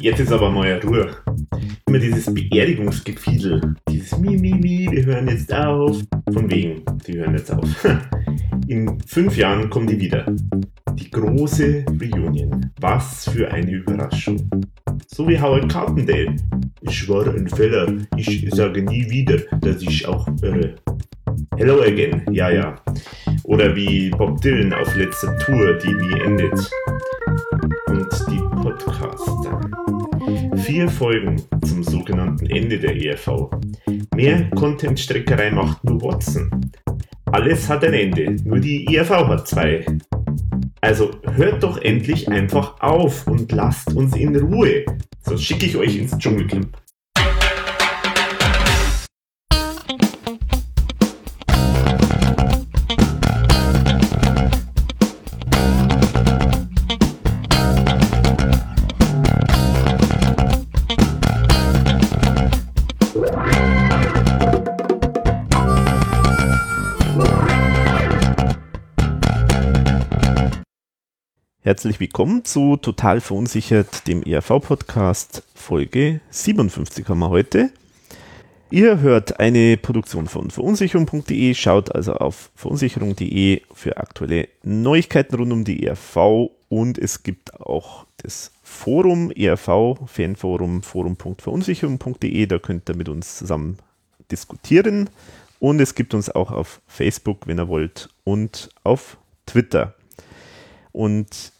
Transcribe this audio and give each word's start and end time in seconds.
Jetzt 0.00 0.18
ist 0.18 0.32
aber 0.32 0.50
mal 0.50 0.80
Ruhe. 0.84 1.08
Immer 1.86 1.98
dieses 1.98 2.32
Beerdigungsgefiedel, 2.34 3.60
dieses 3.88 4.18
Mi, 4.18 4.36
Mi, 4.36 4.54
Mi, 4.54 4.88
wir 4.90 5.04
hören 5.04 5.28
jetzt 5.28 5.52
auf. 5.54 6.00
Von 6.32 6.50
wegen, 6.50 6.82
die 7.06 7.18
hören 7.18 7.34
jetzt 7.36 7.52
auf. 7.52 7.68
In 8.66 8.98
fünf 9.06 9.36
Jahren 9.36 9.70
kommen 9.70 9.86
die 9.86 10.00
wieder. 10.00 10.26
Die 10.94 11.10
große 11.10 11.84
Reunion. 12.00 12.72
Was 12.80 13.28
für 13.28 13.50
eine 13.52 13.70
Überraschung. 13.70 14.50
So 15.06 15.28
wie 15.28 15.40
Howard 15.40 15.70
Carpendale. 15.70 16.34
Ich 16.80 17.08
war 17.08 17.26
ein 17.28 17.48
Feller. 17.48 17.86
Ich 18.16 18.48
sage 18.50 18.82
nie 18.82 19.08
wieder, 19.08 19.38
dass 19.60 19.82
ich 19.82 20.06
auch 20.08 20.26
irre. 20.42 20.74
Hello 21.56 21.80
again, 21.82 22.22
ja, 22.32 22.50
ja. 22.50 22.74
Oder 23.44 23.74
wie 23.76 24.10
Bob 24.10 24.40
Dylan 24.40 24.72
auf 24.72 24.94
letzter 24.96 25.36
Tour, 25.38 25.74
die 25.74 25.94
nie 25.94 26.20
endet. 26.20 26.70
Vier 30.72 30.88
Folgen 30.88 31.36
zum 31.66 31.82
sogenannten 31.82 32.46
Ende 32.46 32.78
der 32.78 32.96
ERV. 32.96 33.50
Mehr 34.14 34.48
Content-Streckerei 34.52 35.50
macht 35.50 35.84
nur 35.84 36.00
Watson. 36.00 36.50
Alles 37.26 37.68
hat 37.68 37.84
ein 37.84 37.92
Ende, 37.92 38.36
nur 38.42 38.58
die 38.58 38.86
ERV 38.86 39.10
hat 39.10 39.46
zwei. 39.46 39.84
Also 40.80 41.10
hört 41.34 41.62
doch 41.62 41.76
endlich 41.76 42.26
einfach 42.26 42.80
auf 42.80 43.26
und 43.26 43.52
lasst 43.52 43.92
uns 43.92 44.16
in 44.16 44.34
Ruhe. 44.34 44.86
Sonst 45.20 45.42
schicke 45.42 45.66
ich 45.66 45.76
euch 45.76 45.94
ins 45.94 46.16
Dschungelcamp. 46.16 46.74
Herzlich 71.64 72.00
willkommen 72.00 72.44
zu 72.44 72.76
Total 72.76 73.20
Verunsichert, 73.20 74.08
dem 74.08 74.24
ERV-Podcast. 74.24 75.44
Folge 75.54 76.20
57 76.30 77.08
haben 77.08 77.20
wir 77.20 77.28
heute. 77.28 77.70
Ihr 78.72 78.98
hört 78.98 79.38
eine 79.38 79.76
Produktion 79.76 80.26
von 80.26 80.50
verunsicherung.de, 80.50 81.54
schaut 81.54 81.94
also 81.94 82.14
auf 82.14 82.50
verunsicherung.de 82.56 83.62
für 83.72 83.96
aktuelle 83.98 84.48
Neuigkeiten 84.64 85.36
rund 85.36 85.52
um 85.52 85.62
die 85.62 85.86
ERV 85.86 86.50
und 86.68 86.98
es 86.98 87.22
gibt 87.22 87.54
auch 87.60 88.06
das 88.16 88.50
Forum 88.64 89.30
ERV, 89.30 90.00
Fanforum, 90.06 90.82
forum.verunsicherung.de, 90.82 92.46
da 92.46 92.58
könnt 92.58 92.90
ihr 92.90 92.96
mit 92.96 93.08
uns 93.08 93.38
zusammen 93.38 93.78
diskutieren 94.32 95.10
und 95.60 95.80
es 95.80 95.94
gibt 95.94 96.12
uns 96.12 96.28
auch 96.28 96.50
auf 96.50 96.80
Facebook, 96.88 97.46
wenn 97.46 97.60
ihr 97.60 97.68
wollt, 97.68 98.08
und 98.24 98.70
auf 98.82 99.16
Twitter. 99.46 99.94
Und 100.90 101.51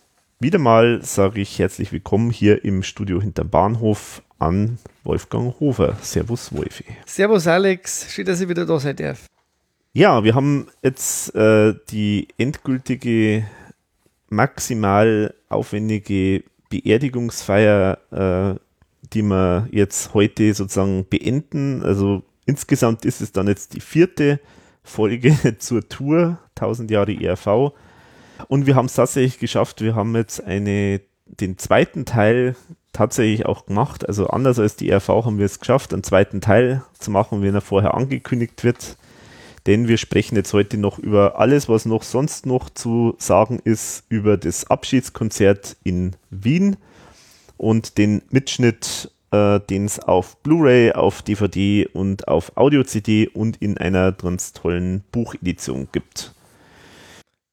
wieder 0.42 0.58
mal 0.58 1.00
sage 1.04 1.40
ich 1.40 1.60
herzlich 1.60 1.92
willkommen 1.92 2.30
hier 2.30 2.64
im 2.64 2.82
Studio 2.82 3.20
hinter 3.20 3.44
Bahnhof 3.44 4.22
an 4.40 4.78
Wolfgang 5.04 5.54
Hofer. 5.60 5.96
Servus, 6.02 6.52
Wolfi. 6.52 6.84
Servus, 7.06 7.46
Alex. 7.46 8.12
Schön, 8.12 8.26
dass 8.26 8.40
ich 8.40 8.48
wieder 8.48 8.66
da 8.66 8.80
sein 8.80 8.96
darf. 8.96 9.26
Ja, 9.92 10.24
wir 10.24 10.34
haben 10.34 10.66
jetzt 10.82 11.32
äh, 11.36 11.74
die 11.90 12.26
endgültige, 12.38 13.46
maximal 14.30 15.32
aufwendige 15.48 16.42
Beerdigungsfeier, 16.70 17.98
äh, 18.10 18.58
die 19.12 19.22
wir 19.22 19.68
jetzt 19.70 20.12
heute 20.12 20.52
sozusagen 20.54 21.06
beenden. 21.08 21.84
Also 21.84 22.24
insgesamt 22.46 23.04
ist 23.04 23.20
es 23.20 23.30
dann 23.30 23.46
jetzt 23.46 23.74
die 23.74 23.80
vierte 23.80 24.40
Folge 24.82 25.36
zur 25.58 25.88
Tour 25.88 26.38
1000 26.56 26.90
Jahre 26.90 27.12
ERV. 27.12 27.72
Und 28.48 28.66
wir 28.66 28.74
haben 28.74 28.86
es 28.86 28.94
tatsächlich 28.94 29.38
geschafft. 29.38 29.80
Wir 29.80 29.94
haben 29.94 30.14
jetzt 30.16 30.42
eine, 30.42 31.00
den 31.26 31.58
zweiten 31.58 32.04
Teil 32.04 32.56
tatsächlich 32.92 33.46
auch 33.46 33.66
gemacht. 33.66 34.06
Also 34.06 34.28
anders 34.28 34.58
als 34.58 34.76
die 34.76 34.92
RV 34.92 35.08
haben 35.08 35.38
wir 35.38 35.46
es 35.46 35.60
geschafft, 35.60 35.92
einen 35.92 36.02
zweiten 36.02 36.40
Teil 36.40 36.82
zu 36.98 37.10
machen, 37.10 37.42
wenn 37.42 37.54
er 37.54 37.60
vorher 37.60 37.94
angekündigt 37.94 38.64
wird. 38.64 38.96
Denn 39.66 39.86
wir 39.86 39.96
sprechen 39.96 40.36
jetzt 40.36 40.52
heute 40.52 40.76
noch 40.76 40.98
über 40.98 41.38
alles, 41.38 41.68
was 41.68 41.86
noch 41.86 42.02
sonst 42.02 42.46
noch 42.46 42.68
zu 42.68 43.14
sagen 43.18 43.60
ist, 43.62 44.04
über 44.08 44.36
das 44.36 44.68
Abschiedskonzert 44.68 45.76
in 45.84 46.16
Wien 46.30 46.76
und 47.56 47.96
den 47.96 48.22
Mitschnitt, 48.30 49.12
äh, 49.30 49.60
den 49.60 49.84
es 49.84 50.00
auf 50.00 50.36
Blu-ray, 50.42 50.92
auf 50.92 51.22
DVD 51.22 51.86
und 51.92 52.26
auf 52.26 52.56
Audio-CD 52.56 53.28
und 53.28 53.56
in 53.58 53.78
einer 53.78 54.10
ganz 54.10 54.52
tollen 54.52 55.04
Buchedition 55.12 55.88
gibt. 55.92 56.34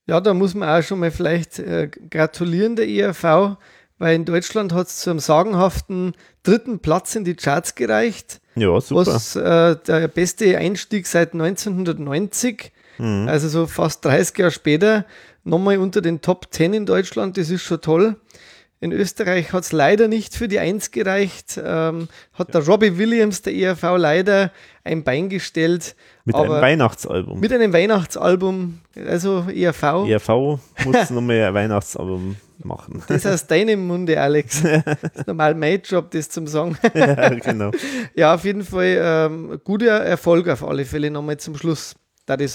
Ja, 0.10 0.20
da 0.20 0.34
muss 0.34 0.56
man 0.56 0.68
auch 0.68 0.84
schon 0.84 1.00
mal 1.00 1.12
vielleicht 1.12 1.60
äh, 1.60 1.88
gratulieren 2.10 2.76
der 2.76 2.90
ERV, 2.90 3.58
weil 4.00 4.16
in 4.16 4.26
Deutschland 4.26 4.74
hat 4.74 4.88
es 4.88 5.02
zu 5.02 5.12
einem 5.12 5.20
sagenhaften 5.20 6.16
dritten 6.42 6.80
Platz 6.80 7.14
in 7.16 7.26
die 7.26 7.36
Charts 7.36 7.76
gereicht. 7.76 8.42
Ja, 8.56 8.82
super. 8.82 9.06
Was 9.06 9.36
äh, 9.36 9.76
der 9.76 10.08
beste 10.08 10.58
Einstieg 10.58 11.06
seit 11.06 11.34
1990, 11.34 12.72
mhm. 12.98 13.28
also 13.30 13.50
so 13.50 13.68
fast 13.68 14.04
30 14.04 14.36
Jahre 14.40 14.52
später, 14.52 15.06
nochmal 15.44 15.78
unter 15.78 16.02
den 16.02 16.22
Top 16.22 16.48
10 16.50 16.74
in 16.74 16.86
Deutschland, 16.88 17.38
das 17.38 17.52
ist 17.52 17.62
schon 17.62 17.82
toll. 17.82 18.16
In 18.82 18.94
Österreich 18.94 19.52
hat 19.52 19.64
es 19.64 19.72
leider 19.74 20.08
nicht 20.08 20.36
für 20.36 20.48
die 20.48 20.60
Eins 20.60 20.92
gereicht. 20.92 21.60
Ähm, 21.62 22.08
hat 22.34 22.54
der 22.54 22.66
Robbie 22.66 22.98
Williams, 22.98 23.42
der 23.42 23.54
ERV, 23.54 23.98
leider 23.98 24.52
ein 24.86 25.04
Bein 25.04 25.28
gestellt. 25.28 25.96
Mit 26.24 26.36
einem 26.36 26.50
Weihnachtsalbum. 26.50 27.40
Mit 27.42 27.52
einem 27.52 27.74
Weihnachtsalbum, 27.74 28.80
also 29.06 29.46
ERV. 29.54 30.08
ERV 30.08 30.30
muss 30.86 31.10
nochmal 31.10 31.44
ein 31.44 31.54
Weihnachtsalbum 31.54 32.38
machen. 32.64 33.04
Das 33.08 33.26
aus 33.26 33.48
deinem 33.48 33.86
Munde, 33.86 34.20
Alex. 34.20 34.64
Das 34.64 35.04
ist 35.14 35.28
normal 35.28 35.56
mein 35.56 35.82
Job, 35.82 36.12
das 36.12 36.30
zum 36.30 36.48
sagen. 36.48 36.78
Ja, 36.94 37.30
genau. 37.30 37.72
ja, 38.16 38.36
auf 38.36 38.46
jeden 38.46 38.64
Fall 38.64 38.98
ähm, 39.02 39.60
guter 39.64 40.00
Erfolg 40.00 40.48
auf 40.48 40.64
alle 40.64 40.86
Fälle 40.86 41.12
nochmal 41.12 41.38
zum 41.38 41.56
Schluss. 41.56 41.96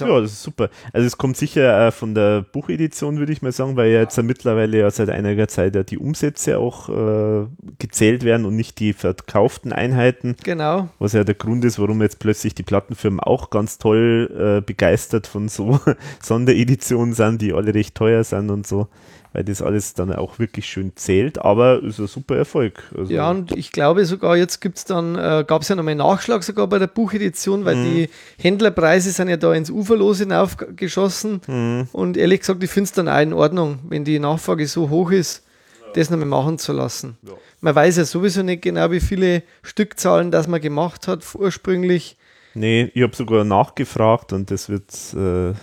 Ja, 0.09 0.21
das 0.21 0.33
ist 0.33 0.43
super. 0.43 0.71
Also 0.93 1.07
es 1.07 1.19
kommt 1.19 1.37
sicher 1.37 1.89
äh, 1.89 1.91
von 1.91 2.15
der 2.15 2.43
Buchedition, 2.43 3.19
würde 3.19 3.33
ich 3.33 3.43
mal 3.43 3.53
sagen, 3.53 3.77
weil 3.77 3.91
ja 3.91 4.01
jetzt 4.01 4.17
ja 4.17 4.23
mittlerweile 4.23 4.79
ja 4.79 4.91
seit 4.91 5.11
einiger 5.11 5.49
Zeit 5.49 5.75
ja 5.75 5.83
die 5.83 5.99
Umsätze 5.99 6.59
auch 6.59 6.89
äh, 6.89 7.47
gezählt 7.79 8.25
werden 8.25 8.47
und 8.47 8.57
nicht 8.57 8.79
die 8.81 8.93
verkauften 8.93 9.73
Einheiten. 9.73 10.37
Genau. 10.45 10.89
Was 10.99 11.13
ja 11.13 11.25
der 11.25 11.35
Grund 11.35 11.65
ist, 11.65 11.79
warum 11.79 12.03
jetzt 12.03 12.19
plötzlich 12.19 12.55
die 12.55 12.63
Plattenfirmen 12.63 13.21
auch 13.21 13.51
ganz 13.51 13.79
toll 13.79 14.59
äh, 14.59 14.61
begeistert 14.61 15.27
von 15.27 15.49
so 15.49 15.81
Sondereditionen 16.23 17.15
sind, 17.15 17.43
die 17.43 17.53
alle 17.53 17.75
recht 17.75 17.95
teuer 17.95 18.25
sind 18.25 18.51
und 18.51 18.67
so 18.67 18.89
weil 19.35 19.43
das 19.43 19.61
alles 19.61 19.95
dann 19.95 20.13
auch 20.13 20.39
wirklich 20.39 20.67
schön 20.67 20.93
zählt, 20.95 21.39
aber 21.39 21.83
ist 21.83 21.99
ein 21.99 22.07
super 22.07 22.37
Erfolg. 22.37 22.85
Also 22.97 23.13
ja, 23.13 23.29
und 23.29 23.51
ich 23.57 23.73
glaube 23.73 24.07
sogar, 24.07 24.37
jetzt 24.37 24.61
gibt 24.61 24.79
es 24.79 24.85
dann, 24.85 25.17
äh, 25.17 25.45
gab 25.47 25.63
es 25.63 25.69
ja 25.69 25.75
nochmal 25.75 25.97
Nachschlag 25.97 26.45
sogar 26.45 26.69
bei 26.69 26.79
der 26.79 26.87
Buchedition, 26.87 27.65
weil 27.65 27.75
mhm. 27.75 27.85
die 27.85 28.11
Händlerpreise 28.39 29.11
sind 29.11 29.29
ja 29.29 29.37
da 29.37 29.53
ins 29.53 29.71
Uferlos 29.71 30.21
hinaufgeschossen 30.21 31.41
mhm. 31.49 31.89
und 31.93 32.17
ehrlich 32.17 32.41
gesagt, 32.41 32.63
ich 32.63 32.71
finde 32.71 32.85
es 32.85 32.93
dann 32.93 33.09
auch 33.09 33.21
in 33.21 33.33
Ordnung, 33.33 33.81
wenn 33.89 34.05
die 34.05 34.21
Nachfrage 34.21 34.69
so 34.69 34.89
hoch 34.89 35.11
ist, 35.11 35.43
ja. 35.85 35.93
das 35.95 36.11
nochmal 36.11 36.29
machen 36.29 36.59
zu 36.59 36.73
lassen. 36.73 37.19
Ja. 37.23 37.33
Man 37.61 37.75
weiß 37.75 37.97
ja 37.97 38.05
sowieso 38.05 38.45
nicht 38.45 38.63
genau, 38.63 38.93
wie 38.93 39.01
viele 39.01 39.43
Stückzahlen 39.63 40.31
das 40.31 40.47
man 40.47 40.61
gemacht 40.61 41.09
hat 41.09 41.25
ursprünglich. 41.35 42.17
Nee, 42.55 42.89
ich 42.95 43.03
habe 43.03 43.17
sogar 43.17 43.43
nachgefragt 43.43 44.33
und 44.33 44.53
das 44.53 44.69
wird 44.69 44.93
äh, 45.15 45.55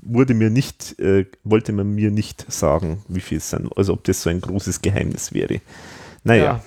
wurde 0.00 0.34
mir 0.34 0.50
nicht, 0.50 0.98
äh, 1.00 1.26
wollte 1.44 1.72
man 1.72 1.94
mir 1.94 2.10
nicht 2.10 2.50
sagen, 2.50 3.02
wie 3.08 3.20
viel 3.20 3.38
es 3.38 3.50
sind. 3.50 3.76
Also 3.76 3.92
ob 3.94 4.04
das 4.04 4.22
so 4.22 4.30
ein 4.30 4.40
großes 4.40 4.82
Geheimnis 4.82 5.32
wäre. 5.32 5.60
Naja, 6.24 6.44
ja. 6.44 6.64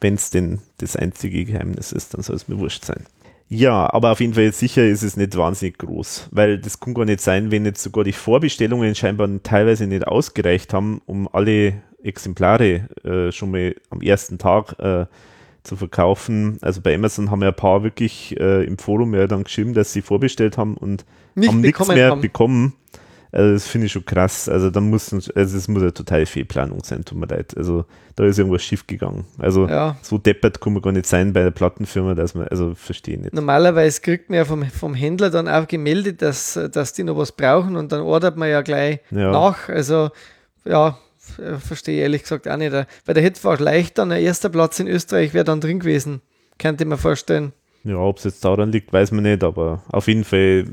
wenn 0.00 0.14
es 0.14 0.30
denn 0.30 0.60
das 0.78 0.96
einzige 0.96 1.44
Geheimnis 1.44 1.92
ist, 1.92 2.14
dann 2.14 2.22
soll 2.22 2.36
es 2.36 2.48
mir 2.48 2.58
wurscht 2.58 2.84
sein. 2.84 3.04
Ja, 3.48 3.92
aber 3.92 4.10
auf 4.12 4.20
jeden 4.20 4.34
Fall 4.34 4.52
sicher 4.52 4.84
ist 4.84 5.02
es 5.02 5.16
nicht 5.16 5.36
wahnsinnig 5.36 5.78
groß, 5.78 6.30
weil 6.32 6.58
das 6.58 6.80
kann 6.80 6.94
gar 6.94 7.04
nicht 7.04 7.20
sein, 7.20 7.52
wenn 7.52 7.64
jetzt 7.64 7.82
sogar 7.82 8.02
die 8.02 8.12
Vorbestellungen 8.12 8.96
scheinbar 8.96 9.28
teilweise 9.44 9.86
nicht 9.86 10.06
ausgereicht 10.06 10.74
haben, 10.74 11.00
um 11.06 11.28
alle 11.32 11.74
Exemplare 12.02 12.88
äh, 13.04 13.30
schon 13.30 13.52
mal 13.52 13.76
am 13.90 14.00
ersten 14.00 14.38
Tag 14.38 14.78
äh, 14.80 15.06
zu 15.62 15.76
verkaufen. 15.76 16.58
Also 16.60 16.80
bei 16.80 16.94
Amazon 16.94 17.30
haben 17.30 17.42
ja 17.42 17.48
ein 17.48 17.56
paar 17.56 17.84
wirklich 17.84 18.38
äh, 18.40 18.64
im 18.64 18.78
Forum 18.78 19.14
ja 19.14 19.28
dann 19.28 19.44
geschrieben, 19.44 19.74
dass 19.74 19.92
sie 19.92 20.02
vorbestellt 20.02 20.58
haben 20.58 20.76
und 20.76 21.04
nicht 21.36 21.48
haben 21.48 21.60
nichts 21.60 21.88
mehr 21.88 22.10
haben. 22.10 22.20
bekommen. 22.20 22.74
Also 23.32 23.52
das 23.52 23.66
finde 23.66 23.86
ich 23.86 23.92
schon 23.92 24.04
krass. 24.04 24.48
Also 24.48 24.70
da 24.70 24.80
muss 24.80 25.12
also 25.12 25.30
es 25.34 25.68
muss 25.68 25.82
eine 25.82 25.92
totale 25.92 26.26
Fehlplanung 26.26 26.82
sein, 26.82 27.04
tut 27.04 27.18
mir 27.18 27.26
leid. 27.26 27.56
Also 27.56 27.84
da 28.14 28.24
ist 28.24 28.38
irgendwas 28.38 28.62
schief 28.62 28.86
gegangen. 28.86 29.26
Also 29.38 29.68
ja. 29.68 29.96
so 30.00 30.16
deppert 30.16 30.60
kann 30.60 30.72
man 30.72 30.80
gar 30.80 30.92
nicht 30.92 31.06
sein 31.06 31.32
bei 31.32 31.42
der 31.42 31.50
Plattenfirma, 31.50 32.14
dass 32.14 32.34
man, 32.34 32.48
also 32.48 32.74
verstehe 32.74 33.18
nicht. 33.18 33.34
Normalerweise 33.34 34.00
kriegt 34.00 34.30
man 34.30 34.38
ja 34.38 34.44
vom, 34.46 34.64
vom 34.64 34.94
Händler 34.94 35.28
dann 35.30 35.48
auch 35.48 35.68
gemeldet, 35.68 36.22
dass, 36.22 36.58
dass 36.72 36.94
die 36.94 37.04
noch 37.04 37.18
was 37.18 37.32
brauchen 37.32 37.76
und 37.76 37.92
dann 37.92 38.00
ordert 38.00 38.38
man 38.38 38.48
ja 38.48 38.62
gleich 38.62 39.00
ja. 39.10 39.30
nach. 39.32 39.68
Also 39.68 40.10
ja, 40.64 40.96
verstehe 41.58 41.96
ich 41.96 42.02
ehrlich 42.02 42.22
gesagt 42.22 42.48
auch 42.48 42.56
nicht. 42.56 42.72
Weil 42.72 43.14
der 43.14 43.22
hätte 43.22 43.40
vielleicht 43.40 43.98
dann 43.98 44.12
ein 44.12 44.22
erster 44.22 44.48
Platz 44.48 44.80
in 44.80 44.88
Österreich 44.88 45.34
wäre 45.34 45.44
dann 45.44 45.60
drin 45.60 45.80
gewesen. 45.80 46.22
Könnte 46.58 46.84
mir 46.86 46.96
vorstellen. 46.96 47.52
Ja, 47.84 47.98
ob 47.98 48.18
es 48.18 48.24
jetzt 48.24 48.44
daran 48.44 48.72
liegt, 48.72 48.92
weiß 48.92 49.12
man 49.12 49.24
nicht, 49.24 49.44
aber 49.44 49.82
auf 49.90 50.08
jeden 50.08 50.24
Fall 50.24 50.64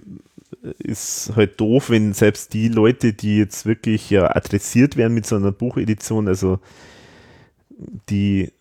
ist 0.79 1.33
halt 1.35 1.59
doof, 1.59 1.89
wenn 1.89 2.13
selbst 2.13 2.53
die 2.53 2.67
Leute, 2.67 3.13
die 3.13 3.37
jetzt 3.37 3.65
wirklich 3.65 4.09
ja 4.09 4.35
adressiert 4.35 4.97
werden 4.97 5.13
mit 5.13 5.25
so 5.25 5.35
einer 5.35 5.51
Buchedition, 5.51 6.27
also 6.27 6.59
die 8.09 8.51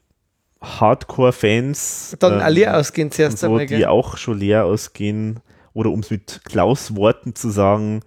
Hardcore-Fans 0.62 2.16
dann 2.18 2.40
ähm, 2.40 2.54
leer 2.54 2.76
ausgehen 2.76 3.10
zuerst 3.10 3.38
so, 3.38 3.48
einmal, 3.48 3.66
die 3.66 3.86
auch 3.86 4.16
schon 4.16 4.38
leer 4.38 4.64
ausgehen. 4.64 5.40
Oder 5.74 5.90
um 5.90 6.00
es 6.00 6.10
mit 6.10 6.42
Klaus 6.44 6.96
Worten 6.96 7.34
zu 7.34 7.50
sagen, 7.50 8.02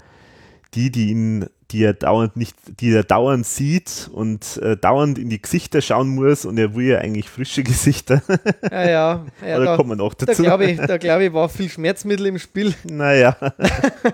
die, 0.74 0.92
die 0.92 1.10
ihn, 1.10 1.48
die 1.72 1.84
er 1.84 1.94
dauernd 1.94 2.36
nicht, 2.36 2.56
die 2.80 2.92
er 2.92 3.04
dauernd 3.04 3.46
sieht 3.46 4.10
und 4.14 4.58
äh, 4.58 4.78
dauernd 4.78 5.18
in 5.18 5.30
die 5.30 5.42
Gesichter 5.42 5.82
schauen 5.82 6.10
muss 6.10 6.46
und 6.46 6.58
er 6.58 6.76
will 6.76 6.88
ja 6.88 7.00
eigentlich 7.00 7.30
frische 7.30 7.64
Gesichter. 7.64 8.22
Ja, 8.72 8.90
ja. 8.90 9.26
ja 9.46 9.60
da, 9.60 9.76
kommen 9.76 9.92
wir 9.92 9.96
noch 9.96 10.14
dazu. 10.14 10.44
Da 10.44 10.50
glaube 10.50 10.66
ich, 10.66 10.78
da 10.88 10.98
glaub 10.98 11.22
ich, 11.22 11.34
war 11.34 11.50
viel 11.50 11.70
Schmerzmittel 11.70 12.28
im 12.28 12.40
Spiel. 12.40 12.74
Naja. 12.84 13.36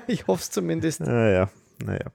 ich 0.08 0.28
hoffe 0.28 0.42
es 0.42 0.52
zumindest. 0.52 1.02
Naja, 1.02 1.50
naja. 1.84 2.06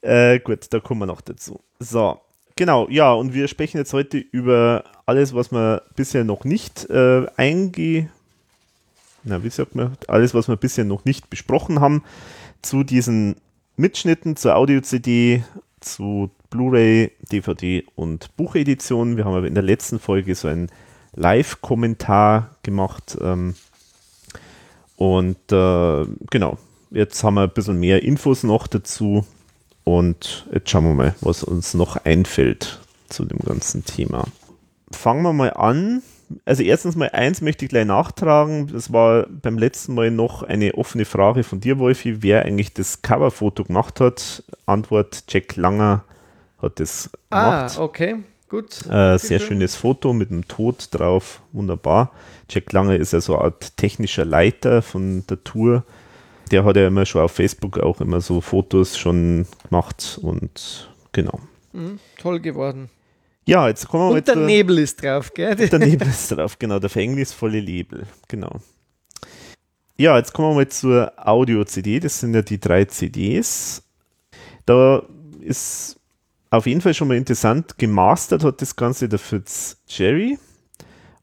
Äh, 0.00 0.40
gut, 0.40 0.66
da 0.70 0.80
kommen 0.80 1.00
wir 1.00 1.06
noch 1.06 1.20
dazu. 1.20 1.60
So, 1.78 2.20
genau, 2.56 2.88
ja, 2.88 3.12
und 3.12 3.34
wir 3.34 3.48
sprechen 3.48 3.78
jetzt 3.78 3.92
heute 3.92 4.18
über 4.18 4.84
alles, 5.06 5.34
was 5.34 5.52
wir 5.52 5.82
bisher 5.96 6.24
noch 6.24 6.44
nicht 6.44 6.88
äh, 6.90 7.26
einge... 7.36 8.08
Na, 9.24 9.42
wie 9.44 9.50
sagt 9.50 9.74
man? 9.74 9.96
Alles, 10.08 10.34
was 10.34 10.48
wir 10.48 10.56
bisher 10.56 10.84
noch 10.84 11.04
nicht 11.04 11.30
besprochen 11.30 11.80
haben 11.80 12.02
zu 12.60 12.82
diesen 12.82 13.36
Mitschnitten 13.82 14.36
zur 14.36 14.54
Audio-CD, 14.54 15.42
zu 15.80 16.30
Blu-ray, 16.50 17.10
DVD 17.32 17.84
und 17.96 18.34
Buchedition. 18.36 19.16
Wir 19.16 19.24
haben 19.24 19.34
aber 19.34 19.48
in 19.48 19.54
der 19.54 19.64
letzten 19.64 19.98
Folge 19.98 20.36
so 20.36 20.46
einen 20.46 20.70
Live-Kommentar 21.16 22.54
gemacht. 22.62 23.18
Ähm, 23.20 23.56
und 24.94 25.50
äh, 25.50 26.06
genau, 26.30 26.58
jetzt 26.92 27.24
haben 27.24 27.34
wir 27.34 27.42
ein 27.42 27.50
bisschen 27.50 27.80
mehr 27.80 28.04
Infos 28.04 28.44
noch 28.44 28.68
dazu. 28.68 29.26
Und 29.82 30.46
jetzt 30.52 30.70
schauen 30.70 30.84
wir 30.84 30.94
mal, 30.94 31.14
was 31.20 31.42
uns 31.42 31.74
noch 31.74 31.96
einfällt 32.04 32.78
zu 33.08 33.24
dem 33.24 33.40
ganzen 33.40 33.84
Thema. 33.84 34.28
Fangen 34.92 35.24
wir 35.24 35.32
mal 35.32 35.54
an 35.54 36.02
also 36.44 36.62
erstens 36.62 36.96
mal 36.96 37.10
eins 37.10 37.40
möchte 37.40 37.64
ich 37.64 37.70
gleich 37.70 37.86
nachtragen. 37.86 38.68
Das 38.68 38.92
war 38.92 39.26
beim 39.26 39.58
letzten 39.58 39.94
Mal 39.94 40.10
noch 40.10 40.42
eine 40.42 40.74
offene 40.74 41.04
Frage 41.04 41.42
von 41.42 41.60
dir, 41.60 41.78
Wolfi, 41.78 42.22
wer 42.22 42.44
eigentlich 42.44 42.72
das 42.72 43.02
Coverfoto 43.02 43.64
gemacht 43.64 44.00
hat. 44.00 44.44
Antwort: 44.66 45.24
Jack 45.28 45.56
Langer 45.56 46.04
hat 46.60 46.80
das 46.80 47.10
gemacht. 47.30 47.78
Ah, 47.78 47.82
okay, 47.82 48.16
gut. 48.48 48.86
Äh, 48.88 49.18
sehr 49.18 49.40
schönes 49.40 49.76
Foto 49.76 50.12
mit 50.12 50.30
einem 50.30 50.46
Tod 50.46 50.88
drauf, 50.90 51.40
wunderbar. 51.52 52.12
Jack 52.48 52.72
Langer 52.72 52.96
ist 52.96 53.12
ja 53.12 53.20
so 53.20 53.36
eine 53.36 53.44
Art 53.44 53.76
technischer 53.76 54.24
Leiter 54.24 54.82
von 54.82 55.26
der 55.26 55.42
Tour. 55.42 55.84
Der 56.50 56.64
hat 56.64 56.76
ja 56.76 56.86
immer 56.86 57.06
schon 57.06 57.22
auf 57.22 57.32
Facebook 57.32 57.78
auch 57.78 58.00
immer 58.00 58.20
so 58.20 58.40
Fotos 58.40 58.98
schon 58.98 59.46
gemacht 59.68 60.18
und 60.22 60.90
genau. 61.12 61.40
Mhm, 61.72 61.98
toll 62.18 62.40
geworden. 62.40 62.90
Ja, 63.44 63.68
jetzt 63.68 63.88
kommen 63.88 64.04
wir 64.04 64.08
Und 64.08 64.26
mal 64.26 64.34
der 64.34 64.36
Nebel 64.36 64.78
ist 64.78 65.02
drauf, 65.02 65.32
gell? 65.34 65.56
Der 65.68 65.78
Nebel 65.78 66.08
ist 66.08 66.30
drauf, 66.30 66.58
genau, 66.58 66.78
der 66.78 66.90
verhängnisvolle 66.90 67.62
Nebel, 67.62 68.06
genau. 68.28 68.60
Ja, 69.96 70.16
jetzt 70.16 70.32
kommen 70.32 70.50
wir 70.50 70.54
mal 70.54 70.68
zur 70.68 71.12
Audio-CD, 71.16 72.00
das 72.00 72.20
sind 72.20 72.34
ja 72.34 72.42
die 72.42 72.60
drei 72.60 72.84
CDs. 72.84 73.82
Da 74.64 75.02
ist 75.40 75.98
auf 76.50 76.66
jeden 76.66 76.80
Fall 76.80 76.94
schon 76.94 77.08
mal 77.08 77.16
interessant, 77.16 77.78
gemastert 77.78 78.44
hat 78.44 78.62
das 78.62 78.76
Ganze 78.76 79.08
der 79.08 79.18
Fitz 79.18 79.78
Jerry. 79.88 80.38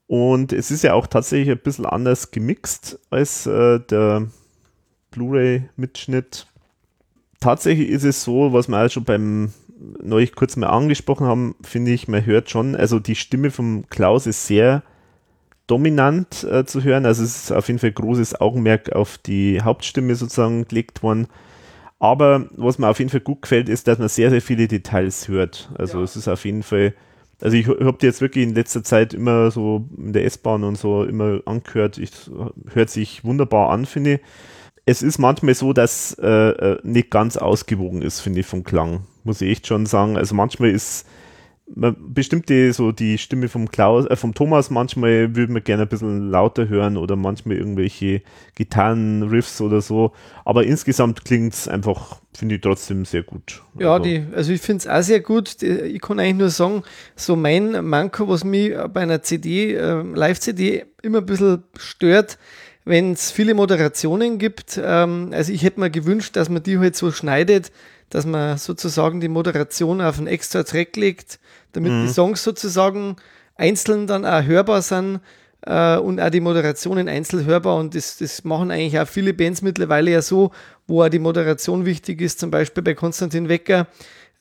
Und 0.07 0.53
es 0.53 0.71
ist 0.71 0.83
ja 0.83 0.93
auch 0.95 1.07
tatsächlich 1.07 1.51
ein 1.51 1.61
bisschen 1.61 1.85
anders 1.85 2.31
gemixt 2.31 2.99
als 3.11 3.45
äh, 3.45 3.79
der 3.79 4.27
Blu-ray-Mitschnitt. 5.11 6.47
Tatsächlich 7.39 7.89
ist 7.89 8.03
es 8.03 8.23
so, 8.23 8.51
was 8.51 8.67
man 8.67 8.85
auch 8.85 8.91
schon 8.91 9.03
beim 9.03 9.53
neulich 10.01 10.35
kurz 10.35 10.55
mal 10.55 10.67
angesprochen 10.67 11.27
haben, 11.27 11.55
finde 11.61 11.91
ich, 11.91 12.07
man 12.07 12.25
hört 12.25 12.49
schon, 12.49 12.75
also 12.75 12.99
die 12.99 13.15
Stimme 13.15 13.51
vom 13.51 13.85
Klaus 13.89 14.27
ist 14.27 14.45
sehr 14.45 14.83
dominant 15.67 16.43
äh, 16.43 16.65
zu 16.65 16.83
hören. 16.83 17.05
Also 17.05 17.23
es 17.23 17.43
ist 17.43 17.51
auf 17.51 17.67
jeden 17.67 17.79
Fall 17.79 17.91
großes 17.91 18.41
Augenmerk 18.41 18.93
auf 18.93 19.17
die 19.17 19.61
Hauptstimme 19.61 20.15
sozusagen 20.15 20.67
gelegt 20.67 21.03
worden. 21.03 21.27
Aber 21.99 22.47
was 22.55 22.79
mir 22.79 22.87
auf 22.87 22.99
jeden 22.99 23.11
Fall 23.11 23.19
gut 23.19 23.43
gefällt, 23.43 23.69
ist, 23.69 23.87
dass 23.87 23.99
man 23.99 24.09
sehr, 24.09 24.29
sehr 24.29 24.41
viele 24.41 24.67
Details 24.67 25.27
hört. 25.27 25.69
Also 25.77 25.99
ja. 25.99 26.03
es 26.03 26.15
ist 26.15 26.27
auf 26.27 26.45
jeden 26.45 26.63
Fall, 26.63 26.93
also 27.41 27.55
ich 27.55 27.67
habe 27.67 27.97
die 28.01 28.05
jetzt 28.05 28.21
wirklich 28.21 28.45
in 28.45 28.55
letzter 28.55 28.83
Zeit 28.83 29.13
immer 29.13 29.51
so 29.51 29.87
in 29.97 30.13
der 30.13 30.25
S-Bahn 30.25 30.63
und 30.63 30.77
so 30.77 31.03
immer 31.03 31.41
angehört. 31.45 31.97
Ich, 31.97 32.11
hört 32.73 32.89
sich 32.89 33.23
wunderbar 33.23 33.69
an, 33.69 33.85
finde 33.85 34.15
ich. 34.15 34.19
Es 34.85 35.03
ist 35.03 35.19
manchmal 35.19 35.53
so, 35.53 35.71
dass 35.71 36.17
äh, 36.19 36.27
äh 36.27 36.79
nicht 36.83 37.11
ganz 37.11 37.37
ausgewogen 37.37 38.01
ist, 38.01 38.21
finde 38.21 38.39
ich, 38.39 38.47
vom 38.47 38.63
Klang 38.63 39.01
muss 39.23 39.41
ich 39.41 39.51
echt 39.51 39.67
schon 39.67 39.85
sagen. 39.85 40.17
Also 40.17 40.35
manchmal 40.35 40.71
ist 40.71 41.05
bestimmte 41.75 42.73
so 42.73 42.91
die 42.91 43.17
Stimme 43.17 43.47
vom 43.47 43.69
Klaus, 43.69 44.05
äh, 44.05 44.15
vom 44.15 44.33
Thomas, 44.33 44.69
manchmal 44.69 45.35
würde 45.35 45.53
man 45.53 45.63
gerne 45.63 45.83
ein 45.83 45.89
bisschen 45.89 46.29
lauter 46.29 46.67
hören 46.67 46.97
oder 46.97 47.15
manchmal 47.15 47.57
irgendwelche 47.57 48.21
Gitarrenriffs 48.55 49.61
oder 49.61 49.81
so. 49.81 50.11
Aber 50.45 50.63
insgesamt 50.63 51.25
klingt 51.25 51.53
es 51.53 51.67
einfach, 51.67 52.21
finde 52.33 52.55
ich 52.55 52.61
trotzdem 52.61 53.05
sehr 53.05 53.23
gut. 53.23 53.61
Ja, 53.77 53.93
also, 53.93 54.03
die, 54.03 54.23
also 54.33 54.51
ich 54.51 54.61
finde 54.61 54.79
es 54.79 54.87
auch 54.87 55.03
sehr 55.03 55.19
gut. 55.19 55.61
Ich 55.61 56.01
kann 56.01 56.19
eigentlich 56.19 56.35
nur 56.37 56.49
sagen, 56.49 56.83
so 57.15 57.35
mein 57.35 57.85
Manko, 57.85 58.27
was 58.27 58.43
mich 58.43 58.73
bei 58.91 59.01
einer 59.01 59.21
CD, 59.21 59.75
äh, 59.75 60.01
Live-CD 60.01 60.85
immer 61.03 61.19
ein 61.19 61.25
bisschen 61.25 61.63
stört, 61.77 62.37
wenn 62.89 63.11
es 63.11 63.29
viele 63.29 63.53
Moderationen 63.53 64.39
gibt. 64.39 64.81
Ähm, 64.83 65.29
also 65.31 65.53
ich 65.53 65.61
hätte 65.61 65.79
mir 65.79 65.91
gewünscht, 65.91 66.35
dass 66.35 66.49
man 66.49 66.63
die 66.63 66.79
halt 66.79 66.95
so 66.95 67.11
schneidet, 67.11 67.71
dass 68.09 68.25
man 68.25 68.57
sozusagen 68.57 69.21
die 69.21 69.27
Moderation 69.27 70.01
auf 70.01 70.17
einen 70.17 70.25
extra 70.25 70.63
Track 70.63 70.95
legt, 70.95 71.39
damit 71.73 71.91
mhm. 71.91 72.07
die 72.07 72.11
Songs 72.11 72.43
sozusagen 72.43 73.15
einzeln 73.55 74.07
dann 74.07 74.25
auch 74.25 74.43
hörbar 74.43 74.81
sind 74.81 75.19
äh, 75.67 75.97
und 75.97 76.19
auch 76.19 76.31
die 76.31 76.39
Moderationen 76.39 77.07
einzeln 77.07 77.45
hörbar. 77.45 77.77
Und 77.77 77.93
das, 77.93 78.17
das 78.17 78.43
machen 78.43 78.71
eigentlich 78.71 78.99
auch 78.99 79.07
viele 79.07 79.35
Bands 79.35 79.61
mittlerweile 79.61 80.09
ja 80.09 80.23
so, 80.23 80.49
wo 80.87 81.03
auch 81.03 81.09
die 81.09 81.19
Moderation 81.19 81.85
wichtig 81.85 82.21
ist, 82.21 82.39
zum 82.39 82.49
Beispiel 82.49 82.81
bei 82.81 82.95
Konstantin 82.95 83.49
Wecker. 83.49 83.85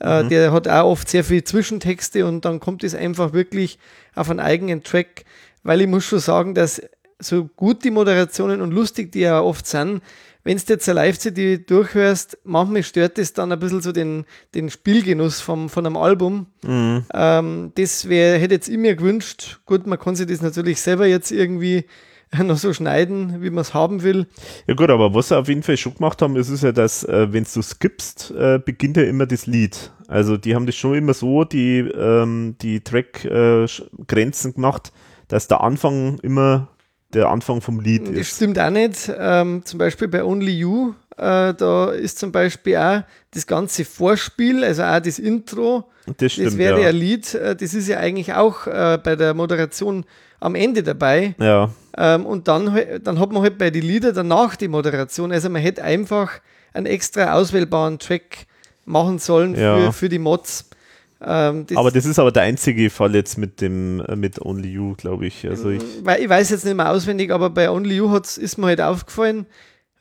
Äh, 0.00 0.22
mhm. 0.22 0.28
Der 0.30 0.52
hat 0.52 0.66
auch 0.68 0.86
oft 0.86 1.10
sehr 1.10 1.22
viel 1.22 1.44
Zwischentexte 1.44 2.24
und 2.24 2.46
dann 2.46 2.60
kommt 2.60 2.82
es 2.82 2.94
einfach 2.94 3.34
wirklich 3.34 3.78
auf 4.14 4.30
einen 4.30 4.40
eigenen 4.40 4.82
Track, 4.84 5.26
weil 5.64 5.82
ich 5.82 5.86
muss 5.86 6.06
schon 6.06 6.20
sagen, 6.20 6.54
dass 6.54 6.80
so 7.18 7.44
gut 7.56 7.84
die 7.84 7.90
Moderationen 7.90 8.60
und 8.60 8.72
lustig 8.72 9.12
die 9.12 9.20
ja 9.20 9.40
oft 9.40 9.66
sind, 9.66 10.02
wenn 10.44 10.56
du 10.56 10.64
jetzt 10.68 10.88
eine 10.88 11.00
Live-CD 11.00 11.58
durchhörst, 11.58 12.38
manchmal 12.44 12.82
stört 12.82 13.18
das 13.18 13.34
dann 13.34 13.52
ein 13.52 13.58
bisschen 13.58 13.82
so 13.82 13.92
den, 13.92 14.24
den 14.54 14.70
Spielgenuss 14.70 15.42
vom, 15.42 15.68
von 15.68 15.84
einem 15.84 15.96
Album. 15.98 16.46
Mhm. 16.64 17.04
Ähm, 17.12 17.72
das 17.74 18.08
wär, 18.08 18.38
hätte 18.38 18.54
jetzt 18.54 18.68
ich 18.68 18.78
mir 18.78 18.96
gewünscht. 18.96 19.60
Gut, 19.66 19.86
man 19.86 19.98
kann 19.98 20.16
sich 20.16 20.26
das 20.26 20.40
natürlich 20.40 20.80
selber 20.80 21.06
jetzt 21.06 21.32
irgendwie 21.32 21.84
noch 22.42 22.56
so 22.56 22.72
schneiden, 22.72 23.42
wie 23.42 23.50
man 23.50 23.62
es 23.62 23.74
haben 23.74 24.02
will. 24.02 24.26
Ja 24.66 24.74
gut, 24.74 24.88
aber 24.88 25.12
was 25.12 25.28
sie 25.28 25.36
auf 25.36 25.48
jeden 25.48 25.62
Fall 25.62 25.76
schon 25.76 25.94
gemacht 25.94 26.22
haben, 26.22 26.34
ist, 26.36 26.48
ist 26.48 26.62
ja, 26.62 26.72
dass 26.72 27.04
äh, 27.04 27.32
wenn 27.32 27.44
du 27.44 27.60
skippst, 27.60 28.30
äh, 28.30 28.58
beginnt 28.64 28.96
ja 28.96 29.02
immer 29.02 29.26
das 29.26 29.46
Lied. 29.46 29.92
Also 30.06 30.38
die 30.38 30.54
haben 30.54 30.64
das 30.64 30.76
schon 30.76 30.94
immer 30.94 31.12
so, 31.12 31.44
die, 31.44 31.80
ähm, 31.80 32.56
die 32.62 32.80
Track-Grenzen 32.80 34.50
äh, 34.50 34.54
gemacht, 34.54 34.92
dass 35.28 35.46
der 35.46 35.60
Anfang 35.60 36.18
immer 36.20 36.68
der 37.14 37.28
Anfang 37.28 37.60
vom 37.60 37.80
Lied 37.80 38.02
das 38.02 38.10
ist. 38.10 38.18
Das 38.18 38.36
stimmt 38.36 38.58
auch 38.58 38.70
nicht. 38.70 39.10
Ähm, 39.18 39.62
zum 39.64 39.78
Beispiel 39.78 40.08
bei 40.08 40.22
Only 40.22 40.58
You, 40.58 40.94
äh, 41.16 41.54
da 41.54 41.90
ist 41.90 42.18
zum 42.18 42.32
Beispiel 42.32 42.76
auch 42.76 43.02
das 43.30 43.46
ganze 43.46 43.84
Vorspiel, 43.84 44.64
also 44.64 44.82
auch 44.82 45.00
das 45.00 45.18
Intro. 45.18 45.88
Das, 46.16 46.32
stimmt, 46.32 46.48
das 46.48 46.58
wäre 46.58 46.82
ja. 46.82 46.88
ein 46.88 46.96
Lied, 46.96 47.34
äh, 47.34 47.56
das 47.56 47.74
ist 47.74 47.88
ja 47.88 47.98
eigentlich 47.98 48.34
auch 48.34 48.66
äh, 48.66 48.98
bei 49.02 49.16
der 49.16 49.34
Moderation 49.34 50.04
am 50.40 50.54
Ende 50.54 50.82
dabei. 50.82 51.34
Ja. 51.38 51.70
Ähm, 51.96 52.26
und 52.26 52.48
dann, 52.48 52.78
dann 53.02 53.18
hat 53.18 53.32
man 53.32 53.42
halt 53.42 53.58
bei 53.58 53.70
den 53.70 53.82
Liedern 53.82 54.14
danach 54.14 54.56
die 54.56 54.68
Moderation. 54.68 55.32
Also 55.32 55.50
man 55.50 55.62
hätte 55.62 55.82
einfach 55.82 56.40
einen 56.72 56.86
extra 56.86 57.32
auswählbaren 57.34 57.98
Track 57.98 58.46
machen 58.84 59.18
sollen 59.18 59.54
ja. 59.54 59.76
für, 59.76 59.92
für 59.92 60.08
die 60.08 60.18
Mods. 60.18 60.70
Ähm, 61.20 61.66
das 61.66 61.76
aber 61.76 61.90
das 61.90 62.04
ist 62.04 62.18
aber 62.18 62.30
der 62.30 62.44
einzige 62.44 62.90
Fall 62.90 63.14
jetzt 63.14 63.38
mit 63.38 63.60
dem 63.60 64.00
äh, 64.00 64.14
mit 64.14 64.40
Only 64.40 64.70
You, 64.70 64.94
glaube 64.94 65.26
ich. 65.26 65.48
Also 65.48 65.70
ich, 65.70 65.82
weil 66.02 66.22
ich 66.22 66.28
weiß 66.28 66.50
jetzt 66.50 66.64
nicht 66.64 66.76
mehr 66.76 66.90
auswendig, 66.90 67.32
aber 67.32 67.50
bei 67.50 67.70
Only 67.70 67.96
You 67.96 68.10
hat's, 68.10 68.38
ist 68.38 68.56
mir 68.56 68.66
halt 68.66 68.80
aufgefallen, 68.80 69.46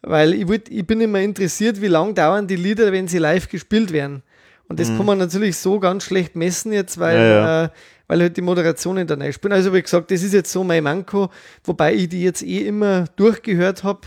weil 0.03 0.33
ich, 0.33 0.47
wollt, 0.47 0.69
ich 0.69 0.85
bin 0.85 1.01
immer 1.01 1.19
interessiert, 1.19 1.81
wie 1.81 1.87
lang 1.87 2.13
dauern 2.13 2.47
die 2.47 2.55
Lieder, 2.55 2.91
wenn 2.91 3.07
sie 3.07 3.17
live 3.17 3.49
gespielt 3.49 3.91
werden. 3.91 4.21
Und 4.69 4.79
das 4.79 4.89
mhm. 4.89 4.97
kann 4.97 5.05
man 5.07 5.17
natürlich 5.17 5.57
so 5.57 5.79
ganz 5.79 6.03
schlecht 6.03 6.35
messen 6.35 6.71
jetzt, 6.71 6.99
weil, 6.99 7.17
ja, 7.17 7.23
ja. 7.23 7.63
Äh, 7.65 7.69
weil 8.07 8.21
halt 8.21 8.37
die 8.37 8.41
Moderationen 8.41 9.07
dann 9.07 9.33
spielen. 9.33 9.53
Also 9.53 9.73
wie 9.73 9.81
gesagt, 9.81 10.11
das 10.11 10.23
ist 10.23 10.33
jetzt 10.33 10.51
so 10.51 10.63
mein 10.63 10.83
Manko, 10.83 11.29
wobei 11.63 11.93
ich 11.93 12.09
die 12.09 12.21
jetzt 12.21 12.43
eh 12.43 12.67
immer 12.67 13.05
durchgehört 13.15 13.83
habe, 13.83 14.01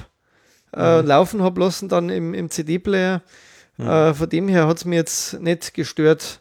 äh, 0.74 1.02
mhm. 1.02 1.08
laufen 1.08 1.42
habe 1.42 1.60
lassen 1.60 1.88
dann 1.88 2.08
im, 2.08 2.34
im 2.34 2.50
CD-Player. 2.50 3.22
Mhm. 3.78 3.86
Äh, 3.86 4.14
von 4.14 4.28
dem 4.28 4.48
her 4.48 4.68
hat 4.68 4.78
es 4.78 4.84
mir 4.84 4.96
jetzt 4.96 5.40
nicht 5.40 5.74
gestört 5.74 6.40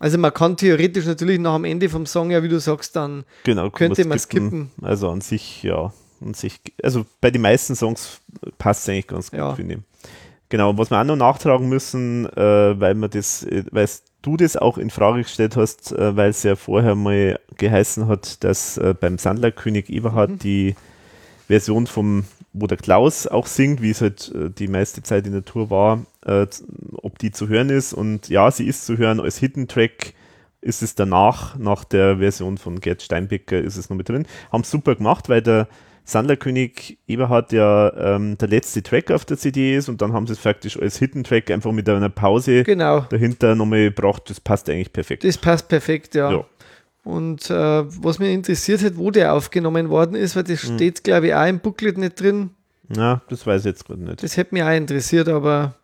Also 0.00 0.18
man 0.18 0.32
kann 0.32 0.56
theoretisch 0.56 1.06
natürlich 1.06 1.38
nach 1.38 1.56
dem 1.56 1.64
Ende 1.64 1.88
vom 1.88 2.06
Song 2.06 2.30
ja, 2.30 2.42
wie 2.42 2.48
du 2.48 2.60
sagst, 2.60 2.96
dann 2.96 3.24
genau, 3.44 3.70
könnte 3.70 4.04
man 4.04 4.18
skippen. 4.18 4.70
Also 4.82 5.08
an 5.08 5.20
sich, 5.20 5.62
ja, 5.62 5.92
an 6.20 6.34
sich, 6.34 6.60
also 6.82 7.06
bei 7.20 7.30
den 7.30 7.42
meisten 7.42 7.74
Songs 7.74 8.20
passt 8.58 8.82
es 8.82 8.88
eigentlich 8.90 9.06
ganz 9.06 9.30
gut, 9.30 9.38
ja. 9.38 9.54
finde 9.54 9.74
ich. 9.74 9.80
Genau, 10.48 10.76
was 10.78 10.90
wir 10.90 11.00
auch 11.00 11.04
noch 11.04 11.16
nachtragen 11.16 11.68
müssen, 11.68 12.26
äh, 12.36 12.78
weil 12.78 12.94
man 12.94 13.10
das, 13.10 13.42
äh, 13.44 13.64
weil 13.72 13.88
du 14.22 14.36
das 14.36 14.56
auch 14.56 14.78
in 14.78 14.90
Frage 14.90 15.22
gestellt 15.22 15.56
hast, 15.56 15.92
äh, 15.92 16.16
weil 16.16 16.30
es 16.30 16.42
ja 16.42 16.54
vorher 16.54 16.94
mal 16.94 17.40
geheißen 17.56 18.06
hat, 18.06 18.44
dass 18.44 18.76
äh, 18.78 18.94
beim 18.98 19.18
Sandlerkönig 19.18 19.88
Eberhard 19.88 20.30
mhm. 20.30 20.38
die 20.38 20.74
Version 21.48 21.86
vom, 21.86 22.24
wo 22.58 22.66
der 22.66 22.78
Klaus 22.78 23.26
auch 23.26 23.46
singt, 23.46 23.82
wie 23.82 23.90
es 23.90 24.00
halt 24.00 24.32
äh, 24.34 24.50
die 24.50 24.68
meiste 24.68 25.02
Zeit 25.02 25.26
in 25.26 25.32
der 25.32 25.44
Tour 25.44 25.70
war, 25.70 26.04
äh, 26.24 26.46
ob 27.02 27.18
die 27.18 27.30
zu 27.30 27.48
hören 27.48 27.70
ist. 27.70 27.92
Und 27.92 28.28
ja, 28.28 28.50
sie 28.50 28.66
ist 28.66 28.86
zu 28.86 28.98
hören 28.98 29.20
als 29.20 29.38
Hidden 29.38 29.68
Track. 29.68 30.14
Ist 30.60 30.82
es 30.82 30.94
danach, 30.94 31.56
nach 31.58 31.84
der 31.84 32.18
Version 32.18 32.58
von 32.58 32.80
Gerd 32.80 33.02
Steinbecker, 33.02 33.58
ist 33.58 33.76
es 33.76 33.88
noch 33.88 33.96
mit 33.96 34.08
drin. 34.08 34.26
Haben 34.50 34.64
super 34.64 34.96
gemacht, 34.96 35.28
weil 35.28 35.42
der 35.42 35.68
Sandlerkönig 36.04 36.98
Eberhard 37.08 37.52
ja 37.52 37.92
ähm, 38.14 38.38
der 38.38 38.48
letzte 38.48 38.82
Track 38.82 39.10
auf 39.10 39.24
der 39.24 39.36
CD 39.36 39.76
ist 39.76 39.88
und 39.88 40.00
dann 40.00 40.12
haben 40.12 40.26
sie 40.26 40.34
es 40.34 40.38
faktisch 40.38 40.80
als 40.80 40.98
Hidden 40.98 41.24
Track 41.24 41.50
einfach 41.50 41.72
mit 41.72 41.88
einer 41.88 42.08
Pause 42.08 42.62
genau. 42.62 43.00
dahinter 43.10 43.56
nochmal 43.56 43.86
gebracht. 43.86 44.22
Das 44.30 44.40
passt 44.40 44.70
eigentlich 44.70 44.92
perfekt. 44.92 45.24
Das 45.24 45.36
passt 45.36 45.68
perfekt, 45.68 46.14
ja. 46.14 46.30
ja. 46.30 46.44
Und 47.06 47.50
äh, 47.50 47.54
was 47.54 48.18
mich 48.18 48.32
interessiert 48.32 48.82
hat, 48.82 48.96
wo 48.96 49.12
der 49.12 49.32
aufgenommen 49.32 49.90
worden 49.90 50.16
ist, 50.16 50.34
weil 50.34 50.42
das 50.42 50.64
hm. 50.64 50.74
steht, 50.74 51.04
glaube 51.04 51.28
ich, 51.28 51.34
auch 51.34 51.46
im 51.46 51.60
Booklet 51.60 51.98
nicht 51.98 52.20
drin. 52.20 52.50
Na, 52.88 53.22
das 53.28 53.46
weiß 53.46 53.60
ich 53.60 53.66
jetzt 53.66 53.84
gerade 53.84 54.02
nicht. 54.02 54.24
Das 54.24 54.36
hätte 54.36 54.52
mich 54.52 54.64
auch 54.64 54.72
interessiert, 54.72 55.28
aber. 55.28 55.76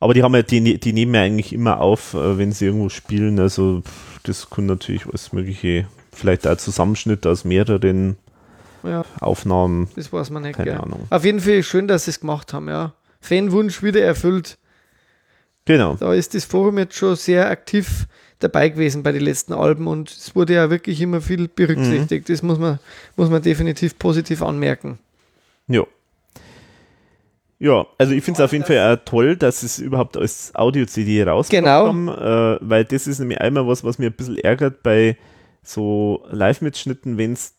Aber 0.00 0.12
die 0.12 0.24
haben 0.24 0.34
ja, 0.34 0.42
die, 0.42 0.80
die 0.80 0.92
nehmen 0.92 1.14
ja 1.14 1.22
eigentlich 1.22 1.52
immer 1.52 1.80
auf, 1.80 2.14
äh, 2.14 2.36
wenn 2.36 2.50
sie 2.50 2.64
irgendwo 2.64 2.88
spielen. 2.88 3.38
Also 3.38 3.84
das 4.24 4.50
kann 4.50 4.66
natürlich 4.66 5.06
alles 5.06 5.32
mögliche, 5.32 5.86
vielleicht 6.12 6.48
auch 6.48 6.56
Zusammenschnitt 6.56 7.24
aus 7.28 7.44
mehreren 7.44 8.16
ja. 8.82 9.04
Aufnahmen. 9.20 9.88
Das 9.94 10.12
weiß 10.12 10.30
man 10.30 10.42
nicht. 10.42 10.56
Keine 10.56 10.72
gell. 10.72 10.80
Ahnung. 10.80 11.06
Auf 11.10 11.24
jeden 11.24 11.38
Fall 11.38 11.62
schön, 11.62 11.86
dass 11.86 12.06
sie 12.06 12.10
es 12.10 12.18
gemacht 12.18 12.52
haben, 12.52 12.68
ja. 12.68 12.92
Fanwunsch 13.20 13.84
wieder 13.84 14.02
erfüllt. 14.02 14.58
Genau. 15.64 15.94
Da 15.94 16.12
ist 16.12 16.34
das 16.34 16.44
Forum 16.44 16.78
jetzt 16.78 16.96
schon 16.96 17.14
sehr 17.14 17.48
aktiv 17.48 18.08
dabei 18.38 18.68
gewesen 18.68 19.02
bei 19.02 19.12
den 19.12 19.22
letzten 19.22 19.52
Alben 19.52 19.86
und 19.86 20.10
es 20.10 20.34
wurde 20.36 20.54
ja 20.54 20.70
wirklich 20.70 21.00
immer 21.00 21.20
viel 21.20 21.48
berücksichtigt. 21.48 22.28
Mhm. 22.28 22.32
Das 22.32 22.42
muss 22.42 22.58
man, 22.58 22.78
muss 23.16 23.30
man 23.30 23.42
definitiv 23.42 23.98
positiv 23.98 24.42
anmerken. 24.42 24.98
Ja. 25.68 25.84
Ja, 27.58 27.86
also 27.96 28.12
ich 28.12 28.22
finde 28.22 28.42
es 28.42 28.44
auf 28.44 28.52
jeden 28.52 28.66
Fall 28.66 28.94
auch 28.94 29.02
toll, 29.06 29.34
dass 29.36 29.62
es 29.62 29.78
überhaupt 29.78 30.18
als 30.18 30.54
Audio-CD 30.54 31.22
rausgebracht 31.22 31.64
genau. 31.64 31.86
haben, 31.86 32.08
äh, 32.08 32.58
weil 32.60 32.84
das 32.84 33.06
ist 33.06 33.18
nämlich 33.18 33.40
einmal 33.40 33.66
was, 33.66 33.82
was 33.82 33.98
mir 33.98 34.06
ein 34.06 34.12
bisschen 34.12 34.36
ärgert 34.38 34.82
bei 34.82 35.16
so 35.62 36.22
Live-Mitschnitten, 36.30 37.16
wenn 37.16 37.32
es 37.32 37.54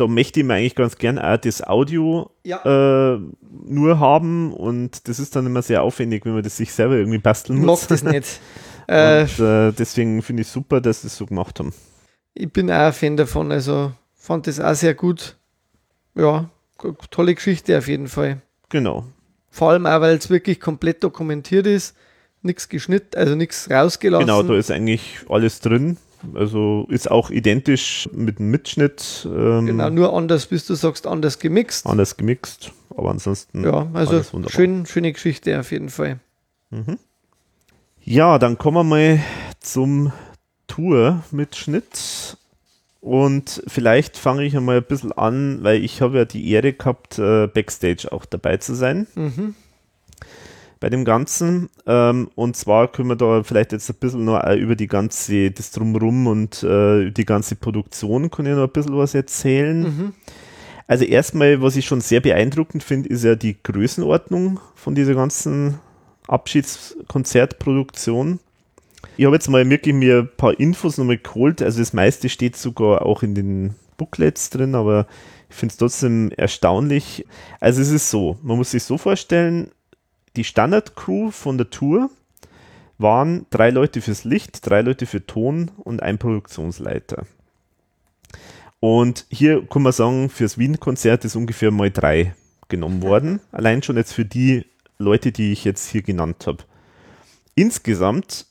da 0.00 0.06
möchte 0.06 0.40
ich 0.40 0.46
mir 0.46 0.54
eigentlich 0.54 0.74
ganz 0.74 0.96
gern 0.96 1.18
auch 1.18 1.36
das 1.36 1.62
Audio 1.62 2.30
ja. 2.42 3.14
äh, 3.14 3.20
nur 3.66 4.00
haben 4.00 4.52
und 4.52 5.06
das 5.08 5.18
ist 5.18 5.36
dann 5.36 5.46
immer 5.46 5.60
sehr 5.62 5.82
aufwendig, 5.82 6.24
wenn 6.24 6.32
man 6.32 6.42
das 6.42 6.56
sich 6.56 6.72
selber 6.72 6.94
irgendwie 6.94 7.18
basteln 7.18 7.58
muss. 7.60 7.82
Mag 7.82 7.88
das 7.88 8.02
nicht. 8.12 8.40
Äh, 8.90 9.22
Und, 9.22 9.38
äh, 9.38 9.72
deswegen 9.72 10.20
finde 10.20 10.42
ich 10.42 10.48
super, 10.48 10.80
dass 10.80 11.02
sie 11.02 11.06
es 11.06 11.16
so 11.16 11.24
gemacht 11.24 11.60
haben. 11.60 11.72
Ich 12.34 12.52
bin 12.52 12.70
auch 12.70 12.74
ein 12.74 12.92
Fan 12.92 13.16
davon, 13.16 13.52
also 13.52 13.92
fand 14.16 14.48
das 14.48 14.58
auch 14.58 14.74
sehr 14.74 14.94
gut. 14.94 15.36
Ja, 16.16 16.50
tolle 17.10 17.36
Geschichte 17.36 17.78
auf 17.78 17.86
jeden 17.86 18.08
Fall. 18.08 18.42
Genau. 18.68 19.04
Vor 19.48 19.70
allem 19.70 19.86
auch, 19.86 20.00
weil 20.00 20.16
es 20.16 20.28
wirklich 20.28 20.58
komplett 20.58 21.04
dokumentiert 21.04 21.66
ist, 21.66 21.96
nichts 22.42 22.68
geschnitten, 22.68 23.16
also 23.16 23.36
nichts 23.36 23.70
rausgelassen. 23.70 24.26
Genau, 24.26 24.42
da 24.42 24.56
ist 24.56 24.72
eigentlich 24.72 25.20
alles 25.28 25.60
drin. 25.60 25.96
Also 26.34 26.86
ist 26.90 27.10
auch 27.10 27.30
identisch 27.30 28.08
mit 28.12 28.40
dem 28.40 28.50
Mitschnitt. 28.50 29.26
Ähm, 29.30 29.66
genau, 29.66 29.88
nur 29.88 30.12
anders, 30.12 30.46
bis 30.46 30.66
du 30.66 30.74
sagst, 30.74 31.06
anders 31.06 31.38
gemixt. 31.38 31.86
Anders 31.86 32.16
gemixt, 32.16 32.72
aber 32.90 33.10
ansonsten. 33.10 33.64
Ja, 33.64 33.88
also 33.94 34.22
schön, 34.48 34.84
schöne 34.84 35.12
Geschichte 35.12 35.58
auf 35.58 35.70
jeden 35.70 35.88
Fall. 35.90 36.18
Mhm. 36.70 36.98
Ja, 38.02 38.38
dann 38.38 38.58
kommen 38.58 38.76
wir 38.76 38.84
mal 38.84 39.20
zum 39.60 40.12
Tour-Mitschnitt. 40.66 42.36
Und 43.00 43.62
vielleicht 43.66 44.18
fange 44.18 44.44
ich 44.44 44.56
einmal 44.56 44.78
ein 44.78 44.84
bisschen 44.84 45.12
an, 45.12 45.62
weil 45.62 45.82
ich 45.82 46.02
habe 46.02 46.18
ja 46.18 46.24
die 46.24 46.50
Ehre 46.50 46.72
gehabt, 46.74 47.18
äh, 47.18 47.46
Backstage 47.46 48.12
auch 48.12 48.26
dabei 48.26 48.58
zu 48.58 48.74
sein. 48.74 49.06
Mhm. 49.14 49.54
Bei 50.80 50.90
dem 50.90 51.04
Ganzen. 51.04 51.70
Ähm, 51.86 52.30
und 52.34 52.56
zwar 52.56 52.88
können 52.88 53.08
wir 53.08 53.16
da 53.16 53.42
vielleicht 53.42 53.72
jetzt 53.72 53.88
ein 53.88 53.96
bisschen 54.00 54.24
noch 54.24 54.42
über 54.54 54.76
die 54.76 54.86
ganze, 54.86 55.50
das 55.50 55.70
Drumrum 55.70 56.26
und 56.26 56.62
äh, 56.62 57.10
die 57.10 57.24
ganze 57.24 57.56
Produktion, 57.56 58.30
kann 58.30 58.46
ich 58.46 58.54
noch 58.54 58.64
ein 58.64 58.72
bisschen 58.72 58.96
was 58.96 59.14
erzählen. 59.14 59.82
Mhm. 59.82 60.14
Also 60.86 61.04
erstmal, 61.04 61.62
was 61.62 61.76
ich 61.76 61.86
schon 61.86 62.00
sehr 62.00 62.20
beeindruckend 62.20 62.82
finde, 62.82 63.08
ist 63.08 63.24
ja 63.24 63.34
die 63.34 63.56
Größenordnung 63.62 64.60
von 64.74 64.94
dieser 64.94 65.14
ganzen 65.14 65.78
Abschiedskonzertproduktion. 66.30 68.40
Ich 69.16 69.24
habe 69.24 69.36
jetzt 69.36 69.48
mal 69.48 69.68
wirklich 69.68 69.94
mir 69.94 70.20
ein 70.20 70.30
paar 70.36 70.58
Infos 70.58 70.98
nochmal 70.98 71.18
geholt. 71.18 71.62
Also 71.62 71.80
das 71.80 71.92
meiste 71.92 72.28
steht 72.28 72.56
sogar 72.56 73.04
auch 73.04 73.22
in 73.22 73.34
den 73.34 73.74
Booklets 73.96 74.50
drin, 74.50 74.74
aber 74.74 75.06
ich 75.48 75.56
finde 75.56 75.72
es 75.72 75.78
trotzdem 75.78 76.30
erstaunlich. 76.36 77.26
Also 77.58 77.82
es 77.82 77.90
ist 77.90 78.10
so, 78.10 78.38
man 78.42 78.56
muss 78.56 78.70
sich 78.70 78.84
so 78.84 78.98
vorstellen, 78.98 79.70
die 80.36 80.44
Standardcrew 80.44 81.30
von 81.30 81.58
der 81.58 81.70
Tour 81.70 82.10
waren 82.98 83.46
drei 83.50 83.70
Leute 83.70 84.00
fürs 84.00 84.24
Licht, 84.24 84.68
drei 84.68 84.82
Leute 84.82 85.06
für 85.06 85.26
Ton 85.26 85.70
und 85.78 86.02
ein 86.02 86.18
Produktionsleiter. 86.18 87.26
Und 88.78 89.26
hier 89.30 89.66
kann 89.66 89.82
man 89.82 89.92
sagen, 89.92 90.30
fürs 90.30 90.56
Wien-Konzert 90.56 91.24
ist 91.24 91.36
ungefähr 91.36 91.70
mal 91.70 91.90
drei 91.90 92.34
genommen 92.68 93.02
worden. 93.02 93.40
Allein 93.52 93.82
schon 93.82 93.96
jetzt 93.96 94.12
für 94.12 94.24
die 94.24 94.64
Leute, 95.00 95.32
die 95.32 95.52
ich 95.52 95.64
jetzt 95.64 95.88
hier 95.88 96.02
genannt 96.02 96.46
habe. 96.46 96.64
Insgesamt 97.54 98.46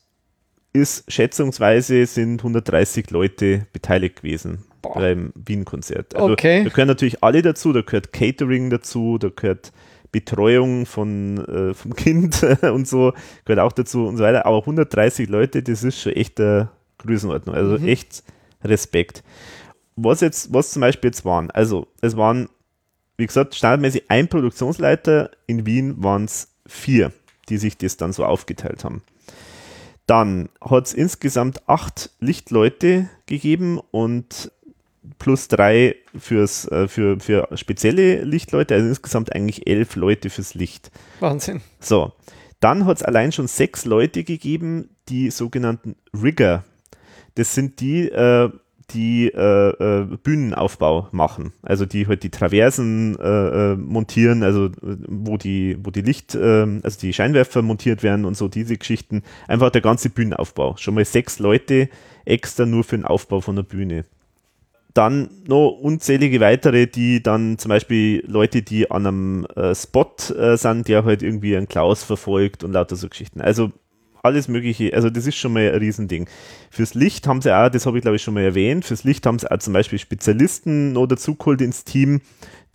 ist 0.73 1.11
schätzungsweise 1.11 2.05
sind 2.05 2.41
130 2.41 3.09
Leute 3.11 3.65
beteiligt 3.73 4.17
gewesen 4.17 4.65
Boah. 4.81 4.95
beim 4.95 5.31
Wien-Konzert. 5.35 6.15
Also 6.15 6.33
okay. 6.33 6.63
da 6.63 6.69
gehören 6.69 6.87
natürlich 6.87 7.23
alle 7.23 7.41
dazu, 7.41 7.73
da 7.73 7.81
gehört 7.81 8.13
Catering 8.13 8.69
dazu, 8.69 9.17
da 9.17 9.29
gehört 9.29 9.71
Betreuung 10.11 10.85
von, 10.85 11.37
äh, 11.47 11.73
vom 11.73 11.95
Kind 11.95 12.43
und 12.61 12.87
so, 12.87 13.13
gehört 13.45 13.59
auch 13.59 13.71
dazu 13.71 14.05
und 14.05 14.17
so 14.17 14.23
weiter. 14.23 14.45
Aber 14.45 14.59
130 14.59 15.29
Leute, 15.29 15.63
das 15.63 15.83
ist 15.83 16.01
schon 16.01 16.13
echt 16.13 16.39
eine 16.39 16.69
Größenordnung. 16.99 17.55
Also 17.55 17.77
mhm. 17.77 17.87
echt 17.87 18.23
Respekt. 18.63 19.23
Was 19.95 20.21
jetzt, 20.21 20.53
was 20.53 20.71
zum 20.71 20.81
Beispiel 20.81 21.09
jetzt 21.09 21.25
waren, 21.25 21.51
also 21.51 21.87
es 22.01 22.15
waren 22.15 22.49
wie 23.19 23.27
gesagt, 23.27 23.53
standardmäßig 23.53 24.05
ein 24.07 24.29
Produktionsleiter. 24.29 25.31
In 25.45 25.65
Wien 25.65 26.01
waren 26.01 26.23
es 26.23 26.47
vier, 26.65 27.11
die 27.49 27.57
sich 27.57 27.77
das 27.77 27.97
dann 27.97 28.13
so 28.13 28.23
aufgeteilt 28.23 28.85
haben. 28.85 29.03
Dann 30.07 30.47
hat 30.61 30.87
es 30.87 30.93
insgesamt 30.93 31.67
acht 31.67 32.11
Lichtleute 32.21 33.09
gegeben 33.25 33.79
und 33.91 34.51
plus 35.17 35.49
drei 35.49 35.97
fürs, 36.17 36.65
äh, 36.71 36.87
für, 36.87 37.19
für 37.19 37.49
spezielle 37.55 38.23
Lichtleute, 38.23 38.75
also 38.75 38.87
insgesamt 38.87 39.35
eigentlich 39.35 39.67
elf 39.67 39.97
Leute 39.97 40.29
fürs 40.29 40.53
Licht. 40.53 40.89
Wahnsinn. 41.19 41.61
So, 41.81 42.13
dann 42.61 42.85
hat 42.85 42.97
es 42.97 43.03
allein 43.03 43.33
schon 43.33 43.47
sechs 43.47 43.83
Leute 43.83 44.23
gegeben, 44.23 44.95
die 45.09 45.29
sogenannten 45.29 45.97
Rigger. 46.13 46.63
Das 47.35 47.53
sind 47.53 47.81
die, 47.81 48.09
äh, 48.09 48.49
die 48.93 49.27
äh, 49.27 49.69
äh, 49.69 50.05
Bühnenaufbau 50.23 51.07
machen. 51.11 51.53
Also 51.61 51.85
die 51.85 52.07
halt 52.07 52.23
die 52.23 52.29
Traversen 52.29 53.17
äh, 53.19 53.71
äh 53.73 53.75
montieren, 53.75 54.43
also 54.43 54.69
wo 54.81 55.37
die, 55.37 55.77
wo 55.81 55.91
die 55.91 56.01
Licht, 56.01 56.35
äh, 56.35 56.65
also 56.83 56.99
die 56.99 57.13
Scheinwerfer 57.13 57.61
montiert 57.61 58.03
werden 58.03 58.25
und 58.25 58.35
so 58.35 58.47
diese 58.47 58.77
Geschichten. 58.77 59.23
Einfach 59.47 59.69
der 59.69 59.81
ganze 59.81 60.09
Bühnenaufbau. 60.09 60.75
Schon 60.77 60.95
mal 60.95 61.05
sechs 61.05 61.39
Leute 61.39 61.89
extra 62.25 62.65
nur 62.65 62.83
für 62.83 62.97
den 62.97 63.05
Aufbau 63.05 63.41
von 63.41 63.55
der 63.55 63.63
Bühne. 63.63 64.05
Dann 64.93 65.29
noch 65.47 65.69
unzählige 65.69 66.39
weitere, 66.39 66.87
die 66.87 67.21
dann 67.21 67.57
zum 67.57 67.69
Beispiel 67.69 68.23
Leute, 68.27 68.61
die 68.61 68.89
an 68.89 69.05
einem 69.05 69.45
äh, 69.55 69.75
Spot 69.75 70.15
sind, 70.17 70.87
der 70.87 71.05
halt 71.05 71.21
irgendwie 71.21 71.55
einen 71.55 71.67
Klaus 71.67 72.03
verfolgt 72.03 72.63
und 72.63 72.73
lauter 72.73 72.95
so 72.95 73.07
Geschichten. 73.07 73.39
Also 73.39 73.71
alles 74.23 74.47
Mögliche. 74.47 74.93
Also, 74.93 75.09
das 75.09 75.25
ist 75.25 75.35
schon 75.35 75.53
mal 75.53 75.71
ein 75.71 75.79
Riesending. 75.79 76.27
Fürs 76.69 76.93
Licht 76.93 77.27
haben 77.27 77.41
sie 77.41 77.55
auch, 77.55 77.69
das 77.69 77.85
habe 77.85 77.97
ich 77.97 78.01
glaube 78.01 78.17
ich 78.17 78.23
schon 78.23 78.33
mal 78.33 78.43
erwähnt, 78.43 78.85
fürs 78.85 79.03
Licht 79.03 79.25
haben 79.25 79.39
sie 79.39 79.49
auch 79.49 79.59
zum 79.59 79.73
Beispiel 79.73 79.99
Spezialisten 79.99 80.93
noch 80.93 81.07
dazugeholt 81.07 81.61
ins 81.61 81.83
Team, 81.83 82.21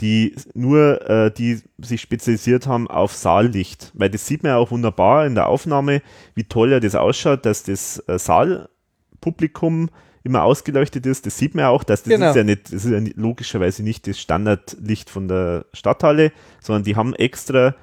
die 0.00 0.34
nur, 0.54 1.08
äh, 1.08 1.30
die 1.30 1.60
sich 1.78 2.00
spezialisiert 2.00 2.66
haben 2.66 2.88
auf 2.88 3.14
Saallicht. 3.14 3.92
Weil 3.94 4.10
das 4.10 4.26
sieht 4.26 4.42
man 4.42 4.50
ja 4.50 4.56
auch 4.56 4.70
wunderbar 4.70 5.26
in 5.26 5.34
der 5.34 5.46
Aufnahme, 5.46 6.02
wie 6.34 6.44
toll 6.44 6.70
ja 6.70 6.80
das 6.80 6.94
ausschaut, 6.94 7.46
dass 7.46 7.62
das 7.62 8.02
äh, 8.08 8.18
Saalpublikum 8.18 9.90
immer 10.24 10.42
ausgeleuchtet 10.42 11.06
ist. 11.06 11.26
Das 11.26 11.38
sieht 11.38 11.54
man 11.54 11.64
ja 11.64 11.68
auch, 11.68 11.84
dass 11.84 12.02
das 12.02 12.14
genau. 12.14 12.30
ist 12.30 12.36
ja 12.36 12.44
nicht, 12.44 12.72
das 12.72 12.84
ist 12.84 12.90
ja 12.90 13.00
logischerweise 13.14 13.82
nicht 13.82 14.06
das 14.06 14.18
Standardlicht 14.18 15.10
von 15.10 15.28
der 15.28 15.66
Stadthalle, 15.74 16.32
sondern 16.60 16.82
die 16.82 16.96
haben 16.96 17.14
extra 17.14 17.74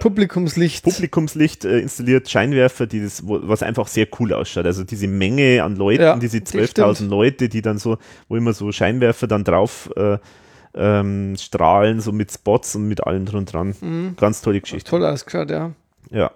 Publikumslicht. 0.00 0.84
Publikumslicht 0.84 1.64
äh, 1.64 1.78
installiert, 1.80 2.28
Scheinwerfer, 2.28 2.86
die 2.86 3.02
das, 3.02 3.26
wo, 3.26 3.40
was 3.42 3.62
einfach 3.62 3.86
sehr 3.88 4.06
cool 4.18 4.32
ausschaut. 4.32 4.66
Also 4.66 4.84
diese 4.84 5.06
Menge 5.08 5.62
an 5.62 5.76
Leuten, 5.76 6.02
Ja, 6.02 6.16
diese 6.16 6.40
das 6.40 6.52
12.000 6.54 6.94
stimmt. 6.94 7.10
Leute, 7.10 7.48
die 7.48 7.62
dann 7.62 7.78
so, 7.78 7.98
wo 8.28 8.36
immer 8.36 8.52
so 8.52 8.70
Scheinwerfer 8.72 9.26
dann 9.26 9.44
drauf 9.44 9.90
äh, 9.96 10.18
ähm, 10.74 11.36
strahlen, 11.38 12.00
so 12.00 12.12
mit 12.12 12.32
Spots 12.32 12.74
und 12.76 12.88
mit 12.88 13.06
allem 13.06 13.26
drum 13.26 13.44
dran. 13.44 13.74
Mhm. 13.80 14.16
Ganz 14.16 14.42
tolle 14.42 14.60
Geschichte. 14.60 14.90
Toll 14.90 15.04
ausgeschaut, 15.04 15.50
ja. 15.50 15.72
Ja. 16.10 16.30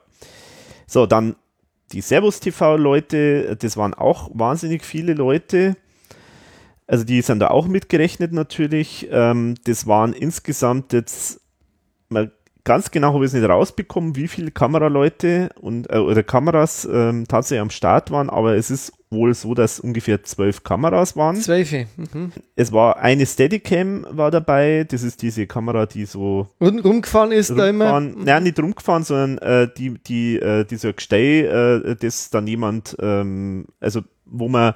So, 0.86 1.06
dann 1.06 1.36
die 1.92 2.00
Servus 2.00 2.40
TV-Leute, 2.40 3.56
das 3.56 3.76
waren 3.76 3.94
auch 3.94 4.30
wahnsinnig 4.34 4.84
viele 4.84 5.14
Leute. 5.14 5.76
Also 6.86 7.04
die 7.04 7.20
sind 7.22 7.40
da 7.40 7.48
auch 7.48 7.66
mitgerechnet 7.66 8.32
natürlich. 8.32 9.08
Ähm, 9.10 9.54
das 9.64 9.86
waren 9.86 10.12
insgesamt 10.12 10.92
jetzt 10.92 11.40
mal 12.08 12.32
ganz 12.68 12.90
genau 12.90 13.14
habe 13.14 13.24
ich 13.24 13.30
es 13.30 13.32
nicht 13.32 13.48
rausbekommen, 13.48 14.14
wie 14.14 14.28
viele 14.28 14.50
Kameraleute 14.50 15.48
und 15.58 15.90
äh, 15.90 15.96
oder 15.96 16.22
Kameras 16.22 16.86
ähm, 16.92 17.26
tatsächlich 17.26 17.62
am 17.62 17.70
Start 17.70 18.10
waren, 18.10 18.28
aber 18.28 18.56
es 18.56 18.70
ist 18.70 18.92
wohl 19.08 19.32
so, 19.32 19.54
dass 19.54 19.80
ungefähr 19.80 20.22
zwölf 20.22 20.64
Kameras 20.64 21.16
waren. 21.16 21.36
Zwölfe. 21.36 21.86
Mhm. 21.96 22.30
Es 22.56 22.70
war 22.70 22.98
eine 22.98 23.24
Steadicam 23.24 24.06
war 24.10 24.30
dabei, 24.30 24.84
das 24.86 25.02
ist 25.02 25.22
diese 25.22 25.46
Kamera, 25.46 25.86
die 25.86 26.04
so 26.04 26.46
Rum, 26.60 26.78
rumgefahren 26.80 27.32
ist 27.32 27.48
da 27.48 27.70
immer. 27.70 27.90
rumgefahren, 27.90 28.24
nein, 28.26 28.42
nicht 28.42 28.60
rumgefahren, 28.60 29.02
sondern 29.02 29.38
äh, 29.38 29.68
die, 29.74 29.94
die, 30.06 30.36
äh, 30.36 30.66
dieser 30.66 30.92
Gestell, 30.92 31.86
äh, 31.86 31.96
das 31.96 32.28
dann 32.28 32.46
jemand, 32.46 32.98
ähm, 33.00 33.64
also 33.80 34.02
wo 34.26 34.48
man 34.50 34.74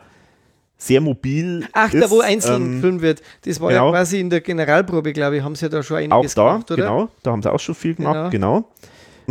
sehr 0.83 1.01
mobil 1.01 1.65
Ach, 1.73 1.93
ist, 1.93 2.03
da 2.03 2.11
wo 2.11 2.21
einzeln 2.21 2.63
ähm, 2.63 2.75
gefilmt 2.77 3.03
wird. 3.03 3.23
Das 3.45 3.61
war 3.61 3.71
genau. 3.71 3.87
ja 3.87 3.93
quasi 3.93 4.21
in 4.21 4.31
der 4.31 4.41
Generalprobe, 4.41 5.13
glaube 5.13 5.37
ich, 5.37 5.43
haben 5.43 5.55
sie 5.55 5.67
ja 5.67 5.69
da 5.69 5.83
schon 5.83 5.97
Auch 5.97 6.17
einiges 6.19 6.35
da, 6.35 6.53
gemacht, 6.53 6.71
oder? 6.71 6.83
genau, 6.83 7.09
da 7.23 7.31
haben 7.31 7.43
sie 7.43 7.53
auch 7.53 7.61
schon 7.61 7.75
viel 7.75 7.95
gemacht, 7.95 8.31
genau. 8.31 8.57
Und 8.57 8.65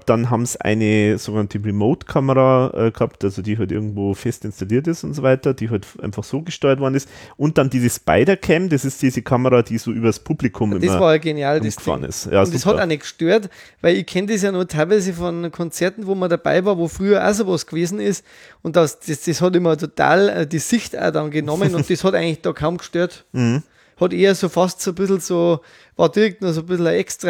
dann 0.06 0.30
haben 0.30 0.46
sie 0.46 0.60
eine 0.62 1.18
sogenannte 1.18 1.64
Remote-Kamera 1.64 2.88
äh, 2.88 2.92
gehabt, 2.92 3.24
also 3.24 3.42
die 3.42 3.58
halt 3.58 3.72
irgendwo 3.72 4.14
fest 4.14 4.46
installiert 4.46 4.88
ist 4.88 5.04
und 5.04 5.14
so 5.14 5.24
weiter, 5.24 5.54
die 5.54 5.70
halt 5.70 5.86
einfach 6.02 6.24
so 6.24 6.42
gesteuert 6.42 6.80
worden 6.80 6.96
ist. 6.96 7.10
Und 7.38 7.58
dann 7.58 7.70
diese 7.70 7.90
Spider-Cam, 7.90 8.70
das 8.70 8.86
ist 8.86 9.02
diese 9.02 9.22
Kamera, 9.22 9.62
die 9.62 9.78
so 9.78 9.92
übers 9.92 10.20
Publikum 10.20 10.72
Das 10.72 10.84
immer 10.84 11.00
war 11.00 11.14
ja 11.14 11.18
genial, 11.18 11.60
das 11.60 11.76
umgefahren 11.76 12.02
Ding. 12.02 12.10
ist. 12.10 12.26
Ja, 12.32 12.44
und 12.44 12.54
das 12.54 12.66
hat 12.66 12.80
auch 12.80 12.86
nicht 12.86 13.02
gestört, 13.02 13.50
weil 13.82 13.98
ich 13.98 14.06
kenne 14.06 14.32
das 14.32 14.42
ja 14.42 14.52
nur 14.52 14.68
teilweise 14.68 15.14
von 15.14 15.52
Konzerten, 15.52 16.08
wo 16.08 16.16
man 16.16 16.30
dabei 16.30 16.64
war, 16.66 16.78
wo 16.78 16.88
früher 16.88 17.28
auch 17.28 17.34
sowas 17.34 17.66
gewesen 17.66 18.00
ist. 18.00 18.26
Und 18.62 18.76
das, 18.76 19.00
das, 19.00 19.22
das 19.22 19.42
hat 19.42 19.56
immer 19.56 19.78
total 19.78 20.30
äh, 20.30 20.48
die 20.48 20.60
Sicht 20.60 20.98
auch 20.98 21.12
dann 21.12 21.32
genommen 21.32 21.76
und 21.76 21.90
das 21.90 22.04
hat 22.04 22.14
eigentlich 22.16 22.42
da 22.42 22.54
kaum 22.54 22.78
gestört. 22.78 23.26
Mhm. 23.34 23.64
Hat 24.02 24.12
eher 24.14 24.36
so 24.36 24.50
fast 24.50 24.82
so 24.82 24.92
ein 24.92 24.96
bisschen 24.96 25.20
so, 25.22 25.62
war 25.96 26.10
direkt 26.12 26.42
noch 26.42 26.52
so 26.52 26.62
ein 26.62 26.66
bisschen 26.66 26.88
ein 26.88 26.96
extra 26.96 27.30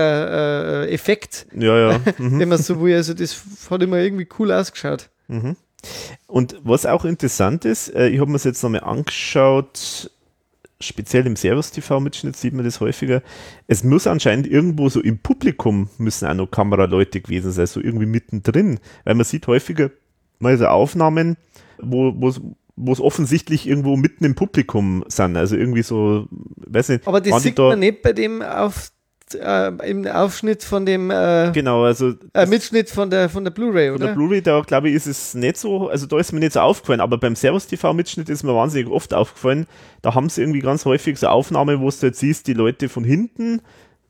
äh, 0.85 0.91
Effekt, 0.93 1.45
ja, 1.55 1.91
ja. 1.91 1.99
Mhm. 2.17 2.39
wenn 2.39 2.49
man 2.49 2.57
so 2.57 2.81
will. 2.81 2.95
Also 2.95 3.13
das 3.13 3.43
hat 3.69 3.83
immer 3.83 3.97
irgendwie 3.97 4.27
cool 4.39 4.51
ausgeschaut. 4.51 5.09
Und 6.27 6.55
was 6.63 6.85
auch 6.85 7.05
interessant 7.05 7.65
ist, 7.65 7.89
äh, 7.93 8.07
ich 8.09 8.19
habe 8.19 8.29
mir 8.29 8.35
das 8.35 8.43
jetzt 8.45 8.63
nochmal 8.63 8.83
angeschaut, 8.83 10.09
speziell 10.79 11.27
im 11.27 11.35
Servus-TV-Mitschnitt 11.35 12.35
sieht 12.35 12.53
man 12.53 12.65
das 12.65 12.79
häufiger. 12.79 13.21
Es 13.67 13.83
muss 13.83 14.07
anscheinend 14.07 14.47
irgendwo 14.47 14.89
so 14.89 14.99
im 15.01 15.19
Publikum 15.19 15.89
müssen 15.97 16.27
auch 16.27 16.33
noch 16.33 16.47
Kameraleute 16.51 17.21
gewesen 17.21 17.51
sein, 17.51 17.67
so 17.67 17.79
irgendwie 17.79 18.05
mittendrin, 18.07 18.79
weil 19.03 19.15
man 19.15 19.25
sieht 19.25 19.45
häufiger 19.47 19.91
mal 20.39 20.57
so 20.57 20.65
Aufnahmen, 20.67 21.37
wo 21.79 22.13
wo's- 22.19 22.41
wo 22.75 22.91
es 22.93 22.99
offensichtlich 23.01 23.67
irgendwo 23.67 23.95
mitten 23.97 24.23
im 24.25 24.35
Publikum 24.35 25.03
sind. 25.07 25.37
Also 25.37 25.55
irgendwie 25.55 25.83
so, 25.83 26.27
weiß 26.67 26.89
nicht. 26.89 27.07
Aber 27.07 27.21
das 27.21 27.43
sieht 27.43 27.59
da- 27.59 27.69
man 27.69 27.79
nicht 27.79 28.01
bei 28.01 28.13
dem 28.13 28.41
auf, 28.41 28.91
äh, 29.33 29.67
im 29.89 30.05
Aufschnitt 30.07 30.63
von 30.63 30.85
dem 30.85 31.09
äh, 31.09 31.51
Genau, 31.53 31.83
also 31.83 32.13
äh, 32.33 32.45
Mitschnitt 32.45 32.89
von 32.89 33.09
der, 33.09 33.29
von 33.29 33.43
der 33.45 33.51
Blu-ray, 33.51 33.91
Von 33.91 33.99
der 33.99 34.07
oder? 34.09 34.15
Blu-ray, 34.15 34.41
da 34.41 34.59
glaube 34.61 34.89
ich, 34.89 34.95
ist 34.95 35.07
es 35.07 35.33
nicht 35.35 35.57
so, 35.57 35.87
also 35.89 36.05
da 36.05 36.17
ist 36.19 36.31
mir 36.33 36.39
nicht 36.41 36.53
so 36.53 36.59
aufgefallen, 36.59 36.99
aber 36.99 37.17
beim 37.17 37.35
Servus 37.35 37.67
TV-Mitschnitt 37.67 38.27
ist 38.29 38.43
mir 38.43 38.53
wahnsinnig 38.55 38.89
oft 38.91 39.13
aufgefallen, 39.13 39.67
da 40.01 40.15
haben 40.15 40.27
sie 40.29 40.41
irgendwie 40.41 40.59
ganz 40.59 40.83
häufig 40.85 41.17
so 41.17 41.27
Aufnahmen, 41.27 41.79
wo 41.79 41.89
du 41.89 42.05
jetzt 42.07 42.19
siehst, 42.19 42.47
die 42.47 42.53
Leute 42.53 42.89
von 42.89 43.03
hinten 43.05 43.61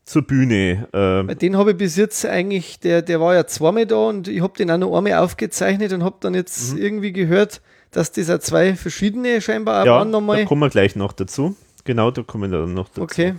zur 0.04 0.22
Bühne. 0.22 0.88
Äh, 1.28 1.36
den 1.36 1.56
habe 1.56 1.70
ich 1.70 1.76
bis 1.76 1.94
jetzt 1.96 2.26
eigentlich, 2.26 2.80
der, 2.80 3.02
der 3.02 3.20
war 3.20 3.34
ja 3.34 3.46
zweimal 3.46 3.86
da 3.86 4.08
und 4.08 4.26
ich 4.26 4.40
habe 4.42 4.54
den 4.58 4.70
auch 4.72 4.78
noch 4.78 4.96
einmal 4.96 5.14
aufgezeichnet 5.14 5.92
und 5.92 6.02
habe 6.02 6.16
dann 6.20 6.34
jetzt 6.34 6.72
Mhm. 6.74 6.78
irgendwie 6.82 7.12
gehört, 7.12 7.62
dass 7.92 8.10
das 8.12 8.30
auch 8.30 8.38
zwei 8.38 8.74
verschiedene 8.74 9.40
scheinbar 9.40 9.86
ja, 9.86 9.92
waren 9.92 10.10
da 10.10 10.18
nochmal. 10.18 10.44
kommen 10.44 10.62
wir 10.62 10.70
gleich 10.70 10.96
noch 10.96 11.12
dazu. 11.12 11.56
Genau, 11.84 12.10
da 12.10 12.22
kommen 12.22 12.50
wir 12.50 12.58
dann 12.58 12.74
noch 12.74 12.88
dazu. 12.88 13.02
Okay. 13.02 13.34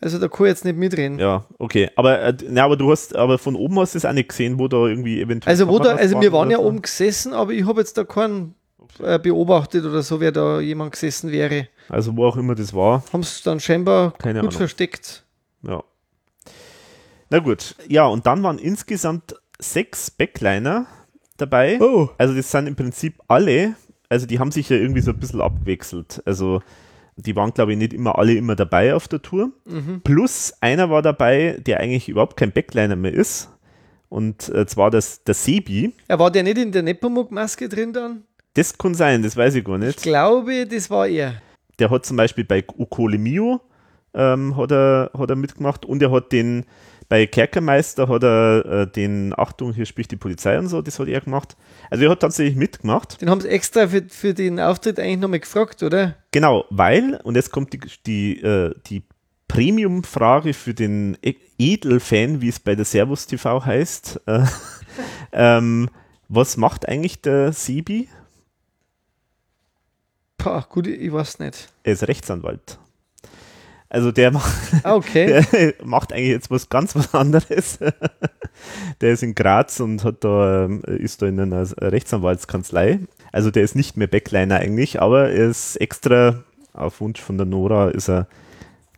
Also 0.00 0.18
da 0.18 0.28
kann 0.28 0.46
ich 0.46 0.50
jetzt 0.50 0.64
nicht 0.64 0.76
mitreden. 0.76 1.18
Ja, 1.18 1.46
okay. 1.58 1.90
Aber, 1.96 2.20
äh, 2.20 2.34
na, 2.48 2.64
aber 2.64 2.76
du 2.76 2.90
hast, 2.90 3.16
aber 3.16 3.38
von 3.38 3.56
oben 3.56 3.78
hast 3.80 3.94
du 3.94 3.98
es 3.98 4.04
auch 4.04 4.12
nicht 4.12 4.28
gesehen, 4.28 4.58
wo 4.58 4.68
da 4.68 4.86
irgendwie 4.86 5.20
eventuell. 5.20 5.50
Also 5.50 5.68
wo 5.68 5.78
da, 5.78 5.96
also 5.96 6.20
wir 6.20 6.32
waren 6.32 6.50
ja 6.50 6.58
oben 6.58 6.82
gesessen, 6.82 7.32
aber 7.32 7.52
ich 7.52 7.66
habe 7.66 7.80
jetzt 7.80 7.96
da 7.96 8.04
keinen 8.04 8.54
äh, 9.02 9.18
beobachtet 9.18 9.84
oder 9.84 10.02
so, 10.02 10.20
wer 10.20 10.32
da 10.32 10.60
jemand 10.60 10.92
gesessen 10.92 11.32
wäre. 11.32 11.68
Also 11.88 12.16
wo 12.16 12.26
auch 12.26 12.36
immer 12.36 12.54
das 12.54 12.74
war. 12.74 13.04
Haben 13.12 13.20
es 13.20 13.42
dann 13.42 13.58
scheinbar 13.58 14.12
Keine 14.18 14.40
gut 14.40 14.48
Ahnung. 14.48 14.58
versteckt. 14.58 15.24
Ja. 15.62 15.82
Na 17.30 17.38
gut. 17.38 17.74
Ja, 17.88 18.06
und 18.06 18.26
dann 18.26 18.42
waren 18.42 18.58
insgesamt 18.58 19.34
sechs 19.58 20.10
Backliner 20.10 20.86
dabei. 21.36 21.78
Oh. 21.80 22.08
Also 22.18 22.34
das 22.34 22.50
sind 22.50 22.66
im 22.66 22.76
Prinzip 22.76 23.20
alle, 23.28 23.74
also 24.08 24.26
die 24.26 24.38
haben 24.38 24.52
sich 24.52 24.68
ja 24.68 24.76
irgendwie 24.76 25.00
so 25.00 25.10
ein 25.12 25.18
bisschen 25.18 25.40
abgewechselt. 25.40 26.22
Also 26.24 26.62
die 27.16 27.34
waren, 27.34 27.52
glaube 27.54 27.72
ich, 27.72 27.78
nicht 27.78 27.94
immer 27.94 28.18
alle 28.18 28.34
immer 28.34 28.56
dabei 28.56 28.94
auf 28.94 29.08
der 29.08 29.22
Tour. 29.22 29.50
Mhm. 29.64 30.02
Plus 30.04 30.52
einer 30.60 30.90
war 30.90 31.02
dabei, 31.02 31.56
der 31.64 31.80
eigentlich 31.80 32.08
überhaupt 32.08 32.36
kein 32.36 32.52
Backliner 32.52 32.96
mehr 32.96 33.12
ist. 33.14 33.50
Und 34.08 34.48
äh, 34.50 34.66
zwar 34.66 34.90
das, 34.90 35.24
der 35.24 35.34
Sebi. 35.34 35.92
Er 36.08 36.18
war 36.18 36.30
der 36.30 36.42
nicht 36.42 36.58
in 36.58 36.70
der 36.72 36.82
Nepomuk-Maske 36.82 37.68
drin 37.68 37.92
dann? 37.92 38.22
Das 38.54 38.76
kann 38.76 38.94
sein, 38.94 39.22
das 39.22 39.36
weiß 39.36 39.54
ich 39.56 39.64
gar 39.64 39.76
Ich 39.76 39.86
nicht. 39.86 40.02
glaube, 40.02 40.66
das 40.66 40.88
war 40.90 41.06
er. 41.08 41.40
Der 41.78 41.90
hat 41.90 42.06
zum 42.06 42.16
Beispiel 42.16 42.44
bei 42.44 42.64
Ukole 42.78 43.18
Mio 43.18 43.60
ähm, 44.14 44.56
hat, 44.56 44.70
er, 44.72 45.10
hat 45.18 45.28
er 45.28 45.36
mitgemacht 45.36 45.84
und 45.84 46.00
er 46.02 46.10
hat 46.10 46.32
den 46.32 46.64
bei 47.08 47.26
Kerkermeister 47.26 48.08
hat 48.08 48.22
er 48.24 48.64
äh, 48.64 48.86
den 48.90 49.32
Achtung, 49.36 49.72
hier 49.72 49.86
spricht 49.86 50.10
die 50.10 50.16
Polizei 50.16 50.58
und 50.58 50.68
so, 50.68 50.82
das 50.82 50.98
hat 50.98 51.08
er 51.08 51.20
gemacht. 51.20 51.56
Also 51.90 52.04
er 52.04 52.10
hat 52.10 52.20
tatsächlich 52.20 52.56
mitgemacht. 52.56 53.20
Den 53.20 53.30
haben 53.30 53.40
sie 53.40 53.48
extra 53.48 53.86
für, 53.88 54.02
für 54.08 54.34
den 54.34 54.58
Auftritt 54.58 54.98
eigentlich 54.98 55.18
nochmal 55.18 55.40
gefragt, 55.40 55.82
oder? 55.82 56.16
Genau, 56.32 56.64
weil, 56.70 57.20
und 57.22 57.36
jetzt 57.36 57.50
kommt 57.52 57.72
die, 57.72 57.80
die, 58.06 58.40
äh, 58.42 58.74
die 58.86 59.04
Premium-Frage 59.48 60.52
für 60.54 60.74
den 60.74 61.16
E- 61.22 61.36
Edelfan, 61.58 62.40
wie 62.40 62.48
es 62.48 62.58
bei 62.60 62.74
der 62.74 62.84
Servus 62.84 63.26
TV 63.26 63.64
heißt. 63.64 64.20
Äh, 64.26 64.44
ähm, 65.32 65.88
was 66.28 66.56
macht 66.56 66.88
eigentlich 66.88 67.22
der 67.22 67.52
Sebi? 67.52 68.08
Pah, 70.38 70.66
gut, 70.68 70.86
ich 70.86 71.12
weiß 71.12 71.38
nicht. 71.38 71.68
Er 71.84 71.92
ist 71.92 72.06
Rechtsanwalt. 72.08 72.78
Also 73.88 74.10
der 74.12 74.32
macht, 74.32 74.52
Ah, 74.82 74.94
okay. 74.96 75.44
der 75.52 75.74
macht 75.84 76.12
eigentlich 76.12 76.28
jetzt 76.30 76.50
was 76.50 76.68
ganz 76.68 76.94
was 76.96 77.14
anderes. 77.14 77.78
der 79.00 79.12
ist 79.12 79.22
in 79.22 79.34
Graz 79.34 79.80
und 79.80 80.02
hat 80.04 80.24
da, 80.24 80.64
ähm, 80.64 80.82
ist 80.86 81.22
da 81.22 81.26
in 81.26 81.38
einer 81.40 81.66
Rechtsanwaltskanzlei. 81.80 83.00
Also 83.32 83.50
der 83.50 83.62
ist 83.62 83.76
nicht 83.76 83.96
mehr 83.96 84.06
Backliner 84.08 84.56
eigentlich, 84.56 85.00
aber 85.00 85.30
er 85.30 85.48
ist 85.48 85.76
extra 85.76 86.42
auf 86.72 87.00
Wunsch 87.00 87.20
von 87.20 87.36
der 87.38 87.46
Nora 87.46 87.88
ist 87.90 88.08
er 88.08 88.26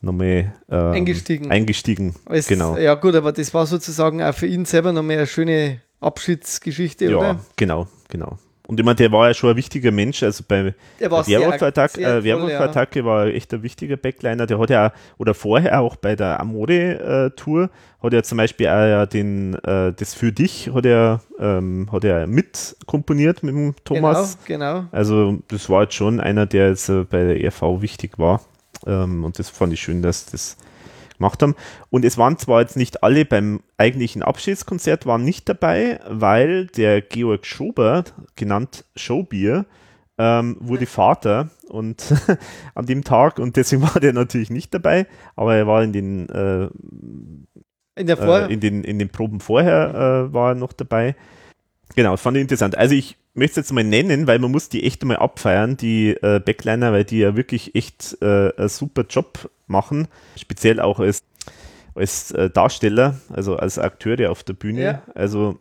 nochmal 0.01 0.53
ähm, 0.71 0.93
Eingestiegen. 0.93 1.51
eingestiegen. 1.51 2.15
Es, 2.31 2.47
genau. 2.47 2.77
Ja, 2.77 2.95
gut, 2.95 3.15
aber 3.15 3.33
das 3.33 3.53
war 3.55 3.67
sozusagen 3.67 4.23
auch 4.23 4.35
für 4.35 4.47
ihn 4.47 4.65
selber 4.65 4.93
nochmal 4.93 5.17
eine 5.19 5.27
schöne 5.27 5.81
Abschiedsgeschichte, 6.01 7.07
Ja, 7.07 7.17
oder? 7.19 7.41
genau, 7.57 7.89
genau. 8.09 8.39
Und 8.69 8.79
ich 8.79 8.85
meine, 8.85 8.97
der 8.97 9.11
war 9.11 9.29
ja 9.29 9.35
schon 9.35 9.49
ein 9.49 9.57
wichtiger 9.57 9.91
Mensch, 9.91 10.23
also 10.23 10.45
bei 10.47 10.75
Werwolf-Attacke 10.99 12.03
äh, 12.03 12.05
toll, 12.05 12.25
Werwolf-Attacke 12.25 13.03
war 13.03 13.27
echt 13.27 13.53
ein 13.55 13.63
wichtiger 13.63 13.97
Backliner. 13.97 14.47
Der 14.47 14.59
hat 14.59 14.69
ja, 14.69 14.93
oder 15.17 15.33
vorher 15.33 15.81
auch 15.81 15.97
bei 15.97 16.15
der 16.15 16.39
Amore-Tour, 16.39 17.71
hat 18.03 18.13
er 18.13 18.23
zum 18.25 18.37
Beispiel 18.37 18.67
auch 18.67 18.87
ja 18.87 19.07
den, 19.07 19.55
äh, 19.65 19.95
das 19.95 20.13
für 20.13 20.33
dich, 20.33 20.71
hat 20.75 20.85
er, 20.85 21.23
ähm, 21.41 21.89
hat 21.91 22.05
er 22.05 22.27
mit 22.27 22.77
komponiert 22.85 23.43
mit 23.43 23.55
dem 23.55 23.75
Thomas. 23.85 24.37
Genau, 24.45 24.81
genau. 24.81 24.89
Also, 24.93 25.39
das 25.49 25.71
war 25.71 25.85
jetzt 25.85 25.95
schon 25.95 26.21
einer, 26.21 26.45
der 26.45 26.69
jetzt 26.69 26.91
äh, 26.91 27.05
bei 27.05 27.25
der 27.25 27.43
ERV 27.43 27.81
wichtig 27.81 28.19
war. 28.19 28.43
Ähm, 28.87 29.25
und 29.25 29.39
das 29.39 29.49
fand 29.49 29.73
ich 29.73 29.81
schön, 29.81 30.03
dass 30.03 30.27
das 30.27 30.59
gemacht 31.19 31.43
haben. 31.43 31.55
Und 31.91 32.05
es 32.05 32.19
waren 32.19 32.39
zwar 32.39 32.61
jetzt 32.61 32.77
nicht 32.77 33.03
alle 33.03 33.25
beim 33.25 33.61
eigentlichen 33.77 34.23
Abschiedskonzert 34.23 35.07
waren 35.07 35.25
nicht 35.25 35.49
dabei, 35.49 36.01
weil 36.09 36.67
der 36.67 37.03
Georg 37.03 37.47
Schober, 37.47 38.05
genannt 38.37 38.85
Showbier, 38.97 39.67
ähm, 40.19 40.57
wurde 40.61 40.87
Vater 40.87 41.51
und 41.69 42.13
an 42.75 42.87
dem 42.87 43.05
Tag 43.05 43.39
und 43.39 43.57
deswegen 43.57 43.83
war 43.95 44.01
der 44.01 44.13
natürlich 44.13 44.51
nicht 44.51 44.75
dabei, 44.75 45.07
aber 45.37 45.55
er 45.55 45.67
war 45.67 45.83
in 45.83 45.93
den, 45.93 46.29
äh, 46.29 46.69
In 47.97 48.07
der 48.07 48.17
Vor 48.17 48.41
äh, 48.41 48.53
in 48.53 48.61
den, 48.61 48.85
in 48.85 48.99
den 48.99 49.11
Proben 49.11 49.41
vorher 49.41 50.29
äh, 50.29 50.33
war 50.33 50.53
er 50.53 50.55
noch 50.55 50.73
dabei. 50.73 51.15
Genau, 51.95 52.17
fand 52.17 52.37
ich 52.37 52.43
interessant. 52.43 52.77
Also 52.77 52.95
ich 52.95 53.17
möchte 53.39 53.61
es 53.61 53.69
jetzt 53.69 53.73
mal 53.73 53.85
nennen, 53.85 54.27
weil 54.27 54.39
man 54.39 54.51
muss 54.51 54.69
die 54.69 54.85
echt 54.85 55.05
mal 55.05 55.17
abfeiern, 55.17 55.77
die 55.77 56.11
äh, 56.11 56.41
Backliner, 56.41 56.93
weil 56.93 57.05
die 57.05 57.19
ja 57.19 57.37
wirklich 57.37 57.75
echt 57.75 58.19
äh, 58.21 58.53
einen 58.57 58.69
super 58.69 59.05
Job 59.09 59.51
machen. 59.67 60.09
Speziell 60.37 60.81
auch 60.81 61.01
als 61.01 61.25
als 61.95 62.31
äh, 62.31 62.49
Darsteller, 62.49 63.19
also 63.33 63.57
als 63.57 63.79
Akteure 63.79 64.31
auf 64.31 64.45
der 64.45 64.53
Bühne. 64.53 64.83
Ja. 64.83 65.03
Also 65.15 65.59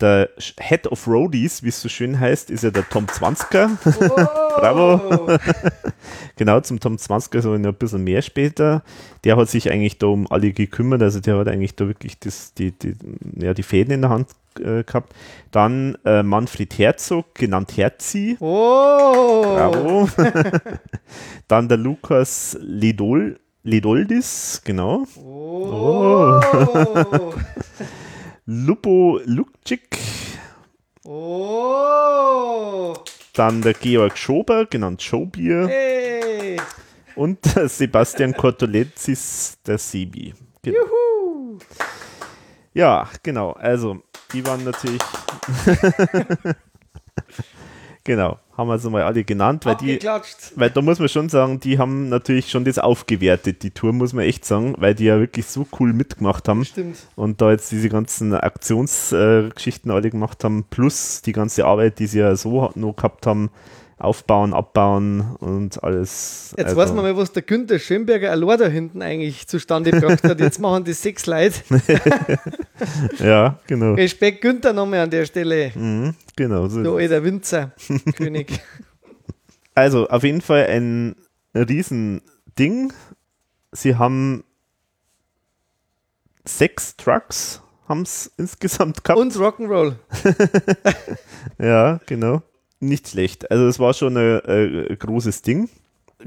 der 0.00 0.30
Head 0.58 0.86
of 0.86 1.06
Roadies, 1.08 1.62
wie 1.62 1.68
es 1.68 1.80
so 1.80 1.88
schön 1.88 2.18
heißt, 2.20 2.50
ist 2.50 2.62
ja 2.62 2.70
der 2.70 2.88
Tom 2.88 3.08
Zwanzker. 3.08 3.70
Bravo. 3.84 5.38
genau, 6.36 6.60
zum 6.60 6.78
Tom 6.78 6.98
Zwanzker 6.98 7.42
so 7.42 7.52
ein 7.52 7.74
bisschen 7.74 8.04
mehr 8.04 8.22
später. 8.22 8.82
Der 9.24 9.36
hat 9.36 9.48
sich 9.48 9.70
eigentlich 9.70 9.98
da 9.98 10.06
um 10.06 10.30
alle 10.30 10.52
gekümmert, 10.52 11.02
also 11.02 11.20
der 11.20 11.36
hat 11.38 11.48
eigentlich 11.48 11.74
da 11.74 11.88
wirklich 11.88 12.18
das, 12.20 12.54
die, 12.54 12.70
die, 12.72 12.94
ja, 13.36 13.54
die 13.54 13.62
Fäden 13.64 13.92
in 13.92 14.02
der 14.02 14.10
Hand 14.10 14.28
äh, 14.60 14.84
gehabt. 14.84 15.14
Dann 15.50 15.98
äh, 16.04 16.22
Manfred 16.22 16.78
Herzog, 16.78 17.34
genannt 17.34 17.76
Herzi. 17.76 18.36
Oh. 18.40 19.42
Bravo. 19.42 20.08
Dann 21.48 21.68
der 21.68 21.78
Lukas 21.78 22.56
Ledol, 22.60 23.40
Ledoldis, 23.64 24.62
genau. 24.64 25.06
Oh. 25.16 26.40
Lupo 28.50 29.20
Lukcik. 29.26 29.98
Oh. 31.04 32.94
Dann 33.34 33.60
der 33.60 33.74
Georg 33.74 34.16
Schober, 34.16 34.64
genannt 34.64 35.02
Showbier. 35.02 35.68
Hey. 35.68 36.58
Und 37.14 37.40
Sebastian 37.44 38.32
Cortoletzis, 38.32 39.58
der 39.66 39.76
Sebi. 39.76 40.32
Genau. 40.62 40.78
Juhu. 40.78 41.58
Ja, 42.72 43.06
genau. 43.22 43.52
Also, 43.52 44.02
die 44.32 44.46
waren 44.46 44.64
natürlich. 44.64 45.02
genau, 48.04 48.38
haben 48.58 48.68
wir 48.68 48.72
also 48.72 48.90
mal 48.90 49.04
alle 49.04 49.22
genannt, 49.22 49.64
weil 49.64 49.76
die. 49.76 49.98
Weil 50.56 50.70
da 50.70 50.82
muss 50.82 50.98
man 50.98 51.08
schon 51.08 51.28
sagen, 51.28 51.60
die 51.60 51.78
haben 51.78 52.08
natürlich 52.08 52.50
schon 52.50 52.64
das 52.64 52.78
aufgewertet, 52.78 53.62
die 53.62 53.70
Tour, 53.70 53.92
muss 53.92 54.12
man 54.12 54.24
echt 54.24 54.44
sagen, 54.44 54.74
weil 54.78 54.96
die 54.96 55.04
ja 55.04 55.20
wirklich 55.20 55.46
so 55.46 55.66
cool 55.78 55.92
mitgemacht 55.92 56.48
haben. 56.48 56.64
Stimmt. 56.64 56.98
Und 57.14 57.40
da 57.40 57.52
jetzt 57.52 57.70
diese 57.70 57.88
ganzen 57.88 58.34
Aktionsgeschichten 58.34 59.92
alle 59.92 60.10
gemacht 60.10 60.42
haben, 60.42 60.64
plus 60.68 61.22
die 61.22 61.32
ganze 61.32 61.64
Arbeit, 61.66 62.00
die 62.00 62.08
sie 62.08 62.18
ja 62.18 62.34
so 62.34 62.72
noch 62.74 62.96
gehabt 62.96 63.26
haben, 63.26 63.50
aufbauen, 63.98 64.54
abbauen 64.54 65.36
und 65.40 65.82
alles. 65.82 66.54
Jetzt 66.56 66.66
Also, 66.66 66.76
weiß 66.76 66.92
man 66.92 67.04
mal, 67.04 67.16
was 67.16 67.32
der 67.32 67.42
Günther 67.42 67.78
Schönberger 67.78 68.30
allein 68.30 68.58
da 68.58 68.66
hinten 68.66 69.02
eigentlich 69.02 69.46
zustande 69.48 69.90
gebracht 69.90 70.22
hat. 70.24 70.40
Jetzt 70.40 70.60
machen 70.60 70.84
die 70.84 70.92
sechs 70.92 71.26
Leute. 71.26 71.60
Ja, 73.18 73.58
genau. 73.66 73.94
Respekt 73.94 74.40
Günther 74.40 74.72
nochmal 74.72 75.00
an 75.00 75.10
der 75.10 75.26
Stelle. 75.26 75.72
Mhm, 75.74 76.14
genau. 76.36 76.68
So. 76.68 76.82
Du 76.82 76.96
alter 76.96 77.24
Winzer, 77.24 77.72
König. 78.16 78.60
Also 79.74 80.08
auf 80.08 80.24
jeden 80.24 80.40
Fall 80.40 80.66
ein 80.66 81.14
Riesending. 81.54 82.92
Sie 83.70 83.94
haben 83.94 84.42
sechs 86.44 86.96
Trucks 86.96 87.62
haben 87.88 88.02
es 88.02 88.30
insgesamt 88.36 89.02
gehabt. 89.02 89.18
Und 89.18 89.34
Rock'n'Roll. 89.34 89.94
Ja, 91.58 91.98
genau. 92.06 92.42
Nicht 92.80 93.08
schlecht. 93.08 93.50
Also 93.50 93.66
es 93.66 93.78
war 93.78 93.94
schon 93.94 94.16
ein 94.16 94.40
äh, 94.44 94.96
großes 94.96 95.42
Ding. 95.42 95.68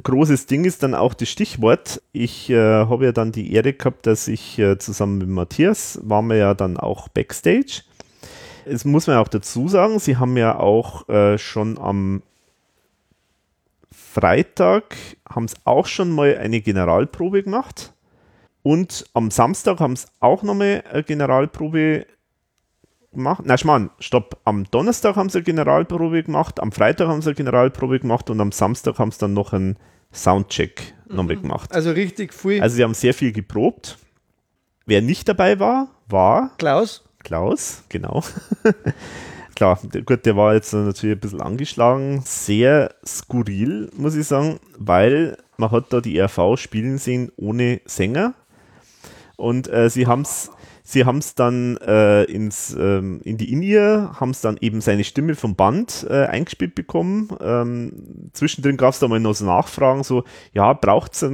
Großes 0.04 0.46
Ding 0.46 0.64
ist 0.66 0.84
dann 0.84 0.96
auch 0.96 1.14
das 1.14 1.30
Stichwort. 1.30 2.02
Ich 2.14 2.50
äh, 2.50 2.56
habe 2.56 3.06
ja 3.06 3.12
dann 3.12 3.32
die 3.32 3.54
Ehre 3.54 3.74
gehabt, 3.74 4.08
dass 4.08 4.28
ich 4.28 4.58
äh, 4.58 4.78
zusammen 4.78 5.18
mit 5.18 5.28
Matthias 5.28 6.00
waren 6.04 6.28
wir 6.28 6.38
ja 6.38 6.54
dann 6.54 6.78
auch 6.78 7.10
Backstage. 7.10 7.84
Es 8.66 8.86
muss 8.86 9.08
man 9.08 9.18
auch 9.18 9.28
dazu 9.28 9.68
sagen, 9.68 10.00
sie 10.00 10.18
haben 10.18 10.38
ja 10.38 10.58
auch 10.58 11.10
äh, 11.10 11.38
schon 11.38 11.78
am 11.78 12.22
Freitag 14.14 14.96
haben 15.30 15.46
es 15.46 15.56
auch 15.64 15.88
schon 15.88 16.12
mal 16.12 16.38
eine 16.38 16.60
Generalprobe 16.60 17.44
gemacht. 17.44 17.94
Und 18.64 19.06
am 19.14 19.32
Samstag 19.32 19.80
haben 19.80 19.94
es 19.94 20.08
auch 20.20 20.44
nochmal 20.44 20.84
eine 20.92 21.04
Generalprobe 21.04 22.06
gemacht. 23.12 23.44
Na, 23.46 23.58
Schmarrn, 23.58 23.90
stopp. 24.00 24.40
Am 24.46 24.66
Donnerstag 24.72 25.16
haben 25.16 25.30
sie 25.30 25.40
eine 25.40 25.46
Generalprobe 25.46 26.24
gemacht, 26.24 26.60
am 26.60 26.72
Freitag 26.72 27.08
haben 27.08 27.22
sie 27.22 27.30
eine 27.30 27.36
Generalprobe 27.36 28.00
gemacht 28.00 28.30
und 28.30 28.40
am 28.40 28.52
Samstag 28.52 29.00
haben 29.00 29.12
sie 29.12 29.20
dann 29.20 29.34
noch 29.34 29.54
einen 29.54 29.78
Soundcheck 30.14 30.94
nochmal 31.08 31.38
gemacht. 31.38 31.74
Also 31.74 31.92
richtig 31.92 32.34
viel. 32.34 32.62
Also 32.62 32.76
sie 32.76 32.84
haben 32.84 32.94
sehr 32.94 33.14
viel 33.14 33.32
geprobt. 33.32 33.98
Wer 34.86 35.02
nicht 35.02 35.28
dabei 35.30 35.60
war, 35.60 35.90
war 36.08 36.52
Klaus, 36.58 37.04
Klaus, 37.24 37.84
genau. 37.90 38.24
Klar, 39.56 39.80
der, 39.84 40.02
gut, 40.02 40.26
der 40.26 40.36
war 40.36 40.56
jetzt 40.56 40.74
natürlich 40.74 41.18
ein 41.18 41.20
bisschen 41.20 41.42
angeschlagen. 41.42 42.24
Sehr 42.26 42.96
skurril, 43.06 43.92
muss 43.96 44.16
ich 44.16 44.26
sagen, 44.26 44.60
weil 44.78 45.38
man 45.58 45.70
hat 45.72 45.94
da 45.94 46.02
die 46.02 46.20
RV 46.20 46.58
spielen 46.58 46.98
sehen 46.98 47.32
ohne 47.38 47.82
Sänger. 47.86 48.34
Und 49.36 49.72
äh, 49.72 49.90
sie 49.90 50.08
haben 50.08 50.22
es 50.22 50.50
sie 50.92 51.06
haben's 51.06 51.36
dann 51.36 51.78
äh, 51.78 52.24
ins, 52.24 52.76
ähm, 52.78 53.22
in 53.24 53.38
die 53.38 53.52
In-Ear, 53.52 54.20
haben 54.20 54.32
es 54.32 54.42
dann 54.42 54.58
eben 54.60 54.82
seine 54.82 55.04
Stimme 55.04 55.36
vom 55.36 55.56
Band 55.56 56.06
äh, 56.10 56.26
eingespielt 56.26 56.76
bekommen. 56.76 57.30
Ähm, 57.42 58.30
zwischendrin 58.34 58.78
gab 58.78 58.94
es 58.94 59.00
da 59.00 59.08
mal 59.08 59.20
noch 59.20 59.34
so 59.34 59.46
Nachfragen, 59.46 60.04
so, 60.04 60.24
ja, 60.54 60.74
braucht 60.74 61.14
es 61.14 61.26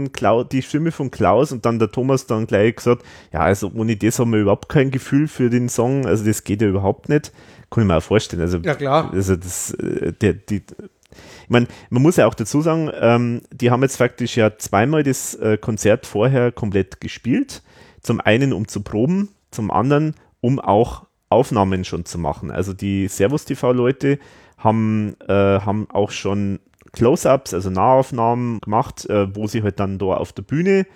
die 0.51 0.61
Stimme 0.61 0.91
von 0.91 1.11
Klaus? 1.11 1.51
Und 1.51 1.65
dann 1.65 1.79
der 1.79 1.91
Thomas 1.91 2.27
dann 2.27 2.47
gleich 2.47 2.75
gesagt, 2.75 3.03
ja, 3.33 3.39
also 3.39 3.71
ohne 3.73 3.95
das 3.95 4.19
haben 4.19 4.31
wir 4.31 4.39
überhaupt 4.39 4.69
kein 4.69 4.91
Gefühl 4.91 5.27
für 5.27 5.49
den 5.49 5.69
Song, 5.69 6.05
also 6.05 6.23
das 6.23 6.43
geht 6.43 6.61
ja 6.61 6.67
überhaupt 6.67 7.09
nicht. 7.09 7.31
Kann 7.69 7.83
ich 7.83 7.87
mir 7.87 7.97
auch 7.97 8.03
vorstellen. 8.03 8.41
Also, 8.41 8.59
Ja, 8.59 8.75
klar. 8.75 9.11
Also 9.11 9.35
das, 9.35 9.71
äh, 9.71 10.13
der, 10.13 10.33
die, 10.33 10.61
ich 11.43 11.49
meine, 11.49 11.67
man 11.89 12.01
muss 12.01 12.17
ja 12.17 12.27
auch 12.27 12.33
dazu 12.33 12.61
sagen, 12.61 12.91
ähm, 12.99 13.41
die 13.51 13.71
haben 13.71 13.81
jetzt 13.81 13.97
faktisch 13.97 14.37
ja 14.37 14.57
zweimal 14.57 15.03
das 15.03 15.33
äh, 15.35 15.57
Konzert 15.57 16.05
vorher 16.05 16.51
komplett 16.51 17.01
gespielt. 17.01 17.63
Zum 18.01 18.21
einen, 18.21 18.53
um 18.53 18.67
zu 18.67 18.81
proben, 18.81 19.29
zum 19.51 19.71
anderen, 19.71 20.15
um 20.41 20.59
auch 20.59 21.07
Aufnahmen 21.29 21.83
schon 21.83 22.05
zu 22.05 22.17
machen. 22.17 22.51
Also 22.51 22.73
die 22.73 23.07
Servus 23.07 23.45
TV-Leute 23.45 24.19
haben, 24.57 25.15
äh, 25.27 25.33
haben 25.33 25.89
auch 25.89 26.11
schon 26.11 26.59
Close-ups, 26.93 27.53
also 27.53 27.69
Nahaufnahmen 27.69 28.59
gemacht, 28.61 29.09
äh, 29.09 29.33
wo 29.35 29.47
sie 29.47 29.61
halt 29.61 29.79
dann 29.79 29.99
da 29.99 30.05
auf 30.05 30.33
der 30.33 30.43
Bühne 30.43 30.87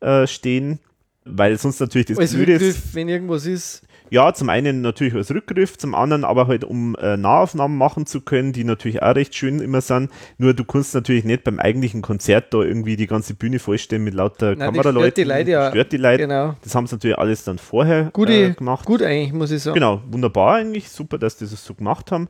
äh, 0.00 0.26
stehen, 0.26 0.78
weil 1.24 1.58
sonst 1.58 1.80
natürlich 1.80 2.06
das 2.06 2.18
als 2.18 2.34
Blöde 2.34 2.54
ist. 2.54 2.94
Wenn 2.94 3.08
irgendwas 3.08 3.46
ist. 3.46 3.82
Ja, 4.10 4.34
zum 4.34 4.48
einen 4.48 4.80
natürlich 4.80 5.14
als 5.14 5.32
Rückgriff, 5.32 5.78
zum 5.78 5.94
anderen 5.94 6.24
aber 6.24 6.48
halt, 6.48 6.64
um 6.64 6.96
äh, 6.96 7.16
Nahaufnahmen 7.16 7.78
machen 7.78 8.06
zu 8.06 8.20
können, 8.20 8.52
die 8.52 8.64
natürlich 8.64 9.02
auch 9.02 9.14
recht 9.14 9.34
schön 9.36 9.60
immer 9.60 9.80
sind. 9.80 10.10
Nur 10.36 10.52
du 10.52 10.64
kannst 10.64 10.94
natürlich 10.94 11.24
nicht 11.24 11.44
beim 11.44 11.60
eigentlichen 11.60 12.02
Konzert 12.02 12.52
da 12.52 12.58
irgendwie 12.58 12.96
die 12.96 13.06
ganze 13.06 13.34
Bühne 13.34 13.60
vollstellen 13.60 14.02
mit 14.02 14.14
lauter 14.14 14.56
Nein, 14.56 14.72
Kameraleuten. 14.72 15.00
stört 15.00 15.16
die 15.16 15.24
Leute 15.24 15.50
ja. 15.50 15.70
Stört 15.70 15.92
die 15.92 15.96
Leute. 15.96 16.22
Genau. 16.24 16.54
Das 16.62 16.74
haben 16.74 16.88
sie 16.88 16.96
natürlich 16.96 17.18
alles 17.18 17.44
dann 17.44 17.58
vorher 17.58 18.10
Gute, 18.12 18.32
äh, 18.32 18.50
gemacht. 18.50 18.84
Gut 18.84 19.02
eigentlich, 19.02 19.32
muss 19.32 19.52
ich 19.52 19.62
sagen. 19.62 19.74
Genau, 19.74 20.02
wunderbar 20.10 20.56
eigentlich. 20.56 20.88
Super, 20.90 21.16
dass 21.16 21.36
die 21.36 21.44
das 21.44 21.64
so 21.64 21.74
gemacht 21.74 22.10
haben. 22.10 22.28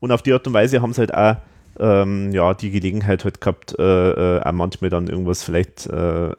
Und 0.00 0.12
auf 0.12 0.20
die 0.20 0.32
Art 0.34 0.46
und 0.46 0.52
Weise 0.52 0.82
haben 0.82 0.92
sie 0.92 1.00
halt 1.00 1.14
auch 1.14 1.36
ähm, 1.78 2.32
ja, 2.32 2.54
die 2.54 2.70
Gelegenheit 2.70 3.24
halt 3.24 3.40
gehabt, 3.40 3.74
äh, 3.78 4.36
äh, 4.36 4.42
auch 4.42 4.52
manchmal 4.52 4.90
dann 4.90 5.08
irgendwas 5.08 5.42
vielleicht 5.42 5.86
äh, 5.86 6.30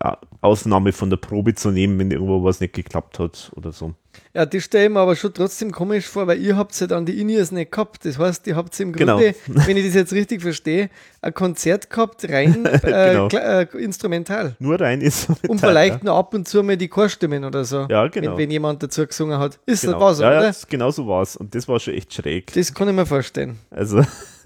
Ausnahme 0.46 0.92
von 0.94 1.10
der 1.10 1.18
Probe 1.18 1.54
zu 1.56 1.72
nehmen, 1.72 2.00
wenn 2.00 2.12
irgendwo 2.12 2.44
was 2.44 2.60
nicht 2.62 2.74
geklappt 2.74 3.20
hat 3.20 3.52
oder 3.56 3.72
so. 3.72 3.94
Ja, 4.34 4.46
das 4.46 4.64
stelle 4.64 4.86
ich 4.86 4.92
mir 4.92 5.00
aber 5.02 5.16
schon 5.16 5.34
trotzdem 5.34 5.72
komisch 5.74 6.06
vor, 6.08 6.26
weil 6.28 6.40
ihr 6.42 6.56
habt 6.56 6.78
ja 6.80 6.88
dann 6.88 7.06
die 7.06 7.20
In-Ears 7.20 7.52
nicht 7.52 7.72
gehabt. 7.72 8.06
Das 8.06 8.18
heißt, 8.18 8.48
ihr 8.48 8.56
habt 8.56 8.78
im 8.80 8.94
Genau. 8.94 9.18
Grunde, 9.18 9.36
wenn 9.48 9.76
ich 9.76 9.86
das 9.86 9.94
jetzt 9.94 10.14
richtig 10.14 10.42
verstehe, 10.42 10.90
ein 11.22 11.34
Konzert 11.34 11.90
gehabt, 11.90 12.24
rein 12.30 12.66
äh, 12.66 12.80
Genau. 13.12 13.28
äh, 13.30 13.68
instrumental. 13.78 14.56
Nur 14.60 14.80
rein 14.80 15.02
ist 15.02 15.28
Und 15.50 15.60
vielleicht 15.60 16.04
noch 16.06 16.18
ab 16.18 16.34
und 16.34 16.48
zu 16.48 16.64
mal 16.64 16.78
die 16.78 16.88
Chorstimmen 16.88 17.44
oder 17.44 17.66
so. 17.66 17.88
Ja, 17.90 18.08
genau. 18.08 18.32
Wenn, 18.32 18.38
wenn 18.38 18.52
jemand 18.52 18.84
dazu 18.84 19.06
gesungen 19.06 19.38
hat. 19.38 19.60
Ist 19.66 19.82
Genau. 19.82 20.00
das 20.00 20.02
was, 20.02 20.20
ja, 20.20 20.32
ja, 20.32 20.38
oder? 20.40 20.48
das- 20.48 20.68
genau 20.68 20.92
so 20.92 21.08
war 21.08 21.22
es. 21.22 21.36
Und 21.36 21.54
das 21.56 21.68
war 21.68 21.80
schon 21.80 21.94
echt 21.96 22.14
schräg. 22.14 22.54
Das 22.54 22.74
kann 22.74 22.88
ich 22.88 22.96
mir 22.96 23.06
vorstellen. 23.06 23.58
Also, 23.70 24.02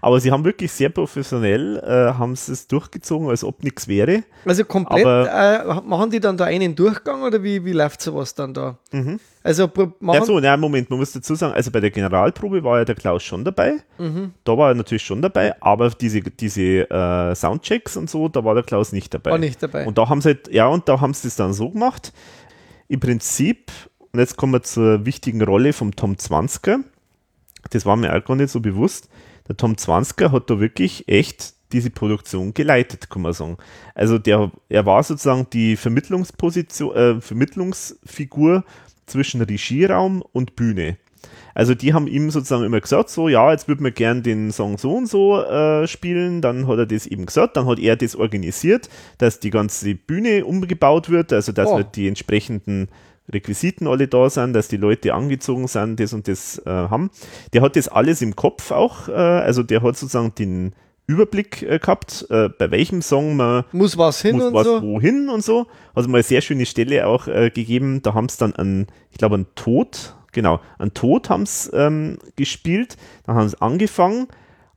aber 0.00 0.20
sie 0.20 0.30
haben 0.30 0.44
wirklich 0.44 0.72
sehr 0.72 0.88
professionell, 0.88 1.78
äh, 1.78 2.14
haben 2.18 2.32
es 2.32 2.66
durchgezogen, 2.68 3.28
als 3.28 3.44
ob 3.44 3.62
nichts 3.64 3.88
wäre. 3.88 4.24
Also 4.44 4.64
komplett 4.64 5.04
äh, 5.06 5.64
machen 5.84 6.10
die 6.10 6.20
dann 6.20 6.36
da 6.36 6.44
einen 6.44 6.74
Durchgang 6.74 7.22
oder 7.22 7.42
wie, 7.42 7.64
wie 7.64 7.72
läuft 7.72 8.00
sowas 8.00 8.34
dann 8.34 8.54
da? 8.54 8.78
Also 9.42 9.68
pro- 9.68 9.92
machen, 10.00 10.18
Ja, 10.20 10.24
so, 10.24 10.40
na, 10.40 10.56
Moment, 10.56 10.90
man 10.90 10.98
muss 10.98 11.12
dazu 11.12 11.34
sagen, 11.34 11.54
also 11.54 11.70
bei 11.70 11.80
der 11.80 11.90
Generalprobe 11.90 12.64
war 12.64 12.78
ja 12.78 12.84
der 12.84 12.94
Klaus 12.96 13.22
schon 13.22 13.44
dabei. 13.44 13.74
Mhm. 13.98 14.32
Da 14.44 14.56
war 14.58 14.70
er 14.70 14.74
natürlich 14.74 15.04
schon 15.04 15.22
dabei, 15.22 15.54
aber 15.62 15.90
diese, 15.90 16.20
diese 16.20 16.90
äh, 16.90 17.34
Soundchecks 17.34 17.96
und 17.96 18.10
so, 18.10 18.28
da 18.28 18.44
war 18.44 18.54
der 18.54 18.64
Klaus 18.64 18.92
nicht 18.92 19.14
dabei. 19.14 19.30
War 19.30 19.38
nicht 19.38 19.62
dabei. 19.62 19.86
Und 19.86 19.98
da 19.98 20.08
haben 20.08 20.20
sie 20.20 20.30
halt, 20.30 20.52
ja, 20.52 20.66
und 20.66 20.88
da 20.88 21.00
haben 21.00 21.14
sie 21.14 21.28
es 21.28 21.36
dann 21.36 21.52
so 21.52 21.70
gemacht. 21.70 22.12
Im 22.88 23.00
Prinzip, 23.00 23.70
und 24.12 24.20
jetzt 24.20 24.36
kommen 24.36 24.52
wir 24.52 24.62
zur 24.62 25.04
wichtigen 25.06 25.42
Rolle 25.42 25.72
vom 25.72 25.94
Tom 25.94 26.18
Zwanzker. 26.18 26.80
Das 27.70 27.84
war 27.84 27.96
mir 27.96 28.14
auch 28.16 28.24
gar 28.24 28.36
nicht 28.36 28.50
so 28.50 28.60
bewusst. 28.60 29.08
Der 29.48 29.56
Tom 29.56 29.76
Zwanzker 29.76 30.32
hat 30.32 30.50
da 30.50 30.60
wirklich 30.60 31.08
echt 31.08 31.54
diese 31.72 31.90
Produktion 31.90 32.54
geleitet, 32.54 33.10
kann 33.10 33.22
man 33.22 33.32
sagen. 33.32 33.56
Also 33.94 34.18
der, 34.18 34.50
er 34.68 34.86
war 34.86 35.02
sozusagen 35.02 35.48
die 35.52 35.76
Vermittlungsposition, 35.76 36.94
äh, 36.94 37.20
Vermittlungsfigur 37.20 38.64
zwischen 39.06 39.42
Regieraum 39.42 40.22
und 40.32 40.56
Bühne. 40.56 40.96
Also 41.54 41.74
die 41.74 41.94
haben 41.94 42.06
ihm 42.06 42.30
sozusagen 42.30 42.64
immer 42.64 42.80
gesagt, 42.80 43.08
so 43.08 43.28
ja, 43.28 43.50
jetzt 43.50 43.66
würde 43.66 43.82
man 43.82 43.94
gern 43.94 44.22
den 44.22 44.52
Song 44.52 44.76
so 44.76 44.94
und 44.94 45.06
so 45.06 45.42
äh, 45.42 45.86
spielen. 45.86 46.42
Dann 46.42 46.68
hat 46.68 46.78
er 46.78 46.86
das 46.86 47.06
eben 47.06 47.24
gesagt, 47.26 47.56
dann 47.56 47.66
hat 47.66 47.78
er 47.78 47.96
das 47.96 48.14
organisiert, 48.14 48.90
dass 49.18 49.40
die 49.40 49.50
ganze 49.50 49.94
Bühne 49.94 50.44
umgebaut 50.44 51.08
wird, 51.08 51.32
also 51.32 51.52
dass 51.52 51.68
Oh. 51.70 51.76
halt 51.76 51.96
die 51.96 52.08
entsprechenden 52.08 52.88
Requisiten 53.32 53.86
alle 53.86 54.08
da 54.08 54.30
sind, 54.30 54.52
dass 54.52 54.68
die 54.68 54.76
Leute 54.76 55.14
angezogen 55.14 55.68
sind, 55.68 55.98
das 56.00 56.12
und 56.12 56.28
das 56.28 56.58
äh, 56.64 56.70
haben. 56.70 57.10
Der 57.52 57.62
hat 57.62 57.76
das 57.76 57.88
alles 57.88 58.22
im 58.22 58.36
Kopf 58.36 58.70
auch, 58.70 59.08
äh, 59.08 59.12
also 59.12 59.62
der 59.62 59.82
hat 59.82 59.96
sozusagen 59.96 60.34
den 60.34 60.74
Überblick 61.06 61.62
äh, 61.62 61.78
gehabt, 61.78 62.26
äh, 62.30 62.48
bei 62.48 62.70
welchem 62.70 63.00
Song 63.00 63.36
man 63.36 63.64
Muss 63.72 63.96
was 63.96 64.22
hin 64.22 64.36
muss 64.36 64.46
und 64.46 64.54
was 64.54 64.66
so. 64.66 64.82
wohin 64.82 65.28
und 65.28 65.44
so. 65.44 65.66
Also 65.94 66.08
mal 66.08 66.18
eine 66.18 66.22
sehr 66.24 66.40
schöne 66.40 66.66
Stelle 66.66 67.06
auch 67.06 67.28
äh, 67.28 67.50
gegeben. 67.50 68.02
Da 68.02 68.14
haben 68.14 68.26
es 68.26 68.36
dann 68.36 68.52
an, 68.54 68.86
ich 69.12 69.18
glaube, 69.18 69.36
an 69.36 69.46
Tod, 69.54 70.16
genau, 70.32 70.60
an 70.78 70.94
Tod 70.94 71.30
haben 71.30 71.44
es 71.44 71.70
ähm, 71.72 72.18
gespielt. 72.34 72.96
Dann 73.24 73.36
haben 73.36 73.48
sie 73.48 73.60
angefangen 73.60 74.26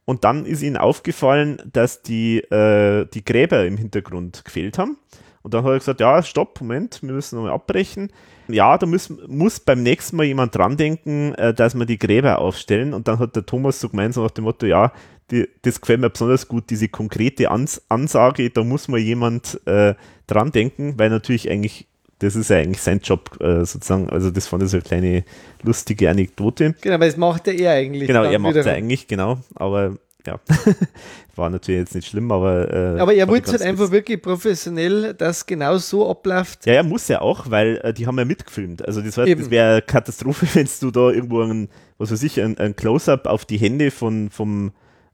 und 0.05 0.23
dann 0.23 0.45
ist 0.45 0.61
ihnen 0.61 0.77
aufgefallen, 0.77 1.61
dass 1.71 2.03
die, 2.03 2.39
äh, 2.39 3.07
die 3.13 3.25
Gräber 3.25 3.65
im 3.65 3.77
Hintergrund 3.77 4.45
gefehlt 4.45 4.77
haben. 4.77 4.97
Und 5.41 5.53
dann 5.53 5.63
hat 5.63 5.71
er 5.71 5.79
gesagt, 5.79 5.99
ja, 5.99 6.21
stopp, 6.21 6.59
Moment, 6.61 7.01
wir 7.01 7.13
müssen 7.13 7.35
nochmal 7.35 7.53
abbrechen. 7.53 8.11
Ja, 8.47 8.77
da 8.77 8.85
muss, 8.85 9.13
muss 9.27 9.59
beim 9.59 9.83
nächsten 9.83 10.17
Mal 10.17 10.25
jemand 10.25 10.55
dran 10.55 10.75
denken, 10.75 11.33
äh, 11.35 11.53
dass 11.53 11.75
wir 11.75 11.85
die 11.85 11.99
Gräber 11.99 12.39
aufstellen. 12.39 12.93
Und 12.93 13.07
dann 13.07 13.19
hat 13.19 13.35
der 13.35 13.45
Thomas 13.45 13.79
so 13.79 13.89
gemeint, 13.89 14.13
so 14.13 14.23
nach 14.23 14.31
dem 14.31 14.45
Motto, 14.45 14.65
ja, 14.65 14.91
die, 15.31 15.47
das 15.61 15.79
gefällt 15.81 16.01
mir 16.01 16.09
besonders 16.09 16.47
gut, 16.47 16.69
diese 16.69 16.87
konkrete 16.87 17.51
Ans 17.51 17.81
Ansage, 17.89 18.49
da 18.49 18.63
muss 18.63 18.87
mal 18.87 18.99
jemand 18.99 19.59
äh, 19.65 19.93
dran 20.27 20.51
denken, 20.51 20.95
weil 20.97 21.09
natürlich 21.09 21.49
eigentlich, 21.49 21.87
das 22.19 22.35
ist 22.35 22.49
ja 22.49 22.57
eigentlich 22.57 22.81
sein 22.81 22.99
Job 22.99 23.37
äh, 23.39 23.65
sozusagen, 23.65 24.09
also 24.09 24.31
das 24.31 24.47
fand 24.47 24.63
ich 24.63 24.69
so 24.69 24.77
eine 24.77 24.83
kleine 24.83 25.23
lustige 25.61 26.09
Anekdote. 26.09 26.75
Genau, 26.81 26.95
aber 26.95 27.05
das 27.05 27.17
macht 27.17 27.47
er 27.47 27.53
eher 27.53 27.73
eigentlich. 27.73 28.07
Genau, 28.07 28.23
er 28.23 28.39
macht 28.39 28.55
es 28.55 28.67
eigentlich, 28.67 29.07
genau, 29.07 29.37
aber 29.55 29.97
ja, 30.27 30.39
war 31.35 31.49
natürlich 31.49 31.79
jetzt 31.81 31.95
nicht 31.95 32.07
schlimm, 32.09 32.31
aber 32.31 32.71
äh, 32.73 32.99
Aber 32.99 33.13
er 33.13 33.27
wollte 33.27 33.51
halt 33.51 33.59
ganz 33.61 33.69
einfach 33.69 33.91
wirklich 33.91 34.21
professionell, 34.21 35.13
dass 35.13 35.45
genau 35.45 35.77
so 35.77 36.09
abläuft. 36.09 36.65
Ja, 36.65 36.73
er 36.73 36.83
muss 36.83 37.07
ja 37.07 37.21
auch, 37.21 37.49
weil 37.49 37.77
äh, 37.83 37.93
die 37.93 38.05
haben 38.05 38.17
ja 38.17 38.25
mitgefilmt. 38.25 38.85
Also 38.85 39.01
das, 39.01 39.17
Eben. 39.17 39.41
das 39.41 39.49
wäre 39.49 39.81
Katastrophe, 39.81 40.45
wenn 40.53 40.67
du 40.81 40.91
da 40.91 41.09
irgendwo 41.11 41.41
ein, 41.41 41.69
was 41.97 42.11
weiß 42.11 42.23
ich, 42.23 42.41
ein, 42.41 42.57
ein 42.57 42.75
Close-up 42.75 43.27
auf 43.27 43.45
die 43.45 43.57
Hände 43.57 43.91
von 43.91 44.29
vom 44.29 44.71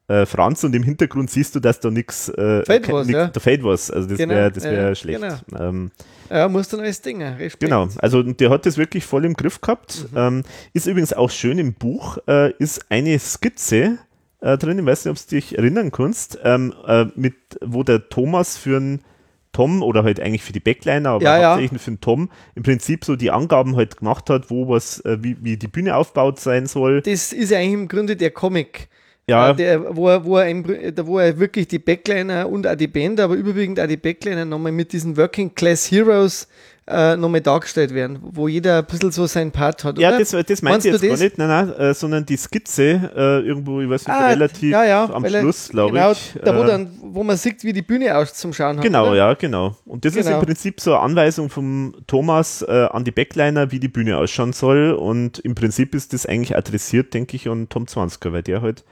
äh, 0.08 0.26
Franz 0.28 0.64
und 0.64 0.76
im 0.76 0.84
Hintergrund 0.84 1.32
siehst 1.32 1.56
du, 1.56 1.60
dass 1.60 1.80
da 1.80 1.90
nichts 1.90 2.30
äh, 2.30 2.62
ke- 2.64 2.94
was, 2.94 3.08
nix- 3.08 3.18
ja. 3.18 3.28
Da 3.28 3.40
fehlt 3.40 3.64
was. 3.64 3.90
Also 3.90 4.08
das 4.10 4.18
Genau, 4.20 4.36
wäre 4.36 4.56
wär 4.56 4.74
ja, 4.90 4.96
schlecht. 4.96 5.20
genau. 5.20 5.36
Ähm, 5.60 5.92
Ja, 6.30 6.48
muss 6.48 6.68
dann 6.70 6.80
alles 6.82 7.02
Ding. 7.02 7.24
Respekt. 7.24 7.60
Genau, 7.62 7.88
also 7.98 8.22
der 8.22 8.50
hat 8.52 8.66
das 8.68 8.78
wirklich 8.78 9.04
voll 9.04 9.26
im 9.26 9.34
Griff 9.34 9.62
gehabt. 9.62 10.06
Mhm. 10.12 10.18
Ähm, 10.18 10.44
ist 10.74 10.86
übrigens 10.86 11.12
auch 11.14 11.32
schön 11.32 11.58
im 11.58 11.74
Buch, 11.74 12.18
äh, 12.28 12.52
ist 12.60 12.86
eine 12.90 13.18
Skizze 13.18 13.98
äh, 14.46 14.58
drin, 14.60 14.78
ich 14.78 14.86
weiß 14.86 15.06
nicht, 15.06 15.12
ob 15.12 15.28
du 15.28 15.36
dich 15.36 15.58
erinnern 15.58 15.92
kannst, 15.92 16.38
ähm, 16.44 16.74
äh, 16.88 17.06
mit, 17.16 17.36
wo 17.62 17.84
der 17.84 18.10
Thomas 18.10 18.58
für 18.58 18.78
einen 18.78 19.02
Tom 19.52 19.82
oder 19.82 20.04
halt 20.04 20.20
eigentlich 20.20 20.44
für 20.44 20.54
die 20.54 20.60
Backliner, 20.60 21.12
aber 21.12 21.24
Ja, 21.24 21.40
ja. 21.40 21.52
hauptsächlich 21.52 21.82
für 21.82 21.92
den 21.92 22.02
Tom 22.02 22.30
im 22.54 22.64
Prinzip 22.64 23.06
so 23.06 23.16
die 23.16 23.32
Angaben 23.32 23.76
halt 23.76 23.98
gemacht 23.98 24.30
hat, 24.30 24.52
wo 24.52 24.70
was, 24.70 25.00
äh, 25.00 25.18
wie, 25.22 25.38
wie 25.42 25.58
die 25.58 25.68
Bühne 25.68 25.96
aufgebaut 25.96 26.40
sein 26.40 26.68
soll. 26.68 27.02
Das 27.02 27.34
ist 27.34 27.50
ja 27.50 27.58
eigentlich 27.58 27.74
im 27.74 27.88
Grunde 27.88 28.16
der 28.16 28.32
Comic. 28.32 28.90
Ja, 29.28 29.50
Äh, 29.52 29.56
Der, 29.56 29.96
wo, 29.96 30.08
er, 30.10 30.24
wo, 30.24 30.38
er 30.38 31.08
wo 31.08 31.18
er 31.20 31.40
wirklich 31.40 31.68
die 31.68 31.80
Backliner 31.80 32.48
und 32.48 32.68
auch 32.68 32.76
die 32.76 32.88
Band, 32.88 33.20
aber 33.20 33.34
überwiegend 33.36 33.80
auch 33.80 33.88
die 33.88 33.98
Backliner 33.98 34.46
nochmal 34.46 34.72
mit 34.72 34.94
diesen 34.94 35.18
Working 35.18 35.54
Class 35.56 35.90
Heroes 35.90 36.48
äh, 36.88 37.16
nochmal 37.18 37.42
dargestellt 37.42 37.92
werden, 37.96 38.20
wo 38.22 38.48
jeder 38.48 38.78
ein 38.78 38.86
bisschen 38.86 39.12
so 39.12 39.26
seinen 39.26 39.52
Part 39.52 39.84
hat. 39.84 39.98
ja 39.98 40.10
oder? 40.10 40.20
das, 40.20 40.30
das 40.30 40.62
Meinst 40.62 40.86
du 40.86 40.92
jetzt 40.92 41.02
gar 41.02 41.10
das? 41.10 41.20
nicht, 41.20 41.38
nein, 41.40 41.48
nein, 41.48 41.74
äh, 41.74 41.94
sondern 41.96 42.24
die 42.28 42.38
Skizze 42.38 43.10
äh, 43.16 43.40
irgendwo, 43.48 43.82
ich 43.82 43.90
weiß 43.90 44.06
nicht, 44.06 44.16
Ah, 44.16 44.28
relativ 44.28 44.72
ja, 44.72 44.86
ja, 44.86 45.10
am 45.12 45.26
Schluss, 45.28 45.70
glaube 45.70 45.94
genau, 45.94 46.12
ich. 46.12 46.34
Da, 46.44 46.56
wo, 46.56 46.62
äh, 46.62 46.68
dann, 46.68 46.92
wo 47.02 47.24
man 47.24 47.38
sieht, 47.38 47.64
wie 47.64 47.74
die 47.74 47.82
Bühne 47.82 48.16
aus 48.16 48.36
zum 48.36 48.54
Schauen 48.54 48.78
hat. 48.78 48.84
Genau, 48.84 49.08
oder? 49.08 49.16
ja, 49.16 49.34
genau. 49.34 49.76
Und 49.86 50.06
das 50.06 50.16
ist 50.16 50.26
Genau. 50.28 50.40
im 50.40 50.46
Prinzip 50.46 50.80
so 50.80 50.92
eine 50.94 51.00
Anweisung 51.02 51.50
vom 51.50 51.96
Thomas 52.06 52.62
äh, 52.62 52.88
an 52.92 53.04
die 53.04 53.10
Backliner, 53.12 53.72
wie 53.72 53.80
die 53.80 53.88
Bühne 53.88 54.18
ausschauen 54.20 54.54
soll. 54.54 54.92
Und 54.92 55.40
im 55.40 55.56
Prinzip 55.56 55.96
ist 55.96 56.14
das 56.14 56.28
eigentlich 56.28 56.56
adressiert, 56.56 57.16
denke 57.16 57.36
ich, 57.36 57.50
an 57.50 57.68
Tom 57.68 57.88
Zwanziger, 57.88 58.32
weil 58.32 58.44
der 58.44 58.62
halt. 58.62 58.84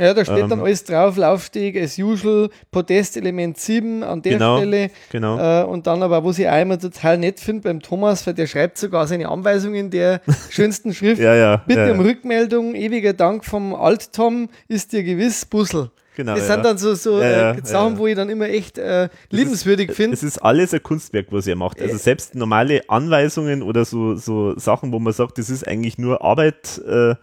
Ja, 0.00 0.14
da 0.14 0.24
steht 0.24 0.42
dann 0.50 0.52
Ähm, 0.52 0.64
alles 0.64 0.84
drauf, 0.84 1.16
Laufsteg 1.16 1.76
as 1.76 1.98
usual, 1.98 2.48
Podestelement 2.70 3.58
7 3.58 4.02
an 4.02 4.22
der 4.22 4.32
Genau, 4.34 4.56
Stelle. 4.58 4.90
genau. 5.10 5.38
Äh, 5.38 5.64
und 5.64 5.86
dann 5.86 6.02
aber, 6.02 6.24
was 6.24 6.38
ich 6.38 6.48
auch 6.48 6.60
immer 6.60 6.78
total 6.78 7.18
nett 7.18 7.38
finde 7.38 7.62
beim 7.62 7.80
Thomas, 7.80 8.26
weil 8.26 8.34
der 8.34 8.46
schreibt 8.46 8.78
sogar 8.78 9.06
seine 9.06 9.28
Anweisungen 9.28 9.74
in 9.76 9.90
der 9.90 10.20
schönsten 10.50 10.94
Schrift. 10.94 11.20
Ja, 11.20 11.34
ja. 11.34 11.56
Bitte 11.66 11.80
ja, 11.88 11.92
um 11.92 12.00
Rückmeldung, 12.00 12.74
ewiger 12.74 13.12
Dank 13.12 13.44
vom 13.44 13.74
Alt-Tom, 13.74 14.48
ist 14.68 14.92
dir 14.92 15.02
gewiss, 15.02 15.44
Bussel. 15.44 15.90
Genau, 16.16 16.34
das 16.34 16.48
ja. 16.48 16.54
sind 16.54 16.64
dann 16.64 16.76
so, 16.76 16.94
so 16.94 17.20
Ja, 17.20 17.52
äh, 17.52 17.60
Sachen, 17.62 17.94
ja. 17.94 17.98
wo 17.98 18.06
ich 18.06 18.16
dann 18.16 18.28
immer 18.28 18.48
echt 18.48 18.78
äh, 18.78 19.08
liebenswürdig 19.30 19.92
finde. 19.92 20.14
Es 20.14 20.22
ist 20.22 20.38
alles 20.38 20.74
ein 20.74 20.82
Kunstwerk, 20.82 21.26
was 21.30 21.46
er 21.46 21.56
macht. 21.56 21.80
Also 21.80 21.96
selbst 21.96 22.34
normale 22.34 22.82
Anweisungen 22.88 23.62
oder 23.62 23.84
so, 23.84 24.16
so 24.16 24.58
Sachen, 24.58 24.92
wo 24.92 24.98
man 24.98 25.12
sagt, 25.12 25.38
das 25.38 25.48
ist 25.50 25.66
eigentlich 25.66 25.98
nur 25.98 26.22
Arbeit, 26.22 26.78
äh, 26.86 27.14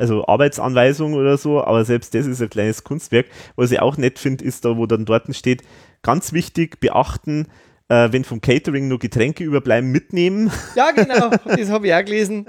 also 0.00 0.26
Arbeitsanweisung 0.26 1.14
oder 1.14 1.36
so, 1.36 1.62
aber 1.62 1.84
selbst 1.84 2.14
das 2.14 2.26
ist 2.26 2.40
ein 2.40 2.50
kleines 2.50 2.84
Kunstwerk. 2.84 3.26
Was 3.56 3.70
ich 3.70 3.80
auch 3.80 3.96
nett 3.96 4.18
finde, 4.18 4.44
ist 4.44 4.64
da, 4.64 4.76
wo 4.76 4.86
dann 4.86 5.04
dort 5.04 5.34
steht, 5.36 5.62
ganz 6.02 6.32
wichtig, 6.32 6.80
beachten, 6.80 7.46
äh, 7.88 8.08
wenn 8.10 8.24
vom 8.24 8.40
Catering 8.40 8.88
nur 8.88 8.98
Getränke 8.98 9.44
überbleiben, 9.44 9.90
mitnehmen. 9.90 10.50
Ja, 10.74 10.92
genau, 10.92 11.30
das 11.44 11.70
habe 11.70 11.86
ich 11.86 11.94
auch 11.94 12.04
gelesen. 12.04 12.46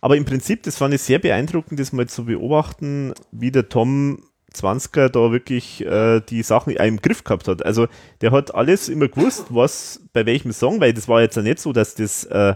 Aber 0.00 0.16
im 0.16 0.24
Prinzip, 0.24 0.64
das 0.64 0.76
fand 0.76 0.94
ich 0.94 1.02
sehr 1.02 1.20
beeindruckend, 1.20 1.78
das 1.78 1.92
mal 1.92 2.08
zu 2.08 2.24
beobachten, 2.24 3.14
wie 3.30 3.52
der 3.52 3.68
Tom 3.68 4.24
20er 4.52 5.08
da 5.08 5.32
wirklich 5.32 5.84
äh, 5.84 6.20
die 6.20 6.42
Sachen 6.42 6.74
im 6.74 7.00
Griff 7.00 7.24
gehabt 7.24 7.48
hat. 7.48 7.64
Also 7.64 7.86
der 8.20 8.30
hat 8.30 8.54
alles 8.54 8.88
immer 8.88 9.08
gewusst, 9.08 9.46
was 9.50 10.00
bei 10.12 10.26
welchem 10.26 10.52
Song, 10.52 10.80
weil 10.80 10.92
das 10.92 11.08
war 11.08 11.22
jetzt 11.22 11.36
ja 11.36 11.42
nicht 11.42 11.58
so, 11.58 11.72
dass 11.72 11.94
das, 11.94 12.24
äh, 12.24 12.54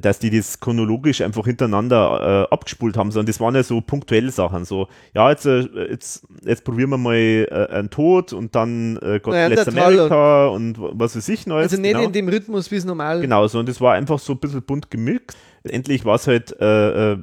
dass 0.00 0.18
die 0.18 0.30
das 0.30 0.60
chronologisch 0.60 1.20
einfach 1.22 1.44
hintereinander 1.46 2.46
äh, 2.50 2.54
abgespult 2.54 2.96
haben, 2.96 3.10
sondern 3.10 3.26
das 3.26 3.40
waren 3.40 3.54
ja 3.54 3.62
so 3.62 3.80
punktuelle 3.80 4.30
Sachen. 4.30 4.64
So, 4.64 4.88
ja, 5.14 5.30
jetzt, 5.30 5.46
äh, 5.46 5.66
jetzt, 5.90 6.26
jetzt 6.42 6.64
probieren 6.64 6.90
wir 6.90 6.98
mal 6.98 7.14
äh, 7.14 7.74
einen 7.74 7.90
Tod 7.90 8.32
und 8.32 8.54
dann 8.54 8.98
äh, 8.98 9.20
God 9.20 9.34
Naja, 9.34 9.62
America 9.66 10.46
und, 10.48 10.76
was 10.78 11.16
weiß 11.16 11.28
ich 11.28 11.46
Neues. 11.46 11.72
Also 11.72 11.80
nicht 11.80 11.92
genau. 11.92 12.04
in 12.04 12.12
dem 12.12 12.28
Rhythmus, 12.28 12.70
wie 12.70 12.76
es 12.76 12.84
normal 12.84 13.20
Genau, 13.20 13.46
so 13.46 13.58
und 13.58 13.68
das 13.68 13.80
war 13.80 13.94
einfach 13.94 14.18
so 14.18 14.34
ein 14.34 14.38
bisschen 14.38 14.62
bunt 14.62 14.90
gemixt. 14.90 15.36
Endlich 15.64 16.04
war 16.04 16.14
es 16.14 16.26
halt, 16.26 16.58
äh, 16.60 17.12
äh, 17.12 17.18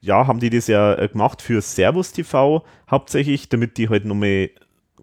ja, 0.00 0.26
haben 0.26 0.38
die 0.38 0.50
das 0.50 0.66
ja 0.68 0.94
äh, 0.94 1.08
gemacht 1.08 1.42
für 1.42 1.60
Servus 1.60 2.12
TV 2.12 2.64
hauptsächlich, 2.90 3.48
damit 3.48 3.78
die 3.78 3.88
halt 3.88 4.04
nochmal 4.04 4.50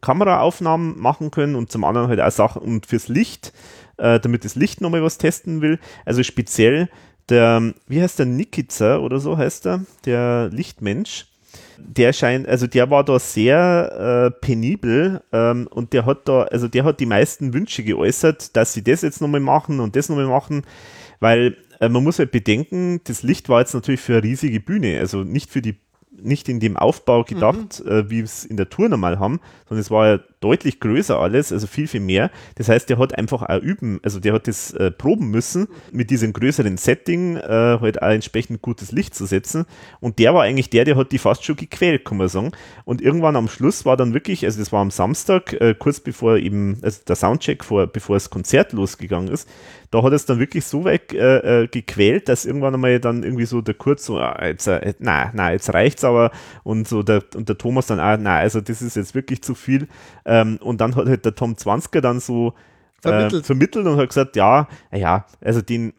Kameraaufnahmen 0.02 1.00
machen 1.00 1.32
können 1.32 1.56
und 1.56 1.72
zum 1.72 1.84
anderen 1.84 2.08
halt 2.08 2.22
auch 2.22 2.32
Sachen 2.32 2.62
und 2.62 2.86
fürs 2.86 3.08
Licht, 3.08 3.54
äh, 3.98 4.20
damit 4.20 4.46
das 4.46 4.56
Licht 4.56 4.82
nochmal 4.82 5.04
was 5.04 5.18
testen 5.18 5.62
will. 5.62 5.80
Also 6.06 6.24
speziell 6.24 6.90
der, 7.30 7.74
wie 7.88 8.02
heißt 8.02 8.20
der, 8.20 8.26
Nikica 8.26 8.98
oder 8.98 9.20
so 9.20 9.38
heißt 9.38 9.68
er, 9.68 9.86
der 10.06 10.50
Lichtmensch 10.52 11.28
der 11.88 12.14
scheint, 12.14 12.48
also 12.48 12.68
der 12.68 12.90
war 12.90 13.04
da 13.04 13.20
sehr 13.20 14.32
äh, 14.32 14.46
penibel 14.46 15.22
ähm, 15.32 15.68
und 15.68 15.94
der 15.94 16.06
hat 16.06 16.28
da, 16.28 16.44
also 16.44 16.68
der 16.68 16.84
hat 16.84 17.00
die 17.00 17.06
meisten 17.06 17.54
Wünsche 17.54 17.84
geäußert, 17.84 18.56
dass 18.56 18.74
sie 18.74 18.84
das 18.84 19.02
jetzt 19.02 19.22
nochmal 19.22 19.42
machen 19.42 19.80
und 19.80 19.96
das 19.96 20.10
nochmal 20.10 20.28
machen, 20.28 20.64
weil 21.20 21.58
man 21.90 22.04
muss 22.04 22.20
halt 22.20 22.32
bedenken, 22.32 23.02
das 23.06 23.24
Licht 23.24 23.50
war 23.50 23.60
jetzt 23.60 23.74
natürlich 23.74 24.02
für 24.02 24.14
eine 24.14 24.24
riesige 24.24 24.60
Bühne, 24.60 25.00
also 25.00 25.24
nicht 25.24 25.50
für 25.50 25.62
die 25.62 25.78
nicht 26.24 26.50
in 26.50 26.60
dem 26.60 26.78
Aufbau 26.78 27.24
gedacht, 27.24 27.82
äh, 27.86 28.10
wie 28.10 28.18
wir 28.18 28.24
es 28.24 28.46
in 28.46 28.58
der 28.58 28.70
Tour 28.70 28.90
normal 28.90 29.20
haben, 29.20 29.40
sondern 29.68 29.82
es 29.82 29.92
war 29.92 30.08
ja 30.08 30.20
deutlich 30.42 30.80
größer 30.80 31.20
alles, 31.20 31.52
also 31.52 31.68
viel, 31.68 31.88
viel 31.88 32.00
mehr. 32.00 32.32
Das 32.56 32.68
heißt, 32.68 32.90
der 32.90 32.98
hat 32.98 33.18
einfach 33.18 33.44
auch 33.44 33.62
üben, 33.62 34.00
also 34.04 34.20
der 34.20 34.34
hat 34.34 34.48
das 34.48 34.74
äh, 34.74 34.92
proben 34.92 35.30
müssen, 35.30 35.68
mit 35.92 36.10
diesem 36.10 36.34
größeren 36.34 36.78
Setting 36.78 37.38
äh, 37.38 37.78
halt 37.80 38.02
auch 38.02 38.10
entsprechend 38.10 38.62
gutes 38.62 38.92
Licht 38.92 39.14
zu 39.14 39.26
setzen. 39.26 39.66
Und 40.00 40.20
der 40.20 40.34
war 40.34 40.44
eigentlich 40.44 40.70
der, 40.70 40.84
der 40.84 40.98
hat 40.98 41.12
die 41.12 41.20
fast 41.20 41.46
schon 41.46 41.56
gequält, 41.56 42.06
kann 42.06 42.18
man 42.18 42.28
sagen. 42.28 42.52
Und 42.86 43.02
irgendwann 43.02 43.36
am 43.36 43.48
Schluss 43.48 43.86
war 43.86 43.98
dann 43.98 44.14
wirklich, 44.14 44.44
also 44.46 44.60
das 44.60 44.72
war 44.72 44.82
am 44.82 44.92
Samstag, 44.92 45.54
äh, 45.62 45.76
kurz 45.78 46.00
bevor 46.00 46.38
eben, 46.38 46.80
also 46.82 47.02
der 47.08 47.16
Soundcheck 47.16 47.64
vor, 47.64 47.88
bevor 47.88 48.16
das 48.16 48.30
Konzert 48.30 48.74
losgegangen 48.74 49.32
ist, 49.32 49.48
da 49.92 50.02
hat 50.04 50.14
es 50.14 50.26
dann 50.26 50.40
wirklich 50.40 50.66
so 50.66 50.86
weit 50.86 51.14
äh, 51.14 51.64
äh, 51.64 51.68
gequält, 51.68 52.30
dass 52.30 52.46
irgendwann 52.46 52.74
einmal 52.74 53.00
dann 53.00 53.24
irgendwie 53.24 53.46
so 53.46 53.62
der 53.62 53.74
Kurz 53.74 54.06
so, 54.06 54.18
ah, 54.18 54.46
jetzt, 54.46 54.66
äh, 54.68 54.94
na, 55.00 55.32
na, 55.34 55.52
jetzt 55.52 55.74
reicht's 55.74 56.04
aber 56.12 56.32
und 56.64 56.88
so 56.88 57.04
der, 57.04 57.24
und 57.36 57.50
der 57.50 57.58
Thomas 57.58 57.88
dann, 57.88 58.00
ah, 58.00 58.18
na, 58.18 58.38
also 58.38 58.62
das 58.62 58.82
ist 58.82 58.96
jetzt 58.96 59.16
wirklich 59.16 59.42
zu 59.42 59.56
viel. 59.56 59.88
Ähm, 60.26 60.58
und 60.62 60.80
dann 60.82 60.96
hat 60.96 61.08
halt 61.08 61.26
der 61.26 61.36
Tom 61.36 61.58
Zwanziger 61.58 62.02
dann 62.02 62.20
so 62.20 62.54
Vermittelt. 63.02 63.44
Äh, 63.44 63.46
vermittelt 63.46 63.88
und 63.88 63.98
hat 63.98 64.10
gesagt, 64.10 64.36
ja, 64.36 64.68
ja, 64.92 65.26
also 65.42 65.62
den, 65.62 65.94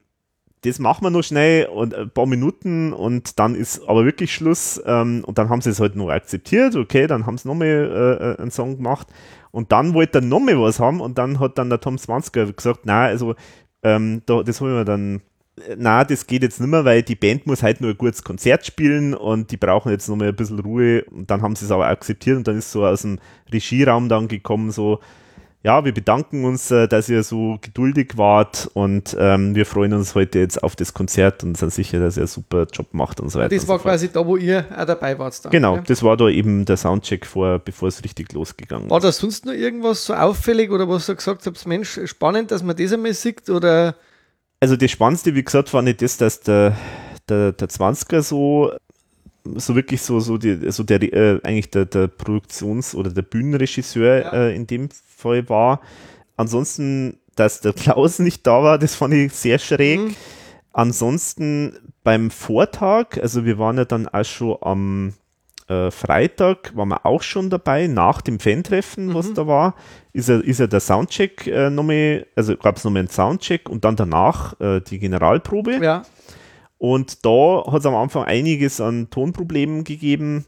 das 0.64 0.78
machen 0.78 1.04
wir 1.04 1.10
noch 1.10 1.24
schnell 1.24 1.66
und 1.66 1.94
ein 1.94 2.10
paar 2.10 2.26
Minuten 2.26 2.92
und 2.92 3.40
dann 3.40 3.56
ist 3.56 3.88
aber 3.88 4.04
wirklich 4.04 4.32
Schluss 4.32 4.80
ähm, 4.86 5.24
und 5.26 5.38
dann 5.38 5.48
haben 5.48 5.60
sie 5.60 5.70
es 5.70 5.80
halt 5.80 5.96
noch 5.96 6.10
akzeptiert, 6.10 6.76
okay, 6.76 7.08
dann 7.08 7.26
haben 7.26 7.38
sie 7.38 7.48
nochmal 7.48 8.36
äh, 8.38 8.40
einen 8.40 8.52
Song 8.52 8.76
gemacht 8.76 9.08
und 9.50 9.72
dann 9.72 9.94
wollte 9.94 10.18
er 10.18 10.24
nochmal 10.24 10.60
was 10.60 10.78
haben 10.78 11.00
und 11.00 11.18
dann 11.18 11.40
hat 11.40 11.58
dann 11.58 11.70
der 11.70 11.80
Tom 11.80 11.98
Zwanziger 11.98 12.50
gesagt, 12.52 12.82
na, 12.84 13.06
also 13.06 13.34
ähm, 13.82 14.22
da, 14.26 14.44
das 14.44 14.60
haben 14.60 14.72
wir 14.72 14.84
dann 14.84 15.22
na, 15.76 16.04
das 16.04 16.26
geht 16.26 16.42
jetzt 16.42 16.60
nicht 16.60 16.70
mehr, 16.70 16.84
weil 16.84 17.02
die 17.02 17.14
Band 17.14 17.46
muss 17.46 17.62
halt 17.62 17.80
nur 17.80 17.90
ein 17.90 17.98
gutes 17.98 18.22
Konzert 18.24 18.64
spielen 18.66 19.14
und 19.14 19.50
die 19.50 19.58
brauchen 19.58 19.92
jetzt 19.92 20.08
noch 20.08 20.16
mal 20.16 20.28
ein 20.28 20.36
bisschen 20.36 20.58
Ruhe. 20.60 21.04
Und 21.04 21.30
dann 21.30 21.42
haben 21.42 21.56
sie 21.56 21.66
es 21.66 21.70
aber 21.70 21.88
akzeptiert 21.88 22.38
und 22.38 22.48
dann 22.48 22.58
ist 22.58 22.72
so 22.72 22.86
aus 22.86 23.02
dem 23.02 23.18
Regieraum 23.52 24.08
dann 24.08 24.28
gekommen, 24.28 24.70
so, 24.70 25.00
ja, 25.62 25.84
wir 25.84 25.92
bedanken 25.92 26.44
uns, 26.44 26.70
äh, 26.70 26.88
dass 26.88 27.08
ihr 27.08 27.22
so 27.22 27.58
geduldig 27.60 28.16
wart 28.16 28.68
und 28.72 29.14
ähm, 29.18 29.54
wir 29.54 29.64
freuen 29.64 29.92
uns 29.92 30.14
heute 30.14 30.40
jetzt 30.40 30.62
auf 30.62 30.74
das 30.74 30.92
Konzert 30.92 31.44
und 31.44 31.56
sind 31.56 31.72
sicher, 31.72 32.00
dass 32.00 32.16
ihr 32.16 32.22
einen 32.22 32.28
super 32.28 32.66
Job 32.72 32.88
macht 32.92 33.20
und 33.20 33.28
so 33.28 33.38
weiter. 33.38 33.54
Das 33.54 33.68
war 33.68 33.78
so 33.78 33.84
quasi 33.84 34.08
da, 34.10 34.26
wo 34.26 34.36
ihr 34.36 34.64
auch 34.76 34.86
dabei 34.86 35.18
wart. 35.18 35.44
Dann, 35.44 35.52
genau, 35.52 35.76
ja? 35.76 35.82
das 35.86 36.02
war 36.02 36.16
da 36.16 36.28
eben 36.28 36.64
der 36.64 36.78
Soundcheck 36.78 37.26
vor, 37.26 37.58
bevor 37.60 37.88
es 37.88 38.02
richtig 38.02 38.32
losgegangen 38.32 38.90
War 38.90 39.00
da 39.00 39.12
sonst 39.12 39.46
noch 39.46 39.52
irgendwas 39.52 40.04
so 40.04 40.14
auffällig 40.14 40.70
oder 40.70 40.88
was 40.88 41.06
du 41.06 41.14
gesagt 41.14 41.46
hast, 41.46 41.66
Mensch, 41.66 42.00
spannend, 42.06 42.50
dass 42.50 42.62
man 42.62 42.74
das 42.74 42.92
einmal 42.92 43.12
sieht 43.12 43.48
oder? 43.48 43.94
Also 44.62 44.76
das 44.76 44.92
Spannendste, 44.92 45.34
wie 45.34 45.42
gesagt, 45.42 45.74
war 45.74 45.82
nicht 45.82 46.02
das, 46.02 46.18
dass 46.18 46.38
der, 46.38 46.76
der, 47.28 47.50
der 47.50 47.68
20er 47.68 48.22
so 48.22 48.70
so 49.56 49.74
wirklich 49.74 50.00
so, 50.02 50.20
so, 50.20 50.38
die, 50.38 50.70
so 50.70 50.84
der, 50.84 51.02
äh, 51.02 51.40
eigentlich 51.42 51.70
der, 51.70 51.84
der 51.84 52.06
Produktions- 52.06 52.94
oder 52.94 53.10
der 53.10 53.22
Bühnenregisseur 53.22 54.20
Ja. 54.20 54.32
äh, 54.32 54.54
in 54.54 54.68
dem 54.68 54.88
Fall 55.16 55.48
war. 55.48 55.80
Ansonsten, 56.36 57.18
dass 57.34 57.60
der 57.60 57.72
Klaus 57.72 58.20
nicht 58.20 58.46
da 58.46 58.62
war, 58.62 58.78
das 58.78 58.94
fand 58.94 59.14
ich 59.14 59.32
sehr 59.32 59.58
schräg. 59.58 59.98
Mhm. 59.98 60.14
Ansonsten 60.72 61.76
beim 62.04 62.30
Vortag, 62.30 63.18
also 63.20 63.44
wir 63.44 63.58
waren 63.58 63.78
ja 63.78 63.84
dann 63.84 64.06
auch 64.06 64.24
schon 64.24 64.58
am 64.60 65.14
äh, 65.72 65.90
Freitag, 65.90 66.76
waren 66.76 66.88
wir 66.88 67.06
auch 67.06 67.22
schon 67.22 67.48
dabei, 67.50 67.86
nach 67.86 68.20
dem 68.20 68.38
Fan-Treffen, 68.40 69.14
was 69.14 69.30
Mhm. 69.30 69.34
da 69.34 69.46
war, 69.46 69.74
ist 70.12 70.28
ja, 70.28 70.38
ist 70.38 70.60
ja 70.60 70.66
der 70.66 70.80
Soundcheck 70.80 71.46
äh, 71.46 71.70
nochmal, 71.70 72.26
also 72.36 72.56
gab 72.56 72.76
es 72.76 72.84
nochmal 72.84 73.00
einen 73.00 73.08
Soundcheck 73.08 73.68
und 73.68 73.84
dann 73.84 73.96
danach 73.96 74.58
äh, 74.60 74.80
die 74.80 74.98
Generalprobe. 74.98 75.78
Ja, 75.82 76.02
Und 76.78 77.24
da 77.24 77.64
hat 77.70 77.80
es 77.80 77.86
am 77.86 77.94
Anfang 77.94 78.24
einiges 78.24 78.80
an 78.80 79.08
Tonproblemen 79.10 79.84
gegeben. 79.84 80.46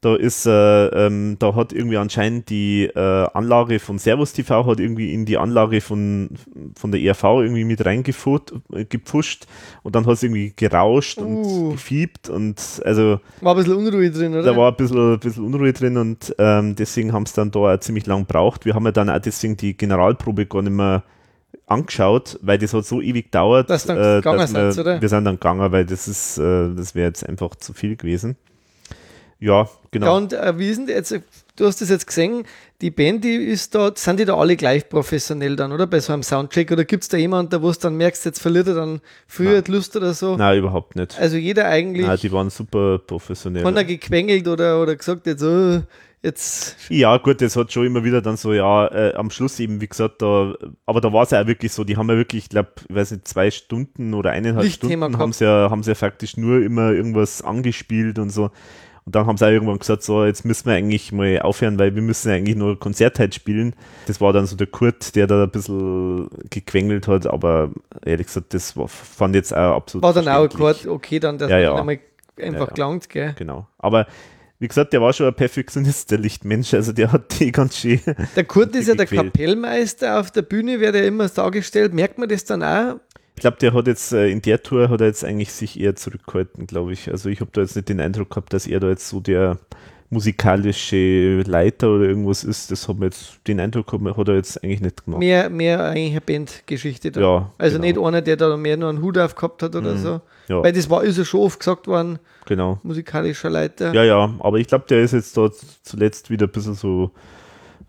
Da 0.00 0.14
ist, 0.14 0.46
äh, 0.46 0.86
ähm, 0.88 1.36
da 1.38 1.54
hat 1.54 1.72
irgendwie 1.72 1.96
anscheinend 1.96 2.50
die 2.50 2.84
äh, 2.84 3.26
Anlage 3.32 3.78
von 3.78 3.98
Servus 3.98 4.32
TV 4.32 4.66
hat 4.66 4.78
irgendwie 4.78 5.12
in 5.12 5.24
die 5.24 5.38
Anlage 5.38 5.80
von, 5.80 6.30
von 6.74 6.92
der 6.92 7.00
ERV 7.00 7.24
irgendwie 7.24 7.64
mit 7.64 7.84
reingepfuscht 7.84 9.46
und 9.82 9.94
dann 9.96 10.06
hat 10.06 10.12
es 10.12 10.22
irgendwie 10.22 10.52
gerauscht 10.54 11.18
Uh. 11.18 11.22
und 11.22 11.70
gefiebt 11.72 12.28
und 12.28 12.82
also 12.84 13.20
war 13.40 13.54
ein 13.54 13.58
bisschen 13.58 13.76
Unruhe 13.76 14.10
drin, 14.10 14.32
oder? 14.34 14.42
da 14.42 14.56
war 14.56 14.70
ein 14.70 14.76
bisschen, 14.76 15.14
ein 15.14 15.18
bisschen 15.18 15.44
Unruhe 15.44 15.72
drin 15.72 15.96
und 15.96 16.34
ähm, 16.38 16.76
deswegen 16.76 17.12
haben 17.12 17.24
es 17.24 17.32
dann 17.32 17.50
da 17.50 17.60
auch 17.60 17.80
ziemlich 17.80 18.06
lang 18.06 18.26
gebraucht. 18.26 18.64
Wir 18.64 18.74
haben 18.74 18.84
ja 18.84 18.92
dann 18.92 19.08
auch 19.10 19.18
deswegen 19.18 19.56
die 19.56 19.76
Generalprobe 19.76 20.46
gar 20.46 20.62
nicht 20.62 20.72
mehr 20.72 21.04
angeschaut, 21.66 22.38
weil 22.42 22.58
das 22.58 22.74
hat 22.74 22.84
so 22.84 23.00
ewig 23.00 23.26
gedauert, 23.26 23.70
Dass 23.70 23.86
dann 23.86 23.96
gegangen 23.96 24.38
wir, 24.38 24.46
seid, 24.46 24.78
oder? 24.78 25.00
wir 25.00 25.08
sind 25.08 25.24
dann 25.24 25.36
gegangen, 25.36 25.72
weil 25.72 25.84
das 25.84 26.06
ist, 26.06 26.38
äh, 26.38 26.74
das 26.74 26.94
wäre 26.94 27.08
jetzt 27.08 27.28
einfach 27.28 27.54
zu 27.56 27.72
viel 27.72 27.96
gewesen. 27.96 28.36
Ja, 29.38 29.68
genau. 29.90 30.06
Ja, 30.06 30.12
und 30.12 30.32
äh, 30.32 30.58
wie 30.58 30.68
ist 30.68 30.78
denn 30.78 30.88
jetzt, 30.88 31.14
du 31.56 31.66
hast 31.66 31.80
das 31.80 31.90
jetzt 31.90 32.06
gesehen, 32.06 32.44
die 32.80 32.90
Band, 32.90 33.24
die 33.24 33.34
ist 33.34 33.74
da, 33.74 33.92
sind 33.94 34.20
die 34.20 34.24
da 34.24 34.36
alle 34.36 34.56
gleich 34.56 34.88
professionell 34.88 35.56
dann, 35.56 35.72
oder? 35.72 35.86
Bei 35.86 36.00
so 36.00 36.12
einem 36.12 36.22
Soundcheck? 36.22 36.70
Oder 36.72 36.84
gibt 36.84 37.02
es 37.02 37.08
da 37.08 37.16
jemanden, 37.16 37.50
der 37.50 37.62
wo 37.62 37.70
du 37.70 37.78
dann 37.78 37.96
merkst, 37.96 38.24
jetzt 38.24 38.40
verliert 38.40 38.68
er 38.68 38.74
dann 38.74 39.00
früher 39.26 39.62
die 39.62 39.72
Lust 39.72 39.96
oder 39.96 40.14
so? 40.14 40.36
Nein, 40.36 40.58
überhaupt 40.58 40.96
nicht. 40.96 41.18
Also 41.18 41.36
jeder 41.36 41.66
eigentlich, 41.66 42.06
Nein, 42.06 42.18
die 42.20 42.32
waren 42.32 42.50
super 42.50 42.98
professionell. 42.98 43.62
kann 43.62 43.76
er 43.76 43.84
gequengelt 43.84 44.48
oder, 44.48 44.80
oder 44.80 44.96
gesagt, 44.96 45.26
jetzt, 45.26 45.42
oh, 45.42 45.82
jetzt, 46.22 46.76
Ja, 46.88 47.16
gut, 47.18 47.40
das 47.40 47.56
hat 47.56 47.72
schon 47.72 47.86
immer 47.86 48.04
wieder 48.04 48.20
dann 48.22 48.36
so, 48.36 48.52
ja, 48.52 48.88
äh, 48.88 49.14
am 49.14 49.30
Schluss 49.30 49.60
eben, 49.60 49.80
wie 49.80 49.88
gesagt, 49.88 50.22
da, 50.22 50.54
aber 50.84 51.00
da 51.00 51.12
war 51.12 51.22
es 51.22 51.30
ja 51.30 51.42
auch 51.42 51.46
wirklich 51.46 51.72
so, 51.72 51.84
die 51.84 51.96
haben 51.96 52.08
ja 52.08 52.16
wirklich, 52.16 52.44
ich 52.44 52.50
glaube, 52.50 52.70
ich 52.88 52.94
weiß 52.94 53.12
nicht, 53.12 53.28
zwei 53.28 53.50
Stunden 53.50 54.12
oder 54.14 54.30
eineinhalb 54.30 54.64
Lichtthema 54.64 55.06
Stunden 55.06 55.22
haben 55.22 55.32
sie, 55.32 55.44
ja, 55.44 55.70
haben 55.70 55.82
sie 55.82 55.90
ja 55.90 55.94
faktisch 55.94 56.36
nur 56.36 56.62
immer 56.62 56.92
irgendwas 56.92 57.42
angespielt 57.42 58.18
und 58.18 58.30
so. 58.30 58.50
Und 59.06 59.14
dann 59.14 59.26
haben 59.26 59.36
sie 59.36 59.46
auch 59.46 59.50
irgendwann 59.50 59.78
gesagt, 59.78 60.02
so, 60.02 60.24
jetzt 60.24 60.44
müssen 60.44 60.66
wir 60.66 60.74
eigentlich 60.74 61.12
mal 61.12 61.40
aufhören, 61.40 61.78
weil 61.78 61.94
wir 61.94 62.02
müssen 62.02 62.28
ja 62.28 62.34
eigentlich 62.34 62.56
nur 62.56 62.78
Konzert 62.78 63.20
halt 63.20 63.36
spielen. 63.36 63.74
Das 64.08 64.20
war 64.20 64.32
dann 64.32 64.46
so 64.46 64.56
der 64.56 64.66
Kurt, 64.66 65.14
der 65.14 65.28
da 65.28 65.44
ein 65.44 65.50
bisschen 65.50 66.28
gequengelt 66.50 67.06
hat, 67.06 67.24
aber 67.24 67.70
ehrlich 68.04 68.26
gesagt, 68.26 68.52
das 68.52 68.76
war, 68.76 68.88
fand 68.88 69.36
ich 69.36 69.40
jetzt 69.40 69.56
auch 69.56 69.76
absolut 69.76 70.02
war 70.02 70.12
dann 70.12 70.26
auch 70.26 70.48
gerade 70.48 70.90
okay, 70.90 71.20
dann, 71.20 71.38
dass 71.38 71.48
Ja, 71.50 71.58
ja. 71.58 71.74
einmal 71.76 72.00
einfach 72.36 72.68
Ja, 72.68 72.74
gelangt, 72.74 73.08
gell? 73.08 73.34
Genau. 73.38 73.68
Aber 73.78 74.08
wie 74.58 74.66
gesagt, 74.66 74.92
der 74.92 75.00
war 75.00 75.12
schon 75.12 75.26
ein 75.26 75.34
Perfektionist, 75.34 76.10
der 76.10 76.18
Lichtmensch. 76.18 76.74
Also 76.74 76.92
der 76.92 77.12
hat 77.12 77.38
die 77.38 77.52
ganz 77.52 77.76
schön. 77.76 78.00
Der 78.34 78.44
Kurt 78.44 78.74
ist 78.74 78.88
ja 78.88 78.94
der. 78.94 79.06
Kapellmeister 79.06 80.18
auf 80.18 80.32
der 80.32 80.42
Bühne, 80.42 80.80
wird 80.80 80.96
ja 80.96 81.02
immer 81.02 81.28
dargestellt. 81.28 81.94
Merkt 81.94 82.18
man 82.18 82.28
das 82.28 82.44
dann 82.44 82.62
auch? 82.62 82.96
Ich 83.36 83.42
glaube, 83.42 83.58
der 83.60 83.74
hat 83.74 83.86
jetzt 83.86 84.12
äh, 84.12 84.28
in 84.28 84.40
der 84.42 84.62
Tour 84.62 84.88
hat 84.88 85.00
er 85.00 85.06
jetzt 85.08 85.24
eigentlich 85.24 85.52
sich 85.52 85.78
eher 85.78 85.94
zurückgehalten, 85.94 86.66
glaube 86.66 86.92
ich. 86.94 87.10
Also 87.10 87.28
ich 87.28 87.40
habe 87.40 87.50
da 87.52 87.60
jetzt 87.60 87.76
nicht 87.76 87.88
den 87.88 88.00
Eindruck 88.00 88.30
gehabt, 88.30 88.52
dass 88.52 88.66
er 88.66 88.80
da 88.80 88.88
jetzt 88.88 89.08
so 89.08 89.20
der 89.20 89.58
musikalische 90.08 91.42
Leiter 91.42 91.90
oder 91.90 92.04
irgendwas 92.04 92.44
ist. 92.44 92.70
Das 92.70 92.88
hat 92.88 92.98
mir 92.98 93.06
jetzt 93.06 93.40
den 93.46 93.60
Eindruck 93.60 93.86
gehabt, 93.88 94.16
hat 94.16 94.28
er 94.28 94.34
jetzt 94.36 94.62
eigentlich 94.62 94.80
nicht 94.80 95.04
gemacht. 95.04 95.18
Mehr, 95.20 95.50
mehr 95.50 95.84
eigentlich 95.84 96.12
eine 96.12 96.20
Bandgeschichte 96.20 97.10
da. 97.10 97.20
Ja, 97.20 97.52
also 97.58 97.78
genau. 97.78 97.86
nicht 97.86 98.06
einer, 98.06 98.22
der 98.22 98.36
da 98.36 98.56
mehr 98.56 98.76
noch 98.76 98.88
einen 98.88 99.02
Hut 99.02 99.18
auf 99.18 99.34
gehabt 99.34 99.62
hat 99.62 99.74
oder 99.76 99.94
Mhm. 99.94 99.98
so. 99.98 100.20
Ja, 100.48 100.62
Weil 100.62 100.72
das 100.72 100.88
war, 100.88 101.02
ist 101.02 101.18
ja 101.18 101.24
schon 101.24 101.40
oft 101.40 101.58
gesagt 101.58 101.86
worden, 101.88 102.18
genau. 102.46 102.78
musikalischer 102.84 103.50
Leiter. 103.50 103.92
Ja, 103.92 104.04
ja, 104.04 104.32
aber 104.38 104.58
ich 104.58 104.68
glaube, 104.68 104.84
der 104.88 105.02
ist 105.02 105.12
jetzt 105.12 105.36
da 105.36 105.50
zuletzt 105.82 106.30
wieder 106.30 106.46
ein 106.46 106.52
bisschen 106.52 106.74
so, 106.74 107.10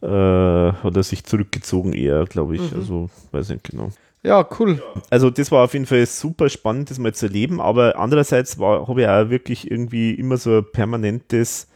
äh, 0.02 0.08
hat 0.08 0.96
er 0.96 1.04
sich 1.04 1.24
zurückgezogen 1.24 1.94
eher, 1.94 2.26
glaube 2.26 2.56
ich. 2.56 2.72
Mhm. 2.72 2.78
Also, 2.80 3.10
weiß 3.32 3.50
nicht 3.50 3.64
genau. 3.70 3.92
Ja, 4.24 4.46
cool. 4.60 4.82
Also 5.10 5.30
das 5.30 5.52
war 5.52 5.64
auf 5.64 5.74
jeden 5.74 5.86
Fall 5.86 6.06
super 6.06 6.50
spannend, 6.50 6.90
das 6.90 7.00
mal 7.00 7.14
zu 7.14 7.28
erleben, 7.28 7.62
aber 7.62 7.98
andererseits 7.98 8.60
war- 8.60 8.88
habe 8.88 9.02
ich 9.04 9.08
auch 9.08 9.30
wirklich 9.30 9.70
irgendwie 9.72 10.12
immer 10.12 10.38
so 10.38 10.58
ein 10.58 10.66
permanentes 10.72 11.68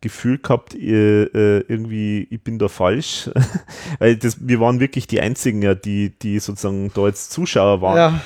Gefühl 0.00 0.38
gehabt, 0.38 0.74
äh, 0.74 1.24
äh, 1.24 1.64
irgendwie, 1.68 2.26
ich 2.30 2.42
bin 2.42 2.58
da 2.58 2.68
falsch. 2.68 3.28
Weil 3.98 4.16
das, 4.16 4.38
wir 4.48 4.58
waren 4.60 4.80
wirklich 4.80 5.06
die 5.08 5.20
einzigen, 5.20 5.60
ja, 5.60 5.74
die, 5.74 6.10
die 6.18 6.38
sozusagen 6.38 6.90
da 6.94 7.06
jetzt 7.06 7.32
Zuschauer 7.32 7.82
waren. 7.82 7.96
Ja, 7.96 8.20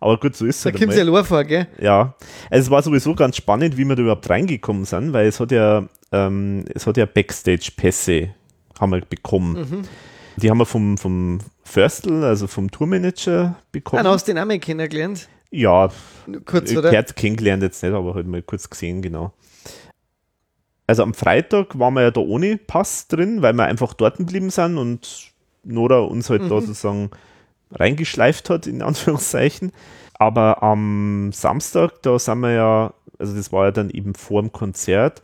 Aber 0.00 0.18
gut, 0.18 0.34
so 0.34 0.44
ist 0.44 0.56
es 0.56 0.62
da 0.62 0.70
halt 0.70 0.78
kommt 0.78 0.90
es 0.90 0.96
ja 0.98 1.04
allein 1.04 1.24
vor, 1.24 1.44
gell? 1.44 1.68
Ja, 1.80 2.14
also 2.50 2.66
es 2.66 2.70
war 2.70 2.82
sowieso 2.82 3.14
ganz 3.14 3.36
spannend, 3.36 3.76
wie 3.76 3.84
wir 3.84 3.94
da 3.94 4.02
überhaupt 4.02 4.28
reingekommen 4.28 4.84
sind, 4.86 5.12
weil 5.12 5.28
es 5.28 5.38
hat 5.38 5.52
ja, 5.52 5.84
ähm, 6.10 6.64
es 6.74 6.86
hat 6.88 6.96
ja 6.96 7.06
Backstage-Pässe 7.06 8.30
haben 8.80 8.90
wir 8.92 9.02
bekommen. 9.02 9.52
Mhm. 9.54 9.82
Die 10.36 10.50
haben 10.50 10.58
wir 10.58 10.66
vom, 10.66 10.96
vom 10.98 11.38
Förstl, 11.70 12.24
also 12.24 12.46
vom 12.46 12.70
Tourmanager 12.70 13.56
bekommen. 13.72 14.02
Dann 14.02 14.12
hast 14.12 14.26
du 14.26 14.32
den 14.32 14.42
auch 14.42 14.46
mal 14.46 14.58
kennengelernt. 14.58 15.28
Ja, 15.50 15.90
Kurz, 16.44 16.74
oder? 16.76 16.90
Gerd 16.90 17.16
kennengelernt 17.16 17.62
jetzt 17.62 17.82
nicht, 17.82 17.92
aber 17.92 18.14
halt 18.14 18.26
mal 18.26 18.42
kurz 18.42 18.68
gesehen, 18.70 19.02
genau. 19.02 19.32
Also 20.86 21.02
am 21.04 21.14
Freitag 21.14 21.78
waren 21.78 21.94
wir 21.94 22.02
ja 22.02 22.10
da 22.10 22.20
ohne 22.20 22.56
Pass 22.56 23.06
drin, 23.06 23.42
weil 23.42 23.52
wir 23.52 23.64
einfach 23.64 23.94
dort 23.94 24.16
geblieben 24.18 24.50
sind 24.50 24.78
und 24.78 25.30
Nora 25.62 26.00
uns 26.00 26.28
halt 26.30 26.42
da 26.42 26.56
Mhm. 26.56 26.60
sozusagen 26.66 27.10
reingeschleift 27.72 28.50
hat, 28.50 28.66
in 28.66 28.82
Anführungszeichen. 28.82 29.72
Aber 30.14 30.62
am 30.62 31.30
Samstag, 31.32 32.02
da 32.02 32.18
sind 32.18 32.40
wir 32.40 32.52
ja, 32.52 32.94
also 33.18 33.34
das 33.36 33.52
war 33.52 33.66
ja 33.66 33.70
dann 33.70 33.90
eben 33.90 34.14
vor 34.14 34.42
dem 34.42 34.52
Konzert, 34.52 35.22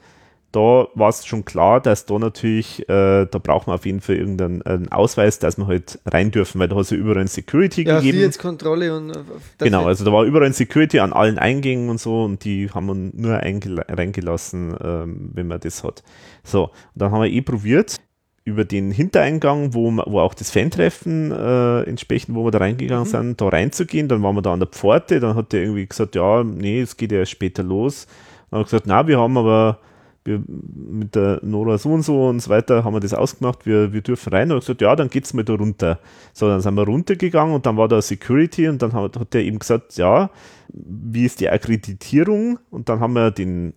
da 0.56 0.88
war 0.94 1.08
es 1.10 1.26
schon 1.26 1.44
klar, 1.44 1.80
dass 1.80 2.06
da 2.06 2.18
natürlich, 2.18 2.80
äh, 2.88 3.26
da 3.26 3.38
braucht 3.38 3.66
man 3.66 3.74
auf 3.74 3.84
jeden 3.84 4.00
Fall 4.00 4.16
irgendeinen 4.16 4.62
einen 4.62 4.90
Ausweis, 4.90 5.38
dass 5.38 5.58
wir 5.58 5.66
halt 5.66 5.98
rein 6.06 6.30
dürfen, 6.30 6.58
weil 6.58 6.68
da 6.68 6.76
hat 6.76 6.82
es 6.82 6.90
ja 6.90 6.96
überall 6.96 7.18
ein 7.18 7.26
Security 7.28 7.82
ja, 7.82 7.96
gegeben. 7.98 8.14
Sicherheitskontrolle 8.16 8.96
und 8.96 9.10
äh, 9.10 9.20
Genau, 9.58 9.84
also 9.84 10.04
da 10.04 10.12
war 10.12 10.24
überall 10.24 10.46
ein 10.46 10.52
Security 10.54 10.98
an 11.00 11.12
allen 11.12 11.38
Eingängen 11.38 11.90
und 11.90 12.00
so 12.00 12.24
und 12.24 12.42
die 12.44 12.70
haben 12.70 12.88
uns 12.88 13.14
nur 13.14 13.34
eingela- 13.36 13.84
reingelassen, 13.94 14.74
ähm, 14.82 15.30
wenn 15.34 15.46
man 15.46 15.60
das 15.60 15.84
hat. 15.84 16.02
So, 16.42 16.64
und 16.64 16.70
dann 16.94 17.12
haben 17.12 17.22
wir 17.22 17.30
eh 17.30 17.42
probiert, 17.42 17.96
über 18.44 18.64
den 18.64 18.92
Hintereingang, 18.92 19.74
wo, 19.74 19.90
wo 20.06 20.20
auch 20.20 20.32
das 20.32 20.52
Fan-Treffen 20.52 21.32
äh, 21.32 21.82
entsprechend, 21.82 22.34
wo 22.36 22.44
wir 22.44 22.52
da 22.52 22.58
reingegangen 22.58 23.04
Mhm. 23.04 23.10
sind, 23.10 23.40
da 23.40 23.48
reinzugehen. 23.48 24.06
Dann 24.08 24.22
waren 24.22 24.36
wir 24.36 24.42
da 24.42 24.52
an 24.52 24.60
der 24.60 24.68
Pforte, 24.68 25.18
dann 25.18 25.34
hat 25.34 25.52
der 25.52 25.62
irgendwie 25.62 25.84
gesagt, 25.86 26.14
ja, 26.14 26.44
nee, 26.44 26.80
es 26.80 26.96
geht 26.96 27.10
ja 27.12 27.26
später 27.26 27.64
los. 27.64 28.06
Dann 28.50 28.60
hat 28.60 28.66
er 28.66 28.70
gesagt, 28.70 28.86
na, 28.86 29.06
wir 29.08 29.18
haben 29.18 29.36
aber 29.36 29.80
wir, 30.26 30.42
mit 30.46 31.14
der 31.14 31.40
Nora 31.42 31.78
so 31.78 31.90
und 31.90 32.02
so 32.02 32.28
und 32.28 32.40
so 32.40 32.50
weiter 32.50 32.84
haben 32.84 32.94
wir 32.94 33.00
das 33.00 33.14
ausgemacht, 33.14 33.66
wir, 33.66 33.92
wir 33.92 34.00
dürfen 34.00 34.32
rein. 34.32 34.52
Und 34.52 34.60
gesagt, 34.60 34.80
ja, 34.80 34.94
dann 34.96 35.08
geht's 35.08 35.34
mal 35.34 35.44
da 35.44 35.54
runter. 35.54 35.98
So, 36.32 36.48
dann 36.48 36.60
sind 36.60 36.74
wir 36.74 36.84
runtergegangen 36.84 37.54
und 37.54 37.66
dann 37.66 37.76
war 37.76 37.88
da 37.88 38.02
Security 38.02 38.68
und 38.68 38.82
dann 38.82 38.92
hat, 38.92 39.16
hat 39.16 39.34
der 39.34 39.44
eben 39.44 39.58
gesagt, 39.58 39.96
ja, 39.96 40.30
wie 40.68 41.24
ist 41.24 41.40
die 41.40 41.48
Akkreditierung? 41.48 42.58
Und 42.70 42.88
dann 42.88 43.00
haben 43.00 43.14
wir 43.14 43.30
den 43.30 43.74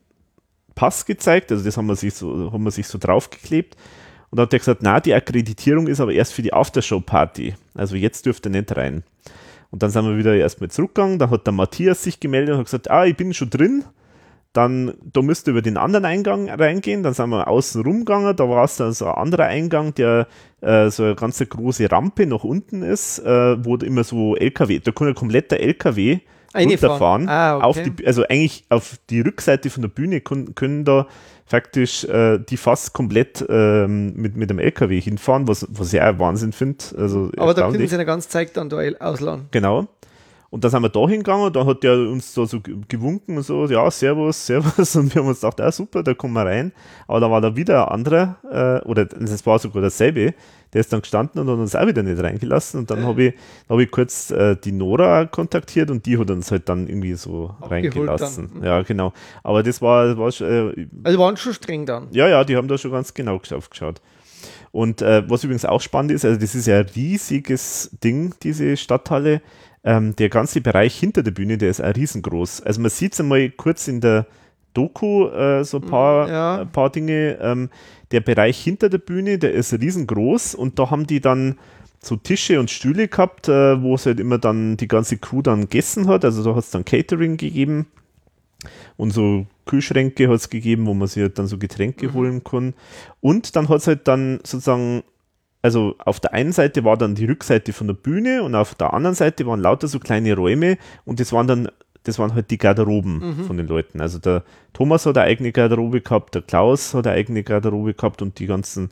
Pass 0.76 1.06
gezeigt, 1.06 1.52
also 1.52 1.64
das 1.64 1.76
haben 1.78 1.88
wir 1.88 1.96
sich 1.96 2.14
so, 2.14 2.52
haben 2.52 2.64
wir 2.64 2.72
sich 2.72 2.88
so 2.88 2.98
draufgeklebt. 2.98 3.76
Und 4.32 4.38
dann 4.38 4.46
hat 4.46 4.54
er 4.54 4.60
gesagt, 4.60 4.82
na, 4.84 5.00
die 5.00 5.14
Akkreditierung 5.14 5.88
ist 5.88 6.00
aber 6.00 6.14
erst 6.14 6.34
für 6.34 6.42
die 6.42 6.54
Aftershow-Party. 6.54 7.56
Also 7.74 7.96
jetzt 7.96 8.26
dürft 8.26 8.46
ihr 8.46 8.52
nicht 8.52 8.76
rein. 8.78 9.04
Und 9.72 9.84
dann 9.84 9.90
sind 9.90 10.06
wir 10.06 10.18
wieder 10.18 10.36
erstmal 10.36 10.70
zurückgegangen. 10.70 11.20
Dann 11.20 11.30
hat 11.30 11.46
der 11.46 11.54
Matthias 11.54 12.04
sich 12.04 12.20
gemeldet 12.20 12.54
und 12.54 12.60
hat 12.60 12.66
gesagt, 12.66 12.92
ah, 12.92 13.06
ich 13.06 13.16
bin 13.16 13.34
schon 13.34 13.50
drin. 13.50 13.84
Dann, 14.54 14.94
da 15.02 15.22
müsst 15.22 15.48
ihr 15.48 15.52
über 15.52 15.62
den 15.62 15.78
anderen 15.78 16.06
Eingang 16.06 16.50
reingehen. 16.50 17.04
Dann 17.04 17.14
sind 17.14 17.30
wir 17.30 17.48
außen 17.48 17.84
rumgegangen. 17.84 18.36
Da 18.36 18.50
war 18.50 18.64
es 18.64 18.78
dann 18.78 18.94
so 18.94 19.06
ein 19.06 19.14
anderer 19.14 19.46
Eingang, 19.46 19.94
der 19.94 20.28
äh, 20.62 20.90
so 20.90 21.04
eine 21.04 21.16
ganz 21.16 21.40
große 21.40 21.92
Rampe 21.92 22.26
nach 22.26 22.44
unten 22.44 22.82
ist, 22.82 23.20
äh, 23.20 23.64
wo 23.64 23.76
immer 23.78 24.04
so 24.04 24.36
LKW, 24.36 24.80
da 24.80 24.92
kann 24.92 25.08
ein 25.08 25.16
kompletter 25.16 25.60
LKW 25.60 26.20
runterfahren. 26.56 27.30
Ah, 27.30 27.58
okay. 27.58 27.66
auf 27.66 27.82
die, 27.82 28.08
also 28.08 28.24
eigentlich 28.28 28.66
auf 28.70 28.98
die 29.10 29.22
Rückseite 29.22 29.70
von 29.70 29.82
der 29.82 29.90
Bühne 29.90 30.22
können, 30.22 30.56
können 30.56 30.84
da 30.84 31.08
faktisch 31.46 32.04
äh, 32.06 32.40
die 32.40 32.58
fast 32.58 32.94
komplett 32.94 33.46
ähm, 33.50 34.14
mit, 34.16 34.36
mit 34.36 34.50
dem 34.50 34.60
LKW 34.60 35.00
hinfahren, 35.00 35.48
was, 35.48 35.66
was 35.70 35.94
ich 35.94 36.02
auch 36.02 36.20
Wahnsinn 36.20 36.52
finde. 36.52 36.84
Also 36.98 37.32
Aber 37.38 37.54
da 37.54 37.70
können 37.70 37.88
sie 37.88 37.96
eine 37.96 38.06
ganze 38.06 38.30
Zeit 38.30 38.56
dann 38.56 38.70
da 38.70 38.78
ausladen. 39.00 39.48
Genau. 39.52 39.88
Und 40.52 40.64
dann 40.64 40.72
sind 40.72 40.82
wir 40.82 40.90
da 40.90 41.08
hingegangen, 41.08 41.54
da 41.54 41.66
hat 41.66 41.84
der 41.84 41.94
uns 41.94 42.34
da 42.34 42.46
so 42.46 42.60
gewunken 42.88 43.38
und 43.38 43.44
so, 43.44 43.66
ja, 43.68 43.90
servus, 43.92 44.46
servus. 44.46 44.96
Und 44.96 45.14
wir 45.14 45.22
haben 45.22 45.30
uns 45.30 45.42
gedacht, 45.42 45.62
ah, 45.62 45.72
super, 45.72 46.02
da 46.02 46.14
kommen 46.14 46.34
wir 46.34 46.46
rein. 46.46 46.72
Aber 47.08 47.20
da 47.20 47.30
war 47.30 47.42
da 47.42 47.56
wieder 47.56 47.88
ein 47.88 47.94
anderer, 47.94 48.38
äh, 48.84 48.88
oder 48.88 49.08
es 49.22 49.46
war 49.46 49.60
sogar 49.60 49.84
dasselbe, 49.84 50.34
der 50.74 50.82
ist 50.82 50.92
dann 50.92 51.02
gestanden 51.02 51.42
und 51.42 51.50
hat 51.50 51.58
uns 51.58 51.76
auch 51.76 51.86
wieder 51.86 52.04
nicht 52.04 52.22
reingelassen. 52.22 52.80
Und 52.80 52.92
dann 52.92 53.06
habe 53.06 53.26
ich, 53.26 53.34
hab 53.68 53.80
ich 53.80 53.92
kurz 53.92 54.32
äh, 54.32 54.56
die 54.56 54.72
Nora 54.72 55.26
kontaktiert 55.26 55.92
und 55.92 56.06
die 56.06 56.18
hat 56.18 56.30
uns 56.32 56.52
halt 56.52 56.68
dann 56.68 56.88
irgendwie 56.88 57.14
so 57.14 57.56
Abgeholt 57.62 57.72
reingelassen. 57.72 58.50
Dann. 58.56 58.64
Ja, 58.64 58.82
genau. 58.82 59.14
Aber 59.44 59.62
das 59.62 59.82
war, 59.82 60.18
war 60.18 60.32
schon, 60.32 60.48
äh, 60.48 60.88
Also 61.04 61.20
waren 61.20 61.38
schon 61.38 61.54
streng 61.54 61.86
dann. 61.86 62.08
Ja, 62.12 62.28
ja, 62.28 62.44
die 62.44 62.56
haben 62.56 62.68
da 62.68 62.78
schon 62.78 62.92
ganz 62.92 63.14
genau 63.14 63.36
aufgeschaut. 63.36 64.02
Und 64.72 65.02
äh, 65.02 65.28
was 65.28 65.44
übrigens 65.44 65.66
auch 65.66 65.82
spannend 65.82 66.12
ist, 66.12 66.26
also 66.26 66.40
das 66.40 66.54
ist 66.54 66.68
ja 66.68 66.80
ein 66.80 66.86
riesiges 66.96 67.90
Ding, 68.04 68.36
diese 68.44 68.78
Stadthalle. 68.78 69.42
Ähm, 69.84 70.16
der 70.16 70.30
ganze 70.30 70.62
Bereich 70.62 71.00
hinter 71.00 71.24
der 71.24 71.32
Bühne, 71.32 71.58
der 71.58 71.70
ist 71.70 71.82
auch 71.82 71.96
riesengroß. 71.96 72.62
Also 72.62 72.82
man 72.82 72.90
sieht 72.90 73.14
es 73.14 73.20
einmal 73.20 73.50
kurz 73.50 73.88
in 73.88 74.02
der 74.02 74.26
Doku, 74.74 75.28
äh, 75.28 75.64
so 75.64 75.78
ein 75.78 75.86
paar, 75.88 76.30
ja. 76.30 76.62
ein 76.62 76.72
paar 76.72 76.90
Dinge. 76.90 77.38
Ähm, 77.42 77.70
der 78.12 78.22
Bereich 78.22 78.62
hinter 78.62 78.90
der 78.90 78.98
Bühne, 78.98 79.38
der 79.38 79.54
ist 79.54 79.74
riesengroß 79.74 80.56
und 80.56 80.80
da 80.80 80.90
haben 80.90 81.08
die 81.08 81.22
dann 81.22 81.58
so 82.02 82.16
Tische 82.16 82.60
und 82.60 82.72
Stühle 82.72 83.08
gehabt, 83.08 83.50
äh, 83.50 83.82
wo 83.82 83.96
es 83.96 84.06
halt 84.06 84.20
immer 84.20 84.38
dann 84.38 84.78
die 84.78 84.88
ganze 84.88 85.18
Crew 85.18 85.42
dann 85.42 85.62
gegessen 85.62 86.08
hat. 86.08 86.24
Also 86.26 86.44
da 86.44 86.56
hat 86.56 86.64
es 86.64 86.72
dann 86.72 86.86
Catering 86.86 87.38
gegeben 87.38 87.88
und 88.98 89.12
so 89.12 89.46
Kühlschränke 89.66 90.28
hat 90.28 90.36
es 90.36 90.50
gegeben, 90.50 90.86
wo 90.86 90.94
man 90.94 91.08
sich 91.08 91.22
halt 91.22 91.38
dann 91.38 91.48
so 91.48 91.58
Getränke 91.58 92.10
mhm. 92.10 92.14
holen 92.14 92.44
kann. 92.44 92.74
Und 93.22 93.56
dann 93.56 93.70
hat 93.70 93.78
es 93.78 93.88
halt 93.88 94.08
dann 94.08 94.40
sozusagen 94.44 95.04
also 95.62 95.96
auf 96.00 96.20
der 96.20 96.34
einen 96.34 96.52
Seite 96.52 96.84
war 96.84 96.98
dann 96.98 97.16
die 97.16 97.26
Rückseite 97.26 97.74
von 97.74 97.88
der 97.88 97.94
Bühne 97.94 98.44
und 98.44 98.56
auf 98.56 98.76
der 98.76 98.94
anderen 98.94 99.16
Seite 99.16 99.46
waren 99.46 99.60
lauter 99.60 99.88
so 99.88 100.00
kleine 100.00 100.36
Räume 100.36 100.78
und 101.06 101.20
das 101.20 101.34
waren 101.34 101.48
dann, 101.48 101.70
das 102.04 102.18
waren 102.18 102.34
halt 102.34 102.50
die 102.50 102.58
Garderoben 102.58 103.20
mhm. 103.20 103.44
von 103.46 103.58
den 103.58 103.68
Leuten. 103.68 104.00
Also 104.00 104.20
der 104.20 104.44
Thomas 104.74 105.06
hat 105.06 105.18
eine 105.18 105.28
eigene 105.28 105.52
Garderobe 105.52 106.02
gehabt, 106.02 106.36
der 106.36 106.44
Klaus 106.44 106.94
hat 106.94 107.08
eine 107.08 107.16
eigene 107.16 107.44
Garderobe 107.44 107.94
gehabt 107.94 108.22
und 108.22 108.40
die 108.40 108.48
ganzen 108.48 108.90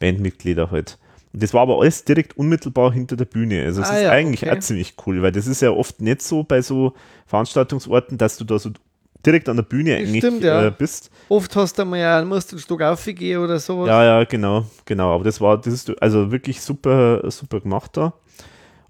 Bandmitglieder 0.00 0.70
halt. 0.70 0.98
Und 1.32 1.42
das 1.42 1.54
war 1.54 1.62
aber 1.62 1.78
alles 1.80 2.04
direkt 2.04 2.36
unmittelbar 2.36 2.92
hinter 2.92 3.14
der 3.14 3.26
Bühne. 3.26 3.64
Also 3.64 3.82
es 3.82 3.90
ah, 3.90 3.96
ist 3.96 4.02
ja, 4.02 4.10
eigentlich 4.10 4.42
okay. 4.42 4.56
auch 4.56 4.60
ziemlich 4.60 4.94
cool, 5.06 5.22
weil 5.22 5.32
das 5.32 5.46
ist 5.46 5.62
ja 5.62 5.70
oft 5.70 6.00
nicht 6.00 6.22
so 6.22 6.42
bei 6.42 6.62
so 6.62 6.94
Veranstaltungsorten, 7.26 8.18
dass 8.18 8.38
du 8.38 8.44
da 8.44 8.58
so 8.58 8.70
direkt 9.24 9.48
an 9.48 9.56
der 9.56 9.64
Bühne 9.64 9.96
eigentlich 9.96 10.24
Stimmt, 10.24 10.42
ja. 10.42 10.66
äh, 10.66 10.72
bist. 10.76 11.10
Oft 11.28 11.54
hast 11.56 11.78
du 11.78 11.84
mal 11.84 11.98
ja, 11.98 12.24
musst 12.24 12.52
du 12.52 12.56
ein 12.56 12.60
Stück 12.60 12.82
aufgehen 12.82 13.38
oder 13.38 13.58
sowas. 13.58 13.88
Ja, 13.88 14.04
ja, 14.04 14.24
genau, 14.24 14.64
genau. 14.84 15.14
Aber 15.14 15.24
das 15.24 15.40
war, 15.40 15.60
das 15.60 15.72
ist 15.72 16.02
also 16.02 16.30
wirklich 16.30 16.60
super, 16.60 17.30
super 17.30 17.60
gemacht 17.60 17.96
da. 17.96 18.14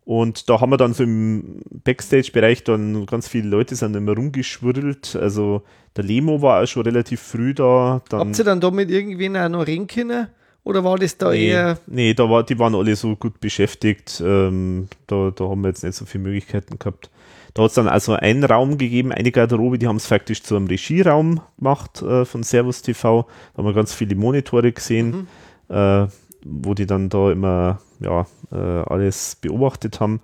Und 0.04 0.48
da 0.48 0.58
haben 0.58 0.70
wir 0.70 0.78
dann 0.78 0.94
so 0.94 1.02
im 1.02 1.60
Backstage-Bereich 1.84 2.64
dann 2.64 3.04
ganz 3.04 3.28
viele 3.28 3.48
Leute 3.48 3.76
sind 3.76 3.94
immer 3.94 4.14
rumgeschwirrt. 4.16 5.16
Also 5.16 5.62
der 5.96 6.04
Lemo 6.04 6.40
war 6.40 6.62
auch 6.62 6.66
schon 6.66 6.84
relativ 6.84 7.20
früh 7.20 7.52
da. 7.52 8.00
Dann 8.08 8.20
Habt 8.20 8.38
ihr 8.38 8.44
dann 8.44 8.60
da 8.60 8.70
mit 8.70 8.90
irgendwen 8.90 9.36
auch 9.36 9.50
noch 9.50 9.66
reden 9.66 9.86
können? 9.86 10.28
Oder 10.64 10.82
war 10.82 10.96
das 10.96 11.18
da 11.18 11.30
nee, 11.30 11.48
eher. 11.48 11.78
Nee, 11.86 12.14
da 12.14 12.28
war, 12.28 12.42
die 12.42 12.58
waren 12.58 12.74
alle 12.74 12.96
so 12.96 13.16
gut 13.16 13.40
beschäftigt. 13.40 14.22
Ähm, 14.24 14.88
da, 15.06 15.30
da 15.30 15.44
haben 15.44 15.60
wir 15.60 15.68
jetzt 15.68 15.84
nicht 15.84 15.94
so 15.94 16.06
viele 16.06 16.24
Möglichkeiten 16.24 16.78
gehabt. 16.78 17.10
Da 17.54 17.62
hat 17.62 17.70
es 17.70 17.74
dann 17.74 17.88
also 17.88 18.14
einen 18.14 18.44
Raum 18.44 18.78
gegeben, 18.78 19.12
eine 19.12 19.32
Garderobe, 19.32 19.78
die 19.78 19.86
haben 19.86 19.96
es 19.96 20.06
faktisch 20.06 20.42
zu 20.42 20.56
einem 20.56 20.66
Regieraum 20.66 21.40
gemacht 21.58 22.02
äh, 22.02 22.24
von 22.24 22.42
Servus 22.42 22.82
TV. 22.82 23.26
Da 23.52 23.58
haben 23.58 23.66
wir 23.66 23.74
ganz 23.74 23.94
viele 23.94 24.14
Monitore 24.14 24.72
gesehen, 24.72 25.28
mhm. 25.68 25.74
äh, 25.74 26.06
wo 26.44 26.74
die 26.74 26.86
dann 26.86 27.08
da 27.08 27.32
immer 27.32 27.80
ja, 28.00 28.26
äh, 28.52 28.56
alles 28.56 29.36
beobachtet 29.40 30.00
haben. 30.00 30.20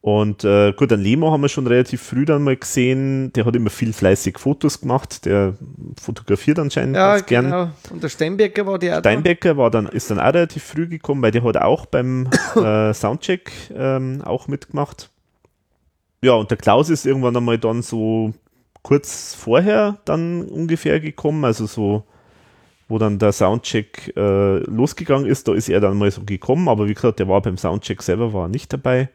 Und 0.00 0.44
äh, 0.44 0.72
gut, 0.72 0.92
an 0.92 1.00
Lemo 1.00 1.32
haben 1.32 1.42
wir 1.42 1.48
schon 1.48 1.66
relativ 1.66 2.00
früh 2.02 2.24
dann 2.24 2.44
mal 2.44 2.56
gesehen. 2.56 3.32
Der 3.32 3.44
hat 3.44 3.56
immer 3.56 3.70
viel 3.70 3.92
fleißig 3.92 4.38
Fotos 4.38 4.80
gemacht. 4.80 5.24
Der 5.24 5.54
fotografiert 6.00 6.58
anscheinend 6.60 6.96
ja, 6.96 7.16
ganz 7.16 7.26
gern. 7.26 7.44
Genau. 7.46 7.70
Und 7.90 8.02
der 8.02 8.08
Steinbecker 8.08 8.64
war 8.64 8.78
der 8.78 9.00
Steinbecker 9.00 9.56
war 9.56 9.70
dann, 9.70 9.86
ist 9.86 10.10
dann 10.10 10.20
auch 10.20 10.32
relativ 10.32 10.62
früh 10.62 10.86
gekommen, 10.86 11.20
weil 11.20 11.32
der 11.32 11.42
hat 11.42 11.56
auch 11.56 11.86
beim 11.86 12.30
äh, 12.56 12.94
Soundcheck 12.94 13.50
ähm, 13.76 14.22
auch 14.24 14.46
mitgemacht 14.46 15.10
ja, 16.22 16.32
und 16.34 16.50
der 16.50 16.58
Klaus 16.58 16.90
ist 16.90 17.06
irgendwann 17.06 17.36
einmal 17.36 17.58
dann 17.58 17.82
so 17.82 18.32
kurz 18.82 19.34
vorher 19.34 19.98
dann 20.04 20.42
ungefähr 20.42 21.00
gekommen, 21.00 21.44
also 21.44 21.66
so, 21.66 22.04
wo 22.88 22.98
dann 22.98 23.18
der 23.18 23.32
Soundcheck 23.32 24.14
äh, 24.16 24.58
losgegangen 24.64 25.26
ist, 25.26 25.46
da 25.46 25.54
ist 25.54 25.68
er 25.68 25.80
dann 25.80 25.98
mal 25.98 26.10
so 26.10 26.22
gekommen, 26.24 26.68
aber 26.68 26.88
wie 26.88 26.94
gesagt, 26.94 27.18
der 27.18 27.28
war 27.28 27.42
beim 27.42 27.58
Soundcheck 27.58 28.02
selber, 28.02 28.32
war 28.32 28.48
nicht 28.48 28.72
dabei. 28.72 29.10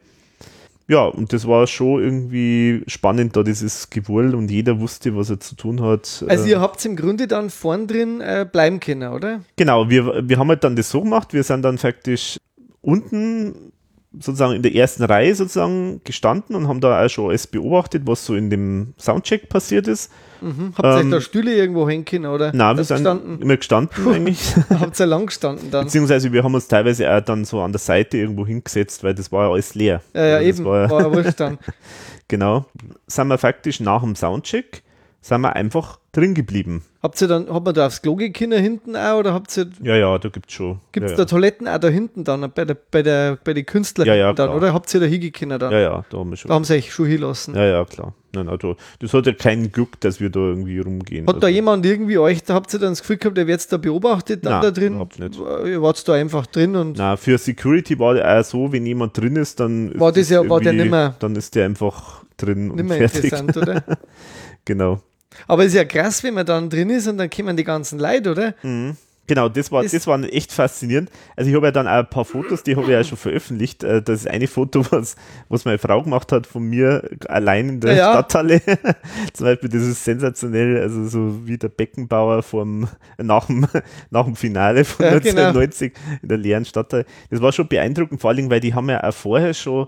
Ja, 0.86 1.06
und 1.06 1.32
das 1.32 1.48
war 1.48 1.66
schon 1.66 2.02
irgendwie 2.02 2.82
spannend, 2.86 3.36
da 3.36 3.42
dieses 3.42 3.88
Gewurl 3.88 4.34
und 4.34 4.50
jeder 4.50 4.80
wusste, 4.80 5.16
was 5.16 5.30
er 5.30 5.40
zu 5.40 5.56
tun 5.56 5.80
hat. 5.80 6.24
Also 6.28 6.46
ihr 6.46 6.60
habt 6.60 6.84
im 6.84 6.94
Grunde 6.94 7.26
dann 7.26 7.48
vorn 7.48 7.86
drin 7.86 8.20
äh, 8.20 8.46
bleiben 8.50 8.80
können, 8.80 9.10
oder? 9.10 9.40
Genau, 9.56 9.88
wir, 9.88 10.28
wir 10.28 10.38
haben 10.38 10.48
halt 10.48 10.62
dann 10.62 10.76
das 10.76 10.90
so 10.90 11.00
gemacht, 11.00 11.32
wir 11.32 11.42
sind 11.42 11.62
dann 11.62 11.78
faktisch 11.78 12.38
unten 12.82 13.72
sozusagen 14.20 14.54
in 14.54 14.62
der 14.62 14.74
ersten 14.74 15.04
Reihe 15.04 15.34
sozusagen 15.34 16.00
gestanden 16.04 16.56
und 16.56 16.68
haben 16.68 16.80
da 16.80 17.04
auch 17.04 17.08
schon 17.08 17.28
alles 17.28 17.46
beobachtet, 17.46 18.02
was 18.06 18.24
so 18.24 18.34
in 18.34 18.50
dem 18.50 18.94
Soundcheck 18.98 19.48
passiert 19.48 19.88
ist. 19.88 20.10
Mhm. 20.40 20.72
Habt 20.76 20.84
ihr 20.84 21.00
ähm, 21.00 21.10
da 21.10 21.20
Stühle 21.20 21.54
irgendwo 21.54 21.88
hängen 21.88 22.26
oder? 22.26 22.52
Nein, 22.54 22.76
wir 22.76 22.84
sind 22.84 22.98
gestanden? 22.98 23.40
immer 23.40 23.56
gestanden 23.56 24.08
eigentlich. 24.08 24.54
Habt 24.70 25.00
ihr 25.00 25.06
lang 25.06 25.26
gestanden 25.26 25.70
dann? 25.70 25.84
Beziehungsweise 25.86 26.32
wir 26.32 26.42
haben 26.42 26.54
uns 26.54 26.68
teilweise 26.68 27.10
auch 27.10 27.20
dann 27.20 27.44
so 27.44 27.60
an 27.60 27.72
der 27.72 27.78
Seite 27.78 28.18
irgendwo 28.18 28.46
hingesetzt, 28.46 29.02
weil 29.02 29.14
das 29.14 29.32
war 29.32 29.46
ja 29.46 29.52
alles 29.52 29.74
leer. 29.74 30.02
Ja, 30.12 30.26
ja, 30.26 30.36
also 30.36 30.48
eben, 30.48 30.64
war, 30.64 30.90
war 30.90 31.00
ja 31.00 31.12
wurscht 31.12 31.40
dann. 31.40 31.58
genau. 32.28 32.66
Sind 33.06 33.28
wir 33.28 33.38
faktisch 33.38 33.80
nach 33.80 34.02
dem 34.02 34.14
Soundcheck, 34.14 34.82
sind 35.22 35.40
wir 35.40 35.56
einfach 35.56 35.98
drin 36.16 36.34
geblieben. 36.34 36.82
Habt 37.02 37.20
ihr 37.20 37.28
dann, 37.28 37.52
hat 37.52 37.64
man 37.64 37.74
da 37.74 37.86
aufs 37.86 38.00
Klo 38.00 38.16
Kinder 38.16 38.58
hinten 38.58 38.96
auch 38.96 39.18
oder 39.18 39.34
habt 39.34 39.54
ihr. 39.58 39.66
Ja, 39.82 39.96
ja, 39.96 40.18
da 40.18 40.28
gibt 40.30 40.48
es 40.48 40.54
schon. 40.54 40.80
Gibt 40.92 41.04
es 41.06 41.12
ja, 41.12 41.18
da 41.18 41.24
Toiletten 41.26 41.68
auch 41.68 41.78
da 41.78 41.88
hinten 41.88 42.24
dann, 42.24 42.50
bei, 42.50 42.64
der, 42.64 42.76
bei, 42.90 43.02
der, 43.02 43.36
bei 43.44 43.52
den 43.52 43.66
Künstlern 43.66 44.06
ja, 44.06 44.14
ja, 44.14 44.32
dann, 44.32 44.48
oder? 44.50 44.72
Habt 44.72 44.92
ihr 44.94 45.00
da 45.00 45.06
hingekinder 45.06 45.58
dann? 45.58 45.72
Ja, 45.72 45.80
ja, 45.80 46.04
da 46.08 46.18
haben 46.18 46.30
wir 46.30 46.36
schon. 46.36 46.48
Da 46.48 46.54
haben 46.54 46.64
sie 46.64 46.74
euch 46.74 46.92
schon 46.92 47.06
hinlassen. 47.06 47.54
Ja, 47.54 47.64
ja, 47.66 47.84
klar. 47.84 48.14
Nein, 48.34 48.48
also, 48.48 48.76
das 49.00 49.12
hat 49.12 49.26
ja 49.26 49.32
keinen 49.32 49.70
Glück, 49.70 50.00
dass 50.00 50.18
wir 50.20 50.30
da 50.30 50.40
irgendwie 50.40 50.78
rumgehen. 50.78 51.26
Hat 51.26 51.34
also. 51.34 51.40
da 51.40 51.48
jemand 51.48 51.84
irgendwie 51.84 52.18
euch, 52.18 52.42
da 52.42 52.54
habt 52.54 52.72
ihr 52.72 52.80
dann 52.80 52.92
das 52.92 53.00
Gefühl 53.00 53.18
gehabt, 53.18 53.36
der 53.36 53.46
wird 53.46 53.60
jetzt 53.60 53.72
da 53.72 53.76
beobachtet 53.76 54.44
dann 54.44 54.54
Nein, 54.54 54.62
da 54.62 54.70
drin? 54.70 54.92
Überhaupt 54.94 55.18
nicht. 55.18 55.38
Ihr 55.38 55.82
wart 55.82 56.08
da 56.08 56.14
einfach 56.14 56.46
drin 56.46 56.74
und. 56.74 56.96
Na, 56.96 57.16
für 57.16 57.38
Security 57.38 57.98
war 57.98 58.14
der 58.14 58.40
auch 58.40 58.44
so, 58.44 58.72
wenn 58.72 58.86
jemand 58.86 59.16
drin 59.18 59.36
ist, 59.36 59.60
dann. 59.60 59.98
War 59.98 60.12
das 60.12 60.30
ja, 60.30 60.48
war 60.48 60.60
der 60.60 60.72
nimmer. 60.72 61.14
Dann 61.18 61.36
ist 61.36 61.54
der 61.54 61.66
einfach 61.66 62.24
drin 62.36 62.70
und 62.70 62.88
fertig. 62.88 63.24
interessant, 63.24 63.56
oder? 63.56 63.84
genau. 64.64 65.00
Aber 65.46 65.62
es 65.62 65.68
ist 65.68 65.74
ja 65.74 65.84
krass, 65.84 66.22
wenn 66.22 66.34
man 66.34 66.46
dann 66.46 66.70
drin 66.70 66.90
ist 66.90 67.06
und 67.06 67.18
dann 67.18 67.30
kommen 67.30 67.56
die 67.56 67.64
ganzen 67.64 67.98
Leute, 67.98 68.30
oder? 68.30 68.54
Mhm. 68.62 68.96
Genau, 69.26 69.48
das 69.48 69.72
war, 69.72 69.82
das, 69.82 70.06
war 70.06 70.22
echt 70.24 70.52
faszinierend. 70.52 71.10
Also 71.34 71.48
ich 71.48 71.56
habe 71.56 71.66
ja 71.66 71.72
dann 71.72 71.88
auch 71.88 71.92
ein 71.92 72.10
paar 72.10 72.26
Fotos, 72.26 72.62
die 72.62 72.76
habe 72.76 72.84
ich 72.84 72.92
ja 72.92 73.02
schon 73.02 73.16
veröffentlicht. 73.16 73.82
Äh, 73.82 74.02
das 74.02 74.20
ist 74.20 74.28
eine 74.28 74.46
Foto, 74.46 74.84
was, 74.90 75.16
was 75.48 75.64
meine 75.64 75.78
Frau 75.78 76.02
gemacht 76.02 76.30
hat 76.30 76.46
von 76.46 76.64
mir 76.64 77.08
allein 77.28 77.70
in 77.70 77.80
der 77.80 77.94
ja. 77.94 78.12
Stadthalle. 78.12 78.60
Zum 79.32 79.46
Beispiel, 79.46 79.70
das 79.70 79.82
ist 79.82 80.04
sensationell, 80.04 80.78
also 80.78 81.06
so 81.06 81.46
wie 81.46 81.56
der 81.56 81.70
Beckenbauer 81.70 82.42
vom, 82.42 82.86
nach, 83.16 83.46
dem, 83.46 83.66
nach 84.10 84.26
dem 84.26 84.36
Finale 84.36 84.84
von 84.84 85.06
ja, 85.06 85.12
1990 85.12 85.94
genau. 85.94 86.18
in 86.20 86.28
der 86.28 86.38
leeren 86.38 86.64
Stadthalle. 86.66 87.06
Das 87.30 87.40
war 87.40 87.52
schon 87.52 87.68
beeindruckend, 87.68 88.20
vor 88.20 88.30
allem, 88.30 88.50
weil 88.50 88.60
die 88.60 88.74
haben 88.74 88.90
ja 88.90 89.02
auch 89.02 89.14
vorher 89.14 89.54
schon 89.54 89.86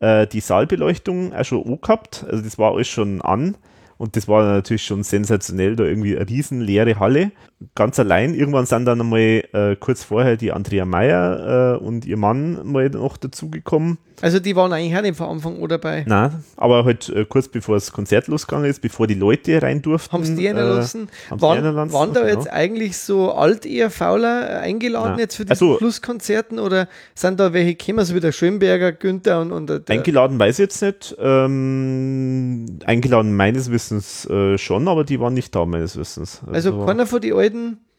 äh, 0.00 0.26
die 0.26 0.40
Saalbeleuchtung 0.40 1.34
auch 1.34 1.44
schon 1.44 1.62
angehabt. 1.62 2.24
Also 2.26 2.42
das 2.42 2.56
war 2.56 2.72
alles 2.72 2.88
schon 2.88 3.20
an. 3.20 3.54
Und 3.98 4.16
das 4.16 4.28
war 4.28 4.44
natürlich 4.44 4.84
schon 4.84 5.02
sensationell, 5.02 5.76
da 5.76 5.84
irgendwie 5.84 6.16
eine 6.16 6.28
riesen 6.28 6.60
leere 6.60 6.98
Halle 6.98 7.32
ganz 7.74 7.98
allein. 7.98 8.34
Irgendwann 8.34 8.66
sind 8.66 8.84
dann 8.84 9.00
einmal 9.00 9.44
äh, 9.52 9.76
kurz 9.78 10.04
vorher 10.04 10.36
die 10.36 10.52
Andrea 10.52 10.84
Meyer 10.84 11.76
äh, 11.80 11.84
und 11.84 12.04
ihr 12.04 12.16
Mann 12.16 12.60
mal 12.70 12.88
noch 12.90 13.16
dazugekommen. 13.16 13.98
Also 14.20 14.40
die 14.40 14.56
waren 14.56 14.72
eigentlich 14.72 14.96
auch 14.96 15.02
nicht 15.02 15.16
von 15.16 15.28
Anfang 15.28 15.62
an 15.62 15.68
dabei? 15.68 16.04
Nein, 16.06 16.42
aber 16.56 16.84
halt 16.84 17.08
äh, 17.08 17.24
kurz 17.24 17.48
bevor 17.48 17.76
das 17.76 17.92
Konzert 17.92 18.26
losgegangen 18.26 18.68
ist, 18.68 18.80
bevor 18.80 19.06
die 19.06 19.14
Leute 19.14 19.62
rein 19.62 19.80
durften. 19.80 20.12
Haben 20.12 20.24
sie 20.24 20.34
die 20.34 20.46
lassen? 20.48 21.08
Äh, 21.30 21.40
waren, 21.40 21.62
lassen? 21.62 21.92
waren 21.92 22.12
da 22.14 22.22
genau. 22.22 22.34
jetzt 22.34 22.50
eigentlich 22.50 22.96
so 22.96 23.32
alt-Ehe-Fauler 23.32 24.50
äh, 24.50 24.54
eingeladen 24.58 25.10
Nein. 25.12 25.20
jetzt 25.20 25.36
für 25.36 25.44
die 25.44 25.50
also, 25.50 25.78
Schlusskonzerten 25.78 26.58
oder 26.58 26.88
sind 27.14 27.38
da 27.38 27.52
welche 27.52 27.76
gekommen, 27.76 28.04
so 28.04 28.14
wie 28.14 28.20
der 28.20 28.32
Schönberger, 28.32 28.92
Günther 28.92 29.40
und, 29.40 29.52
und 29.52 29.68
der 29.68 29.82
Eingeladen 29.88 30.38
weiß 30.38 30.56
ich 30.58 30.64
jetzt 30.64 30.82
nicht. 30.82 31.16
Ähm, 31.20 32.66
eingeladen 32.84 33.36
meines 33.36 33.70
Wissens 33.70 34.26
äh, 34.26 34.58
schon, 34.58 34.88
aber 34.88 35.04
die 35.04 35.20
waren 35.20 35.34
nicht 35.34 35.54
da 35.54 35.64
meines 35.64 35.96
Wissens. 35.96 36.40
Also, 36.46 36.72
also 36.72 36.86
keiner 36.86 37.06
von 37.06 37.20
die 37.20 37.32
alten 37.32 37.47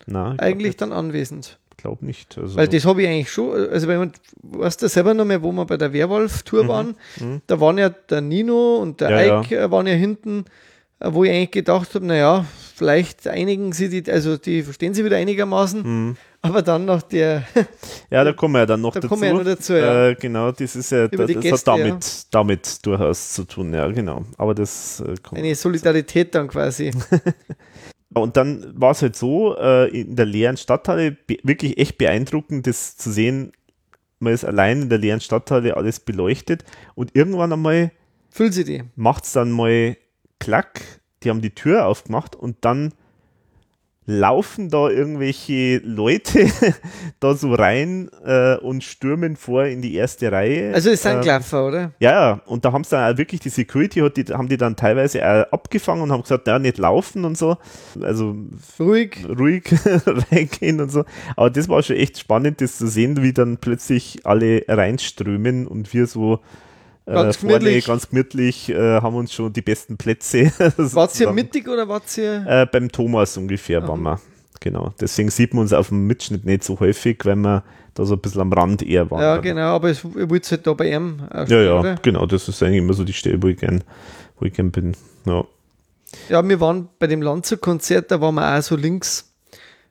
Nein, 0.05 0.39
eigentlich 0.39 0.77
dann 0.77 0.91
anwesend. 0.91 1.57
glaube 1.77 2.05
nicht. 2.05 2.37
Also, 2.37 2.57
Weil 2.57 2.67
das 2.67 2.85
habe 2.85 3.01
ich 3.03 3.07
eigentlich 3.07 3.31
schon, 3.31 3.69
also 3.69 3.87
wenn 3.87 3.99
man, 3.99 4.11
weißt 4.41 4.81
du 4.81 4.89
selber 4.89 5.13
noch 5.13 5.25
mal, 5.25 5.41
wo 5.43 5.51
wir 5.51 5.65
bei 5.65 5.77
der 5.77 5.93
Werwolf-Tour 5.93 6.67
waren, 6.67 6.95
da 7.47 7.59
waren 7.59 7.77
ja 7.77 7.89
der 7.89 8.21
Nino 8.21 8.77
und 8.77 8.99
der 9.01 9.09
Mhm. 9.11 9.15
Ja, 9.27 9.41
Ike 9.41 9.55
äh, 9.57 9.71
waren 9.71 9.87
ja 9.87 9.93
hinten, 9.93 10.45
äh, 10.99 11.09
wo 11.13 11.23
ich 11.23 11.31
eigentlich 11.31 11.51
gedacht 11.51 11.93
habe, 11.95 12.05
naja, 12.05 12.45
vielleicht 12.75 13.27
einigen 13.27 13.71
sie 13.73 13.89
die, 14.01 14.11
also 14.11 14.35
die 14.37 14.63
verstehen 14.63 14.93
sie 14.93 15.05
wieder 15.05 15.17
einigermaßen, 15.17 15.81
Mhm. 15.83 16.17
aber 16.41 16.61
dann 16.61 16.85
nach 16.85 17.01
der, 17.01 17.43
ja, 18.09 18.23
da 18.23 18.33
kommen 18.33 18.55
wir 18.55 18.59
ja 18.61 18.65
dann 18.65 18.81
noch 18.81 18.93
Da 18.95 19.01
dazu. 19.01 19.23
ja 19.23 19.33
noch 19.33 19.43
dazu, 19.45 19.73
ja. 19.73 20.07
Äh, 20.09 20.15
genau, 20.15 20.51
das 20.51 20.75
ist 20.75 20.91
ja, 20.91 21.07
die 21.07 21.15
das 21.17 21.27
Gäste, 21.27 21.51
hat 21.51 21.67
damit, 21.79 22.23
damit 22.31 22.85
durchaus 22.85 23.33
zu 23.33 23.43
tun, 23.45 23.73
ja, 23.73 23.87
genau. 23.87 24.23
Aber 24.37 24.53
das 24.55 24.99
äh, 25.01 25.15
kommt. 25.21 25.39
eine 25.39 25.55
Solidarität 25.55 26.33
dann 26.35 26.47
quasi. 26.49 26.91
Und 28.21 28.37
dann 28.37 28.73
war 28.79 28.91
es 28.91 29.01
halt 29.01 29.15
so, 29.15 29.57
äh, 29.57 29.89
in 29.89 30.15
der 30.15 30.25
leeren 30.25 30.57
Stadthalle, 30.57 31.17
wirklich 31.43 31.77
echt 31.77 31.97
beeindruckend, 31.97 32.67
das 32.67 32.97
zu 32.97 33.11
sehen, 33.11 33.51
man 34.19 34.33
ist 34.33 34.45
allein 34.45 34.83
in 34.83 34.89
der 34.89 34.97
leeren 34.97 35.21
Stadthalle, 35.21 35.77
alles 35.77 35.99
beleuchtet 35.99 36.63
und 36.95 37.15
irgendwann 37.15 37.53
einmal 37.53 37.91
Füll 38.29 38.51
sie 38.51 38.63
die. 38.63 38.83
macht 38.95 39.23
es 39.25 39.33
dann 39.33 39.51
mal 39.51 39.97
klack, 40.39 40.81
die 41.23 41.29
haben 41.29 41.41
die 41.41 41.55
Tür 41.55 41.87
aufgemacht 41.87 42.35
und 42.35 42.57
dann 42.61 42.93
laufen 44.09 44.69
da 44.69 44.89
irgendwelche 44.89 45.77
Leute 45.83 46.47
da 47.19 47.35
so 47.35 47.53
rein 47.53 48.09
äh, 48.25 48.57
und 48.57 48.83
stürmen 48.83 49.35
vor 49.35 49.65
in 49.65 49.81
die 49.81 49.93
erste 49.95 50.31
Reihe. 50.31 50.73
Also 50.73 50.89
es 50.89 51.03
sind 51.03 51.17
Ähm, 51.17 51.21
Klaffer, 51.21 51.67
oder? 51.67 51.91
ja, 51.99 52.11
ja, 52.11 52.41
und 52.45 52.65
da 52.65 52.71
haben 52.71 52.83
sie 52.83 52.91
dann 52.91 53.13
auch 53.13 53.17
wirklich 53.17 53.39
die 53.39 53.49
Security, 53.49 54.01
die, 54.09 54.33
haben 54.33 54.49
die 54.49 54.57
dann 54.57 54.75
teilweise 54.75 55.23
auch 55.23 55.53
abgefangen 55.53 56.01
und 56.01 56.11
haben 56.11 56.23
gesagt, 56.23 56.47
ja, 56.47 56.57
nicht 56.57 56.77
laufen 56.79 57.23
und 57.23 57.37
so. 57.37 57.57
Also 58.01 58.35
Ruhig. 58.79 59.17
ruhig 59.27 59.65
reingehen 60.31 60.81
und 60.81 60.91
so. 60.91 61.05
Aber 61.35 61.49
das 61.49 61.69
war 61.69 61.83
schon 61.83 61.97
echt 61.97 62.17
spannend, 62.19 62.61
das 62.61 62.77
zu 62.77 62.87
sehen, 62.87 63.21
wie 63.21 63.33
dann 63.33 63.57
plötzlich 63.57 64.25
alle 64.25 64.63
reinströmen 64.67 65.67
und 65.67 65.93
wir 65.93 66.07
so 66.07 66.39
äh, 67.09 67.13
Ganz 67.13 67.37
vorne 67.37 67.59
gemütlich. 67.59 67.85
ganz 67.85 68.09
gemütlich 68.09 68.69
äh, 68.69 69.01
haben 69.01 69.15
uns 69.15 69.33
schon 69.33 69.51
die 69.51 69.61
besten 69.61 69.97
Plätze. 69.97 70.51
Wart 70.77 71.19
ihr 71.19 71.31
mittig 71.31 71.67
oder 71.67 71.87
wart 71.87 72.17
ihr? 72.17 72.45
Äh, 72.47 72.65
beim 72.71 72.91
Thomas 72.91 73.35
ungefähr 73.37 73.87
waren 73.87 74.01
wir. 74.03 74.19
Genau. 74.61 74.93
Deswegen 74.99 75.29
sieht 75.29 75.53
man 75.53 75.61
uns 75.63 75.73
auf 75.73 75.87
dem 75.89 76.05
Mitschnitt 76.07 76.45
nicht 76.45 76.63
so 76.63 76.79
häufig, 76.79 77.19
wenn 77.23 77.41
wir 77.41 77.63
da 77.93 78.05
so 78.05 78.15
ein 78.15 78.19
bisschen 78.19 78.41
am 78.41 78.51
Rand 78.53 78.81
eher 78.83 79.09
waren. 79.09 79.21
Ja, 79.21 79.37
genau, 79.37 79.75
aber 79.75 79.89
es, 79.89 80.03
ihr 80.03 80.29
wollt 80.29 80.49
halt 80.51 80.67
da 80.67 80.73
bei 80.73 80.91
ihm 80.93 81.21
auch 81.31 81.47
Ja, 81.47 81.61
ja, 81.61 81.79
oder? 81.79 81.95
genau. 82.01 82.25
Das 82.25 82.47
ist 82.47 82.61
eigentlich 82.61 82.79
immer 82.79 82.93
so 82.93 83.03
die 83.03 83.13
Stelle, 83.13 83.41
wo 83.41 83.47
ich 83.47 83.57
gern, 83.57 83.83
wo 84.37 84.45
ich 84.45 84.53
gern 84.53 84.71
bin. 84.71 84.95
Ja. 85.25 85.43
Ja, 86.27 86.47
wir 86.47 86.59
waren 86.59 86.89
bei 86.99 87.07
dem 87.07 87.21
Lanzer-Konzert, 87.21 88.11
da 88.11 88.19
waren 88.19 88.35
wir 88.35 88.57
auch 88.57 88.61
so 88.61 88.75
links 88.75 89.31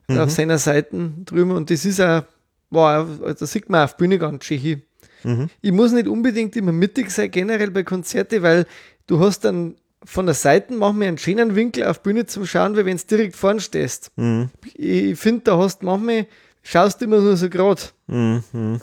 äh, 0.07 0.13
Mhm. 0.13 0.19
auf 0.19 0.31
seiner 0.31 0.57
Seite 0.57 1.11
drüben 1.25 1.51
und 1.51 1.69
das 1.69 1.85
ist 1.85 1.99
auch, 2.01 2.23
war, 2.71 3.03
auch- 3.03 3.33
da 3.33 3.45
sieht 3.45 3.69
man 3.69 3.83
auf 3.85 3.95
Bühne 3.97 4.17
ganz 4.19 4.43
schön 4.45 4.59
hin. 4.59 4.81
Mhm. 5.23 5.49
Ich 5.61 5.71
muss 5.71 5.91
nicht 5.91 6.07
unbedingt 6.07 6.55
immer 6.55 6.71
mittig 6.71 7.11
sein, 7.11 7.31
generell 7.31 7.71
bei 7.71 7.83
Konzerten, 7.83 8.41
weil 8.41 8.65
du 9.07 9.19
hast 9.19 9.41
dann 9.41 9.75
von 10.05 10.25
der 10.25 10.35
Seite 10.35 10.73
wir 10.75 10.85
einen 10.87 11.17
schönen 11.17 11.55
Winkel 11.55 11.85
auf 11.85 12.01
Bühne 12.01 12.25
zum 12.25 12.45
Schauen, 12.45 12.75
weil 12.75 12.85
wenn 12.85 12.97
du 12.97 13.03
direkt 13.05 13.35
vorn 13.35 13.59
stehst. 13.59 14.11
Mhm. 14.15 14.49
Ich 14.73 15.19
finde, 15.19 15.41
da 15.43 15.57
hast 15.57 15.83
manchmal, 15.83 16.25
schaust 16.63 17.01
du 17.01 17.05
immer 17.05 17.19
nur 17.19 17.35
so 17.35 17.49
gerade. 17.49 17.81
Mhm. 18.07 18.79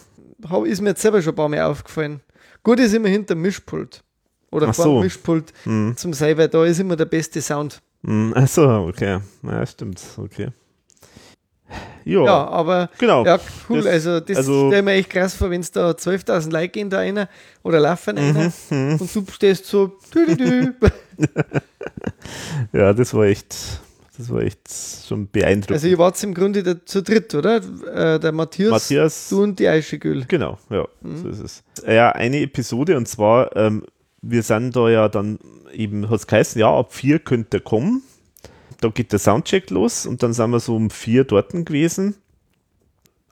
Ist 0.65 0.83
mir 0.83 0.91
jetzt 0.91 1.03
selber 1.03 1.23
schon 1.23 1.33
ein 1.33 1.37
paar 1.37 1.49
Mal 1.49 1.63
aufgefallen. 1.63 2.21
Gut 2.63 2.79
ist 2.81 2.93
immer 2.93 3.09
hinter 3.09 3.35
Mischpult. 3.35 4.03
Oder 4.51 4.69
Ach 4.69 4.75
vor 4.75 4.85
so. 4.85 4.95
dem 4.99 5.05
Mischpult 5.05 5.53
Mhm. 5.65 5.97
zum 5.97 6.13
sein, 6.13 6.37
weil 6.37 6.49
da 6.49 6.65
ist 6.65 6.79
immer 6.79 6.97
der 6.97 7.07
beste 7.07 7.41
Sound. 7.41 7.81
Mhm. 8.03 8.33
Achso, 8.35 8.87
okay. 8.89 9.21
Ja, 9.43 9.67
stimmt. 9.67 10.03
Okay. 10.19 10.49
Ja, 12.09 12.25
Ja, 12.25 12.47
aber 12.49 12.89
genau. 12.99 13.25
ja, 13.25 13.39
cool. 13.69 13.79
Das- 13.79 13.87
also, 13.87 14.21
das 14.21 14.37
also- 14.37 14.69
stelle 14.69 14.79
ich 14.79 14.85
mir 14.85 14.93
echt 14.93 15.11
krass 15.11 15.35
vor, 15.35 15.51
wenn 15.51 15.61
es 15.61 15.73
da 15.73 15.91
12.000 15.91 16.53
Leute 16.53 16.69
gehen 16.69 16.89
da 16.89 16.99
rein 16.99 17.27
oder 17.65 17.81
laufen 17.81 18.17
rein 18.17 18.53
Mhm. 18.71 18.97
und 19.01 19.15
du 19.15 19.25
stehst 19.33 19.67
so. 19.67 19.99
Dü, 20.15 20.37
dü, 20.37 20.37
dü. 20.37 20.73
Ja, 22.73 22.93
das 22.93 23.13
war 23.15 23.25
echt, 23.25 23.57
das 24.17 24.31
war 24.31 24.43
echt 24.43 24.61
schon 25.09 25.29
beeindruckend. 25.29 25.73
Also, 25.73 25.89
ihr 25.89 25.99
wart 25.99 26.23
im 26.23 26.35
Grunde 26.35 26.63
der, 26.63 26.85
zu 26.87 27.03
dritt, 27.03 27.35
oder? 27.35 27.57
Äh, 27.57 28.21
der 28.21 28.33
Matthias, 28.33 28.71
Matthias, 28.71 29.29
du 29.29 29.43
und 29.43 29.59
die 29.59 29.69
Eischegül. 29.69 30.25
genau, 30.29 30.59
ja, 30.71 30.87
Mhm. 31.03 31.17
so 31.23 31.29
ist 31.29 31.41
es. 31.41 31.63
Ja, 31.87 32.13
eine 32.13 32.41
Episode 32.41 32.97
und 32.97 33.09
zwar, 33.09 33.55
ähm, 33.57 33.85
wir 34.23 34.43
sind 34.43 34.75
da 34.77 34.89
ja 34.89 35.09
dann 35.09 35.39
eben, 35.73 36.09
hat 36.09 36.21
es 36.21 36.27
geheißen, 36.27 36.61
ja, 36.61 36.69
ab 36.73 36.93
vier 36.93 37.19
könnt 37.19 37.53
ihr 37.55 37.61
kommen. 37.61 38.03
Da 38.81 38.89
geht 38.89 39.13
der 39.13 39.19
Soundcheck 39.19 39.71
los 39.71 40.07
und 40.07 40.23
dann 40.23 40.33
sind 40.33 40.51
wir 40.51 40.61
so 40.61 40.77
um 40.77 40.91
vier 40.91 41.25
dort 41.25 41.53
gewesen. 41.53 42.17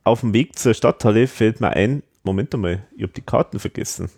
Auf 0.02 0.20
dem 0.20 0.32
Weg 0.32 0.58
zur 0.58 0.74
Stadthalle 0.74 1.26
fällt 1.26 1.60
mir 1.60 1.70
ein, 1.70 2.02
Moment 2.22 2.54
einmal, 2.54 2.86
ich 2.96 3.02
habe 3.02 3.12
die 3.12 3.22
Karten 3.22 3.58
vergessen. 3.58 4.10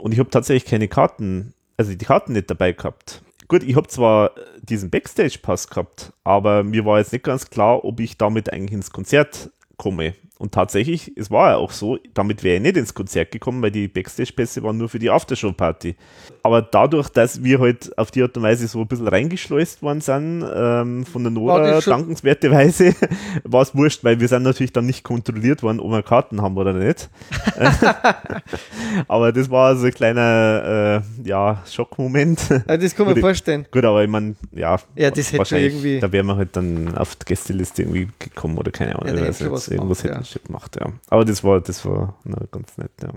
Und 0.00 0.12
ich 0.12 0.18
habe 0.18 0.30
tatsächlich 0.30 0.70
keine 0.70 0.88
Karten, 0.88 1.54
also 1.76 1.94
die 1.94 2.04
Karten 2.04 2.32
nicht 2.32 2.50
dabei 2.50 2.72
gehabt. 2.72 3.22
Gut, 3.48 3.62
ich 3.62 3.76
habe 3.76 3.86
zwar 3.88 4.32
diesen 4.62 4.90
Backstage-Pass 4.90 5.68
gehabt, 5.68 6.12
aber 6.24 6.62
mir 6.62 6.84
war 6.86 6.98
jetzt 6.98 7.12
nicht 7.12 7.24
ganz 7.24 7.50
klar, 7.50 7.84
ob 7.84 8.00
ich 8.00 8.16
damit 8.16 8.52
eigentlich 8.52 8.72
ins 8.72 8.90
Konzert 8.90 9.50
komme. 9.76 10.14
Und 10.42 10.50
tatsächlich, 10.52 11.12
es 11.14 11.30
war 11.30 11.50
ja 11.50 11.56
auch 11.58 11.70
so, 11.70 12.00
damit 12.14 12.42
wäre 12.42 12.56
ich 12.56 12.62
nicht 12.62 12.76
ins 12.76 12.94
Konzert 12.94 13.30
gekommen, 13.30 13.62
weil 13.62 13.70
die 13.70 13.86
Backstage-Pässe 13.86 14.60
waren 14.64 14.76
nur 14.76 14.88
für 14.88 14.98
die 14.98 15.08
Aftershow-Party. 15.08 15.94
Aber 16.42 16.62
dadurch, 16.62 17.10
dass 17.10 17.44
wir 17.44 17.60
halt 17.60 17.96
auf 17.96 18.10
die 18.10 18.22
Art 18.24 18.36
und 18.36 18.42
Weise 18.42 18.66
so 18.66 18.80
ein 18.80 18.88
bisschen 18.88 19.06
reingeschleust 19.06 19.82
worden 19.82 20.00
sind, 20.00 20.44
ähm, 20.52 21.06
von 21.06 21.22
der 21.22 21.30
Nora, 21.30 21.80
dankenswerterweise, 21.80 22.92
war 23.44 23.62
es 23.62 23.72
wurscht, 23.76 24.02
weil 24.02 24.18
wir 24.18 24.26
sind 24.26 24.42
natürlich 24.42 24.72
dann 24.72 24.84
nicht 24.86 25.04
kontrolliert 25.04 25.62
worden, 25.62 25.78
ob 25.78 25.92
wir 25.92 26.02
Karten 26.02 26.42
haben 26.42 26.56
oder 26.56 26.72
nicht. 26.72 27.08
aber 29.06 29.30
das 29.30 29.48
war 29.48 29.76
so 29.76 29.86
ein 29.86 29.92
kleiner, 29.94 31.02
äh, 31.24 31.28
ja, 31.28 31.62
Schockmoment. 31.70 32.40
Ja, 32.68 32.76
das 32.76 32.96
kann 32.96 33.06
man 33.06 33.14
Würde- 33.14 33.20
vorstellen. 33.20 33.66
Gut, 33.70 33.84
aber 33.84 34.02
ich 34.02 34.10
meine, 34.10 34.34
ja, 34.50 34.76
Ja, 34.96 35.12
das 35.12 35.32
hätte 35.32 35.56
irgendwie- 35.56 36.00
da 36.00 36.10
wären 36.10 36.26
wir 36.26 36.36
halt 36.36 36.56
dann 36.56 36.96
auf 36.96 37.14
die 37.14 37.26
Gästeliste 37.26 37.82
irgendwie 37.82 38.08
gekommen 38.18 38.58
oder 38.58 38.72
keine 38.72 38.96
Ahnung. 39.00 39.16
Ja, 39.16 39.28
was 39.28 39.40
irgendwas 39.68 40.02
gemacht, 40.02 40.04
hätten 40.04 40.24
ja. 40.34 40.40
sie 40.40 40.46
gemacht, 40.46 40.76
ja. 40.80 40.92
Aber 41.08 41.24
das 41.24 41.42
war, 41.44 41.60
das 41.60 41.84
war 41.84 42.14
na, 42.24 42.38
ganz 42.50 42.76
nett, 42.78 42.92
ja. 43.02 43.10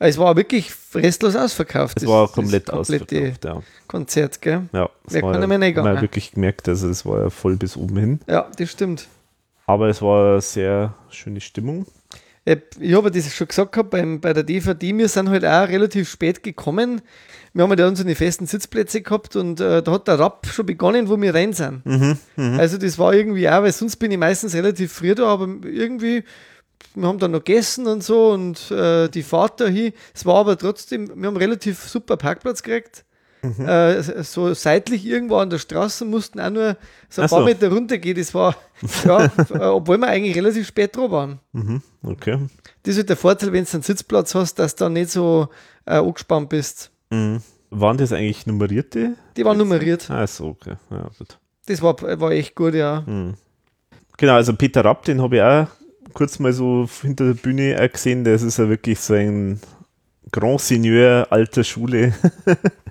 Es 0.00 0.18
war 0.18 0.36
wirklich 0.36 0.72
restlos 0.94 1.36
ausverkauft. 1.36 1.98
Es 2.02 2.06
war 2.06 2.28
komplett 2.28 2.70
ausverkauft, 2.70 3.44
ja. 3.44 3.62
Konzert, 3.86 4.40
gell? 4.42 4.68
ja 4.72 4.90
Wer 5.08 5.20
kann 5.20 5.42
einmal 5.42 5.58
nicht 5.58 5.76
man 5.76 5.84
hat 5.84 5.90
gegangen? 5.92 6.02
wirklich 6.02 6.32
gemerkt, 6.32 6.68
also 6.68 6.88
es 6.88 7.06
war 7.06 7.20
ja 7.20 7.30
voll 7.30 7.56
bis 7.56 7.76
oben 7.76 7.96
hin. 7.96 8.20
Ja, 8.26 8.50
das 8.58 8.70
stimmt. 8.70 9.08
Aber 9.66 9.88
es 9.88 10.02
war 10.02 10.32
eine 10.32 10.40
sehr 10.40 10.94
schöne 11.10 11.40
Stimmung. 11.40 11.86
Äh, 12.44 12.56
Ich 12.80 12.94
habe 12.94 13.10
das 13.10 13.34
schon 13.34 13.48
gesagt 13.48 13.72
gehabt 13.72 13.90
beim, 13.90 14.20
bei 14.20 14.32
der 14.32 14.42
DVD, 14.42 14.96
wir 14.96 15.08
sind 15.08 15.28
halt 15.30 15.44
auch 15.44 15.68
relativ 15.68 16.08
spät 16.10 16.42
gekommen. 16.42 17.00
Wir 17.52 17.62
haben 17.62 17.70
ja 17.70 17.76
da 17.76 17.88
unsere 17.88 18.14
festen 18.14 18.46
Sitzplätze 18.46 19.00
gehabt 19.00 19.36
und 19.36 19.60
äh, 19.60 19.80
da 19.82 19.92
hat 19.92 20.08
der 20.08 20.18
Rapp 20.18 20.46
schon 20.48 20.66
begonnen, 20.66 21.08
wo 21.08 21.20
wir 21.20 21.32
rein 21.34 21.52
sind. 21.52 21.82
Also 22.58 22.78
das 22.78 22.98
war 22.98 23.14
irgendwie 23.14 23.48
auch, 23.48 23.62
weil 23.62 23.72
sonst 23.72 23.96
bin 23.96 24.10
ich 24.10 24.18
meistens 24.18 24.54
relativ 24.54 24.92
früh 24.92 25.14
da, 25.14 25.26
aber 25.26 25.46
irgendwie, 25.64 26.24
wir 26.96 27.06
haben 27.08 27.20
dann 27.20 27.30
noch 27.30 27.44
gegessen 27.44 27.86
und 27.86 28.02
so 28.02 28.32
und 28.32 28.70
äh, 28.72 29.08
die 29.08 29.22
Fahrt 29.22 29.60
dahin. 29.60 29.92
Es 30.12 30.26
war 30.26 30.36
aber 30.36 30.58
trotzdem, 30.58 31.10
wir 31.14 31.28
haben 31.28 31.36
relativ 31.36 31.80
super 31.84 32.16
Parkplatz 32.16 32.62
gekriegt. 32.62 33.04
Äh, 33.44 34.02
so 34.22 34.54
seitlich 34.54 35.04
irgendwo 35.04 35.36
an 35.36 35.50
der 35.50 35.58
Straße 35.58 36.04
mussten 36.04 36.40
auch 36.40 36.50
nur 36.50 36.76
so 37.08 37.22
ein 37.22 37.26
Ach 37.26 37.30
paar 37.30 37.40
so. 37.40 37.44
Meter 37.44 37.68
runtergehen. 37.70 38.16
Das 38.16 38.34
war, 38.34 38.56
ja, 39.04 39.24
äh, 39.24 39.58
obwohl 39.66 39.98
wir 39.98 40.08
eigentlich 40.08 40.36
relativ 40.36 40.66
spät 40.66 40.96
dran 40.96 41.10
waren. 41.10 41.40
Mhm, 41.52 41.82
okay. 42.02 42.38
Das 42.82 42.92
ist 42.92 42.98
halt 42.98 43.08
der 43.10 43.16
Vorteil, 43.16 43.52
wenn 43.52 43.64
du 43.64 43.72
einen 43.72 43.82
Sitzplatz 43.82 44.34
hast, 44.34 44.58
dass 44.58 44.74
du 44.74 44.84
da 44.84 44.88
nicht 44.88 45.10
so 45.10 45.48
äh, 45.86 45.96
angespannt 45.96 46.48
bist. 46.48 46.90
Mhm. 47.10 47.40
Waren 47.70 47.96
das 47.98 48.12
eigentlich 48.12 48.46
nummerierte? 48.46 49.14
Die 49.36 49.44
waren 49.44 49.58
nummeriert. 49.58 50.08
Ah, 50.10 50.26
so, 50.26 50.46
okay. 50.46 50.76
Ja, 50.90 51.10
gut. 51.18 51.38
Das 51.66 51.82
war, 51.82 52.00
war 52.00 52.30
echt 52.30 52.54
gut, 52.54 52.74
ja. 52.74 53.02
Mhm. 53.06 53.34
Genau, 54.16 54.34
also 54.34 54.54
Peter 54.54 54.84
Rapp, 54.84 55.04
den 55.04 55.20
habe 55.20 55.36
ich 55.36 55.42
auch 55.42 55.66
kurz 56.12 56.38
mal 56.38 56.52
so 56.52 56.88
hinter 57.02 57.26
der 57.26 57.34
Bühne 57.34 57.88
gesehen. 57.88 58.24
Das 58.24 58.42
ist 58.42 58.58
ja 58.58 58.68
wirklich 58.68 59.00
so 59.00 59.14
ein 59.14 59.60
Grand 60.30 60.60
Seigneur 60.60 61.26
alter 61.30 61.64
Schule, 61.64 62.14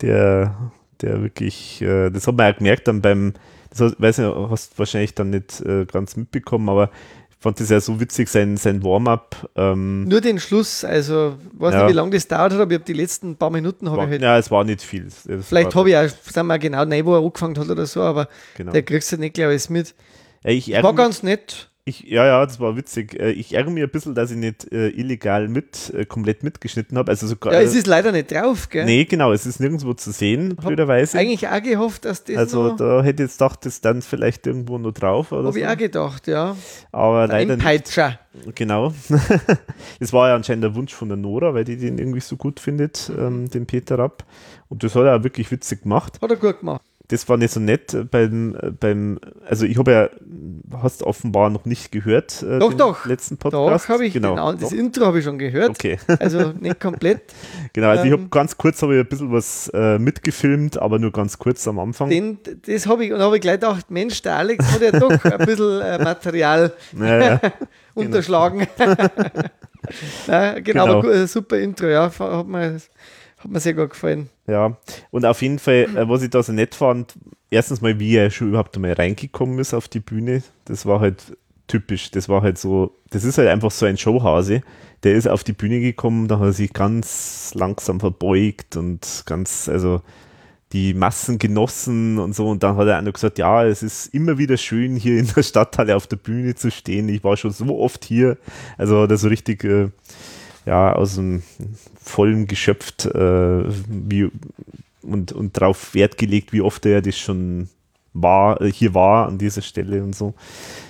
der, 0.00 0.72
der 1.00 1.22
wirklich, 1.22 1.82
äh, 1.82 2.10
das 2.10 2.26
hat 2.26 2.36
man 2.36 2.52
auch 2.52 2.58
gemerkt 2.58 2.88
dann 2.88 3.02
beim, 3.02 3.34
das 3.70 3.80
hast, 3.80 4.00
weiß 4.00 4.18
nicht, 4.18 4.34
hast 4.50 4.78
wahrscheinlich 4.78 5.14
dann 5.14 5.30
nicht 5.30 5.60
äh, 5.60 5.84
ganz 5.84 6.16
mitbekommen, 6.16 6.68
aber 6.68 6.90
ich 7.30 7.36
fand 7.42 7.60
das 7.60 7.70
ja 7.70 7.80
so 7.80 8.00
witzig, 8.00 8.28
sein, 8.28 8.56
sein 8.56 8.82
Warm-up. 8.82 9.48
Ähm, 9.54 10.04
Nur 10.04 10.20
den 10.20 10.40
Schluss, 10.40 10.84
also 10.84 11.36
weiß 11.52 11.72
Ja. 11.74 11.80
nicht, 11.82 11.90
wie 11.92 11.96
lange 11.96 12.10
das 12.10 12.26
dauert 12.26 12.52
hat, 12.52 12.60
aber 12.60 12.70
ich 12.72 12.78
habe 12.78 12.84
die 12.84 12.94
letzten 12.94 13.36
paar 13.36 13.50
Minuten 13.50 13.88
habe 13.90 14.04
ich 14.04 14.10
halt. 14.10 14.22
ja, 14.22 14.38
es 14.38 14.50
war 14.50 14.64
nicht 14.64 14.82
viel. 14.82 15.06
Es 15.06 15.26
Vielleicht 15.46 15.74
habe 15.76 15.90
ich 15.90 15.96
auch, 15.96 16.08
sagen 16.30 16.48
wir 16.48 16.58
genau, 16.58 16.84
nein, 16.84 17.04
wo 17.04 17.14
er 17.14 17.22
angefangen 17.24 17.56
hat 17.58 17.68
oder 17.68 17.86
so, 17.86 18.02
aber 18.02 18.28
genau. 18.56 18.72
der 18.72 18.82
kriegst 18.82 19.12
du 19.12 19.18
nicht 19.18 19.34
gleich 19.34 19.46
alles 19.46 19.70
mit. 19.70 19.94
ja, 20.42 20.50
ich 20.50 20.72
War 20.82 20.94
ganz 20.94 21.22
nett. 21.22 21.67
Ich, 21.88 22.02
ja, 22.02 22.26
ja, 22.26 22.44
das 22.44 22.60
war 22.60 22.76
witzig. 22.76 23.18
Äh, 23.18 23.30
ich 23.30 23.54
ärgere 23.54 23.70
mich 23.70 23.82
ein 23.82 23.88
bisschen, 23.88 24.14
dass 24.14 24.30
ich 24.30 24.36
nicht 24.36 24.70
äh, 24.72 24.88
illegal 24.88 25.48
mit, 25.48 25.90
äh, 25.94 26.04
komplett 26.04 26.42
mitgeschnitten 26.42 26.98
habe. 26.98 27.10
Also 27.10 27.26
sogar, 27.26 27.54
ja, 27.54 27.60
es 27.60 27.74
ist 27.74 27.86
leider 27.86 28.12
nicht 28.12 28.30
drauf, 28.30 28.68
gell? 28.68 28.84
Nee, 28.84 29.06
genau, 29.06 29.32
es 29.32 29.46
ist 29.46 29.58
nirgendwo 29.58 29.94
zu 29.94 30.12
sehen, 30.12 30.54
blöderweise. 30.56 31.18
Eigentlich 31.18 31.48
auch 31.48 31.62
gehofft, 31.62 32.04
dass 32.04 32.24
das. 32.24 32.36
Also 32.36 32.76
da 32.76 33.02
hätte 33.02 33.22
ich 33.22 33.30
jetzt 33.30 33.38
gedacht, 33.38 33.64
das 33.64 33.80
dann 33.80 34.02
vielleicht 34.02 34.46
irgendwo 34.46 34.76
noch 34.76 34.92
drauf. 34.92 35.32
Oder 35.32 35.44
Habe 35.44 35.52
so. 35.52 35.58
ich 35.58 35.66
auch 35.66 35.76
gedacht, 35.78 36.26
ja. 36.26 36.56
Aber 36.92 37.26
Der 37.26 37.38
leider 37.38 37.56
nicht. 37.56 37.66
Einpeitscher. 37.66 38.18
Genau. 38.54 38.92
das 40.00 40.12
war 40.12 40.28
ja 40.28 40.34
anscheinend 40.36 40.64
der 40.64 40.74
Wunsch 40.74 40.92
von 40.92 41.08
der 41.08 41.16
Nora, 41.16 41.54
weil 41.54 41.64
die 41.64 41.78
den 41.78 41.98
irgendwie 41.98 42.20
so 42.20 42.36
gut 42.36 42.60
findet, 42.60 43.10
ähm, 43.18 43.48
den 43.48 43.66
Peter 43.66 43.98
Rapp. 43.98 44.24
Und 44.68 44.84
das 44.84 44.94
hat 44.94 45.04
er 45.04 45.16
auch 45.16 45.24
wirklich 45.24 45.50
witzig 45.50 45.82
gemacht. 45.82 46.18
Hat 46.20 46.30
er 46.30 46.36
gut 46.36 46.60
gemacht. 46.60 46.82
Das 47.10 47.26
war 47.26 47.38
nicht 47.38 47.54
so 47.54 47.58
nett 47.60 47.96
beim, 48.10 48.54
beim 48.80 49.18
also 49.48 49.64
ich 49.64 49.78
habe 49.78 49.92
ja, 49.92 50.08
hast 50.82 51.02
offenbar 51.02 51.48
noch 51.48 51.64
nicht 51.64 51.90
gehört, 51.90 52.42
äh, 52.42 52.58
Doch, 52.58 52.74
doch. 52.74 53.06
letzten 53.06 53.38
Doch, 53.38 53.50
Podcast. 53.50 53.88
habe 53.88 54.04
ich 54.04 54.12
genau. 54.12 54.34
genau. 54.34 54.52
Das 54.52 54.68
Doch. 54.68 54.72
Intro 54.72 55.06
habe 55.06 55.18
ich 55.20 55.24
schon 55.24 55.38
gehört. 55.38 55.70
Okay, 55.70 55.98
Also 56.20 56.52
nicht 56.60 56.78
komplett. 56.80 57.22
genau. 57.72 57.88
Also 57.88 58.04
ich 58.04 58.10
Ähm, 58.12 58.18
habe 58.18 58.28
ganz 58.28 58.58
kurz 58.58 58.82
habe 58.82 58.94
ich 58.96 59.00
ein 59.00 59.08
bisschen 59.08 59.32
was 59.32 59.68
äh, 59.72 59.98
mitgefilmt, 59.98 60.76
aber 60.78 60.98
nur 60.98 61.10
ganz 61.10 61.38
kurz 61.38 61.66
am 61.66 61.78
Anfang. 61.78 62.10
Den, 62.10 62.38
das 62.66 62.86
habe 62.86 63.06
ich 63.06 63.12
und 63.14 63.20
habe 63.20 63.36
ich 63.36 63.40
gleich 63.40 63.54
gedacht, 63.60 63.90
Mensch, 63.90 64.20
der 64.20 64.36
Alex 64.36 64.70
hat 64.70 64.82
ja 64.82 64.92
doch 64.92 65.24
ein 65.24 65.46
bisschen 65.46 65.80
äh, 65.80 65.98
Material 66.04 66.72
Naja, 66.92 67.40
unterschlagen. 67.94 68.66
ja, 70.26 70.58
genau, 70.58 70.62
Genau. 70.62 70.84
aber 70.84 71.02
gu- 71.02 71.08
äh, 71.10 71.26
super 71.26 71.56
Intro, 71.58 71.86
ja, 71.86 72.12
hat 72.18 72.46
mir, 72.46 72.74
hat 73.38 73.50
mir 73.50 73.60
sehr 73.60 73.72
gut 73.74 73.90
gefallen. 73.90 74.28
Ja. 74.48 74.76
Und 75.10 75.24
auf 75.24 75.42
jeden 75.42 75.58
Fall, 75.58 75.86
äh, 75.94 76.08
was 76.08 76.22
ich 76.22 76.30
da 76.30 76.42
so 76.42 76.52
nett 76.52 76.74
fand, 76.74 77.14
erstens 77.50 77.80
mal, 77.80 78.00
wie 78.00 78.16
er 78.16 78.30
schon 78.30 78.48
überhaupt 78.48 78.74
einmal 78.76 78.94
reingekommen 78.94 79.58
ist 79.58 79.74
auf 79.74 79.88
die 79.88 80.00
Bühne, 80.00 80.42
das 80.64 80.86
war 80.86 81.00
halt 81.00 81.36
typisch. 81.68 82.10
Das 82.10 82.28
war 82.28 82.42
halt 82.42 82.58
so, 82.58 82.96
das 83.10 83.24
ist 83.24 83.38
halt 83.38 83.48
einfach 83.48 83.70
so 83.70 83.86
ein 83.86 83.96
Showhase. 83.96 84.62
Der 85.04 85.14
ist 85.14 85.28
auf 85.28 85.44
die 85.44 85.52
Bühne 85.52 85.80
gekommen, 85.80 86.26
da 86.26 86.40
hat 86.40 86.46
er 86.46 86.52
sich 86.52 86.72
ganz 86.72 87.52
langsam 87.54 88.00
verbeugt 88.00 88.76
und 88.76 89.22
ganz, 89.26 89.68
also 89.68 90.00
die 90.72 90.92
Massen 90.92 91.38
genossen 91.38 92.18
und 92.18 92.34
so. 92.34 92.48
Und 92.48 92.62
dann 92.62 92.76
hat 92.76 92.88
er 92.88 92.98
auch 92.98 93.02
noch 93.02 93.12
gesagt, 93.12 93.38
ja, 93.38 93.64
es 93.64 93.82
ist 93.82 94.12
immer 94.12 94.38
wieder 94.38 94.56
schön, 94.56 94.96
hier 94.96 95.18
in 95.18 95.28
der 95.34 95.42
Stadthalle 95.42 95.94
auf 95.94 96.06
der 96.06 96.16
Bühne 96.16 96.54
zu 96.54 96.70
stehen. 96.70 97.08
Ich 97.08 97.22
war 97.22 97.36
schon 97.36 97.52
so 97.52 97.78
oft 97.78 98.04
hier. 98.04 98.38
Also 98.76 99.02
hat 99.02 99.10
er 99.10 99.18
so 99.18 99.28
richtig, 99.28 99.64
äh, 99.64 99.90
ja, 100.68 100.92
aus 100.92 101.14
dem 101.14 101.42
vollen 101.98 102.46
geschöpft 102.46 103.06
äh, 103.06 103.64
wie, 103.88 104.30
und, 105.02 105.32
und 105.32 105.56
darauf 105.56 105.94
Wert 105.94 106.18
gelegt, 106.18 106.52
wie 106.52 106.60
oft 106.60 106.84
er 106.84 107.00
das 107.00 107.16
schon 107.16 107.70
war, 108.12 108.60
äh, 108.60 108.70
hier 108.70 108.92
war 108.92 109.28
an 109.28 109.38
dieser 109.38 109.62
Stelle 109.62 110.02
und 110.02 110.14
so. 110.14 110.34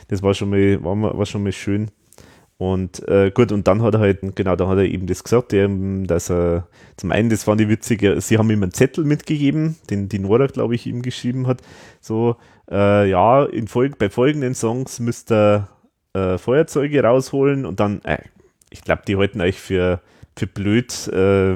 Das 0.08 0.20
war 0.20 0.34
schon 0.34 0.50
mal, 0.50 0.82
war, 0.82 1.16
war 1.16 1.26
schon 1.26 1.44
mal 1.44 1.52
schön. 1.52 1.92
Und 2.56 3.06
äh, 3.06 3.30
gut, 3.30 3.52
und 3.52 3.68
dann 3.68 3.82
hat 3.82 3.94
er 3.94 4.00
halt, 4.00 4.34
genau, 4.34 4.56
da 4.56 4.66
hat 4.66 4.78
er 4.78 4.84
eben 4.84 5.06
das 5.06 5.22
gesagt, 5.22 5.52
dass 5.52 6.28
er 6.28 6.66
zum 6.96 7.12
einen, 7.12 7.30
das 7.30 7.44
fand 7.44 7.60
ich 7.60 7.68
witzig, 7.68 8.02
äh, 8.02 8.20
sie 8.20 8.36
haben 8.36 8.50
ihm 8.50 8.64
einen 8.64 8.72
Zettel 8.72 9.04
mitgegeben, 9.04 9.76
den 9.90 10.08
die 10.08 10.18
Nora, 10.18 10.48
glaube 10.48 10.74
ich, 10.74 10.88
ihm 10.88 11.02
geschrieben 11.02 11.46
hat. 11.46 11.62
So, 12.00 12.34
äh, 12.68 13.08
ja, 13.08 13.44
in 13.44 13.68
Folg 13.68 13.96
bei 13.98 14.10
folgenden 14.10 14.56
Songs 14.56 14.98
müsst 14.98 15.30
ihr 15.30 15.68
äh, 16.14 16.36
Feuerzeuge 16.36 17.00
rausholen 17.00 17.64
und 17.64 17.78
dann, 17.78 18.02
äh, 18.02 18.18
ich 18.70 18.82
glaube, 18.82 19.02
die 19.06 19.16
halten 19.16 19.40
euch 19.40 19.58
für, 19.58 20.00
für 20.36 20.46
blöd. 20.46 21.08
Äh, 21.08 21.52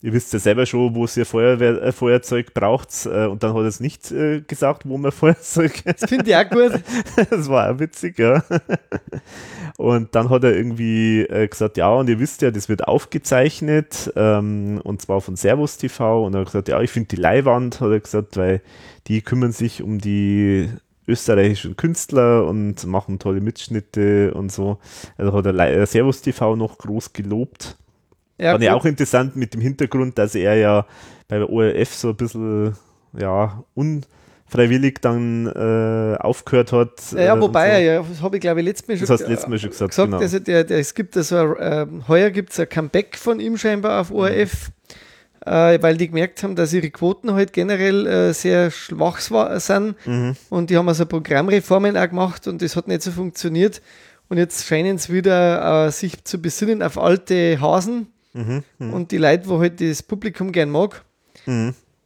ihr 0.00 0.12
wisst 0.12 0.32
ja 0.32 0.38
selber 0.38 0.64
schon, 0.64 0.94
wo 0.94 1.06
ihr 1.06 1.26
Feuerwehr, 1.26 1.82
äh, 1.82 1.92
Feuerzeug 1.92 2.54
braucht. 2.54 3.06
Äh, 3.06 3.26
und 3.26 3.42
dann 3.42 3.54
hat 3.54 3.62
er 3.62 3.66
es 3.66 3.80
nicht 3.80 4.10
äh, 4.12 4.40
gesagt, 4.42 4.88
wo 4.88 4.96
man 4.98 5.12
Feuerzeug 5.12 5.82
Das 5.84 6.08
finde 6.08 6.30
ich 6.30 6.36
auch 6.36 6.48
gut. 6.48 6.80
das 7.30 7.48
war 7.48 7.70
auch 7.70 7.78
witzig, 7.78 8.18
ja. 8.18 8.42
Und 9.76 10.16
dann 10.16 10.28
hat 10.28 10.42
er 10.42 10.56
irgendwie 10.56 11.20
äh, 11.20 11.46
gesagt, 11.46 11.76
ja, 11.76 11.88
und 11.88 12.08
ihr 12.08 12.18
wisst 12.18 12.42
ja, 12.42 12.50
das 12.50 12.68
wird 12.68 12.88
aufgezeichnet, 12.88 14.12
ähm, 14.16 14.80
und 14.82 15.00
zwar 15.00 15.20
von 15.20 15.36
Servus 15.36 15.76
TV. 15.76 16.26
Und 16.26 16.34
er 16.34 16.40
hat 16.40 16.46
gesagt, 16.46 16.66
ja, 16.66 16.80
ich 16.80 16.90
finde 16.90 17.10
die 17.10 17.20
Leihwand, 17.20 17.80
hat 17.80 17.92
er 17.92 18.00
gesagt, 18.00 18.36
weil 18.36 18.60
die 19.06 19.22
kümmern 19.22 19.52
sich 19.52 19.80
um 19.80 19.98
die 19.98 20.68
österreichischen 21.08 21.76
Künstler 21.76 22.46
und 22.46 22.86
machen 22.86 23.18
tolle 23.18 23.40
Mitschnitte 23.40 24.32
und 24.34 24.52
so. 24.52 24.78
Also 25.16 25.32
hat 25.32 25.46
er 25.46 25.58
äh, 25.58 25.86
Servus 25.86 26.20
TV 26.20 26.54
noch 26.56 26.78
groß 26.78 27.12
gelobt. 27.12 27.76
Ja, 28.38 28.52
Fand 28.52 28.62
ich 28.62 28.70
auch 28.70 28.84
interessant 28.84 29.34
mit 29.34 29.54
dem 29.54 29.60
Hintergrund, 29.60 30.16
dass 30.18 30.34
er 30.34 30.54
ja 30.54 30.86
bei 31.26 31.38
der 31.38 31.50
ORF 31.50 31.92
so 31.92 32.10
ein 32.10 32.16
bisschen, 32.16 32.76
ja, 33.18 33.64
unfreiwillig 33.74 35.00
dann 35.00 35.46
äh, 35.46 36.16
aufgehört 36.20 36.72
hat. 36.72 37.12
Ja, 37.12 37.20
ja, 37.20 37.36
äh, 37.36 37.40
wobei 37.40 37.68
er 37.68 37.80
ja, 37.80 38.02
das 38.02 38.22
habe 38.22 38.36
ich 38.36 38.40
glaube 38.40 38.60
ich 38.60 38.66
letztes 38.66 38.86
Mal 38.86 38.96
so. 38.96 39.06
schon 39.06 39.08
Das 39.08 39.20
hast 39.20 39.26
du 39.26 39.30
letztes 39.30 39.48
Mal 39.48 39.58
schon 39.58 39.70
gesagt, 39.70 39.90
gesagt, 39.90 40.10
genau. 40.10 40.20
also 40.20 40.38
der, 40.38 40.64
der, 40.64 40.78
es 40.78 40.94
gibt 40.94 41.16
also, 41.16 41.56
äh, 41.56 41.86
heuer 42.06 42.30
gibt 42.30 42.52
es 42.52 42.60
ein 42.60 42.68
Comeback 42.68 43.16
von 43.16 43.40
ihm 43.40 43.56
scheinbar 43.58 44.00
auf 44.00 44.12
ORF, 44.12 44.68
äh, 44.68 44.77
weil 45.82 45.96
die 45.96 46.08
gemerkt 46.08 46.42
haben, 46.42 46.54
dass 46.56 46.72
ihre 46.72 46.90
Quoten 46.90 47.32
halt 47.34 47.52
generell 47.52 48.06
äh, 48.06 48.32
sehr 48.34 48.70
schwach 48.70 49.18
wa- 49.30 49.58
sind. 49.60 49.94
Mhm. 50.06 50.36
und 50.50 50.70
die 50.70 50.76
haben 50.76 50.88
also 50.88 51.06
Programmreformen 51.06 51.96
auch 51.96 52.08
gemacht 52.08 52.46
und 52.46 52.60
das 52.62 52.76
hat 52.76 52.88
nicht 52.88 53.02
so 53.02 53.10
funktioniert. 53.10 53.80
Und 54.28 54.36
jetzt 54.36 54.66
scheinen 54.66 54.98
sie 54.98 55.12
wieder 55.14 55.86
äh, 55.86 55.90
sich 55.90 56.22
zu 56.24 56.38
besinnen 56.40 56.82
auf 56.82 56.98
alte 56.98 57.60
Hasen. 57.60 58.08
Mhm, 58.34 58.62
mhm, 58.78 58.92
und 58.92 59.10
die 59.10 59.16
Leute, 59.16 59.48
wo 59.48 59.58
halt 59.58 59.80
das 59.80 60.02
Publikum 60.02 60.52
gern 60.52 60.70
mag. 60.70 61.02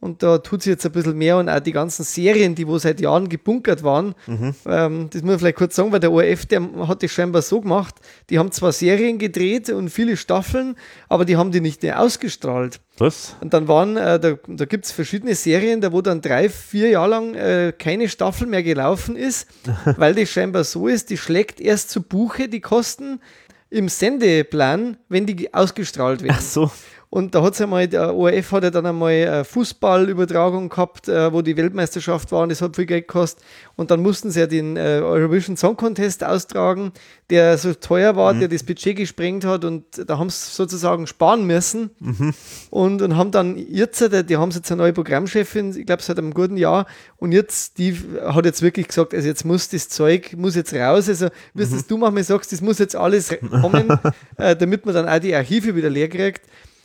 Und 0.03 0.21
da 0.21 0.37
tut 0.37 0.61
sich 0.61 0.71
jetzt 0.71 0.85
ein 0.85 0.91
bisschen 0.91 1.17
mehr 1.17 1.37
und 1.37 1.47
auch 1.47 1.61
die 1.61 1.71
ganzen 1.71 2.03
Serien, 2.03 2.55
die 2.55 2.67
wo 2.67 2.77
seit 2.77 2.99
Jahren 2.99 3.29
gebunkert 3.29 3.83
waren, 3.83 4.15
mhm. 4.27 4.53
ähm, 4.65 5.09
das 5.09 5.21
muss 5.21 5.31
man 5.31 5.39
vielleicht 5.39 5.55
kurz 5.55 5.77
sagen, 5.77 5.93
weil 5.93 6.01
der 6.01 6.11
ORF, 6.11 6.45
der 6.45 6.61
hat 6.89 7.01
das 7.01 7.09
scheinbar 7.09 7.41
so 7.41 7.61
gemacht, 7.61 7.95
die 8.29 8.37
haben 8.37 8.51
zwar 8.51 8.73
Serien 8.73 9.17
gedreht 9.17 9.69
und 9.69 9.89
viele 9.89 10.17
Staffeln, 10.17 10.75
aber 11.07 11.23
die 11.23 11.37
haben 11.37 11.53
die 11.53 11.61
nicht 11.61 11.83
mehr 11.83 12.01
ausgestrahlt. 12.01 12.81
Was? 12.97 13.37
Und 13.39 13.53
dann 13.53 13.69
waren, 13.69 13.95
äh, 13.95 14.19
da, 14.19 14.33
da 14.45 14.65
gibt 14.65 14.83
es 14.83 14.91
verschiedene 14.91 15.35
Serien, 15.35 15.79
da 15.79 15.93
wo 15.93 16.01
dann 16.01 16.19
drei, 16.19 16.49
vier 16.49 16.89
Jahre 16.89 17.09
lang 17.09 17.35
äh, 17.35 17.71
keine 17.71 18.09
Staffel 18.09 18.45
mehr 18.45 18.61
gelaufen 18.61 19.15
ist, 19.15 19.47
weil 19.97 20.15
das 20.15 20.29
scheinbar 20.29 20.65
so 20.65 20.89
ist, 20.89 21.11
die 21.11 21.17
schlägt 21.17 21.61
erst 21.61 21.91
zu 21.91 22.03
Buche 22.03 22.49
die 22.49 22.59
Kosten 22.59 23.21
im 23.69 23.87
Sendeplan, 23.87 24.97
wenn 25.07 25.25
die 25.25 25.53
ausgestrahlt 25.53 26.23
werden. 26.23 26.35
Ach 26.37 26.41
so. 26.41 26.71
Und 27.13 27.35
da 27.35 27.43
hat 27.43 27.53
es 27.53 27.61
einmal, 27.61 27.87
der 27.87 28.15
ORF 28.15 28.53
hat 28.53 28.63
ja 28.63 28.71
dann 28.71 28.87
einmal 28.87 29.11
eine 29.11 29.45
Fußballübertragung 29.45 30.69
gehabt, 30.69 31.07
äh, 31.07 31.31
wo 31.31 31.43
die 31.43 31.55
Weltmeisterschaft 31.55 32.31
war 32.31 32.41
und 32.41 32.49
das 32.49 32.59
hat 32.59 32.75
viel 32.75 32.87
Geld 32.87 33.07
gekostet. 33.07 33.45
Und 33.75 33.91
dann 33.91 34.01
mussten 34.01 34.31
sie 34.31 34.39
ja 34.39 34.47
den 34.47 34.77
äh, 34.77 34.99
Eurovision 35.03 35.55
Song 35.55 35.77
Contest 35.77 36.23
austragen, 36.23 36.91
der 37.29 37.59
so 37.59 37.75
teuer 37.75 38.15
war, 38.15 38.33
der 38.33 38.47
das 38.47 38.63
Budget 38.63 38.95
gesprengt 38.95 39.45
hat 39.45 39.63
und 39.63 39.83
da 40.07 40.17
haben 40.17 40.31
sie 40.31 40.55
sozusagen 40.55 41.05
sparen 41.05 41.45
müssen. 41.45 41.91
Und, 42.71 43.03
und 43.03 43.15
haben 43.15 43.29
dann 43.29 43.57
jetzt, 43.57 44.01
äh, 44.01 44.23
die 44.23 44.37
haben 44.37 44.49
jetzt 44.49 44.71
eine 44.71 44.81
neue 44.81 44.93
Programmchefin, 44.93 45.77
ich 45.77 45.85
glaube 45.85 46.01
seit 46.01 46.17
einem 46.17 46.33
guten 46.33 46.57
Jahr, 46.57 46.87
und 47.17 47.31
jetzt, 47.31 47.77
die 47.77 47.95
hat 48.25 48.45
jetzt 48.45 48.63
wirklich 48.63 48.87
gesagt, 48.87 49.13
also 49.13 49.27
jetzt 49.27 49.45
muss 49.45 49.69
das 49.69 49.87
Zeug, 49.87 50.33
muss 50.35 50.55
jetzt 50.55 50.73
raus, 50.73 51.07
also 51.09 51.27
wie 51.53 51.63
mhm. 51.63 51.83
du 51.87 51.97
manchmal 51.97 52.23
sagst, 52.23 52.51
das 52.51 52.61
muss 52.61 52.79
jetzt 52.79 52.95
alles 52.95 53.31
kommen, 53.61 53.99
äh, 54.37 54.55
damit 54.55 54.87
man 54.87 54.95
dann 54.95 55.07
auch 55.07 55.19
die 55.19 55.35
Archive 55.35 55.75
wieder 55.75 55.91
leer 55.91 56.09
kriegt. 56.09 56.41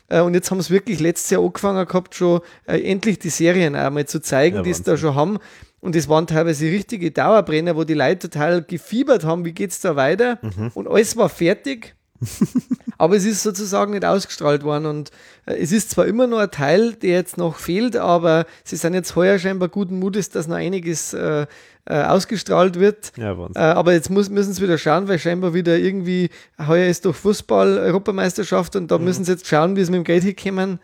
Äh, 0.09 0.21
Und 0.21 0.35
jetzt 0.35 0.51
haben 0.51 0.61
sie 0.61 0.71
wirklich 0.73 1.01
letztes 1.01 1.31
Jahr 1.31 1.43
angefangen 1.45 1.87
gehabt, 1.87 2.15
schon 2.15 2.41
äh, 2.67 2.81
endlich 2.81 3.19
die 3.19 3.31
Serien 3.31 3.75
einmal 3.75 4.07
zu 4.07 4.21
zeigen, 4.21 4.57
Ja, 4.57 4.63
die 4.63 4.71
es 4.71 4.79
Wahnsinn. 4.79 4.95
da 4.95 4.99
schon 4.99 5.15
haben. 5.15 5.39
Und 5.81 5.95
das 5.95 6.09
waren 6.09 6.27
teilweise 6.27 6.67
richtige 6.67 7.11
Dauerbrenner, 7.13 7.77
wo 7.77 7.85
die 7.85 7.95
Leute 7.95 8.29
total 8.31 8.63
gefiebert 8.63 9.25
haben, 9.25 9.45
wie 9.45 9.53
geht's 9.53 9.81
da 9.81 9.95
weiter? 9.95 10.39
Mhm. 10.43 10.73
Und 10.75 10.89
alles 10.89 11.17
war 11.17 11.29
fertig. 11.29 11.95
aber 12.99 13.17
es 13.17 13.25
ist 13.25 13.43
sozusagen 13.43 13.93
nicht 13.93 14.05
ausgestrahlt 14.05 14.65
worden. 14.65 14.87
Und 14.87 15.11
äh, 15.47 15.55
es 15.55 15.73
ist 15.73 15.91
zwar 15.91 16.07
immer 16.07 16.27
noch 16.27 16.39
ein 16.39 16.51
Teil, 16.51 16.95
der 16.95 17.11
jetzt 17.11 17.39
noch 17.39 17.57
fehlt, 17.57 17.97
aber 17.97 18.47
sie 18.65 18.77
sind 18.77 18.95
jetzt 18.95 19.15
heuer 19.17 19.39
scheinbar 19.39 19.69
guten 19.69 19.99
Mutes, 19.99 20.31
dass 20.31 20.49
noch 20.49 20.57
einiges 20.57 21.15
äh, 21.15 21.47
äh, 21.87 22.03
ausgestrahlt 22.03 22.79
wird. 22.79 23.13
Ja, 23.17 23.39
Äh, 23.55 23.61
aber 23.61 23.93
jetzt 23.93 24.11
muss, 24.11 24.29
müssen 24.29 24.53
sie 24.53 24.63
wieder 24.63 24.79
schauen, 24.79 25.09
weil 25.09 25.19
scheinbar 25.19 25.55
wieder 25.55 25.79
irgendwie, 25.79 26.29
heuer 26.67 26.89
ist 26.89 27.05
doch 27.07 27.15
Fußball-Europameisterschaft 27.15 28.77
und 28.77 28.91
da 28.91 28.99
müssen 28.99 29.25
sie 29.25 29.33
jetzt 29.33 29.47
schauen, 29.47 29.77
wie 29.77 29.85
sie 29.85 29.91
mit 29.93 29.99
dem 29.99 30.05
Geld 30.05 30.25
hinkommen. 30.25 30.81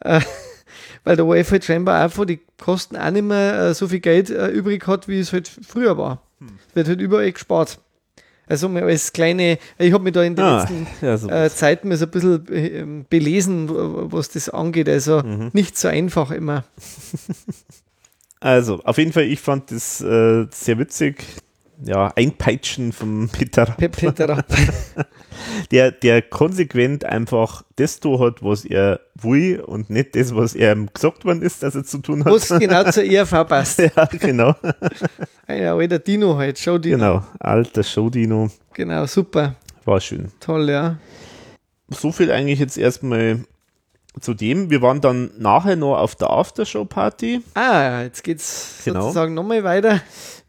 Äh, 0.00 0.20
weil 1.04 1.16
der 1.16 1.26
ORF 1.26 1.50
halt 1.52 1.64
scheinbar 1.64 2.02
einfach 2.02 2.24
die 2.24 2.40
Kosten 2.58 2.96
auch 2.96 3.10
nicht 3.10 3.24
mehr 3.24 3.58
äh, 3.68 3.74
so 3.74 3.88
viel 3.88 4.00
Geld 4.00 4.30
übrig 4.30 4.86
hat, 4.86 5.08
wie 5.08 5.20
es 5.20 5.32
halt 5.32 5.48
früher 5.48 5.96
war. 5.98 6.22
Es 6.70 6.74
wird 6.76 6.88
halt 6.88 7.00
überall 7.00 7.30
gespart. 7.32 7.78
Also 8.48 8.68
als 8.68 9.12
kleine, 9.12 9.58
ich 9.78 9.92
habe 9.92 10.04
mich 10.04 10.12
da 10.12 10.22
in 10.22 10.36
den 10.36 10.44
Ah, 10.44 10.60
letzten 10.60 10.86
ja, 11.04 11.16
so. 11.16 11.28
äh, 11.28 11.50
Zeiten 11.50 11.88
mal 11.88 11.96
so 11.96 12.04
ein 12.06 12.10
bisschen 12.10 12.48
äh, 12.48 13.04
belesen, 13.08 13.68
was 13.68 14.28
das 14.30 14.48
angeht. 14.48 14.88
Also 14.88 15.22
nicht 15.52 15.76
so 15.76 15.88
einfach 15.88 16.30
immer. 16.30 16.64
Also, 18.38 18.80
auf 18.84 18.98
jeden 18.98 19.12
Fall, 19.14 19.24
ich 19.24 19.40
fand 19.40 19.70
das 19.70 20.02
äh, 20.02 20.46
sehr 20.50 20.78
witzig. 20.78 21.24
Ja, 21.84 22.12
Einpeitschen 22.16 22.92
vom 22.92 23.28
Peter 23.32 23.68
Rapp. 23.68 23.76
Pe 23.76 23.88
Peter 23.88 24.28
Rapp. 24.28 24.46
der, 25.70 25.90
der 25.92 26.22
konsequent 26.22 27.04
einfach 27.04 27.62
das 27.76 28.00
tun 28.00 28.18
hat, 28.20 28.42
was 28.42 28.64
er 28.64 29.00
will 29.14 29.60
und 29.60 29.90
nicht 29.90 30.16
das, 30.16 30.34
was 30.34 30.54
er 30.54 30.74
gesagt 30.76 31.24
worden 31.24 31.42
ist, 31.42 31.62
dass 31.62 31.74
er 31.74 31.84
zu 31.84 31.98
tun 31.98 32.24
hat. 32.24 32.32
Was 32.32 32.48
genau 32.48 32.90
zur 32.90 33.04
ERV 33.10 33.46
passt. 33.46 33.78
ja, 33.78 34.04
genau. 34.06 34.54
Ein 35.46 35.66
alter 35.66 35.98
Dino 35.98 36.36
halt, 36.36 36.58
Show-Dino. 36.58 36.96
Genau, 36.96 37.22
alter 37.38 37.82
Show-Dino. 37.82 38.48
Genau, 38.72 39.06
super. 39.06 39.56
War 39.84 40.00
schön. 40.00 40.32
Toll, 40.40 40.70
ja. 40.70 40.98
So 41.88 42.10
viel 42.10 42.30
eigentlich 42.32 42.58
jetzt 42.58 42.76
erstmal 42.78 43.44
zu 44.20 44.34
dem. 44.34 44.70
Wir 44.70 44.82
waren 44.82 45.00
dann 45.00 45.30
nachher 45.38 45.76
noch 45.76 45.96
auf 45.98 46.14
der 46.16 46.30
Aftershow-Party. 46.30 47.42
Ah, 47.54 48.02
jetzt 48.02 48.24
geht's 48.24 48.80
Genau. 48.84 49.02
sozusagen 49.02 49.34
nochmal 49.34 49.62
weiter. 49.62 50.00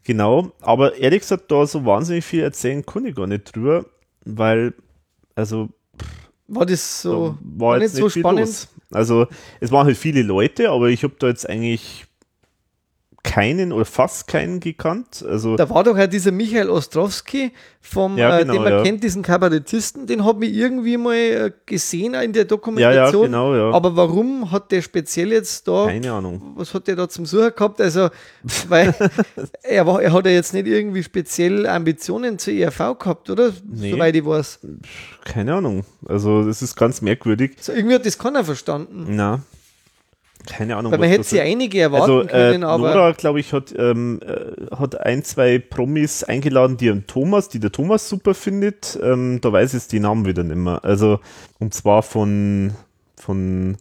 Genau, 0.08 0.52
aber 0.62 0.96
ehrlich 0.96 1.20
gesagt, 1.20 1.50
da 1.52 1.66
so 1.66 1.84
wahnsinnig 1.84 2.24
viel 2.24 2.40
erzählen 2.42 2.84
kann 2.86 3.04
ich 3.04 3.14
gar 3.14 3.26
nicht 3.26 3.54
drüber, 3.54 3.84
weil, 4.24 4.72
also, 5.34 5.68
War 6.46 6.64
das 6.66 7.02
so 7.02 7.36
da 7.40 7.62
war 7.62 7.78
war 7.78 7.82
jetzt 7.82 7.94
nicht 7.94 8.00
so 8.00 8.08
spannend? 8.08 8.40
los. 8.40 8.68
Also, 8.90 9.26
es 9.60 9.70
waren 9.70 9.86
halt 9.86 9.98
viele 9.98 10.22
Leute, 10.22 10.70
aber 10.70 10.88
ich 10.88 11.04
habe 11.04 11.14
da 11.18 11.28
jetzt 11.28 11.48
eigentlich 11.48 12.06
keinen 13.24 13.72
oder 13.72 13.84
fast 13.84 14.26
keinen 14.28 14.60
gekannt. 14.60 15.24
Also, 15.28 15.56
Da 15.56 15.68
war 15.68 15.84
doch 15.84 15.96
ja 15.98 16.06
dieser 16.06 16.30
Michael 16.32 16.70
Ostrowski, 16.70 17.52
vom, 17.80 18.16
Ja, 18.16 18.38
äh, 18.38 18.42
genau, 18.42 18.52
den 18.54 18.62
man 18.62 18.72
ja. 18.72 18.82
kennt, 18.82 19.02
diesen 19.02 19.22
Kabarettisten, 19.22 20.06
den 20.06 20.24
habe 20.24 20.46
ich 20.46 20.54
irgendwie 20.54 20.96
mal 20.96 21.14
äh, 21.14 21.52
gesehen 21.66 22.14
in 22.14 22.32
der 22.32 22.42
ja, 22.42 22.48
Dokumentation. 22.48 23.24
genau, 23.24 23.54
ja. 23.54 23.70
Aber 23.72 23.96
warum 23.96 24.50
hat 24.50 24.70
der 24.72 24.82
speziell 24.82 25.32
jetzt 25.32 25.66
da, 25.66 25.86
Keine 25.86 26.12
Ahnung. 26.12 26.52
was 26.56 26.72
hat 26.74 26.86
der 26.86 26.96
da 26.96 27.08
zum 27.08 27.26
Suchen 27.26 27.52
gehabt? 27.54 27.80
Also, 27.80 28.08
weil 28.68 28.94
er, 29.62 29.86
war, 29.86 30.00
er 30.02 30.12
hat 30.12 30.26
ja 30.26 30.32
jetzt 30.32 30.54
nicht 30.54 30.66
irgendwie 30.66 31.02
speziell 31.02 31.66
Ambitionen 31.66 32.38
zur 32.38 32.54
ERV 32.54 32.98
gehabt, 32.98 33.30
oder? 33.30 33.52
Nee. 33.68 33.90
Soweit 33.92 34.14
ich 34.14 34.24
weiß. 34.24 34.60
Keine 35.24 35.54
Ahnung. 35.54 35.84
Also, 36.06 36.44
das 36.44 36.62
ist 36.62 36.76
ganz 36.76 37.02
merkwürdig. 37.02 37.56
So, 37.60 37.72
irgendwie 37.72 37.94
hat 37.96 38.06
das 38.06 38.18
keiner 38.18 38.44
verstanden. 38.44 39.06
Na, 39.08 39.40
keine 40.46 40.76
Ahnung. 40.76 40.92
Weil 40.92 40.98
man 40.98 41.08
hätte 41.08 41.24
sich 41.24 41.40
einige 41.40 41.80
erwarten 41.80 42.02
Also, 42.02 42.22
äh, 42.22 42.26
können, 42.26 42.64
aber 42.64 42.94
Nora, 42.94 43.12
glaube 43.12 43.40
ich, 43.40 43.52
hat, 43.52 43.74
ähm, 43.76 44.20
äh, 44.24 44.74
hat 44.74 45.00
ein, 45.00 45.22
zwei 45.24 45.58
Promis 45.58 46.24
eingeladen, 46.24 46.76
die 46.76 46.90
einen 46.90 47.06
Thomas, 47.06 47.48
die 47.48 47.60
der 47.60 47.72
Thomas 47.72 48.08
super 48.08 48.34
findet. 48.34 48.98
Ähm, 49.02 49.40
da 49.40 49.52
weiß 49.52 49.74
ich 49.74 49.86
die 49.88 50.00
Namen 50.00 50.24
wieder 50.26 50.44
nicht 50.44 50.56
mehr. 50.56 50.84
Also, 50.84 51.20
und 51.58 51.74
zwar 51.74 52.02
von, 52.02 52.72
von 53.16 53.76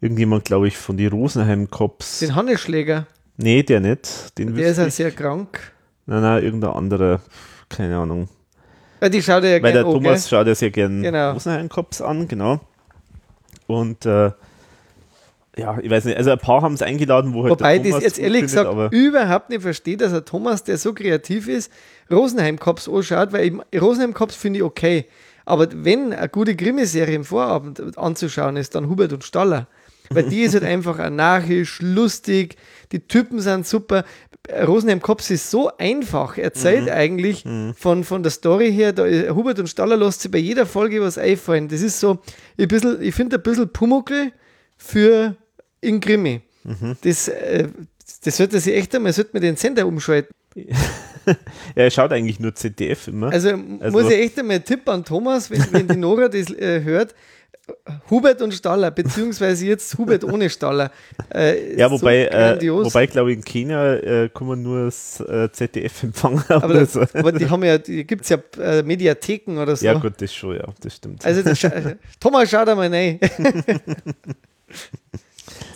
irgendjemand, 0.00 0.44
glaube 0.44 0.68
ich, 0.68 0.76
von 0.78 0.96
die 0.96 1.06
Rosenheim 1.06 1.70
Cops. 1.70 2.20
den 2.20 2.34
Hanneschläger, 2.34 3.06
Nee, 3.42 3.62
der 3.62 3.80
nicht. 3.80 4.36
Den 4.38 4.54
der 4.54 4.68
ist 4.70 4.76
ja 4.76 4.90
sehr 4.90 5.10
krank. 5.10 5.72
Nein, 6.04 6.20
nein, 6.20 6.42
irgendein 6.42 6.72
anderer. 6.72 7.20
Keine 7.70 7.96
Ahnung. 7.96 8.28
Weil 9.00 9.08
die 9.08 9.22
schaut 9.22 9.44
ja 9.44 9.62
Weil 9.62 9.72
der 9.72 9.82
gerne 9.82 9.92
Thomas 9.94 10.28
schaut 10.28 10.46
ja 10.46 10.54
sehr 10.54 10.70
gern 10.70 11.02
Genau. 11.02 11.32
Rosenheim 11.32 11.70
Cops 11.70 12.02
an, 12.02 12.28
genau. 12.28 12.60
Und, 13.66 14.04
äh, 14.04 14.32
ja, 15.60 15.78
ich 15.80 15.90
weiß 15.90 16.06
nicht, 16.06 16.16
also 16.16 16.30
ein 16.30 16.38
paar 16.38 16.62
haben 16.62 16.74
es 16.74 16.82
eingeladen, 16.82 17.34
wo 17.34 17.42
halt 17.42 17.50
Wobei 17.50 17.78
Thomas 17.78 17.94
das 17.94 18.02
jetzt 18.04 18.18
ehrlich 18.18 18.50
findet, 18.50 18.66
gesagt 18.66 18.94
überhaupt 18.94 19.50
nicht 19.50 19.62
verstehe, 19.62 19.96
dass 19.96 20.12
ein 20.12 20.24
Thomas, 20.24 20.64
der 20.64 20.78
so 20.78 20.92
kreativ 20.92 21.48
ist, 21.48 21.70
Rosenheim 22.10 22.58
Cops 22.58 22.88
anschaut, 22.88 23.32
weil 23.32 23.60
Rosenheim 23.78 24.14
Cops 24.14 24.34
finde 24.34 24.58
ich 24.58 24.62
okay. 24.62 25.06
Aber 25.44 25.68
wenn 25.72 26.12
eine 26.12 26.28
gute 26.28 26.56
Krimiserie 26.56 27.14
im 27.14 27.24
Vorabend 27.24 27.98
anzuschauen 27.98 28.56
ist, 28.56 28.74
dann 28.74 28.88
Hubert 28.88 29.12
und 29.12 29.24
Staller. 29.24 29.66
Weil 30.08 30.24
die 30.24 30.42
ist 30.42 30.54
halt 30.54 30.64
einfach 30.74 30.98
anarchisch, 30.98 31.80
lustig, 31.80 32.56
die 32.92 33.00
Typen 33.00 33.40
sind 33.40 33.66
super. 33.66 34.04
Rosenheim 34.66 35.00
Cops 35.00 35.30
ist 35.30 35.50
so 35.50 35.70
einfach 35.76 36.38
erzählt 36.38 36.84
Mhm. 36.84 36.90
eigentlich 36.90 37.44
von, 37.76 38.04
von 38.04 38.22
der 38.22 38.30
Story 38.30 38.72
her. 38.72 38.92
Da, 38.92 39.04
Hubert 39.34 39.58
und 39.58 39.68
Staller 39.68 39.96
lässt 39.96 40.22
sich 40.22 40.30
bei 40.30 40.38
jeder 40.38 40.66
Folge 40.66 41.00
was 41.00 41.18
einfallen. 41.18 41.68
Das 41.68 41.82
ist 41.82 42.00
so, 42.00 42.18
bisschen, 42.56 43.00
ich 43.02 43.14
finde 43.14 43.36
ein 43.36 43.42
bisschen 43.42 43.68
Pumuckl 43.72 44.32
für 44.76 45.36
in 45.80 46.00
Krimi. 46.00 46.40
Mhm. 46.64 46.96
Das, 47.02 47.28
äh, 47.28 47.68
das 48.24 48.36
sollte 48.36 48.60
sich 48.60 48.74
echt 48.74 48.94
einmal, 48.94 49.12
sollte 49.12 49.30
man 49.32 49.42
den 49.42 49.56
Sender 49.56 49.86
umschalten. 49.86 50.34
ja, 50.56 51.34
er 51.74 51.90
schaut 51.90 52.12
eigentlich 52.12 52.40
nur 52.40 52.54
ZDF 52.54 53.08
immer. 53.08 53.30
Also, 53.30 53.50
Also- 53.50 53.90
muss 53.90 54.10
ich 54.10 54.18
echt 54.18 54.38
einmal 54.38 54.56
einen 54.56 54.64
Tipp 54.64 54.88
an 54.88 55.04
Thomas, 55.04 55.50
wenn, 55.50 55.72
wenn 55.72 55.88
die 55.88 55.96
Nora 55.96 56.28
das 56.28 56.50
äh, 56.50 56.82
hört. 56.82 57.14
Hubert 58.10 58.42
und 58.42 58.52
Staller, 58.52 58.90
beziehungsweise 58.90 59.64
jetzt 59.66 59.96
Hubert 59.96 60.24
ohne 60.24 60.50
Staller. 60.50 60.90
Äh, 61.32 61.76
ja, 61.76 61.88
so 61.88 62.00
wobei, 62.00 62.24
äh, 62.24 62.28
grandios. 62.28 62.86
wobei 62.86 63.06
glaube 63.06 63.30
ich, 63.30 63.36
in 63.38 63.44
Kenia 63.44 63.94
äh, 63.94 64.28
kann 64.28 64.48
man 64.48 64.60
nur 64.60 64.86
das 64.86 65.20
äh, 65.20 65.48
ZDF 65.52 66.02
empfangen. 66.02 66.42
aber, 66.48 66.64
oder 66.66 66.86
so. 66.86 67.02
aber 67.12 67.30
die 67.30 67.48
haben 67.48 67.62
ja, 67.62 67.78
die 67.78 68.04
gibt 68.04 68.22
es 68.24 68.30
ja 68.30 68.38
äh, 68.58 68.82
Mediatheken 68.82 69.58
oder 69.58 69.76
so. 69.76 69.86
Ja, 69.86 69.94
gut, 69.94 70.14
das 70.18 70.34
schon, 70.34 70.56
ja, 70.56 70.64
das 70.80 70.96
stimmt. 70.96 71.24
Also 71.24 71.42
das, 71.42 71.60
Thomas, 72.20 72.50
schau 72.50 72.64
da 72.64 72.74
mal 72.74 72.88
rein. 72.92 73.20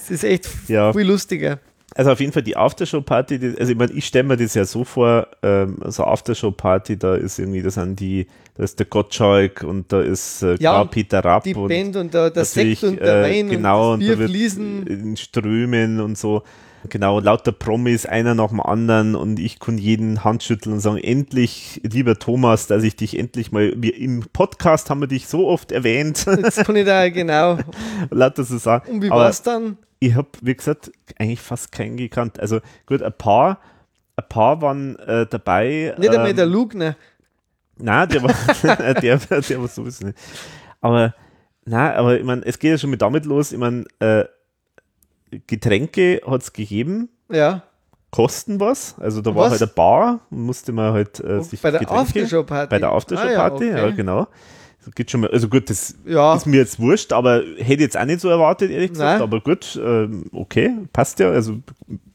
Das 0.08 0.10
ist 0.10 0.24
echt 0.24 0.48
Ja. 0.68 0.92
viel 0.92 1.02
lustiger. 1.06 1.58
Also 1.96 2.10
auf 2.10 2.18
jeden 2.18 2.32
Fall 2.32 2.42
die 2.42 2.56
Aftershow-Party, 2.56 3.54
also 3.58 3.70
ich 3.70 3.78
meine, 3.78 3.92
ich 3.92 4.06
stelle 4.06 4.24
mir 4.24 4.36
das 4.36 4.54
ja 4.54 4.64
so 4.64 4.82
vor, 4.84 5.28
ähm, 5.44 5.76
so 5.86 6.02
Aftershow-Party, 6.04 6.96
da 6.98 7.14
ist 7.14 7.38
irgendwie, 7.38 7.62
da 7.62 7.70
sind 7.70 8.00
die, 8.00 8.26
da 8.56 8.64
ist 8.64 8.80
der 8.80 8.86
Gottschalk 8.86 9.62
und 9.62 9.92
da 9.92 10.00
ist 10.00 10.42
äh, 10.42 10.56
Ja, 10.58 10.80
und 10.80 10.90
Peter 10.90 11.24
Rapp 11.24 11.44
Die 11.44 11.54
und 11.54 11.68
Band 11.68 11.94
und 11.94 12.12
der, 12.12 12.30
der 12.30 12.42
natürlich, 12.42 12.80
Sekt 12.80 12.92
und 12.92 13.00
der 13.00 13.20
äh, 13.20 13.30
Wein 13.30 13.48
genau, 13.48 13.92
und 13.92 14.00
das 14.00 14.00
und 14.00 14.00
Bier 14.00 14.12
da 14.14 14.18
wird 14.18 14.30
fließen. 14.30 14.86
in 14.88 15.16
Strömen 15.16 16.00
und 16.00 16.18
so. 16.18 16.42
Genau, 16.88 17.20
lauter 17.20 17.52
Promis, 17.52 18.06
einer 18.06 18.34
nach 18.34 18.48
dem 18.48 18.60
anderen 18.60 19.14
und 19.14 19.38
ich 19.38 19.58
kann 19.58 19.78
jeden 19.78 20.22
Handschütteln 20.22 20.74
und 20.74 20.80
sagen, 20.80 20.98
endlich, 20.98 21.80
lieber 21.82 22.18
Thomas, 22.18 22.66
dass 22.66 22.82
ich 22.82 22.96
dich 22.96 23.18
endlich 23.18 23.52
mal, 23.52 23.72
wir, 23.76 23.96
im 23.96 24.24
Podcast 24.32 24.90
haben 24.90 25.00
wir 25.00 25.08
dich 25.08 25.26
so 25.26 25.48
oft 25.48 25.72
erwähnt, 25.72 26.26
Jetzt 26.26 26.64
kann 26.64 26.76
ich 26.76 26.84
da 26.84 27.08
genau. 27.08 27.58
lauter 28.10 28.44
so 28.44 28.58
sagen. 28.58 28.90
Und 28.90 29.02
wie 29.02 29.10
war 29.10 29.28
es 29.28 29.42
dann? 29.42 29.78
ich 30.06 30.14
habe, 30.14 30.28
wie 30.42 30.54
gesagt, 30.54 30.92
eigentlich 31.18 31.40
fast 31.40 31.72
keinen 31.72 31.96
gekannt. 31.96 32.38
Also 32.38 32.60
gut, 32.86 33.02
ein 33.02 33.12
paar, 33.16 33.60
ein 34.16 34.28
paar 34.28 34.60
waren 34.60 34.96
äh, 34.98 35.26
dabei. 35.26 35.94
Nicht 35.98 36.10
einmal 36.10 36.30
ähm, 36.30 36.36
der 36.36 36.46
Lugner. 36.46 36.96
Nein, 37.78 38.08
der 38.08 38.22
war, 38.22 38.34
der, 39.00 39.18
der 39.18 39.60
war 39.60 39.68
sowieso 39.68 40.06
nicht. 40.06 40.18
Aber, 40.80 41.14
na, 41.64 41.94
aber 41.94 42.18
ich 42.18 42.24
meine, 42.24 42.44
es 42.44 42.58
geht 42.58 42.72
ja 42.72 42.78
schon 42.78 42.90
mit 42.90 43.02
damit 43.02 43.24
los. 43.24 43.52
Ich 43.52 43.58
meine, 43.58 43.84
äh, 43.98 44.24
Getränke 45.46 46.20
hat 46.26 46.42
es 46.42 46.52
gegeben, 46.52 47.08
Ja. 47.30 47.62
kosten 48.10 48.60
was. 48.60 48.94
Also 48.98 49.20
da 49.20 49.34
war 49.34 49.44
Was? 49.46 49.50
halt 49.52 49.62
eine 49.62 49.70
Bar, 49.74 50.20
musste 50.30 50.72
man 50.72 50.92
halt 50.92 51.20
äh, 51.20 51.42
sich 51.42 51.60
Bei 51.60 51.70
der 51.70 51.90
Aftershow-Party. 51.90 52.70
Bei 52.70 52.78
der 52.78 52.90
Aftershow-Party, 52.92 53.72
Ah, 53.72 53.76
ja, 53.78 53.84
okay. 53.86 53.94
genau. 53.96 54.26
Das 54.84 54.94
geht 54.94 55.10
schon 55.10 55.22
mal, 55.22 55.30
also 55.30 55.48
gut, 55.48 55.70
das 55.70 55.94
Ja, 56.04 56.34
ist 56.34 56.46
mir 56.46 56.58
jetzt 56.58 56.78
wurscht, 56.78 57.12
aber 57.12 57.42
hätte 57.58 57.82
jetzt 57.82 57.96
auch 57.96 58.04
nicht 58.04 58.20
so 58.20 58.28
erwartet, 58.28 58.70
ehrlich 58.70 58.90
gesagt. 58.90 59.18
Nein. 59.20 59.22
Aber 59.22 59.40
gut, 59.40 59.80
ähm, 59.82 60.26
okay, 60.32 60.72
passt 60.92 61.18
ja. 61.20 61.30
Also 61.30 61.56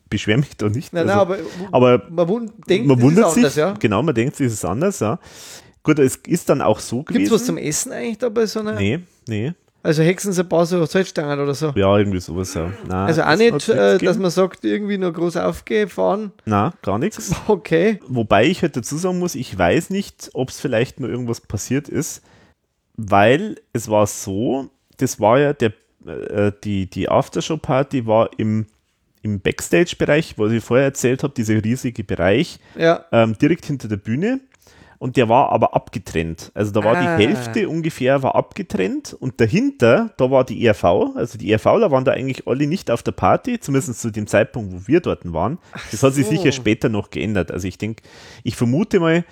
beschwer 0.09 0.37
mich 0.37 0.55
da 0.55 0.69
nicht. 0.69 0.93
nein, 0.93 1.09
also, 1.09 1.25
nein, 1.33 1.67
aber, 1.71 1.97
aber 1.97 2.09
man 2.11 2.27
wund, 2.27 2.51
denkt, 2.69 2.87
man 2.87 3.01
wundert 3.01 3.29
sich, 3.31 3.37
anders, 3.43 3.55
ja. 3.55 3.73
genau, 3.79 4.01
man 4.03 4.13
denkt, 4.15 4.39
es 4.39 4.53
ist 4.53 4.65
anders, 4.65 4.99
ja. 4.99 5.19
Gut, 5.83 5.97
es 5.99 6.15
ist 6.17 6.49
dann 6.49 6.61
auch 6.61 6.79
so 6.79 6.97
Gibt 6.97 7.09
es 7.11 7.15
gewesen. 7.15 7.33
was 7.33 7.45
zum 7.45 7.57
Essen 7.57 7.91
eigentlich 7.91 8.17
da 8.19 8.29
bei 8.29 8.45
so 8.45 8.59
einer? 8.59 8.73
Nee, 8.73 8.99
nee. 9.27 9.53
Also 9.81 10.03
hexen 10.03 10.33
sie 10.33 10.41
ein 10.41 10.49
paar 10.49 10.65
so 10.65 10.83
Salzstangen 10.85 11.39
oder 11.39 11.53
so? 11.53 11.71
Ja, 11.75 11.97
irgendwie 11.97 12.19
sowas, 12.19 12.53
ja. 12.53 12.71
Nein, 12.87 13.07
Also 13.07 13.21
auch 13.23 13.35
nicht, 13.37 13.69
äh, 13.69 13.97
dass 13.97 14.17
man 14.17 14.29
sagt, 14.29 14.65
irgendwie 14.65 14.97
nur 14.97 15.13
groß 15.13 15.37
aufgefahren. 15.37 16.31
Nein, 16.45 16.73
gar 16.81 16.99
nichts. 16.99 17.31
Okay. 17.47 17.99
Wobei 18.07 18.45
ich 18.45 18.61
halt 18.61 18.75
dazu 18.75 18.97
sagen 18.97 19.19
muss, 19.19 19.35
ich 19.35 19.57
weiß 19.57 19.89
nicht, 19.89 20.31
ob 20.33 20.49
es 20.49 20.59
vielleicht 20.59 20.99
nur 20.99 21.09
irgendwas 21.09 21.39
passiert 21.41 21.87
ist, 21.87 22.21
weil 22.97 23.55
es 23.71 23.89
war 23.89 24.05
so, 24.07 24.69
das 24.97 25.19
war 25.19 25.39
ja 25.39 25.53
der, 25.53 25.71
äh, 26.05 26.51
die, 26.63 26.89
die 26.89 27.07
Aftershow-Party 27.07 28.05
war 28.05 28.29
im, 28.37 28.65
im 29.21 29.39
Backstage-Bereich, 29.39 30.33
was 30.37 30.51
ich 30.51 30.63
vorher 30.63 30.85
erzählt 30.87 31.23
habe, 31.23 31.33
dieser 31.33 31.63
riesige 31.63 32.03
Bereich, 32.03 32.59
Ja. 32.77 33.05
ähm, 33.13 33.37
direkt 33.37 33.65
hinter 33.65 33.87
der 33.87 33.97
Bühne. 33.97 34.41
Und 34.99 35.15
der 35.15 35.29
war 35.29 35.49
aber 35.53 35.73
abgetrennt. 35.75 36.51
Also 36.53 36.71
da 36.71 36.83
war 36.83 36.95
Ah. 36.97 37.01
die 37.17 37.23
Hälfte 37.25 37.69
ungefähr 37.69 38.21
war 38.21 38.35
abgetrennt 38.35 39.15
und 39.17 39.39
dahinter, 39.39 40.11
da 40.17 40.29
war 40.29 40.43
die 40.43 40.65
ERV. 40.65 41.15
Also 41.15 41.37
die 41.37 41.49
ERVler 41.51 41.89
waren 41.89 42.03
da 42.03 42.11
eigentlich 42.11 42.45
alle 42.47 42.67
nicht 42.67 42.91
auf 42.91 43.01
der 43.01 43.13
Party, 43.13 43.61
zumindest 43.61 44.01
zu 44.01 44.11
dem 44.11 44.27
Zeitpunkt, 44.27 44.73
wo 44.73 44.87
wir 44.87 44.99
dort 44.99 45.21
waren. 45.31 45.57
Das 45.91 46.03
hat 46.03 46.13
sich 46.15 46.25
so. 46.25 46.31
sicher 46.31 46.51
später 46.51 46.89
noch 46.89 47.11
geändert. 47.11 47.49
Also 47.49 47.65
ich 47.67 47.77
denke, 47.77 48.03
ich 48.43 48.57
vermute 48.57 48.99
mal, 48.99 49.23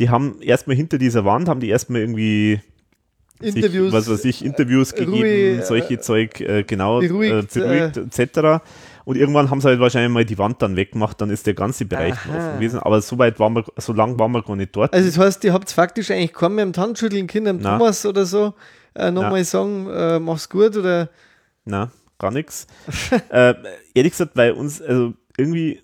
die 0.00 0.10
haben 0.10 0.42
erstmal 0.42 0.74
hinter 0.74 0.98
dieser 0.98 1.24
Wand, 1.24 1.48
haben 1.48 1.60
die 1.60 1.68
erstmal 1.68 2.00
irgendwie 2.00 2.60
Interviews. 3.40 3.84
sich, 3.86 3.92
was 3.92 4.10
weiß 4.10 4.24
ich, 4.24 4.44
Interviews 4.44 4.92
äh, 4.92 5.04
gegeben, 5.04 5.56
Ruhe, 5.56 5.62
solche 5.64 5.94
äh, 5.94 6.00
Zeug, 6.00 6.40
äh, 6.40 6.64
genau, 6.64 7.00
beruhigt, 7.00 7.56
äh, 7.56 7.60
beruhigt 7.60 8.18
etc. 8.18 8.62
Und 9.04 9.16
irgendwann 9.16 9.50
haben 9.50 9.60
sie 9.60 9.68
halt 9.68 9.80
wahrscheinlich 9.80 10.12
mal 10.12 10.24
die 10.24 10.38
Wand 10.38 10.62
dann 10.62 10.76
weggemacht, 10.76 11.20
dann 11.20 11.30
ist 11.30 11.46
der 11.46 11.54
ganze 11.54 11.84
Bereich 11.84 12.12
offen 12.12 12.54
gewesen. 12.54 12.78
Aber 12.78 13.00
so 13.00 13.18
weit 13.18 13.38
waren 13.40 13.54
wir, 13.54 13.64
so 13.76 13.92
lang 13.92 14.18
waren 14.18 14.32
wir 14.32 14.42
gar 14.42 14.56
nicht 14.56 14.74
dort. 14.76 14.92
Also 14.92 15.06
das 15.06 15.18
heißt, 15.18 15.44
ihr 15.44 15.52
habt 15.52 15.70
faktisch 15.70 16.10
eigentlich 16.10 16.32
kaum 16.32 16.54
mehr 16.54 16.64
am 16.64 16.72
Handschütteln 16.74 17.26
können, 17.26 17.48
am 17.48 17.56
Nein. 17.58 17.78
Thomas 17.78 18.06
oder 18.06 18.24
so, 18.24 18.54
äh, 18.94 19.10
nochmal 19.10 19.44
sagen, 19.44 19.88
äh, 19.90 20.18
mach's 20.18 20.48
gut 20.48 20.76
oder 20.76 21.08
Na, 21.64 21.90
gar 22.18 22.30
nichts. 22.30 22.66
äh, 23.30 23.54
ehrlich 23.94 24.12
gesagt, 24.12 24.36
weil 24.36 24.52
uns, 24.52 24.80
also 24.80 25.14
irgendwie, 25.36 25.80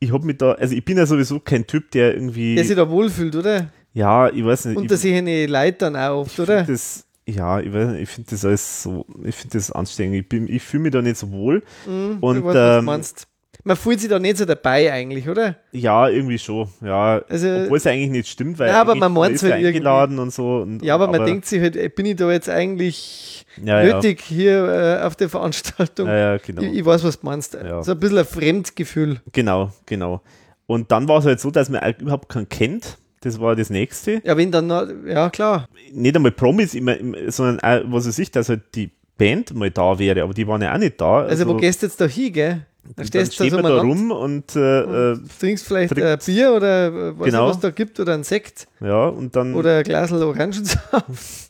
ich 0.00 0.12
habe 0.12 0.26
mich 0.26 0.38
da, 0.38 0.52
also 0.52 0.74
ich 0.74 0.84
bin 0.84 0.96
ja 0.96 1.06
sowieso 1.06 1.40
kein 1.40 1.66
Typ, 1.66 1.90
der 1.92 2.14
irgendwie. 2.14 2.56
Der 2.56 2.64
sich 2.64 2.76
da 2.76 2.88
wohlfühlt, 2.88 3.36
oder? 3.36 3.68
Ja, 3.92 4.28
ich 4.28 4.44
weiß 4.44 4.66
nicht. 4.66 4.76
Unter 4.76 4.96
sich 4.96 5.14
eine 5.14 5.46
Leute 5.46 5.78
dann 5.78 5.96
auch 5.96 6.20
oft, 6.20 6.38
oder? 6.38 6.64
Das, 6.64 7.05
ja, 7.28 7.60
ich 7.60 7.72
weiß 7.72 7.94
ich 7.94 8.08
finde 8.08 8.30
das 8.30 8.44
alles 8.44 8.82
so, 8.82 9.04
ich 9.24 9.34
finde 9.34 9.58
das 9.58 9.72
anstrengend. 9.72 10.16
Ich, 10.16 10.28
bin, 10.28 10.48
ich 10.48 10.62
fühle 10.62 10.84
mich 10.84 10.92
da 10.92 11.02
nicht 11.02 11.16
so 11.16 11.30
wohl. 11.32 11.62
Mhm, 11.86 12.18
und 12.20 12.38
ich 12.38 12.44
weiß, 12.44 12.78
ähm, 12.78 12.84
meinst. 12.84 13.26
Man 13.64 13.76
fühlt 13.76 13.98
sich 13.98 14.08
da 14.08 14.20
nicht 14.20 14.36
so 14.36 14.44
dabei 14.44 14.92
eigentlich, 14.92 15.28
oder? 15.28 15.56
ja, 15.72 16.08
irgendwie 16.08 16.38
schon. 16.38 16.68
Ja, 16.82 17.20
Also- 17.28 17.48
obwohl 17.64 17.78
es 17.78 17.86
eigentlich 17.86 18.10
nicht 18.10 18.28
stimmt, 18.28 18.60
weil 18.60 18.68
Ja, 18.68 18.80
aber 18.80 18.94
man 18.94 19.12
ja 19.16 19.20
halt 19.22 19.42
irgendwie. 19.42 19.66
eingeladen 19.66 20.18
und 20.20 20.32
so. 20.32 20.58
Und, 20.58 20.84
Ja, 20.84 20.94
aber, 20.94 21.08
man 21.08 21.24
denkt 21.26 21.46
sich 21.46 21.60
halt, 21.60 21.74
äh, 21.74 21.88
bin 21.88 22.06
ich 22.06 22.14
da 22.16 22.30
jetzt 22.30 22.48
eigentlich 22.48 23.44
ja, 23.60 23.82
ja, 23.82 23.94
nötig 23.96 24.20
hier 24.20 24.98
äh, 25.00 25.04
auf 25.04 25.16
der 25.16 25.28
Veranstaltung? 25.28 26.06
ja, 26.06 26.34
ja, 26.34 26.36
genau. 26.36 26.62
ich, 26.62 26.74
ich 26.74 26.84
weiß, 26.84 27.02
was 27.02 27.18
du 27.18 27.26
meinst. 27.26 27.54
Ja. 27.54 27.82
So 27.82 27.92
ein 27.92 27.98
bisschen 27.98 28.18
ein 28.18 28.24
Fremdgefühl. 28.24 29.20
Genau, 29.32 29.72
genau. 29.86 30.20
Und 30.66 30.92
dann 30.92 31.08
war 31.08 31.18
es 31.18 31.24
halt 31.24 31.40
so, 31.40 31.50
dass 31.50 31.68
man 31.68 31.82
überhaupt 31.98 32.28
keinen 32.28 32.48
kennt. 32.48 32.98
Das 33.20 33.40
war 33.40 33.56
das 33.56 33.70
nächste. 33.70 34.20
Ja, 34.24 34.36
wenn 34.36 34.52
dann, 34.52 34.68
ja 35.06 35.30
klar. 35.30 35.68
Nicht 35.92 36.14
einmal 36.16 36.32
Promis, 36.32 36.74
immer, 36.74 36.96
sondern 37.28 37.60
auch, 37.60 37.80
was 37.92 38.06
weiß 38.06 38.18
ich, 38.18 38.30
dass 38.30 38.48
halt 38.48 38.62
die 38.74 38.90
Band 39.18 39.54
mal 39.54 39.70
da 39.70 39.98
wäre, 39.98 40.22
aber 40.22 40.34
die 40.34 40.46
waren 40.46 40.60
ja 40.62 40.74
auch 40.74 40.78
nicht 40.78 41.00
da. 41.00 41.20
Also, 41.22 41.46
wo 41.46 41.54
gehst 41.56 41.82
du 41.82 41.86
jetzt 41.86 42.00
da 42.00 42.06
hin, 42.06 42.32
gell? 42.32 42.66
Da 42.84 42.92
dann 42.98 43.06
stehst 43.06 43.32
du 43.32 43.34
stehen 43.44 43.52
wir 43.56 43.62
so 43.62 43.68
da 43.76 43.80
rum 43.80 44.10
und 44.12 44.54
äh, 44.54 45.12
äh, 45.12 45.18
trinkst 45.40 45.66
vielleicht 45.66 45.92
trinkt- 45.92 46.06
ein 46.06 46.18
Bier 46.24 46.52
oder 46.52 46.86
äh, 46.86 47.18
was 47.18 47.26
Genau. 47.26 47.50
es 47.50 47.58
da 47.58 47.70
gibt 47.70 47.98
oder 47.98 48.14
ein 48.14 48.22
Sekt 48.22 48.68
ja, 48.80 49.06
und 49.08 49.34
dann, 49.34 49.54
oder 49.54 49.78
ein 49.78 49.82
Glas 49.84 50.12
Orangensaft 50.12 51.45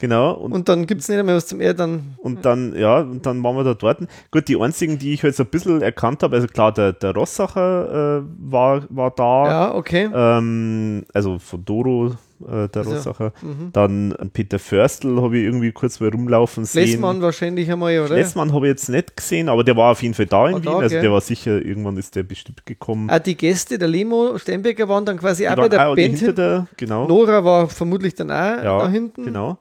genau, 0.00 0.32
und, 0.34 0.52
und 0.52 0.68
dann 0.68 0.86
gibt 0.86 1.00
es 1.02 1.08
nicht 1.08 1.22
mehr 1.24 1.34
was 1.36 1.46
zum 1.46 1.60
Eher 1.60 1.74
dann. 1.74 2.14
und 2.18 2.44
dann, 2.44 2.74
ja, 2.76 3.00
und 3.00 3.24
dann 3.26 3.42
waren 3.42 3.56
wir 3.56 3.64
da 3.64 3.74
dort. 3.74 3.98
Gut, 4.30 4.48
die 4.48 4.60
einzigen, 4.60 4.98
die 4.98 5.12
ich 5.14 5.22
halt 5.22 5.34
so 5.34 5.42
ein 5.44 5.48
bisschen 5.48 5.82
erkannt 5.82 6.22
habe, 6.22 6.36
also 6.36 6.46
klar, 6.48 6.72
der, 6.72 6.92
der 6.92 7.14
Rossacher 7.14 8.18
äh, 8.18 8.22
war, 8.38 8.82
war 8.90 9.10
da, 9.10 9.46
Ja, 9.46 9.74
okay. 9.74 10.08
ähm, 10.14 11.04
also 11.12 11.38
von 11.38 11.64
Doro, 11.64 12.06
äh, 12.46 12.68
der 12.68 12.82
Also, 12.82 12.92
Rossacher. 12.94 13.32
Mhm. 13.42 13.70
Dann 13.72 14.14
Peter 14.32 14.58
Förstl 14.60 15.20
habe 15.20 15.38
ich 15.38 15.44
irgendwie 15.44 15.72
kurz 15.72 15.98
mal 15.98 16.08
rumlaufen 16.10 16.64
sehen. 16.64 16.84
Lessmann 16.86 17.20
wahrscheinlich 17.20 17.70
einmal, 17.70 17.98
oder? 17.98 18.14
Lessmann 18.14 18.52
habe 18.52 18.66
ich 18.66 18.70
jetzt 18.70 18.88
nicht 18.88 19.16
gesehen, 19.16 19.48
aber 19.48 19.64
der 19.64 19.76
war 19.76 19.90
auf 19.92 20.02
jeden 20.02 20.14
Fall 20.14 20.26
da 20.26 20.46
in 20.46 20.54
War 20.54 20.62
Wien. 20.62 20.70
da, 20.70 20.78
also 20.78 20.88
gell? 20.94 21.02
der 21.02 21.12
war 21.12 21.20
sicher, 21.20 21.60
irgendwann 21.64 21.96
ist 21.96 22.14
der 22.14 22.22
bestimmt 22.22 22.64
gekommen. 22.64 23.10
Auch 23.10 23.18
die 23.18 23.36
Gäste, 23.36 23.76
der 23.78 23.88
Lemo, 23.88 24.38
Steinbecker 24.38 24.88
waren 24.88 25.04
dann 25.04 25.18
quasi 25.18 25.48
auch 25.48 25.56
bei 25.56 25.68
der 25.68 25.78
Band 25.78 25.98
hinter 25.98 26.18
hinten. 26.26 26.36
der, 26.36 26.66
genau. 26.76 27.08
Nora 27.08 27.44
war 27.44 27.68
vermutlich 27.68 28.14
dann 28.14 28.30
auch 28.30 28.34
ja, 28.34 28.78
da 28.78 28.88
hinten. 28.88 29.24
Genau. 29.24 29.58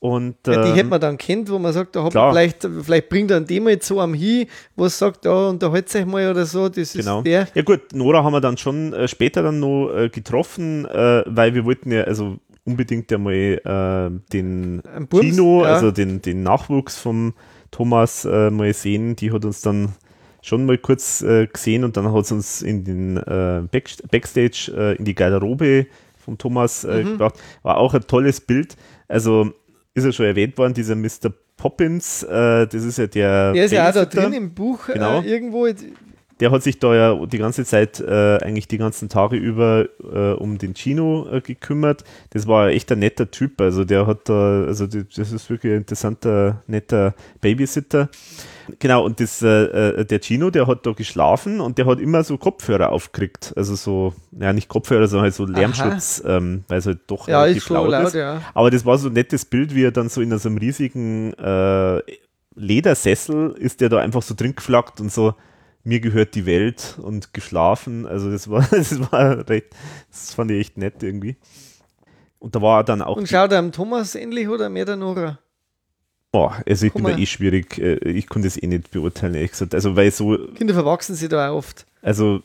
Und 0.00 0.36
Ja, 0.46 0.62
die 0.62 0.68
ähm, 0.70 0.74
hätte 0.76 0.88
man 0.88 1.00
dann 1.00 1.18
kennt, 1.18 1.50
wo 1.50 1.58
man 1.58 1.74
sagt, 1.74 1.94
da 1.94 2.02
hat 2.04 2.12
klar. 2.12 2.26
man 2.26 2.34
vielleicht, 2.34 2.66
vielleicht 2.84 3.08
bringt 3.10 3.30
er 3.30 3.36
ein 3.36 3.46
Thema 3.46 3.68
jetzt 3.70 3.86
so 3.86 4.00
am 4.00 4.14
Hin, 4.14 4.46
wo 4.74 4.86
es 4.86 4.98
sagt, 4.98 5.26
da 5.26 5.50
unterhaltet 5.50 5.94
euch 5.94 6.06
mal 6.06 6.30
oder 6.30 6.46
so, 6.46 6.70
das 6.70 6.94
Genau. 6.94 7.18
ist 7.18 7.26
der. 7.26 7.46
Ja 7.54 7.62
gut, 7.62 7.80
Nora 7.92 8.24
haben 8.24 8.32
wir 8.32 8.40
dann 8.40 8.56
schon 8.56 8.94
äh, 8.94 9.06
später 9.08 9.42
dann 9.42 9.60
noch 9.60 9.90
äh, 9.94 10.08
getroffen, 10.08 10.86
äh, 10.86 11.22
weil 11.26 11.54
wir 11.54 11.66
wollten 11.66 11.92
ja 11.92 12.04
also 12.04 12.38
unbedingt 12.64 13.12
einmal 13.12 13.34
äh, 13.34 14.10
den 14.32 14.80
Bums, 15.10 15.22
Gino, 15.22 15.64
ja. 15.64 15.74
also 15.74 15.90
den, 15.90 16.22
den 16.22 16.42
Nachwuchs 16.44 16.96
vom 16.98 17.34
Thomas 17.70 18.24
äh, 18.24 18.50
mal 18.50 18.72
sehen. 18.72 19.16
Die 19.16 19.30
hat 19.32 19.44
uns 19.44 19.60
dann 19.60 19.92
schon 20.40 20.64
mal 20.64 20.78
kurz 20.78 21.20
äh, 21.20 21.46
gesehen 21.46 21.84
und 21.84 21.98
dann 21.98 22.10
hat 22.10 22.24
sie 22.24 22.34
uns 22.34 22.62
in 22.62 22.84
den 22.84 23.18
äh, 23.18 23.62
Back, 23.70 23.90
Backstage 24.10 24.94
in 24.98 25.04
die 25.04 25.14
Garderobe 25.14 25.86
vom 26.16 26.38
Thomas 26.38 26.84
Mhm. 26.84 27.04
gebracht. 27.12 27.34
War 27.62 27.76
auch 27.76 27.92
ein 27.92 28.06
tolles 28.06 28.40
Bild. 28.40 28.76
Also 29.08 29.52
ist 29.94 30.04
ja 30.04 30.12
schon 30.12 30.26
erwähnt 30.26 30.56
worden, 30.58 30.74
dieser 30.74 30.94
Mr. 30.96 31.32
Poppins, 31.56 32.22
äh, 32.22 32.66
das 32.66 32.84
ist 32.84 32.98
ja 32.98 33.06
der 33.06 33.52
Der 33.52 33.64
ist 33.66 33.72
ja 33.72 33.88
auch 33.88 33.92
da 33.94 34.04
drin 34.06 34.32
im 34.32 34.54
Buch 34.54 34.86
Genau. 34.86 35.20
äh, 35.20 35.26
irgendwo. 35.26 35.68
der 36.40 36.50
hat 36.50 36.62
sich 36.62 36.78
da 36.78 36.94
ja 36.94 37.26
die 37.26 37.36
ganze 37.38 37.64
Zeit, 37.66 38.00
äh, 38.00 38.38
eigentlich 38.38 38.66
die 38.66 38.78
ganzen 38.78 39.10
Tage 39.10 39.36
über 39.36 39.86
äh, 40.02 40.32
um 40.32 40.56
den 40.56 40.72
Chino 40.74 41.28
äh, 41.30 41.40
gekümmert. 41.42 42.04
Das 42.30 42.46
war 42.46 42.68
echt 42.68 42.90
ein 42.92 43.00
netter 43.00 43.30
Typ. 43.30 43.60
Also 43.60 43.84
der 43.84 44.06
hat 44.06 44.28
da, 44.28 44.64
also 44.64 44.86
das 44.86 45.32
ist 45.32 45.50
wirklich 45.50 45.72
ein 45.72 45.78
interessanter, 45.80 46.62
netter 46.66 47.14
Babysitter. 47.42 48.08
Genau, 48.78 49.04
und 49.04 49.20
das, 49.20 49.42
äh, 49.42 49.48
äh, 50.00 50.04
der 50.04 50.20
Chino, 50.20 50.50
der 50.50 50.66
hat 50.66 50.86
da 50.86 50.92
geschlafen 50.92 51.60
und 51.60 51.78
der 51.78 51.86
hat 51.86 51.98
immer 52.00 52.22
so 52.24 52.38
Kopfhörer 52.38 52.90
aufgekriegt. 52.92 53.52
Also 53.56 53.74
so, 53.74 54.14
ja 54.32 54.52
nicht 54.52 54.68
Kopfhörer, 54.68 55.08
sondern 55.08 55.24
halt 55.24 55.34
so 55.34 55.44
Lärmschutz, 55.46 56.22
ähm, 56.26 56.64
weil 56.68 56.78
es 56.78 56.86
halt 56.86 57.00
doch 57.06 57.28
Ja, 57.28 57.42
relativ 57.42 57.62
ist 57.62 57.68
schon 57.68 57.90
laut, 57.90 58.08
ist. 58.08 58.14
ja. 58.14 58.42
Aber 58.54 58.70
das 58.70 58.84
war 58.86 58.98
so 58.98 59.08
ein 59.08 59.14
nettes 59.14 59.44
Bild, 59.44 59.74
wie 59.74 59.84
er 59.84 59.92
dann 59.92 60.08
so 60.08 60.20
in 60.20 60.36
so 60.38 60.48
einem 60.48 60.58
riesigen 60.58 61.32
äh, 61.34 62.00
Ledersessel 62.54 63.52
ist 63.58 63.80
der 63.80 63.88
da 63.88 63.98
einfach 63.98 64.22
so 64.22 64.34
drin 64.34 64.54
geflackt 64.54 65.00
und 65.00 65.10
so, 65.12 65.34
mir 65.84 66.00
gehört 66.00 66.34
die 66.34 66.46
Welt 66.46 66.98
und 67.00 67.32
geschlafen. 67.32 68.06
Also 68.06 68.30
das 68.30 68.50
war, 68.50 68.62
das 68.70 69.00
war 69.12 69.48
recht, 69.48 69.68
das 70.10 70.34
fand 70.34 70.50
ich 70.50 70.60
echt 70.60 70.78
nett 70.78 71.02
irgendwie. 71.02 71.36
Und 72.38 72.54
da 72.54 72.62
war 72.62 72.80
er 72.80 72.84
dann 72.84 73.02
auch, 73.02 73.16
Und 73.16 73.28
schaut 73.28 73.52
er 73.52 73.58
am 73.58 73.72
Thomas 73.72 74.14
ähnlich 74.14 74.48
oder 74.48 74.68
mehr 74.68 74.84
der 74.84 74.96
Nora? 74.96 75.38
Boah, 76.32 76.62
also 76.66 76.86
ich 76.86 76.92
bin 76.92 77.02
Guck 77.02 77.10
da 77.10 77.16
mal. 77.16 77.22
eh 77.22 77.26
schwierig, 77.26 77.78
äh, 77.78 77.96
ich 78.08 78.28
konnte 78.28 78.48
es 78.48 78.60
eh 78.62 78.66
nicht 78.66 78.90
beurteilen, 78.90 79.34
ehrlich 79.34 79.52
gesagt. 79.52 79.74
Also 79.74 79.96
weil 79.96 80.10
so, 80.10 80.36
Kinder 80.56 80.74
verwachsen 80.74 81.14
sich 81.14 81.28
da 81.28 81.50
auch 81.50 81.56
oft. 81.56 81.86
also, 82.02 82.40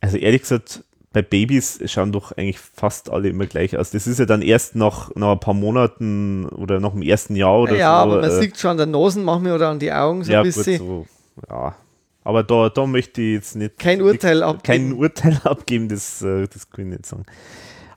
also 0.00 0.16
ehrlich 0.16 0.42
gesagt, 0.42 0.84
bei 1.12 1.22
Babys 1.22 1.78
schauen 1.86 2.10
doch 2.10 2.32
eigentlich 2.32 2.58
fast 2.58 3.08
alle 3.08 3.28
immer 3.28 3.46
gleich 3.46 3.76
aus. 3.78 3.92
Das 3.92 4.06
ist 4.08 4.18
ja 4.18 4.26
dann 4.26 4.42
erst 4.42 4.74
nach, 4.74 5.14
nach 5.14 5.32
ein 5.32 5.40
paar 5.40 5.54
Monaten 5.54 6.44
oder 6.46 6.80
nach 6.80 6.90
dem 6.90 7.02
ersten 7.02 7.36
Jahr 7.36 7.60
oder 7.60 7.76
ja, 7.76 8.02
so. 8.02 8.10
aber 8.10 8.20
man 8.20 8.30
äh, 8.30 8.40
sieht 8.40 8.58
schon 8.58 8.72
an 8.72 8.76
der 8.78 8.86
Nase 8.86 9.20
manchmal 9.20 9.52
oder 9.52 9.68
an 9.68 9.78
die 9.78 9.92
Augen 9.92 10.24
so 10.24 10.32
ja, 10.32 10.40
ein 10.40 10.44
gut, 10.44 10.54
bisschen. 10.54 10.78
so, 10.78 11.06
ja. 11.48 11.76
Aber 12.24 12.42
da, 12.42 12.68
da 12.68 12.86
möchte 12.86 13.20
ich 13.22 13.34
jetzt 13.34 13.54
nicht 13.54 13.78
Kein 13.78 14.02
Urteil 14.02 14.40
kein 14.40 14.48
abgeben. 14.48 14.92
Urteil 14.94 15.40
abgeben, 15.44 15.88
das, 15.88 16.20
äh, 16.22 16.48
das 16.48 16.68
kann 16.68 16.86
ich 16.86 16.90
nicht 16.92 17.06
sagen. 17.06 17.24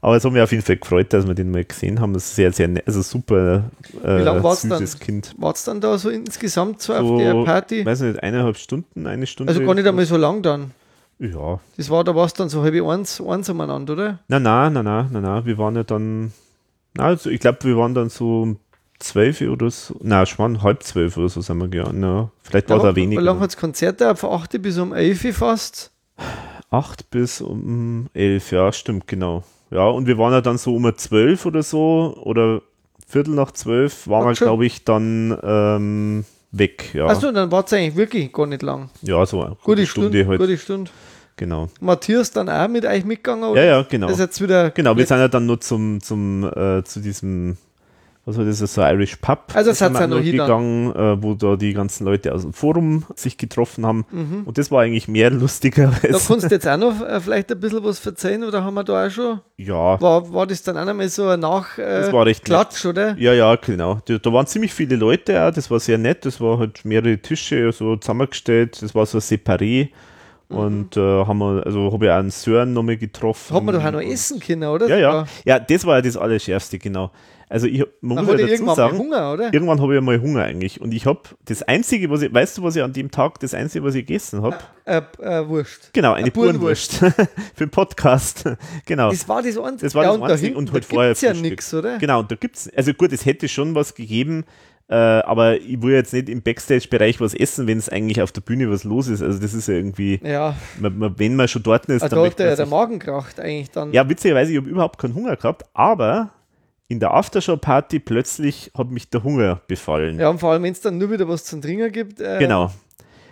Aber 0.01 0.15
es 0.15 0.23
hat 0.23 0.31
mich 0.31 0.41
auf 0.41 0.51
jeden 0.51 0.63
Fall 0.63 0.77
gefreut, 0.77 1.11
dass 1.13 1.27
wir 1.27 1.33
den 1.33 1.51
mal 1.51 1.63
gesehen 1.65 1.99
haben. 1.99 2.13
Das 2.13 2.25
ist 2.25 2.35
sehr, 2.35 2.51
sehr 2.53 2.67
nett, 2.67 2.83
also 2.87 3.01
super 3.01 3.63
äh, 4.03 4.19
Wie 4.19 4.23
lang 4.23 4.43
war's 4.43 4.61
süßes 4.61 4.91
dann? 4.91 4.99
Kind. 4.99 5.35
War 5.37 5.53
es 5.53 5.63
dann 5.63 5.81
da 5.81 5.97
so 5.97 6.09
insgesamt 6.09 6.81
so, 6.81 6.93
auf 6.93 7.07
So, 7.07 7.17
der 7.17 7.43
Party? 7.43 7.85
weiß 7.85 8.01
nicht, 8.01 8.21
eineinhalb 8.21 8.57
Stunden, 8.57 9.07
eine 9.07 9.25
Stunde. 9.25 9.51
Also 9.51 9.63
gar 9.65 9.73
nicht 9.73 9.87
einmal 9.87 10.05
so 10.05 10.17
lang 10.17 10.41
dann. 10.41 10.71
Ja. 11.19 11.59
Das 11.77 11.89
war, 11.89 12.03
da 12.03 12.13
war 12.15 12.25
es 12.25 12.33
dann 12.33 12.47
so 12.49 12.61
halb 12.61 12.75
eins, 12.85 13.19
eins 13.21 13.49
umeinander, 13.49 13.93
oder? 13.93 14.19
Na, 14.27 14.39
na, 14.39 14.69
na, 14.69 14.83
na, 14.83 15.09
na, 15.11 15.19
na, 15.21 15.45
wir 15.45 15.57
waren 15.57 15.75
ja 15.75 15.83
dann, 15.83 16.31
na, 16.95 17.05
also 17.05 17.31
ich 17.31 17.39
glaube, 17.39 17.57
wir 17.63 17.75
waren 17.75 17.95
dann 17.95 18.09
so 18.09 18.43
um 18.43 18.57
zwölf 18.99 19.41
oder 19.41 19.71
so, 19.71 19.95
na, 20.03 20.27
schon 20.27 20.61
halb 20.61 20.83
zwölf 20.83 21.17
oder 21.17 21.29
so 21.29 21.41
sind 21.41 21.57
wir 21.57 21.67
gegangen, 21.69 22.03
ja. 22.03 22.29
Vielleicht 22.43 22.69
war 22.69 22.77
es 22.77 22.83
auch 22.83 22.91
Wie 22.95 23.01
weniger. 23.01 23.21
lange 23.23 23.39
hat 23.39 23.47
das 23.49 23.57
Konzert 23.57 23.99
da? 23.99 24.13
Von 24.13 24.29
8 24.29 24.61
bis 24.61 24.77
um 24.77 24.93
11 24.93 25.25
Uhr 25.25 25.33
fast. 25.33 25.91
Acht 26.69 27.09
bis 27.09 27.41
um 27.41 28.07
elf, 28.13 28.51
ja, 28.51 28.71
stimmt, 28.71 29.07
genau. 29.07 29.43
Ja, 29.69 29.87
und 29.87 30.07
wir 30.07 30.17
waren 30.17 30.33
ja 30.33 30.41
dann 30.41 30.57
so 30.57 30.75
um 30.75 30.91
zwölf 30.95 31.45
oder 31.45 31.63
so, 31.63 32.17
oder 32.23 32.61
Viertel 33.07 33.35
nach 33.35 33.51
zwölf, 33.51 34.07
waren 34.07 34.23
Ach, 34.23 34.39
wir, 34.39 34.45
glaube 34.45 34.65
ich, 34.65 34.83
dann 34.83 35.37
ähm, 35.43 36.25
weg, 36.51 36.93
ja. 36.93 37.07
Achso, 37.07 37.31
dann 37.31 37.51
war 37.51 37.65
es 37.65 37.73
eigentlich 37.73 37.95
wirklich 37.95 38.31
gar 38.31 38.47
nicht 38.47 38.61
lang. 38.61 38.89
ja, 39.01 39.25
so 39.25 39.41
eine 39.41 39.55
Gute 39.63 39.85
Stunde, 39.85 40.09
Stunde, 40.09 40.27
halt. 40.27 40.39
gute 40.39 40.57
Stunde. 40.57 40.91
Genau. 41.37 41.69
Matthias 41.79 42.31
dann 42.31 42.49
auch 42.49 42.67
mit 42.67 42.83
euch 42.83 43.05
mitgegangen? 43.05 43.43
Ja, 43.43 43.51
Oder? 43.51 43.63
ja, 43.63 43.81
genau. 43.83 44.07
Das 44.07 44.15
ist 44.15 44.21
jetzt 44.21 44.41
wieder. 44.41 44.71
Genau, 44.71 44.97
wir 44.97 45.05
sind 45.05 45.19
ja 45.19 45.27
dann 45.27 45.45
nur 45.45 45.61
zum, 45.61 46.01
zum, 46.01 46.43
äh, 46.43 46.83
zu 46.83 46.99
diesem, 46.99 47.57
war 48.35 48.43
das, 48.43 48.57
so 48.59 48.81
Irish 48.81 49.15
Pub. 49.17 49.51
Also 49.53 49.71
sind 49.71 49.93
wir 49.93 50.01
ihr 50.01 50.07
noch 50.07 50.21
gegangen, 50.21 50.93
äh, 50.93 51.23
wo 51.23 51.33
da 51.33 51.55
die 51.55 51.73
ganzen 51.73 52.03
Leute 52.03 52.33
aus 52.33 52.41
dem 52.41 52.51
Forum 52.51 53.05
sich 53.15 53.37
getroffen 53.37 53.85
haben. 53.85 54.05
Mhm. 54.11 54.43
Und 54.43 54.57
das 54.57 54.69
war 54.69 54.81
eigentlich 54.81 55.07
mehr 55.07 55.29
lustiger. 55.29 55.93
Da 56.01 56.09
kannst 56.09 56.29
du 56.29 56.47
jetzt 56.47 56.67
auch 56.67 56.77
noch 56.77 57.01
äh, 57.01 57.21
vielleicht 57.21 57.49
ein 57.51 57.59
bisschen 57.59 57.83
was 57.85 58.05
erzählen 58.05 58.43
oder 58.43 58.65
haben 58.65 58.73
wir 58.73 58.83
da 58.83 59.07
auch 59.07 59.09
schon? 59.09 59.39
ja, 59.55 60.01
War, 60.01 60.33
war 60.33 60.45
das 60.45 60.61
dann 60.63 60.77
auch 60.77 60.85
nochmal 60.85 61.07
so 61.07 61.27
ein 61.27 61.39
Nach 61.39 61.77
äh, 61.77 62.01
Das 62.01 62.11
war 62.11 62.25
recht 62.25 62.43
Klatsch, 62.43 62.85
oder? 62.85 63.15
Ja, 63.17 63.33
ja, 63.33 63.55
genau. 63.55 64.01
Da, 64.05 64.17
da 64.17 64.33
waren 64.33 64.45
ziemlich 64.45 64.73
viele 64.73 64.97
Leute 64.97 65.41
auch, 65.41 65.51
das 65.51 65.71
war 65.71 65.79
sehr 65.79 65.97
nett. 65.97 66.25
Das 66.25 66.41
war 66.41 66.59
halt 66.59 66.83
mehrere 66.83 67.17
Tische 67.19 67.71
so 67.71 67.95
zusammengestellt, 67.95 68.81
das 68.81 68.93
war 68.93 69.05
so 69.05 69.19
ein 69.19 69.21
Separé. 69.21 69.89
Und 70.49 70.95
äh, 70.95 70.99
haben 71.01 71.39
wir, 71.39 71.65
also 71.65 71.91
habe 71.91 72.05
ich 72.05 72.11
auch 72.11 72.15
einen 72.17 72.31
Sören 72.31 72.71
nochmal 72.71 72.95
getroffen. 72.95 73.53
Hat 73.53 73.63
man 73.63 73.75
doch 73.75 73.83
auch 73.83 73.91
noch 73.91 74.01
essen 74.01 74.39
können, 74.39 74.63
oder? 74.69 74.87
Ja, 74.87 74.97
ja. 74.97 75.25
Ja, 75.43 75.59
das 75.59 75.85
war 75.85 75.97
ja 75.97 76.01
das 76.01 76.15
Allerschärfste, 76.15 76.79
genau. 76.79 77.11
Also 77.49 77.67
ich, 77.67 77.79
man 78.01 78.15
Man 78.15 78.25
muss 78.25 78.39
ja 78.41 78.47
dazu 78.47 78.75
sagen, 78.75 78.97
Hunger, 78.97 79.33
oder? 79.33 79.53
irgendwann 79.53 79.81
habe 79.81 79.95
ich 79.95 80.01
mal 80.01 80.19
Hunger 80.19 80.43
eigentlich. 80.43 80.81
Und 80.81 80.93
ich 80.93 81.05
habe 81.05 81.21
das 81.45 81.63
Einzige, 81.63 82.09
was 82.09 82.21
ich, 82.21 82.33
weißt 82.33 82.57
du, 82.57 82.63
was 82.63 82.75
ich 82.75 82.83
an 82.83 82.91
dem 82.91 83.09
Tag, 83.09 83.39
das 83.39 83.53
Einzige, 83.53 83.85
was 83.85 83.95
ich 83.95 84.05
gegessen 84.05 84.41
habe? 84.41 84.57
Äh, 84.83 85.01
äh, 85.21 85.47
Wurst. 85.47 85.91
Genau, 85.93 86.11
eine 86.11 86.23
Eine 86.23 86.31
Burenwurst. 86.31 86.95
Für 86.97 87.15
den 87.57 87.69
Podcast. 87.69 88.43
genau. 88.85 89.11
Das 89.11 89.27
war 89.29 89.41
das 89.41 89.57
Einzige. 89.57 89.85
Das 89.85 89.95
war 89.95 90.03
ja, 90.03 90.09
das 90.09 90.15
und 90.17 90.21
da 90.21 90.27
Einzige 90.33 90.45
hinten, 90.47 90.59
und 90.59 90.69
da 90.69 90.73
halt 90.73 90.85
vorher 90.85 91.09
gibt's 91.11 91.21
ja 91.21 91.33
nichts, 91.33 91.73
oder? 91.73 91.97
Genau, 91.99 92.19
und 92.19 92.31
da 92.31 92.35
gibt's, 92.35 92.69
also 92.75 92.93
gut, 92.93 93.13
es 93.13 93.25
hätte 93.25 93.47
schon 93.47 93.75
was 93.75 93.95
gegeben, 93.95 94.43
äh, 94.89 94.95
aber 94.95 95.59
ich 95.59 95.81
will 95.81 95.93
jetzt 95.93 96.13
nicht 96.13 96.29
im 96.29 96.41
Backstage-Bereich 96.41 97.19
was 97.19 97.33
essen, 97.33 97.67
wenn 97.67 97.77
es 97.77 97.89
eigentlich 97.89 98.21
auf 98.21 98.31
der 98.31 98.41
Bühne 98.41 98.69
was 98.69 98.83
los 98.83 99.07
ist. 99.07 99.21
Also 99.21 99.39
das 99.39 99.53
ist 99.53 99.67
ja 99.67 99.75
irgendwie, 99.75 100.19
Ja, 100.23 100.55
man, 100.79 100.97
man, 100.97 101.19
wenn 101.19 101.35
man 101.35 101.47
schon 101.47 101.63
dort 101.63 101.85
ist, 101.87 102.03
ah, 102.03 102.07
dann 102.07 102.09
da 102.09 102.15
hat 102.17 102.23
möchte 102.23 102.43
der, 102.43 102.55
der 102.55 102.65
Magen 102.65 102.99
kracht 102.99 103.39
eigentlich 103.39 103.71
dann. 103.71 103.91
Ja, 103.91 104.07
witzigerweise, 104.09 104.51
ich 104.51 104.57
habe 104.57 104.69
überhaupt 104.69 104.97
keinen 104.97 105.15
Hunger 105.15 105.35
gehabt, 105.35 105.63
aber 105.73 106.31
in 106.87 106.99
der 106.99 107.13
Aftershow-Party 107.13 107.99
plötzlich 107.99 108.71
hat 108.77 108.89
mich 108.91 109.09
der 109.09 109.23
Hunger 109.23 109.61
befallen. 109.67 110.19
Ja, 110.19 110.29
und 110.29 110.39
vor 110.39 110.51
allem, 110.53 110.63
wenn 110.63 110.71
es 110.71 110.81
dann 110.81 110.97
nur 110.97 111.11
wieder 111.11 111.27
was 111.27 111.43
zum 111.43 111.61
Trinken 111.61 111.91
gibt. 111.91 112.19
Äh, 112.21 112.39
Genau. 112.39 112.71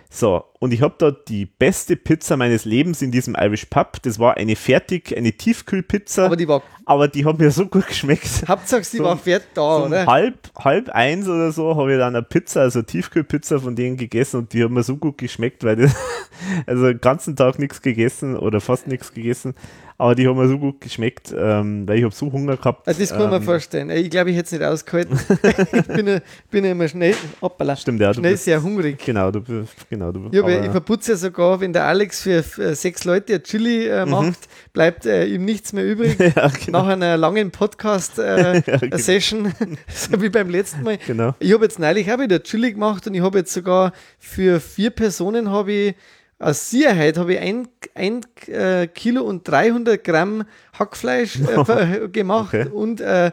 So, 0.08 0.44
und 0.60 0.72
ich 0.72 0.82
habe 0.82 0.94
da 0.98 1.10
die 1.10 1.46
beste 1.46 1.96
Pizza 1.96 2.36
meines 2.36 2.64
Lebens 2.64 3.02
in 3.02 3.10
diesem 3.10 3.34
Irish 3.38 3.64
Pub. 3.66 4.00
Das 4.02 4.20
war 4.20 4.36
eine 4.36 4.54
fertig, 4.54 5.14
eine 5.16 5.32
Tiefkühlpizza. 5.32 6.26
Aber 6.26 6.36
die 6.36 6.46
war, 6.46 6.62
aber 6.84 7.08
die 7.08 7.24
hat 7.24 7.38
mir 7.40 7.50
so 7.50 7.66
gut 7.66 7.88
geschmeckt. 7.88 8.44
Hauptsache 8.46 8.84
sie 8.84 8.98
So- 8.98 9.04
war 9.04 9.16
fertig 9.16 9.48
da, 9.54 9.78
So 9.80 9.86
oder? 9.86 10.06
halb, 10.06 10.38
halb 10.56 10.88
eins 10.90 11.26
oder 11.28 11.50
so 11.50 11.74
habe 11.76 11.92
ich 11.94 11.98
dann 11.98 12.14
eine 12.14 12.22
Pizza, 12.24 12.60
also 12.60 12.78
eine 12.78 12.86
Tiefkühlpizza 12.86 13.58
von 13.58 13.74
denen 13.74 13.96
gegessen 13.96 14.36
und 14.38 14.52
die 14.52 14.62
hat 14.62 14.70
mir 14.70 14.84
so 14.84 14.96
gut 14.96 15.18
geschmeckt, 15.18 15.64
weil 15.64 15.74
das, 15.76 15.94
also 16.66 16.84
den 16.86 17.00
ganzen 17.00 17.34
Tag 17.34 17.58
nichts 17.58 17.82
gegessen 17.82 18.36
oder 18.36 18.60
fast 18.60 18.86
nichts 18.86 19.12
gegessen, 19.12 19.54
aber 19.98 20.14
die 20.14 20.26
haben 20.28 20.36
mir 20.36 20.48
so 20.48 20.58
gut 20.58 20.80
geschmeckt, 20.80 21.34
ähm, 21.36 21.88
weil 21.88 21.98
ich 21.98 22.04
habe 22.04 22.14
so 22.14 22.30
Hunger 22.30 22.56
gehabt. 22.56 22.86
Also 22.86 23.00
das 23.00 23.10
kann 23.10 23.30
man 23.30 23.40
ähm, 23.40 23.42
vorstellen. 23.42 23.90
Ich 23.90 24.10
glaube, 24.10 24.30
ich 24.30 24.36
hätte 24.36 24.46
es 24.46 24.52
nicht 24.52 24.62
ausgehalten. 24.62 25.18
ich 25.72 25.86
bin 25.86 26.06
ja, 26.06 26.20
bin 26.50 26.64
ja 26.64 26.72
immer 26.72 26.88
schnell, 26.88 27.14
hoppala, 27.40 27.76
Stimmt, 27.76 28.00
ja, 28.00 28.12
schnell 28.12 28.32
bist- 28.32 28.44
sehr 28.44 28.62
hungrig. 28.62 29.02
Genau, 29.04 29.30
du 29.30 29.40
bist, 29.40 29.74
genau, 29.88 30.12
du 30.12 30.28
Ja, 30.32 30.42
aber 30.42 30.64
ich 30.64 30.70
verputze 30.70 31.12
ja 31.12 31.16
sogar, 31.16 31.60
wenn 31.60 31.72
der 31.72 31.84
Alex 31.84 32.22
für 32.22 32.38
äh, 32.38 32.74
sechs 32.74 33.04
Leute 33.04 33.42
Chili 33.42 33.86
äh, 33.86 34.04
macht, 34.04 34.48
bleibt 34.72 35.06
äh, 35.06 35.24
ihm 35.26 35.44
nichts 35.44 35.72
mehr 35.72 35.84
übrig. 35.84 36.18
Mhm. 36.18 36.24
ja, 36.36 36.48
genau, 36.64 36.82
Nach 36.82 36.88
einer 36.88 37.16
langen 37.16 37.50
Podcast-Session, 37.50 39.52
genau. 39.58 39.76
so 39.88 40.20
wie 40.20 40.28
beim 40.28 40.50
letzten 40.50 40.82
Mal. 40.82 40.98
genau. 41.06 41.34
Ich 41.38 41.52
habe 41.52 41.64
jetzt 41.64 41.78
neulich 41.78 42.10
auch 42.12 42.18
wieder 42.18 42.42
Chili 42.42 42.72
gemacht 42.72 43.06
und 43.06 43.14
ich 43.14 43.22
habe 43.22 43.38
jetzt 43.38 43.52
sogar 43.52 43.92
für 44.18 44.60
vier 44.60 44.90
Personen 44.90 45.50
habe 45.50 45.72
ich 45.72 45.94
aus 46.38 46.70
Sicherheit 46.70 47.16
habe 47.18 47.34
ich 47.34 47.40
ein, 47.40 47.68
ein 47.94 48.20
äh, 48.48 48.86
Kilo 48.88 49.22
und 49.22 49.46
300 49.48 50.02
Gramm 50.04 50.44
Hackfleisch 50.78 51.36
äh, 51.40 51.64
ver- 51.64 52.08
gemacht 52.12 52.54
Okay. 52.54 52.68
und 52.70 53.00
äh, 53.00 53.32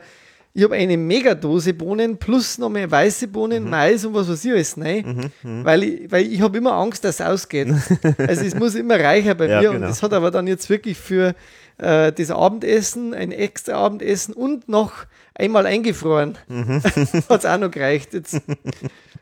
ich 0.56 0.64
habe 0.64 0.76
eine 0.76 0.98
Megadose 0.98 1.74
Bohnen 1.74 2.18
plus 2.18 2.60
noch 2.60 2.70
mehr 2.70 2.90
weiße 2.90 3.26
Mhm. 3.28 3.32
Bohnen, 3.32 3.70
Mais 3.70 4.06
und 4.06 4.14
was 4.14 4.30
weiß 4.30 4.46
ich 4.46 4.52
alles 4.52 4.78
rein, 4.78 5.32
weil 5.42 5.84
ich, 5.84 6.12
weil 6.12 6.32
ich 6.32 6.42
habe 6.42 6.60
immer 6.60 6.74
Angst, 6.74 7.04
dass 7.04 7.20
es 7.20 7.26
ausgeht. 7.26 7.70
also 8.20 8.46
es 8.46 8.54
muss 8.54 8.76
immer 8.76 9.00
reicher 9.00 9.34
bei 9.34 9.48
Ja, 9.48 9.60
mir 9.62 9.70
und 9.72 9.78
genau. 9.78 9.88
das 9.88 10.04
hat 10.04 10.14
aber 10.14 10.30
dann 10.30 10.46
jetzt 10.46 10.70
wirklich 10.70 10.98
für 11.00 11.34
äh, 11.80 12.12
das 12.14 12.30
Abendessen, 12.30 13.16
ein 13.16 13.32
extra 13.32 13.74
Abendessen 13.74 14.34
und 14.36 14.70
noch 14.70 14.94
einmal 15.34 15.66
eingefroren. 15.66 16.38
Mhm. 16.48 16.84
hat 17.30 17.40
es 17.40 17.46
auch 17.48 17.58
noch 17.58 17.72
gereicht. 17.72 18.14
Jetzt, 18.14 18.40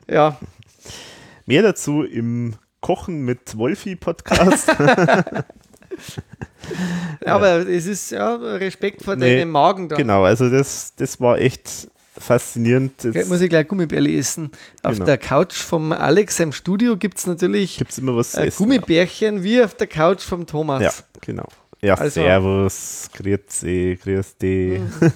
ja, 0.09 0.37
Mehr 1.45 1.61
dazu 1.63 2.03
im 2.03 2.55
Kochen 2.81 3.21
mit 3.21 3.57
Wolfi 3.57 3.95
Podcast. 3.95 4.69
aber 7.25 7.67
es 7.67 7.85
ist 7.85 8.11
ja 8.11 8.35
Respekt 8.35 9.03
vor 9.03 9.15
Nee, 9.15 9.37
deinem 9.37 9.51
Magen 9.51 9.89
da. 9.89 9.95
genau, 9.95 10.23
also 10.23 10.49
das, 10.49 10.93
das 10.95 11.19
war 11.19 11.37
echt 11.39 11.89
faszinierend. 12.17 13.03
Jetzt 13.03 13.29
muss 13.29 13.41
ich 13.41 13.49
gleich 13.49 13.67
Gummibärli 13.67 14.17
essen. 14.17 14.51
Auf 14.83 14.93
Genau. 14.93 15.05
der 15.05 15.17
Couch 15.17 15.53
vom 15.55 15.91
Alex 15.91 16.39
im 16.39 16.51
Studio 16.51 16.97
gibt 16.97 17.17
es 17.17 17.27
natürlich 17.27 17.77
gibt 17.77 17.91
es 17.91 17.97
immer 17.97 18.15
was 18.15 18.35
äh, 18.35 18.47
essen. 18.47 18.57
Gummibärchen 18.57 19.43
wie 19.43 19.63
auf 19.63 19.73
der 19.75 19.87
Couch 19.87 20.21
vom 20.21 20.45
Thomas. 20.45 20.81
Ja, 20.83 20.91
genau. 21.21 21.47
Ja, 21.81 21.95
Also- 21.95 22.21
servus, 22.21 23.09
grüezi, 23.13 23.97
grüß 24.03 24.37
dich. 24.37 24.79
Mhm. 24.79 25.11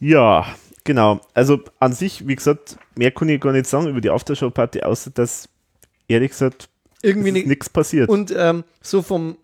ja, 0.00 0.46
genau. 0.84 1.20
Also 1.32 1.60
an 1.80 1.92
sich, 1.92 2.26
wie 2.28 2.36
gesagt, 2.36 2.76
mehr 2.94 3.10
kann 3.10 3.28
ich 3.28 3.40
gar 3.40 3.52
nicht 3.52 3.66
sagen 3.66 3.88
über 3.88 4.00
die 4.00 4.10
Aftershow-Party, 4.10 4.82
außer 4.82 5.10
dass, 5.10 5.48
ehrlich 6.08 6.30
gesagt, 6.30 6.68
Irgendwie 7.02 7.32
nichts 7.32 7.68
passiert. 7.68 8.08
Und 8.08 8.34
ähm, 8.36 8.64
so 8.80 9.02
vom, 9.02 9.36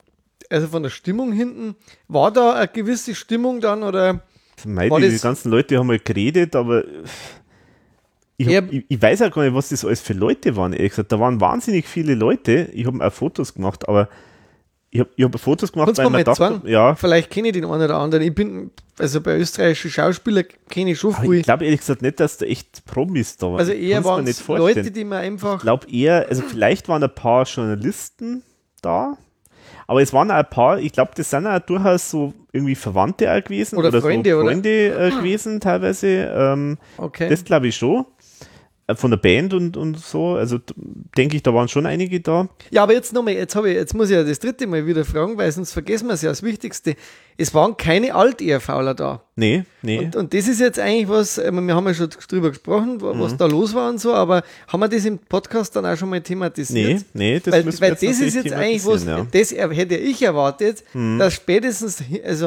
also 0.49 0.69
von 0.69 0.83
der 0.83 0.91
Stimmung 0.91 1.33
hinten, 1.33 1.75
war 2.09 2.33
da 2.33 2.55
eine 2.55 2.69
gewisse 2.69 3.15
Stimmung 3.15 3.61
dann 3.61 3.83
oder 3.83 4.23
Mei, 4.65 4.89
die, 4.89 5.09
die 5.09 5.19
ganzen 5.19 5.51
Leute 5.51 5.79
haben 5.79 5.87
mal 5.87 5.99
geredet, 5.99 6.55
aber 6.55 6.85
ich, 8.37 8.57
hab, 8.57 8.73
ich, 8.73 8.85
ich 8.89 9.03
weiß 9.03 9.23
auch 9.23 9.31
gar 9.31 9.45
nicht, 9.45 9.55
was 9.55 9.69
das 9.69 9.85
alles 9.85 10.01
für 10.01 10.15
Leute 10.15 10.57
waren, 10.57 10.73
ehrlich 10.73 10.93
gesagt. 10.93 11.13
Da 11.13 11.21
waren 11.21 11.41
wahnsinnig 11.41 11.87
viele 11.87 12.15
Leute. 12.15 12.71
Ich 12.73 12.87
habe 12.87 13.05
auch 13.07 13.13
Fotos 13.13 13.55
gemacht, 13.55 13.89
aber 13.89 14.09
ich 14.93 15.01
habe 15.01 15.11
hab 15.21 15.39
Fotos 15.39 15.73
gemacht, 15.73 15.97
weil 15.97 16.11
mal 16.11 16.25
dachte, 16.25 16.63
ja, 16.65 16.95
vielleicht 16.97 17.31
kenne 17.31 17.49
ich 17.49 17.55
den 17.55 17.65
einen 17.65 17.85
oder 17.85 17.99
anderen. 17.99 18.25
Ich 18.25 18.35
bin, 18.35 18.73
also 18.99 19.21
bei 19.21 19.39
österreichischen 19.39 19.91
Schauspielern 19.91 20.45
kenne 20.69 20.93
ich 20.93 20.99
schon 20.99 21.15
aber 21.15 21.23
viel. 21.23 21.35
ich 21.35 21.45
glaube 21.45 21.65
ehrlich 21.65 21.81
gesagt 21.81 22.03
nicht, 22.03 22.19
dass 22.19 22.39
da 22.39 22.47
echt 22.47 22.85
Promis 22.87 23.37
da 23.37 23.47
waren. 23.47 23.59
Also 23.61 23.73
eher 23.73 24.05
waren 24.05 24.27
es. 24.27 24.47
Leute, 24.49 24.91
die 24.91 25.05
man 25.05 25.19
einfach. 25.19 25.57
Ich 25.57 25.63
glaube 25.63 25.87
eher, 25.91 26.27
also 26.29 26.43
vielleicht 26.43 26.89
waren 26.89 27.05
ein 27.05 27.15
paar 27.15 27.45
Journalisten 27.45 28.43
da, 28.83 29.17
aber 29.87 30.03
es 30.03 30.13
waren 30.13 30.31
auch 30.31 30.37
ein 30.37 30.51
paar, 30.51 30.79
ich 30.79 30.93
glaube, 30.93 31.13
das 31.15 31.31
sind 31.31 31.47
auch 31.47 31.61
durchaus 31.61 32.11
so 32.11 32.33
irgendwie 32.53 32.75
Verwandte 32.75 33.33
auch 33.33 33.45
gewesen 33.45 33.79
Oder 33.79 33.93
Freunde, 34.01 34.31
so 34.31 34.37
oder? 34.39 34.47
Freunde 34.51 34.89
äh, 34.89 35.11
gewesen 35.11 35.61
teilweise. 35.61 36.07
Ähm, 36.07 36.79
Okay. 36.97 37.29
Das 37.29 37.45
glaube 37.45 37.69
ich 37.69 37.77
schon. 37.77 38.07
Äh, 38.91 38.97
Von 38.97 39.11
der 39.11 39.19
Band 39.19 39.55
und, 39.55 39.77
und 39.77 39.99
so, 39.99 40.35
also 40.35 40.59
denke 41.17 41.37
ich, 41.37 41.43
da 41.43 41.53
waren 41.55 41.69
schon 41.69 41.87
einige 41.87 42.21
da. 42.21 42.49
Ja, 42.71 42.83
aber 42.83 42.93
jetzt 42.95 43.13
nochmal, 43.13 43.35
jetzt, 43.35 43.55
ich, 43.57 43.65
jetzt 43.65 43.95
muss 43.95 44.11
ich 44.11 44.17
ja 44.17 44.23
das 44.25 44.39
dritte 44.39 44.67
Mal 44.67 44.87
wieder 44.87 45.05
fragen, 45.05 45.37
weil 45.39 45.51
sonst 45.53 45.73
vergessen 45.73 46.07
wir 46.09 46.15
es 46.15 46.23
ja 46.23 46.31
das 46.31 46.43
Wichtigste. 46.43 46.95
Es 47.37 47.55
waren 47.55 47.77
keine 47.77 48.15
Alt-Ehefauler 48.15 48.95
da. 48.95 49.23
Nee, 49.37 49.65
nee. 49.83 49.99
Und, 49.99 50.15
und 50.17 50.35
das 50.35 50.47
ist 50.47 50.61
jetzt 50.61 50.79
eigentlich 50.79 51.09
was, 51.09 51.39
äh, 51.39 51.51
wir 51.51 51.75
haben 51.75 51.87
ja 51.87 51.95
schon 51.95 52.09
drüber 52.29 52.51
gesprochen, 52.51 53.01
wa- 53.01 53.15
Mhm. 53.15 53.21
was 53.21 53.37
da 53.37 53.47
los 53.47 53.75
war 53.75 53.89
und 53.91 53.99
so, 54.01 54.13
aber 54.13 54.43
haben 54.69 54.81
wir 54.81 54.89
das 54.89 55.05
im 55.07 55.19
Podcast 55.19 55.75
dann 55.77 55.87
auch 55.87 55.97
schon 55.97 56.11
mal 56.11 56.21
thematisiert? 56.21 57.05
nee, 57.15 57.33
nee, 57.35 57.41
das 57.41 57.53
weil 57.55 57.65
weil 57.81 57.91
das 57.93 58.03
ist 58.03 58.35
jetzt 58.35 58.53
eigentlich 58.53 58.85
was, 58.85 59.05
thematisieren, 59.05 59.29
das 59.69 59.77
hätte 59.77 59.97
ich 59.97 60.23
erwartet, 60.23 60.85
Mhm. 60.93 61.19
dass 61.19 61.33
spätestens, 61.35 62.03
also, 62.25 62.47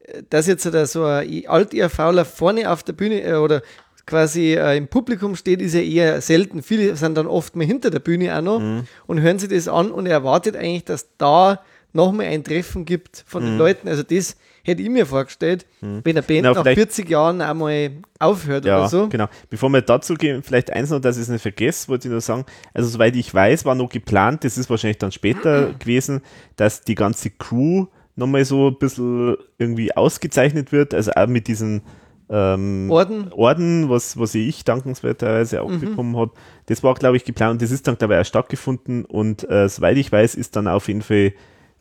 äh, 0.00 0.22
dass 0.28 0.46
jetzt 0.46 0.64
so 0.92 1.04
ein 1.04 1.44
Alt-Ehefauler 1.46 2.24
vorne 2.26 2.70
auf 2.70 2.82
der 2.82 2.92
Bühne 2.92 3.40
oder 3.40 3.62
quasi 4.06 4.54
äh, 4.54 4.76
im 4.76 4.88
Publikum 4.88 5.34
steht, 5.36 5.60
ist 5.60 5.74
ja 5.74 5.80
eher 5.80 6.20
selten. 6.20 6.62
Viele 6.62 6.96
sind 6.96 7.16
dann 7.16 7.26
oft 7.26 7.56
mal 7.56 7.66
hinter 7.66 7.90
der 7.90 7.98
Bühne 7.98 8.36
auch 8.36 8.42
noch 8.42 8.60
Mhm. 8.60 8.82
und 9.06 9.20
hören 9.20 9.38
sich 9.38 9.48
das 9.48 9.68
an 9.68 9.90
und 9.90 10.06
er 10.06 10.12
erwartet 10.12 10.56
eigentlich, 10.56 10.84
dass 10.84 11.08
da 11.18 11.60
nochmal 11.92 12.26
ein 12.26 12.44
Treffen 12.44 12.84
gibt 12.84 13.24
von 13.26 13.42
den 13.42 13.56
Leuten. 13.58 13.88
Also 13.88 14.02
das 14.02 14.36
hätte 14.62 14.82
ich 14.82 14.90
mir 14.90 15.06
vorgestellt, 15.06 15.64
wenn 15.80 16.02
eine 16.04 16.22
Band 16.22 16.28
Mhm. 16.28 16.34
Genau, 16.34 16.52
nach 16.54 16.62
vielleicht- 16.62 16.78
40 16.78 17.08
Jahren 17.10 17.40
einmal 17.40 17.90
aufhört 18.18 18.64
Ja, 18.64 18.80
oder 18.80 18.88
so. 18.88 19.08
genau. 19.08 19.26
Bevor 19.48 19.70
wir 19.70 19.80
dazu 19.80 20.14
gehen, 20.14 20.42
vielleicht 20.42 20.70
eins 20.72 20.90
noch, 20.90 21.00
dass 21.00 21.16
ich 21.16 21.22
es 21.22 21.28
nicht 21.28 21.42
vergesse, 21.42 21.88
wollte 21.88 22.08
ich 22.08 22.12
nur 22.12 22.20
sagen, 22.20 22.44
also 22.74 22.88
soweit 22.88 23.16
ich 23.16 23.32
weiß, 23.32 23.64
war 23.64 23.74
noch 23.74 23.88
geplant, 23.88 24.44
das 24.44 24.58
ist 24.58 24.68
wahrscheinlich 24.68 24.98
dann 24.98 25.12
später 25.12 25.72
gewesen, 25.78 26.20
dass 26.56 26.82
die 26.82 26.94
ganze 26.96 27.30
Crew 27.30 27.86
nochmal 28.14 28.44
so 28.44 28.68
ein 28.68 28.78
bisschen 28.78 29.36
irgendwie 29.58 29.96
ausgezeichnet 29.96 30.72
wird, 30.72 30.92
also 30.94 31.12
auch 31.12 31.26
mit 31.28 31.48
diesen 31.48 31.82
ähm, 32.28 32.90
Orden. 32.90 33.32
Orden, 33.32 33.88
was, 33.88 34.18
was 34.18 34.34
ich 34.34 34.64
dankenswerterweise 34.64 35.62
auch 35.62 35.70
bekommen 35.70 36.16
habe. 36.16 36.32
Das 36.66 36.82
war, 36.82 36.94
glaube 36.94 37.16
ich, 37.16 37.24
geplant 37.24 37.52
und 37.52 37.62
das 37.62 37.70
ist 37.70 37.86
dann, 37.86 37.96
glaube 37.98 38.14
ich, 38.14 38.20
auch 38.20 38.24
stattgefunden 38.24 39.04
und 39.04 39.48
äh, 39.48 39.68
soweit 39.68 39.96
ich 39.96 40.10
weiß, 40.10 40.34
ist 40.34 40.56
dann 40.56 40.66
auf 40.66 40.88
jeden 40.88 41.02
Fall 41.02 41.32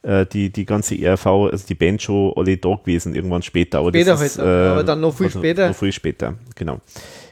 äh, 0.03 0.25
die, 0.25 0.51
die 0.51 0.65
ganze 0.65 0.95
ERV, 0.95 1.25
also 1.25 1.65
die 1.67 1.75
Bandshow, 1.75 2.33
alle 2.37 2.57
da 2.57 2.75
gewesen, 2.75 3.15
irgendwann 3.15 3.41
später. 3.41 3.79
Aber 3.79 3.89
Später 3.89 4.17
halt 4.17 4.27
ist, 4.27 4.37
dann, 4.37 4.71
aber 4.71 4.83
dann 4.83 5.01
noch 5.01 5.15
viel 5.15 5.27
also 5.27 5.39
später. 5.39 5.69
Noch 5.69 5.75
viel 5.75 5.91
später, 5.91 6.35
genau. 6.53 6.79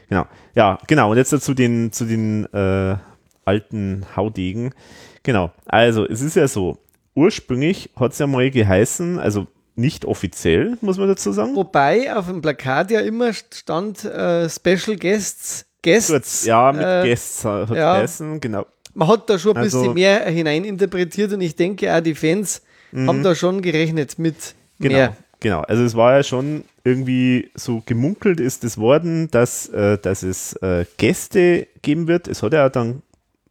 Genau. 0.08 0.26
Ja, 0.54 0.78
genau. 0.86 1.10
Und 1.10 1.16
jetzt 1.16 1.30
zu 1.30 1.54
den, 1.54 1.92
zu 1.92 2.04
den 2.04 2.52
äh, 2.52 2.96
alten 3.44 4.06
Haudegen. 4.16 4.74
Genau. 5.22 5.52
Also, 5.66 6.06
es 6.06 6.20
ist 6.20 6.36
ja 6.36 6.48
so, 6.48 6.78
ursprünglich 7.14 7.90
hat 7.96 8.12
es 8.12 8.18
ja 8.18 8.26
mal 8.26 8.50
geheißen, 8.50 9.18
also 9.18 9.46
nicht 9.76 10.04
offiziell, 10.04 10.76
muss 10.80 10.98
man 10.98 11.08
dazu 11.08 11.32
sagen. 11.32 11.54
Wobei 11.56 12.14
auf 12.14 12.26
dem 12.26 12.40
Plakat 12.40 12.90
ja 12.90 13.00
immer 13.00 13.32
stand 13.32 14.04
äh, 14.04 14.48
Special 14.48 14.96
Guests, 14.96 15.66
Guests. 15.82 16.44
Ja, 16.44 16.72
mit 16.72 16.82
äh, 16.82 17.02
Guests 17.08 17.44
hat 17.44 17.70
ja. 17.70 17.94
geheißen, 17.96 18.40
genau. 18.40 18.66
Man 18.94 19.08
hat 19.08 19.28
da 19.28 19.38
schon 19.38 19.56
ein 19.56 19.64
Also- 19.64 19.80
bisschen 19.80 19.94
mehr 19.94 20.24
hineininterpretiert 20.26 21.32
und 21.32 21.40
ich 21.40 21.56
denke 21.56 21.92
auch 21.94 22.00
die 22.00 22.14
Fans 22.14 22.62
haben 22.96 23.24
da 23.24 23.34
schon 23.34 23.60
gerechnet 23.60 24.18
mit 24.20 24.36
Mhm. 24.78 24.82
Genau, 24.84 24.94
mehr. 24.96 25.16
genau. 25.40 25.60
Also 25.62 25.82
es 25.82 25.96
war 25.96 26.14
ja 26.16 26.22
schon 26.22 26.64
irgendwie 26.84 27.50
so 27.56 27.82
gemunkelt 27.86 28.38
ist 28.38 28.62
es 28.62 28.78
worden, 28.78 29.28
dass, 29.32 29.68
äh, 29.70 29.98
dass 29.98 30.22
es 30.22 30.54
äh, 30.62 30.84
Gäste 30.96 31.66
geben 31.82 32.06
wird. 32.06 32.28
Es 32.28 32.42
hat 32.44 32.52
ja 32.52 32.68
dann 32.68 33.02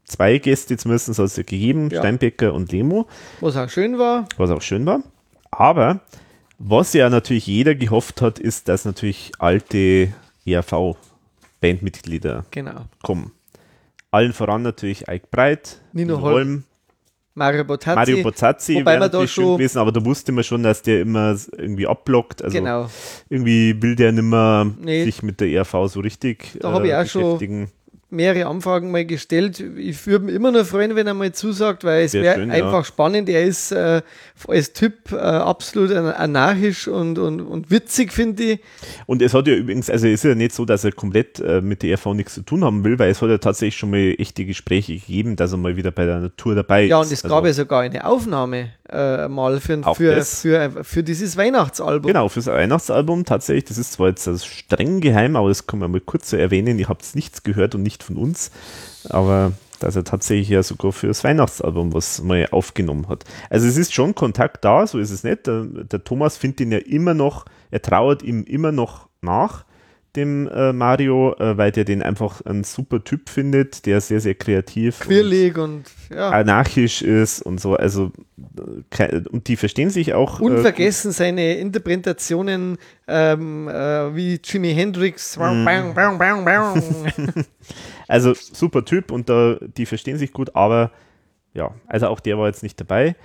zwei 0.06 0.38
Gäste 0.38 0.78
zumindest 0.78 1.10
hat 1.10 1.20
es 1.26 1.36
ja 1.36 1.44
gegeben, 1.44 1.90
Ja. 1.92 2.00
Steinbecker 2.00 2.54
und 2.54 2.72
Lemo, 2.72 3.08
Was 3.42 3.58
auch 3.58 3.70
schön 3.70 3.98
war. 4.00 4.28
was 4.38 4.50
auch 4.50 4.62
schön 4.62 4.86
war. 4.86 5.02
Aber 5.60 6.00
was 6.60 6.94
ja 6.94 7.10
natürlich 7.10 7.48
jeder 7.48 7.76
gehofft 7.76 8.22
hat, 8.22 8.40
ist, 8.40 8.70
dass 8.70 8.86
natürlich 8.86 9.32
alte 9.40 10.14
ERV-Bandmitglieder 10.46 12.46
Genau. 12.52 12.86
kommen. 13.02 13.32
Allen 14.12 14.34
voran 14.34 14.62
natürlich 14.62 15.10
Eik 15.10 15.32
Breit, 15.32 15.82
Nino 15.92 16.22
Holm, 16.22 16.64
Mario 17.36 17.64
Botazzi. 17.64 17.96
Mario 17.96 18.22
Bozazzi 18.24 18.76
Wobei 18.76 19.00
man 19.00 19.10
da 19.10 19.26
schon- 19.28 19.58
gewesen, 19.58 19.80
aber 19.80 19.92
da 19.92 20.06
wusste 20.06 20.32
man 20.32 20.44
schon, 20.44 20.62
dass 20.62 20.84
der 20.84 21.02
immer 21.02 21.36
irgendwie 21.58 21.88
abblockt. 21.88 22.44
Also 22.44 22.56
genau. 22.56 22.88
irgendwie 23.30 23.82
will 23.82 23.96
der 23.96 24.12
nicht 24.12 24.24
mehr 24.24 24.70
Nee. 24.80 25.06
sich 25.06 25.24
mit 25.24 25.40
der 25.40 25.48
ERV 25.48 25.88
so 25.88 26.00
richtig 26.02 26.60
Da 26.60 26.72
hab 26.72 26.84
ich 26.84 26.94
auch 26.94 27.06
schon- 27.08 27.24
beschäftigen. 27.24 27.72
Mehrere 28.14 28.48
Anfragen 28.48 28.92
mal 28.92 29.06
gestellt. 29.06 29.60
Ich 29.78 30.06
würde 30.08 30.26
mich 30.26 30.36
immer 30.36 30.52
noch 30.52 30.66
freuen, 30.66 30.96
wenn 30.96 31.08
er 31.08 31.14
mal 31.14 31.32
zusagt, 31.34 31.84
weil 31.84 32.06
es 32.06 32.14
wäre 32.14 32.42
einfach 32.42 32.74
ja. 32.74 32.84
spannend. 32.84 33.28
Er 33.30 33.44
ist 33.44 33.72
äh, 33.72 34.02
als 34.48 34.74
Typ 34.74 35.12
äh, 35.12 35.18
absolut 35.18 35.92
anarchisch 35.92 36.88
und, 36.88 37.18
und, 37.18 37.42
und 37.42 37.72
witzig, 37.72 38.14
finde 38.14 38.44
ich. 38.44 38.60
Und 39.06 39.22
es 39.22 39.34
hat 39.34 39.48
ja 39.48 39.56
übrigens, 39.56 39.90
also 39.90 40.08
es 40.08 40.14
ist 40.14 40.24
ja 40.24 40.36
nicht 40.36 40.54
so, 40.54 40.66
dass 40.66 40.84
er 40.84 40.92
komplett 40.92 41.40
äh, 41.40 41.62
mit 41.62 41.84
der 41.84 41.92
ERV 41.92 42.08
nichts 42.14 42.36
zu 42.36 42.42
tun 42.44 42.64
haben 42.64 42.84
will, 42.84 42.98
weil 43.00 43.10
es 43.10 43.22
hat 43.22 43.30
ja 43.30 43.38
tatsächlich 43.38 43.78
schon 43.78 43.92
mal 43.92 44.16
echte 44.18 44.46
Gespräche 44.46 44.94
gegeben, 44.94 45.36
dass 45.36 45.52
er 45.52 45.58
mal 45.58 45.76
wieder 45.76 45.92
bei 45.92 46.06
der 46.06 46.20
Natur 46.20 46.56
dabei 46.56 46.86
ist. 46.86 46.90
Ja, 46.90 46.98
und 46.98 47.12
es 47.12 47.24
also, 47.24 47.36
gab 47.36 47.46
ja 47.46 47.54
sogar 47.54 47.82
eine 47.82 48.06
Aufnahme 48.06 48.70
äh, 48.94 49.28
mal 49.28 49.60
für, 49.60 49.82
für, 49.96 50.24
für, 50.24 50.84
für, 50.84 51.04
dieses 51.04 51.36
Weihnachtsalbum. 51.36 52.08
Genau, 52.08 52.30
fürs 52.30 52.48
Weihnachtsalbum 52.48 53.26
tatsächlich. 53.26 53.66
Das 53.66 53.78
ist 53.78 53.94
zwar 53.94 54.10
jetzt 54.10 54.28
also 54.28 54.46
streng 54.46 55.02
geheim, 55.02 55.36
aber 55.36 55.50
das 55.50 55.68
kann 55.68 55.80
man 55.80 55.92
mal 55.92 56.02
kurz 56.02 56.30
so 56.30 56.38
erwähnen. 56.38 56.78
Ihr 56.78 56.90
habt 56.90 57.16
nichts 57.16 57.44
gehört 57.44 57.76
und 57.76 57.84
nicht 57.84 58.04
von 58.04 58.18
uns, 58.18 58.52
aber 59.10 59.54
dass 59.80 59.96
er 59.96 60.04
tatsächlich 60.04 60.50
ja 60.50 60.64
sogar 60.64 60.92
fürs 60.92 61.24
Weihnachtsalbum 61.24 61.94
was 61.94 62.22
mal 62.22 62.48
aufgenommen 62.52 63.10
hat. 63.10 63.26
Also 63.50 63.68
es 63.68 63.78
ist 63.78 63.94
schon 63.94 64.16
Kontakt 64.16 64.64
da, 64.64 64.88
so 64.88 65.00
ist 65.00 65.12
es 65.12 65.24
nicht. 65.24 65.48
Der, 65.48 65.64
der 65.64 66.04
Thomas 66.04 66.38
findet 66.38 66.62
ihn 66.62 66.72
ja 66.72 66.78
immer 66.78 67.14
noch, 67.14 67.46
er 67.72 67.82
trauert 67.82 68.24
ihm 68.24 68.44
immer 68.44 68.72
noch 68.72 69.10
nach 69.22 69.66
dem 70.16 70.48
äh, 70.48 70.74
Mario, 70.74 71.36
äh, 71.40 71.58
weil 71.58 71.72
der 71.72 71.86
den 71.86 72.04
einfach 72.04 72.42
ein 72.46 72.64
super 72.64 73.04
Typ 73.04 73.30
findet, 73.30 73.86
der 73.86 74.00
sehr, 74.00 74.20
sehr 74.20 74.36
kreativ 74.36 75.00
quirlig 75.00 75.58
und, 75.58 75.86
und 76.10 76.16
ja. 76.16 76.30
anarchisch 76.30 77.02
ist 77.02 77.42
und 77.42 77.60
so. 77.60 77.76
Also 77.76 78.12
äh, 78.98 79.22
und 79.32 79.48
die 79.48 79.56
verstehen 79.56 79.90
sich 79.90 80.14
auch. 80.14 80.40
Äh, 80.40 80.44
Unvergessen 80.44 81.12
äh, 81.12 81.14
seine 81.14 81.56
Interpretationen 81.56 82.78
ähm, 83.08 83.68
äh, 83.68 84.16
wie 84.16 84.40
Jimi 84.44 84.74
Hendrix. 84.74 85.38
Mm. 85.38 85.68
also 88.08 88.34
super 88.34 88.86
Typ 88.86 89.12
und 89.12 89.30
da, 89.30 89.58
die 89.78 89.86
verstehen 89.86 90.18
sich 90.18 90.32
gut, 90.32 90.56
aber 90.56 90.92
ja, 91.54 91.72
also 91.88 92.08
auch 92.08 92.20
der 92.20 92.38
war 92.38 92.48
jetzt 92.48 92.64
nicht 92.64 92.80
dabei. 92.80 93.16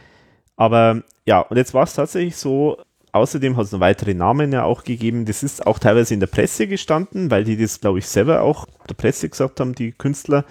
Aber 0.56 1.02
ja, 1.24 1.40
und 1.40 1.56
jetzt 1.56 1.74
war 1.74 1.84
es 1.84 1.94
tatsächlich 1.94 2.36
so, 2.36 2.78
Außerdem 3.12 3.56
hat 3.56 3.64
es 3.64 3.72
noch 3.72 3.80
weitere 3.80 4.14
Namen 4.14 4.52
ja 4.52 4.64
auch 4.64 4.84
gegeben. 4.84 5.24
Das 5.24 5.42
ist 5.42 5.66
auch 5.66 5.78
teilweise 5.78 6.14
in 6.14 6.20
der 6.20 6.26
Presse 6.26 6.66
gestanden, 6.66 7.30
weil 7.30 7.44
die 7.44 7.56
das, 7.56 7.80
glaube 7.80 7.98
ich, 7.98 8.06
selber 8.06 8.42
auch 8.42 8.66
der 8.88 8.94
Presse 8.94 9.28
gesagt 9.28 9.60
haben, 9.60 9.74
die 9.74 9.92
Künstler. 9.92 10.44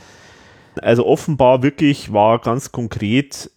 Also 0.81 1.05
offenbar 1.05 1.63
wirklich 1.63 2.13
war 2.13 2.39
ganz 2.39 2.71
konkret, 2.71 3.51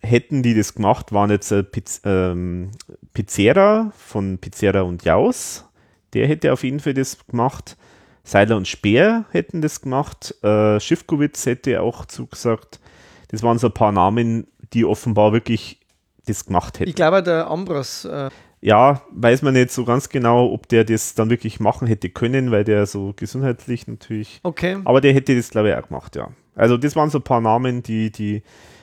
hätten 0.00 0.42
die 0.42 0.54
das 0.54 0.74
gemacht, 0.74 1.12
waren 1.12 1.30
jetzt 1.30 1.50
äh, 1.52 1.62
Piz, 1.62 2.00
ähm, 2.04 2.70
Pizzera 3.12 3.92
von 3.96 4.38
Pizzera 4.38 4.82
und 4.82 5.04
Jaus. 5.04 5.64
Der 6.12 6.26
hätte 6.26 6.52
auf 6.52 6.64
jeden 6.64 6.80
Fall 6.80 6.94
das 6.94 7.26
gemacht. 7.26 7.76
Seiler 8.24 8.56
und 8.56 8.66
Speer 8.66 9.24
hätten 9.30 9.60
das 9.60 9.80
gemacht. 9.80 10.34
Äh, 10.42 10.80
Schiffkowitz 10.80 11.46
hätte 11.46 11.80
auch 11.82 12.06
zugesagt. 12.06 12.80
Das 13.28 13.42
waren 13.42 13.58
so 13.58 13.68
ein 13.68 13.74
paar 13.74 13.92
Namen, 13.92 14.46
die 14.72 14.84
offenbar 14.84 15.32
wirklich 15.32 15.80
das 16.26 16.44
gemacht 16.44 16.78
hätte. 16.78 16.88
Ich 16.88 16.96
glaube, 16.96 17.22
der 17.22 17.48
Ambros. 17.48 18.04
Äh 18.04 18.30
ja, 18.60 19.02
weiß 19.10 19.42
man 19.42 19.54
nicht 19.54 19.70
so 19.70 19.84
ganz 19.84 20.08
genau, 20.08 20.52
ob 20.52 20.68
der 20.68 20.84
das 20.84 21.14
dann 21.14 21.30
wirklich 21.30 21.60
machen 21.60 21.86
hätte 21.86 22.10
können, 22.10 22.50
weil 22.50 22.64
der 22.64 22.86
so 22.86 23.12
gesundheitlich 23.14 23.86
natürlich. 23.86 24.40
Okay. 24.42 24.78
Aber 24.84 25.00
der 25.00 25.12
hätte 25.12 25.36
das, 25.36 25.50
glaube 25.50 25.70
ich, 25.70 25.74
auch 25.74 25.86
gemacht, 25.86 26.16
ja. 26.16 26.30
Also, 26.54 26.76
das 26.76 26.96
waren 26.96 27.10
so 27.10 27.18
ein 27.18 27.22
paar 27.22 27.40
Namen, 27.40 27.82
die, 27.82 28.10
die 28.10 28.42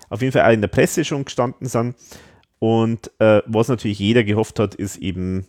auf 0.09 0.21
jeden 0.21 0.31
Fall 0.31 0.47
auch 0.47 0.53
in 0.53 0.61
der 0.61 0.67
Presse 0.67 1.03
schon 1.03 1.25
gestanden 1.25 1.67
sind. 1.67 1.95
Und 2.59 3.11
äh, 3.19 3.41
was 3.45 3.67
natürlich 3.67 3.99
jeder 3.99 4.23
gehofft 4.23 4.59
hat, 4.59 4.75
ist 4.75 4.97
eben 4.97 5.47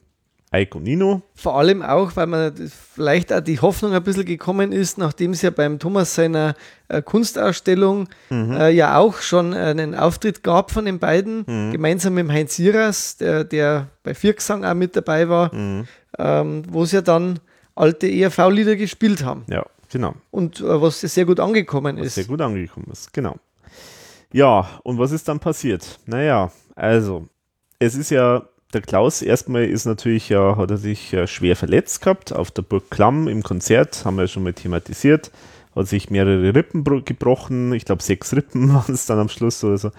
Ike 0.54 0.78
und 0.78 0.84
Nino. 0.84 1.22
Vor 1.34 1.58
allem 1.58 1.82
auch, 1.82 2.14
weil 2.16 2.26
man 2.26 2.54
vielleicht 2.94 3.32
auch 3.32 3.40
die 3.40 3.60
Hoffnung 3.60 3.92
ein 3.92 4.02
bisschen 4.02 4.24
gekommen 4.24 4.72
ist, 4.72 4.98
nachdem 4.98 5.32
es 5.32 5.42
ja 5.42 5.50
beim 5.50 5.78
Thomas 5.78 6.14
seiner 6.14 6.54
äh, 6.88 7.02
Kunstausstellung 7.02 8.08
mhm. 8.30 8.52
äh, 8.52 8.70
ja 8.70 8.98
auch 8.98 9.18
schon 9.18 9.52
einen 9.52 9.94
Auftritt 9.94 10.42
gab 10.42 10.70
von 10.70 10.84
den 10.84 10.98
beiden, 10.98 11.44
mhm. 11.46 11.72
gemeinsam 11.72 12.14
mit 12.14 12.30
Heinz 12.30 12.56
Siras, 12.56 13.16
der, 13.16 13.44
der 13.44 13.88
bei 14.02 14.14
Viergesang 14.14 14.64
auch 14.64 14.74
mit 14.74 14.94
dabei 14.94 15.28
war, 15.28 15.54
mhm. 15.54 15.86
ähm, 16.18 16.62
wo 16.68 16.84
sie 16.84 16.96
ja 16.96 17.02
dann 17.02 17.40
alte 17.74 18.06
ERV-Lieder 18.06 18.76
gespielt 18.76 19.24
haben. 19.24 19.44
Ja, 19.48 19.64
genau. 19.90 20.14
Und 20.30 20.60
äh, 20.60 20.80
was 20.80 21.00
sehr 21.00 21.24
gut 21.24 21.40
angekommen 21.40 21.98
was 21.98 22.06
ist. 22.06 22.14
Sehr 22.14 22.24
gut 22.24 22.40
angekommen 22.40 22.86
ist, 22.92 23.12
genau. 23.12 23.36
Ja, 24.32 24.68
und 24.82 24.98
was 24.98 25.12
ist 25.12 25.28
dann 25.28 25.38
passiert? 25.38 25.98
Naja, 26.06 26.50
also, 26.74 27.28
es 27.78 27.94
ist 27.94 28.10
ja 28.10 28.42
der 28.74 28.82
Klaus 28.82 29.22
erstmal 29.22 29.64
ist 29.64 29.84
natürlich 29.84 30.28
ja, 30.28 30.56
hat 30.56 30.70
er 30.70 30.76
sich 30.76 31.12
ja 31.12 31.26
schwer 31.26 31.56
verletzt 31.56 32.02
gehabt 32.02 32.32
auf 32.32 32.50
der 32.50 32.62
Burg 32.62 32.90
Klamm 32.90 33.28
im 33.28 33.42
Konzert, 33.42 34.04
haben 34.04 34.16
wir 34.16 34.22
ja 34.22 34.28
schon 34.28 34.42
mal 34.42 34.52
thematisiert. 34.52 35.30
Hat 35.74 35.88
sich 35.88 36.08
mehrere 36.08 36.54
Rippen 36.54 36.84
gebrochen, 36.84 37.72
ich 37.72 37.84
glaube 37.84 38.02
sechs 38.02 38.32
Rippen 38.34 38.72
waren 38.74 38.94
es 38.94 39.06
dann 39.06 39.18
am 39.18 39.28
Schluss 39.28 39.62
oder 39.64 39.78
so. 39.78 39.90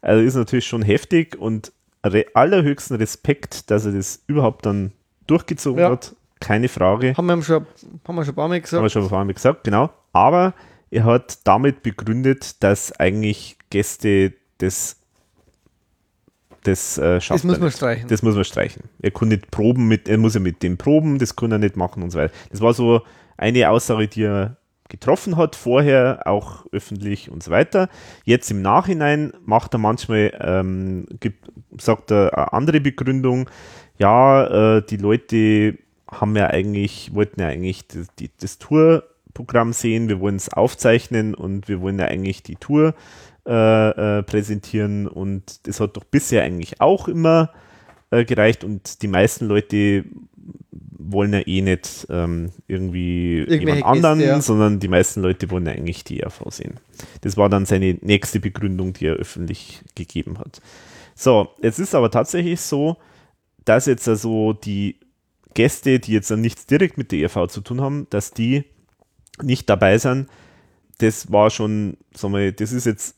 Also 0.00 0.22
ist 0.22 0.34
natürlich 0.34 0.66
schon 0.66 0.82
heftig 0.82 1.36
und 1.38 1.72
allerhöchsten 2.02 2.96
Respekt, 2.96 3.70
dass 3.70 3.86
er 3.86 3.92
das 3.92 4.22
überhaupt 4.26 4.66
dann 4.66 4.92
durchgezogen 5.26 5.80
ja. 5.80 5.90
hat. 5.90 6.14
Keine 6.40 6.68
Frage. 6.68 7.16
Haben 7.16 7.26
wir 7.26 7.42
schon, 7.42 7.66
haben 8.06 8.16
wir 8.16 8.24
schon 8.24 8.32
ein 8.32 8.36
paar 8.36 8.48
Mal 8.48 8.60
gesagt. 8.60 8.78
Haben 8.78 8.84
wir 8.84 8.90
schon 8.90 9.02
ein 9.04 9.08
paar 9.08 9.24
Mal 9.24 9.32
gesagt, 9.32 9.64
genau. 9.64 9.90
Aber 10.12 10.52
er 10.90 11.04
hat 11.04 11.38
damit 11.44 11.82
begründet, 11.82 12.62
dass 12.62 12.92
eigentlich 12.92 13.56
Gäste 13.70 14.34
das 14.58 14.96
das 16.64 16.98
äh, 16.98 17.20
schafft 17.20 17.38
Das 17.38 17.44
muss 17.44 17.60
man 17.60 17.70
streichen. 17.70 18.08
Das 18.08 18.22
muss 18.22 18.34
man 18.34 18.44
streichen. 18.44 18.84
Er 19.00 19.10
kann 19.10 19.28
nicht 19.28 19.50
proben 19.50 19.86
mit, 19.86 20.08
er 20.08 20.18
muss 20.18 20.34
ja 20.34 20.40
mit 20.40 20.62
dem 20.62 20.76
proben, 20.76 21.18
das 21.18 21.36
kann 21.36 21.52
er 21.52 21.58
nicht 21.58 21.76
machen 21.76 22.02
und 22.02 22.10
so 22.10 22.18
weiter. 22.18 22.34
Das 22.50 22.60
war 22.60 22.74
so 22.74 23.02
eine 23.36 23.70
Aussage, 23.70 24.08
die 24.08 24.24
er 24.24 24.56
getroffen 24.88 25.36
hat, 25.36 25.56
vorher 25.56 26.26
auch 26.26 26.66
öffentlich 26.72 27.30
und 27.30 27.42
so 27.42 27.50
weiter. 27.50 27.88
Jetzt 28.24 28.50
im 28.50 28.62
Nachhinein 28.62 29.32
macht 29.44 29.74
er 29.74 29.78
manchmal, 29.78 30.32
ähm, 30.40 31.06
gibt, 31.20 31.50
sagt 31.78 32.10
er 32.10 32.36
eine 32.36 32.52
andere 32.52 32.80
Begründung, 32.80 33.48
ja, 33.98 34.76
äh, 34.76 34.82
die 34.82 34.96
Leute 34.96 35.78
haben 36.10 36.36
ja 36.36 36.48
eigentlich, 36.48 37.14
wollten 37.14 37.40
ja 37.40 37.48
eigentlich 37.48 37.86
das, 37.88 38.08
die, 38.18 38.30
das 38.40 38.58
Tourprogramm 38.58 39.72
sehen, 39.72 40.08
wir 40.08 40.20
wollen 40.20 40.36
es 40.36 40.52
aufzeichnen 40.52 41.34
und 41.34 41.68
wir 41.68 41.80
wollen 41.80 41.98
ja 41.98 42.06
eigentlich 42.06 42.42
die 42.42 42.56
Tour 42.56 42.94
äh, 43.46 44.18
äh, 44.18 44.22
präsentieren 44.22 45.06
und 45.06 45.66
das 45.66 45.80
hat 45.80 45.96
doch 45.96 46.04
bisher 46.04 46.42
eigentlich 46.42 46.80
auch 46.80 47.08
immer 47.08 47.50
äh, 48.10 48.24
gereicht 48.24 48.64
und 48.64 49.02
die 49.02 49.08
meisten 49.08 49.46
Leute 49.46 50.04
wollen 50.98 51.32
ja 51.32 51.46
eh 51.46 51.60
nicht 51.60 52.06
ähm, 52.10 52.50
irgendwie 52.66 53.44
jemand 53.48 53.84
anderen, 53.84 54.18
Gäste, 54.18 54.32
ja. 54.32 54.40
sondern 54.40 54.80
die 54.80 54.88
meisten 54.88 55.20
Leute 55.20 55.50
wollen 55.50 55.66
ja 55.66 55.72
eigentlich 55.72 56.04
die 56.04 56.20
ERV 56.20 56.42
sehen. 56.50 56.80
Das 57.20 57.36
war 57.36 57.48
dann 57.48 57.66
seine 57.66 57.98
nächste 58.00 58.40
Begründung, 58.40 58.94
die 58.94 59.06
er 59.06 59.14
öffentlich 59.14 59.82
gegeben 59.94 60.38
hat. 60.38 60.60
So, 61.14 61.50
jetzt 61.62 61.78
ist 61.78 61.94
aber 61.94 62.10
tatsächlich 62.10 62.60
so, 62.60 62.96
dass 63.64 63.86
jetzt 63.86 64.08
also 64.08 64.52
die 64.52 64.96
Gäste, 65.54 66.00
die 66.00 66.12
jetzt 66.12 66.30
dann 66.30 66.40
nichts 66.40 66.66
direkt 66.66 66.98
mit 66.98 67.12
der 67.12 67.20
ERV 67.20 67.48
zu 67.48 67.60
tun 67.60 67.80
haben, 67.80 68.06
dass 68.10 68.32
die 68.32 68.64
nicht 69.42 69.68
dabei 69.68 69.98
sind. 69.98 70.28
Das 70.98 71.30
war 71.30 71.50
schon, 71.50 71.96
sagen 72.14 72.34
wir, 72.34 72.52
das 72.52 72.72
ist 72.72 72.86
jetzt 72.86 73.16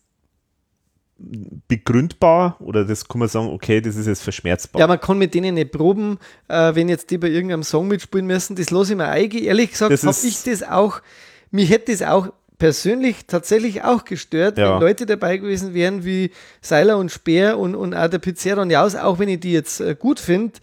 begründbar 1.18 2.56
oder 2.60 2.84
das 2.84 3.08
kann 3.08 3.20
man 3.20 3.28
sagen, 3.28 3.48
okay, 3.48 3.80
das 3.80 3.96
ist 3.96 4.06
jetzt 4.06 4.22
verschmerzbar. 4.22 4.80
Ja, 4.80 4.86
man 4.86 5.00
kann 5.00 5.18
mit 5.18 5.34
denen 5.34 5.54
nicht 5.54 5.72
proben, 5.72 6.18
äh, 6.48 6.74
wenn 6.74 6.88
jetzt 6.88 7.10
die 7.10 7.18
bei 7.18 7.28
irgendeinem 7.28 7.62
Song 7.62 7.88
mitspielen 7.88 8.26
müssen, 8.26 8.56
das 8.56 8.70
lasse 8.70 8.92
ich 8.92 8.98
mir 8.98 9.08
eingehen. 9.08 9.44
Ehrlich 9.44 9.70
gesagt, 9.70 10.02
habe 10.02 10.16
ich 10.24 10.42
das 10.42 10.62
auch, 10.62 11.00
mich 11.50 11.70
hätte 11.70 11.92
das 11.92 12.02
auch 12.02 12.28
persönlich 12.58 13.26
tatsächlich 13.26 13.82
auch 13.82 14.04
gestört, 14.04 14.58
ja. 14.58 14.74
wenn 14.74 14.80
Leute 14.80 15.06
dabei 15.06 15.36
gewesen 15.38 15.74
wären 15.74 16.04
wie 16.04 16.30
Seiler 16.60 16.98
und 16.98 17.10
Speer 17.10 17.58
und, 17.58 17.74
und 17.74 17.94
auch 17.94 18.08
der 18.08 18.18
Pizzeria 18.18 18.62
und 18.62 18.70
Jaus, 18.70 18.94
auch 18.94 19.18
wenn 19.18 19.28
ich 19.28 19.40
die 19.40 19.52
jetzt 19.52 19.80
äh, 19.80 19.94
gut 19.98 20.20
finde, 20.20 20.54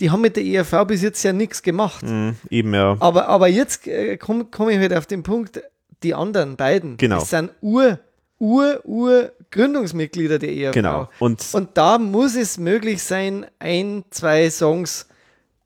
die 0.00 0.10
haben 0.10 0.20
mit 0.20 0.36
der 0.36 0.44
ERV 0.44 0.86
bis 0.86 1.02
jetzt 1.02 1.22
ja 1.22 1.32
nichts 1.32 1.62
gemacht. 1.62 2.02
Mm, 2.04 2.30
eben, 2.50 2.74
ja. 2.74 2.96
Aber, 3.00 3.28
aber 3.28 3.48
jetzt 3.48 3.86
äh, 3.86 4.16
komme 4.18 4.46
komm 4.50 4.68
ich 4.68 4.78
halt 4.78 4.92
auf 4.92 5.06
den 5.06 5.22
Punkt, 5.22 5.62
die 6.02 6.14
anderen 6.14 6.56
beiden, 6.56 6.96
genau. 6.96 7.20
das 7.20 7.30
sind 7.30 7.50
Ur- 7.60 7.98
Ur, 8.38 8.80
Ur 8.84 9.32
Gründungsmitglieder 9.56 10.38
der 10.38 10.54
ERV. 10.54 10.74
Genau. 10.74 11.08
Und, 11.18 11.44
und 11.52 11.70
da 11.74 11.98
muss 11.98 12.36
es 12.36 12.58
möglich 12.58 13.02
sein, 13.02 13.46
ein, 13.58 14.04
zwei 14.10 14.50
Songs 14.50 15.08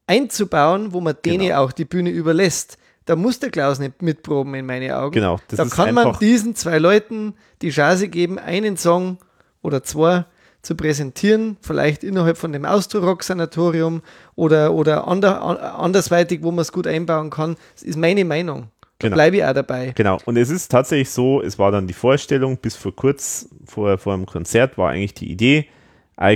einzubauen, 0.07 0.93
wo 0.93 1.01
man 1.01 1.17
denen 1.25 1.49
genau. 1.49 1.65
auch 1.65 1.73
die 1.73 1.85
Bühne 1.85 2.11
überlässt. 2.11 2.79
Da 3.05 3.17
muss 3.17 3.39
der 3.39 3.51
Klaus 3.51 3.79
nicht 3.79 4.03
mitproben, 4.03 4.55
in 4.55 4.67
meine 4.67 4.97
Augen. 4.97 5.13
Genau. 5.13 5.39
da 5.49 5.65
kann 5.65 5.95
man 5.95 6.17
diesen 6.21 6.55
zwei 6.55 6.79
Leuten 6.79 7.35
die 7.63 7.71
Chance 7.71 8.09
geben, 8.09 8.39
einen 8.39 8.77
Song 8.77 9.19
oder 9.63 9.83
zwei 9.83 10.25
zu 10.63 10.75
präsentieren, 10.75 11.57
vielleicht 11.61 12.05
innerhalb 12.05 12.37
von 12.37 12.53
dem 12.53 12.65
Austro-Rock-Sanatorium 12.65 14.03
oder, 14.37 14.75
oder 14.75 15.09
ander, 15.09 15.43
andersweitig, 15.79 16.43
wo 16.43 16.51
man 16.51 16.61
es 16.61 16.73
gut 16.73 16.87
einbauen 16.87 17.31
kann. 17.31 17.57
Das 17.75 17.83
ist 17.83 17.97
meine 17.97 18.25
Meinung. 18.25 18.69
Genau. 19.01 19.15
Bleibe 19.15 19.39
ich 19.39 19.45
auch 19.45 19.55
dabei. 19.55 19.93
Genau. 19.97 20.19
Und 20.27 20.37
es 20.37 20.51
ist 20.51 20.71
tatsächlich 20.71 21.11
so, 21.11 21.43
es 21.43 21.59
war 21.59 21.73
dann 21.73 21.87
die 21.87 21.95
Vorstellung, 21.95 22.59
bis 22.59 22.77
vor 22.77 22.95
kurz 22.95 23.49
vor, 23.65 23.99
vor 23.99 24.15
dem 24.15 24.27
Konzert 24.27 24.79
war 24.79 24.91
eigentlich 24.91 25.15
die 25.15 25.31
Idee, 25.31 25.67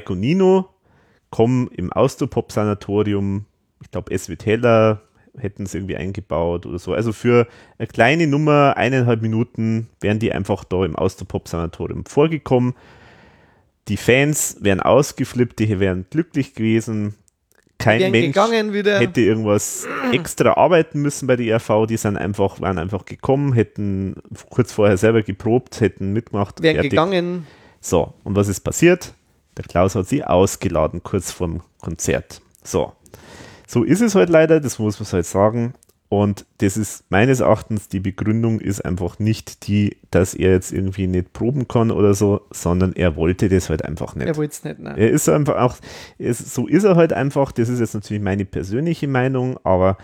und 0.08 0.20
Nino 0.20 0.70
kommen 1.30 1.68
im 1.68 1.92
Austropop-Sanatorium, 1.92 3.44
ich 3.82 3.90
glaube, 3.90 4.16
SW 4.16 4.36
Teller 4.36 5.02
hätten 5.36 5.64
es 5.64 5.74
irgendwie 5.74 5.96
eingebaut 5.96 6.64
oder 6.64 6.78
so. 6.78 6.94
Also 6.94 7.12
für 7.12 7.46
eine 7.78 7.88
kleine 7.88 8.26
Nummer, 8.26 8.76
eineinhalb 8.76 9.20
Minuten, 9.20 9.88
wären 10.00 10.20
die 10.20 10.32
einfach 10.32 10.64
da 10.64 10.84
im 10.84 10.96
Austropop-Sanatorium 10.96 12.06
vorgekommen. 12.06 12.74
Die 13.88 13.96
Fans 13.96 14.56
wären 14.60 14.80
ausgeflippt, 14.80 15.58
die 15.58 15.80
wären 15.80 16.06
glücklich 16.08 16.54
gewesen. 16.54 17.14
Kein 17.84 18.10
Mensch 18.10 18.34
hätte 18.36 19.20
irgendwas 19.20 19.86
extra 20.10 20.54
arbeiten 20.54 21.02
müssen 21.02 21.26
bei 21.26 21.36
der 21.36 21.46
ERV. 21.46 21.86
Die 21.86 21.98
sind 21.98 22.16
einfach, 22.16 22.60
waren 22.60 22.78
einfach 22.78 23.04
gekommen, 23.04 23.52
hätten 23.52 24.16
kurz 24.48 24.72
vorher 24.72 24.96
selber 24.96 25.22
geprobt, 25.22 25.80
hätten 25.80 26.12
mitgemacht. 26.12 26.62
Wären 26.62 26.76
fertig. 26.76 26.90
gegangen. 26.92 27.46
So, 27.80 28.14
und 28.24 28.36
was 28.36 28.48
ist 28.48 28.60
passiert? 28.60 29.12
Der 29.58 29.64
Klaus 29.64 29.94
hat 29.94 30.08
sie 30.08 30.24
ausgeladen 30.24 31.02
kurz 31.02 31.30
vorm 31.30 31.60
Konzert. 31.80 32.40
So. 32.62 32.92
So 33.66 33.84
ist 33.84 34.00
es 34.00 34.14
halt 34.14 34.30
leider, 34.30 34.60
das 34.60 34.78
muss 34.78 34.98
man 34.98 35.08
halt 35.10 35.26
sagen. 35.26 35.74
Und 36.14 36.46
das 36.58 36.76
ist 36.76 37.10
meines 37.10 37.40
Erachtens, 37.40 37.88
die 37.88 37.98
Begründung 37.98 38.60
ist 38.60 38.84
einfach 38.84 39.18
nicht 39.18 39.66
die, 39.66 39.96
dass 40.12 40.32
er 40.32 40.52
jetzt 40.52 40.72
irgendwie 40.72 41.08
nicht 41.08 41.32
proben 41.32 41.66
kann 41.66 41.90
oder 41.90 42.14
so, 42.14 42.42
sondern 42.52 42.92
er 42.92 43.16
wollte 43.16 43.48
das 43.48 43.68
halt 43.68 43.84
einfach 43.84 44.14
nicht. 44.14 44.28
Er 44.28 44.36
wollte 44.36 44.52
es 44.52 44.62
nicht, 44.62 44.78
nein. 44.78 44.96
Er 44.96 45.10
ist 45.10 45.28
einfach 45.28 45.56
auch, 45.56 45.76
ist, 46.18 46.54
so 46.54 46.68
ist 46.68 46.84
er 46.84 46.94
halt 46.94 47.12
einfach, 47.12 47.50
das 47.50 47.68
ist 47.68 47.80
jetzt 47.80 47.94
natürlich 47.94 48.22
meine 48.22 48.44
persönliche 48.44 49.08
Meinung, 49.08 49.58
aber 49.64 49.98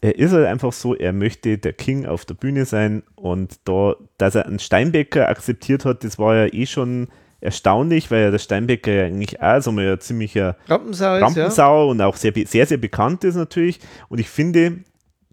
er 0.00 0.16
ist 0.20 0.30
halt 0.30 0.46
einfach 0.46 0.72
so, 0.72 0.94
er 0.94 1.12
möchte 1.12 1.58
der 1.58 1.72
King 1.72 2.06
auf 2.06 2.24
der 2.24 2.34
Bühne 2.34 2.64
sein 2.64 3.02
und 3.16 3.58
da, 3.64 3.96
dass 4.18 4.36
er 4.36 4.46
einen 4.46 4.60
Steinbecker 4.60 5.28
akzeptiert 5.28 5.84
hat, 5.84 6.04
das 6.04 6.16
war 6.16 6.36
ja 6.36 6.46
eh 6.46 6.66
schon 6.66 7.08
erstaunlich, 7.40 8.08
weil 8.12 8.22
ja 8.22 8.30
der 8.30 8.38
Steinbecker 8.38 8.92
ja 8.92 9.04
eigentlich 9.04 9.42
auch 9.42 9.60
so 9.60 9.72
ein 9.72 10.00
ziemlicher 10.00 10.56
Rampensau, 10.68 11.16
ist, 11.16 11.22
Rampensau 11.22 11.84
ja. 11.86 11.90
und 11.90 12.00
auch 12.02 12.14
sehr, 12.14 12.32
sehr, 12.46 12.66
sehr 12.66 12.78
bekannt 12.78 13.24
ist 13.24 13.34
natürlich. 13.34 13.80
Und 14.08 14.20
ich 14.20 14.28
finde, 14.28 14.84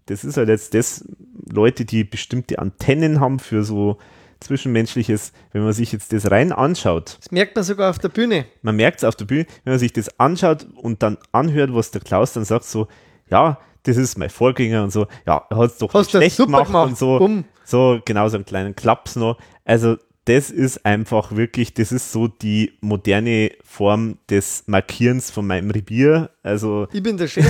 das 0.08 0.24
ist 0.24 0.36
halt 0.36 0.48
jetzt 0.48 0.74
das, 0.74 1.04
Leute, 1.50 1.84
die 1.84 2.04
bestimmte 2.04 2.58
Antennen 2.58 3.20
haben 3.20 3.38
für 3.38 3.64
so 3.64 3.98
Zwischenmenschliches, 4.40 5.32
wenn 5.52 5.64
man 5.64 5.72
sich 5.72 5.92
jetzt 5.92 6.12
das 6.12 6.30
rein 6.30 6.52
anschaut. 6.52 7.18
Das 7.20 7.32
merkt 7.32 7.56
man 7.56 7.64
sogar 7.64 7.90
auf 7.90 7.98
der 7.98 8.08
Bühne. 8.08 8.46
Man 8.62 8.76
merkt 8.76 8.98
es 8.98 9.04
auf 9.04 9.16
der 9.16 9.24
Bühne, 9.24 9.46
wenn 9.64 9.72
man 9.72 9.80
sich 9.80 9.92
das 9.92 10.20
anschaut 10.20 10.66
und 10.76 11.02
dann 11.02 11.18
anhört, 11.32 11.74
was 11.74 11.90
der 11.90 12.00
Klaus 12.00 12.32
dann 12.34 12.44
sagt, 12.44 12.64
so, 12.64 12.86
ja, 13.30 13.58
das 13.82 13.96
ist 13.96 14.16
mein 14.16 14.30
Vorgänger 14.30 14.84
und 14.84 14.92
so, 14.92 15.06
ja, 15.26 15.44
er 15.50 15.56
hat 15.56 15.72
es 15.72 15.78
doch 15.78 15.92
Hast 15.92 16.10
schlecht 16.10 16.36
gemacht, 16.36 16.66
gemacht, 16.66 16.90
und 16.90 16.98
so, 16.98 17.18
Bumm. 17.18 17.44
so, 17.64 18.00
genau 18.04 18.28
so 18.28 18.36
einen 18.36 18.44
kleinen 18.44 18.76
Klaps 18.76 19.16
noch. 19.16 19.38
Also 19.64 19.96
das 20.26 20.50
ist 20.50 20.84
einfach 20.84 21.34
wirklich, 21.34 21.74
das 21.74 21.90
ist 21.90 22.12
so 22.12 22.28
die 22.28 22.74
moderne 22.80 23.50
Form 23.64 24.18
des 24.28 24.64
Markierens 24.66 25.30
von 25.30 25.46
meinem 25.46 25.70
Revier. 25.70 26.30
Also 26.42 26.86
ich 26.92 27.02
bin 27.02 27.16
der 27.16 27.28
Chef. 27.28 27.46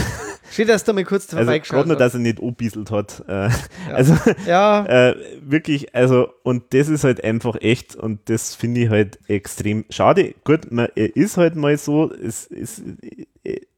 Schön, 0.50 0.66
dass 0.66 0.84
du 0.84 0.92
mal 0.92 1.04
kurz 1.04 1.24
also 1.24 1.36
vorbeigeschaut 1.36 1.76
also, 1.76 1.88
nur, 1.88 1.96
dass 1.96 2.14
er 2.14 2.20
nicht 2.20 2.40
obieselt 2.40 2.90
hat. 2.90 3.24
Äh, 3.28 3.48
ja. 3.48 3.50
Also 3.92 4.16
ja. 4.46 4.84
Äh, 4.86 5.16
wirklich, 5.42 5.94
also 5.94 6.28
und 6.42 6.74
das 6.74 6.88
ist 6.88 7.04
halt 7.04 7.22
einfach 7.24 7.56
echt 7.60 7.96
und 7.96 8.20
das 8.28 8.54
finde 8.54 8.82
ich 8.82 8.90
halt 8.90 9.18
extrem 9.28 9.84
schade. 9.90 10.34
Gut, 10.44 10.70
man, 10.70 10.88
er 10.94 11.14
ist 11.16 11.36
halt 11.36 11.56
mal 11.56 11.76
so, 11.76 12.12
es 12.12 12.46
ist, 12.46 12.82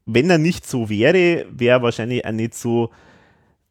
wenn 0.07 0.31
er 0.31 0.39
nicht 0.39 0.67
so 0.67 0.89
wäre, 0.89 1.47
wäre 1.51 1.79
er 1.79 1.83
wahrscheinlich 1.83 2.25
auch 2.25 2.33
nicht 2.33 2.55
so, 2.55 2.91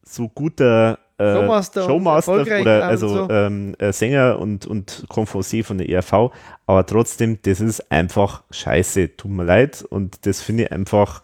so 0.04 0.30
guter 0.30 1.00
äh, 1.18 1.34
Showmaster, 1.34 1.86
Showmaster 1.86 2.62
oder 2.62 2.86
also 2.86 3.08
so. 3.10 3.30
ähm, 3.30 3.76
äh, 3.78 3.92
Sänger 3.92 4.40
und, 4.40 4.66
und 4.66 5.06
Confosé 5.10 5.64
von 5.64 5.78
der 5.78 5.90
ERV, 5.90 6.32
aber 6.66 6.86
trotzdem, 6.86 7.40
das 7.42 7.60
ist 7.60 7.92
einfach 7.92 8.44
scheiße, 8.52 9.18
tut 9.18 9.32
mir 9.32 9.44
leid 9.44 9.84
und 9.90 10.26
das 10.26 10.42
finde 10.42 10.64
ich 10.64 10.72
einfach 10.72 11.22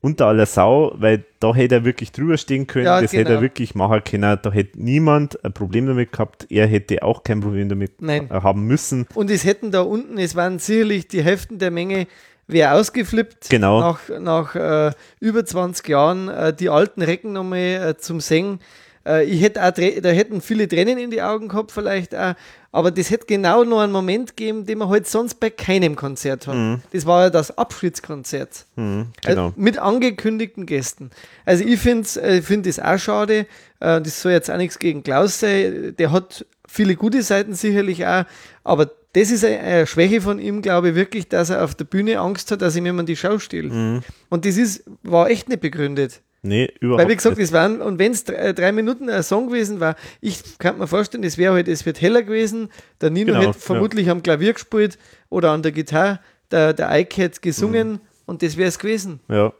unter 0.00 0.26
aller 0.26 0.46
Sau, 0.46 0.92
weil 0.96 1.24
da 1.40 1.54
hätte 1.54 1.76
er 1.76 1.84
wirklich 1.84 2.12
drüber 2.12 2.36
stehen 2.36 2.66
können, 2.66 2.86
ja, 2.86 3.00
das 3.00 3.10
genau. 3.10 3.20
hätte 3.20 3.30
er 3.30 3.36
genau. 3.36 3.42
wirklich 3.42 3.74
machen 3.74 4.04
können, 4.04 4.38
da 4.40 4.52
hätte 4.52 4.80
niemand 4.80 5.44
ein 5.44 5.52
Problem 5.52 5.86
damit 5.86 6.12
gehabt, 6.12 6.46
er 6.50 6.66
hätte 6.66 7.02
auch 7.02 7.22
kein 7.22 7.40
Problem 7.40 7.68
damit 7.68 8.00
Nein. 8.00 8.28
haben 8.30 8.66
müssen. 8.66 9.06
Und 9.14 9.30
es 9.30 9.44
hätten 9.44 9.70
da 9.70 9.80
unten, 9.80 10.18
es 10.18 10.36
waren 10.36 10.58
sicherlich 10.58 11.08
die 11.08 11.22
Hälften 11.22 11.58
der 11.58 11.70
Menge 11.70 12.06
wäre 12.48 12.74
ausgeflippt 12.74 13.50
genau. 13.50 13.80
nach, 13.80 14.00
nach 14.20 14.54
äh, 14.54 14.92
über 15.18 15.44
20 15.44 15.88
Jahren 15.88 16.28
äh, 16.28 16.54
die 16.54 16.68
alten 16.68 17.02
Recken 17.02 17.32
nochmal 17.32 17.58
äh, 17.58 17.96
zum 17.96 18.20
Singen 18.20 18.60
äh, 19.06 19.24
ich 19.24 19.40
hätte 19.40 19.62
auch, 19.62 19.70
da 19.72 20.08
hätten 20.08 20.40
viele 20.40 20.68
Tränen 20.68 20.98
in 20.98 21.10
die 21.10 21.22
Augen 21.22 21.48
gehabt, 21.48 21.72
vielleicht 21.72 22.14
auch, 22.14 22.34
aber 22.76 22.90
das 22.90 23.10
hätte 23.10 23.24
genau 23.24 23.64
noch 23.64 23.80
einen 23.80 23.92
Moment 23.92 24.36
gegeben, 24.36 24.66
den 24.66 24.76
man 24.76 24.90
halt 24.90 25.08
sonst 25.08 25.40
bei 25.40 25.48
keinem 25.48 25.96
Konzert 25.96 26.46
hat. 26.46 26.56
Mhm. 26.56 26.82
Das 26.92 27.06
war 27.06 27.22
ja 27.22 27.30
das 27.30 27.56
Abschiedskonzert. 27.56 28.66
Mhm, 28.76 29.06
genau. 29.24 29.46
also 29.46 29.54
mit 29.56 29.78
angekündigten 29.78 30.66
Gästen. 30.66 31.10
Also 31.46 31.64
ich 31.64 31.80
finde 31.80 32.06
äh, 32.20 32.42
find 32.42 32.66
das 32.66 32.78
auch 32.78 32.98
schade. 32.98 33.46
Äh, 33.80 34.02
das 34.02 34.20
soll 34.20 34.32
jetzt 34.32 34.50
auch 34.50 34.58
nichts 34.58 34.78
gegen 34.78 35.02
Klaus 35.02 35.40
sein. 35.40 35.94
Der 35.98 36.12
hat 36.12 36.44
viele 36.68 36.96
gute 36.96 37.22
Seiten 37.22 37.54
sicherlich 37.54 38.06
auch, 38.06 38.24
aber 38.62 38.90
das 39.14 39.30
ist 39.30 39.42
eine 39.42 39.86
Schwäche 39.86 40.20
von 40.20 40.38
ihm, 40.38 40.60
glaube 40.60 40.90
ich, 40.90 40.94
wirklich, 40.96 41.30
dass 41.30 41.48
er 41.48 41.64
auf 41.64 41.74
der 41.74 41.86
Bühne 41.86 42.20
Angst 42.20 42.50
hat, 42.50 42.60
dass 42.60 42.76
ihm 42.76 42.84
jemand 42.84 43.08
die 43.08 43.16
Schau 43.16 43.38
stiehlt. 43.38 43.72
Mhm. 43.72 44.02
Und 44.28 44.44
das 44.44 44.58
ist, 44.58 44.84
war 45.02 45.30
echt 45.30 45.48
nicht 45.48 45.62
begründet. 45.62 46.20
Nee, 46.42 46.72
überhaupt 46.80 47.02
Weil, 47.02 47.10
wie 47.10 47.16
gesagt, 47.16 47.38
nicht. 47.38 47.48
das 47.48 47.52
waren, 47.52 47.80
und 47.80 47.98
wenn 47.98 48.12
es 48.12 48.24
drei, 48.24 48.34
äh, 48.34 48.54
drei, 48.54 48.72
Minuten 48.72 49.10
ein 49.10 49.22
Song 49.22 49.48
gewesen 49.48 49.80
war, 49.80 49.96
ich 50.20 50.58
kann 50.58 50.78
mir 50.78 50.86
vorstellen, 50.86 51.24
es 51.24 51.38
wäre 51.38 51.54
halt, 51.54 51.68
es 51.68 51.84
wird 51.84 52.00
heller 52.00 52.22
gewesen. 52.22 52.70
Der 53.00 53.10
Nino 53.10 53.32
genau, 53.32 53.48
hätte 53.48 53.58
vermutlich 53.58 54.06
ja. 54.06 54.12
am 54.12 54.22
Klavier 54.22 54.52
gespielt 54.52 54.98
oder 55.28 55.50
an 55.50 55.62
der 55.62 55.72
Gitarre, 55.72 56.20
der, 56.50 56.72
der 56.72 56.96
Ike 56.98 57.22
hätte 57.22 57.40
gesungen. 57.40 57.92
Mhm. 57.92 58.00
Und 58.26 58.42
das 58.42 58.56
wäre 58.56 58.68
es 58.68 58.78
gewesen. 58.78 59.20
Ja. 59.28 59.52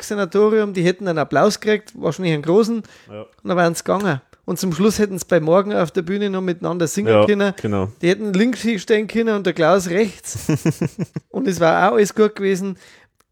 Sanatorium, 0.00 0.72
die 0.72 0.82
hätten 0.82 1.06
einen 1.06 1.18
Applaus 1.18 1.60
gekriegt, 1.60 1.92
wahrscheinlich 1.94 2.34
einen 2.34 2.42
großen, 2.42 2.82
ja. 3.08 3.22
und 3.22 3.48
dann 3.48 3.56
wären 3.56 3.74
sie 3.74 3.84
gegangen. 3.84 4.20
Und 4.46 4.58
zum 4.58 4.72
Schluss 4.72 4.98
hätten 4.98 5.16
sie 5.16 5.26
bei 5.28 5.38
Morgen 5.38 5.72
auf 5.72 5.92
der 5.92 6.02
Bühne 6.02 6.28
noch 6.28 6.40
miteinander 6.40 6.88
singen 6.88 7.12
ja, 7.12 7.24
können. 7.24 7.54
Genau. 7.62 7.92
Die 8.02 8.08
hätten 8.08 8.32
links 8.32 8.66
stehen 8.82 9.06
können 9.06 9.36
und 9.36 9.46
der 9.46 9.52
Klaus 9.52 9.88
rechts. 9.90 10.48
und 11.28 11.46
es 11.46 11.60
war 11.60 11.88
auch 11.88 11.94
alles 11.94 12.16
gut 12.16 12.34
gewesen 12.34 12.76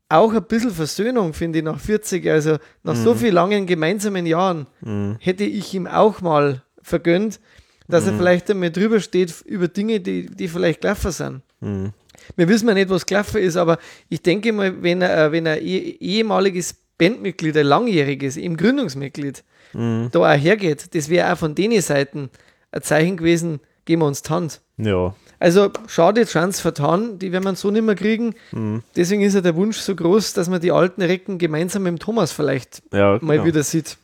auch 0.09 0.33
ein 0.33 0.45
bisschen 0.45 0.71
Versöhnung, 0.71 1.35
finde 1.35 1.59
ich, 1.59 1.65
nach 1.65 1.79
40, 1.79 2.29
also 2.29 2.57
nach 2.83 2.95
mhm. 2.95 3.05
so 3.05 3.15
vielen 3.15 3.35
langen 3.35 3.67
gemeinsamen 3.67 4.27
Jahren, 4.27 4.67
mhm. 4.81 5.17
hätte 5.21 5.45
ich 5.45 5.75
ihm 5.75 5.87
auch 5.87 6.21
mal 6.21 6.63
vergönnt, 6.83 7.41
dass 7.89 8.05
mhm. 8.05 8.13
er 8.13 8.17
vielleicht 8.17 8.51
einmal 8.51 8.71
drüber 8.71 9.01
steht 9.01 9.35
über 9.45 9.69
Dinge, 9.69 10.01
die, 10.01 10.27
die 10.27 10.49
vielleicht 10.49 10.81
gelaufen 10.81 11.11
sind. 11.11 11.43
Mhm. 11.61 11.93
Wir 12.37 12.49
wissen 12.49 12.69
ja 12.69 12.75
nicht, 12.75 12.91
was 12.91 13.07
gelaufen 13.07 13.41
ist, 13.41 13.57
aber 13.57 13.79
ich 14.09 14.23
denke 14.23 14.53
mal, 14.53 14.83
wenn 14.83 15.03
er, 15.03 15.33
wenn 15.33 15.47
er 15.47 15.61
ehemaliges 15.61 16.75
Bandmitglied, 16.99 17.57
ein 17.57 17.67
langjähriges, 17.67 18.37
eben 18.37 18.57
Gründungsmitglied, 18.57 19.45
mhm. 19.73 20.09
da 20.11 20.19
auch 20.21 20.39
hergeht, 20.39 20.95
das 20.95 21.09
wäre 21.09 21.33
auch 21.33 21.39
von 21.39 21.55
denen 21.55 21.81
Seiten 21.81 22.31
ein 22.73 22.83
Zeichen 22.83 23.17
gewesen, 23.17 23.61
geben 23.85 24.03
wir 24.03 24.07
uns 24.07 24.23
die 24.23 24.31
Hand. 24.31 24.61
Ja. 24.77 25.15
Also 25.41 25.71
schade, 25.87 26.25
Chance 26.25 26.61
vertan, 26.61 27.19
die 27.19 27.31
werden 27.31 27.45
wir 27.45 27.55
so 27.55 27.71
nicht 27.71 27.85
mehr 27.85 27.95
kriegen. 27.95 28.35
Mhm. 28.51 28.83
Deswegen 28.97 29.23
ist 29.23 29.35
ja 29.35 29.41
der 29.41 29.55
Wunsch 29.55 29.79
so 29.79 29.95
groß, 29.95 30.33
dass 30.33 30.49
man 30.49 30.61
die 30.61 30.73
alten 30.73 31.01
Recken 31.03 31.39
gemeinsam 31.39 31.85
mit 31.85 31.91
dem 31.91 31.99
Thomas 31.99 32.33
vielleicht 32.33 32.83
ja, 32.93 33.19
mal 33.21 33.35
genau. 33.35 33.45
wieder 33.45 33.63
sieht. 33.63 33.97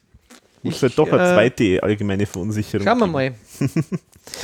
Muss 0.62 0.80
halt 0.80 0.96
doch 0.96 1.12
eine 1.12 1.22
äh, 1.22 1.34
zweite 1.34 1.82
allgemeine 1.82 2.24
Verunsicherung. 2.24 2.86
Schauen 2.86 2.98
wir 2.98 3.06
mal. 3.06 3.34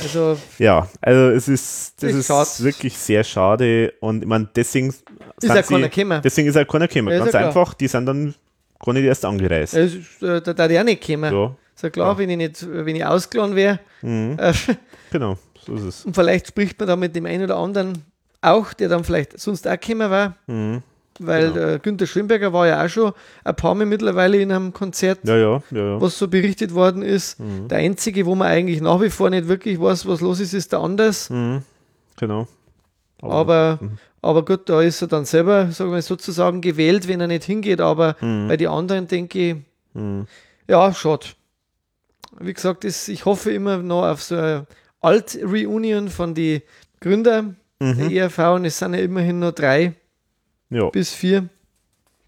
also, 0.01 0.37
ja, 0.59 0.87
also 1.01 1.29
es 1.31 1.47
ist, 1.47 2.03
das 2.03 2.13
ist 2.13 2.27
schade. 2.27 2.49
wirklich 2.59 2.97
sehr 2.97 3.23
schade 3.23 3.93
und 4.01 4.21
ich 4.21 4.27
meine, 4.27 4.47
deswegen 4.55 4.89
ist 4.89 5.03
ja 5.41 5.61
keiner 5.63 5.89
gekommen. 5.89 6.21
Deswegen 6.23 6.47
ist 6.49 6.55
ja 6.55 6.65
keiner 6.65 6.87
gekommen. 6.87 7.17
Ganz 7.17 7.33
einfach, 7.33 7.73
die 7.73 7.87
sind 7.87 8.05
dann 8.05 8.35
gar 8.79 8.93
nicht 8.93 9.05
erst 9.05 9.25
angereist. 9.25 9.75
Also, 9.75 9.97
da 10.19 10.53
darf 10.53 10.69
ich 10.69 10.77
auch 10.77 10.83
nicht 10.83 11.05
kommen. 11.05 11.33
Ja. 11.33 11.55
Ist 11.73 11.83
ja 11.83 11.89
klar, 11.89 12.13
ja. 12.13 12.17
wenn 12.19 12.29
ich 12.29 12.37
nicht, 12.37 12.67
wenn 12.69 12.95
ich 12.95 13.05
ausgeladen 13.05 13.55
wäre. 13.55 13.79
Mhm. 14.01 14.37
Äh, 14.37 14.53
genau. 15.11 15.37
So 15.65 15.75
ist 15.75 15.83
es. 15.83 16.05
Und 16.05 16.15
vielleicht 16.15 16.47
spricht 16.47 16.79
man 16.79 16.87
da 16.87 16.95
mit 16.95 17.15
dem 17.15 17.25
einen 17.25 17.43
oder 17.43 17.57
anderen 17.57 18.03
auch, 18.41 18.73
der 18.73 18.89
dann 18.89 19.03
vielleicht 19.03 19.39
sonst 19.39 19.67
auch 19.67 19.79
gekommen 19.79 20.09
war. 20.09 20.35
Mhm. 20.47 20.81
Weil 21.19 21.51
genau. 21.51 21.79
Günther 21.79 22.07
Schönberger 22.07 22.51
war 22.53 22.67
ja 22.67 22.83
auch 22.83 22.89
schon 22.89 23.13
ein 23.43 23.55
paar 23.55 23.75
Mal 23.75 23.85
mittlerweile 23.85 24.37
in 24.37 24.51
einem 24.51 24.73
Konzert, 24.73 25.19
ja, 25.23 25.37
ja, 25.37 25.63
ja, 25.69 26.01
was 26.01 26.17
so 26.17 26.27
berichtet 26.27 26.73
worden 26.73 27.03
ist. 27.03 27.39
Mhm. 27.39 27.67
Der 27.67 27.79
einzige, 27.79 28.25
wo 28.25 28.33
man 28.33 28.47
eigentlich 28.47 28.81
nach 28.81 28.99
wie 29.01 29.09
vor 29.09 29.29
nicht 29.29 29.47
wirklich 29.47 29.79
weiß, 29.79 30.07
was 30.07 30.21
los 30.21 30.39
ist, 30.39 30.53
ist 30.53 30.71
der 30.71 30.79
Anders. 30.79 31.29
Mhm. 31.29 31.63
Genau. 32.17 32.47
Aber, 33.21 33.33
aber, 33.33 33.79
mhm. 33.81 33.97
aber, 34.21 34.45
gut, 34.45 34.67
da 34.67 34.81
ist 34.81 35.01
er 35.01 35.07
dann 35.09 35.25
selber, 35.25 35.71
sagen 35.71 35.91
wir 35.91 36.01
sozusagen, 36.01 36.61
gewählt, 36.61 37.07
wenn 37.07 37.21
er 37.21 37.27
nicht 37.27 37.43
hingeht. 37.43 37.81
Aber 37.81 38.15
mhm. 38.19 38.47
bei 38.47 38.57
den 38.57 38.69
anderen 38.69 39.07
denke 39.07 39.39
ich, 39.39 39.55
mhm. 39.93 40.25
ja, 40.67 40.91
schade. 40.93 41.27
Wie 42.39 42.53
gesagt, 42.53 42.85
ist, 42.85 43.09
ich 43.09 43.25
hoffe 43.25 43.51
immer 43.51 43.77
noch 43.77 44.05
auf 44.05 44.23
so 44.23 44.35
eine 44.35 44.65
Alt-Reunion 45.01 46.09
von 46.09 46.33
den 46.33 46.61
Gründern 46.99 47.57
mhm. 47.79 47.97
der 47.97 48.11
ERV 48.11 48.39
und 48.55 48.65
es 48.65 48.77
sind 48.77 48.93
ja 48.93 49.01
immerhin 49.01 49.39
nur 49.39 49.51
drei 49.51 49.93
ja. 50.69 50.89
bis 50.89 51.13
vier. 51.13 51.49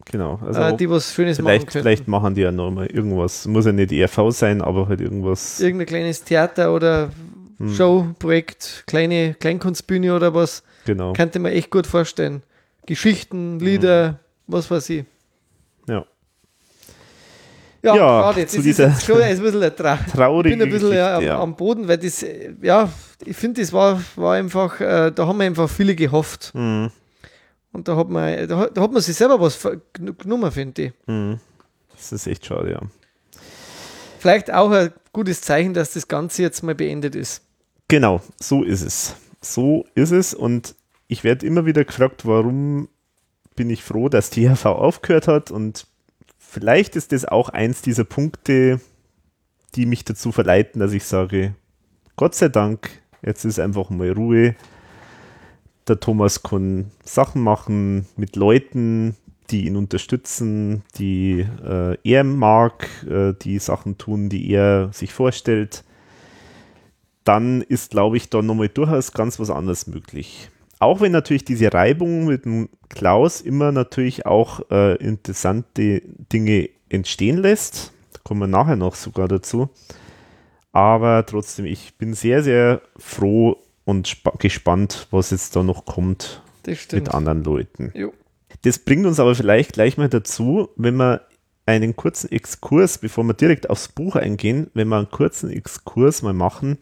Genau. 0.05 0.39
Also 0.43 0.61
äh, 0.61 0.75
die 0.75 0.89
was 0.89 1.13
Schönes 1.13 1.37
vielleicht, 1.37 1.65
machen 1.65 1.71
können. 1.71 1.83
Vielleicht 1.83 2.07
machen 2.07 2.35
die 2.35 2.41
ja 2.41 2.51
nochmal 2.51 2.87
irgendwas. 2.87 3.47
Muss 3.47 3.65
ja 3.65 3.71
nicht 3.71 3.91
ERV 3.91 4.31
sein, 4.31 4.61
aber 4.61 4.87
halt 4.87 5.01
irgendwas. 5.01 5.59
Irgendein 5.59 5.87
kleines 5.87 6.23
Theater 6.23 6.73
oder 6.73 7.11
hm. 7.57 7.73
Showprojekt, 7.73 8.83
kleine 8.87 9.35
Kleinkunstbühne 9.35 10.15
oder 10.15 10.33
was. 10.33 10.63
Genau. 10.85 11.13
Könnte 11.13 11.39
man 11.39 11.51
echt 11.51 11.71
gut 11.71 11.87
vorstellen. 11.87 12.43
Geschichten, 12.85 13.59
Lieder, 13.59 14.11
mhm. 14.11 14.17
was 14.47 14.69
weiß 14.69 14.89
ich. 14.89 15.05
Ja. 17.83 17.95
Ja. 17.95 18.33
Das 18.33 18.51
zu 18.51 18.61
ist 18.61 18.79
jetzt 18.79 19.05
schon 19.05 19.21
ein 19.21 19.37
bisschen 19.37 19.75
Tra 19.75 19.97
traurige 20.11 20.53
Ich 20.53 20.59
bin 20.59 20.67
ein 20.67 20.73
bisschen 20.73 20.93
ja, 20.93 21.15
am, 21.15 21.19
Geschichte, 21.19 21.35
ja. 21.35 21.41
am 21.41 21.55
Boden, 21.55 21.87
weil 21.87 21.97
das, 21.97 22.23
äh, 22.23 22.53
ja, 22.61 22.89
ich 23.25 23.35
finde, 23.35 23.61
das 23.61 23.73
war, 23.73 24.01
war 24.15 24.35
einfach, 24.35 24.79
äh, 24.79 25.11
da 25.11 25.27
haben 25.27 25.37
wir 25.37 25.45
einfach 25.45 25.69
viele 25.69 25.93
gehofft. 25.93 26.51
Mhm. 26.55 26.91
Und 27.73 27.87
da 27.87 27.97
hat 27.97 28.09
man, 28.09 28.47
da, 28.47 28.67
da 28.67 28.81
hat 28.81 28.91
man 28.91 29.01
sich 29.01 29.15
selber 29.15 29.39
was 29.41 29.59
genommen, 29.93 30.51
finde 30.51 30.83
ich. 30.83 30.93
Mhm. 31.07 31.39
Das 31.91 32.11
ist 32.11 32.27
echt 32.27 32.45
schade, 32.45 32.71
ja. 32.71 32.81
Vielleicht 34.19 34.53
auch 34.53 34.71
ein 34.71 34.93
gutes 35.11 35.41
Zeichen, 35.41 35.73
dass 35.73 35.93
das 35.93 36.07
Ganze 36.07 36.41
jetzt 36.41 36.63
mal 36.63 36.75
beendet 36.75 37.15
ist. 37.15 37.41
Genau, 37.89 38.21
so 38.39 38.63
ist 38.63 38.81
es. 38.81 39.15
So 39.41 39.85
ist 39.93 40.11
es 40.11 40.33
und 40.33 40.75
ich 41.07 41.25
werde 41.25 41.45
immer 41.45 41.65
wieder 41.65 41.83
gefragt, 41.83 42.25
warum 42.25 42.87
bin 43.55 43.69
ich 43.69 43.83
froh, 43.83 44.07
dass 44.07 44.29
die 44.29 44.49
HV 44.49 44.65
aufgehört 44.65 45.27
hat 45.27 45.51
und 45.51 45.85
vielleicht 46.53 46.95
ist 46.95 47.11
das 47.11 47.25
auch 47.25 47.49
eins 47.49 47.81
dieser 47.81 48.03
Punkte, 48.03 48.79
die 49.75 49.85
mich 49.85 50.05
dazu 50.05 50.31
verleiten, 50.31 50.79
dass 50.79 50.93
ich 50.93 51.03
sage, 51.03 51.55
Gott 52.15 52.35
sei 52.35 52.49
Dank, 52.49 52.89
jetzt 53.21 53.43
ist 53.43 53.59
einfach 53.59 53.89
mal 53.89 54.11
Ruhe. 54.11 54.55
Der 55.87 55.99
Thomas 55.99 56.43
kann 56.43 56.91
Sachen 57.03 57.41
machen 57.41 58.07
mit 58.15 58.35
Leuten, 58.35 59.17
die 59.49 59.65
ihn 59.65 59.75
unterstützen, 59.75 60.83
die 60.97 61.45
äh, 61.63 61.97
er 62.03 62.23
mag, 62.23 62.87
äh, 63.09 63.33
die 63.33 63.59
Sachen 63.59 63.97
tun, 63.97 64.29
die 64.29 64.49
er 64.49 64.93
sich 64.93 65.13
vorstellt 65.13 65.83
dann 67.23 67.61
ist, 67.61 67.91
glaube 67.91 68.17
ich, 68.17 68.29
da 68.29 68.41
nochmal 68.41 68.69
durchaus 68.69 69.11
ganz 69.11 69.39
was 69.39 69.49
anderes 69.49 69.87
möglich. 69.87 70.49
Auch 70.83 70.99
wenn 71.01 71.11
natürlich 71.13 71.45
diese 71.45 71.73
Reibung 71.73 72.25
mit 72.25 72.45
dem 72.45 72.69
Klaus 72.89 73.41
immer 73.41 73.71
natürlich 73.71 74.25
auch 74.25 74.69
äh, 74.69 74.95
interessante 74.97 76.01
Dinge 76.31 76.69
entstehen 76.89 77.37
lässt. 77.37 77.93
Da 78.11 78.19
kommen 78.23 78.41
wir 78.41 78.47
nachher 78.47 78.75
noch 78.75 78.95
sogar 78.95 79.27
dazu. 79.27 79.69
Aber 80.73 81.25
trotzdem, 81.25 81.65
ich 81.65 81.95
bin 81.97 82.13
sehr, 82.13 82.43
sehr 82.43 82.81
froh 82.97 83.57
und 83.85 84.07
spa- 84.07 84.33
gespannt, 84.37 85.07
was 85.11 85.31
jetzt 85.31 85.55
da 85.55 85.63
noch 85.63 85.85
kommt 85.85 86.41
mit 86.97 87.13
anderen 87.13 87.43
Leuten. 87.43 87.91
Jo. 87.93 88.13
Das 88.63 88.79
bringt 88.79 89.05
uns 89.05 89.19
aber 89.19 89.35
vielleicht 89.35 89.73
gleich 89.73 89.97
mal 89.97 90.09
dazu, 90.09 90.69
wenn 90.75 90.95
wir 90.95 91.21
einen 91.65 91.95
kurzen 91.95 92.29
Exkurs, 92.31 92.97
bevor 92.97 93.23
wir 93.23 93.33
direkt 93.33 93.69
aufs 93.69 93.87
Buch 93.87 94.15
eingehen, 94.17 94.69
wenn 94.73 94.89
wir 94.89 94.97
einen 94.97 95.11
kurzen 95.11 95.49
Exkurs 95.49 96.21
mal 96.21 96.33
machen 96.33 96.77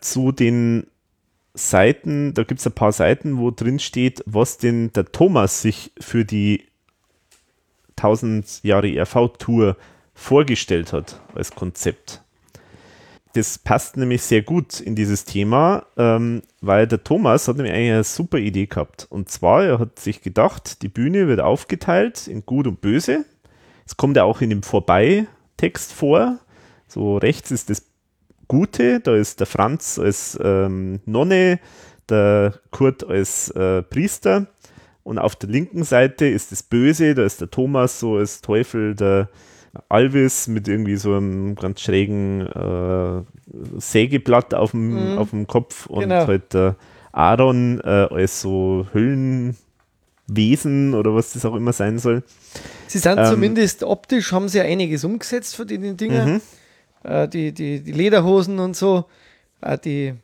zu 0.00 0.32
den 0.32 0.86
Seiten, 1.58 2.34
da 2.34 2.44
gibt 2.44 2.60
es 2.60 2.66
ein 2.66 2.72
paar 2.72 2.92
Seiten, 2.92 3.38
wo 3.38 3.50
drin 3.50 3.78
steht, 3.78 4.22
was 4.26 4.58
denn 4.58 4.92
der 4.92 5.06
Thomas 5.06 5.60
sich 5.62 5.92
für 6.00 6.24
die 6.24 6.64
1000 7.96 8.62
Jahre 8.62 8.88
ERV-Tour 8.88 9.76
vorgestellt 10.14 10.92
hat 10.92 11.20
als 11.34 11.50
Konzept. 11.50 12.22
Das 13.34 13.58
passt 13.58 13.96
nämlich 13.96 14.22
sehr 14.22 14.42
gut 14.42 14.80
in 14.80 14.94
dieses 14.94 15.24
Thema, 15.24 15.86
ähm, 15.96 16.42
weil 16.60 16.86
der 16.86 17.04
Thomas 17.04 17.46
hat 17.46 17.56
nämlich 17.56 17.74
eine 17.74 18.02
super 18.02 18.38
Idee 18.38 18.66
gehabt. 18.66 19.06
Und 19.10 19.28
zwar, 19.28 19.64
er 19.64 19.78
hat 19.78 19.98
sich 19.98 20.22
gedacht, 20.22 20.82
die 20.82 20.88
Bühne 20.88 21.28
wird 21.28 21.40
aufgeteilt 21.40 22.26
in 22.26 22.46
Gut 22.46 22.66
und 22.66 22.80
Böse. 22.80 23.24
Es 23.86 23.96
kommt 23.96 24.16
ja 24.16 24.24
auch 24.24 24.40
in 24.40 24.50
dem 24.50 24.62
Vorbei-Text 24.62 25.92
vor. 25.92 26.38
So 26.88 27.18
rechts 27.18 27.50
ist 27.50 27.68
das 27.68 27.87
Gute, 28.48 29.00
da 29.00 29.14
ist 29.14 29.40
der 29.40 29.46
Franz 29.46 29.98
als 29.98 30.38
ähm, 30.42 31.00
Nonne, 31.06 31.60
der 32.08 32.54
Kurt 32.70 33.06
als 33.08 33.50
äh, 33.50 33.82
Priester. 33.82 34.46
Und 35.04 35.18
auf 35.18 35.36
der 35.36 35.48
linken 35.50 35.84
Seite 35.84 36.26
ist 36.26 36.52
das 36.52 36.62
Böse, 36.62 37.14
da 37.14 37.24
ist 37.24 37.40
der 37.40 37.50
Thomas 37.50 38.00
so 38.00 38.16
als 38.16 38.40
Teufel, 38.40 38.94
der 38.94 39.28
Alvis 39.88 40.48
mit 40.48 40.66
irgendwie 40.68 40.96
so 40.96 41.14
einem 41.14 41.54
ganz 41.54 41.80
schrägen 41.80 42.46
äh, 42.46 43.22
Sägeblatt 43.80 44.54
auf 44.54 44.72
dem, 44.72 45.12
Mhm. 45.12 45.18
auf 45.18 45.30
dem 45.30 45.46
Kopf 45.46 45.86
und 45.86 46.00
Genau. 46.00 46.26
halt 46.26 46.52
der 46.54 46.76
Aaron 47.12 47.80
äh, 47.84 48.08
als 48.10 48.40
so 48.40 48.86
Höllenwesen 48.94 50.94
oder 50.94 51.14
was 51.14 51.32
das 51.32 51.44
auch 51.44 51.54
immer 51.54 51.72
sein 51.72 51.98
soll. 51.98 52.22
Sie 52.86 52.98
sind 52.98 53.18
Ähm, 53.18 53.26
zumindest 53.26 53.82
optisch, 53.82 54.32
haben 54.32 54.48
sie 54.48 54.58
ja 54.58 54.64
einiges 54.64 55.04
umgesetzt 55.04 55.56
für 55.56 55.66
die, 55.66 55.78
Dinger. 55.96 56.26
Mhm. 56.26 56.40
Äh, 57.04 57.28
die, 57.28 57.52
die, 57.52 57.80
die 57.80 57.92
Lederhosen 57.92 58.58
und 58.58 58.76
so. 58.76 59.04
Äh, 59.60 59.78
die 59.78 60.14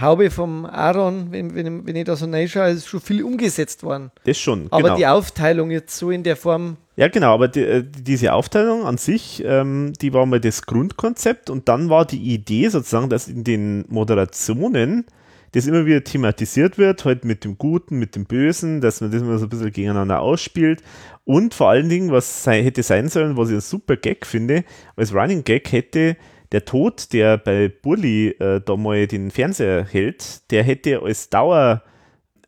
Haube 0.00 0.30
vom 0.30 0.64
Aaron, 0.64 1.30
wenn, 1.30 1.54
wenn, 1.54 1.86
wenn 1.86 1.96
ich 1.96 2.04
da 2.04 2.16
so 2.16 2.26
reinschaue, 2.26 2.70
ist 2.70 2.88
schon 2.88 3.00
viel 3.00 3.22
umgesetzt 3.22 3.82
worden. 3.82 4.10
Das 4.24 4.38
schon, 4.38 4.68
Aber 4.70 4.82
genau. 4.82 4.96
die 4.96 5.06
Aufteilung 5.06 5.70
jetzt 5.70 5.96
so 5.96 6.10
in 6.10 6.22
der 6.22 6.36
Form, 6.36 6.78
Ja, 6.96 7.08
genau, 7.08 7.34
aber 7.34 7.48
die, 7.48 7.60
äh, 7.60 7.84
diese 7.84 8.32
Aufteilung 8.32 8.84
an 8.84 8.96
sich, 8.96 9.42
ähm, 9.44 9.92
die 10.00 10.14
war 10.14 10.24
mal 10.24 10.40
das 10.40 10.64
Grundkonzept 10.64 11.50
und 11.50 11.68
dann 11.68 11.90
war 11.90 12.06
die 12.06 12.22
Idee 12.22 12.68
sozusagen, 12.68 13.10
dass 13.10 13.28
in 13.28 13.44
den 13.44 13.84
Moderationen 13.88 15.04
das 15.52 15.66
immer 15.66 15.86
wieder 15.86 16.02
thematisiert 16.02 16.78
wird, 16.78 17.04
halt 17.04 17.24
mit 17.24 17.44
dem 17.44 17.58
Guten, 17.58 17.98
mit 17.98 18.16
dem 18.16 18.24
Bösen, 18.24 18.80
dass 18.80 19.00
man 19.00 19.10
das 19.10 19.22
immer 19.22 19.38
so 19.38 19.46
ein 19.46 19.50
bisschen 19.50 19.72
gegeneinander 19.72 20.20
ausspielt. 20.20 20.82
Und 21.24 21.54
vor 21.54 21.70
allen 21.70 21.88
Dingen, 21.88 22.10
was 22.10 22.42
sei, 22.42 22.62
hätte 22.62 22.82
sein 22.82 23.08
sollen, 23.08 23.36
was 23.36 23.48
ich 23.48 23.54
einen 23.54 23.60
super 23.60 23.96
Gag 23.96 24.26
finde, 24.26 24.64
als 24.96 25.14
Running 25.14 25.44
Gag 25.44 25.70
hätte 25.70 26.16
der 26.52 26.64
Tod, 26.64 27.12
der 27.12 27.38
bei 27.38 27.68
Burli 27.68 28.28
äh, 28.28 28.60
da 28.60 28.76
mal 28.76 29.06
den 29.06 29.30
Fernseher 29.30 29.84
hält, 29.84 30.50
der 30.50 30.62
hätte 30.62 31.00
als 31.02 31.30
Dauer 31.30 31.82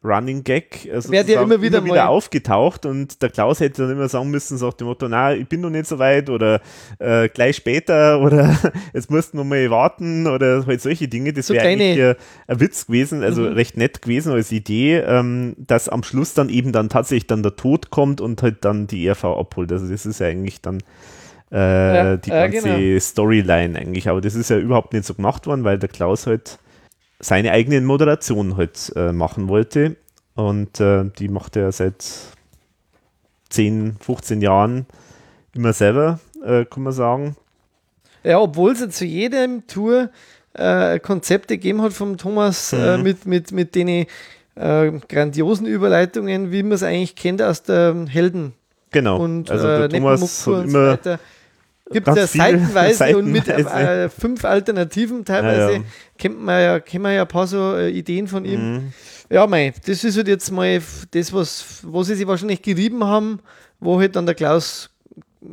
Running 0.05 0.45
Gag 0.45 0.85
äh, 0.85 0.89
Wäre 0.91 1.01
sozusagen 1.03 1.51
immer 1.51 1.63
wieder 1.63 1.81
mal- 1.81 1.99
aufgetaucht 2.01 2.85
und 2.85 3.23
der 3.23 3.31
Klaus 3.31 3.61
hätte 3.61 3.83
dann 3.83 3.93
immer 3.93 4.09
sagen 4.09 4.31
müssen, 4.31 4.59
sagt 4.59 4.81
dem 4.81 4.87
Motto, 4.89 5.09
na, 5.09 5.35
ich 5.35 5.49
bin 5.49 5.63
noch 5.63 5.71
nicht 5.71 5.87
so 5.87 5.99
weit 5.99 6.29
oder 6.29 6.61
äh, 6.99 7.29
gleich 7.31 7.57
später 7.57 8.21
oder 8.23 8.55
jetzt 8.93 9.11
musst 9.11 9.33
du 9.33 9.39
noch 9.39 9.45
mal 9.45 9.71
warten 9.71 10.27
oder 10.27 10.65
halt 10.67 10.81
solche 10.83 11.09
Dinge. 11.09 11.33
Das 11.33 11.47
So 11.47 11.55
wäre 11.55 11.67
eigentlich 11.69 11.97
äh, 11.99 12.15
ein 12.47 12.61
Witz 12.61 12.87
gewesen, 12.87 13.23
also 13.23 13.41
Mhm. 13.43 13.53
recht 13.55 13.77
nett 13.79 14.03
gewesen 14.03 14.33
als 14.33 14.53
Idee, 14.53 14.99
ähm, 14.99 15.55
dass 15.59 15.89
am 15.89 16.03
Schluss 16.03 16.35
dann 16.35 16.51
eben 16.51 16.71
dann 16.73 16.89
tatsächlich 16.91 17.27
dann 17.27 17.43
der 17.43 17.57
Tod 17.57 17.91
kommt 17.91 18.21
und 18.21 18.43
halt 18.43 18.65
dann 18.65 18.87
die 18.87 19.07
ERV 19.07 19.25
abholt. 19.25 19.73
Also 19.73 19.89
das 19.89 20.05
ist 20.05 20.21
ja 20.21 20.27
eigentlich 20.27 20.61
dann 20.61 20.83
äh, 21.53 21.57
Ja, 21.97 22.17
die 22.17 22.31
ja, 22.31 22.47
ganze 22.49 22.69
genau. 22.69 22.99
Storyline 23.01 23.79
eigentlich. 23.79 24.09
Aber 24.09 24.21
das 24.21 24.35
ist 24.35 24.51
ja 24.51 24.59
überhaupt 24.59 24.93
nicht 24.93 25.05
so 25.07 25.15
gemacht 25.15 25.47
worden, 25.47 25.65
weil 25.65 25.79
der 25.79 25.89
Klaus 25.89 26.27
halt 26.27 26.59
seine 27.21 27.53
eigene 27.53 27.81
Moderation 27.81 28.57
halt 28.57 28.93
äh, 28.97 29.13
machen 29.13 29.49
wollte. 29.49 29.97
Und 30.35 30.81
äh, 30.81 31.05
die 31.19 31.29
macht 31.29 31.57
er 31.57 31.71
seit 31.73 32.05
10, 33.51 33.97
15 34.01 34.41
Jahren 34.43 34.87
immer 35.55 35.73
selber, 35.73 36.19
äh, 36.45 36.65
kann 36.65 36.83
man 36.83 36.93
sagen. 36.93 37.37
ja, 38.25 38.41
obwohl 38.41 38.73
es 38.73 38.81
ja 38.81 38.89
zu 38.89 39.05
jedem 39.05 39.67
Tour 39.67 40.11
äh, 40.55 40.99
Konzepte 40.99 41.57
gegeben 41.57 41.83
hat 41.83 41.93
vom 41.93 42.17
Thomas 42.17 42.73
äh, 42.73 42.97
Mhm. 42.97 43.03
mit, 43.03 43.27
mit, 43.27 43.53
mit 43.53 43.75
den 43.75 43.89
äh, 43.89 44.07
grandiosen 45.09 45.67
Überleitungen, 45.67 46.51
wie 46.51 46.63
man 46.63 46.73
es 46.73 46.83
eigentlich 46.83 47.15
kennt 47.17 47.41
aus 47.43 47.63
der 47.63 47.95
Helden 48.09 48.55
Genau. 48.91 49.21
und 49.23 49.51
also 49.51 49.67
der 49.67 49.89
Thomas 49.89 50.47
hat 50.47 50.65
immer. 50.65 50.99
Gibt 51.95 52.07
ganz 52.07 52.19
ja 52.19 52.27
viel 52.27 52.41
seitenweise 52.41 53.17
und 53.17 53.33
mit 53.33 53.47
seitenweise. 53.47 54.03
äh, 54.03 54.09
fünf 54.11 54.45
Alternativen 54.45 55.25
teilweise. 55.25 55.73
Ja, 55.73 55.79
ja. 55.79 55.85
Kennt 56.19 56.43
man 56.43 56.61
ja, 56.61 56.81
kennen 56.81 57.05
wir 57.05 57.13
ja 57.13 57.23
ein 57.23 57.29
paar 57.29 57.47
so 57.47 57.75
äh, 57.75 57.89
Ideen 57.89 58.29
von 58.29 58.45
ihm. 58.45 58.73
Mhm. 58.73 58.93
Ja, 59.31 59.47
mei, 59.47 59.73
das 59.87 60.05
ist 60.05 60.17
halt 60.17 60.29
jetzt 60.29 60.51
mal 60.51 60.83
das, 61.13 61.33
was, 61.33 61.81
wo 61.83 62.03
sie 62.03 62.15
sich 62.15 62.27
wahrscheinlich 62.27 62.61
gerieben 62.61 63.05
haben, 63.05 63.41
wo 63.81 63.99
halt 63.99 64.17
dann 64.17 64.27
der 64.27 64.35
Klaus 64.35 64.91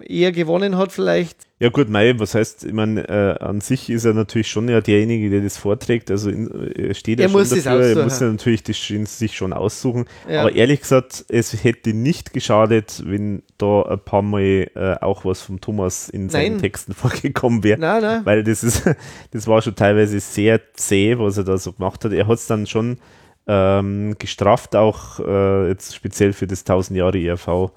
eher 0.02 0.32
gewonnen 0.32 0.78
hat, 0.78 0.92
vielleicht. 0.92 1.38
Ja 1.62 1.70
gut, 1.70 1.90
Mai, 1.90 2.16
was 2.18 2.34
heißt, 2.34 2.64
ich 2.66 2.74
meine, 2.74 3.08
äh, 3.08 3.38
an 3.40 3.62
sich 3.62 3.88
ist 3.92 4.04
er 4.04 4.16
natürlich 4.16 4.48
schon 4.48 4.68
ja 4.68 4.82
derjenige, 4.82 5.30
der 5.30 5.42
das 5.42 5.58
vorträgt, 5.58 6.10
also 6.10 6.32
in, 6.32 6.50
er 6.76 6.96
steht 6.96 7.20
ja 7.20 7.26
Er 7.28 7.30
schon 7.30 7.48
dafür, 7.64 7.98
er 8.00 8.04
muss 8.04 8.20
ja 8.20 8.32
natürlich 8.32 8.64
das 8.64 8.78
schon- 8.80 9.06
sich 9.06 9.36
schon 9.38 9.54
aussuchen, 9.54 10.06
Ja. 10.28 10.42
aber 10.42 10.56
ehrlich 10.56 10.82
gesagt, 10.82 11.24
es 11.30 11.64
hätte 11.64 11.94
nicht 11.94 12.34
geschadet, 12.34 13.04
wenn 13.06 13.44
da 13.60 13.84
ein 13.84 14.00
paar 14.00 14.24
Mal 14.24 14.72
äh, 14.74 14.96
auch 15.02 15.24
was 15.24 15.44
vom 15.44 15.62
Thomas 15.62 16.10
in 16.10 16.30
seinen 16.30 16.54
Nein. 16.54 16.62
Texten 16.64 16.94
vorgekommen 16.96 17.64
wäre, 17.64 17.80
Nein, 17.80 18.02
nein. 18.02 18.22
weil 18.26 18.44
das 18.44 18.64
ist, 18.64 18.90
das 19.30 19.46
war 19.46 19.62
schon 19.62 19.76
teilweise 19.76 20.20
sehr 20.20 20.62
zäh, 20.74 21.20
was 21.20 21.38
er 21.38 21.44
da 21.44 21.60
so 21.60 21.74
gemacht 21.74 22.04
hat, 22.04 22.12
er 22.12 22.26
hat 22.26 22.40
es 22.40 22.48
dann 22.48 22.66
schon 22.66 22.98
ähm, 23.46 24.16
gestrafft, 24.18 24.76
auch 24.76 25.20
äh, 25.20 25.68
jetzt 25.68 25.94
speziell 25.96 26.34
für 26.34 26.48
das 26.48 26.62
1000 26.62 26.98
Jahre 26.98 27.20
ERV, 27.20 27.70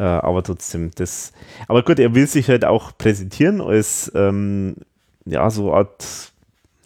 äh, 0.00 0.02
aber 0.02 0.42
trotzdem, 0.42 0.90
das. 0.94 1.32
Aber 1.68 1.82
gut, 1.82 1.98
er 1.98 2.14
will 2.14 2.26
sich 2.26 2.48
halt 2.48 2.64
auch 2.64 2.96
präsentieren 2.96 3.60
als 3.60 4.10
ähm, 4.14 4.76
ja, 5.26 5.50
so 5.50 5.74
Art, 5.74 6.32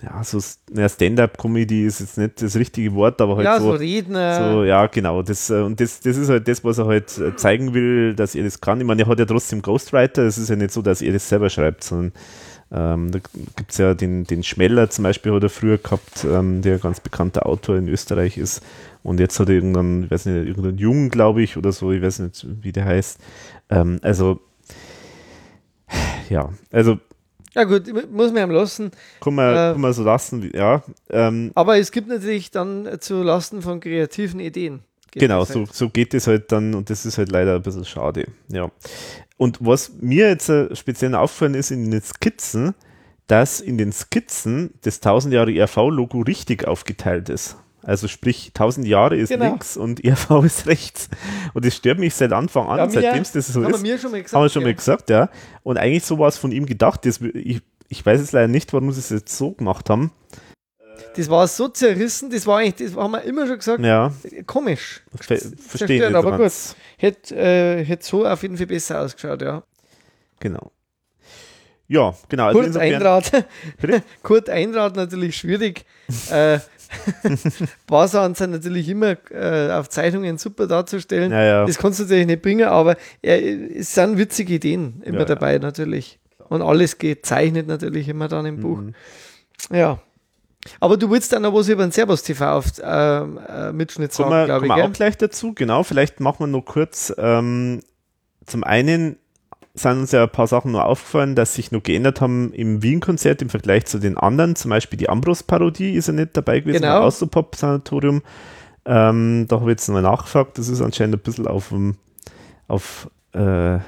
ja, 0.02 0.24
so 0.24 0.40
ja, 0.74 0.88
Stand-up-Comedy 0.88 1.86
ist 1.86 2.00
jetzt 2.00 2.18
nicht 2.18 2.42
das 2.42 2.56
richtige 2.56 2.92
Wort, 2.94 3.20
aber 3.20 3.36
halt 3.36 3.44
ja, 3.44 3.60
so, 3.60 3.70
so. 3.70 3.72
Redner. 3.76 4.52
So, 4.52 4.64
ja, 4.64 4.86
genau. 4.88 5.22
Das, 5.22 5.48
äh, 5.48 5.60
und 5.60 5.78
das, 5.80 6.00
das 6.00 6.16
ist 6.16 6.28
halt 6.28 6.48
das, 6.48 6.64
was 6.64 6.78
er 6.78 6.86
halt 6.86 7.16
äh, 7.18 7.36
zeigen 7.36 7.72
will, 7.72 8.16
dass 8.16 8.34
er 8.34 8.42
das 8.42 8.60
kann. 8.60 8.80
Ich 8.80 8.86
meine, 8.86 9.02
er 9.02 9.06
hat 9.06 9.20
ja 9.20 9.26
trotzdem 9.26 9.62
Ghostwriter. 9.62 10.22
Es 10.22 10.36
ist 10.36 10.50
ja 10.50 10.56
nicht 10.56 10.72
so, 10.72 10.82
dass 10.82 11.00
er 11.00 11.12
das 11.12 11.28
selber 11.28 11.50
schreibt, 11.50 11.84
sondern 11.84 12.12
ähm, 12.74 13.12
da 13.12 13.20
gibt 13.56 13.70
es 13.70 13.78
ja 13.78 13.94
den, 13.94 14.24
den 14.24 14.42
Schmeller 14.42 14.90
zum 14.90 15.04
Beispiel, 15.04 15.32
hat 15.32 15.42
er 15.44 15.48
früher 15.48 15.78
gehabt, 15.78 16.24
ähm, 16.24 16.60
der 16.60 16.78
ganz 16.78 16.98
bekannter 17.00 17.46
Autor 17.46 17.76
in 17.76 17.88
Österreich 17.88 18.36
ist. 18.36 18.62
Und 19.02 19.20
jetzt 19.20 19.38
hat 19.38 19.48
er 19.48 19.54
irgendeinen, 19.54 20.04
ich 20.04 20.10
weiß 20.10 20.26
nicht, 20.26 20.48
irgendeinen 20.48 20.78
Jungen, 20.78 21.08
glaube 21.10 21.42
ich, 21.42 21.56
oder 21.56 21.72
so, 21.72 21.92
ich 21.92 22.02
weiß 22.02 22.18
nicht, 22.20 22.46
wie 22.62 22.72
der 22.72 22.84
heißt. 22.86 23.18
Ähm, 23.70 23.98
also, 24.02 24.40
ja, 26.28 26.50
also 26.72 26.98
Ja 27.54 27.64
gut, 27.64 27.84
muss 28.10 28.32
man 28.32 28.48
ihm 28.48 28.50
lassen. 28.50 28.90
kann 29.20 29.34
man, 29.36 29.52
Äh. 29.52 29.72
kann 29.72 29.80
man 29.80 29.92
so 29.92 30.02
lassen, 30.02 30.50
ja. 30.52 30.82
Ähm, 31.10 31.52
Aber 31.54 31.78
es 31.78 31.92
gibt 31.92 32.08
natürlich 32.08 32.50
dann 32.50 32.88
zu 32.98 33.22
Lasten 33.22 33.62
von 33.62 33.78
kreativen 33.80 34.40
Ideen. 34.40 34.80
Geht 35.14 35.20
Genau, 35.22 35.44
so, 35.44 35.60
halt. 35.60 35.74
so 35.74 35.88
geht 35.88 36.12
es 36.12 36.26
halt 36.26 36.50
dann 36.52 36.74
und 36.74 36.90
das 36.90 37.06
ist 37.06 37.18
halt 37.18 37.30
leider 37.30 37.54
ein 37.54 37.62
bisschen 37.62 37.84
schade. 37.84 38.26
Ja. 38.48 38.70
Und 39.36 39.58
was 39.60 39.92
mir 40.00 40.28
jetzt 40.28 40.48
äh, 40.48 40.74
speziell 40.74 41.14
aufgefallen 41.14 41.54
ist 41.54 41.70
in 41.70 41.90
den 41.90 42.02
Skizzen, 42.02 42.74
dass 43.28 43.60
in 43.60 43.78
den 43.78 43.92
Skizzen 43.92 44.74
das 44.82 44.96
1000 44.96 45.32
Jahre 45.32 45.52
ERV-Logo 45.54 46.20
richtig 46.22 46.66
aufgeteilt 46.66 47.28
ist. 47.28 47.56
Also 47.82 48.08
sprich, 48.08 48.48
1000 48.54 48.86
Jahre 48.86 49.16
ist 49.16 49.28
Genau. 49.28 49.44
links 49.46 49.76
und 49.76 50.04
ERV 50.04 50.30
ist 50.44 50.66
rechts. 50.66 51.08
Und 51.52 51.64
das 51.64 51.76
stört 51.76 51.98
mich 52.00 52.14
seit 52.14 52.32
Anfang 52.32 52.66
an, 52.66 52.78
Ja, 52.78 52.88
seitdem 52.90 53.22
es 53.22 53.32
das 53.32 53.46
so 53.48 53.62
Haben 53.62 53.68
wir 53.70 53.76
ist. 53.76 53.82
mir 53.82 53.98
schon 53.98 54.10
mal 54.10 54.22
gesagt. 54.22 54.34
Haben 54.34 54.42
wir 54.44 54.48
schon 54.48 54.62
ja. 54.62 54.68
mal 54.68 54.74
gesagt, 54.74 55.10
ja. 55.10 55.30
Und 55.62 55.76
eigentlich 55.78 56.04
so 56.04 56.18
war 56.18 56.28
es 56.28 56.38
von 56.38 56.50
ihm 56.50 56.66
gedacht. 56.66 57.06
Das, 57.06 57.20
ich, 57.20 57.60
ich 57.88 58.04
weiß 58.04 58.20
jetzt 58.20 58.32
leider 58.32 58.48
nicht, 58.48 58.72
warum 58.72 58.90
sie 58.90 58.98
es 59.00 59.10
jetzt 59.10 59.36
so 59.36 59.52
gemacht 59.52 59.88
haben. 59.90 60.10
Das 61.16 61.28
war 61.30 61.46
so 61.46 61.68
zerrissen, 61.68 62.30
das 62.30 62.46
war 62.46 62.58
eigentlich, 62.58 62.88
das 62.90 62.96
haben 62.96 63.12
wir 63.12 63.22
immer 63.22 63.46
schon 63.46 63.58
gesagt, 63.58 63.84
Ja, 63.84 64.12
komisch. 64.46 65.02
ver 65.20 65.38
verstehe 65.68 66.14
aber 66.14 66.38
ganz. 66.38 66.74
Hätte 66.96 67.34
äh, 67.36 67.84
hätt 67.84 68.02
so 68.02 68.26
auf 68.26 68.42
jeden 68.42 68.56
Fall 68.56 68.66
besser 68.66 69.00
ausgeschaut, 69.00 69.42
ja. 69.42 69.62
Genau. 70.40 70.70
Ja, 71.86 72.14
genau. 72.28 72.46
also 72.46 72.58
Kurt 72.58 72.66
insofern- 72.68 72.94
Einrad. 72.94 73.32
Kurt 74.22 74.50
Einrad 74.50 74.96
natürlich 74.96 75.36
schwierig. 75.36 75.84
äh, 76.30 76.58
Barsan 77.86 78.34
sind 78.34 78.50
natürlich 78.52 78.88
immer 78.88 79.16
äh, 79.30 79.70
auf 79.72 79.88
Zeichnungen 79.88 80.38
super 80.38 80.66
darzustellen. 80.66 81.30
Ja, 81.32 81.42
ja. 81.42 81.66
Das 81.66 81.78
kannst 81.78 81.98
du 81.98 82.04
natürlich 82.04 82.26
nicht 82.26 82.42
bringen, 82.42 82.66
aber 82.68 82.96
er, 83.22 83.40
es 83.76 83.94
sind 83.94 84.16
witzige 84.18 84.54
Ideen 84.54 85.02
immer 85.04 85.14
Ja, 85.14 85.20
ja. 85.20 85.24
dabei 85.26 85.58
natürlich. 85.58 86.18
Und 86.48 86.62
alles 86.62 86.98
gezeichnet 86.98 87.66
natürlich 87.66 88.08
immer 88.08 88.28
dann 88.28 88.46
im 88.46 88.60
Buch. 88.60 88.78
Mhm. 88.78 88.94
Ja. 89.72 90.00
Aber 90.80 90.96
du 90.96 91.10
willst 91.10 91.32
dann 91.32 91.42
noch 91.42 91.54
was 91.54 91.68
über 91.68 91.82
den 91.84 91.92
Servus 91.92 92.22
TV 92.22 92.44
auf, 92.58 92.66
ähm, 92.82 93.38
äh, 93.48 93.72
Mitschnitt 93.72 94.12
Kommen 94.14 94.30
sagen, 94.30 94.40
wir, 94.40 94.44
glaube 94.46 94.60
kommen 94.66 94.70
ich. 94.70 94.76
wir 94.76 94.82
Gell? 94.82 94.90
auch 94.90 94.96
gleich 94.96 95.16
dazu, 95.18 95.52
genau. 95.54 95.82
Vielleicht 95.82 96.20
machen 96.20 96.40
wir 96.40 96.46
noch 96.46 96.62
kurz. 96.64 97.12
Ähm, 97.18 97.80
zum 98.46 98.64
einen 98.64 99.16
sind 99.74 99.98
uns 99.98 100.12
ja 100.12 100.22
ein 100.22 100.30
paar 100.30 100.46
Sachen 100.46 100.72
nur 100.72 100.84
aufgefallen, 100.86 101.34
dass 101.34 101.54
sich 101.54 101.72
noch 101.72 101.82
geändert 101.82 102.20
haben 102.20 102.52
im 102.52 102.82
Wien-Konzert 102.82 103.42
im 103.42 103.48
Vergleich 103.50 103.86
zu 103.86 103.98
den 103.98 104.16
anderen. 104.16 104.54
Zum 104.56 104.70
Beispiel 104.70 104.96
die 104.98 105.08
Ambros-Parodie 105.08 105.94
ist 105.94 106.06
ja 106.06 106.12
nicht 106.12 106.36
dabei 106.36 106.60
gewesen, 106.60 106.80
Genau. 106.82 106.94
beim 106.94 107.02
Austropop-Sanatorium. 107.04 108.22
Ähm, 108.86 109.46
da 109.48 109.56
habe 109.56 109.64
ich 109.70 109.70
jetzt 109.76 109.88
mal 109.88 110.02
nachgefragt. 110.02 110.58
Das 110.58 110.68
ist 110.68 110.80
anscheinend 110.80 111.16
ein 111.16 111.20
bisschen 111.22 111.46
auf, 111.48 111.70
dem- 111.70 111.96
auf 112.68 113.08
äh, 113.32 113.78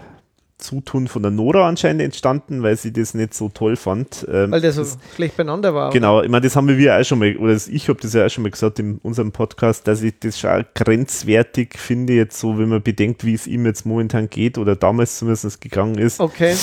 Zutun 0.58 1.06
von 1.06 1.22
der 1.22 1.30
Nora 1.30 1.68
anscheinend 1.68 2.00
entstanden, 2.02 2.62
weil 2.62 2.76
sie 2.76 2.92
das 2.92 3.12
nicht 3.14 3.34
so 3.34 3.48
toll 3.50 3.76
fand. 3.76 4.26
Ähm, 4.32 4.50
Weil 4.50 4.60
der 4.62 4.72
so 4.72 4.80
das- 4.82 4.96
schlecht 5.14 5.36
beieinander 5.36 5.74
war. 5.74 5.90
Genau, 5.90 6.22
ich 6.22 6.30
meine, 6.30 6.42
das 6.46 6.56
haben 6.56 6.66
wir 6.68 6.98
auch 6.98 7.04
schon 7.04 7.18
mal, 7.18 7.36
oder 7.36 7.52
ich 7.54 7.88
habe 7.88 8.00
das 8.00 8.14
ja 8.14 8.24
auch 8.26 8.30
schon 8.30 8.42
mal 8.42 8.50
gesagt 8.50 8.78
in 8.78 8.98
unserem 9.02 9.32
Podcast, 9.32 9.86
dass 9.86 10.02
ich 10.02 10.14
das 10.18 10.38
schon 10.38 10.64
grenzwertig 10.74 11.78
finde, 11.78 12.14
jetzt 12.14 12.38
so, 12.40 12.58
wenn 12.58 12.68
man 12.70 12.82
bedenkt, 12.82 13.24
wie 13.24 13.34
es 13.34 13.46
ihm 13.46 13.66
jetzt 13.66 13.84
momentan 13.84 14.30
geht 14.30 14.56
oder 14.58 14.76
damals 14.76 15.18
zumindest 15.18 15.60
gegangen 15.60 15.98
ist. 15.98 16.20
Okay. 16.20 16.54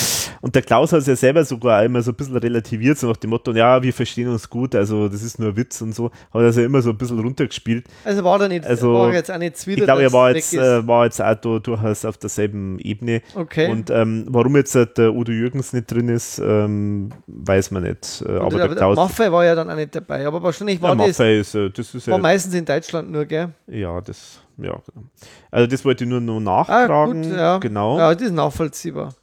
Und 0.42 0.56
der 0.56 0.64
Klaus 0.64 0.92
hat 0.92 1.00
es 1.02 1.08
ja 1.08 1.16
selber 1.16 1.46
sogar 1.46 1.80
auch 1.82 1.86
immer 1.86 2.02
so 2.02 2.12
ein 2.12 2.16
bisschen 2.16 2.38
relativiert, 2.38 2.98
so 2.98 3.08
nach 3.08 3.18
dem 3.18 3.30
Motto, 3.30 3.52
ja, 3.54 3.82
wir 3.84 3.94
verstehen 3.94 4.28
uns 4.30 4.50
gut, 4.50 4.74
also 4.76 5.08
das 5.08 5.22
ist 5.22 5.40
nur 5.40 5.56
Witz 5.56 5.82
und 5.82 5.94
so, 5.94 6.06
hat 6.06 6.42
er 6.42 6.48
es 6.48 6.56
ja 6.56 6.64
immer 6.66 6.82
so 6.82 6.90
ein 6.90 6.98
bisschen 6.98 7.20
runtergespielt. 7.20 7.86
Also 8.04 8.24
war 8.24 8.42
er 8.42 8.48
nicht, 8.50 8.66
Also, 8.66 8.94
war 8.94 9.14
jetzt 9.14 9.32
auch 9.32 9.38
nicht 9.38 9.56
zwider, 9.58 9.80
Ich 9.80 9.86
glaube, 9.86 10.02
er 10.04 10.12
war 10.14 10.36
jetzt, 10.36 10.54
äh, 10.54 10.88
war 10.88 11.06
jetzt 11.06 11.22
auch 11.22 11.36
da 11.36 11.60
durchaus 11.60 12.06
auf 12.06 12.18
derselben 12.18 12.80
Ebene. 12.80 13.22
okay. 13.36 13.70
Und 13.70 13.83
ähm, 13.90 14.26
warum 14.30 14.56
jetzt 14.56 14.76
äh, 14.76 14.86
der 14.86 15.14
Udo 15.14 15.32
Jürgens 15.32 15.74
nicht 15.74 15.92
drin 15.92 16.10
ist, 16.10 16.40
ähm, 16.40 17.10
weiß 17.28 17.72
man 17.72 17.84
nicht. 17.84 18.22
Äh, 18.26 18.32
Und 18.32 18.42
aber 18.42 18.58
der, 18.58 18.68
der 18.70 18.78
Klaus, 18.78 18.96
Maffei 18.96 19.32
war 19.32 19.46
ja 19.46 19.56
dann 19.56 19.70
auch 19.70 19.76
nicht 19.76 19.96
dabei, 19.96 20.26
aber 20.28 20.42
wahrscheinlich 20.44 20.82
war 20.82 20.96
das 20.96 21.08
Maffei 21.08 21.38
ist, 21.40 21.56
äh, 21.56 21.70
das 21.70 21.94
ist 21.94 22.08
ja 22.08 22.12
war 22.14 22.20
meistens 22.20 22.54
in 22.54 22.66
Deutschland 22.66 23.12
nur, 23.12 23.26
gell? 23.26 23.50
Ja, 23.68 24.02
das, 24.02 24.42
ja, 24.58 24.72
genau. 24.74 25.08
Also 25.52 25.68
das 25.68 25.84
wollte 25.86 26.04
ich 26.04 26.10
nur 26.10 26.22
noch 26.22 26.38
Ah, 26.38 26.88
nachfragen. 26.88 27.22
gut, 27.24 27.32
ja. 27.32 27.58
Genau. 27.60 27.98
Ja, 27.98 28.14
das 28.14 28.24
ist 28.24 28.34
nachvollziehbar. 28.34 29.14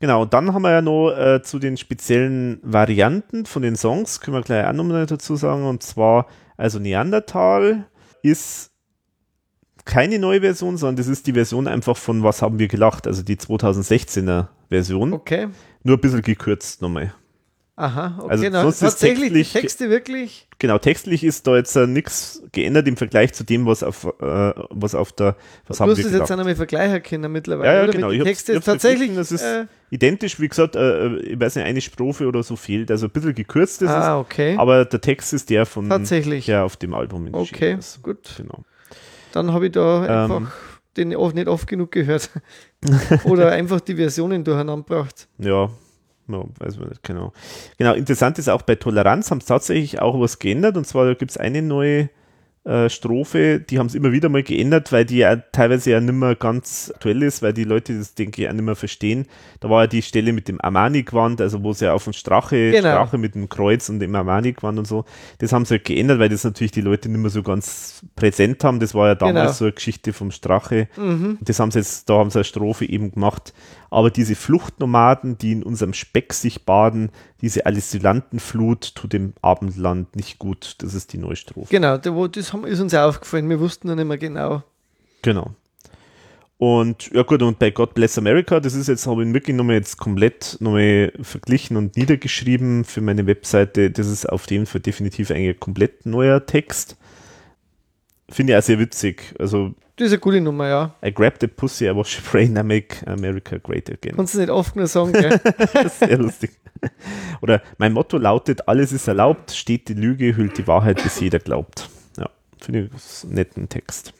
Genau, 0.00 0.22
und 0.22 0.32
dann 0.32 0.54
haben 0.54 0.62
wir 0.62 0.70
ja 0.70 0.80
noch 0.82 1.10
äh, 1.10 1.42
zu 1.42 1.58
den 1.58 1.76
speziellen 1.76 2.60
Varianten 2.62 3.46
von 3.46 3.62
den 3.62 3.74
Songs, 3.74 4.20
können 4.20 4.36
wir 4.36 4.42
gleich 4.42 4.64
auch 4.66 4.72
nochmal 4.72 5.06
dazu 5.06 5.34
sagen. 5.34 5.64
Und 5.66 5.82
zwar, 5.82 6.26
also 6.56 6.78
Neandertal 6.78 7.86
ist 8.22 8.70
keine 9.88 10.18
neue 10.18 10.40
Version, 10.42 10.76
sondern 10.76 10.96
das 10.96 11.08
ist 11.08 11.26
die 11.26 11.32
Version 11.32 11.66
einfach 11.66 11.96
von 11.96 12.22
Was 12.22 12.42
haben 12.42 12.58
wir 12.58 12.68
gelacht, 12.68 13.06
also 13.06 13.22
die 13.22 13.36
2016er 13.36 14.48
Version. 14.68 15.12
Okay. 15.14 15.48
Nur 15.82 15.96
ein 15.96 16.00
bisschen 16.00 16.22
gekürzt 16.22 16.82
nochmal. 16.82 17.14
Aha, 17.76 18.18
okay. 18.18 18.30
Also 18.30 18.44
na, 18.50 18.62
sonst 18.62 18.74
ist 18.76 18.80
tatsächlich 18.80 19.32
die 19.32 19.38
textlich- 19.44 19.52
Texte 19.62 19.88
wirklich. 19.88 20.48
Genau, 20.58 20.78
textlich 20.78 21.22
ist 21.22 21.46
da 21.46 21.54
jetzt 21.56 21.76
äh, 21.76 21.86
nichts 21.86 22.42
geändert 22.50 22.88
im 22.88 22.96
Vergleich 22.96 23.32
zu 23.32 23.44
dem, 23.44 23.66
was 23.66 23.84
auf, 23.84 24.04
äh, 24.04 24.52
was 24.70 24.96
auf 24.96 25.12
der, 25.12 25.36
was 25.68 25.76
Du 25.78 25.82
haben 25.84 25.90
hast 25.92 25.98
wir 25.98 26.04
es 26.06 26.10
gelacht. 26.10 26.28
jetzt 26.28 26.34
auch 26.36 26.40
einmal 26.40 26.56
vergleichen 26.56 27.02
können 27.04 27.30
mittlerweile. 27.30 27.68
Ja, 27.72 27.86
ja, 27.86 27.90
genau. 27.92 28.08
Mit 28.08 28.16
Ich 28.16 28.24
den 28.24 28.28
hab's- 28.34 28.48
ich 28.48 28.54
hab's 28.56 28.64
tatsächlich. 28.66 29.14
das 29.14 29.30
ist- 29.30 29.42
äh, 29.42 29.66
Identisch, 29.90 30.40
wie 30.40 30.48
gesagt, 30.48 30.74
äh, 30.74 31.06
äh, 31.06 31.20
ich 31.20 31.40
weiß 31.40 31.54
nicht, 31.54 31.64
eine 31.66 31.80
Strophe 31.80 32.26
oder 32.26 32.42
so 32.42 32.56
fehlt, 32.56 32.90
also 32.90 33.06
ein 33.06 33.10
bisschen 33.12 33.34
gekürzt 33.36 33.80
ist 33.80 33.88
ah, 33.90 34.18
okay. 34.18 34.56
aber 34.58 34.84
der 34.84 35.00
Text 35.00 35.32
ist 35.32 35.48
der 35.48 35.64
von, 35.64 35.88
Tatsächlich. 35.88 36.46
der 36.46 36.64
auf 36.64 36.76
dem 36.76 36.92
Album 36.94 37.28
Okay, 37.32 37.76
ist. 37.78 38.02
gut. 38.02 38.34
Genau. 38.36 38.64
Dann 39.32 39.52
habe 39.52 39.66
ich 39.66 39.72
da 39.72 40.24
Ähm. 40.24 40.32
einfach 40.32 40.52
den 40.96 41.14
oft 41.14 41.34
nicht 41.34 41.48
oft 41.48 41.66
genug 41.66 41.92
gehört. 41.92 42.30
oder 43.24 43.50
einfach 43.52 43.80
die 43.80 43.96
Versionen 43.96 44.44
durcheinander 44.44 44.84
gebracht. 44.84 45.28
Ja, 45.38 45.70
ja, 46.28 46.44
weiß 46.58 46.78
man 46.78 46.88
nicht, 46.90 47.02
genau. 47.02 47.32
Genau, 47.78 47.94
interessant 47.94 48.38
ist 48.38 48.48
auch 48.48 48.62
bei 48.62 48.74
Toleranz 48.74 49.30
haben 49.30 49.40
sie 49.40 49.46
tatsächlich 49.46 50.00
auch 50.00 50.20
was 50.20 50.38
geändert 50.38 50.76
und 50.76 50.86
zwar 50.86 51.14
gibt 51.14 51.30
es 51.30 51.36
eine 51.36 51.62
neue 51.62 52.10
äh, 52.68 52.90
Strophe, 52.90 53.60
die 53.60 53.78
haben 53.78 53.86
es 53.86 53.94
immer 53.94 54.12
wieder 54.12 54.28
mal 54.28 54.42
geändert, 54.42 54.92
weil 54.92 55.06
die 55.06 55.16
ja 55.18 55.36
teilweise 55.36 55.90
ja 55.92 56.00
nicht 56.00 56.12
mehr 56.14 56.34
ganz 56.34 56.92
aktuell 56.94 57.22
ist, 57.22 57.40
weil 57.40 57.54
die 57.54 57.64
Leute 57.64 57.96
das, 57.96 58.14
denke 58.14 58.42
ich, 58.42 58.48
auch 58.48 58.52
nicht 58.52 58.64
mehr 58.64 58.76
verstehen. 58.76 59.26
Da 59.60 59.70
war 59.70 59.84
ja 59.84 59.86
die 59.86 60.02
Stelle 60.02 60.32
mit 60.34 60.48
dem 60.48 60.60
Armani-Gewand, 60.60 61.40
also 61.40 61.62
wo 61.64 61.72
sie 61.72 61.86
ja 61.86 61.94
auf 61.94 62.04
dem 62.04 62.12
Strache, 62.12 62.70
Genau. 62.70 62.90
Strache 62.90 63.16
mit 63.16 63.34
dem 63.34 63.48
Kreuz 63.48 63.88
und 63.88 64.00
dem 64.00 64.14
Armani-Gewand 64.14 64.78
und 64.78 64.86
so, 64.86 65.06
das 65.38 65.52
haben 65.52 65.64
sie 65.64 65.74
halt 65.76 65.84
geändert, 65.84 66.18
weil 66.18 66.28
das 66.28 66.44
natürlich 66.44 66.72
die 66.72 66.82
Leute 66.82 67.08
nicht 67.08 67.20
mehr 67.20 67.30
so 67.30 67.42
ganz 67.42 68.02
präsent 68.16 68.62
haben. 68.64 68.80
Das 68.80 68.94
war 68.94 69.08
ja 69.08 69.14
damals 69.14 69.34
Genau. 69.38 69.52
so 69.52 69.64
eine 69.64 69.72
Geschichte 69.72 70.12
vom 70.12 70.30
Strache. 70.30 70.88
Mhm. 70.96 71.38
Das 71.40 71.58
haben 71.60 71.70
sie 71.70 71.78
jetzt, 71.78 72.08
da 72.10 72.18
haben 72.18 72.28
sie 72.30 72.38
eine 72.38 72.44
Strophe 72.44 72.84
eben 72.86 73.12
gemacht. 73.12 73.54
Aber 73.90 74.10
diese 74.10 74.34
Fluchtnomaden, 74.34 75.38
die 75.38 75.52
in 75.52 75.62
unserem 75.62 75.94
Speck 75.94 76.32
sich 76.34 76.64
baden, 76.64 77.10
diese 77.40 77.66
Asylantenflut 77.66 78.94
tut 78.94 79.12
dem 79.12 79.32
Abendland 79.40 80.14
nicht 80.14 80.38
gut. 80.38 80.76
Das 80.78 80.94
ist 80.94 81.12
die 81.12 81.18
neue 81.18 81.36
Strophe. 81.36 81.68
Genau, 81.70 81.96
das 81.96 82.36
ist 82.36 82.80
uns 82.80 82.94
aufgefallen. 82.94 83.48
Wir 83.48 83.60
wussten 83.60 83.88
noch 83.88 83.94
nicht 83.94 84.06
mehr 84.06 84.18
genau. 84.18 84.62
Genau. 85.22 85.54
Und 86.58 87.12
ja 87.12 87.22
gut, 87.22 87.40
und 87.42 87.60
bei 87.60 87.70
God 87.70 87.94
Bless 87.94 88.18
America, 88.18 88.58
das 88.58 88.74
ist 88.74 88.88
jetzt, 88.88 89.06
habe 89.06 89.24
ich 89.24 89.32
wirklich 89.32 89.56
nochmal 89.56 89.76
jetzt 89.76 89.96
komplett 89.96 90.56
nochmal 90.58 91.12
verglichen 91.22 91.76
und 91.76 91.96
niedergeschrieben 91.96 92.84
für 92.84 93.00
meine 93.00 93.28
Webseite. 93.28 93.92
Das 93.92 94.08
ist 94.08 94.28
auf 94.28 94.50
jeden 94.50 94.66
Fall 94.66 94.80
definitiv 94.80 95.30
ein 95.30 95.58
komplett 95.60 96.04
neuer 96.04 96.44
Text. 96.46 96.96
Finde 98.28 98.52
ich 98.52 98.58
auch 98.58 98.62
sehr 98.62 98.80
witzig. 98.80 99.36
Also, 99.38 99.74
Das 99.98 100.06
ist 100.06 100.12
eine 100.12 100.20
gute 100.20 100.40
Nummer, 100.40 100.68
ja. 100.68 100.94
I 101.04 101.12
grabbed 101.12 101.40
the 101.40 101.48
pussy, 101.48 101.86
I 101.86 101.96
was 101.96 102.08
brain, 102.30 102.56
I 102.56 102.62
make 102.62 103.04
America 103.08 103.58
great 103.58 103.90
again. 103.90 104.14
Kannst 104.14 104.34
du 104.34 104.38
nicht 104.38 104.48
oft 104.48 104.76
nur 104.76 104.86
sagen, 104.86 105.12
gell? 105.12 105.40
Sehr 105.88 106.16
lustig. 106.18 106.52
Oder 107.42 107.62
mein 107.78 107.92
Motto 107.92 108.16
lautet, 108.16 108.68
alles 108.68 108.92
ist 108.92 109.08
erlaubt, 109.08 109.50
steht 109.50 109.88
die 109.88 109.94
Lüge, 109.94 110.36
hüllt 110.36 110.56
die 110.56 110.68
Wahrheit, 110.68 111.02
bis 111.02 111.18
jeder 111.18 111.40
glaubt. 111.40 111.90
Ja, 112.16 112.30
finde 112.60 112.90
ich 112.94 113.24
einen 113.24 113.34
netten 113.34 113.68
Text. 113.68 114.12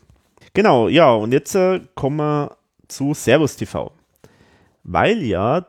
Genau, 0.53 0.89
ja, 0.89 1.13
und 1.13 1.31
jetzt 1.31 1.55
äh, 1.55 1.81
kommen 1.95 2.17
wir 2.17 2.57
zu 2.89 3.15
Servus 3.15 3.55
TV. 3.55 3.93
Weil 4.83 5.23
ja, 5.23 5.65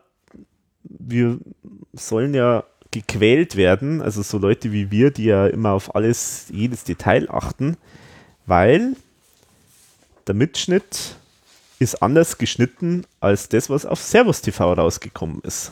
wir 0.81 1.37
sollen 1.93 2.33
ja 2.33 2.63
gequält 2.89 3.55
werden, 3.57 4.01
also 4.01 4.23
so 4.23 4.39
Leute 4.39 4.71
wie 4.71 4.89
wir, 4.89 5.11
die 5.11 5.25
ja 5.25 5.45
immer 5.45 5.73
auf 5.73 5.93
alles, 5.93 6.47
jedes 6.51 6.83
Detail 6.83 7.29
achten, 7.29 7.77
weil 8.47 8.95
der 10.29 10.35
Mitschnitt 10.35 11.15
ist 11.79 12.03
anders 12.03 12.37
geschnitten 12.37 13.03
als 13.19 13.49
das, 13.49 13.69
was 13.69 13.85
auf 13.85 13.99
Servus 13.99 14.41
TV 14.41 14.73
rausgekommen 14.73 15.41
ist. 15.41 15.71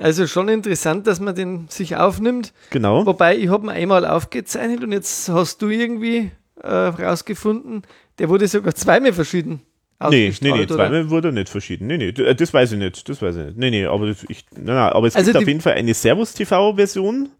Also 0.00 0.26
schon 0.26 0.48
interessant, 0.48 1.06
dass 1.06 1.18
man 1.18 1.34
den 1.34 1.66
sich 1.68 1.96
aufnimmt. 1.96 2.52
Genau. 2.70 3.06
Wobei, 3.06 3.36
ich 3.38 3.48
habe 3.48 3.66
ihn 3.66 3.70
einmal 3.70 4.06
aufgezeichnet 4.06 4.84
und 4.84 4.92
jetzt 4.92 5.30
hast 5.30 5.62
du 5.62 5.70
irgendwie 5.70 6.30
äh, 6.62 6.68
rausgefunden, 6.68 7.82
der 8.18 8.28
wurde 8.28 8.46
sogar 8.46 8.74
zweimal 8.74 9.14
verschieden. 9.14 9.62
Nee, 10.10 10.32
nee, 10.42 10.52
nee, 10.52 10.66
zweimal 10.66 11.10
wurde 11.10 11.28
er 11.28 11.32
nicht 11.32 11.48
verschieden. 11.48 11.86
Nee, 11.88 11.96
nee, 11.96 12.08
äh, 12.08 12.34
das 12.34 12.52
weiß 12.52 12.72
ich 12.72 12.78
nicht. 12.78 13.08
Das 13.08 13.20
weiß 13.22 13.34
ich 13.34 13.44
nicht. 13.46 13.56
Nee, 13.56 13.70
nee, 13.70 13.86
aber, 13.86 14.08
das, 14.08 14.24
ich, 14.28 14.44
nein, 14.54 14.66
nein, 14.66 14.92
aber 14.92 15.06
es 15.06 15.16
Also 15.16 15.32
gibt 15.32 15.42
auf 15.42 15.48
jeden 15.48 15.60
Fall 15.60 15.72
eine 15.72 15.94
Servus-TV-Version 15.94 17.30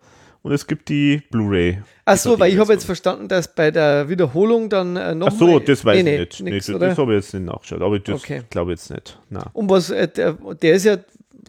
und 0.43 0.52
es 0.52 0.66
gibt 0.66 0.89
die 0.89 1.23
Blu-ray. 1.31 1.82
Ach 2.05 2.16
so, 2.16 2.39
weil 2.39 2.52
ich 2.52 2.59
habe 2.59 2.73
jetzt 2.73 2.85
verstanden, 2.85 3.28
dass 3.28 3.55
bei 3.55 3.70
der 3.70 4.09
Wiederholung 4.09 4.69
dann 4.69 4.97
äh, 4.97 5.15
noch 5.15 5.28
Ach 5.28 5.39
so, 5.39 5.59
das 5.59 5.85
weiß 5.85 6.02
nee, 6.02 6.15
ich 6.15 6.20
nicht. 6.20 6.43
Nee, 6.43 6.51
nix, 6.52 6.66
das 6.66 6.74
oder? 6.74 6.89
das 6.89 6.98
habe 6.98 7.15
ich 7.15 7.24
jetzt 7.24 7.35
nicht 7.35 7.47
nachgeschaut, 7.47 7.82
aber 7.82 7.98
das 7.98 8.15
Okay. 8.16 8.43
glaube 8.51 8.73
ich 8.73 8.78
jetzt 8.78 8.90
nicht. 8.90 9.19
Nein. 9.31 9.44
Und 9.52 9.69
was, 9.69 9.90
äh, 9.90 10.09
der, 10.09 10.35
der 10.35 10.74
ist 10.74 10.85
ja 10.85 10.98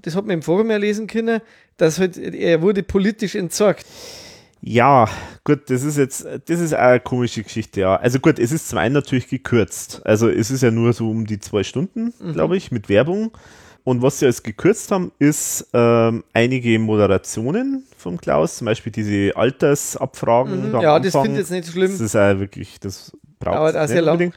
das 0.02 0.16
hat 0.16 0.26
man 0.26 0.36
im 0.36 0.42
Forum 0.42 0.70
ja 0.72 0.78
lesen 0.78 1.08
können, 1.08 1.42
dass 1.78 2.00
halt, 2.00 2.18
er 2.18 2.62
wurde 2.62 2.84
politisch 2.84 3.36
entsorgt. 3.36 3.86
Ja, 4.62 5.08
gut, 5.46 5.70
das 5.70 5.84
ist 5.84 5.98
jetzt, 5.98 6.26
das 6.48 6.60
ist 6.60 6.74
eine 6.74 7.00
komische 7.00 7.44
Geschichte, 7.44 7.82
ja. 7.82 7.96
Also 7.96 8.20
gut, 8.20 8.40
es 8.40 8.52
ist 8.52 8.68
zum 8.68 8.78
einen 8.78 8.94
natürlich 8.94 9.30
gekürzt. 9.30 10.02
Also 10.04 10.28
es 10.28 10.52
ist 10.52 10.64
ja 10.64 10.72
nur 10.72 10.92
so 10.92 11.10
um 11.10 11.26
die 11.26 11.40
zwei 11.40 11.64
Stunden, 11.64 12.14
mhm. 12.20 12.34
glaube 12.34 12.58
ich, 12.58 12.72
mit 12.72 12.90
Werbung. 12.90 13.32
Und 13.86 14.02
was 14.02 14.20
sie 14.20 14.26
jetzt 14.26 14.44
gekürzt 14.44 14.92
haben, 14.92 15.14
ist 15.18 15.68
ähm, 15.74 16.26
einige 16.34 16.78
Moderationen 16.78 17.86
von 18.00 18.18
Klaus, 18.18 18.58
zum 18.58 18.66
Beispiel 18.66 18.92
diese 18.92 19.36
Altersabfragen. 19.36 20.72
Mhm, 20.72 20.82
ja, 20.82 21.00
das 21.00 21.14
finde 21.14 21.32
ich 21.32 21.38
jetzt 21.38 21.52
nicht 21.52 21.68
schlimm. 21.68 21.92
Das 21.92 22.00
ist 22.00 22.16
auch 22.16 22.40
wirklich, 22.40 22.80
das 22.80 23.12
braucht 23.40 23.76
es 23.76 23.92
nicht 23.92 24.02
unbedingt. 24.02 24.36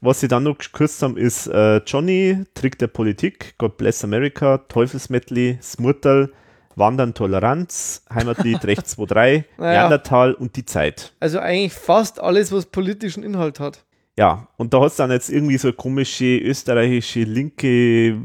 Was 0.00 0.20
sie 0.20 0.28
dann 0.28 0.42
noch 0.42 0.58
gekürzt 0.58 1.02
haben, 1.02 1.16
ist 1.16 1.46
äh, 1.46 1.78
Johnny, 1.78 2.44
Trick 2.52 2.78
der 2.78 2.88
Politik, 2.88 3.54
God 3.56 3.78
Bless 3.78 4.04
America, 4.04 4.58
Teufelsmedley, 4.58 5.58
Smurtal, 5.62 6.30
Wandern 6.76 7.14
Toleranz, 7.14 8.02
Heimatlied 8.12 8.62
Recht 8.66 8.82
23, 8.98 9.44
naja. 9.56 9.80
Neandertal 9.80 10.34
und 10.34 10.56
die 10.56 10.66
Zeit. 10.66 11.14
Also 11.20 11.38
eigentlich 11.38 11.72
fast 11.72 12.20
alles, 12.20 12.52
was 12.52 12.66
politischen 12.66 13.22
Inhalt 13.22 13.60
hat. 13.60 13.84
Ja, 14.16 14.48
und 14.56 14.74
da 14.74 14.80
hat 14.80 14.88
es 14.88 14.96
dann 14.96 15.10
jetzt 15.10 15.30
irgendwie 15.30 15.58
so 15.58 15.72
komische 15.72 16.36
österreichische 16.38 17.22
linke 17.22 18.18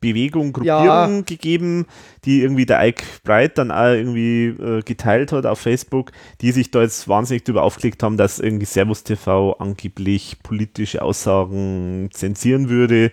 Bewegung, 0.00 0.52
Gruppierung 0.52 0.86
ja. 0.86 1.20
gegeben, 1.20 1.86
die 2.24 2.42
irgendwie 2.42 2.66
der 2.66 2.86
Ike 2.86 3.04
Bright 3.22 3.58
dann 3.58 3.70
auch 3.70 3.92
irgendwie 3.92 4.46
äh, 4.46 4.82
geteilt 4.82 5.32
hat 5.32 5.46
auf 5.46 5.58
Facebook, 5.58 6.12
die 6.40 6.52
sich 6.52 6.70
da 6.70 6.82
jetzt 6.82 7.08
wahnsinnig 7.08 7.44
darüber 7.44 7.62
aufgelegt 7.62 8.02
haben, 8.02 8.16
dass 8.16 8.38
irgendwie 8.38 8.66
Servus 8.66 9.04
TV 9.04 9.54
angeblich 9.58 10.38
politische 10.42 11.02
Aussagen 11.02 12.08
zensieren 12.12 12.68
würde. 12.68 13.12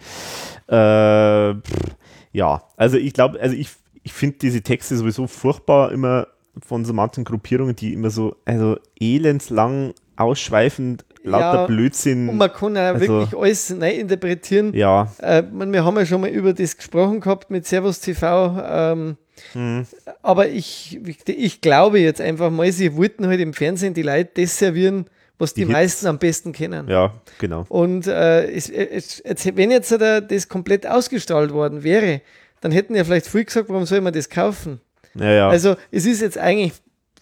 Äh, 0.67 1.55
pff, 1.55 1.95
ja, 2.31 2.63
also 2.77 2.97
ich 2.97 3.13
glaube, 3.13 3.39
also 3.39 3.55
ich 3.55 3.69
ich 4.07 4.13
finde 4.13 4.37
diese 4.37 4.61
Texte 4.61 4.95
sowieso 4.95 5.27
furchtbar, 5.27 5.91
immer 5.91 6.27
von 6.65 6.85
so 6.85 6.93
manchen 6.93 7.25
Gruppierungen, 7.25 7.75
die 7.75 7.91
immer 7.91 8.09
so, 8.09 8.37
also 8.45 8.77
elendslang 8.97 9.93
ausschweifend 10.15 11.03
lauter 11.27 11.61
ja, 11.61 11.65
Blödsinn. 11.67 12.29
Und 12.29 12.37
man 12.37 12.51
kann 12.51 12.75
ja 12.75 12.91
also, 12.93 13.07
wirklich 13.07 13.39
alles 13.39 13.69
neu 13.69 13.91
interpretieren. 13.91 14.73
Ja. 14.73 15.11
Äh, 15.19 15.43
wir 15.51 15.85
haben 15.85 15.97
ja 15.97 16.05
schon 16.05 16.21
mal 16.21 16.29
über 16.29 16.53
das 16.53 16.77
gesprochen 16.77 17.19
gehabt 17.19 17.49
mit 17.49 17.65
Servus 17.65 17.99
TV. 17.99 18.57
Ähm, 18.67 19.17
hm. 19.53 19.85
Aber 20.21 20.47
ich, 20.47 20.99
ich 21.25 21.61
glaube 21.61 21.99
jetzt 21.99 22.21
einfach 22.21 22.49
mal, 22.49 22.71
sie 22.71 22.95
wollten 22.95 23.27
halt 23.27 23.39
im 23.39 23.53
Fernsehen 23.53 23.93
die 23.93 24.01
Leute 24.01 24.41
das 24.41 24.57
servieren, 24.57 25.05
was 25.37 25.53
die, 25.53 25.65
die 25.65 25.71
meisten 25.71 26.07
am 26.07 26.17
besten 26.17 26.51
kennen. 26.51 26.87
Ja, 26.89 27.13
genau. 27.39 27.65
Und 27.69 28.07
äh, 28.07 28.49
es, 28.49 28.69
es, 28.69 29.21
wenn 29.55 29.71
jetzt 29.71 29.91
das 29.91 30.49
komplett 30.49 30.87
ausgestrahlt 30.87 31.53
worden 31.53 31.83
wäre, 31.83 32.21
dann 32.61 32.71
hätten 32.71 32.95
ja 32.95 33.03
vielleicht 33.03 33.27
früh 33.27 33.43
gesagt, 33.43 33.69
warum 33.69 33.85
soll 33.85 34.01
man 34.01 34.13
das 34.13 34.29
kaufen? 34.29 34.81
Ja, 35.13 35.31
ja. 35.31 35.49
Also 35.49 35.75
es 35.91 36.05
ist 36.05 36.21
jetzt 36.21 36.37
eigentlich 36.37 36.73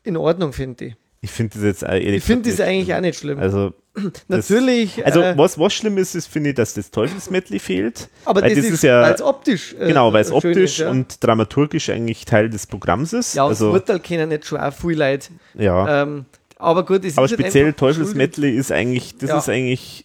in 0.04 0.18
Ordnung, 0.18 0.54
finde 0.54 0.86
ich. 0.86 0.96
Ich 1.26 1.32
finde 1.32 1.56
das 1.56 1.64
jetzt 1.64 1.82
ehrlich 1.82 2.18
Ich 2.18 2.24
finde 2.24 2.52
das 2.52 2.62
eigentlich 2.62 2.94
auch 2.94 3.02
nicht 3.02 3.18
schlimm. 3.18 3.40
Also 3.40 3.74
natürlich. 4.28 4.98
Das, 4.98 5.06
also 5.06 5.22
äh, 5.22 5.36
was, 5.36 5.58
was 5.58 5.74
schlimm 5.74 5.98
ist, 5.98 6.14
ist 6.14 6.28
finde 6.28 6.52
ich, 6.52 6.56
dass 6.56 6.76
das 6.76 6.92
Teufelsmedley 6.92 7.58
fehlt. 7.58 8.10
Aber 8.26 8.42
das, 8.42 8.54
das, 8.54 8.66
ist, 8.66 8.84
ja 8.84 9.02
als 9.02 9.24
optisch. 9.24 9.74
Äh, 9.80 9.88
genau, 9.88 10.14
weil 10.14 10.22
es 10.22 10.32
optisch 10.32 10.74
ist, 10.74 10.78
ja. 10.78 10.92
und 10.92 11.24
dramaturgisch 11.24 11.90
eigentlich 11.90 12.26
Teil 12.26 12.52
des 12.52 12.68
Programms 12.68 13.12
ist. 13.12 13.34
Ja, 13.34 13.48
also, 13.48 13.74
das 13.74 13.82
Urteil 13.82 14.00
kennen 14.02 14.30
nicht 14.30 14.46
schon 14.46 14.60
auch 14.60 14.72
viel 14.72 15.00
Leute. 15.00 15.30
Ja. 15.56 16.04
Ähm, 16.04 16.26
aber 16.58 16.86
gut, 16.86 17.04
es 17.04 17.18
aber 17.18 17.26
ist 17.26 17.32
halt 17.32 17.42
speziell 17.42 17.74
Teufelsmedley 17.74 18.56
ist 18.56 18.72
eigentlich, 18.72 19.18
das 19.18 19.32
ja. 19.32 19.38
ist 19.40 19.50
eigentlich 19.50 20.04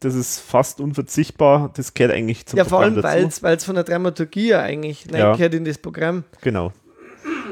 das 0.00 0.14
ist 0.14 0.40
fast 0.40 0.80
unverzichtbar. 0.80 1.70
Das 1.76 1.92
gehört 1.92 2.14
eigentlich 2.14 2.46
zum 2.46 2.56
ja, 2.56 2.64
Programm. 2.64 2.96
Ja, 2.96 3.02
vor 3.02 3.10
allem, 3.10 3.30
weil 3.42 3.56
es 3.56 3.64
von 3.64 3.74
der 3.74 3.84
Dramaturgie 3.84 4.48
ja 4.48 4.60
eigentlich 4.60 5.04
ja. 5.12 5.32
gehört 5.32 5.52
in 5.52 5.66
das 5.66 5.76
Programm. 5.76 6.24
Genau. 6.40 6.72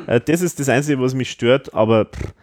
Äh, 0.07 0.21
das 0.21 0.41
ist 0.41 0.59
das 0.61 0.69
Einzige, 0.69 1.01
was 1.01 1.15
mich 1.15 1.31
stört, 1.31 1.75
aber 1.75 2.07
pff, 2.07 2.35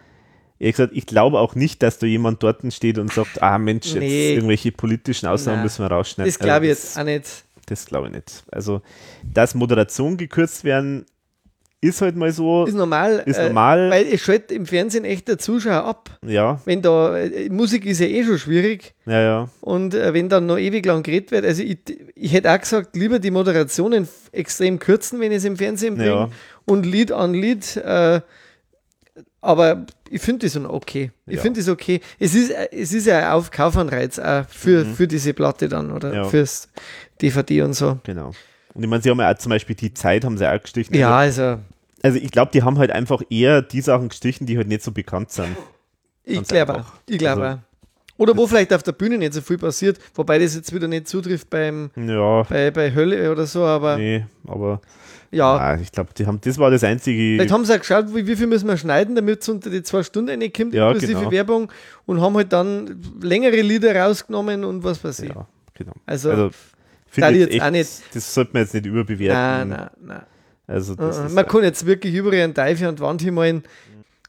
ehrlich 0.59 0.75
gesagt, 0.75 0.93
ich 0.95 1.05
glaube 1.05 1.39
auch 1.39 1.55
nicht, 1.55 1.81
dass 1.81 1.99
da 1.99 2.05
jemand 2.05 2.43
dort 2.43 2.61
steht 2.73 2.97
und 2.97 3.11
sagt, 3.11 3.41
ah 3.41 3.57
Mensch, 3.57 3.87
jetzt 3.87 3.99
nee. 3.99 4.33
irgendwelche 4.33 4.71
politischen 4.71 5.27
Aussagen 5.27 5.57
Nein. 5.57 5.63
müssen 5.63 5.83
wir 5.83 5.91
rausschneiden. 5.91 6.31
Das 6.31 6.39
glaube 6.39 6.65
ich 6.65 6.71
also, 6.71 6.81
jetzt 6.81 6.99
auch 6.99 7.03
nicht. 7.03 7.43
Das 7.65 7.85
glaube 7.85 8.07
ich 8.07 8.13
nicht. 8.13 8.43
Also, 8.51 8.81
dass 9.23 9.55
Moderation 9.55 10.17
gekürzt 10.17 10.63
werden, 10.63 11.05
ist 11.81 12.01
halt 12.01 12.17
mal 12.17 12.31
so. 12.31 12.65
Ist 12.65 12.75
normal. 12.75 13.23
Ist 13.25 13.39
normal. 13.39 13.87
Äh, 13.87 13.91
weil 13.91 14.05
es 14.07 14.21
schaltet 14.21 14.51
im 14.51 14.65
Fernsehen 14.65 15.05
echt 15.05 15.29
der 15.29 15.37
Zuschauer 15.37 15.85
ab. 15.85 16.09
Ja. 16.25 16.59
Wenn 16.65 16.81
da, 16.81 17.17
äh, 17.17 17.49
Musik 17.49 17.85
ist 17.85 18.01
ja 18.01 18.07
eh 18.07 18.25
schon 18.25 18.37
schwierig. 18.37 18.95
Ja, 19.05 19.21
ja. 19.21 19.49
Und 19.61 19.93
äh, 19.93 20.13
wenn 20.13 20.27
dann 20.27 20.45
noch 20.45 20.57
ewig 20.57 20.85
lang 20.85 21.03
geredet 21.03 21.31
wird, 21.31 21.45
also 21.45 21.63
ich, 21.63 21.77
ich 22.15 22.33
hätte 22.33 22.51
auch 22.51 22.59
gesagt, 22.59 22.97
lieber 22.97 23.19
die 23.19 23.31
Moderationen 23.31 24.09
extrem 24.33 24.79
kürzen, 24.79 25.21
wenn 25.21 25.31
ich 25.31 25.37
es 25.37 25.45
im 25.45 25.55
Fernsehen 25.55 25.95
bringe. 25.95 26.09
Ja. 26.09 26.29
Und 26.65 26.85
Lied 26.85 27.13
an 27.13 27.33
Lied. 27.33 27.77
Äh, 27.77 28.19
aber 29.41 29.85
ich 30.11 30.21
finde 30.21 30.45
das 30.45 30.55
okay. 30.57 31.11
Ich 31.25 31.35
ja. 31.35 31.41
finde 31.41 31.59
das 31.59 31.69
okay. 31.69 32.01
Es 32.19 32.35
ist, 32.35 32.51
es 32.71 32.93
ist 32.93 33.07
ja 33.07 33.19
ein 33.19 33.31
Aufkaufanreiz 33.33 34.19
auch 34.19 34.45
für, 34.49 34.85
mhm. 34.85 34.95
für 34.95 35.07
diese 35.07 35.33
Platte 35.33 35.69
dann 35.69 35.91
oder 35.91 36.13
ja. 36.13 36.23
fürs 36.25 36.69
DVD 37.21 37.61
und 37.63 37.73
so. 37.73 37.99
Genau. 38.03 38.31
Und 38.73 38.83
ich 38.83 38.89
meine, 38.89 39.01
sie 39.01 39.09
haben 39.09 39.19
ja 39.19 39.31
auch 39.31 39.37
zum 39.37 39.49
Beispiel 39.49 39.75
die 39.75 39.93
Zeit, 39.93 40.25
haben 40.25 40.37
sie 40.37 40.49
auch 40.49 40.61
gestrichen. 40.61 40.95
Ja, 40.95 41.17
also. 41.17 41.59
Also 42.01 42.17
ich 42.17 42.31
glaube, 42.31 42.51
die 42.53 42.63
haben 42.63 42.77
halt 42.77 42.91
einfach 42.91 43.21
eher 43.29 43.61
die 43.61 43.81
Sachen 43.81 44.09
gestrichen, 44.09 44.47
die 44.47 44.57
halt 44.57 44.67
nicht 44.67 44.83
so 44.83 44.91
bekannt 44.91 45.31
sind. 45.31 45.55
Ich 46.23 46.41
glaube 46.43 46.75
auch. 46.75 46.93
Ich 47.07 47.17
glaube 47.17 47.43
also, 47.43 47.59
Oder 48.17 48.37
wo 48.37 48.47
vielleicht 48.47 48.73
auf 48.73 48.83
der 48.83 48.91
Bühne 48.93 49.17
nicht 49.17 49.33
so 49.33 49.41
viel 49.41 49.57
passiert, 49.57 49.99
wobei 50.15 50.39
das 50.39 50.55
jetzt 50.55 50.73
wieder 50.73 50.87
nicht 50.87 51.07
zutrifft 51.07 51.49
beim 51.49 51.91
ja. 51.95 52.43
bei, 52.43 52.71
bei 52.71 52.93
Hölle 52.93 53.31
oder 53.31 53.45
so, 53.45 53.63
aber. 53.63 53.97
Nee, 53.97 54.25
aber. 54.47 54.81
Ja. 55.31 55.57
Nein, 55.57 55.81
ich 55.81 55.91
glaube, 55.91 56.09
die 56.17 56.25
haben, 56.25 56.39
das 56.41 56.57
war 56.57 56.71
das 56.71 56.83
einzige. 56.83 57.35
Vielleicht 57.35 57.51
haben 57.51 57.65
sie 57.65 57.73
auch 57.73 57.79
geschaut, 57.79 58.13
wie, 58.15 58.25
wie 58.25 58.35
viel 58.35 58.47
müssen 58.47 58.67
wir 58.67 58.77
schneiden, 58.77 59.15
damit 59.15 59.41
es 59.41 59.49
unter 59.49 59.69
die 59.69 59.83
zwei 59.83 60.01
Stunden 60.03 60.29
reinkommt, 60.29 60.73
ja, 60.73 60.91
inklusive 60.91 61.19
genau. 61.19 61.31
Werbung, 61.31 61.71
und 62.05 62.21
haben 62.21 62.35
halt 62.35 62.51
dann 62.51 62.99
längere 63.21 63.61
Lieder 63.61 63.95
rausgenommen 63.95 64.63
und 64.63 64.83
was 64.83 65.03
weiß 65.03 65.19
ich. 65.19 65.29
Ja, 65.29 65.47
genau. 65.75 65.93
Also, 66.05 66.31
also 66.31 66.49
da 67.15 67.29
jetzt, 67.29 67.53
echt, 67.53 67.61
auch 67.61 67.71
nicht. 67.71 67.89
Das 68.13 68.33
sollte 68.33 68.51
man 68.53 68.63
jetzt 68.63 68.73
nicht 68.73 68.85
überbewerten. 68.85 69.69
Nein, 69.69 69.69
nein, 69.69 69.89
nein. 70.01 70.23
Also 70.67 70.93
uh, 70.93 71.29
man 71.31 71.47
kann 71.47 71.63
jetzt 71.63 71.85
wirklich 71.85 72.13
überall 72.13 72.41
einen 72.41 72.53
Teufel 72.53 72.87
an 72.87 72.95
die 72.95 73.01
Wand 73.01 73.21
hinmalen. 73.21 73.63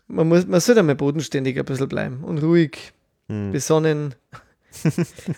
Man, 0.09 0.27
muss, 0.29 0.47
man 0.47 0.59
sollte 0.61 0.81
einmal 0.81 0.95
bodenständig 0.95 1.59
ein 1.59 1.65
bisschen 1.67 1.89
bleiben 1.89 2.25
und 2.25 2.43
ruhig, 2.43 2.93
hm. 3.29 3.53
besonnen. 3.53 4.15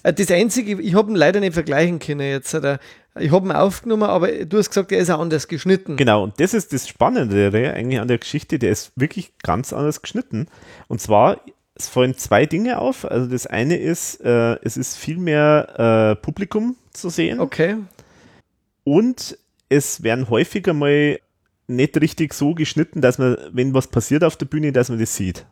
Äh, 0.02 0.12
das 0.12 0.30
Einzige, 0.30 0.78
ich 0.78 0.94
habe 0.94 1.10
ihn 1.10 1.16
leider 1.16 1.40
nicht 1.40 1.54
vergleichen 1.54 1.98
können 1.98 2.20
jetzt. 2.20 2.54
Ich 3.18 3.30
habe 3.30 3.46
ihn 3.46 3.52
aufgenommen, 3.52 4.04
aber 4.04 4.30
du 4.46 4.58
hast 4.58 4.70
gesagt, 4.70 4.90
er 4.90 4.98
ist 4.98 5.10
auch 5.10 5.20
anders 5.20 5.46
geschnitten. 5.46 5.96
Genau, 5.96 6.22
und 6.22 6.40
das 6.40 6.54
ist 6.54 6.72
das 6.72 6.88
Spannende 6.88 7.50
eigentlich 7.74 8.00
an 8.00 8.08
der 8.08 8.18
Geschichte, 8.18 8.58
der 8.58 8.70
ist 8.70 8.92
wirklich 8.96 9.36
ganz 9.42 9.72
anders 9.72 10.00
geschnitten. 10.00 10.46
Und 10.88 11.00
zwar, 11.00 11.40
es 11.74 11.88
fallen 11.88 12.16
zwei 12.16 12.46
Dinge 12.46 12.78
auf. 12.78 13.04
Also 13.04 13.26
das 13.26 13.46
eine 13.46 13.76
ist, 13.76 14.20
äh, 14.24 14.56
es 14.62 14.76
ist 14.76 14.96
viel 14.96 15.18
mehr 15.18 16.14
äh, 16.16 16.22
Publikum 16.22 16.76
zu 16.92 17.10
sehen. 17.10 17.40
Okay. 17.40 17.76
Und 18.84 19.38
es 19.68 20.02
werden 20.02 20.30
häufiger 20.30 20.72
mal 20.72 21.18
nicht 21.66 22.00
richtig 22.00 22.34
so 22.34 22.54
geschnitten, 22.54 23.00
dass 23.00 23.18
man, 23.18 23.36
wenn 23.52 23.74
was 23.74 23.88
passiert 23.88 24.24
auf 24.24 24.36
der 24.36 24.46
Bühne, 24.46 24.72
dass 24.72 24.88
man 24.88 24.98
das 24.98 25.14
sieht. 25.14 25.46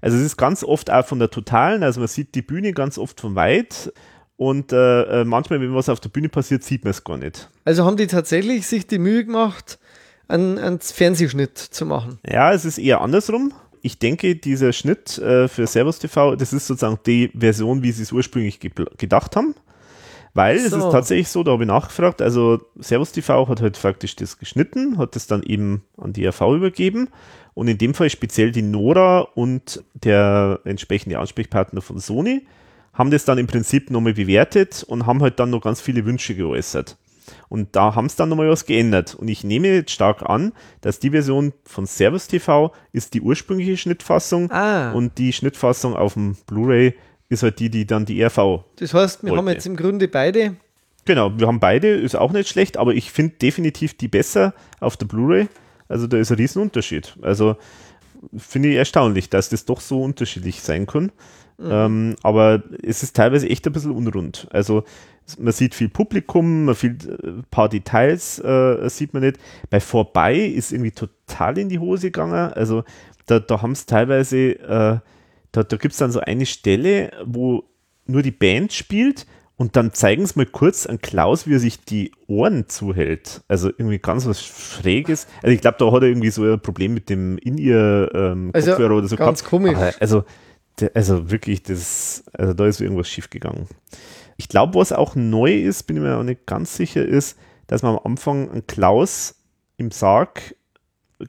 Also 0.00 0.16
es 0.16 0.24
ist 0.24 0.36
ganz 0.36 0.64
oft 0.64 0.90
auch 0.90 1.06
von 1.06 1.20
der 1.20 1.30
Totalen, 1.30 1.82
also 1.82 2.00
man 2.00 2.08
sieht 2.08 2.34
die 2.34 2.42
Bühne 2.42 2.72
ganz 2.72 2.98
oft 2.98 3.20
von 3.20 3.36
weit 3.36 3.92
und 4.42 4.72
äh, 4.72 5.20
äh 5.20 5.24
manchmal, 5.24 5.60
wenn 5.60 5.72
was 5.72 5.88
auf 5.88 6.00
der 6.00 6.08
Bühne 6.08 6.28
passiert, 6.28 6.64
sieht 6.64 6.82
man 6.82 6.90
es 6.90 7.04
gar 7.04 7.16
nicht. 7.16 7.48
Also 7.64 7.84
haben 7.84 7.96
die 7.96 8.08
tatsächlich 8.08 8.66
sich 8.66 8.88
die 8.88 8.98
Mühe 8.98 9.24
gemacht, 9.24 9.78
einen, 10.26 10.58
einen 10.58 10.80
Fernsehschnitt 10.80 11.56
zu 11.56 11.86
machen? 11.86 12.18
Ja, 12.28 12.52
es 12.52 12.64
ist 12.64 12.78
eher 12.78 13.02
andersrum. 13.02 13.52
Ich 13.82 14.00
denke, 14.00 14.34
dieser 14.34 14.72
Schnitt 14.72 15.16
äh, 15.18 15.46
für 15.46 15.68
Servus 15.68 16.00
TV, 16.00 16.34
das 16.34 16.52
ist 16.52 16.66
sozusagen 16.66 16.98
die 17.06 17.30
Version, 17.38 17.84
wie 17.84 17.92
sie 17.92 18.02
es 18.02 18.10
ursprünglich 18.10 18.58
gedacht 18.58 19.36
haben. 19.36 19.54
Weil 20.34 20.58
so. 20.58 20.66
es 20.66 20.84
ist 20.84 20.90
tatsächlich 20.90 21.28
so, 21.28 21.44
da 21.44 21.52
habe 21.52 21.62
ich 21.62 21.68
nachgefragt, 21.68 22.20
also 22.20 22.60
Servus 22.80 23.12
TV 23.12 23.46
hat 23.46 23.60
halt 23.60 23.76
faktisch 23.76 24.16
das 24.16 24.38
geschnitten, 24.38 24.98
hat 24.98 25.14
das 25.14 25.28
dann 25.28 25.44
eben 25.44 25.84
an 25.96 26.12
die 26.12 26.26
RV 26.26 26.40
übergeben 26.56 27.10
und 27.54 27.68
in 27.68 27.78
dem 27.78 27.94
Fall 27.94 28.10
speziell 28.10 28.50
die 28.50 28.62
Nora 28.62 29.20
und 29.20 29.84
der 29.94 30.60
entsprechende 30.64 31.18
Ansprechpartner 31.18 31.82
von 31.82 31.98
Sony 31.98 32.46
haben 32.92 33.10
das 33.10 33.24
dann 33.24 33.38
im 33.38 33.46
Prinzip 33.46 33.90
nochmal 33.90 34.14
bewertet 34.14 34.84
und 34.86 35.06
haben 35.06 35.22
halt 35.22 35.38
dann 35.40 35.50
noch 35.50 35.62
ganz 35.62 35.80
viele 35.80 36.04
Wünsche 36.04 36.34
geäußert. 36.34 36.96
Und 37.48 37.76
da 37.76 37.94
haben 37.94 38.08
sie 38.08 38.16
dann 38.16 38.28
nochmal 38.28 38.48
was 38.48 38.66
geändert. 38.66 39.14
Und 39.14 39.28
ich 39.28 39.44
nehme 39.44 39.68
jetzt 39.68 39.92
stark 39.92 40.22
an, 40.28 40.52
dass 40.80 40.98
die 40.98 41.10
Version 41.10 41.52
von 41.64 41.86
Servus 41.86 42.26
TV 42.26 42.72
ist 42.92 43.14
die 43.14 43.20
ursprüngliche 43.20 43.76
Schnittfassung 43.76 44.50
ah. 44.50 44.92
und 44.92 45.18
die 45.18 45.32
Schnittfassung 45.32 45.94
auf 45.94 46.14
dem 46.14 46.36
Blu-ray 46.46 46.94
ist 47.28 47.42
halt 47.42 47.58
die, 47.60 47.70
die 47.70 47.86
dann 47.86 48.04
die 48.04 48.22
RV. 48.22 48.64
Das 48.76 48.92
heißt, 48.92 49.22
wir 49.22 49.30
wollte. 49.30 49.38
haben 49.38 49.48
jetzt 49.48 49.66
im 49.66 49.76
Grunde 49.76 50.08
beide. 50.08 50.56
Genau, 51.04 51.36
wir 51.36 51.46
haben 51.46 51.60
beide, 51.60 51.88
ist 51.88 52.14
auch 52.14 52.32
nicht 52.32 52.48
schlecht, 52.48 52.76
aber 52.76 52.94
ich 52.94 53.10
finde 53.10 53.34
definitiv 53.40 53.96
die 53.96 54.08
besser 54.08 54.54
auf 54.80 54.96
der 54.96 55.06
Blu-ray. 55.06 55.48
Also 55.88 56.06
da 56.06 56.18
ist 56.18 56.30
ein 56.30 56.36
Riesenunterschied. 56.36 57.16
Also 57.22 57.56
finde 58.36 58.70
ich 58.70 58.76
erstaunlich, 58.76 59.30
dass 59.30 59.48
das 59.48 59.64
doch 59.64 59.80
so 59.80 60.02
unterschiedlich 60.02 60.62
sein 60.62 60.86
kann. 60.86 61.10
Mhm. 61.58 61.68
Ähm, 61.70 62.16
aber 62.22 62.62
es 62.82 63.02
ist 63.02 63.16
teilweise 63.16 63.48
echt 63.48 63.66
ein 63.66 63.72
bisschen 63.72 63.92
unrund. 63.92 64.48
Also 64.50 64.84
man 65.38 65.52
sieht 65.52 65.74
viel 65.74 65.88
Publikum, 65.88 66.64
man 66.64 66.74
sieht 66.74 67.06
ein 67.08 67.44
paar 67.50 67.68
Details 67.68 68.38
äh, 68.40 68.88
sieht 68.88 69.14
man 69.14 69.22
nicht. 69.22 69.38
Bei 69.70 69.80
Vorbei 69.80 70.36
ist 70.36 70.72
irgendwie 70.72 70.90
total 70.90 71.58
in 71.58 71.68
die 71.68 71.78
Hose 71.78 72.08
gegangen. 72.10 72.52
Also 72.52 72.84
da, 73.26 73.38
da 73.38 73.62
haben 73.62 73.72
es 73.72 73.86
teilweise, 73.86 74.36
äh, 74.58 74.98
da, 75.52 75.62
da 75.62 75.76
gibt 75.76 75.92
es 75.92 75.98
dann 75.98 76.10
so 76.10 76.20
eine 76.20 76.46
Stelle, 76.46 77.12
wo 77.24 77.64
nur 78.06 78.22
die 78.22 78.32
Band 78.32 78.72
spielt 78.72 79.26
und 79.56 79.76
dann 79.76 79.92
zeigen 79.92 80.26
sie 80.26 80.32
mal 80.36 80.46
kurz 80.46 80.86
an 80.86 80.98
Klaus, 81.00 81.46
wie 81.46 81.54
er 81.54 81.60
sich 81.60 81.80
die 81.84 82.10
Ohren 82.26 82.68
zuhält. 82.68 83.42
Also 83.46 83.68
irgendwie 83.68 83.98
ganz 83.98 84.26
was 84.26 84.42
Schräges. 84.42 85.28
Also 85.40 85.54
ich 85.54 85.60
glaube, 85.60 85.76
da 85.78 85.92
hat 85.92 86.02
er 86.02 86.08
irgendwie 86.08 86.30
so 86.30 86.42
ein 86.42 86.60
Problem 86.60 86.94
mit 86.94 87.08
dem 87.08 87.38
in 87.38 87.58
ihr 87.58 88.10
ähm, 88.12 88.50
Also, 88.52 88.70
Kopfhörer 88.72 88.96
oder 88.96 89.06
so 89.06 89.16
ganz 89.16 89.40
gehabt. 89.40 89.50
komisch. 89.50 89.76
Aber 89.76 89.92
also, 90.00 90.24
also 90.94 91.30
wirklich, 91.30 91.62
das, 91.62 92.24
also 92.32 92.54
da 92.54 92.66
ist 92.66 92.80
irgendwas 92.80 93.08
schief 93.08 93.30
gegangen. 93.30 93.66
Ich 94.36 94.48
glaube, 94.48 94.74
was 94.74 94.92
auch 94.92 95.14
neu 95.14 95.54
ist, 95.54 95.84
bin 95.84 95.96
ich 95.96 96.02
mir 96.02 96.16
auch 96.16 96.22
nicht 96.22 96.46
ganz 96.46 96.76
sicher, 96.76 97.04
ist, 97.04 97.38
dass 97.66 97.82
man 97.82 97.96
am 97.96 98.00
Anfang 98.04 98.50
einen 98.50 98.66
Klaus 98.66 99.34
im 99.76 99.90
Sarg 99.90 100.54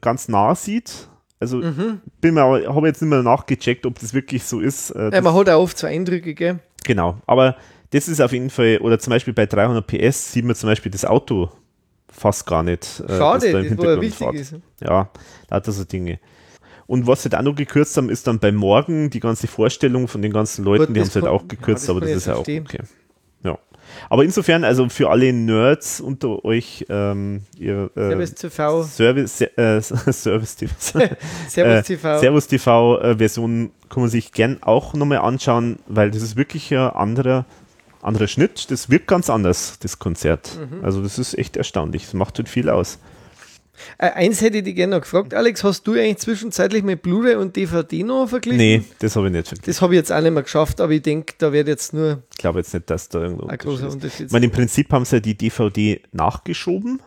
ganz 0.00 0.28
nah 0.28 0.54
sieht. 0.54 1.08
Also 1.40 1.58
Mhm. 1.58 2.00
bin 2.20 2.34
mir, 2.34 2.42
habe 2.42 2.86
jetzt 2.88 3.02
nicht 3.02 3.10
mehr 3.10 3.22
nachgecheckt, 3.22 3.86
ob 3.86 3.98
das 3.98 4.14
wirklich 4.14 4.44
so 4.44 4.60
ist. 4.60 4.90
Äh, 4.90 5.04
Ja, 5.04 5.10
das- 5.10 5.24
man 5.24 5.34
hat 5.34 5.48
auch 5.50 5.62
oft 5.62 5.78
so 5.78 5.86
Eindrücke, 5.86 6.34
gell? 6.34 6.58
Genau, 6.84 7.18
aber 7.26 7.56
das 7.90 8.08
ist 8.08 8.20
auf 8.20 8.32
jeden 8.32 8.50
Fall, 8.50 8.78
oder 8.78 8.98
zum 8.98 9.10
Beispiel 9.12 9.34
bei 9.34 9.46
300 9.46 9.86
PS 9.86 10.32
sieht 10.32 10.44
man 10.44 10.56
zum 10.56 10.68
Beispiel 10.70 10.90
das 10.90 11.04
Auto 11.04 11.50
fast 12.08 12.46
gar 12.46 12.62
nicht. 12.62 13.00
äh, 13.00 13.18
Schade, 13.18 13.52
da 13.52 13.58
im 13.58 13.64
das, 13.64 13.68
Hintergrund 13.68 14.02
wichtig 14.02 14.18
fährt. 14.18 14.34
ist. 14.34 14.54
Ja, 14.80 15.10
lauter 15.50 15.72
so 15.72 15.84
Dinge. 15.84 16.18
Und 16.86 17.06
was 17.06 17.22
sie 17.22 17.32
auch 17.32 17.42
noch 17.42 17.54
gekürzt 17.54 17.96
haben, 17.96 18.10
ist 18.10 18.26
dann 18.26 18.38
bei 18.38 18.52
Morgen 18.52 19.10
die 19.10 19.20
ganze 19.20 19.46
Vorstellung 19.46 20.08
von 20.08 20.22
den 20.22 20.32
ganzen 20.32 20.64
Leuten, 20.64 20.86
Gut, 20.86 20.96
die 20.96 21.00
haben 21.00 21.08
es 21.08 21.14
halt 21.14 21.26
auch 21.26 21.48
gekürzt, 21.48 21.88
ja, 21.88 21.94
das 21.94 21.96
aber 21.96 22.00
das 22.00 22.16
ist 22.16 22.26
ja 22.26 22.32
auch 22.34 22.44
verstehen. 22.44 22.64
okay. 22.66 22.82
Ja. 23.42 23.58
Aber 24.10 24.24
insofern, 24.24 24.64
also 24.64 24.88
für 24.88 25.10
alle 25.10 25.32
Nerds 25.32 26.00
unter 26.00 26.44
euch, 26.44 26.84
ähm, 26.88 27.42
ihr 27.58 27.90
äh, 27.96 28.08
Servus 28.08 28.34
TV, 28.34 28.82
Service, 28.84 29.40
äh, 29.40 29.80
Service 30.12 30.56
TV, 30.56 30.74
Servus 31.48 31.56
äh, 31.56 31.82
TV. 31.82 32.18
Servus 32.18 32.46
TV 32.46 33.00
äh, 33.00 33.16
Version 33.16 33.70
kann 33.88 34.02
man 34.02 34.10
sich 34.10 34.32
gern 34.32 34.58
auch 34.62 34.94
nochmal 34.94 35.18
anschauen, 35.18 35.78
weil 35.86 36.10
das 36.10 36.22
ist 36.22 36.36
wirklich 36.36 36.72
ein 36.72 36.78
anderer, 36.78 37.44
anderer 38.02 38.26
Schnitt. 38.26 38.70
Das 38.70 38.90
wirkt 38.90 39.06
ganz 39.06 39.30
anders, 39.30 39.78
das 39.80 39.98
Konzert. 39.98 40.58
Mhm. 40.58 40.84
Also 40.84 41.02
das 41.02 41.18
ist 41.18 41.38
echt 41.38 41.56
erstaunlich. 41.56 42.04
Das 42.04 42.14
macht 42.14 42.38
halt 42.38 42.48
viel 42.48 42.68
aus. 42.68 42.98
Äh, 43.98 44.10
eins 44.10 44.40
hätte 44.40 44.58
ich 44.58 44.64
dich 44.64 44.74
gerne 44.74 44.96
noch 44.96 45.02
gefragt, 45.02 45.34
Alex, 45.34 45.64
hast 45.64 45.86
du 45.86 45.92
eigentlich 45.92 46.18
zwischenzeitlich 46.18 46.82
mit 46.82 47.02
Blu-ray 47.02 47.36
und 47.36 47.56
DVD 47.56 48.02
noch 48.02 48.28
verglichen? 48.28 48.58
Nee, 48.58 48.82
das 49.00 49.16
habe 49.16 49.26
ich 49.26 49.32
nicht 49.32 49.48
vergessen. 49.48 49.66
Das 49.66 49.82
habe 49.82 49.94
ich 49.94 49.98
jetzt 49.98 50.12
auch 50.12 50.20
nicht 50.20 50.32
mehr 50.32 50.42
geschafft, 50.42 50.80
aber 50.80 50.92
ich 50.92 51.02
denke, 51.02 51.34
da 51.38 51.52
wird 51.52 51.68
jetzt 51.68 51.92
nur 51.92 52.22
Ich 52.32 52.38
glaube 52.38 52.60
jetzt 52.60 52.72
nicht, 52.74 52.88
dass 52.90 53.08
da 53.08 53.20
irgendwo 53.22 53.46
ein 53.46 53.58
großer 53.58 53.88
ist. 53.88 53.94
Unterschied 53.94 54.26
Ich 54.26 54.32
meine, 54.32 54.46
im 54.46 54.52
Prinzip 54.52 54.92
haben 54.92 55.04
sie 55.04 55.16
ja 55.16 55.20
die 55.20 55.36
DVD 55.36 56.00
nachgeschoben, 56.12 57.00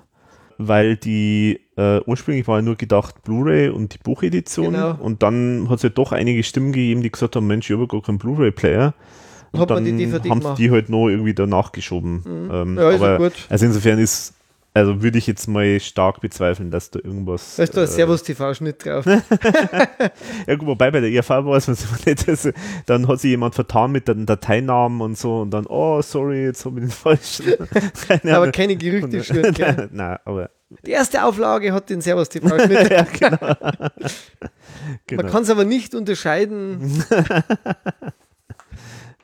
weil 0.57 0.97
die 0.97 1.59
äh, 1.77 1.99
ursprünglich 2.05 2.47
war 2.47 2.57
ja 2.57 2.61
nur 2.63 2.75
gedacht 2.75 3.23
Blu-ray 3.23 3.69
und 3.69 3.93
die 3.93 3.99
Buchedition. 3.99 4.73
Genau. 4.73 4.95
Und 4.99 5.23
dann 5.23 5.67
hat 5.69 5.77
es 5.77 5.83
ja 5.83 5.89
doch 5.89 6.11
einige 6.11 6.43
Stimmen 6.43 6.71
gegeben, 6.71 7.01
die 7.01 7.11
gesagt 7.11 7.35
haben, 7.35 7.47
Mensch, 7.47 7.69
ich 7.69 7.75
habe 7.75 7.87
gar 7.87 8.01
keinen 8.01 8.17
Blu-ray-Player. 8.17 8.93
Und 9.51 9.59
man 9.59 9.67
dann 9.69 9.85
die 9.85 9.95
DVD 9.95 10.29
haben 10.29 10.55
die 10.57 10.71
halt 10.71 10.89
noch 10.89 11.07
irgendwie 11.07 11.33
da 11.33 11.45
nachgeschoben. 11.47 12.23
Ähm, 12.51 12.77
Ja, 12.77 12.89
ist 12.91 13.01
aber 13.01 13.17
gut. 13.17 13.33
also 13.49 13.65
insofern 13.65 13.97
ist, 13.99 14.33
also 14.77 15.01
würde 15.01 15.17
ich 15.17 15.25
jetzt 15.25 15.47
mal 15.47 15.79
stark 15.79 16.21
bezweifeln, 16.21 16.69
dass 16.69 16.91
da 16.91 16.99
irgendwas. 17.03 17.55
Da 17.55 17.63
ist 17.63 17.75
da 17.75 17.81
ein 17.81 17.87
äh, 17.87 17.87
Servus 17.87 18.21
TV-Schnitt 18.21 18.85
drauf. 18.85 19.05
ja, 20.47 20.55
gut, 20.55 20.67
wobei 20.67 20.91
bei 20.91 20.99
der 20.99 21.11
ERV 21.11 21.29
war 21.29 21.57
es 21.57 21.67
nicht. 22.05 22.29
Also, 22.29 22.51
dann 22.85 23.07
hat 23.07 23.19
sich 23.19 23.31
jemand 23.31 23.55
vertan 23.55 23.91
mit 23.91 24.07
den 24.07 24.25
Dateinamen 24.25 25.01
und 25.01 25.17
so 25.17 25.41
und 25.41 25.51
dann, 25.51 25.65
oh, 25.65 26.01
sorry, 26.01 26.43
jetzt 26.43 26.63
habe 26.65 26.79
ich 26.79 26.85
den 26.85 26.91
falschen. 26.91 27.53
Keine 28.07 28.37
aber 28.37 28.51
keine 28.51 28.75
Gerüchte 28.75 29.23
schwirren? 29.23 29.55
Nein, 29.57 29.89
nein, 29.91 30.17
aber 30.25 30.49
Die 30.85 30.91
erste 30.91 31.23
Auflage 31.23 31.73
hat 31.73 31.89
den 31.89 32.01
Servus 32.01 32.29
TV-Schnitt. 32.29 32.91
ja, 32.91 33.03
genau. 33.03 33.37
genau. 35.07 35.23
Man 35.23 35.31
kann 35.31 35.43
es 35.43 35.49
aber 35.49 35.65
nicht 35.65 35.95
unterscheiden. 35.95 37.03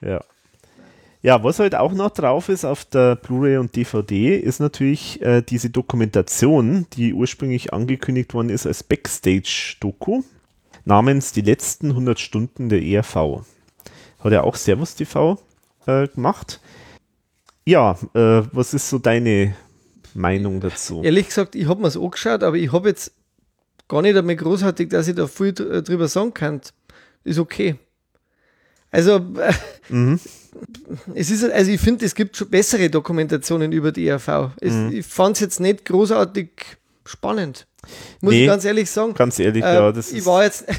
ja. 0.01 0.19
Ja, 1.23 1.41
was 1.43 1.59
halt 1.59 1.73
auch 1.73 1.93
noch 1.93 2.11
drauf 2.11 2.49
ist 2.49 2.65
auf 2.65 2.85
der 2.85 3.15
Blu-ray 3.15 3.57
und 3.57 3.75
DVD, 3.75 4.35
ist 4.37 4.59
natürlich 4.59 5.21
äh, 5.21 5.41
diese 5.41 5.69
Dokumentation, 5.69 6.85
die 6.93 7.13
ursprünglich 7.13 7.73
angekündigt 7.73 8.33
worden 8.33 8.49
ist 8.49 8.67
als 8.67 8.83
Backstage-Doku, 8.83 10.21
namens 10.85 11.31
Die 11.31 11.41
letzten 11.41 11.89
100 11.91 12.19
Stunden 12.19 12.67
der 12.69 12.81
ERV. 12.83 13.15
Hat 14.19 14.31
ja 14.31 14.43
auch 14.43 14.55
Servus 14.55 14.95
TV 14.95 15.39
äh, 15.85 16.07
gemacht. 16.09 16.59
Ja, 17.65 17.97
äh, 18.13 18.43
was 18.51 18.73
ist 18.73 18.89
so 18.89 18.99
deine 18.99 19.55
Meinung 20.13 20.59
dazu? 20.59 21.01
Ehrlich 21.03 21.27
gesagt, 21.27 21.55
ich 21.55 21.67
habe 21.67 21.81
mir 21.81 21.87
es 21.87 21.97
angeschaut, 21.97 22.43
aber 22.43 22.57
ich 22.57 22.71
habe 22.73 22.89
jetzt 22.89 23.13
gar 23.87 24.01
nicht 24.01 24.17
einmal 24.17 24.35
großartig, 24.35 24.89
dass 24.89 25.07
ich 25.07 25.15
da 25.15 25.27
viel 25.27 25.53
dr- 25.53 25.81
drüber 25.81 26.07
sagen 26.09 26.33
kann. 26.33 26.59
Ist 27.23 27.39
okay. 27.39 27.75
Also, 28.91 29.15
äh, 29.15 29.53
Mhm. 29.89 30.19
Es 31.15 31.31
ist, 31.31 31.43
also 31.43 31.71
ich 31.71 31.79
finde, 31.81 32.05
es 32.05 32.15
gibt 32.15 32.35
schon 32.37 32.49
bessere 32.49 32.89
Dokumentationen 32.89 33.71
über 33.71 33.91
die 33.91 34.07
ERV. 34.07 34.51
Es, 34.61 34.73
Ich 34.91 35.05
fand 35.05 35.35
es 35.37 35.41
jetzt 35.41 35.59
nicht 35.59 35.85
großartig 35.85 36.49
spannend. 37.05 37.67
Muss 38.21 38.33
Nee, 38.33 38.41
ich 38.43 38.47
ganz 38.47 38.63
ehrlich 38.65 38.89
sagen. 38.89 39.13
Ganz 39.13 39.39
ehrlich, 39.39 39.63
Äh, 39.63 39.73
ja, 39.73 39.91
das 39.91 40.11
ich 40.11 40.19
ist, 40.19 40.25
war 40.25 40.43
jetzt. 40.43 40.65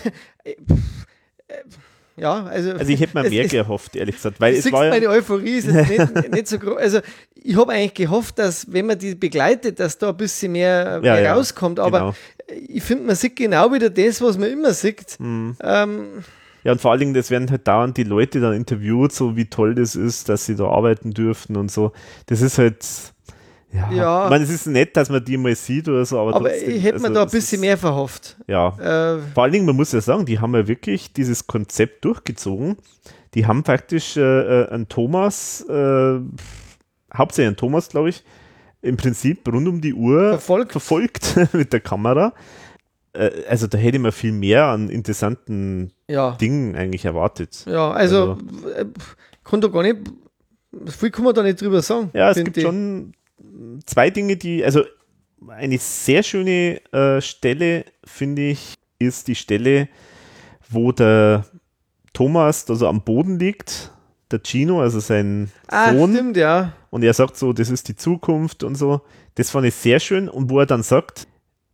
ja, 2.16 2.44
also. 2.44 2.72
also 2.72 2.92
ich 2.92 3.00
hätte 3.00 3.20
mir 3.20 3.28
mehr 3.28 3.44
es- 3.44 3.50
gehofft, 3.50 3.96
ehrlich 3.96 4.16
gesagt, 4.16 4.40
weil 4.40 4.52
Du 4.52 4.58
es 4.58 4.64
siehst, 4.64 4.72
war 4.72 4.84
ja, 4.84 4.90
meine 4.90 5.08
Euphorie 5.08 5.56
ist 5.58 5.66
jetzt 5.68 5.90
nicht, 6.14 6.30
nicht 6.32 6.48
so 6.48 6.58
groß. 6.58 6.76
Also, 6.78 7.00
ich 7.34 7.56
habe 7.56 7.72
eigentlich 7.72 7.94
gehofft, 7.94 8.38
dass, 8.38 8.72
wenn 8.72 8.86
man 8.86 8.98
die 8.98 9.14
begleitet, 9.14 9.80
dass 9.80 9.98
da 9.98 10.10
ein 10.10 10.16
bisschen 10.16 10.52
mehr, 10.52 11.00
mehr 11.00 11.20
ja, 11.20 11.34
rauskommt. 11.34 11.78
Aber 11.80 11.98
genau. 11.98 12.14
ich 12.68 12.82
finde, 12.82 13.04
man 13.04 13.16
sieht 13.16 13.36
genau 13.36 13.72
wieder 13.72 13.90
das, 13.90 14.22
was 14.22 14.38
man 14.38 14.48
immer 14.50 14.72
sieht. 14.72 15.18
Mhm. 15.18 15.56
Ähm, 15.62 16.06
Ja, 16.64 16.72
und 16.72 16.80
vor 16.80 16.90
allen 16.90 17.00
Dingen, 17.00 17.14
das 17.14 17.30
werden 17.30 17.50
halt 17.50 17.68
dauernd 17.68 17.96
die 17.96 18.04
Leute 18.04 18.40
dann 18.40 18.54
interviewt, 18.54 19.12
so 19.12 19.36
wie 19.36 19.44
toll 19.44 19.74
das 19.74 19.94
ist, 19.96 20.28
dass 20.28 20.46
sie 20.46 20.56
da 20.56 20.64
arbeiten 20.66 21.12
dürfen 21.12 21.56
und 21.56 21.70
so. 21.70 21.92
Das 22.26 22.40
ist 22.40 22.56
halt, 22.58 22.84
ja, 23.72 23.92
Ja. 23.92 24.24
ich 24.24 24.30
meine, 24.30 24.44
es 24.44 24.50
ist 24.50 24.66
nett, 24.66 24.96
dass 24.96 25.10
man 25.10 25.24
die 25.24 25.36
mal 25.36 25.54
sieht 25.54 25.88
oder 25.88 26.04
so, 26.04 26.18
aber, 26.18 26.34
aber 26.36 26.48
trotzdem, 26.48 26.70
ich 26.70 26.82
hätte 26.82 26.98
mir 27.00 27.04
also, 27.08 27.14
da 27.14 27.22
ein 27.24 27.30
bisschen 27.30 27.56
ist, 27.56 27.60
mehr 27.60 27.76
verhofft. 27.78 28.36
Ja, 28.46 28.68
Äh, 28.78 29.18
vor 29.34 29.42
allen 29.42 29.52
Dingen, 29.52 29.66
man 29.66 29.76
muss 29.76 29.92
ja 29.92 30.00
sagen, 30.00 30.24
die 30.26 30.38
haben 30.40 30.54
ja 30.54 30.66
wirklich 30.66 31.12
dieses 31.12 31.46
Konzept 31.46 32.04
durchgezogen. 32.04 32.76
Die 33.34 33.46
haben 33.46 33.62
praktisch 33.62 34.16
äh, 34.16 34.20
äh, 34.62 34.68
einen 34.70 34.88
Thomas, 34.88 35.60
äh, 35.68 36.18
hauptsächlich 37.14 37.48
einen 37.48 37.56
Thomas, 37.56 37.88
glaube 37.88 38.08
ich, 38.10 38.24
im 38.80 38.96
Prinzip 38.96 39.46
rund 39.48 39.66
um 39.66 39.80
die 39.80 39.94
Uhr 39.94 40.30
Verfolgt. 40.30 40.72
verfolgt 40.72 41.36
mit 41.52 41.72
der 41.72 41.80
Kamera. 41.80 42.32
Äh, 43.14 43.30
also 43.48 43.66
da 43.66 43.78
hätte 43.78 43.98
man 43.98 44.12
viel 44.12 44.32
mehr 44.32 44.66
an 44.66 44.90
interessanten 44.90 45.92
ja. 46.08 46.32
Dingen 46.32 46.76
eigentlich 46.76 47.04
erwartet. 47.04 47.64
Ja, 47.66 47.90
also, 47.90 48.38
äh, 48.76 48.84
kann 49.44 49.60
da 49.60 49.68
gar 49.68 49.82
nicht, 49.82 49.96
viel 50.86 51.10
kann 51.10 51.24
man 51.24 51.34
da 51.34 51.42
nicht 51.42 51.60
drüber 51.60 51.82
sagen. 51.82 52.10
Ja, 52.12 52.30
es 52.30 52.36
gibt 52.42 52.56
ich. 52.56 52.64
schon 52.64 53.12
zwei 53.86 54.10
Dinge, 54.10 54.36
die, 54.36 54.64
also 54.64 54.84
eine 55.48 55.78
sehr 55.78 56.22
schöne 56.22 56.80
äh, 56.92 57.20
Stelle, 57.20 57.84
finde 58.04 58.42
ich, 58.42 58.74
ist 58.98 59.28
die 59.28 59.34
Stelle, 59.34 59.88
wo 60.68 60.92
der 60.92 61.44
Thomas 62.12 62.64
da 62.64 62.74
so 62.74 62.88
am 62.88 63.02
Boden 63.02 63.38
liegt, 63.38 63.90
der 64.30 64.40
Gino, 64.42 64.80
also 64.80 65.00
sein 65.00 65.50
Ah, 65.68 65.92
Sohn, 65.92 66.14
stimmt, 66.14 66.36
ja. 66.36 66.72
und 66.90 67.02
er 67.02 67.12
sagt 67.12 67.36
so, 67.36 67.52
das 67.52 67.70
ist 67.70 67.88
die 67.88 67.96
Zukunft 67.96 68.62
und 68.64 68.76
so. 68.76 69.02
Das 69.34 69.50
fand 69.50 69.66
ich 69.66 69.74
sehr 69.74 70.00
schön 70.00 70.28
und 70.28 70.48
wo 70.50 70.60
er 70.60 70.66
dann 70.66 70.82
sagt, 70.82 71.26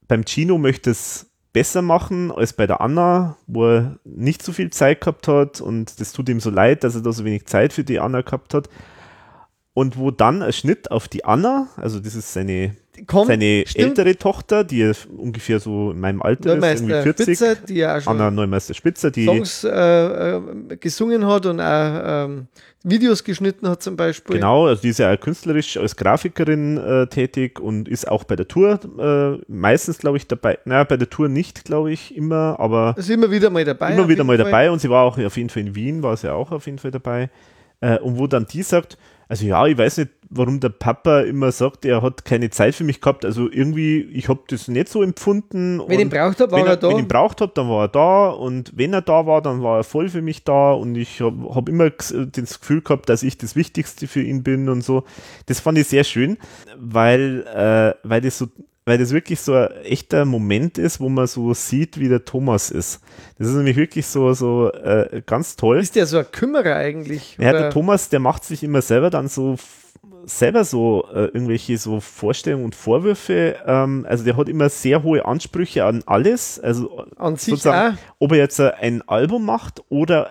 beim 0.09 0.25
Gino 0.27 0.59
möchte 0.59 0.91
es 0.91 1.30
besser 1.53 1.83
machen 1.83 2.31
als 2.31 2.53
bei 2.53 2.67
der 2.67 2.81
Anna, 2.81 3.37
wo 3.47 3.67
er 3.67 3.99
nicht 4.05 4.43
so 4.43 4.53
viel 4.53 4.71
Zeit 4.71 5.01
gehabt 5.01 5.29
hat 5.29 5.61
und 5.61 6.01
das 6.01 6.13
tut 6.13 6.29
ihm 6.29 6.41
so 6.41 6.51
leid, 6.51 6.85
dass 6.85 6.95
er 6.95 7.03
da 7.03 7.13
so 7.13 7.25
wenig 7.25 7.47
Zeit 7.47 7.73
für 7.73 7.85
die 7.85 8.01
Anna 8.01 8.23
gehabt 8.23 8.55
hat. 8.55 8.69
Und 9.73 9.97
wo 9.97 10.11
dann 10.11 10.43
ein 10.43 10.53
Schnitt 10.53 10.91
auf 10.91 11.09
die 11.09 11.25
Anna, 11.25 11.69
also 11.77 12.01
das 12.01 12.15
ist 12.15 12.33
seine, 12.33 12.77
Kommt, 13.07 13.29
seine 13.29 13.65
stimmt. 13.67 13.99
ältere 13.99 14.17
Tochter, 14.17 14.65
die 14.65 14.93
ungefähr 15.17 15.61
so 15.61 15.93
in 15.93 16.01
meinem 16.01 16.23
Alter 16.23 16.57
ist, 16.57 16.65
irgendwie 16.65 16.93
Neumeister 16.93 17.03
40. 17.03 17.25
Spitzer, 17.25 17.55
die 17.67 17.75
ja 17.75 17.97
auch 17.97 18.01
schon 18.01 18.13
Anna 18.13 18.31
Neumeister 18.31 18.75
Spitzer, 18.75 19.11
die 19.11 19.25
Songs 19.27 19.65
äh, 19.65 19.71
äh, 19.71 20.41
gesungen 20.77 21.27
hat 21.27 21.47
und 21.47 21.61
auch 21.61 22.27
ähm, 22.27 22.49
Videos 22.83 23.25
geschnitten 23.25 23.69
hat 23.69 23.83
zum 23.83 23.97
Beispiel. 23.97 24.37
Genau, 24.37 24.67
also 24.67 24.81
die 24.83 24.89
ist 24.89 24.99
ja 24.99 25.13
auch 25.13 25.21
künstlerisch 25.21 25.77
als 25.77 25.97
Grafikerin 25.97 26.79
äh, 26.79 27.07
tätig 27.09 27.61
und 27.61 27.89
ist 27.89 28.09
auch 28.09 28.25
bei 28.25 28.37
der 28.37 28.49
Tour 28.49 28.81
äh, 28.99 29.43
meistens, 29.49 29.99
glaube 29.99 30.17
ich, 30.17 30.27
dabei. 30.27 30.59
Naja, 30.65 30.85
bei 30.85 30.97
der 30.97 31.11
Tour 31.11 31.29
nicht, 31.29 31.65
glaube 31.65 31.93
ich, 31.93 32.17
immer, 32.17 32.57
aber 32.59 32.95
Ist 32.97 33.11
immer 33.11 33.31
wieder 33.31 33.51
mal 33.51 33.65
dabei. 33.65 33.93
immer 33.93 34.09
wieder 34.09 34.25
mal 34.25 34.37
Fall. 34.37 34.45
dabei 34.47 34.71
und 34.71 34.81
sie 34.81 34.89
war 34.89 35.05
auch 35.05 35.19
auf 35.19 35.37
jeden 35.37 35.51
Fall 35.51 35.63
in 35.63 35.75
Wien, 35.75 36.03
war 36.03 36.17
sie 36.17 36.33
auch 36.33 36.51
auf 36.53 36.67
jeden 36.67 36.79
Fall 36.79 36.91
dabei. 36.91 37.29
Äh, 37.81 37.99
und 37.99 38.19
wo 38.19 38.27
dann 38.27 38.47
die 38.47 38.63
sagt, 38.63 38.97
also 39.31 39.47
ja, 39.47 39.65
ich 39.65 39.79
weiß 39.79 39.99
nicht, 39.99 40.11
warum 40.29 40.59
der 40.59 40.71
Papa 40.71 41.21
immer 41.21 41.53
sagt, 41.53 41.85
er 41.85 42.03
hat 42.03 42.25
keine 42.25 42.51
Zeit 42.51 42.75
für 42.75 42.83
mich 42.83 43.01
gehabt. 43.01 43.25
Also 43.25 43.49
irgendwie, 43.49 44.01
ich 44.01 44.29
habe 44.29 44.41
das 44.49 44.67
nicht 44.67 44.89
so 44.89 45.05
empfunden. 45.05 45.81
Wenn 45.87 46.01
ich 46.01 46.07
ihn 46.07 46.11
braucht 46.11 46.41
habe, 46.41 46.51
war 46.51 46.59
wenn 46.59 46.67
er, 46.67 46.77
da. 46.77 46.89
Wenn 46.89 46.97
ich 46.97 47.03
ihn 47.03 47.09
braucht 47.09 47.41
habe, 47.41 47.53
dann 47.55 47.69
war 47.69 47.85
er 47.85 47.89
da. 47.89 48.31
Und 48.31 48.73
wenn 48.77 48.93
er 48.93 49.03
da 49.03 49.27
war, 49.27 49.41
dann 49.41 49.63
war 49.63 49.77
er 49.77 49.85
voll 49.85 50.09
für 50.09 50.21
mich 50.21 50.43
da. 50.43 50.73
Und 50.73 50.97
ich 50.97 51.21
habe 51.21 51.55
hab 51.55 51.69
immer 51.69 51.91
das 51.91 52.59
Gefühl 52.59 52.83
gehabt, 52.83 53.09
dass 53.09 53.23
ich 53.23 53.39
das 53.39 53.55
Wichtigste 53.55 54.09
für 54.09 54.21
ihn 54.21 54.43
bin 54.43 54.69
und 54.69 54.83
so. 54.83 55.05
Das 55.47 55.61
fand 55.61 55.79
ich 55.79 55.87
sehr 55.87 56.03
schön, 56.03 56.37
weil, 56.77 57.47
äh, 57.47 57.95
weil 58.03 58.23
das 58.23 58.37
so 58.37 58.49
weil 58.85 58.99
das 58.99 59.13
wirklich 59.13 59.41
so 59.41 59.55
ein 59.55 59.71
echter 59.85 60.25
Moment 60.25 60.79
ist, 60.79 61.01
wo 61.01 61.09
man 61.09 61.27
so 61.27 61.55
sieht, 61.55 61.99
wie 61.99 62.09
der 62.09 62.25
Thomas 62.25 62.71
ist. 62.71 63.01
Das 63.39 63.49
ist 63.49 63.55
nämlich 63.55 63.77
wirklich 63.77 64.07
so, 64.07 64.33
so 64.33 64.73
äh, 64.73 65.23
ganz 65.27 65.57
toll. 65.57 65.79
Ist 65.79 65.97
der 65.97 66.07
so 66.07 66.19
ein 66.19 66.31
Kümmerer 66.31 66.77
eigentlich? 66.77 67.37
Ja, 67.39 67.53
der 67.53 67.71
Thomas, 67.71 68.09
der 68.09 68.21
macht 68.21 68.45
sich 68.45 68.63
immer 68.63 68.83
selber 68.83 69.11
dann 69.11 69.29
so 69.29 69.57
selber 70.25 70.65
so 70.65 71.07
äh, 71.13 71.25
irgendwelche 71.27 71.77
so 71.79 72.01
Vorstellungen 72.01 72.65
und 72.65 72.75
Vorwürfe. 72.75 73.57
Ähm, 73.67 74.07
also 74.09 74.25
der 74.25 74.37
hat 74.37 74.49
immer 74.49 74.69
sehr 74.69 75.03
hohe 75.03 75.25
Ansprüche 75.25 75.85
an 75.85 76.03
alles. 76.07 76.59
Also 76.59 77.07
an 77.17 77.37
sich 77.37 77.67
auch. 77.67 77.93
ob 78.19 78.33
er 78.33 78.39
jetzt 78.39 78.61
ein 78.61 79.03
Album 79.03 79.45
macht 79.45 79.83
oder 79.89 80.31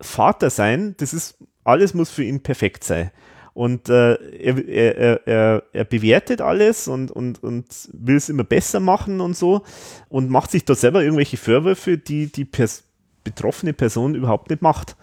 Vater 0.00 0.50
sein, 0.50 0.94
das 0.98 1.12
ist 1.12 1.38
alles 1.64 1.94
muss 1.94 2.10
für 2.10 2.24
ihn 2.24 2.42
perfekt 2.42 2.84
sein 2.84 3.10
und 3.58 3.88
äh, 3.88 4.12
er, 4.14 4.68
er, 4.68 5.26
er, 5.26 5.62
er 5.72 5.84
bewertet 5.84 6.40
alles 6.40 6.86
und, 6.86 7.10
und, 7.10 7.42
und 7.42 7.66
will 7.92 8.14
es 8.14 8.28
immer 8.28 8.44
besser 8.44 8.78
machen 8.78 9.20
und 9.20 9.36
so 9.36 9.64
und 10.08 10.30
macht 10.30 10.52
sich 10.52 10.64
da 10.64 10.76
selber 10.76 11.02
irgendwelche 11.02 11.38
Vorwürfe, 11.38 11.98
die 11.98 12.28
die 12.30 12.44
pers 12.44 12.84
betroffene 13.24 13.72
Person 13.72 14.14
überhaupt 14.14 14.50
nicht 14.50 14.62
macht. 14.62 14.94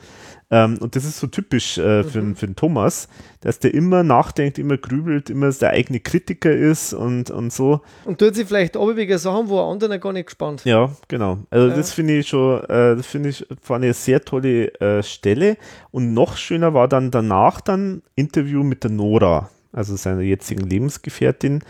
Ähm, 0.51 0.77
und 0.79 0.95
das 0.95 1.05
ist 1.05 1.19
so 1.19 1.27
typisch 1.27 1.77
äh, 1.77 2.03
für, 2.03 2.21
mhm. 2.21 2.35
für 2.35 2.45
den 2.45 2.55
Thomas, 2.55 3.07
dass 3.41 3.59
der 3.59 3.73
immer 3.73 4.03
nachdenkt, 4.03 4.59
immer 4.59 4.77
grübelt, 4.77 5.29
immer 5.29 5.51
der 5.51 5.71
eigene 5.71 5.99
Kritiker 5.99 6.51
ist 6.51 6.93
und, 6.93 7.31
und 7.31 7.51
so. 7.51 7.81
Und 8.05 8.19
tut 8.19 8.35
sich 8.35 8.47
vielleicht 8.47 8.77
abwege 8.77 9.17
Sachen, 9.17 9.49
wo 9.49 9.59
er 9.59 9.71
anderen 9.71 9.99
gar 9.99 10.13
nicht 10.13 10.27
gespannt. 10.27 10.63
Ja, 10.63 10.91
genau. 11.07 11.39
Also 11.49 11.69
ja. 11.69 11.75
das 11.75 11.93
finde 11.93 12.19
ich 12.19 12.27
schon, 12.27 12.63
äh, 12.65 12.95
das 12.95 13.07
finde 13.07 13.29
ich, 13.29 13.45
war 13.67 13.77
eine 13.77 13.93
sehr 13.93 14.23
tolle 14.23 14.73
äh, 14.79 15.01
Stelle. 15.01 15.57
Und 15.89 16.13
noch 16.13 16.37
schöner 16.37 16.73
war 16.73 16.87
dann 16.87 17.09
danach 17.09 17.59
dann 17.61 18.03
Interview 18.15 18.63
mit 18.63 18.83
der 18.83 18.91
Nora, 18.91 19.49
also 19.73 19.95
seiner 19.95 20.21
jetzigen 20.21 20.69
Lebensgefährtin 20.69 21.63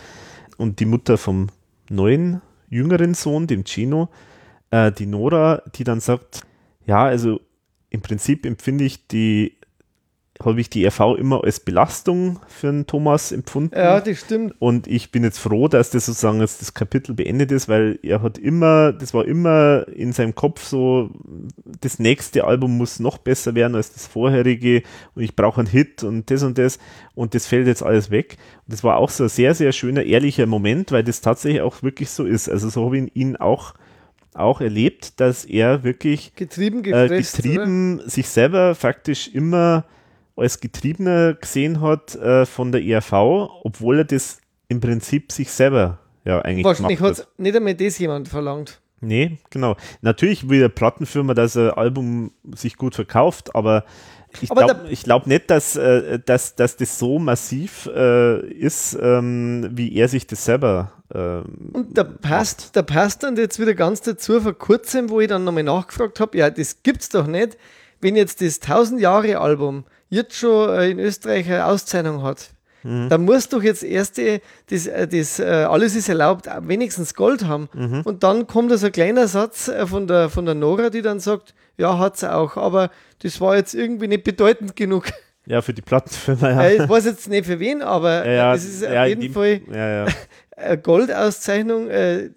und 0.58 0.80
die 0.80 0.86
Mutter 0.86 1.16
vom 1.16 1.48
neuen, 1.88 2.42
jüngeren 2.68 3.14
Sohn, 3.14 3.46
dem 3.46 3.64
Chino, 3.64 4.10
äh, 4.70 4.92
die 4.92 5.06
Nora, 5.06 5.62
die 5.74 5.84
dann 5.84 6.00
sagt, 6.00 6.42
ja, 6.84 7.04
also 7.04 7.40
im 7.96 8.02
Prinzip 8.02 8.44
empfinde 8.44 8.84
ich 8.84 9.08
die, 9.08 9.56
habe 10.44 10.60
ich 10.60 10.68
die 10.68 10.86
RV 10.86 11.16
immer 11.16 11.42
als 11.42 11.60
Belastung 11.60 12.40
für 12.46 12.66
den 12.66 12.86
Thomas 12.86 13.32
empfunden. 13.32 13.74
Ja, 13.74 14.02
das 14.02 14.20
stimmt. 14.20 14.54
Und 14.58 14.86
ich 14.86 15.10
bin 15.10 15.24
jetzt 15.24 15.38
froh, 15.38 15.66
dass 15.66 15.88
das 15.88 16.04
sozusagen 16.04 16.40
jetzt 16.40 16.60
das 16.60 16.74
Kapitel 16.74 17.14
beendet 17.14 17.52
ist, 17.52 17.68
weil 17.70 17.98
er 18.02 18.20
hat 18.20 18.36
immer, 18.36 18.92
das 18.92 19.14
war 19.14 19.24
immer 19.24 19.86
in 19.88 20.12
seinem 20.12 20.34
Kopf 20.34 20.62
so, 20.62 21.10
das 21.80 21.98
nächste 21.98 22.44
Album 22.44 22.76
muss 22.76 23.00
noch 23.00 23.16
besser 23.16 23.54
werden 23.54 23.74
als 23.74 23.94
das 23.94 24.06
vorherige 24.06 24.82
und 25.14 25.22
ich 25.22 25.34
brauche 25.34 25.60
einen 25.60 25.68
Hit 25.68 26.04
und 26.04 26.30
das 26.30 26.42
und 26.42 26.58
das 26.58 26.78
und 27.14 27.34
das 27.34 27.46
fällt 27.46 27.66
jetzt 27.66 27.82
alles 27.82 28.10
weg. 28.10 28.36
Und 28.66 28.74
das 28.74 28.84
war 28.84 28.98
auch 28.98 29.08
so 29.08 29.24
ein 29.24 29.30
sehr, 29.30 29.54
sehr 29.54 29.72
schöner, 29.72 30.02
ehrlicher 30.02 30.44
Moment, 30.44 30.92
weil 30.92 31.02
das 31.02 31.22
tatsächlich 31.22 31.62
auch 31.62 31.82
wirklich 31.82 32.10
so 32.10 32.26
ist. 32.26 32.50
Also 32.50 32.68
so 32.68 32.84
habe 32.84 32.98
ich 32.98 33.16
ihn 33.16 33.36
auch 33.36 33.72
auch 34.38 34.60
erlebt, 34.60 35.20
dass 35.20 35.44
er 35.44 35.84
wirklich 35.84 36.34
getrieben, 36.34 36.82
gefresst, 36.82 37.38
äh, 37.38 37.42
getrieben 37.42 38.02
sich 38.06 38.28
selber 38.28 38.74
faktisch 38.74 39.28
immer 39.28 39.84
als 40.36 40.60
Getriebener 40.60 41.34
gesehen 41.34 41.80
hat 41.80 42.14
äh, 42.16 42.44
von 42.46 42.72
der 42.72 42.84
ERV, 42.84 43.12
obwohl 43.62 43.98
er 43.98 44.04
das 44.04 44.38
im 44.68 44.80
Prinzip 44.80 45.32
sich 45.32 45.50
selber 45.50 45.98
ja 46.24 46.40
eigentlich 46.40 46.64
Wahrscheinlich 46.64 47.00
hat 47.00 47.26
nicht 47.38 47.56
einmal 47.56 47.74
das 47.74 47.98
jemand 47.98 48.28
verlangt. 48.28 48.80
Nee, 49.00 49.38
genau. 49.50 49.76
Natürlich 50.00 50.48
will 50.48 50.60
der 50.60 50.68
Plattenfirma, 50.68 51.34
dass 51.34 51.56
ein 51.56 51.70
Album 51.70 52.32
sich 52.52 52.76
gut 52.76 52.94
verkauft, 52.94 53.54
aber 53.54 53.84
ich 54.42 54.48
glaube 54.48 54.88
glaub 55.02 55.26
nicht, 55.26 55.50
dass, 55.50 55.76
äh, 55.76 56.18
dass, 56.24 56.54
dass 56.54 56.76
das 56.76 56.98
so 56.98 57.18
massiv 57.18 57.86
äh, 57.94 58.40
ist, 58.50 58.96
ähm, 59.00 59.68
wie 59.72 59.94
er 59.94 60.08
sich 60.08 60.26
das 60.26 60.44
selber. 60.44 60.92
Ähm, 61.14 61.70
und 61.72 61.96
da 61.96 62.04
passt, 62.04 62.74
da 62.74 62.82
passt 62.82 63.22
dann 63.22 63.36
jetzt 63.36 63.60
wieder 63.60 63.74
ganz 63.74 64.00
dazu, 64.00 64.40
vor 64.40 64.54
kurzem, 64.54 65.10
wo 65.10 65.20
ich 65.20 65.28
dann 65.28 65.44
nochmal 65.44 65.62
nachgefragt 65.62 66.20
habe, 66.20 66.38
ja, 66.38 66.50
das 66.50 66.82
gibt's 66.82 67.08
doch 67.08 67.26
nicht, 67.26 67.56
wenn 68.00 68.16
jetzt 68.16 68.40
das 68.40 68.60
1000 68.60 69.00
Jahre 69.00 69.38
Album 69.38 69.84
jetzt 70.08 70.34
schon 70.36 70.70
äh, 70.70 70.90
in 70.90 70.98
Österreich 70.98 71.46
eine 71.46 71.66
Auszeichnung 71.66 72.22
hat. 72.22 72.50
Mhm. 72.86 73.08
Da 73.08 73.18
muss 73.18 73.48
doch 73.48 73.62
jetzt 73.62 73.82
erste, 73.82 74.40
das, 74.70 74.86
äh, 74.86 75.08
das, 75.08 75.38
äh, 75.38 75.44
alles 75.44 75.96
ist 75.96 76.08
erlaubt, 76.08 76.46
wenigstens 76.62 77.14
Gold 77.14 77.44
haben. 77.46 77.68
Mhm. 77.74 78.02
Und 78.04 78.22
dann 78.22 78.46
kommt 78.46 78.70
da 78.70 78.78
so 78.78 78.86
ein 78.86 78.92
kleiner 78.92 79.26
Satz 79.26 79.70
von 79.86 80.06
der, 80.06 80.30
von 80.30 80.46
der 80.46 80.54
Nora, 80.54 80.90
die 80.90 81.02
dann 81.02 81.18
sagt, 81.18 81.54
ja, 81.76 81.98
hat 81.98 82.16
sie 82.16 82.32
auch, 82.32 82.56
aber 82.56 82.90
das 83.22 83.40
war 83.40 83.56
jetzt 83.56 83.74
irgendwie 83.74 84.08
nicht 84.08 84.24
bedeutend 84.24 84.76
genug. 84.76 85.06
Ja, 85.46 85.62
für 85.62 85.72
die 85.72 85.82
Plattenfirma, 85.82 86.50
ja. 86.50 86.70
Ich 86.70 86.88
weiß 86.88 87.04
jetzt 87.04 87.28
nicht 87.28 87.46
für 87.46 87.60
wen, 87.60 87.80
aber 87.80 88.28
ja, 88.28 88.52
es 88.54 88.64
ist 88.64 88.84
auf 88.84 89.06
jeden 89.06 89.32
Fall 89.32 89.60
ja, 89.72 90.06
eine 90.56 90.78
Goldauszeichnung, 90.78 91.88
äh, 91.88 92.30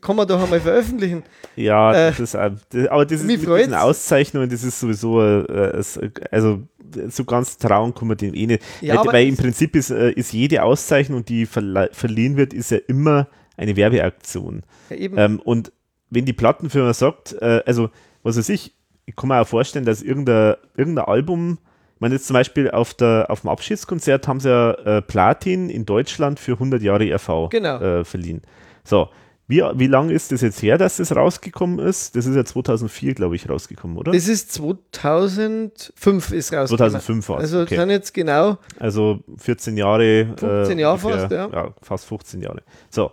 kann 0.00 0.16
man 0.16 0.26
doch 0.26 0.42
einmal 0.42 0.60
veröffentlichen. 0.60 1.22
Ja, 1.56 1.92
äh, 1.92 2.10
das 2.10 2.20
ist, 2.20 2.34
das, 2.34 2.88
aber 2.88 3.04
das 3.04 3.20
ist 3.20 3.26
mit 3.26 3.42
diesen 3.42 3.74
Auszeichnungen, 3.74 4.48
das 4.48 4.64
ist 4.64 4.80
sowieso, 4.80 5.22
äh, 5.22 5.82
also 6.30 6.62
so 7.08 7.24
ganz 7.24 7.58
trauen 7.58 7.94
kann 7.94 8.08
man 8.08 8.16
dem 8.16 8.34
eh 8.34 8.46
nicht. 8.46 8.62
Ja, 8.80 9.04
weil, 9.04 9.12
weil 9.12 9.28
im 9.28 9.36
Prinzip 9.36 9.76
ist, 9.76 9.90
äh, 9.90 10.12
ist 10.12 10.32
jede 10.32 10.62
Auszeichnung, 10.62 11.24
die 11.24 11.46
verliehen 11.46 12.36
wird, 12.36 12.54
ist 12.54 12.70
ja 12.70 12.78
immer 12.88 13.28
eine 13.56 13.76
Werbeaktion. 13.76 14.62
Ja, 14.90 14.96
ähm, 14.96 15.40
und 15.40 15.72
wenn 16.10 16.24
die 16.24 16.32
Plattenfirma 16.32 16.94
sagt, 16.94 17.34
äh, 17.40 17.62
also 17.66 17.90
was 18.22 18.38
weiß 18.38 18.48
ich, 18.48 18.74
ich 19.06 19.16
kann 19.16 19.28
mir 19.28 19.40
auch 19.40 19.46
vorstellen, 19.46 19.84
dass 19.84 20.02
irgendein, 20.02 20.54
irgendein 20.76 21.04
Album, 21.04 21.58
meine 22.04 22.16
jetzt 22.16 22.26
zum 22.26 22.34
Beispiel 22.34 22.70
auf, 22.70 22.92
der, 22.92 23.28
auf 23.30 23.40
dem 23.40 23.48
Abschiedskonzert 23.48 24.28
haben 24.28 24.38
sie 24.38 24.50
ja 24.50 24.72
äh, 24.72 25.00
Platin 25.00 25.70
in 25.70 25.86
Deutschland 25.86 26.38
für 26.38 26.52
100 26.52 26.82
Jahre 26.82 27.10
RV 27.14 27.48
genau. 27.48 27.80
äh, 27.80 28.04
verliehen. 28.04 28.42
So, 28.84 29.08
wie, 29.48 29.62
wie 29.62 29.86
lange 29.86 30.12
ist 30.12 30.30
das 30.30 30.42
jetzt 30.42 30.62
her, 30.62 30.76
dass 30.76 30.98
das 30.98 31.16
rausgekommen 31.16 31.78
ist? 31.78 32.14
Das 32.14 32.26
ist 32.26 32.36
ja 32.36 32.44
2004, 32.44 33.14
glaube 33.14 33.36
ich, 33.36 33.48
rausgekommen, 33.48 33.96
oder? 33.96 34.12
Das 34.12 34.28
ist 34.28 34.52
2005 34.52 36.30
ist 36.32 36.52
rausgekommen. 36.52 36.90
2005 36.90 37.28
war 37.30 37.38
es. 37.38 37.42
Also 37.44 37.62
okay. 37.62 37.76
dann 37.76 37.88
jetzt 37.88 38.12
genau. 38.12 38.58
Also 38.78 39.20
14 39.38 39.78
Jahre. 39.78 40.34
15 40.36 40.78
äh, 40.78 40.82
Jahre 40.82 40.98
fast, 40.98 41.32
ja. 41.32 41.48
ja. 41.50 41.74
Fast 41.80 42.04
15 42.04 42.42
Jahre. 42.42 42.60
So, 42.90 43.12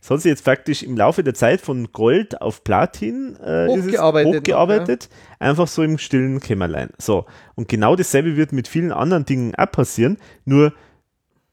es 0.00 0.10
hat 0.10 0.20
sich 0.20 0.30
jetzt 0.30 0.44
faktisch 0.44 0.82
im 0.82 0.96
Laufe 0.96 1.24
der 1.24 1.34
Zeit 1.34 1.60
von 1.60 1.92
Gold 1.92 2.40
auf 2.40 2.62
Platin 2.64 3.36
äh, 3.36 3.66
hochgearbeitet, 3.66 4.36
hochgearbeitet 4.36 5.08
noch, 5.10 5.18
ja. 5.40 5.50
einfach 5.50 5.68
so 5.68 5.82
im 5.82 5.98
stillen 5.98 6.40
Kämmerlein. 6.40 6.90
So, 6.98 7.26
und 7.56 7.68
genau 7.68 7.96
dasselbe 7.96 8.36
wird 8.36 8.52
mit 8.52 8.68
vielen 8.68 8.92
anderen 8.92 9.24
Dingen 9.24 9.54
auch 9.56 9.70
passieren, 9.70 10.18
nur 10.44 10.72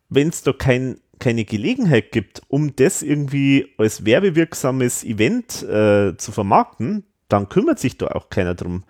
wenn 0.09 0.29
es 0.29 0.43
da 0.43 0.53
kein, 0.53 0.99
keine 1.19 1.43
Gelegenheit 1.43 2.11
gibt, 2.11 2.43
um 2.47 2.75
das 2.75 3.01
irgendwie 3.01 3.73
als 3.77 4.05
werbewirksames 4.05 5.03
Event 5.03 5.63
äh, 5.63 6.15
zu 6.17 6.31
vermarkten, 6.31 7.03
dann 7.27 7.49
kümmert 7.49 7.79
sich 7.79 7.97
da 7.97 8.07
auch 8.07 8.29
keiner 8.29 8.53
drum. 8.53 8.83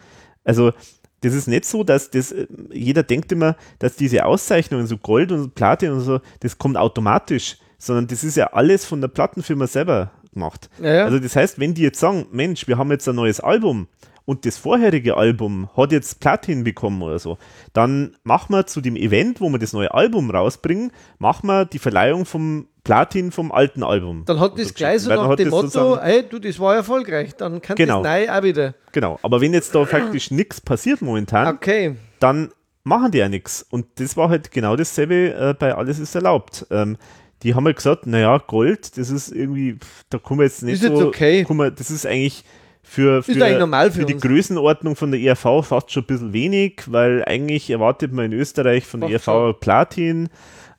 Also 0.44 0.74
das 1.22 1.34
ist 1.34 1.48
nicht 1.48 1.66
so, 1.66 1.84
dass 1.84 2.12
das, 2.12 2.32
äh, 2.34 2.46
jeder 2.72 3.04
denkt 3.04 3.32
immer, 3.32 3.56
dass 3.80 3.96
diese 3.96 4.26
Auszeichnungen, 4.26 4.86
so 4.86 4.98
Gold 4.98 5.32
und 5.32 5.56
Platin 5.56 5.92
und 5.92 6.02
so, 6.02 6.20
das 6.42 6.58
kommt 6.58 6.78
automatisch 6.78 7.58
sondern 7.86 8.08
das 8.08 8.24
ist 8.24 8.36
ja 8.36 8.48
alles 8.48 8.86
von 8.86 9.02
der 9.02 9.08
Plattenfirma 9.08 9.68
selber 9.68 10.12
gemacht. 10.34 10.70
Ja, 10.82 10.94
ja. 10.94 11.06
Also 11.06 11.20
das 11.20 11.36
heißt, 11.36 11.60
wenn 11.60 11.74
die 11.74 11.84
jetzt 11.84 12.00
sagen, 12.00 12.26
Mensch, 12.32 12.68
wir 12.68 12.78
haben 12.78 12.92
jetzt 12.92 13.08
ein 13.08 13.16
neues 13.16 13.40
Album 13.40 13.88
und 14.26 14.46
das 14.46 14.58
vorherige 14.58 15.18
Album 15.18 15.70
hat 15.78 15.92
jetzt 15.92 16.20
Platin 16.20 16.64
bekommen 16.64 17.02
oder 17.04 17.20
so, 17.20 17.38
dann 17.74 18.18
machen 18.24 18.54
wir 18.56 18.66
zu 18.66 18.82
dem 18.82 18.96
Event, 18.96 19.40
wo 19.40 19.50
wir 19.50 19.60
das 19.60 19.72
neue 19.74 19.94
Album 19.94 20.32
rausbringen, 20.32 20.92
machen 21.20 21.48
wir 21.48 21.66
die 21.66 21.80
Verleihung 21.80 22.26
vom 22.26 22.68
Platin 22.84 23.32
vom 23.32 23.52
alten 23.52 23.84
Album. 23.84 24.24
Dann 24.26 24.40
hat 24.40 24.60
das 24.60 24.74
gleich 24.74 25.02
so 25.02 25.10
nach 25.10 25.36
dem 25.36 25.50
Motto, 25.50 25.98
ey, 25.98 26.24
du, 26.28 26.40
das 26.40 26.60
war 26.60 26.76
erfolgreich, 26.76 27.36
dann 27.36 27.62
kann 27.62 27.76
genau. 27.76 28.02
das 28.02 28.12
neu 28.12 28.32
auch 28.32 28.44
wieder. 28.44 28.74
Genau, 28.92 29.20
aber 29.22 29.42
wenn 29.42 29.54
jetzt 29.54 29.74
da 29.74 29.86
faktisch 29.86 30.32
nichts 30.32 30.62
passiert 30.62 31.02
momentan, 31.02 31.56
okay. 31.56 31.96
dann 32.20 32.50
machen 32.84 33.12
die 33.12 33.18
ja 33.18 33.30
nichts. 33.30 33.66
Und 33.70 33.88
das 33.96 34.16
war 34.18 34.30
halt 34.30 34.52
genau 34.52 34.76
dasselbe 34.76 35.34
äh, 35.34 35.54
bei 35.58 35.76
Alles 35.76 36.00
ist 36.00 36.16
erlaubt. 36.16 36.66
Ähm, 36.70 36.98
die 37.46 37.54
haben 37.54 37.66
halt 37.66 37.78
gesagt, 37.78 38.08
naja, 38.08 38.40
Gold, 38.40 38.98
das 38.98 39.12
ist 39.12 39.32
irgendwie, 39.32 39.78
da 40.10 40.18
kommen 40.18 40.40
wir 40.40 40.46
jetzt 40.46 40.64
nicht 40.64 40.82
ist 40.82 40.82
so, 40.82 40.94
jetzt 40.94 41.04
okay. 41.04 41.46
wir, 41.48 41.72
das 41.72 41.92
ist 41.92 42.06
eigentlich 42.08 42.44
für, 42.82 43.22
für, 43.22 43.34
für, 43.34 43.92
für 43.92 44.06
die 44.06 44.18
Größenordnung 44.18 44.96
von 44.96 45.12
der 45.12 45.20
ERV 45.22 45.64
fast 45.64 45.92
schon 45.92 46.04
ein 46.04 46.08
bisschen 46.08 46.34
wenig, 46.34 46.84
weil 46.88 47.24
eigentlich 47.24 47.70
erwartet 47.70 48.12
man 48.14 48.26
in 48.26 48.34
Österreich 48.34 48.86
von 48.86 49.02
der 49.02 49.12
ERV 49.12 49.60
Platin 49.60 50.30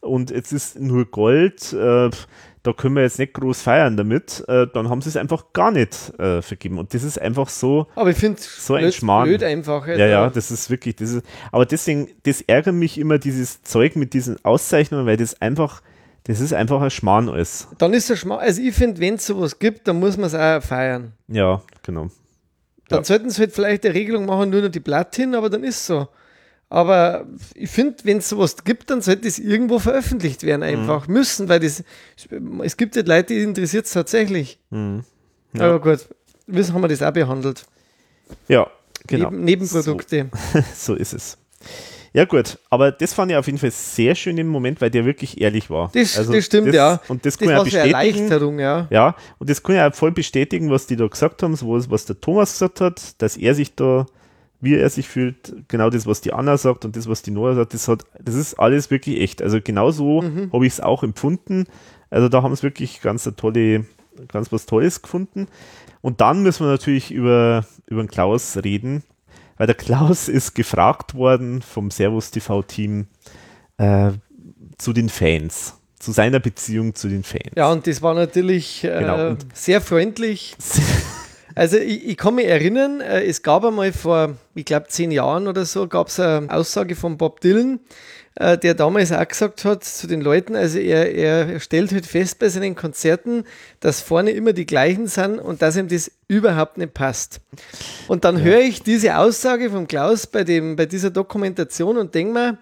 und 0.00 0.32
jetzt 0.32 0.52
ist 0.52 0.78
nur 0.78 1.04
Gold. 1.04 1.72
Äh, 1.72 2.10
da 2.64 2.72
können 2.72 2.96
wir 2.96 3.02
jetzt 3.02 3.20
nicht 3.20 3.34
groß 3.34 3.62
feiern 3.62 3.96
damit, 3.96 4.44
äh, 4.48 4.66
dann 4.72 4.88
haben 4.88 5.00
sie 5.00 5.08
es 5.08 5.16
einfach 5.16 5.52
gar 5.52 5.70
nicht 5.70 6.12
äh, 6.18 6.42
vergeben. 6.42 6.78
Und 6.78 6.92
das 6.94 7.04
ist 7.04 7.20
einfach 7.20 7.48
so, 7.48 7.86
Aber 7.94 8.10
ich 8.10 8.16
finde 8.16 8.40
so 8.40 8.74
ein 8.74 8.82
blöd, 8.82 8.94
Schmarrn. 8.94 9.28
blöd 9.28 9.44
einfach. 9.44 9.86
Ja, 9.86 10.06
ja, 10.06 10.30
das 10.30 10.50
ist 10.50 10.68
wirklich, 10.68 10.96
das 10.96 11.12
ist, 11.12 11.26
aber 11.52 11.64
deswegen, 11.64 12.08
das 12.24 12.40
ärgert 12.40 12.74
mich 12.74 12.98
immer, 12.98 13.18
dieses 13.18 13.62
Zeug 13.62 13.94
mit 13.94 14.14
diesen 14.14 14.44
Auszeichnungen, 14.44 15.06
weil 15.06 15.16
das 15.16 15.40
einfach, 15.40 15.80
das 16.26 16.40
ist 16.40 16.52
einfach 16.52 16.80
ein 16.80 16.90
Schmarrn 16.90 17.28
alles. 17.28 17.68
Dann 17.78 17.92
ist 17.94 18.10
der 18.10 18.16
Schmarrn, 18.16 18.40
also 18.40 18.60
ich 18.60 18.74
finde, 18.74 19.00
wenn 19.00 19.14
es 19.14 19.26
sowas 19.26 19.58
gibt, 19.58 19.86
dann 19.88 19.98
muss 20.00 20.16
man 20.16 20.26
es 20.26 20.34
auch 20.34 20.62
feiern. 20.62 21.12
Ja, 21.28 21.62
genau. 21.82 22.08
Dann 22.88 23.00
Ja. 23.00 23.04
sollten 23.04 23.30
sie 23.30 23.40
halt 23.42 23.52
vielleicht 23.52 23.84
eine 23.84 23.94
Regelung 23.94 24.26
machen, 24.26 24.50
nur 24.50 24.62
noch 24.62 24.68
die 24.70 24.80
Platin, 24.80 25.34
aber 25.34 25.50
dann 25.50 25.64
ist 25.64 25.76
es 25.76 25.86
so. 25.86 26.08
Aber 26.68 27.26
ich 27.54 27.70
finde, 27.70 27.94
wenn 28.04 28.18
es 28.18 28.28
sowas 28.28 28.56
gibt, 28.64 28.90
dann 28.90 29.00
sollte 29.00 29.28
es 29.28 29.38
irgendwo 29.38 29.78
veröffentlicht 29.78 30.42
werden, 30.42 30.62
Mhm. 30.62 30.80
einfach 30.90 31.06
müssen, 31.06 31.48
weil 31.48 31.60
das, 31.60 31.84
es 32.64 32.76
gibt 32.76 32.96
halt 32.96 33.06
Leute, 33.06 33.34
die 33.34 33.42
interessiert 33.42 33.86
es 33.86 33.92
tatsächlich. 33.92 34.58
Mhm. 34.70 35.04
Aber 35.58 35.80
gut, 35.80 36.08
wissen 36.48 36.74
haben 36.74 36.82
wir 36.82 36.88
das 36.88 37.02
auch 37.02 37.12
behandelt. 37.12 37.66
Ja, 38.48 38.68
genau. 39.06 39.30
Neben, 39.30 39.44
Nebenprodukte. 39.44 40.28
So 40.74 40.94
ist 40.96 41.12
es. 41.14 41.38
Ja, 42.16 42.24
gut, 42.24 42.58
aber 42.70 42.92
das 42.92 43.12
fand 43.12 43.30
ich 43.30 43.36
auf 43.36 43.44
jeden 43.44 43.58
Fall 43.58 43.70
sehr 43.70 44.14
schön 44.14 44.38
im 44.38 44.46
Moment, 44.48 44.80
weil 44.80 44.90
der 44.90 45.04
wirklich 45.04 45.38
ehrlich 45.38 45.68
war. 45.68 45.90
Das, 45.92 46.16
Also 46.16 46.32
das 46.32 46.46
stimmt, 46.46 46.68
das, 46.68 46.74
ja. 46.74 47.00
Und 47.08 47.26
das, 47.26 47.36
das 47.36 47.38
kann 47.38 47.48
so 47.48 47.54
eine 47.54 47.64
bestätigen. 47.64 47.94
Erleichterung, 47.94 48.58
ja. 48.58 48.86
Ja, 48.88 49.16
und 49.38 49.50
das 49.50 49.62
kann 49.62 49.76
ich 49.76 49.82
auch 49.82 49.94
voll 49.94 50.12
bestätigen, 50.12 50.70
was 50.70 50.86
die 50.86 50.96
da 50.96 51.06
gesagt 51.06 51.42
haben, 51.42 51.52
was 51.60 52.06
der 52.06 52.18
Thomas 52.18 52.52
gesagt 52.52 52.80
hat, 52.80 53.20
dass 53.20 53.36
er 53.36 53.54
sich 53.54 53.74
da, 53.74 54.06
wie 54.62 54.76
er 54.76 54.88
sich 54.88 55.06
fühlt, 55.08 55.68
genau 55.68 55.90
das, 55.90 56.06
was 56.06 56.22
die 56.22 56.32
Anna 56.32 56.56
sagt 56.56 56.86
und 56.86 56.96
das, 56.96 57.06
was 57.06 57.20
die 57.20 57.32
Noah 57.32 57.54
sagt, 57.54 57.74
das, 57.74 57.86
hat, 57.86 58.04
das 58.18 58.34
ist 58.34 58.54
alles 58.54 58.90
wirklich 58.90 59.20
echt. 59.20 59.42
Also 59.42 59.58
genau 59.62 59.90
so 59.90 60.22
Mhm. 60.22 60.50
habe 60.54 60.64
ich 60.66 60.72
es 60.72 60.80
auch 60.80 61.02
empfunden. 61.02 61.66
Also 62.08 62.30
da 62.30 62.42
haben 62.42 62.52
es 62.54 62.62
wirklich 62.62 63.02
ganz 63.02 63.26
eine 63.26 63.36
tolle, 63.36 63.84
ganz 64.28 64.50
was 64.50 64.64
Tolles 64.64 65.02
gefunden. 65.02 65.48
Und 66.00 66.22
dann 66.22 66.42
müssen 66.42 66.64
wir 66.64 66.70
natürlich 66.70 67.10
über, 67.10 67.66
über 67.88 68.02
den 68.02 68.08
Klaus 68.08 68.56
reden, 68.64 69.02
weil 69.56 69.66
der 69.66 69.76
Klaus 69.76 70.28
ist 70.28 70.54
gefragt 70.54 71.14
worden 71.14 71.62
vom 71.62 71.90
Servus 71.90 72.30
TV-Team 72.30 73.06
äh, 73.78 74.12
zu 74.78 74.92
den 74.92 75.08
Fans, 75.08 75.74
zu 75.98 76.12
seiner 76.12 76.40
Beziehung 76.40 76.94
zu 76.94 77.08
den 77.08 77.22
Fans. 77.22 77.52
Ja, 77.56 77.70
und 77.70 77.86
das 77.86 78.02
war 78.02 78.14
natürlich 78.14 78.84
äh, 78.84 78.98
Genau, 78.98 79.36
sehr 79.54 79.80
freundlich. 79.80 80.56
Also 81.56 81.78
ich, 81.78 82.06
ich 82.06 82.16
kann 82.18 82.34
mich 82.34 82.46
erinnern, 82.46 83.00
äh, 83.00 83.24
es 83.24 83.42
gab 83.42 83.64
einmal 83.64 83.90
vor, 83.90 84.36
ich 84.54 84.66
glaube, 84.66 84.88
zehn 84.88 85.10
Jahren 85.10 85.48
oder 85.48 85.64
so, 85.64 85.88
gab 85.88 86.08
es 86.08 86.20
eine 86.20 86.50
Aussage 86.50 86.94
von 86.94 87.16
Bob 87.16 87.40
Dylan, 87.40 87.80
äh, 88.36 88.58
der 88.58 88.74
damals 88.74 89.12
auch 89.12 89.26
gesagt 89.26 89.64
hat 89.64 89.82
zu 89.84 90.06
den 90.06 90.20
Leuten, 90.20 90.56
also 90.56 90.78
er, 90.78 91.14
er 91.14 91.58
stellt 91.60 91.92
halt 91.92 92.06
fest 92.06 92.38
bei 92.38 92.48
seinen 92.48 92.74
Konzerten, 92.74 93.44
dass 93.80 94.00
vorne 94.00 94.30
immer 94.30 94.52
die 94.52 94.66
gleichen 94.66 95.06
sind 95.06 95.38
und 95.38 95.62
dass 95.62 95.76
ihm 95.76 95.88
das 95.88 96.10
überhaupt 96.28 96.76
nicht 96.78 96.94
passt. 96.94 97.40
Und 98.08 98.24
dann 98.24 98.42
höre 98.42 98.60
ich 98.60 98.82
diese 98.82 99.16
Aussage 99.16 99.70
von 99.70 99.86
Klaus 99.86 100.26
bei, 100.26 100.44
dem, 100.44 100.76
bei 100.76 100.86
dieser 100.86 101.10
Dokumentation 101.10 101.96
und 101.96 102.14
denke 102.14 102.32
mir, 102.34 102.58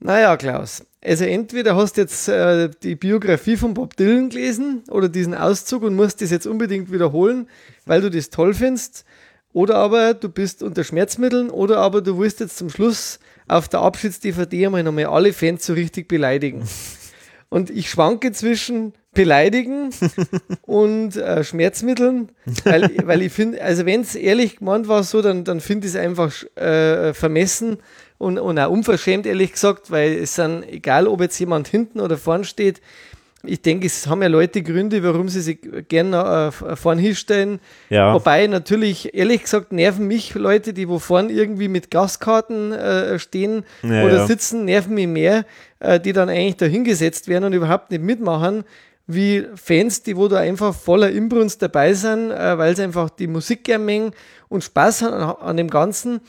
naja, 0.00 0.36
Klaus, 0.36 0.84
also 1.04 1.24
entweder 1.24 1.76
hast 1.76 1.96
du 1.96 2.00
jetzt 2.00 2.28
äh, 2.28 2.70
die 2.82 2.94
Biografie 2.94 3.56
von 3.56 3.74
Bob 3.74 3.96
Dylan 3.96 4.30
gelesen 4.30 4.82
oder 4.90 5.08
diesen 5.08 5.34
Auszug 5.34 5.82
und 5.82 5.94
musst 5.94 6.22
das 6.22 6.30
jetzt 6.30 6.46
unbedingt 6.46 6.90
wiederholen, 6.90 7.48
weil 7.86 8.00
du 8.00 8.10
das 8.10 8.30
toll 8.30 8.54
findest, 8.54 9.04
oder 9.52 9.76
aber 9.76 10.14
du 10.14 10.28
bist 10.28 10.62
unter 10.62 10.84
Schmerzmitteln 10.84 11.50
oder 11.50 11.78
aber 11.78 12.00
du 12.00 12.18
willst 12.18 12.40
jetzt 12.40 12.56
zum 12.56 12.70
Schluss 12.70 13.18
auf 13.48 13.68
der 13.68 13.80
Abschieds-DVD 13.80 14.66
einmal 14.66 14.82
nochmal 14.82 15.06
alle 15.06 15.32
Fans 15.32 15.66
so 15.66 15.74
richtig 15.74 16.08
beleidigen. 16.08 16.62
Und 17.48 17.68
ich 17.68 17.90
schwanke 17.90 18.32
zwischen 18.32 18.94
beleidigen 19.12 19.90
und 20.62 21.16
äh, 21.16 21.44
Schmerzmitteln, 21.44 22.30
weil, 22.64 22.90
weil 23.04 23.20
ich 23.20 23.32
finde, 23.32 23.62
also 23.62 23.84
wenn 23.84 24.00
es 24.00 24.14
ehrlich 24.14 24.56
gemeint 24.56 24.88
war 24.88 25.02
so, 25.02 25.20
dann, 25.20 25.44
dann 25.44 25.60
finde 25.60 25.86
ich 25.86 25.92
es 25.92 26.00
einfach 26.00 26.32
äh, 26.56 27.12
vermessen 27.12 27.76
und, 28.16 28.38
und 28.38 28.58
auch 28.58 28.70
unverschämt, 28.70 29.26
ehrlich 29.26 29.52
gesagt, 29.52 29.90
weil 29.90 30.14
es 30.14 30.36
sind, 30.36 30.62
egal 30.66 31.06
ob 31.06 31.20
jetzt 31.20 31.38
jemand 31.38 31.68
hinten 31.68 32.00
oder 32.00 32.16
vorn 32.16 32.44
steht, 32.44 32.80
ich 33.44 33.60
denke, 33.62 33.86
es 33.86 34.06
haben 34.06 34.22
ja 34.22 34.28
Leute 34.28 34.62
Gründe, 34.62 35.02
warum 35.02 35.28
sie 35.28 35.40
sich 35.40 35.58
gerne 35.88 36.52
äh, 36.66 36.76
vorn 36.76 36.98
hinstellen. 36.98 37.60
Ja. 37.90 38.14
Wobei 38.14 38.46
natürlich, 38.46 39.14
ehrlich 39.14 39.42
gesagt, 39.42 39.72
nerven 39.72 40.06
mich 40.06 40.34
Leute, 40.34 40.72
die 40.72 40.88
wo 40.88 40.98
vorn 40.98 41.28
irgendwie 41.28 41.68
mit 41.68 41.90
Gastkarten 41.90 42.72
äh, 42.72 43.18
stehen 43.18 43.64
Ja, 43.82 44.04
oder 44.04 44.18
ja. 44.18 44.26
sitzen, 44.26 44.64
nerven 44.64 44.94
mich 44.94 45.08
mehr, 45.08 45.44
äh, 45.80 45.98
die 45.98 46.12
dann 46.12 46.28
eigentlich 46.28 46.56
da 46.56 46.66
hingesetzt 46.66 47.26
werden 47.26 47.44
und 47.44 47.52
überhaupt 47.52 47.90
nicht 47.90 48.02
mitmachen, 48.02 48.64
wie 49.08 49.46
Fans, 49.56 50.02
die 50.02 50.16
wo 50.16 50.28
da 50.28 50.38
einfach 50.38 50.74
voller 50.74 51.10
Inbrunst 51.10 51.60
dabei 51.62 51.94
sind, 51.94 52.30
äh, 52.30 52.56
weil 52.58 52.76
sie 52.76 52.82
einfach 52.82 53.10
die 53.10 53.26
Musik 53.26 53.64
gern 53.64 53.84
mengen 53.84 54.12
und 54.48 54.62
Spaß 54.62 55.02
haben 55.02 55.14
an, 55.14 55.34
an 55.40 55.56
dem 55.56 55.68
Ganzen. 55.68 56.20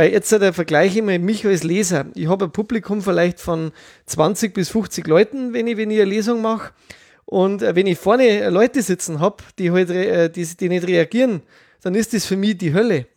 Weil 0.00 0.12
jetzt 0.12 0.32
der 0.32 0.54
Vergleich 0.54 0.96
immer 0.96 1.18
mich 1.18 1.46
als 1.46 1.62
Leser. 1.62 2.06
Ich 2.14 2.26
habe 2.26 2.46
ein 2.46 2.52
Publikum 2.52 3.02
vielleicht 3.02 3.38
von 3.38 3.70
20 4.06 4.54
bis 4.54 4.70
50 4.70 5.06
Leuten, 5.06 5.52
wenn 5.52 5.66
ich, 5.66 5.76
wenn 5.76 5.90
ich 5.90 6.00
eine 6.00 6.08
Lesung 6.08 6.40
mache. 6.40 6.72
Und 7.26 7.60
äh, 7.60 7.76
wenn 7.76 7.86
ich 7.86 7.98
vorne 7.98 8.48
Leute 8.48 8.80
sitzen 8.80 9.20
habe, 9.20 9.44
die 9.58 9.70
halt 9.70 9.90
äh, 9.90 10.30
die, 10.30 10.46
die 10.56 10.70
nicht 10.70 10.86
reagieren, 10.86 11.42
dann 11.82 11.94
ist 11.94 12.14
das 12.14 12.24
für 12.24 12.38
mich 12.38 12.56
die 12.56 12.72
Hölle. 12.72 13.08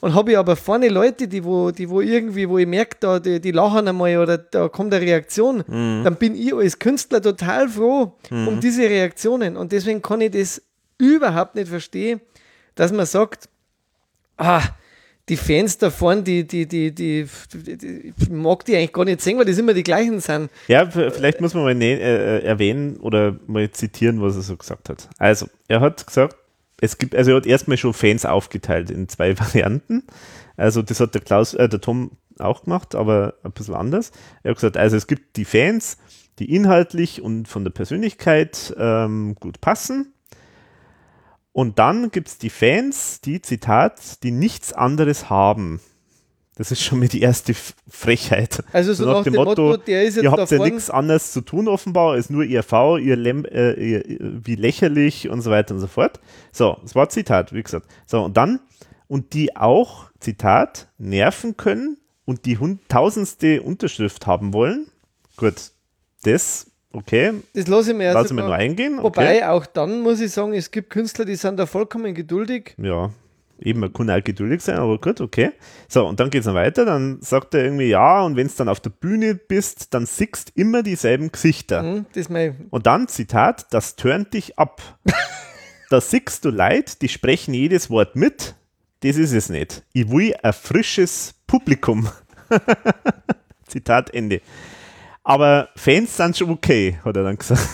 Und 0.00 0.14
habe 0.14 0.32
ich 0.32 0.38
aber 0.38 0.56
vorne 0.56 0.88
Leute, 0.88 1.28
die 1.28 1.44
wo, 1.44 1.70
die 1.70 1.88
wo 1.88 2.00
irgendwie, 2.00 2.48
wo 2.48 2.58
ich 2.58 2.66
merke, 2.66 2.96
da, 2.98 3.20
die, 3.20 3.40
die 3.40 3.52
lachen 3.52 3.86
einmal 3.86 4.18
oder 4.18 4.36
da 4.36 4.68
kommt 4.68 4.92
eine 4.92 5.06
Reaktion, 5.06 5.62
dann 5.68 6.16
bin 6.16 6.34
ich 6.34 6.52
als 6.52 6.80
Künstler 6.80 7.22
total 7.22 7.68
froh 7.68 8.14
um 8.32 8.58
diese 8.58 8.82
Reaktionen. 8.82 9.56
Und 9.56 9.70
deswegen 9.70 10.02
kann 10.02 10.20
ich 10.20 10.32
das 10.32 10.60
überhaupt 10.98 11.54
nicht 11.54 11.68
verstehen, 11.68 12.20
dass 12.74 12.90
man 12.90 13.06
sagt, 13.06 13.48
ah, 14.36 14.62
die 15.28 15.36
Fans 15.36 15.78
da 15.78 15.90
vorne, 15.90 16.22
die, 16.22 16.46
die, 16.46 16.66
die, 16.66 16.92
die, 16.92 17.26
mag 18.30 18.64
die 18.64 18.76
eigentlich 18.76 18.92
gar 18.92 19.04
nicht 19.04 19.20
sehen, 19.22 19.38
weil 19.38 19.46
das 19.46 19.58
immer 19.58 19.72
die 19.72 19.82
gleichen 19.82 20.20
sind. 20.20 20.50
Ja, 20.68 20.86
vielleicht 20.90 21.40
muss 21.40 21.54
man 21.54 21.64
mal 21.64 21.80
äh, 21.80 21.94
äh, 21.94 22.44
erwähnen 22.44 22.98
oder 22.98 23.36
mal 23.46 23.70
zitieren, 23.70 24.20
was 24.20 24.36
er 24.36 24.42
so 24.42 24.56
gesagt 24.56 24.88
hat. 24.88 25.08
Also, 25.18 25.48
er 25.68 25.80
hat 25.80 26.06
gesagt, 26.06 26.36
es 26.80 26.98
gibt, 26.98 27.14
also 27.14 27.30
er 27.30 27.36
hat 27.38 27.46
erstmal 27.46 27.78
schon 27.78 27.94
Fans 27.94 28.26
aufgeteilt 28.26 28.90
in 28.90 29.08
zwei 29.08 29.38
Varianten. 29.38 30.04
Also, 30.56 30.82
das 30.82 31.00
hat 31.00 31.14
der 31.14 31.22
Klaus, 31.22 31.54
äh, 31.54 31.68
der 31.68 31.80
Tom 31.80 32.12
auch 32.38 32.64
gemacht, 32.64 32.94
aber 32.94 33.34
ein 33.44 33.52
bisschen 33.52 33.74
anders. 33.74 34.10
Er 34.42 34.50
hat 34.50 34.56
gesagt, 34.56 34.76
also 34.76 34.96
es 34.96 35.06
gibt 35.06 35.36
die 35.36 35.44
Fans, 35.44 35.98
die 36.38 36.54
inhaltlich 36.54 37.22
und 37.22 37.48
von 37.48 37.64
der 37.64 37.70
Persönlichkeit 37.70 38.74
ähm, 38.76 39.36
gut 39.38 39.60
passen. 39.60 40.13
Und 41.54 41.78
dann 41.78 42.10
gibt 42.10 42.26
es 42.26 42.38
die 42.38 42.50
Fans, 42.50 43.20
die, 43.20 43.40
Zitat, 43.40 44.24
die 44.24 44.32
nichts 44.32 44.72
anderes 44.72 45.30
haben. 45.30 45.80
Das 46.56 46.72
ist 46.72 46.82
schon 46.82 46.98
mal 46.98 47.06
die 47.06 47.20
erste 47.20 47.54
Frechheit. 47.88 48.64
Also 48.72 48.92
so 48.92 49.04
nach 49.04 49.22
dem 49.22 49.34
Motto, 49.34 49.76
der 49.76 50.02
ist 50.02 50.16
jetzt 50.16 50.24
ihr 50.24 50.32
habt 50.32 50.50
ja 50.50 50.58
nichts 50.58 50.90
anderes 50.90 51.30
zu 51.30 51.42
tun 51.42 51.68
offenbar 51.68 52.12
als 52.12 52.28
nur 52.28 52.42
ihr 52.42 52.64
V, 52.64 52.96
ihr, 52.96 53.14
Lem, 53.14 53.44
äh, 53.44 53.72
ihr 53.74 54.02
wie 54.44 54.56
lächerlich 54.56 55.28
und 55.28 55.42
so 55.42 55.52
weiter 55.52 55.74
und 55.74 55.80
so 55.80 55.86
fort. 55.86 56.18
So, 56.50 56.76
das 56.82 56.96
war 56.96 57.08
Zitat, 57.08 57.52
wie 57.52 57.62
gesagt. 57.62 57.86
So, 58.04 58.24
und 58.24 58.36
dann, 58.36 58.58
und 59.06 59.32
die 59.32 59.54
auch, 59.54 60.10
Zitat, 60.18 60.88
nerven 60.98 61.56
können 61.56 61.98
und 62.24 62.46
die 62.46 62.58
tausendste 62.88 63.62
Unterschrift 63.62 64.26
haben 64.26 64.52
wollen. 64.52 64.88
Gut, 65.36 65.70
das, 66.24 66.66
okay, 66.94 67.32
Das 67.54 67.66
lasse 67.66 67.90
ich 67.92 67.96
mir 67.96 68.04
ja 68.04 68.12
lass 68.12 68.26
ich 68.26 68.32
mir 68.32 68.42
sogar- 68.42 68.56
nur 68.56 68.56
eingehen. 68.56 68.98
Okay. 68.98 69.04
Wobei 69.04 69.48
auch 69.48 69.66
dann 69.66 70.00
muss 70.00 70.20
ich 70.20 70.32
sagen, 70.32 70.54
es 70.54 70.70
gibt 70.70 70.90
Künstler, 70.90 71.24
die 71.24 71.36
sind 71.36 71.58
da 71.58 71.66
vollkommen 71.66 72.14
geduldig. 72.14 72.74
Ja, 72.78 73.10
eben, 73.60 73.80
man 73.80 73.92
kann 73.92 74.10
auch 74.10 74.22
geduldig 74.22 74.60
sein, 74.62 74.76
aber 74.78 74.98
gut, 74.98 75.20
okay. 75.20 75.50
So, 75.88 76.06
und 76.06 76.18
dann 76.20 76.30
geht 76.30 76.40
es 76.40 76.46
noch 76.46 76.54
weiter, 76.54 76.84
dann 76.84 77.18
sagt 77.20 77.54
er 77.54 77.64
irgendwie, 77.64 77.88
ja, 77.88 78.22
und 78.22 78.36
wenn 78.36 78.46
es 78.46 78.56
dann 78.56 78.68
auf 78.68 78.80
der 78.80 78.90
Bühne 78.90 79.34
bist, 79.34 79.92
dann 79.94 80.06
siehst 80.06 80.52
immer 80.54 80.82
dieselben 80.82 81.30
Gesichter. 81.32 81.82
Hm, 81.82 82.06
das 82.14 82.28
mein, 82.28 82.66
Und 82.70 82.86
dann, 82.86 83.08
Zitat, 83.08 83.66
das 83.72 83.96
tönt 83.96 84.34
dich 84.34 84.58
ab. 84.58 84.82
da 85.90 86.00
siehst 86.00 86.44
du 86.44 86.50
Leid, 86.50 87.00
die 87.02 87.08
sprechen 87.08 87.54
jedes 87.54 87.90
Wort 87.90 88.16
mit, 88.16 88.54
das 89.00 89.16
ist 89.16 89.32
es 89.32 89.48
nicht. 89.50 89.82
Ich 89.92 90.10
will 90.10 90.34
ein 90.42 90.52
frisches 90.52 91.34
Publikum. 91.46 92.08
Zitat 93.66 94.12
Ende. 94.14 94.40
Aber 95.24 95.70
Fans 95.74 96.16
sind 96.16 96.36
schon 96.36 96.50
okay, 96.50 96.98
hat 97.04 97.16
er 97.16 97.24
dann 97.24 97.38
gesagt. 97.38 97.66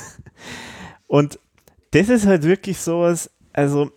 Und 1.07 1.39
das 1.91 2.09
ist 2.09 2.27
halt 2.27 2.45
wirklich 2.45 2.79
sowas, 2.79 3.29
also 3.53 3.91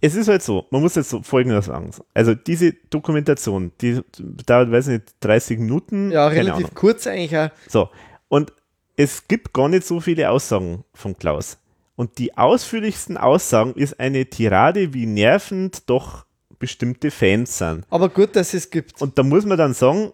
es 0.00 0.14
ist 0.14 0.28
halt 0.28 0.42
so, 0.42 0.66
man 0.70 0.80
muss 0.80 0.94
jetzt 0.94 1.10
so 1.10 1.22
folgendes 1.22 1.66
sagen. 1.66 1.90
Also 2.14 2.34
diese 2.34 2.72
Dokumentation, 2.88 3.72
die 3.80 4.00
dauert, 4.46 4.72
weiß 4.72 4.86
nicht, 4.88 5.04
30 5.20 5.58
Minuten. 5.58 6.10
ja, 6.10 6.26
relativ 6.26 6.74
kurz 6.74 7.06
eigentlich 7.06 7.36
auch. 7.36 7.50
So, 7.68 7.90
und 8.28 8.52
es 8.96 9.28
gibt 9.28 9.52
gar 9.52 9.68
nicht 9.68 9.86
so 9.86 10.00
viele 10.00 10.30
Aussagen 10.30 10.84
von 10.94 11.16
Klaus. 11.16 11.58
Und 11.96 12.16
die 12.16 12.36
ausführlichsten 12.38 13.18
Aussagen 13.18 13.74
ist 13.74 14.00
eine 14.00 14.24
Tirade, 14.24 14.94
wie 14.94 15.04
nervend 15.04 15.88
doch 15.90 16.24
bestimmte 16.58 17.10
Fans 17.10 17.58
sind. 17.58 17.84
Aber 17.90 18.08
gut, 18.08 18.36
dass 18.36 18.54
es 18.54 18.70
gibt. 18.70 19.02
Und 19.02 19.18
da 19.18 19.22
muss 19.22 19.44
man 19.44 19.58
dann 19.58 19.74
sagen, 19.74 20.12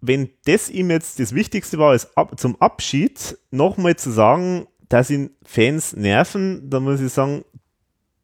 wenn 0.00 0.30
das 0.44 0.70
ihm 0.70 0.90
jetzt 0.90 1.20
das 1.20 1.34
Wichtigste 1.34 1.78
war, 1.78 1.94
ist 1.94 2.16
ab, 2.16 2.38
zum 2.38 2.60
Abschied 2.60 3.38
nochmal 3.50 3.96
zu 3.96 4.10
sagen, 4.10 4.66
dass 4.88 5.10
ihn 5.10 5.30
Fans 5.42 5.94
nerven, 5.94 6.68
dann 6.70 6.84
muss 6.84 7.00
ich 7.00 7.12
sagen, 7.12 7.44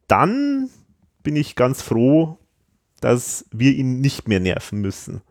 dann 0.09 0.71
bin 1.23 1.37
ich 1.37 1.55
ganz 1.55 1.83
froh, 1.83 2.39
dass 3.01 3.47
wir 3.53 3.73
ihn 3.73 4.01
nicht 4.01 4.27
mehr 4.29 4.41
nerven 4.41 4.81
müssen. 4.81 5.23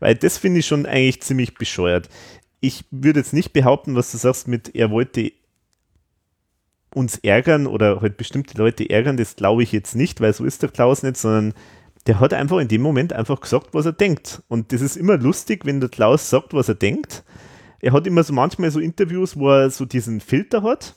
Weil 0.00 0.14
das 0.14 0.38
finde 0.38 0.60
ich 0.60 0.66
schon 0.66 0.86
eigentlich 0.86 1.22
ziemlich 1.22 1.54
bescheuert. 1.54 2.08
Ich 2.60 2.84
würde 2.90 3.20
jetzt 3.20 3.32
nicht 3.32 3.52
behaupten, 3.52 3.94
was 3.94 4.12
du 4.12 4.18
sagst 4.18 4.48
mit, 4.48 4.74
er 4.74 4.90
wollte 4.90 5.32
uns 6.94 7.18
ärgern 7.18 7.66
oder 7.66 8.00
halt 8.00 8.16
bestimmte 8.16 8.56
Leute 8.56 8.88
ärgern, 8.88 9.16
das 9.16 9.36
glaube 9.36 9.62
ich 9.62 9.72
jetzt 9.72 9.94
nicht, 9.94 10.20
weil 10.20 10.32
so 10.32 10.44
ist 10.44 10.62
der 10.62 10.70
Klaus 10.70 11.02
nicht, 11.02 11.16
sondern 11.16 11.54
der 12.06 12.20
hat 12.20 12.32
einfach 12.32 12.58
in 12.58 12.68
dem 12.68 12.82
Moment 12.82 13.12
einfach 13.12 13.40
gesagt, 13.40 13.68
was 13.72 13.86
er 13.86 13.92
denkt. 13.92 14.42
Und 14.48 14.72
das 14.72 14.80
ist 14.80 14.96
immer 14.96 15.16
lustig, 15.16 15.64
wenn 15.64 15.80
der 15.80 15.88
Klaus 15.88 16.30
sagt, 16.30 16.54
was 16.54 16.68
er 16.68 16.74
denkt. 16.74 17.24
Er 17.80 17.92
hat 17.92 18.06
immer 18.06 18.22
so 18.22 18.32
manchmal 18.32 18.70
so 18.70 18.80
Interviews, 18.80 19.36
wo 19.36 19.50
er 19.50 19.70
so 19.70 19.84
diesen 19.84 20.20
Filter 20.20 20.62
hat, 20.62 20.94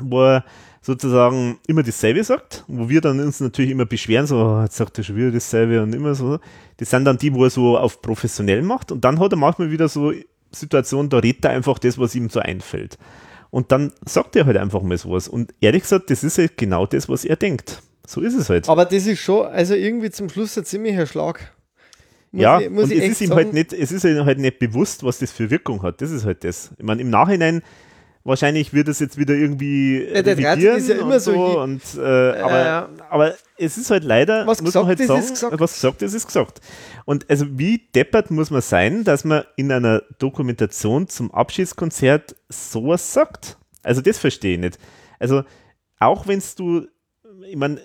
wo 0.00 0.22
er 0.22 0.44
sozusagen 0.80 1.58
immer 1.66 1.82
dasselbe 1.82 2.22
sagt, 2.24 2.64
wo 2.68 2.88
wir 2.88 3.00
dann 3.00 3.20
uns 3.20 3.40
natürlich 3.40 3.70
immer 3.70 3.84
beschweren, 3.84 4.26
so, 4.26 4.36
oh, 4.36 4.62
jetzt 4.62 4.76
sagt 4.76 4.96
er 4.98 5.04
schon 5.04 5.16
wieder 5.16 5.32
dasselbe 5.32 5.82
und 5.82 5.94
immer 5.94 6.14
so. 6.14 6.38
Das 6.76 6.90
sind 6.90 7.04
dann 7.04 7.18
die, 7.18 7.34
wo 7.34 7.44
er 7.44 7.50
so 7.50 7.76
auf 7.76 8.00
professionell 8.00 8.62
macht 8.62 8.92
und 8.92 9.04
dann 9.04 9.18
hat 9.18 9.32
er 9.32 9.38
manchmal 9.38 9.70
wieder 9.70 9.88
so 9.88 10.12
Situationen, 10.50 11.10
da 11.10 11.18
redet 11.18 11.44
er 11.44 11.50
einfach 11.50 11.78
das, 11.78 11.98
was 11.98 12.14
ihm 12.14 12.30
so 12.30 12.40
einfällt. 12.40 12.96
Und 13.50 13.72
dann 13.72 13.92
sagt 14.04 14.36
er 14.36 14.46
halt 14.46 14.56
einfach 14.56 14.82
mal 14.82 14.96
sowas. 14.98 15.28
Und 15.28 15.54
ehrlich 15.60 15.82
gesagt, 15.82 16.10
das 16.10 16.24
ist 16.24 16.38
halt 16.38 16.56
genau 16.56 16.86
das, 16.86 17.08
was 17.08 17.24
er 17.24 17.36
denkt. 17.36 17.82
So 18.08 18.22
ist 18.22 18.34
es 18.34 18.48
halt. 18.48 18.70
Aber 18.70 18.86
das 18.86 19.06
ist 19.06 19.20
schon, 19.20 19.46
also 19.48 19.74
irgendwie 19.74 20.10
zum 20.10 20.30
Schluss 20.30 20.56
ein 20.56 20.64
ziemlicher 20.64 21.06
Schlag. 21.06 21.52
Muss 22.32 22.42
ja, 22.42 22.58
ich, 22.58 22.68
und 22.70 22.78
es 22.78 22.90
ist 22.90 23.20
ihm 23.20 23.34
halt 23.34 23.52
nicht, 23.52 23.74
es 23.74 23.92
ist 23.92 24.02
ihm 24.04 24.24
halt 24.24 24.38
nicht 24.38 24.58
bewusst, 24.58 25.04
was 25.04 25.18
das 25.18 25.30
für 25.30 25.50
Wirkung 25.50 25.82
hat. 25.82 26.00
Das 26.00 26.10
ist 26.10 26.24
halt 26.24 26.42
das. 26.42 26.70
Ich 26.78 26.84
meine, 26.84 27.02
im 27.02 27.10
Nachhinein 27.10 27.60
wahrscheinlich 28.24 28.72
wird 28.72 28.88
es 28.88 28.98
jetzt 28.98 29.18
wieder 29.18 29.34
irgendwie 29.34 30.06
ja, 30.06 30.22
der 30.22 30.38
ist 30.76 30.88
ja 30.88 30.94
immer 30.96 31.20
so. 31.20 31.32
so 31.32 31.60
und, 31.60 31.82
äh, 31.98 32.00
aber, 32.00 32.64
ja. 32.64 32.88
aber 33.10 33.34
es 33.58 33.76
ist 33.76 33.90
halt 33.90 34.04
leider, 34.04 34.46
was 34.46 34.62
muss 34.62 34.72
man 34.72 34.86
halt 34.86 35.00
sagen, 35.00 35.20
ist 35.20 35.30
gesagt. 35.30 35.60
was 35.60 35.74
gesagt 35.74 36.00
ist, 36.00 36.14
ist 36.14 36.26
gesagt. 36.26 36.62
Und 37.04 37.28
also 37.28 37.58
wie 37.58 37.88
deppert 37.94 38.30
muss 38.30 38.50
man 38.50 38.62
sein, 38.62 39.04
dass 39.04 39.24
man 39.24 39.44
in 39.56 39.70
einer 39.70 40.02
Dokumentation 40.18 41.08
zum 41.08 41.30
Abschiedskonzert 41.34 42.36
sowas 42.48 43.12
sagt? 43.12 43.58
Also 43.82 44.00
das 44.00 44.16
verstehe 44.16 44.54
ich 44.54 44.60
nicht. 44.60 44.78
Also 45.18 45.42
auch 45.98 46.26
wenn 46.26 46.42
du, 46.56 46.86
ich 47.46 47.56
meine, 47.56 47.80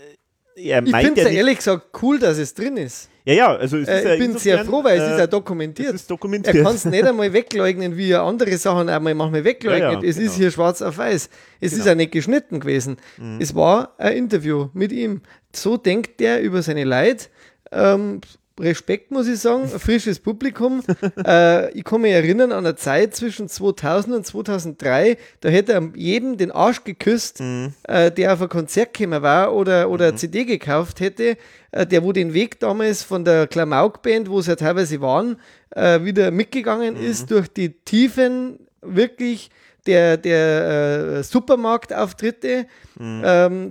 er 0.55 0.83
ich 0.83 0.95
finde 0.95 1.21
es 1.21 1.27
ja 1.27 1.33
ehrlich 1.33 1.57
gesagt 1.57 1.89
cool, 2.01 2.19
dass 2.19 2.37
es 2.37 2.53
drin 2.53 2.77
ist. 2.77 3.09
Ja, 3.25 3.33
ja, 3.33 3.55
also 3.55 3.77
es 3.77 3.87
äh, 3.87 3.99
ist 3.99 4.05
Ich 4.05 4.19
bin 4.19 4.37
sehr 4.37 4.65
froh, 4.65 4.83
weil 4.83 4.99
es 4.99 5.11
ist 5.11 5.19
ja 5.19 5.27
dokumentiert. 5.27 5.93
Ist 5.93 6.11
dokumentiert. 6.11 6.55
Er 6.55 6.63
kann 6.63 6.75
es 6.75 6.83
nicht 6.83 7.03
einmal 7.03 7.31
wegleugnen, 7.31 7.95
wie 7.95 8.11
er 8.11 8.23
andere 8.23 8.57
Sachen 8.57 8.89
einmal 8.89 9.15
manchmal 9.15 9.43
wegleugnet. 9.43 9.81
Ja, 9.81 10.01
ja, 10.01 10.09
es 10.09 10.17
genau. 10.17 10.29
ist 10.29 10.37
hier 10.37 10.51
schwarz 10.51 10.81
auf 10.81 10.97
weiß. 10.97 11.29
Es 11.61 11.71
genau. 11.71 11.81
ist 11.81 11.87
ja 11.87 11.95
nicht 11.95 12.11
geschnitten 12.11 12.59
gewesen. 12.59 12.97
Mhm. 13.17 13.39
Es 13.39 13.55
war 13.55 13.93
ein 13.97 14.17
Interview 14.17 14.69
mit 14.73 14.91
ihm. 14.91 15.21
So 15.55 15.77
denkt 15.77 16.19
er 16.19 16.41
über 16.41 16.61
seine 16.61 16.83
Leid. 16.83 17.29
Ähm, 17.71 18.19
Respekt, 18.59 19.09
muss 19.09 19.27
ich 19.27 19.39
sagen, 19.39 19.67
frisches 19.67 20.19
Publikum. 20.19 20.83
äh, 21.25 21.71
ich 21.71 21.83
kann 21.83 22.01
mich 22.01 22.11
erinnern 22.11 22.51
an 22.51 22.65
eine 22.65 22.75
Zeit 22.75 23.15
zwischen 23.15 23.49
2000 23.49 24.15
und 24.15 24.25
2003, 24.25 25.17
da 25.39 25.49
hätte 25.49 25.73
er 25.73 25.91
jedem 25.95 26.37
den 26.37 26.51
Arsch 26.51 26.83
geküsst, 26.83 27.39
mhm. 27.39 27.73
äh, 27.83 28.11
der 28.11 28.33
auf 28.33 28.41
ein 28.41 28.49
Konzert 28.49 28.93
gekommen 28.93 29.23
war 29.23 29.55
oder, 29.55 29.89
oder 29.89 30.05
mhm. 30.05 30.09
eine 30.09 30.17
CD 30.17 30.45
gekauft 30.45 30.99
hätte, 30.99 31.37
äh, 31.71 31.87
der 31.87 32.03
wo 32.03 32.11
den 32.11 32.33
Weg 32.33 32.59
damals 32.59 33.01
von 33.01 33.25
der 33.25 33.47
Klamauk-Band, 33.47 34.29
wo 34.29 34.41
sie 34.41 34.51
ja 34.51 34.55
teilweise 34.55 35.01
waren, 35.01 35.37
äh, 35.71 36.03
wieder 36.03 36.29
mitgegangen 36.29 36.95
mhm. 36.95 37.05
ist 37.05 37.31
durch 37.31 37.47
die 37.47 37.69
Tiefen 37.69 38.59
wirklich 38.81 39.49
der, 39.87 40.17
der 40.17 41.17
äh, 41.17 41.23
Supermarktauftritte. 41.23 42.67
Mhm. 42.99 43.21
Ähm, 43.25 43.69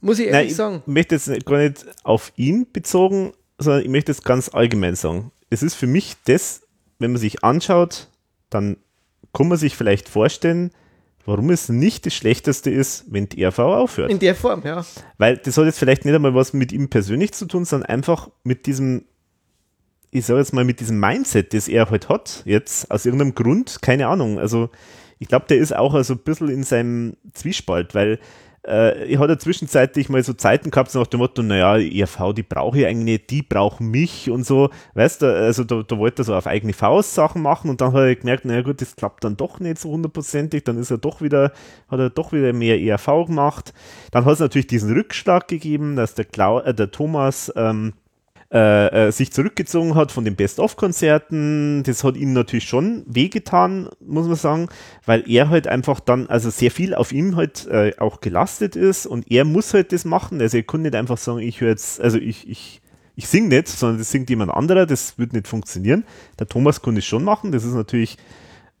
muss 0.00 0.18
ich 0.18 0.26
ehrlich 0.26 0.50
Nein, 0.50 0.56
sagen. 0.56 0.82
Ich 0.86 0.92
möchte 0.92 1.14
jetzt 1.16 1.46
gar 1.46 1.58
nicht 1.58 1.86
auf 2.04 2.32
ihn 2.36 2.66
bezogen 2.72 3.32
sondern 3.58 3.82
ich 3.82 3.88
möchte 3.88 4.12
es 4.12 4.22
ganz 4.22 4.48
allgemein 4.48 4.94
sagen. 4.94 5.32
Es 5.50 5.62
ist 5.62 5.74
für 5.74 5.86
mich 5.86 6.16
das, 6.24 6.62
wenn 6.98 7.12
man 7.12 7.20
sich 7.20 7.44
anschaut, 7.44 8.08
dann 8.50 8.76
kann 9.32 9.48
man 9.48 9.58
sich 9.58 9.76
vielleicht 9.76 10.08
vorstellen, 10.08 10.70
warum 11.26 11.50
es 11.50 11.68
nicht 11.68 12.06
das 12.06 12.14
Schlechteste 12.14 12.70
ist, 12.70 13.04
wenn 13.08 13.28
die 13.28 13.44
RV 13.44 13.58
aufhört. 13.58 14.10
In 14.10 14.18
der 14.18 14.34
Form, 14.34 14.62
ja. 14.64 14.84
Weil 15.18 15.36
das 15.36 15.58
hat 15.58 15.66
jetzt 15.66 15.78
vielleicht 15.78 16.04
nicht 16.04 16.14
einmal 16.14 16.34
was 16.34 16.54
mit 16.54 16.72
ihm 16.72 16.88
persönlich 16.88 17.32
zu 17.32 17.46
tun, 17.46 17.64
sondern 17.64 17.90
einfach 17.90 18.30
mit 18.44 18.66
diesem, 18.66 19.04
ich 20.10 20.24
sage 20.24 20.40
jetzt 20.40 20.54
mal, 20.54 20.64
mit 20.64 20.80
diesem 20.80 20.98
Mindset, 20.98 21.52
das 21.52 21.68
er 21.68 21.90
halt 21.90 22.08
hat, 22.08 22.42
jetzt 22.46 22.90
aus 22.90 23.04
irgendeinem 23.04 23.34
Grund, 23.34 23.82
keine 23.82 24.08
Ahnung. 24.08 24.38
Also 24.38 24.70
ich 25.18 25.28
glaube, 25.28 25.46
der 25.48 25.58
ist 25.58 25.76
auch 25.76 25.92
also 25.92 26.14
ein 26.14 26.20
bisschen 26.20 26.48
in 26.48 26.62
seinem 26.62 27.16
Zwiespalt, 27.34 27.94
weil 27.94 28.18
äh, 28.68 29.04
ich 29.04 29.18
hatte 29.18 29.38
zwischenzeitlich 29.38 30.08
mal 30.08 30.22
so 30.22 30.32
Zeiten 30.32 30.70
gehabt, 30.70 30.90
so 30.90 31.00
nach 31.00 31.06
dem 31.06 31.18
Motto, 31.18 31.42
naja, 31.42 31.78
ERV, 31.78 32.34
die 32.34 32.42
brauche 32.42 32.78
ich 32.78 32.86
eigentlich 32.86 33.04
nicht, 33.04 33.30
die 33.30 33.42
brauchen 33.42 33.90
mich 33.90 34.30
und 34.30 34.44
so, 34.44 34.70
weißt 34.94 35.22
du, 35.22 35.34
also 35.34 35.64
da, 35.64 35.82
da 35.82 35.98
wollte 35.98 36.22
er 36.22 36.24
so 36.24 36.34
auf 36.34 36.46
eigene 36.46 36.72
Faust 36.72 37.14
Sachen 37.14 37.42
machen 37.42 37.70
und 37.70 37.80
dann 37.80 37.92
hat 37.92 38.00
er 38.00 38.14
gemerkt, 38.14 38.44
naja 38.44 38.62
gut, 38.62 38.80
das 38.80 38.96
klappt 38.96 39.24
dann 39.24 39.36
doch 39.36 39.60
nicht 39.60 39.78
so 39.78 39.90
hundertprozentig, 39.90 40.64
dann 40.64 40.78
ist 40.78 40.90
er 40.90 40.98
doch 40.98 41.20
wieder, 41.22 41.52
hat 41.88 41.98
er 41.98 42.10
doch 42.10 42.32
wieder 42.32 42.52
mehr 42.52 42.80
ERV 42.80 43.26
gemacht. 43.26 43.72
Dann 44.10 44.24
hat 44.24 44.34
es 44.34 44.40
natürlich 44.40 44.66
diesen 44.66 44.92
Rückschlag 44.92 45.48
gegeben, 45.48 45.96
dass 45.96 46.14
der, 46.14 46.24
Klau 46.24 46.60
äh, 46.60 46.74
der 46.74 46.90
Thomas 46.90 47.52
ähm, 47.56 47.94
äh, 48.50 49.08
äh, 49.08 49.12
sich 49.12 49.30
zurückgezogen 49.30 49.94
hat 49.94 50.10
von 50.10 50.24
den 50.24 50.34
Best-of-Konzerten. 50.34 51.82
Das 51.82 52.02
hat 52.02 52.16
ihm 52.16 52.32
natürlich 52.32 52.64
schon 52.64 53.04
wehgetan, 53.06 53.90
muss 54.00 54.26
man 54.26 54.36
sagen, 54.36 54.68
weil 55.04 55.28
er 55.30 55.50
halt 55.50 55.66
einfach 55.66 56.00
dann, 56.00 56.28
also 56.28 56.48
sehr 56.48 56.70
viel 56.70 56.94
auf 56.94 57.12
ihm 57.12 57.36
halt 57.36 57.66
äh, 57.66 57.92
auch 57.98 58.22
gelastet 58.22 58.74
ist 58.74 59.06
und 59.06 59.30
er 59.30 59.44
muss 59.44 59.74
halt 59.74 59.92
das 59.92 60.06
machen. 60.06 60.40
Also 60.40 60.56
er 60.56 60.62
kann 60.62 60.80
nicht 60.80 60.94
einfach 60.94 61.18
sagen, 61.18 61.40
ich 61.40 61.60
höre 61.60 61.68
jetzt, 61.68 62.00
also 62.00 62.16
ich, 62.16 62.48
ich, 62.48 62.80
ich 63.16 63.28
singe 63.28 63.48
nicht, 63.48 63.68
sondern 63.68 63.98
das 63.98 64.10
singt 64.10 64.30
jemand 64.30 64.50
anderer, 64.50 64.86
das 64.86 65.18
wird 65.18 65.34
nicht 65.34 65.46
funktionieren. 65.46 66.04
Der 66.38 66.46
Thomas 66.46 66.80
kann 66.80 66.96
es 66.96 67.04
schon 67.04 67.24
machen, 67.24 67.52
das 67.52 67.64
ist 67.64 67.74
natürlich 67.74 68.16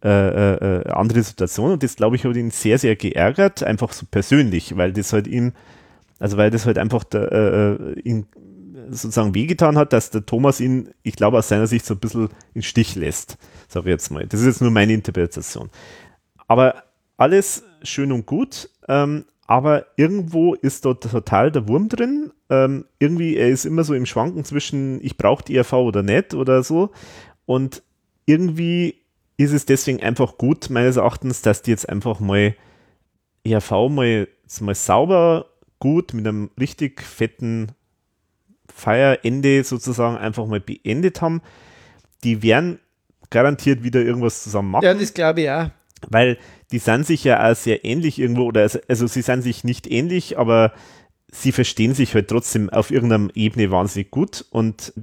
äh, 0.02 0.08
äh, 0.08 0.54
äh, 0.54 0.90
andere 0.92 1.22
Situation 1.22 1.72
und 1.72 1.82
das 1.82 1.96
glaube 1.96 2.16
ich 2.16 2.24
hat 2.24 2.36
ihn 2.36 2.52
sehr, 2.52 2.78
sehr 2.78 2.96
geärgert, 2.96 3.62
einfach 3.62 3.92
so 3.92 4.06
persönlich, 4.10 4.78
weil 4.78 4.94
das 4.94 5.12
halt 5.12 5.26
ihm, 5.26 5.52
also 6.20 6.38
weil 6.38 6.50
das 6.50 6.64
halt 6.64 6.78
einfach 6.78 7.04
der, 7.04 7.32
äh, 7.32 8.00
ihn 8.00 8.26
sozusagen 8.90 9.34
wehgetan 9.34 9.76
hat, 9.76 9.92
dass 9.92 10.10
der 10.10 10.26
Thomas 10.26 10.60
ihn, 10.60 10.90
ich 11.02 11.16
glaube, 11.16 11.38
aus 11.38 11.48
seiner 11.48 11.66
Sicht 11.66 11.86
so 11.86 11.94
ein 11.94 12.00
bisschen 12.00 12.28
in 12.54 12.62
Stich 12.62 12.94
lässt, 12.94 13.38
sage 13.68 13.88
ich 13.88 13.92
jetzt 13.92 14.10
mal. 14.10 14.26
Das 14.26 14.40
ist 14.40 14.46
jetzt 14.46 14.60
nur 14.60 14.70
meine 14.70 14.92
Interpretation. 14.92 15.70
Aber 16.46 16.84
alles 17.16 17.64
schön 17.82 18.12
und 18.12 18.26
gut, 18.26 18.70
ähm, 18.88 19.24
aber 19.46 19.86
irgendwo 19.96 20.54
ist 20.54 20.84
dort 20.84 21.02
total 21.02 21.50
der 21.50 21.68
Wurm 21.68 21.88
drin. 21.88 22.32
Ähm, 22.50 22.84
irgendwie, 22.98 23.36
er 23.36 23.48
ist 23.48 23.64
immer 23.64 23.82
so 23.82 23.94
im 23.94 24.06
Schwanken 24.06 24.44
zwischen, 24.44 25.02
ich 25.02 25.16
brauche 25.16 25.44
die 25.44 25.56
ERV 25.56 25.72
oder 25.72 26.02
nicht 26.02 26.34
oder 26.34 26.62
so. 26.62 26.90
Und 27.46 27.82
irgendwie 28.26 28.96
ist 29.38 29.52
es 29.52 29.64
deswegen 29.64 30.02
einfach 30.02 30.36
gut, 30.36 30.68
meines 30.68 30.96
Erachtens, 30.96 31.40
dass 31.40 31.62
die 31.62 31.70
jetzt 31.70 31.88
einfach 31.88 32.20
mal 32.20 32.54
ERV 33.44 33.70
mal, 33.88 34.28
mal 34.60 34.74
sauber, 34.74 35.46
gut 35.78 36.12
mit 36.12 36.26
einem 36.26 36.50
richtig 36.58 37.00
fetten 37.02 37.68
Feierende 38.78 39.64
sozusagen 39.64 40.16
einfach 40.16 40.46
mal 40.46 40.60
beendet 40.60 41.20
haben, 41.20 41.42
die 42.24 42.42
werden 42.42 42.78
garantiert 43.30 43.82
wieder 43.82 44.00
irgendwas 44.00 44.42
zusammen 44.42 44.70
machen. 44.70 44.84
Ja, 44.84 44.94
das 44.94 45.12
glaube 45.12 45.42
ich 45.42 45.50
auch. 45.50 45.70
Weil 46.08 46.38
die 46.70 46.78
sind 46.78 47.06
sich 47.06 47.24
ja 47.24 47.50
auch 47.50 47.56
sehr 47.56 47.84
ähnlich 47.84 48.18
irgendwo, 48.18 48.44
oder 48.44 48.62
also, 48.62 48.78
also 48.88 49.06
sie 49.06 49.22
sind 49.22 49.42
sich 49.42 49.64
nicht 49.64 49.90
ähnlich, 49.90 50.38
aber 50.38 50.72
sie 51.30 51.52
verstehen 51.52 51.92
sich 51.92 52.14
halt 52.14 52.28
trotzdem 52.28 52.70
auf 52.70 52.90
irgendeiner 52.90 53.28
Ebene 53.34 53.70
wahnsinnig 53.70 54.10
gut 54.10 54.46
und 54.50 54.94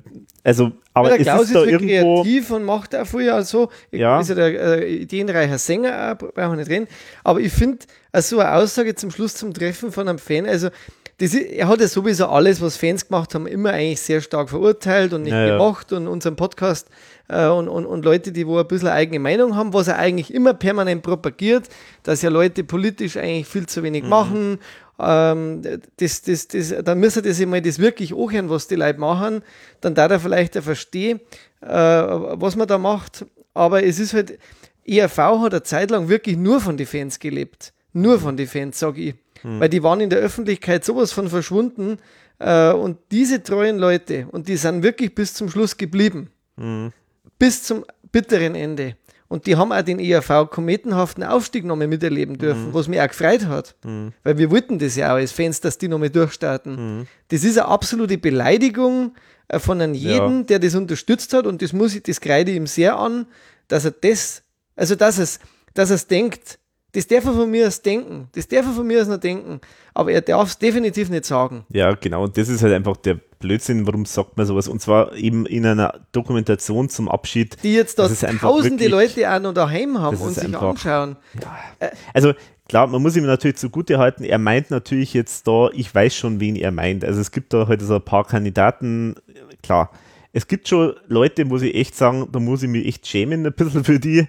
also 0.44 0.72
aber 0.94 1.10
ja, 1.10 1.18
der 1.18 1.26
Klaus 1.26 1.42
ist, 1.44 1.48
ist 1.50 1.56
da 1.56 1.64
irgendwo 1.66 2.24
kreativ 2.24 2.50
und 2.50 2.64
macht 2.64 2.96
auch 2.96 3.06
früher 3.06 3.36
also 3.36 3.70
ja. 3.92 4.20
ist 4.20 4.30
ja 4.30 4.36
der 4.36 4.80
äh, 4.80 4.96
ideenreicher 4.96 5.60
Sänger 5.60 6.14
auch, 6.14 6.18
brauchen 6.18 6.54
wir 6.54 6.56
nicht 6.56 6.70
reden, 6.70 6.88
aber 7.24 7.40
ich 7.42 7.52
finde 7.52 7.86
also 8.12 8.40
eine 8.40 8.54
Aussage 8.54 8.96
zum 8.96 9.12
Schluss 9.12 9.36
zum 9.36 9.54
Treffen 9.54 9.92
von 9.92 10.08
einem 10.08 10.18
Fan, 10.18 10.48
also 10.48 10.70
das 11.18 11.34
ist, 11.34 11.50
er 11.52 11.68
hat 11.68 11.80
ja 11.80 11.88
sowieso 11.88 12.28
alles, 12.28 12.62
was 12.62 12.76
Fans 12.76 13.08
gemacht 13.08 13.34
haben, 13.36 13.48
immer 13.48 13.72
eigentlich 13.72 14.02
sehr 14.02 14.20
stark 14.20 14.50
verurteilt 14.50 15.14
und 15.14 15.24
nicht 15.24 15.32
ja, 15.32 15.52
gemacht 15.52 15.94
und 15.94 16.08
unseren 16.08 16.36
Podcast 16.36 16.90
äh, 17.30 17.48
und, 17.48 17.70
und, 17.70 17.86
und 17.86 18.04
Leute, 18.04 18.34
die 18.34 18.46
wo 18.46 18.58
ein 18.58 18.68
bisschen 18.68 18.90
eigene 18.90 19.20
Meinung 19.20 19.56
haben, 19.56 19.74
was 19.74 19.88
er 19.88 19.98
eigentlich 19.98 20.34
immer 20.34 20.54
permanent 20.54 21.04
propagiert, 21.04 21.70
dass 22.04 22.22
ja 22.22 22.30
Leute 22.30 22.66
politisch 22.66 23.16
eigentlich 23.16 23.48
viel 23.48 23.66
zu 23.66 23.82
wenig 23.84 24.04
mhm. 24.04 24.10
machen. 24.10 24.60
Ähm, 25.00 25.62
das, 25.98 26.22
das, 26.22 26.50
das, 26.50 26.74
dann 26.84 27.00
müsste 27.00 27.22
das 27.22 27.40
immer 27.40 27.62
das 27.62 27.80
wirklich 27.80 28.14
anhören, 28.14 28.50
was 28.50 28.68
die 28.68 28.76
Leute 28.76 29.00
machen. 29.00 29.42
Dann 29.80 29.96
da 29.96 30.08
er 30.08 30.20
vielleicht 30.20 30.56
verstehen, 30.56 31.22
äh, 31.62 31.68
was 31.70 32.58
man 32.58 32.68
da 32.68 32.78
macht. 32.78 33.26
Aber 33.54 33.84
es 33.84 34.00
ist 34.00 34.14
halt, 34.14 34.38
ERV 34.86 35.18
hat 35.18 35.54
eine 35.54 35.64
Zeit 35.64 35.92
lang 35.92 36.10
wirklich 36.10 36.36
nur 36.36 36.60
von 36.60 36.76
den 36.76 36.88
Fans 36.88 37.20
gelebt. 37.20 37.72
Nur 37.96 38.20
von 38.20 38.36
den 38.36 38.48
Fans, 38.48 38.78
sage 38.78 39.02
ich. 39.02 39.16
Hm. 39.42 39.60
Weil 39.60 39.70
die 39.70 39.82
waren 39.82 40.02
in 40.02 40.10
der 40.10 40.20
Öffentlichkeit 40.20 40.84
sowas 40.84 41.12
von 41.12 41.30
verschwunden. 41.30 41.98
Äh, 42.40 42.72
und 42.72 42.98
diese 43.12 43.42
treuen 43.42 43.78
Leute, 43.78 44.28
und 44.32 44.48
die 44.48 44.58
sind 44.58 44.84
wirklich 44.84 45.16
bis 45.16 45.34
zum 45.34 45.50
Schluss 45.50 45.78
geblieben. 45.78 46.30
Hm. 46.58 46.94
bis 47.38 47.64
zum 47.64 47.84
bitteren 48.12 48.56
Ende. 48.56 48.96
Und 49.28 49.48
die 49.48 49.56
haben 49.56 49.72
auch 49.72 49.82
den 49.82 50.00
ERV 50.00 50.50
kometenhaften 50.50 51.24
Aufstieg 51.24 51.66
nochmal 51.66 51.88
miterleben 51.88 52.38
dürfen, 52.38 52.68
mhm. 52.68 52.74
was 52.74 52.88
mich 52.88 53.02
auch 53.02 53.08
gefreut 53.08 53.46
hat. 53.48 53.76
Mhm. 53.84 54.14
Weil 54.24 54.38
wir 54.38 54.52
wollten 54.52 54.78
das 54.78 54.96
ja 54.96 55.12
auch 55.12 55.18
als 55.18 55.32
Fans, 55.32 55.60
dass 55.62 55.78
die 55.78 55.88
nochmal 55.88 56.12
durchstarten. 56.12 57.00
Mhm. 57.00 57.08
Das 57.30 57.44
ist 57.44 57.58
eine 57.58 57.68
absolute 57.68 58.18
Beleidigung 58.18 59.16
äh, 59.48 59.60
von 59.60 59.82
einem 59.82 59.94
jeden, 59.96 60.38
ja. 60.38 60.44
der 60.44 60.60
das 60.60 60.76
unterstützt 60.76 61.34
hat. 61.34 61.48
Und 61.48 61.62
das 61.62 61.74
muss 61.74 61.96
ich, 61.96 62.04
das 62.04 62.22
kreide 62.22 62.52
ihm 62.52 62.68
sehr 62.68 62.98
an, 62.98 63.26
dass 63.68 63.86
er 63.86 63.92
das, 63.92 64.44
also 64.76 64.96
dass 64.96 65.18
es, 65.18 65.40
dass 65.74 65.90
er 65.90 65.96
es 65.96 66.08
denkt, 66.08 66.60
das 66.96 67.08
darf 67.08 67.26
er 67.26 67.34
von 67.34 67.52
mir 67.52 67.68
aus 67.68 67.82
denken. 67.82 68.30
Das 68.32 68.48
darf 68.48 68.66
er 68.66 68.72
von 68.72 68.88
mir 68.88 69.02
aus 69.02 69.08
noch 69.10 69.20
denken. 69.20 69.60
Aber 69.94 70.12
er 70.12 70.22
darf 70.22 70.48
es 70.48 70.58
definitiv 70.58 71.10
nicht 71.10 71.26
sagen. 71.26 71.66
Ja, 71.70 71.94
genau. 71.94 72.24
Und 72.24 72.38
das 72.38 72.48
ist 72.48 72.64
halt 72.64 72.74
einfach 72.74 72.96
der 72.98 73.20
Blödsinn. 73.40 73.86
Warum 73.86 74.06
sagt 74.06 74.38
man 74.38 74.46
sowas? 74.46 74.70
Und 74.70 74.82
zwar 74.82 75.14
eben 75.16 75.46
in 75.46 75.66
einer 75.66 76.00
Dokumentation 76.14 76.88
zum 76.88 77.10
Abschied. 77.10 77.58
Die 77.64 77.74
jetzt 77.74 78.00
da 78.00 78.08
tausende 78.08 78.86
wirklich, 78.86 79.18
Leute 79.18 79.30
auch 79.30 79.42
noch 79.42 79.54
daheim 79.54 80.00
haben 80.00 80.16
und 80.16 80.34
sich 80.34 80.46
einfach, 80.46 80.62
anschauen. 80.62 81.18
Ja. 81.42 81.90
Also, 82.14 82.32
klar, 82.70 82.88
man 82.88 83.02
muss 83.02 83.18
ihm 83.18 83.26
natürlich 83.26 83.58
zugute 83.58 84.00
halten. 84.00 84.24
Er 84.24 84.38
meint 84.38 84.72
natürlich 84.72 85.14
jetzt 85.14 85.46
da, 85.50 85.70
ich 85.74 85.94
weiß 85.94 86.16
schon, 86.16 86.40
wen 86.40 86.56
er 86.56 86.72
meint. 86.72 87.04
Also, 87.04 87.20
es 87.20 87.32
gibt 87.32 87.52
da 87.52 87.68
heute 87.68 87.70
halt 87.70 87.82
so 87.82 87.96
ein 87.96 88.02
paar 88.02 88.26
Kandidaten. 88.26 89.16
Klar. 89.64 89.92
Es 90.32 90.48
gibt 90.48 90.68
schon 90.68 90.94
Leute, 91.08 91.46
muss 91.46 91.62
ich 91.62 91.76
echt 91.76 91.96
sagen, 91.96 92.28
da 92.32 92.40
muss 92.40 92.64
ich 92.64 92.70
mich 92.70 92.86
echt 92.86 93.08
schämen, 93.08 93.46
ein 93.46 93.54
bisschen 93.54 93.84
für 93.84 94.00
die 94.00 94.28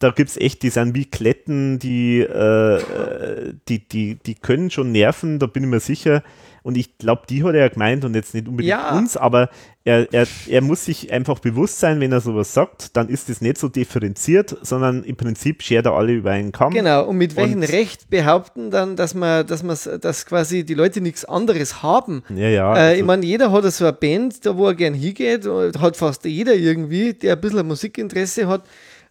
da 0.00 0.10
gibt 0.10 0.30
es 0.30 0.36
echt, 0.38 0.62
die 0.62 0.70
sind 0.70 0.94
wie 0.94 1.04
Kletten, 1.04 1.78
die, 1.78 2.20
äh, 2.20 3.52
die, 3.68 3.86
die, 3.86 4.16
die 4.16 4.34
können 4.34 4.70
schon 4.70 4.92
nerven, 4.92 5.38
da 5.38 5.46
bin 5.46 5.62
ich 5.62 5.68
mir 5.68 5.80
sicher. 5.80 6.22
Und 6.62 6.76
ich 6.76 6.98
glaube, 6.98 7.22
die 7.28 7.44
hat 7.44 7.54
er 7.54 7.60
ja 7.60 7.68
gemeint 7.68 8.04
und 8.04 8.14
jetzt 8.14 8.34
nicht 8.34 8.48
unbedingt 8.48 8.70
ja. 8.70 8.96
uns, 8.96 9.16
aber 9.16 9.48
er, 9.84 10.12
er, 10.12 10.26
er 10.46 10.60
muss 10.60 10.84
sich 10.84 11.10
einfach 11.12 11.38
bewusst 11.38 11.80
sein, 11.80 12.00
wenn 12.00 12.12
er 12.12 12.20
sowas 12.20 12.52
sagt, 12.52 12.96
dann 12.96 13.08
ist 13.08 13.30
es 13.30 13.40
nicht 13.40 13.56
so 13.56 13.68
differenziert, 13.68 14.56
sondern 14.62 15.04
im 15.04 15.16
Prinzip 15.16 15.62
schert 15.62 15.86
er 15.86 15.92
alle 15.92 16.12
über 16.12 16.30
einen 16.30 16.52
Kamm. 16.52 16.72
Genau, 16.72 17.06
und 17.06 17.16
mit 17.16 17.36
welchem 17.36 17.62
Recht 17.62 18.10
behaupten 18.10 18.70
dann, 18.70 18.96
dass 18.96 19.14
man, 19.14 19.46
dass 19.46 19.62
man, 19.62 19.76
dass 20.00 20.26
quasi 20.26 20.64
die 20.64 20.74
Leute 20.74 21.00
nichts 21.00 21.24
anderes 21.24 21.82
haben. 21.82 22.22
Ja, 22.34 22.48
ja. 22.48 22.74
Äh, 22.74 22.78
also 22.78 23.00
ich 23.00 23.06
meine, 23.06 23.24
jeder 23.24 23.52
hat 23.52 23.64
so 23.72 23.84
eine 23.84 23.94
Band, 23.94 24.44
da 24.44 24.56
wo 24.56 24.66
er 24.66 24.74
gern 24.74 24.94
hingeht, 24.94 25.46
hat 25.46 25.96
fast 25.96 26.24
jeder 26.24 26.54
irgendwie, 26.54 27.14
der 27.14 27.34
ein 27.34 27.40
bisschen 27.40 27.66
Musikinteresse 27.66 28.48
hat 28.48 28.64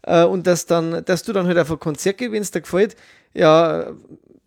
äh, 0.10 0.24
und 0.24 0.48
dass, 0.48 0.66
dann, 0.66 1.06
dass 1.06 1.24
du 1.24 1.34
dann 1.34 1.48
halt 1.48 1.58
auf 1.58 1.72
ein 1.72 1.80
Konzert 1.80 2.18
gehst, 2.18 2.32
wenn 2.32 2.42
es 2.42 2.52
dir 2.52 2.62
gefällt, 2.62 2.96
ja, 3.34 3.92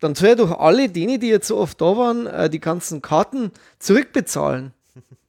dann 0.01 0.13
soll 0.13 0.29
ja 0.29 0.35
doch 0.35 0.59
alle 0.59 0.89
denen, 0.89 1.19
die 1.19 1.29
jetzt 1.29 1.47
so 1.47 1.57
oft 1.57 1.79
da 1.79 1.97
waren, 1.97 2.27
äh, 2.27 2.49
die 2.49 2.59
ganzen 2.59 3.01
Karten 3.01 3.51
zurückbezahlen. 3.79 4.73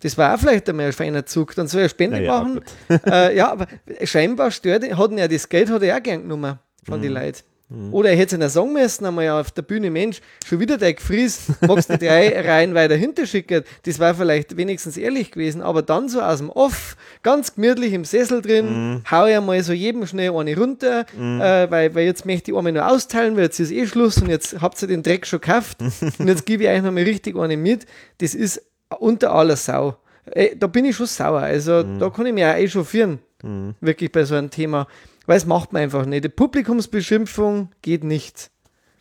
Das 0.01 0.19
war 0.19 0.35
auch 0.35 0.39
vielleicht 0.39 0.69
einmal 0.69 0.87
ein 0.87 0.93
feiner 0.93 1.25
Zug. 1.25 1.55
Dann 1.55 1.69
soll 1.69 1.83
er 1.83 1.89
Spende 1.89 2.19
naja, 2.19 2.43
machen. 2.43 2.61
äh, 3.07 3.35
ja, 3.37 3.53
aber 3.53 3.69
scheinbar 4.03 4.51
stört, 4.51 4.83
hat 4.85 5.13
ja 5.13 5.29
das 5.29 5.49
Geld 5.49 5.71
hat 5.71 5.83
er 5.83 5.97
auch 5.97 6.03
gern 6.03 6.23
genommen 6.23 6.59
von 6.83 6.99
mhm. 6.99 7.03
den 7.03 7.13
Leuten. 7.13 7.39
Mhm. 7.69 7.95
Oder 7.95 8.11
er 8.11 8.17
hätte 8.17 8.37
es 8.37 8.41
einer 8.41 8.51
sagen 8.51 8.73
müssen, 8.73 9.07
einmal 9.07 9.29
auf 9.31 9.51
der 9.51 9.63
Bühne, 9.63 9.91
Mensch, 9.91 10.21
schon 10.47 10.61
wieder 10.61 10.77
der 10.77 10.93
Gefries, 10.93 11.47
magst 11.61 11.89
du 11.89 11.97
drei 11.97 12.39
Reihen 12.47 12.75
weiter 12.75 12.95
hinterschicken? 12.95 13.65
Das 13.85 13.99
war 13.99 14.15
vielleicht 14.15 14.57
wenigstens 14.57 14.97
ehrlich 14.97 15.31
gewesen, 15.31 15.63
aber 15.63 15.83
dann 15.83 16.09
so 16.09 16.21
aus 16.21 16.39
dem 16.39 16.51
Off, 16.51 16.97
ganz 17.23 17.55
gemütlich 17.55 17.93
im 17.93 18.05
Sessel 18.05 18.43
drin, 18.43 18.67
mhm. 18.67 19.03
hau 19.11 19.27
ja 19.27 19.41
mal 19.41 19.63
so 19.63 19.73
jedem 19.73 20.07
schnell 20.07 20.35
eine 20.37 20.57
runter, 20.57 21.07
mhm. 21.17 21.41
äh, 21.41 21.71
weil, 21.71 21.95
weil 21.95 22.05
jetzt 22.05 22.27
möchte 22.27 22.51
ich 22.51 22.57
einmal 22.57 22.73
nur 22.73 22.87
austeilen, 22.91 23.37
weil 23.37 23.45
jetzt 23.45 23.59
ist 23.61 23.73
eh 23.73 23.87
Schluss 23.87 24.19
und 24.19 24.29
jetzt 24.29 24.61
habt 24.61 24.81
ihr 24.83 24.89
den 24.89 25.03
Dreck 25.03 25.27
schon 25.27 25.41
gekauft 25.41 25.79
und 26.19 26.29
jetzt 26.29 26.45
gebe 26.45 26.65
ich 26.65 26.69
euch 26.69 26.83
nochmal 26.83 27.05
richtig 27.05 27.37
eine 27.37 27.57
mit. 27.57 27.87
Das 28.19 28.35
ist 28.35 28.63
unter 28.99 29.33
aller 29.33 29.57
Sau. 29.57 29.97
Ey, 30.27 30.57
da 30.59 30.67
bin 30.67 30.85
ich 30.85 30.97
schon 30.97 31.07
sauer. 31.07 31.41
Also 31.41 31.85
mhm. 31.85 31.99
da 31.99 32.11
kann 32.11 32.27
ich 32.27 32.33
mich 32.33 32.45
auch 32.45 32.57
eh 32.57 32.69
chauffieren. 32.69 33.19
Mhm. 33.43 33.75
Wirklich 33.81 34.11
bei 34.11 34.25
so 34.25 34.35
einem 34.35 34.51
Thema. 34.51 34.87
Weil 35.27 35.37
es 35.37 35.47
macht 35.47 35.73
man 35.73 35.83
einfach 35.83 36.07
nicht. 36.07 36.25
Die 36.25 36.29
Publikumsbeschimpfung 36.29 37.71
geht 37.83 38.05
nicht. 38.05 38.51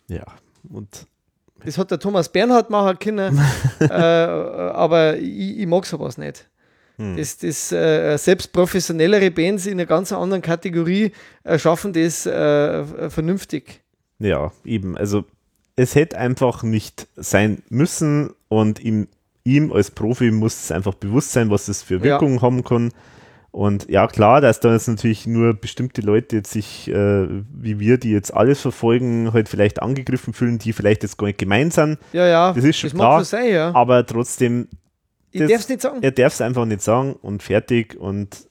Ja, 0.08 0.24
und. 0.68 1.06
Das 1.64 1.78
hat 1.78 1.90
der 1.90 1.98
Thomas 1.98 2.30
Bernhard 2.30 2.68
machen 2.68 2.98
können, 2.98 3.40
äh, 3.80 3.86
aber 3.86 5.16
ich, 5.16 5.60
ich 5.60 5.66
mag 5.66 5.86
sowas 5.86 6.18
nicht. 6.18 6.46
Hm. 6.96 7.16
Das, 7.16 7.38
das 7.38 7.72
äh, 7.72 8.16
selbst 8.18 8.52
professionellere 8.52 9.30
Bands 9.30 9.66
in 9.66 9.72
einer 9.72 9.86
ganz 9.86 10.12
anderen 10.12 10.42
Kategorie 10.42 11.12
äh, 11.42 11.58
schaffen 11.58 11.92
das 11.92 12.26
äh, 12.26 13.10
vernünftig. 13.10 13.82
Ja, 14.18 14.52
eben. 14.64 14.96
Also 14.96 15.24
es 15.76 15.94
hätte 15.94 16.18
einfach 16.18 16.62
nicht 16.62 17.08
sein 17.16 17.62
müssen 17.68 18.30
und 18.48 18.80
ihm, 18.80 19.08
ihm 19.42 19.72
als 19.72 19.90
Profi 19.90 20.30
muss 20.30 20.64
es 20.64 20.70
einfach 20.70 20.94
bewusst 20.94 21.32
sein, 21.32 21.50
was 21.50 21.66
das 21.66 21.82
für 21.82 22.02
Wirkungen 22.02 22.36
ja. 22.36 22.42
haben 22.42 22.62
kann. 22.62 22.92
Und 23.54 23.88
ja, 23.88 24.08
klar, 24.08 24.40
dass 24.40 24.58
da 24.58 24.72
jetzt 24.72 24.88
natürlich 24.88 25.28
nur 25.28 25.54
bestimmte 25.54 26.00
Leute 26.00 26.34
jetzt 26.34 26.50
sich, 26.50 26.88
äh, 26.90 27.28
wie 27.52 27.78
wir, 27.78 27.98
die 27.98 28.10
jetzt 28.10 28.34
alles 28.34 28.60
verfolgen, 28.60 29.32
halt 29.32 29.48
vielleicht 29.48 29.80
angegriffen 29.80 30.34
fühlen, 30.34 30.58
die 30.58 30.72
vielleicht 30.72 31.04
jetzt 31.04 31.18
gar 31.18 31.28
nicht 31.28 31.38
gemeint 31.38 31.72
sind. 31.72 31.98
Ja, 32.12 32.26
ja. 32.26 32.52
Das 32.52 32.64
ist 32.64 32.78
schon 32.78 32.90
das 32.90 32.98
klar. 32.98 33.24
Sein, 33.24 33.52
ja. 33.52 33.72
Aber 33.72 34.04
trotzdem. 34.04 34.66
Ich 35.30 35.38
darf 35.38 35.52
es 35.52 35.68
nicht 35.68 35.82
sagen. 35.82 35.98
Er 36.02 36.10
darf 36.10 36.32
es 36.32 36.40
einfach 36.40 36.64
nicht 36.64 36.82
sagen 36.82 37.12
und 37.12 37.44
fertig 37.44 37.96
und. 37.96 38.48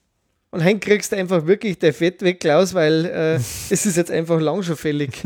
Und 0.52 0.64
heim 0.64 0.80
kriegst 0.80 1.12
du 1.12 1.18
einfach 1.18 1.48
wirklich 1.48 1.80
der 1.80 1.94
Fett 1.94 2.22
weg, 2.22 2.40
Klaus, 2.40 2.74
weil 2.74 3.04
äh, 3.06 3.36
es 3.70 3.86
ist 3.86 3.98
jetzt 3.98 4.10
einfach 4.10 4.40
lang 4.40 4.64
schon 4.64 4.78
fällig. 4.78 5.22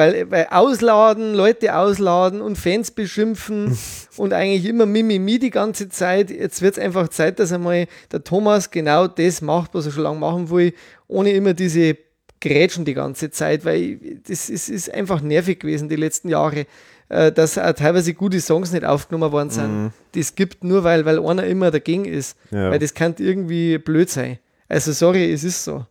Weil, 0.00 0.30
weil 0.30 0.46
ausladen, 0.50 1.34
Leute 1.34 1.76
ausladen 1.76 2.40
und 2.40 2.56
Fans 2.56 2.90
beschimpfen 2.90 3.76
und 4.16 4.32
eigentlich 4.32 4.64
immer 4.64 4.86
Mimimi 4.86 5.38
die 5.38 5.50
ganze 5.50 5.90
Zeit. 5.90 6.30
Jetzt 6.30 6.62
wird 6.62 6.78
es 6.78 6.82
einfach 6.82 7.08
Zeit, 7.08 7.38
dass 7.38 7.52
einmal 7.52 7.86
der 8.10 8.24
Thomas 8.24 8.70
genau 8.70 9.08
das 9.08 9.42
macht, 9.42 9.74
was 9.74 9.84
er 9.84 9.92
schon 9.92 10.04
lange 10.04 10.18
machen 10.18 10.48
will, 10.48 10.72
ohne 11.06 11.32
immer 11.32 11.52
diese 11.52 11.98
Grätschen 12.40 12.86
die 12.86 12.94
ganze 12.94 13.30
Zeit, 13.30 13.66
weil 13.66 13.98
das 14.26 14.48
ist, 14.48 14.70
ist 14.70 14.90
einfach 14.90 15.20
nervig 15.20 15.60
gewesen 15.60 15.90
die 15.90 15.96
letzten 15.96 16.30
Jahre, 16.30 16.64
äh, 17.10 17.30
dass 17.30 17.58
auch 17.58 17.74
teilweise 17.74 18.14
gute 18.14 18.40
Songs 18.40 18.72
nicht 18.72 18.86
aufgenommen 18.86 19.32
worden 19.32 19.50
sind. 19.50 19.82
Mhm. 19.82 19.92
Das 20.12 20.34
gibt 20.34 20.64
nur, 20.64 20.82
weil, 20.82 21.04
weil 21.04 21.22
einer 21.22 21.44
immer 21.44 21.70
dagegen 21.70 22.06
ist. 22.06 22.38
Ja. 22.50 22.70
Weil 22.70 22.78
das 22.78 22.94
kann 22.94 23.16
irgendwie 23.18 23.76
blöd 23.76 24.08
sein. 24.08 24.38
Also 24.66 24.92
sorry, 24.92 25.30
es 25.30 25.44
ist 25.44 25.62
so. 25.62 25.84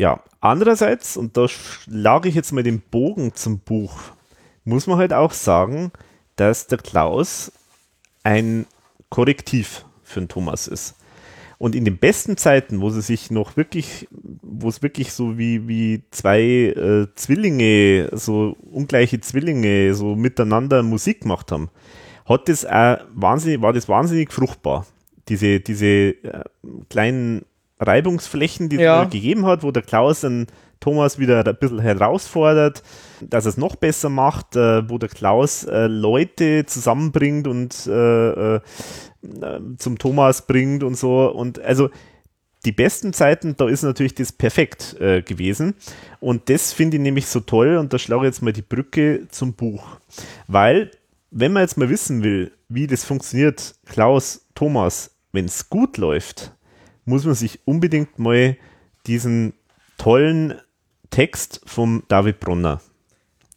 Ja, 0.00 0.22
andererseits, 0.40 1.18
und 1.18 1.36
da 1.36 1.46
schlage 1.46 2.30
ich 2.30 2.34
jetzt 2.34 2.52
mal 2.52 2.62
den 2.62 2.80
Bogen 2.80 3.34
zum 3.34 3.58
Buch, 3.58 4.00
muss 4.64 4.86
man 4.86 4.96
halt 4.96 5.12
auch 5.12 5.32
sagen, 5.32 5.92
dass 6.36 6.68
der 6.68 6.78
Klaus 6.78 7.52
ein 8.22 8.64
Korrektiv 9.10 9.84
für 10.02 10.20
den 10.20 10.28
Thomas 10.28 10.68
ist. 10.68 10.96
Und 11.58 11.74
in 11.74 11.84
den 11.84 11.98
besten 11.98 12.38
Zeiten, 12.38 12.80
wo 12.80 12.88
sie 12.88 13.02
sich 13.02 13.30
noch 13.30 13.58
wirklich, 13.58 14.08
wo 14.40 14.70
es 14.70 14.80
wirklich 14.80 15.12
so 15.12 15.36
wie, 15.36 15.68
wie 15.68 16.02
zwei 16.12 16.40
äh, 16.40 17.06
Zwillinge, 17.14 18.08
so 18.12 18.56
ungleiche 18.72 19.20
Zwillinge, 19.20 19.92
so 19.92 20.16
miteinander 20.16 20.82
Musik 20.82 21.20
gemacht 21.20 21.52
haben, 21.52 21.68
hat 22.24 22.48
das 22.48 22.64
auch 22.64 23.00
wahnsinnig, 23.12 23.60
war 23.60 23.74
das 23.74 23.86
wahnsinnig 23.86 24.32
fruchtbar. 24.32 24.86
Diese, 25.28 25.60
diese 25.60 25.86
äh, 25.86 26.44
kleinen 26.88 27.44
Reibungsflächen, 27.80 28.68
die 28.68 28.76
ja. 28.76 29.04
es 29.04 29.10
gegeben 29.10 29.46
hat, 29.46 29.62
wo 29.62 29.70
der 29.70 29.82
Klaus 29.82 30.20
dann 30.20 30.46
Thomas 30.80 31.18
wieder 31.18 31.46
ein 31.46 31.56
bisschen 31.56 31.80
herausfordert, 31.80 32.82
dass 33.20 33.44
er 33.44 33.50
es 33.50 33.56
noch 33.56 33.76
besser 33.76 34.08
macht, 34.08 34.56
äh, 34.56 34.88
wo 34.88 34.98
der 34.98 35.08
Klaus 35.10 35.64
äh, 35.64 35.86
Leute 35.86 36.64
zusammenbringt 36.66 37.46
und 37.46 37.86
äh, 37.86 38.54
äh 38.56 38.60
zum 39.76 39.98
Thomas 39.98 40.46
bringt 40.46 40.82
und 40.82 40.96
so. 40.96 41.30
Und 41.30 41.58
also 41.58 41.90
die 42.64 42.72
besten 42.72 43.12
Zeiten, 43.12 43.54
da 43.56 43.68
ist 43.68 43.82
natürlich 43.82 44.14
das 44.14 44.32
perfekt 44.32 44.96
äh, 45.00 45.22
gewesen. 45.22 45.74
Und 46.20 46.48
das 46.48 46.72
finde 46.72 46.96
ich 46.96 47.02
nämlich 47.02 47.26
so 47.26 47.40
toll 47.40 47.76
und 47.76 47.92
da 47.92 47.98
schlage 47.98 48.22
ich 48.22 48.28
jetzt 48.28 48.42
mal 48.42 48.52
die 48.52 48.62
Brücke 48.62 49.26
zum 49.30 49.54
Buch. 49.54 49.98
Weil, 50.46 50.90
wenn 51.30 51.52
man 51.52 51.62
jetzt 51.62 51.78
mal 51.78 51.88
wissen 51.88 52.22
will, 52.22 52.52
wie 52.68 52.86
das 52.86 53.04
funktioniert, 53.04 53.74
Klaus, 53.86 54.46
Thomas, 54.54 55.10
wenn 55.32 55.46
es 55.46 55.68
gut 55.68 55.96
läuft, 55.96 56.52
muss 57.10 57.26
man 57.26 57.34
sich 57.34 57.60
unbedingt 57.66 58.18
mal 58.18 58.56
diesen 59.06 59.52
tollen 59.98 60.54
Text 61.10 61.60
vom 61.66 62.04
David 62.08 62.40
Bronner 62.40 62.80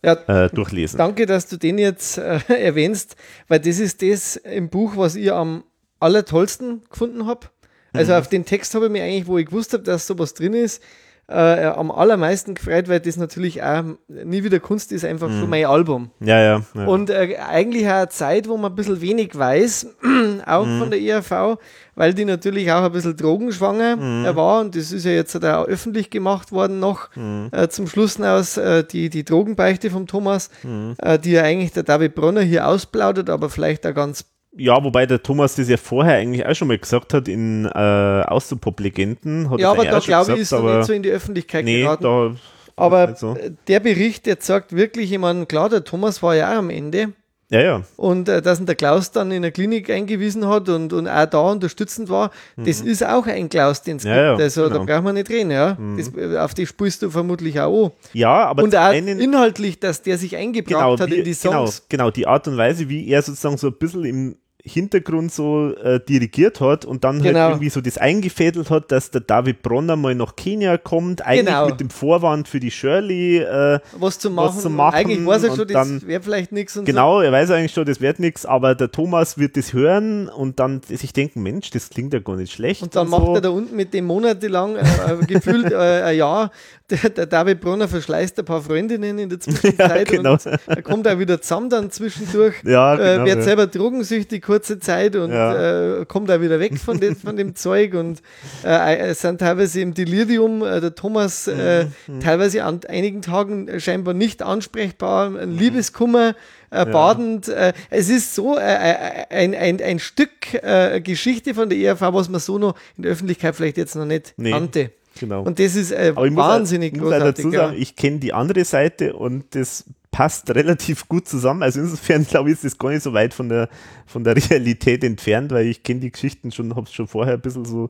ja, 0.03 0.13
äh, 0.27 0.49
durchlesen. 0.49 0.97
Danke, 0.97 1.25
dass 1.25 1.47
du 1.47 1.57
den 1.57 1.77
jetzt 1.77 2.17
äh, 2.17 2.39
erwähnst, 2.47 3.15
weil 3.47 3.59
das 3.59 3.79
ist 3.79 4.01
das 4.01 4.35
im 4.35 4.69
Buch, 4.69 4.97
was 4.97 5.15
ich 5.15 5.31
am 5.31 5.63
allertollsten 5.99 6.81
gefunden 6.89 7.25
habe. 7.25 7.47
Also 7.93 8.11
mhm. 8.11 8.17
auf 8.17 8.27
den 8.27 8.43
Text 8.43 8.73
habe 8.75 8.87
ich 8.87 8.91
mir 8.91 9.03
eigentlich, 9.03 9.27
wo 9.27 9.37
ich 9.37 9.45
gewusst 9.45 9.71
habe, 9.73 9.83
dass 9.83 10.07
sowas 10.07 10.33
drin 10.33 10.53
ist, 10.53 10.81
äh, 11.27 11.65
am 11.65 11.89
allermeisten 11.89 12.53
gefreut, 12.53 12.89
weil 12.89 12.99
das 12.99 13.15
natürlich 13.15 13.63
auch 13.63 13.83
nie 14.07 14.43
wieder 14.43 14.59
Kunst 14.59 14.91
ist, 14.91 15.05
einfach 15.05 15.29
mhm. 15.29 15.39
für 15.39 15.47
mein 15.47 15.65
Album. 15.65 16.11
Ja, 16.19 16.39
ja. 16.39 16.61
ja. 16.75 16.85
Und 16.85 17.09
äh, 17.09 17.37
eigentlich 17.37 17.87
auch 17.87 17.93
eine 17.93 18.09
Zeit, 18.09 18.49
wo 18.49 18.57
man 18.57 18.73
ein 18.73 18.75
bisschen 18.75 18.99
wenig 18.99 19.37
weiß, 19.37 19.87
auch 20.45 20.65
mhm. 20.65 20.79
von 20.79 20.91
der 20.91 21.01
ERV, 21.01 21.57
weil 21.95 22.13
die 22.13 22.25
natürlich 22.25 22.71
auch 22.71 22.83
ein 22.83 22.91
bisschen 22.91 23.15
drogenschwanger 23.15 23.95
mhm. 23.95 24.35
war 24.35 24.61
und 24.61 24.75
das 24.75 24.91
ist 24.91 25.05
ja 25.05 25.11
jetzt 25.11 25.35
auch 25.35 25.65
öffentlich 25.65 26.09
gemacht 26.09 26.51
worden 26.51 26.79
noch 26.79 27.15
mhm. 27.15 27.49
äh, 27.51 27.69
zum 27.69 27.87
Schluss 27.87 28.19
aus 28.19 28.57
äh, 28.57 28.83
die, 28.83 29.09
die 29.09 29.23
Drogenbeichte 29.23 29.89
vom 29.89 30.07
Thomas, 30.07 30.49
mhm. 30.63 30.95
äh, 30.97 31.17
die 31.17 31.31
ja 31.31 31.43
eigentlich 31.43 31.71
der 31.71 31.83
David 31.83 32.15
Bronner 32.15 32.41
hier 32.41 32.67
ausplaudert, 32.67 33.29
aber 33.29 33.49
vielleicht 33.49 33.87
auch 33.87 33.93
ganz 33.93 34.25
Ja, 34.55 34.83
wobei 34.83 35.05
der 35.05 35.21
Thomas 35.21 35.55
das 35.55 35.67
ja 35.67 35.77
vorher 35.77 36.17
eigentlich 36.17 36.45
auch 36.45 36.53
schon 36.53 36.67
mal 36.67 36.77
gesagt 36.77 37.13
hat 37.13 37.27
in 37.27 37.65
äh, 37.65 37.69
Außerpop-Legenden. 37.69 39.49
Ja, 39.57 39.71
aber 39.71 39.85
da 39.85 39.99
glaube 39.99 40.33
ich, 40.33 40.39
ist 40.39 40.51
er 40.51 40.61
nicht 40.61 40.85
so 40.85 40.93
in 40.93 41.03
die 41.03 41.09
Öffentlichkeit 41.09 41.65
nee, 41.65 41.81
geraten. 41.81 42.03
Da 42.03 42.35
aber 42.75 43.15
so. 43.15 43.37
der 43.67 43.79
Bericht, 43.79 44.25
der 44.25 44.37
sagt 44.39 44.75
wirklich, 44.75 45.11
ich 45.11 45.19
meine, 45.19 45.45
klar, 45.45 45.69
der 45.69 45.83
Thomas 45.83 46.21
war 46.23 46.35
ja 46.35 46.53
auch 46.53 46.57
am 46.57 46.69
Ende. 46.69 47.13
Ja, 47.49 47.61
ja. 47.61 47.81
Und 47.97 48.29
äh, 48.29 48.41
dass 48.41 48.59
ihn 48.59 48.65
der 48.65 48.73
Klaus 48.73 49.11
dann 49.11 49.31
in 49.31 49.43
der 49.43 49.51
Klinik 49.51 49.87
eingewiesen 49.91 50.47
hat 50.47 50.69
und, 50.69 50.91
und 50.91 51.07
auch 51.07 51.25
da 51.27 51.39
unterstützend 51.39 52.09
war, 52.09 52.31
mhm. 52.55 52.65
das 52.65 52.81
ist 52.81 53.05
auch 53.05 53.27
ein 53.27 53.47
Klaus, 53.47 53.83
den 53.83 53.97
es 53.97 54.05
ja, 54.05 54.31
gibt. 54.31 54.41
Also 54.41 54.63
genau. 54.63 54.79
da 54.79 54.83
braucht 54.85 55.03
man 55.03 55.13
nicht 55.13 55.29
reden, 55.29 55.51
ja. 55.51 55.77
Mhm. 55.79 55.97
Das, 55.97 56.11
äh, 56.15 56.37
auf 56.39 56.55
die 56.55 56.65
spulst 56.65 57.03
du 57.03 57.11
vermutlich 57.11 57.59
auch 57.59 57.85
an. 57.85 57.91
Ja, 58.13 58.45
aber 58.45 58.63
und 58.63 58.75
auch 58.75 58.91
inhaltlich, 58.91 59.79
dass 59.79 60.01
der 60.01 60.17
sich 60.17 60.35
eingebracht 60.35 60.97
genau, 60.97 60.99
hat 60.99 61.11
in 61.11 61.23
die 61.23 61.33
Songs. 61.33 61.83
Genau, 61.89 62.05
genau, 62.05 62.11
die 62.11 62.25
Art 62.25 62.47
und 62.47 62.57
Weise, 62.57 62.89
wie 62.89 63.07
er 63.07 63.21
sozusagen 63.21 63.57
so 63.57 63.67
ein 63.67 63.77
bisschen 63.77 64.05
im 64.05 64.35
Hintergrund 64.65 65.31
so 65.33 65.73
äh, 65.75 65.99
dirigiert 65.99 66.61
hat 66.61 66.85
und 66.85 67.03
dann 67.03 67.21
Genau. 67.21 67.39
halt 67.39 67.49
irgendwie 67.55 67.69
so 67.69 67.81
das 67.81 67.97
eingefädelt 67.97 68.69
hat, 68.69 68.91
dass 68.93 69.11
der 69.11 69.19
David 69.19 69.61
Bronner 69.61 69.97
mal 69.97 70.15
nach 70.15 70.37
Kenia 70.37 70.77
kommt, 70.77 71.21
eigentlich 71.25 71.45
Genau. 71.47 71.67
mit 71.67 71.81
dem 71.81 71.89
Vorwand 71.89 72.47
für 72.47 72.61
die 72.61 72.71
Shirley. 72.71 73.39
Äh, 73.39 73.79
Was 73.99 74.19
zu 74.19 74.29
machen. 74.29 74.59
zu 74.61 74.69
machen 74.69 74.95
Eigentlich 74.95 75.25
weiß 75.25 75.43
er 75.43 75.49
schon, 75.51 75.59
und 75.61 75.71
das 75.73 76.07
wäre 76.07 76.21
vielleicht 76.23 76.53
nichts. 76.53 76.77
und 76.77 76.85
genau, 76.85 77.19
er 77.19 77.31
weiß 77.33 77.51
eigentlich 77.51 77.73
schon, 77.73 77.83
das 77.85 77.99
wird 77.99 78.19
nichts, 78.19 78.45
aber 78.45 78.73
der 78.73 78.89
Thomas 78.89 79.37
wird 79.37 79.57
das 79.57 79.73
hören 79.73 80.29
und 80.29 80.59
dann 80.61 80.81
sich 80.87 81.11
denken, 81.11 81.43
Mensch, 81.43 81.69
das 81.71 81.89
klingt 81.89 82.13
ja 82.13 82.19
gar 82.19 82.37
nicht 82.37 82.53
schlecht. 82.53 82.79
So. 82.79 82.85
Und 82.85 82.95
dann 82.95 83.09
macht 83.09 83.25
so. 83.25 83.35
er 83.35 83.41
da 83.41 83.49
unten 83.49 83.75
mit 83.75 83.93
dem 83.93 84.05
monatelang, 84.05 84.77
äh, 84.77 84.79
äh, 84.81 85.25
gefühlt 85.27 85.71
äh, 85.73 85.75
ein 85.75 86.15
Jahr, 86.17 86.51
der, 86.89 87.09
der 87.09 87.25
David 87.25 87.59
Brunner 87.59 87.87
verschleißt 87.89 88.39
ein 88.39 88.45
paar 88.45 88.61
Freundinnen 88.61 89.19
in 89.19 89.27
der 89.29 89.39
Zwischenzeit 89.41 89.77
Ja, 89.77 90.03
genau. 90.17 90.33
und 90.33 90.45
er 90.45 90.81
kommt 90.81 91.05
auch 91.07 91.19
wieder 91.19 91.41
zusammen 91.41 91.69
dann 91.69 91.91
zwischendurch. 91.91 92.55
Ja, 92.63 92.95
genau, 92.95 93.23
äh, 93.23 93.25
wird 93.25 93.37
ja. 93.37 93.41
selber 93.41 93.67
drogensüchtig 93.67 94.47
kurze 94.53 94.79
Zeit 94.79 95.15
und 95.15 95.31
Ja. 95.31 95.99
äh, 96.01 96.05
kommt 96.05 96.29
auch 96.31 96.41
wieder 96.41 96.59
weg 96.59 96.77
von, 96.79 96.99
dem, 96.99 97.15
von 97.15 97.35
dem 97.37 97.55
Zeug 97.63 97.93
und 97.93 98.21
äh, 98.63 98.97
es 98.97 99.21
sind 99.21 99.39
teilweise 99.39 99.81
im 99.81 99.93
Delirium. 99.93 100.63
Äh, 100.63 100.79
der 100.81 100.95
Thomas 100.95 101.47
äh, 101.47 101.85
Mhm, 102.07 102.19
teilweise 102.19 102.63
an 102.63 102.79
einigen 102.87 103.21
Tagen 103.21 103.67
äh, 103.67 103.79
scheinbar 103.79 104.13
nicht 104.13 104.41
ansprechbar, 104.41 105.35
ein 105.35 105.57
Liebeskummer. 105.57 106.35
Äh, 106.69 106.85
badend. 106.87 107.47
Äh, 107.49 107.73
es 107.91 108.09
ist 108.09 108.33
so 108.33 108.57
äh, 108.57 108.61
äh, 108.61 109.25
ein, 109.29 109.53
ein, 109.53 109.79
ein 109.79 109.99
Stück 109.99 110.53
äh, 110.55 111.01
Geschichte 111.01 111.53
von 111.53 111.69
der 111.69 111.77
ERV, 111.77 112.01
was 112.13 112.29
man 112.29 112.39
so 112.41 112.57
noch 112.57 112.75
in 112.97 113.03
der 113.03 113.11
Öffentlichkeit 113.11 113.55
vielleicht 113.55 113.77
jetzt 113.77 113.95
noch 113.95 114.05
nicht 114.05 114.33
Nee, 114.37 114.49
kannte. 114.49 114.89
Genau. 115.19 115.43
Und 115.43 115.59
das 115.59 115.75
ist 115.75 115.91
äh, 115.91 116.09
ich 116.09 116.15
muss 116.15 116.35
wahnsinnig 116.35 116.93
auch, 116.95 117.01
muss 117.01 117.11
großartig. 117.11 117.45
dazu 117.45 117.51
sagen, 117.55 117.75
ich 117.77 117.95
kenne 117.95 118.17
die 118.17 118.33
andere 118.33 118.65
Seite 118.65 119.13
und 119.13 119.43
das 119.53 119.85
passt 120.13 120.49
relativ 120.51 121.09
gut 121.09 121.27
zusammen. 121.27 121.63
Also 121.63 121.81
insofern 121.81 122.23
glaube 122.29 122.49
ich, 122.49 122.53
ist 122.53 122.63
das 122.63 122.77
gar 122.77 122.91
nicht 122.91 123.03
so 123.03 123.11
weit 123.11 123.33
von 123.33 123.49
der, 123.49 123.67
von 124.05 124.23
der 124.23 124.37
Realität 124.37 125.03
entfernt, 125.03 125.51
weil 125.51 125.65
ich 125.65 125.83
kenne 125.83 125.99
die 125.99 126.11
Geschichten 126.11 126.53
schon, 126.53 126.73
habe 126.77 126.85
es 126.85 126.93
schon 126.93 127.07
vorher 127.07 127.33
ein 127.33 127.41
bisschen 127.41 127.65
so 127.65 127.89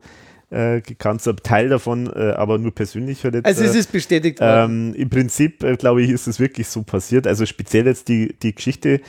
äh, 0.49 0.81
gekannt, 0.81 1.21
so 1.21 1.31
ein 1.31 1.37
Teil 1.37 1.69
davon, 1.69 2.07
äh, 2.07 2.31
aber 2.31 2.57
nur 2.57 2.73
persönlich 2.73 3.23
halt 3.23 3.35
jetzt. 3.35 3.45
also 3.45 3.63
es 3.63 3.75
äh, 3.75 3.79
ist 3.79 3.91
bestätigt 3.91 4.39
worden. 4.39 4.93
ähm, 4.93 4.95
Im 4.95 5.09
Prinzip, 5.09 5.63
äh, 5.63 5.75
glaube 5.75 6.01
ich, 6.01 6.09
ist 6.09 6.25
es 6.27 6.39
wirklich 6.39 6.67
so 6.67 6.81
passiert. 6.81 7.27
Also 7.27 7.45
speziell 7.45 7.85
jetzt 7.85 8.07
die, 8.07 8.33
die 8.41 8.55
Geschichte, 8.55 9.01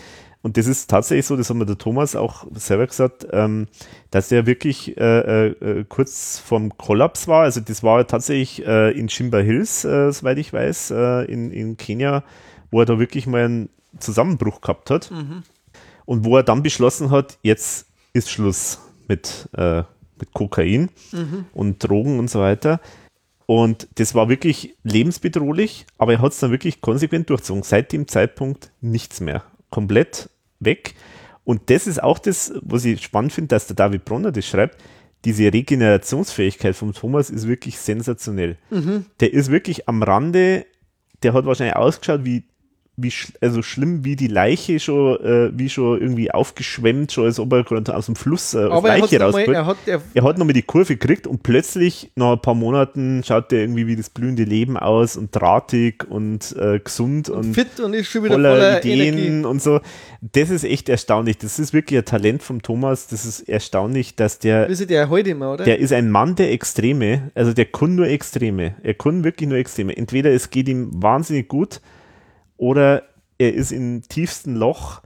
und 0.42 0.58
das 0.58 0.66
ist 0.66 0.90
tatsächlich 0.90 1.24
so, 1.24 1.36
das 1.36 1.48
hat 1.48 1.56
mir 1.56 1.64
der 1.64 1.78
Thomas 1.78 2.16
auch 2.16 2.46
selber 2.52 2.86
gesagt, 2.86 3.26
ähm, 3.32 3.66
dass 4.10 4.30
er 4.30 4.44
wirklich 4.44 4.98
äh, 4.98 5.46
äh, 5.46 5.84
kurz 5.88 6.38
vorm 6.38 6.76
Kollaps 6.76 7.28
war. 7.28 7.44
Also 7.44 7.60
das 7.60 7.82
war 7.82 8.06
tatsächlich 8.06 8.66
äh, 8.66 8.90
in 8.90 9.08
Shimba 9.08 9.38
Hills, 9.38 9.86
äh, 9.86 10.12
soweit 10.12 10.36
ich 10.36 10.52
weiß, 10.52 10.90
äh, 10.90 11.24
in, 11.32 11.50
in 11.50 11.78
Kenia, 11.78 12.24
wo 12.74 12.80
er 12.80 12.86
da 12.86 12.98
wirklich 12.98 13.28
mal 13.28 13.44
einen 13.44 13.68
Zusammenbruch 14.00 14.60
gehabt 14.60 14.90
hat. 14.90 15.08
Und 16.06 16.24
wo 16.24 16.36
er 16.36 16.42
dann 16.42 16.64
beschlossen 16.64 17.12
hat, 17.12 17.38
jetzt 17.42 17.86
ist 18.12 18.28
Schluss 18.28 18.80
mit, 19.06 19.48
äh, 19.56 19.84
mit 20.18 20.32
Kokain 20.32 20.90
und 21.52 21.78
Drogen 21.78 22.18
und 22.18 22.28
so 22.28 22.40
weiter. 22.40 22.80
Und 23.46 23.86
das 23.94 24.16
war 24.16 24.28
wirklich 24.28 24.74
lebensbedrohlich, 24.82 25.86
aber 25.98 26.14
er 26.14 26.20
hat 26.20 26.32
es 26.32 26.40
dann 26.40 26.50
wirklich 26.50 26.80
konsequent 26.80 27.30
durchzogen. 27.30 27.62
Seit 27.62 27.92
dem 27.92 28.08
Zeitpunkt 28.08 28.72
nichts 28.80 29.20
mehr. 29.20 29.44
Komplett 29.70 30.28
weg. 30.58 30.96
Und 31.44 31.70
das 31.70 31.86
ist 31.86 32.02
auch 32.02 32.18
das, 32.18 32.54
was 32.60 32.84
ich 32.84 33.04
spannend 33.04 33.32
finde, 33.32 33.48
dass 33.48 33.68
der 33.68 33.76
David 33.76 34.04
Bronner 34.04 34.32
das 34.32 34.46
schreibt. 34.46 34.82
Diese 35.24 35.44
Regenerationsfähigkeit 35.52 36.74
von 36.74 36.92
Thomas 36.92 37.30
ist 37.30 37.46
wirklich 37.46 37.78
sensationell. 37.78 38.58
Der 39.20 39.32
ist 39.32 39.52
wirklich 39.52 39.88
am 39.88 40.02
Rande, 40.02 40.66
der 41.22 41.34
hat 41.34 41.46
wahrscheinlich 41.46 41.76
ausgeschaut 41.76 42.24
wie, 42.24 42.42
wie 42.96 43.10
sch 43.10 43.32
also 43.40 43.62
schlimm 43.62 44.04
wie 44.04 44.14
die 44.14 44.28
Leiche 44.28 44.78
schon, 44.78 45.20
äh, 45.20 45.50
wie 45.52 45.68
schon 45.68 46.00
irgendwie 46.00 46.30
aufgeschwemmt, 46.30 47.10
schon 47.10 47.24
als 47.24 47.40
ob 47.40 47.52
er 47.52 47.64
gerade 47.64 47.94
aus 47.94 48.06
dem 48.06 48.14
Fluss 48.14 48.54
äh, 48.54 48.58
Aber 48.58 48.88
er 48.88 48.94
hat, 48.94 49.10
Leiche 49.10 49.20
rausgeholt 49.20 49.56
er 49.56 49.66
hat 49.66 49.76
er, 49.86 50.00
er 50.14 50.22
hat 50.22 50.38
nochmal 50.38 50.52
die 50.52 50.62
Kurve 50.62 50.96
gekriegt 50.96 51.26
und 51.26 51.42
plötzlich 51.42 52.12
nach 52.14 52.32
ein 52.32 52.40
paar 52.40 52.54
Monaten 52.54 53.22
schaut 53.24 53.52
er 53.52 53.60
irgendwie 53.60 53.88
wie 53.88 53.96
das 53.96 54.10
blühende 54.10 54.44
Leben 54.44 54.76
aus 54.76 55.16
und 55.16 55.34
drahtig 55.34 56.04
und 56.08 56.54
äh, 56.56 56.78
gesund 56.78 57.28
und, 57.28 57.54
fit 57.54 57.80
und 57.80 57.94
ist 57.94 58.08
schon 58.08 58.24
wieder 58.24 58.34
voller, 58.34 58.50
voller, 58.50 58.84
Ideen 58.84 59.18
Energie. 59.18 59.46
und 59.46 59.60
so. 59.60 59.80
Das 60.20 60.50
ist 60.50 60.64
echt 60.64 60.88
erstaunlich. 60.88 61.38
Das 61.38 61.58
ist 61.58 61.72
wirklich 61.72 61.98
ein 61.98 62.04
Talent 62.04 62.42
vom 62.42 62.62
Thomas. 62.62 63.08
Das 63.08 63.26
ist 63.26 63.48
erstaunlich, 63.48 64.14
dass 64.14 64.38
der, 64.38 64.68
ihr, 64.68 64.86
der 64.86 65.10
heute 65.10 65.30
immer, 65.30 65.52
oder? 65.52 65.64
der 65.64 65.80
ist 65.80 65.92
ein 65.92 66.10
Mann 66.10 66.36
der 66.36 66.52
Extreme. 66.52 67.30
Also 67.34 67.52
der 67.52 67.66
kann 67.66 67.96
nur 67.96 68.06
Extreme. 68.06 68.76
Er 68.82 68.94
kann 68.94 69.24
wirklich 69.24 69.48
nur 69.48 69.58
Extreme. 69.58 69.96
Entweder 69.96 70.30
es 70.30 70.50
geht 70.50 70.68
ihm 70.68 70.90
wahnsinnig 70.94 71.48
gut 71.48 71.80
oder 72.56 73.02
er 73.38 73.52
ist 73.54 73.72
im 73.72 74.02
tiefsten 74.08 74.54
Loch 74.54 75.00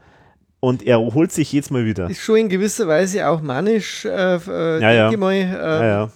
und 0.61 0.83
er 0.87 0.99
holt 1.01 1.33
sich 1.33 1.53
jetzt 1.53 1.71
mal 1.71 1.85
wieder. 1.85 2.11
ist 2.11 2.21
schon 2.23 2.37
in 2.37 2.49
gewisser 2.49 2.89
Weise 2.89 3.29
auch 3.29 3.41
manisch, 3.41 4.05
äh, 4.05 4.37
äh, 4.37 4.81
Ja, 4.81 4.91
ja. 4.93 5.11
denke 5.11 5.15
ich 5.15 5.21
mal, 5.21 5.33
äh, 5.35 5.45
Ja, 5.45 5.85
ja. 5.87 6.11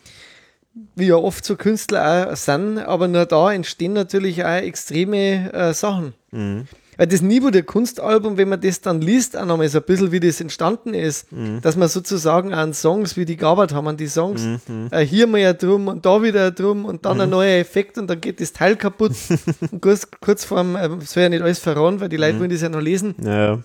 wie 0.97 1.07
ja 1.07 1.15
oft 1.17 1.45
so 1.45 1.57
Künstler 1.57 2.29
auch 2.33 2.37
sind, 2.37 2.79
aber 2.79 3.09
nur 3.09 3.27
da 3.27 3.53
entstehen 3.53 3.93
natürlich 3.93 4.45
auch 4.45 4.49
extreme 4.63 5.53
äh, 5.53 5.73
Sachen. 5.75 6.15
Mhm. 6.33 6.67
Weil 6.99 7.07
das 7.07 7.23
Niveau 7.23 7.51
der 7.51 7.63
Kunstalbum, 7.63 8.37
wenn 8.37 8.49
man 8.51 8.61
das 8.61 8.81
dann 8.83 9.01
liest, 9.01 9.37
auch 9.37 9.47
nochmal 9.47 9.69
so 9.69 9.79
ein 9.79 9.85
bisschen, 9.85 10.13
wie 10.13 10.21
das 10.21 10.41
entstanden 10.41 10.93
ist, 10.95 11.33
Mhm. 11.33 11.61
dass 11.63 11.77
man 11.77 11.89
sozusagen 11.89 12.53
an 12.53 12.75
Songs, 12.75 13.17
wie 13.17 13.25
die 13.25 13.37
gearbeitet 13.37 13.75
haben, 13.77 13.89
an 13.89 13.97
die 13.97 14.09
Songs, 14.09 14.43
Mhm. 14.69 14.89
äh, 14.91 15.01
hier 15.05 15.27
mal 15.27 15.39
ja 15.39 15.53
drum 15.55 15.89
und 15.89 16.05
da 16.05 16.23
wieder 16.23 16.51
drum 16.51 16.85
und 16.85 17.05
dann 17.07 17.21
ein 17.21 17.31
neuer 17.31 17.59
Effekt 17.59 17.97
und 17.99 18.09
dann 18.09 18.21
geht 18.21 18.41
das 18.41 18.53
Teil 18.53 18.77
kaputt. 18.77 19.13
und 19.73 19.81
kurz, 19.81 20.07
kurz 20.21 20.45
vorm, 20.45 20.77
äh, 20.77 20.89
es 21.03 21.13
soll 21.13 21.23
ja 21.25 21.29
nicht 21.31 21.43
alles 21.43 21.59
verraten, 21.61 22.01
weil 22.01 22.09
die 22.11 22.17
Leute 22.19 22.39
wollen 22.39 22.51
das 22.51 22.61
ja 22.61 22.69
noch 22.69 22.81
lesen. 22.81 23.15
Ja. 23.23 23.61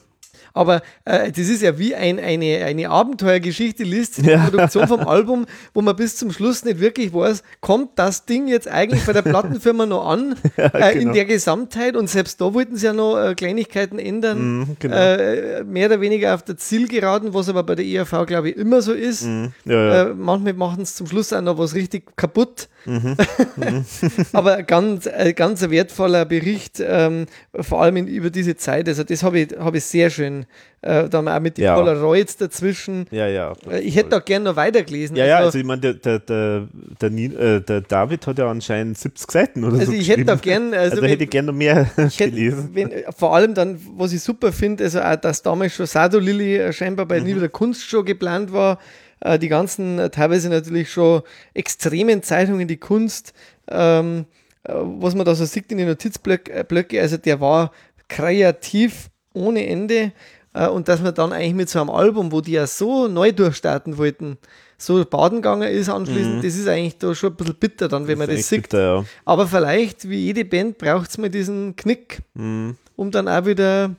Aber 0.57 0.81
äh, 1.05 1.31
das 1.31 1.47
ist 1.47 1.61
ja 1.61 1.77
wie 1.79 1.95
ein, 1.95 2.19
eine, 2.19 2.63
eine 2.65 2.89
Abenteuergeschichte, 2.89 3.83
liest 3.83 4.17
die 4.17 4.29
Ja. 4.29 4.45
Produktion 4.45 4.87
vom 4.87 4.99
Album, 5.07 5.45
wo 5.73 5.81
man 5.81 5.95
bis 5.95 6.17
zum 6.17 6.31
Schluss 6.31 6.65
nicht 6.65 6.79
wirklich 6.79 7.13
weiß, 7.13 7.43
kommt 7.61 7.91
das 7.95 8.25
Ding 8.25 8.47
jetzt 8.47 8.67
eigentlich 8.67 9.05
bei 9.05 9.13
der 9.13 9.21
Plattenfirma 9.33 9.85
noch 9.85 10.05
an 10.07 10.35
äh, 10.57 10.93
in 10.93 10.99
genau. 10.99 11.13
der 11.13 11.25
Gesamtheit 11.25 11.95
und 11.95 12.09
selbst 12.09 12.41
da 12.41 12.53
wollten 12.53 12.75
sie 12.75 12.85
ja 12.87 12.93
noch 12.93 13.17
äh, 13.17 13.35
Kleinigkeiten 13.35 13.99
ändern, 13.99 14.37
Mhm, 14.59 14.77
genau. 14.79 14.95
äh, 14.95 15.63
mehr 15.63 15.87
oder 15.87 16.01
weniger 16.01 16.33
auf 16.35 16.43
der 16.43 16.57
Zielgeraden, 16.57 17.33
was 17.33 17.49
aber 17.49 17.63
bei 17.63 17.75
der 17.75 17.85
ERV 17.85 18.25
glaube 18.25 18.49
ich 18.49 18.57
immer 18.57 18.81
so 18.81 18.93
ist. 18.93 19.23
Mhm. 19.23 19.51
Ja, 19.65 19.73
ja. 19.73 20.03
Äh, 20.09 20.13
manchmal 20.13 20.53
machen 20.53 20.81
es 20.83 20.95
zum 20.95 21.07
Schluss 21.07 21.31
auch 21.33 21.41
noch 21.41 21.57
was 21.57 21.75
richtig 21.75 22.15
kaputt. 22.15 22.67
Mhm. 22.87 23.17
Aber 24.33 24.63
ganz, 24.63 25.07
äh, 25.07 25.33
ganz 25.33 25.61
ein 25.61 25.71
wertvoller 25.71 26.23
Bericht, 26.25 26.79
ähm, 26.79 27.25
vor 27.59 27.81
allem 27.81 27.97
in, 27.97 28.07
über 28.07 28.29
diese 28.29 28.55
Zeit. 28.55 28.87
Also 28.87 29.03
das 29.03 29.23
habe 29.23 29.39
ich, 29.39 29.49
hab 29.59 29.75
ich 29.75 29.83
sehr 29.83 30.09
schön. 30.09 30.45
Äh, 30.81 31.09
da 31.09 31.17
haben 31.17 31.25
wir 31.25 31.35
auch 31.35 31.39
mit 31.39 31.57
den 31.57 31.63
Ja. 31.65 31.75
Polaroids 31.75 32.37
dazwischen. 32.37 33.07
ja, 33.11 33.27
ja. 33.27 33.53
Äh, 33.69 33.79
ich 33.79 33.95
hätte 33.95 34.09
da 34.09 34.19
gerne 34.19 34.45
noch 34.45 34.55
weitergelesen. 34.55 35.15
Ja, 35.15 35.25
ja, 35.25 35.35
also, 35.37 35.45
also 35.47 35.57
ich 35.59 35.65
meine, 35.65 35.81
der, 35.81 35.93
der, 35.95 36.19
der, 36.19 36.67
der, 37.01 37.09
äh, 37.11 37.61
der 37.61 37.81
David 37.81 38.27
hat 38.27 38.37
ja 38.37 38.49
anscheinend 38.49 38.97
70 38.97 39.31
Seiten 39.31 39.63
oder 39.63 39.79
also 39.79 39.91
so. 39.91 39.97
ich 39.97 40.07
hätte 40.09 40.25
da 40.25 40.35
gerne, 40.35 40.77
Also, 40.77 40.91
also, 40.91 41.01
da 41.01 41.07
hätte 41.07 41.19
wenn, 41.19 41.23
ich 41.23 41.29
gerne 41.31 41.47
noch 41.47 41.57
mehr 41.57 41.83
hätte, 41.95 42.29
gelesen. 42.29 42.69
wenn, 42.73 42.91
vor 43.17 43.35
allem 43.35 43.53
dann, 43.55 43.79
was 43.97 44.13
ich 44.13 44.21
super 44.21 44.51
finde, 44.53 44.83
also 44.83 45.01
auch, 45.01 45.15
dass 45.15 45.41
damals 45.41 45.73
schon 45.73 45.87
Sado 45.87 46.19
Lilly 46.19 46.57
äh, 46.57 46.71
scheinbar 46.73 47.05
bei 47.07 47.19
Mhm. 47.19 47.25
Nie 47.25 47.35
wieder 47.37 47.49
Kunst 47.49 47.83
schon 47.89 48.05
geplant 48.05 48.53
war, 48.53 48.77
äh, 49.19 49.39
die 49.39 49.47
ganzen, 49.47 49.97
äh, 49.97 50.09
teilweise 50.11 50.47
natürlich 50.49 50.91
schon 50.91 51.23
extremen 51.55 52.21
Zeitungen, 52.21 52.67
die 52.67 52.77
Kunst, 52.77 53.33
ähm, 53.67 54.25
äh, 54.63 54.73
was 54.75 55.15
man 55.15 55.25
da 55.25 55.33
so 55.33 55.43
sieht 55.45 55.71
in 55.71 55.79
den 55.79 55.87
Notizblöcke, 55.87 56.63
Blöcke, 56.65 57.01
also 57.01 57.17
der 57.17 57.41
war 57.41 57.71
kreativ 58.07 59.09
ohne 59.33 59.67
Ende 59.67 60.11
und 60.65 60.87
dass 60.87 61.01
man 61.01 61.13
dann 61.13 61.31
eigentlich 61.31 61.53
mit 61.53 61.69
so 61.69 61.79
einem 61.79 61.91
Album, 61.91 62.31
wo 62.31 62.41
die 62.41 62.53
ja 62.53 62.65
so 62.65 63.07
neu 63.07 63.31
durchstarten 63.31 63.97
wollten, 63.99 64.37
so 64.79 65.03
baden 65.05 65.37
gegangen 65.43 65.69
ist 65.71 65.89
anschließend, 65.89 66.43
das 66.43 66.55
ist 66.55 66.67
eigentlich 66.67 66.97
da 66.97 67.13
schon 67.15 67.31
ein 67.31 67.35
bisschen 67.35 67.55
bitter 67.55 67.87
dann, 67.87 68.07
wenn 68.07 68.17
man 68.17 68.27
das 68.27 68.33
Mhm. 68.35 68.39
echt 68.39 68.47
sieht. 68.47 68.61
bitter, 68.63 68.81
ja. 68.97 69.05
Aber 69.25 69.47
vielleicht, 69.47 70.09
wie 70.09 70.17
jede 70.25 70.43
Band, 70.45 70.77
braucht 70.77 71.09
es 71.09 71.17
mal 71.17 71.29
diesen 71.29 71.75
Knick, 71.75 72.19
Mhm. 72.33 72.75
um 72.95 73.11
dann 73.11 73.27
auch 73.27 73.45
wieder 73.45 73.95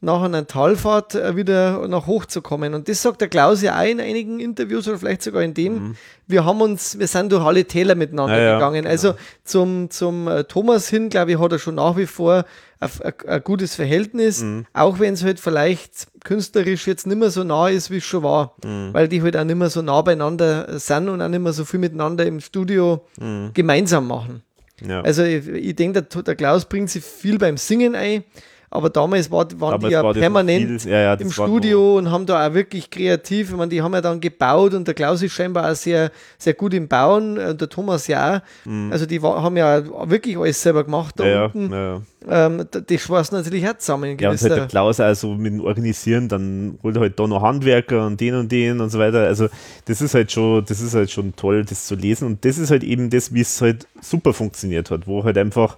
nach 0.00 0.22
einer 0.22 0.46
Talfahrt 0.46 1.14
äh, 1.14 1.36
wieder 1.36 1.88
nach 1.88 2.06
hoch 2.06 2.26
zu 2.26 2.42
kommen. 2.42 2.74
Und 2.74 2.88
das 2.88 3.00
sagt 3.00 3.20
der 3.22 3.28
Klaus 3.28 3.62
ja 3.62 3.80
auch 3.80 3.86
in 3.86 4.00
einigen 4.00 4.40
Interviews 4.40 4.86
oder 4.86 4.98
vielleicht 4.98 5.22
sogar 5.22 5.42
in 5.42 5.54
dem. 5.54 5.72
Mhm. 5.74 5.96
Wir 6.26 6.44
haben 6.44 6.60
uns, 6.60 6.98
wir 6.98 7.06
sind 7.06 7.32
durch 7.32 7.44
alle 7.44 7.64
Täler 7.64 7.94
miteinander 7.94 8.40
ja, 8.40 8.54
gegangen. 8.54 8.84
Ja, 8.84 8.90
also 8.90 9.14
zum, 9.44 9.90
zum 9.90 10.28
äh, 10.28 10.44
Thomas 10.44 10.88
hin, 10.88 11.08
glaube 11.08 11.32
ich, 11.32 11.38
hat 11.38 11.52
er 11.52 11.58
schon 11.58 11.76
nach 11.76 11.96
wie 11.96 12.06
vor 12.06 12.44
ein, 12.78 13.42
gutes 13.42 13.74
Verhältnis, 13.74 14.42
mhm. 14.42 14.66
auch 14.74 14.98
wenn 14.98 15.14
es 15.14 15.24
halt 15.24 15.40
vielleicht 15.40 16.08
künstlerisch 16.24 16.86
jetzt 16.86 17.06
nicht 17.06 17.16
mehr 17.16 17.30
so 17.30 17.42
nah 17.42 17.68
ist, 17.68 17.90
wie 17.90 17.96
es 17.96 18.04
schon 18.04 18.22
war, 18.22 18.54
mhm. 18.62 18.92
weil 18.92 19.08
die 19.08 19.22
halt 19.22 19.34
auch 19.36 19.44
nicht 19.44 19.56
mehr 19.56 19.70
so 19.70 19.80
nah 19.80 20.02
beieinander 20.02 20.78
sind 20.78 21.08
und 21.08 21.22
auch 21.22 21.28
nicht 21.28 21.40
mehr 21.40 21.54
so 21.54 21.64
viel 21.64 21.80
miteinander 21.80 22.26
im 22.26 22.40
Studio 22.40 23.06
mhm. 23.18 23.52
gemeinsam 23.54 24.06
machen. 24.08 24.42
Ja. 24.86 25.00
Also 25.00 25.22
ich, 25.22 25.48
ich 25.48 25.74
denke, 25.74 26.02
der, 26.02 26.22
der 26.22 26.36
Klaus 26.36 26.66
bringt 26.66 26.90
sich 26.90 27.02
viel 27.02 27.38
beim 27.38 27.56
Singen 27.56 27.94
ein 27.94 28.24
aber 28.70 28.90
damals 28.90 29.30
war, 29.30 29.46
waren 29.60 29.74
aber 29.74 29.88
die 29.88 29.92
ja 29.92 30.02
war 30.02 30.12
permanent 30.12 30.82
viel, 30.82 30.90
ja, 30.90 31.00
ja, 31.00 31.14
im 31.14 31.30
Studio 31.30 31.98
und 31.98 32.10
haben 32.10 32.26
da 32.26 32.46
auch 32.46 32.54
wirklich 32.54 32.90
kreativ, 32.90 33.50
ich 33.50 33.56
meine, 33.56 33.70
die 33.70 33.82
haben 33.82 33.92
ja 33.94 34.00
dann 34.00 34.20
gebaut 34.20 34.74
und 34.74 34.86
der 34.86 34.94
Klaus 34.94 35.22
ist 35.22 35.32
scheinbar 35.32 35.70
auch 35.70 35.76
sehr, 35.76 36.10
sehr 36.38 36.54
gut 36.54 36.74
im 36.74 36.88
Bauen 36.88 37.38
und 37.38 37.60
der 37.60 37.68
Thomas 37.68 38.06
ja 38.06 38.36
auch. 38.36 38.40
Mhm. 38.66 38.92
Also 38.92 39.06
die 39.06 39.22
war, 39.22 39.42
haben 39.42 39.56
ja 39.56 39.82
wirklich 40.08 40.36
alles 40.36 40.60
selber 40.60 40.84
gemacht 40.84 41.14
da 41.18 41.26
ja, 41.26 41.44
unten. 41.46 41.72
Ja, 41.72 42.02
ähm, 42.28 42.64
die 42.88 42.98
schweißen 42.98 43.36
natürlich 43.36 43.68
auch 43.68 43.78
zusammen. 43.78 44.16
Ja, 44.18 44.30
und 44.30 44.40
halt 44.40 44.52
der 44.52 44.66
Klaus 44.66 44.98
also 44.98 45.34
mit 45.34 45.52
dem 45.52 45.60
Organisieren, 45.60 46.28
dann 46.28 46.78
holt 46.82 46.96
er 46.96 47.02
halt 47.02 47.20
da 47.20 47.26
noch 47.26 47.42
Handwerker 47.42 48.06
und 48.06 48.20
den 48.20 48.34
und 48.34 48.50
den 48.50 48.80
und 48.80 48.90
so 48.90 48.98
weiter. 48.98 49.20
Also 49.20 49.48
das 49.84 50.00
ist 50.00 50.14
halt 50.14 50.32
schon, 50.32 50.64
das 50.64 50.80
ist 50.80 50.94
halt 50.94 51.10
schon 51.10 51.36
toll, 51.36 51.64
das 51.64 51.86
zu 51.86 51.94
lesen. 51.94 52.26
Und 52.26 52.44
das 52.44 52.58
ist 52.58 52.70
halt 52.70 52.82
eben 52.82 53.10
das, 53.10 53.32
wie 53.32 53.42
es 53.42 53.60
halt 53.60 53.86
super 54.00 54.32
funktioniert 54.32 54.90
hat, 54.90 55.06
wo 55.06 55.22
halt 55.22 55.38
einfach 55.38 55.76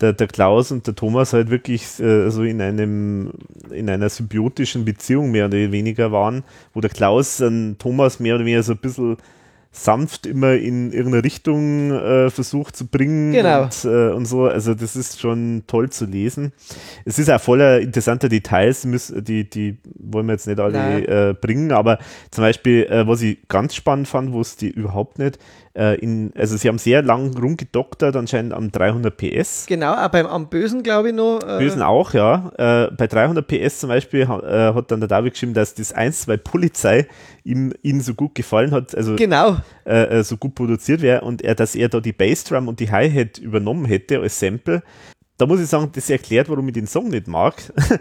der, 0.00 0.12
der 0.12 0.26
Klaus 0.26 0.70
und 0.70 0.86
der 0.86 0.94
Thomas 0.94 1.32
halt 1.32 1.50
wirklich 1.50 1.98
äh, 2.00 2.30
so 2.30 2.42
in 2.42 2.60
einem 2.60 3.32
in 3.70 3.90
einer 3.90 4.08
symbiotischen 4.08 4.84
Beziehung 4.84 5.30
mehr 5.30 5.46
oder 5.46 5.72
weniger 5.72 6.12
waren, 6.12 6.44
wo 6.74 6.80
der 6.80 6.90
Klaus 6.90 7.40
an 7.42 7.76
Thomas 7.78 8.20
mehr 8.20 8.36
oder 8.36 8.44
weniger 8.44 8.62
so 8.62 8.72
ein 8.72 8.78
bisschen 8.78 9.16
sanft 9.70 10.26
immer 10.26 10.54
in 10.54 10.92
irgendeine 10.92 11.24
Richtung 11.24 11.92
äh, 11.92 12.30
versucht 12.30 12.74
zu 12.74 12.86
bringen 12.86 13.32
genau. 13.32 13.64
und, 13.64 13.84
äh, 13.84 14.10
und 14.10 14.24
so. 14.24 14.44
Also 14.44 14.74
das 14.74 14.96
ist 14.96 15.20
schon 15.20 15.64
toll 15.66 15.90
zu 15.90 16.06
lesen. 16.06 16.52
Es 17.04 17.18
ist 17.18 17.30
auch 17.30 17.40
voller 17.40 17.80
interessanter 17.80 18.28
Details, 18.28 18.86
die, 18.86 19.48
die 19.48 19.78
wollen 19.98 20.26
wir 20.26 20.32
jetzt 20.32 20.46
nicht 20.46 20.58
alle 20.58 21.30
äh, 21.30 21.34
bringen, 21.34 21.72
aber 21.72 21.98
zum 22.30 22.42
Beispiel, 22.42 22.84
äh, 22.84 23.06
was 23.06 23.22
ich 23.22 23.46
ganz 23.48 23.74
spannend 23.74 24.08
fand, 24.08 24.32
wo 24.32 24.40
es 24.40 24.56
die 24.56 24.70
überhaupt 24.70 25.18
nicht, 25.18 25.38
äh, 25.78 25.94
in, 26.00 26.32
also 26.36 26.56
sie 26.56 26.68
haben 26.68 26.78
sehr 26.78 27.02
lang 27.02 27.36
rumgedoktert, 27.38 28.16
anscheinend 28.16 28.52
am 28.52 28.72
300 28.72 29.16
PS. 29.16 29.66
Genau, 29.66 29.94
auch 29.94 30.08
beim, 30.08 30.26
am 30.26 30.48
Bösen 30.48 30.82
glaube 30.82 31.10
ich 31.10 31.14
noch. 31.14 31.38
Äh 31.40 31.58
Bösen 31.58 31.82
auch, 31.82 32.12
ja. 32.14 32.50
Äh, 32.58 32.90
bei 32.90 33.06
300 33.06 33.46
PS 33.46 33.80
zum 33.80 33.88
Beispiel 33.88 34.22
äh, 34.22 34.26
hat 34.26 34.90
dann 34.90 35.00
der 35.00 35.08
David 35.08 35.34
geschrieben, 35.34 35.54
dass 35.54 35.74
das 35.74 35.94
1-2 35.94 36.36
Polizei 36.38 37.06
ihm, 37.44 37.72
ihm 37.82 38.00
so 38.00 38.14
gut 38.14 38.34
gefallen 38.34 38.72
hat, 38.72 38.94
also 38.96 39.14
genau. 39.14 39.56
Äh, 39.84 40.22
so 40.24 40.36
gut 40.36 40.56
produziert 40.56 41.00
wäre 41.00 41.20
und 41.20 41.42
er, 41.42 41.54
dass 41.54 41.76
er 41.76 41.88
da 41.88 42.00
die 42.00 42.12
Bassdrum 42.12 42.66
und 42.66 42.80
die 42.80 42.90
Hi-Hat 42.90 43.38
übernommen 43.38 43.84
hätte 43.84 44.20
als 44.20 44.38
Sample 44.40 44.82
da 45.38 45.46
muss 45.46 45.60
ich 45.60 45.68
sagen, 45.68 45.90
das 45.94 46.10
erklärt, 46.10 46.48
warum 46.48 46.66
ich 46.66 46.74
den 46.74 46.88
Song 46.88 47.08
nicht 47.08 47.28
mag. 47.28 47.54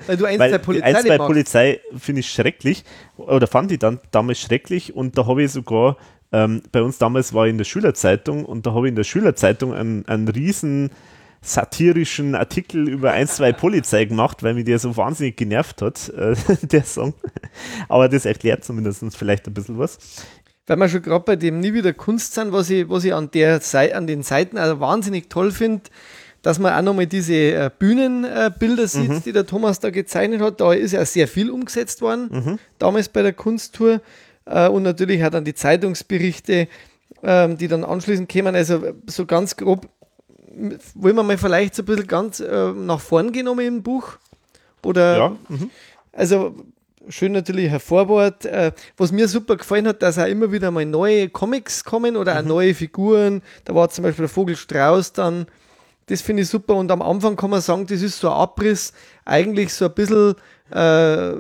Weil 0.08 0.18
du 0.18 0.26
eins 0.26 0.40
Weil 0.40 0.58
Polizei, 0.58 0.86
eins, 0.88 1.04
zwei 1.04 1.18
Polizei 1.20 1.80
finde 1.96 2.22
ich 2.22 2.32
schrecklich 2.32 2.84
oder 3.16 3.46
fand 3.46 3.72
ich 3.72 3.78
dann 3.78 4.00
damals 4.10 4.40
schrecklich 4.40 4.96
und 4.96 5.20
da 5.20 5.28
habe 5.28 5.44
ich 5.44 5.52
sogar 5.52 5.98
ähm, 6.32 6.62
bei 6.72 6.82
uns 6.82 6.98
damals 6.98 7.34
war 7.34 7.46
ich 7.46 7.52
in 7.52 7.58
der 7.58 7.66
Schülerzeitung 7.66 8.46
und 8.46 8.66
da 8.66 8.74
habe 8.74 8.88
ich 8.88 8.90
in 8.90 8.96
der 8.96 9.04
Schülerzeitung 9.04 9.74
einen, 9.74 10.08
einen 10.08 10.28
riesen 10.28 10.92
satirischen 11.42 12.36
Artikel 12.36 12.90
über 12.90 13.12
ein, 13.12 13.28
zwei 13.28 13.54
Polizei 13.54 14.06
gemacht, 14.06 14.44
weil 14.44 14.54
mich 14.54 14.66
der 14.66 14.80
so 14.80 14.98
wahnsinnig 14.98 15.38
genervt 15.38 15.82
hat, 15.82 16.10
äh, 16.10 16.36
der 16.64 16.84
Song. 16.84 17.14
Aber 17.88 18.10
das 18.10 18.26
erklärt 18.26 18.64
zumindest 18.64 19.04
vielleicht 19.16 19.48
ein 19.48 19.54
bisschen 19.54 19.80
was. 19.80 19.98
Weil 20.66 20.78
wir 20.78 20.90
schon 20.90 21.02
gerade 21.02 21.24
bei 21.24 21.36
dem 21.38 21.62
Nie 21.62 21.74
wieder 21.74 21.94
Kunst 21.94 22.34
sind, 22.34 22.52
was 22.52 22.70
ich, 22.70 22.90
was 22.90 23.06
ich 23.06 23.14
an, 23.14 23.32
der 23.32 23.62
Seite, 23.62 23.96
an 23.96 24.08
den 24.08 24.24
Seiten 24.24 24.58
also 24.58 24.82
wahnsinnig 24.82 25.30
toll 25.30 25.52
finde, 25.52 25.84
dass 26.42 26.60
man 26.60 26.74
auch 26.74 26.82
nochmal 26.82 27.08
diese 27.08 27.34
äh, 27.34 27.72
Bühnenbilder 27.78 28.84
äh, 28.84 28.88
sieht, 28.88 29.10
mhm. 29.10 29.24
die 29.24 29.32
der 29.32 29.46
Thomas 29.46 29.80
da 29.80 29.90
gezeichnet 29.90 30.42
hat. 30.42 30.60
Da 30.60 30.74
ist 30.74 30.92
ja 30.92 31.06
sehr 31.06 31.28
viel 31.28 31.50
umgesetzt 31.50 32.02
worden, 32.02 32.30
mhm. 32.32 32.60
damals 32.80 33.08
bei 33.08 33.22
der 33.22 33.34
Kunsttour. 33.34 34.02
Äh, 34.50 34.70
und 34.70 34.84
natürlich 34.84 35.24
auch 35.24 35.30
dann 35.30 35.46
die 35.46 35.54
Zeitungsberichte, 35.54 36.68
ähm, 37.24 37.58
die 37.58 37.68
dann 37.68 37.84
anschließend 37.84 38.30
kämen. 38.30 38.56
Also 38.56 38.94
so 39.08 39.26
ganz 39.26 39.56
grob, 39.56 39.88
wollen 40.96 41.16
wir 41.16 41.24
mal 41.24 41.38
vielleicht 41.38 41.76
so 41.76 41.84
ein 41.84 41.86
bisschen 41.86 42.08
ganz 42.08 42.40
äh, 42.40 42.72
nach 42.72 43.00
vorn 43.00 43.32
gehen 43.32 43.48
im 43.48 43.84
Buch? 43.84 44.18
Oder? 44.84 45.18
Ja. 45.18 45.36
Mhm. 45.50 45.70
Also 46.14 46.56
schön 47.10 47.32
natürlich 47.32 47.70
hervorwort. 47.70 48.46
Äh, 48.46 48.72
was 48.96 49.12
mir 49.12 49.28
super 49.28 49.58
gefallen 49.58 49.88
hat, 49.88 50.02
dass 50.02 50.18
auch 50.18 50.26
immer 50.26 50.52
wieder 50.52 50.72
mal 50.72 50.86
neue 50.86 51.30
Comics 51.30 51.84
kommen 51.84 52.16
oder 52.16 52.38
auch 52.38 52.42
mhm. 52.42 52.48
neue 52.48 52.74
Figuren. 52.74 53.42
Da 53.66 53.76
war 53.76 53.90
zum 53.90 54.04
Beispiel 54.04 54.24
der 54.24 54.30
Vogel 54.30 54.56
Strauß 54.56 55.14
dann. 55.14 55.48
Das 56.08 56.22
finde 56.22 56.44
ich 56.44 56.50
super. 56.50 56.76
Und 56.76 56.90
am 56.92 57.02
Anfang 57.02 57.36
kann 57.36 57.50
man 57.50 57.62
sagen, 57.62 57.86
das 57.86 58.02
ist 58.02 58.20
so 58.20 58.30
ein 58.30 58.38
Abriss, 58.38 58.94
eigentlich 59.26 59.74
so 59.74 59.86
ein 59.86 59.94
bisschen 59.94 60.36
äh, 60.72 61.34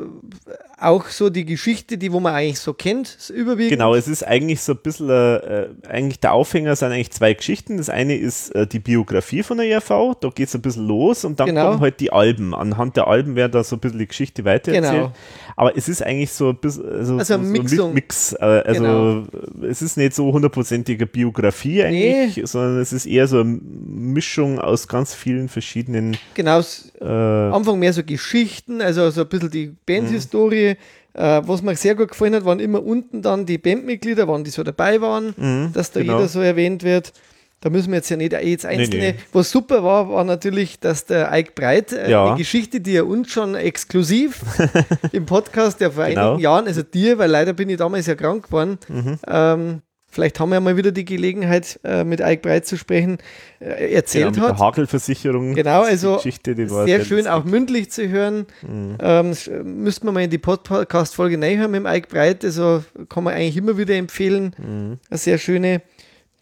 auch 0.80 1.08
so 1.08 1.30
die 1.30 1.45
Geschichte, 1.45 1.98
die 1.98 2.12
wo 2.12 2.20
man 2.20 2.36
eigentlich 2.36 2.60
so 2.60 2.74
kennt, 2.74 3.32
überwiegend. 3.34 3.72
Genau, 3.72 3.95
es 3.95 4.08
ist 4.08 4.26
eigentlich 4.26 4.62
so 4.62 4.74
ein 4.74 4.80
bisschen, 4.84 5.10
äh, 5.10 5.70
eigentlich 5.88 6.20
der 6.20 6.34
Aufhänger 6.34 6.76
sind 6.76 6.91
eigentlich 6.91 7.12
zwei 7.12 7.34
Geschichten. 7.34 7.78
Das 7.78 7.90
eine 7.90 8.16
ist 8.16 8.54
äh, 8.54 8.68
die 8.68 8.80
Biografie 8.80 9.41
von 9.41 9.58
der 9.58 9.68
ERV, 9.68 10.16
da 10.20 10.30
geht 10.30 10.49
es 10.49 10.56
ein 10.56 10.62
bisschen 10.62 10.88
los 10.88 11.26
und 11.26 11.40
dann 11.40 11.48
genau. 11.48 11.70
kommen 11.70 11.82
halt 11.82 11.99
die 11.99 12.14
Alben. 12.14 12.54
Anhand 12.54 12.95
der 12.95 13.08
Alben 13.08 13.36
werden 13.36 13.54
da 13.54 13.64
so 13.64 13.78
ein 13.78 13.80
bisschen 13.80 13.98
die 13.98 14.08
Geschichte 14.08 14.45
weitererzählt. 14.45 14.94
Genau. 14.94 15.14
Aber 15.56 15.76
es 15.76 15.90
ist 15.90 16.04
eigentlich 16.04 16.32
so 16.32 16.49
ein 16.49 16.58
bisschen, 16.58 16.86
also, 16.88 17.18
also 17.18 17.44
so, 17.44 17.68
so 17.68 17.86
ein 17.88 17.94
Mix. 17.94 18.34
Äh, 18.34 18.45
also 18.45 18.82
genau. 18.82 19.24
es 19.68 19.82
ist 19.82 19.98
nicht 19.98 20.14
so 20.14 20.32
hundertprozentige 20.32 21.08
Biografie 21.08 21.84
eigentlich, 21.84 22.38
nee. 22.38 22.45
sondern 22.45 22.80
es 22.80 22.94
ist 22.94 23.08
eher 23.08 23.28
so 23.28 23.40
eine 23.40 23.60
Mischung 23.64 24.60
aus 24.60 24.88
ganz 24.88 25.16
vielen 25.16 25.49
verschiedenen. 25.49 26.18
Genau, 26.36 26.62
äh, 27.02 27.06
Anfang 27.06 27.80
mehr 27.80 27.94
so 27.94 28.04
Geschichten, 28.04 28.82
also 28.82 29.10
so 29.10 29.22
ein 29.22 29.28
bisschen 29.28 29.49
die 29.49 29.74
Bandhistorie 29.86 30.66
äh, 30.72 31.41
was 31.45 31.61
mir 31.61 31.76
sehr 31.76 31.95
gut 31.95 32.10
gefallen 32.10 32.35
hat, 32.35 32.45
waren 32.45 32.60
immer 32.60 32.84
unten 32.84 33.22
dann 33.22 33.45
die 33.45 33.57
Bandmitglieder, 33.57 34.27
wann 34.27 34.44
die 34.44 34.52
so 34.52 34.64
dabei 34.64 35.02
waren, 35.02 35.34
mhm, 35.38 35.72
dass 35.73 35.91
da 35.91 36.02
genau. 36.02 36.15
jeder 36.15 36.27
so 36.27 36.41
erwähnt 36.41 36.84
wird. 36.84 37.14
Da 37.60 37.72
müssen 37.72 37.89
wir 37.89 37.95
jetzt 37.98 38.10
ja 38.10 38.18
nicht 38.18 38.34
jetzt 38.34 38.68
einzelne. 38.68 38.98
Nee, 38.98 39.11
nee. 39.14 39.19
Was 39.34 39.49
super 39.49 39.84
war, 39.84 40.10
war 40.10 40.23
natürlich, 40.23 40.80
dass 40.80 41.06
der 41.06 41.31
Ike 41.34 41.53
Breit, 41.56 41.91
äh, 41.91 42.11
ja. 42.11 42.27
eine 42.27 42.38
Geschichte, 42.38 42.81
die 42.81 42.95
er 42.95 43.07
uns 43.07 43.31
schon 43.31 43.56
exklusiv 43.56 44.41
im 45.11 45.26
Podcast 45.26 45.81
ja 45.81 45.89
vor 45.89 46.06
genau. 46.06 46.34
einigen 46.34 46.44
Jahren, 46.44 46.68
also 46.68 46.84
dir, 46.84 47.18
weil 47.18 47.31
leider 47.31 47.53
bin 47.53 47.68
ich 47.69 47.77
damals 47.77 48.06
ja 48.06 48.14
krank 48.14 48.45
geworden, 48.45 48.77
mhm. 48.88 49.19
ähm, 49.27 49.81
vielleicht 50.18 50.39
haben 50.39 50.49
wir 50.49 50.56
ja 50.56 50.61
mal 50.61 50.76
wieder 50.76 50.91
die 50.91 51.06
Gelegenheit, 51.06 51.80
äh, 51.84 52.03
mit 52.03 52.22
Ike 52.22 52.41
Breit 52.41 52.65
zu 52.65 52.76
sprechen, 52.76 53.19
äh, 53.60 53.94
erzählt 53.94 54.34
genau, 54.34 54.48
mit 54.48 54.49
hat. 54.49 54.60
Der 54.60 54.65
Hakelversicherung. 54.65 55.53
Genau, 55.53 55.84
also 55.84 56.15
Geschichte, 56.15 56.56
sehr 56.85 57.06
schön 57.06 57.27
auch 57.27 57.44
mündlich 57.44 57.91
zu 57.91 58.10
hören. 58.10 58.48
Mhm. 58.68 58.98
Ähm, 58.99 59.34
müssten 59.64 60.07
wir 60.07 60.11
mal 60.11 60.23
in 60.23 60.31
die 60.31 60.39
Podcast-Folge 60.39 61.39
reinhören 61.39 61.69
mit 61.69 61.81
dem 61.81 61.85
Ike 61.85 62.07
Breit. 62.07 62.44
Also 62.44 62.84
kann 63.10 63.26
man 63.26 63.35
eigentlich 63.35 63.57
immer 63.57 63.77
wieder 63.77 63.94
empfehlen. 63.94 64.56
Mhm. 64.57 64.98
Eine 65.07 65.18
sehr 65.19 65.38
schöne. 65.38 65.84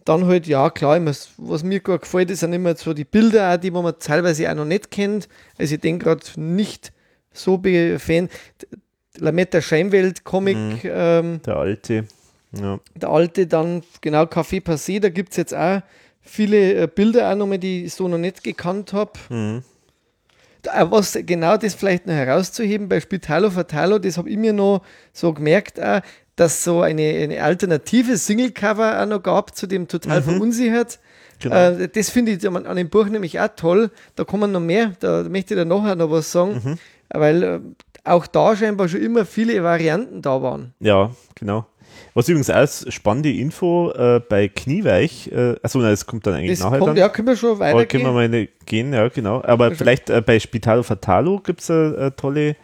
Dann 0.05 0.25
halt, 0.25 0.47
ja, 0.47 0.69
klar, 0.69 1.05
was 1.05 1.63
mir 1.65 1.81
gut 1.81 2.03
gefällt, 2.03 2.33
sind 2.37 2.53
immer 2.53 2.77
so 2.77 2.93
die 2.93 3.03
Bilder, 3.03 3.53
auch, 3.53 3.57
die 3.57 3.71
man 3.71 3.93
teilweise 3.99 4.49
auch 4.49 4.55
noch 4.55 4.63
nicht 4.63 4.89
kennt. 4.89 5.27
Also 5.57 5.75
ich 5.75 5.81
denke 5.81 6.05
gerade 6.05 6.21
nicht 6.37 6.93
so 7.33 7.61
Fan. 7.97 8.29
Lametta 9.17 9.61
Scheinwelt-Comic. 9.61 10.55
Mhm. 10.55 10.79
Ähm, 10.85 11.41
der 11.45 11.57
alte. 11.57 12.05
Ja. 12.51 12.79
Der 12.95 13.09
alte 13.09 13.47
dann, 13.47 13.83
genau, 14.01 14.23
Café 14.23 14.61
Passé, 14.63 14.99
da 14.99 15.09
gibt 15.09 15.31
es 15.31 15.37
jetzt 15.37 15.53
auch 15.53 15.81
viele 16.21 16.73
äh, 16.73 16.87
Bilder 16.87 17.31
auch 17.31 17.35
nochmal, 17.35 17.59
die 17.59 17.85
ich 17.85 17.93
so 17.93 18.07
noch 18.07 18.17
nicht 18.17 18.43
gekannt 18.43 18.93
habe. 18.93 19.11
Mhm. 19.29 19.63
Was 20.89 21.17
genau 21.27 21.57
das 21.57 21.75
vielleicht 21.75 22.07
noch 22.07 22.15
herauszuheben 22.15 22.89
bei 22.89 22.99
Spitalo 22.99 23.51
Fatalo, 23.51 23.99
das 23.99 24.17
habe 24.17 24.31
ich 24.31 24.37
mir 24.37 24.51
noch 24.51 24.81
so 25.13 25.31
gemerkt, 25.31 25.79
auch, 25.79 26.01
dass 26.35 26.63
so 26.63 26.81
eine, 26.81 27.03
eine 27.03 27.43
alternative 27.43 28.17
Single-Cover 28.17 29.01
auch 29.01 29.05
noch 29.05 29.21
gab, 29.21 29.55
zu 29.55 29.67
dem 29.67 29.87
total 29.87 30.21
mhm. 30.21 30.25
verunsichert. 30.25 30.99
Genau. 31.39 31.55
Äh, 31.55 31.87
das 31.87 32.09
finde 32.09 32.31
ich 32.31 32.47
an, 32.47 32.65
an, 32.65 32.77
dem 32.77 32.89
Buch 32.89 33.05
nämlich 33.05 33.39
auch 33.39 33.49
toll. 33.55 33.91
Da 34.15 34.23
kommen 34.23 34.51
noch 34.51 34.59
mehr, 34.59 34.93
da 34.99 35.23
möchte 35.23 35.53
ich 35.53 35.59
dann 35.59 35.67
nachher 35.67 35.95
noch 35.95 36.09
was 36.09 36.31
sagen, 36.31 36.61
mhm. 36.63 36.77
weil 37.09 37.43
äh, 37.43 37.59
auch 38.03 38.27
da 38.27 38.55
scheinbar 38.55 38.87
schon 38.87 39.01
immer 39.01 39.25
viele 39.25 39.61
Varianten 39.63 40.21
da 40.21 40.41
waren. 40.41 40.73
Ja, 40.79 41.11
genau. 41.35 41.67
Was 42.15 42.29
übrigens 42.29 42.49
auch 42.49 42.91
spannende 42.91 43.29
Info 43.29 43.91
äh, 43.91 44.21
bei 44.21 44.47
Knieweich, 44.47 45.29
äh, 45.33 45.57
achso, 45.61 45.79
nein, 45.79 45.91
das 45.91 46.05
kommt 46.05 46.25
dann 46.25 46.35
eigentlich 46.35 46.57
das 46.57 46.61
nachher. 46.61 46.79
Kommt, 46.79 46.89
dann. 46.91 46.97
Ja, 46.97 47.09
können 47.09 47.27
wir 47.27 47.35
schon 47.35 47.59
weiter 47.59 47.75
Aber 47.75 47.85
können 47.85 48.05
wir 48.05 48.13
mal 48.13 48.47
gehen, 48.65 48.93
ja, 48.93 49.09
genau. 49.09 49.43
Aber 49.43 49.65
also 49.65 49.75
vielleicht 49.75 50.09
äh, 50.09 50.21
bei 50.21 50.39
Spital 50.39 50.81
Fatalo 50.83 51.39
gibt 51.39 51.59
es 51.59 51.69
eine, 51.69 52.13
tolle 52.15 52.55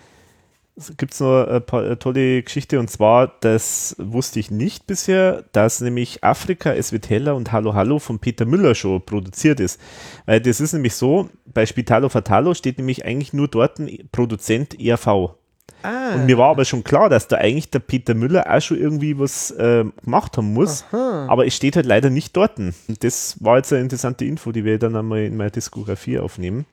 gibt 0.95 1.13
es 1.13 1.19
noch 1.19 1.45
eine, 1.45 1.63
eine 1.69 1.99
tolle 1.99 2.43
Geschichte 2.43 2.79
und 2.79 2.89
zwar, 2.89 3.33
das 3.41 3.97
wusste 3.99 4.39
ich 4.39 4.51
nicht 4.51 4.87
bisher, 4.87 5.43
dass 5.51 5.81
nämlich 5.81 6.23
Afrika, 6.23 6.73
es 6.73 6.93
wird 6.93 7.09
heller 7.09 7.35
und 7.35 7.51
Hallo 7.51 7.73
Hallo 7.73 7.99
von 7.99 8.19
Peter 8.19 8.45
Müller 8.45 8.73
schon 8.73 9.01
produziert 9.05 9.59
ist. 9.59 9.81
Weil 10.25 10.39
das 10.39 10.61
ist 10.61 10.71
nämlich 10.71 10.95
so, 10.95 11.29
bei 11.45 11.65
Spitalo 11.65 12.07
Fatalo 12.07 12.53
steht 12.53 12.77
nämlich 12.77 13.03
eigentlich 13.03 13.33
nur 13.33 13.49
dort 13.49 13.79
ein 13.79 14.07
Produzent 14.13 14.79
ERV. 14.79 15.35
Ah. 15.83 16.15
Und 16.15 16.25
mir 16.25 16.37
war 16.37 16.49
aber 16.49 16.65
schon 16.65 16.83
klar, 16.83 17.09
dass 17.09 17.27
da 17.27 17.37
eigentlich 17.37 17.69
der 17.69 17.79
Peter 17.79 18.13
Müller 18.13 18.45
auch 18.49 18.61
schon 18.61 18.77
irgendwie 18.77 19.17
was 19.17 19.51
äh, 19.51 19.85
gemacht 20.03 20.37
haben 20.37 20.53
muss. 20.53 20.85
Aha. 20.91 21.27
Aber 21.27 21.45
es 21.45 21.55
steht 21.55 21.75
halt 21.75 21.85
leider 21.85 22.09
nicht 22.09 22.35
dort. 22.35 22.57
Und 22.59 22.73
das 22.99 23.35
war 23.39 23.57
jetzt 23.57 23.73
eine 23.73 23.81
interessante 23.81 24.25
Info, 24.25 24.51
die 24.51 24.65
wir 24.65 24.77
dann 24.79 24.95
einmal 24.95 25.23
in 25.23 25.37
meiner 25.37 25.49
Diskografie 25.49 26.19
aufnehmen. 26.19 26.65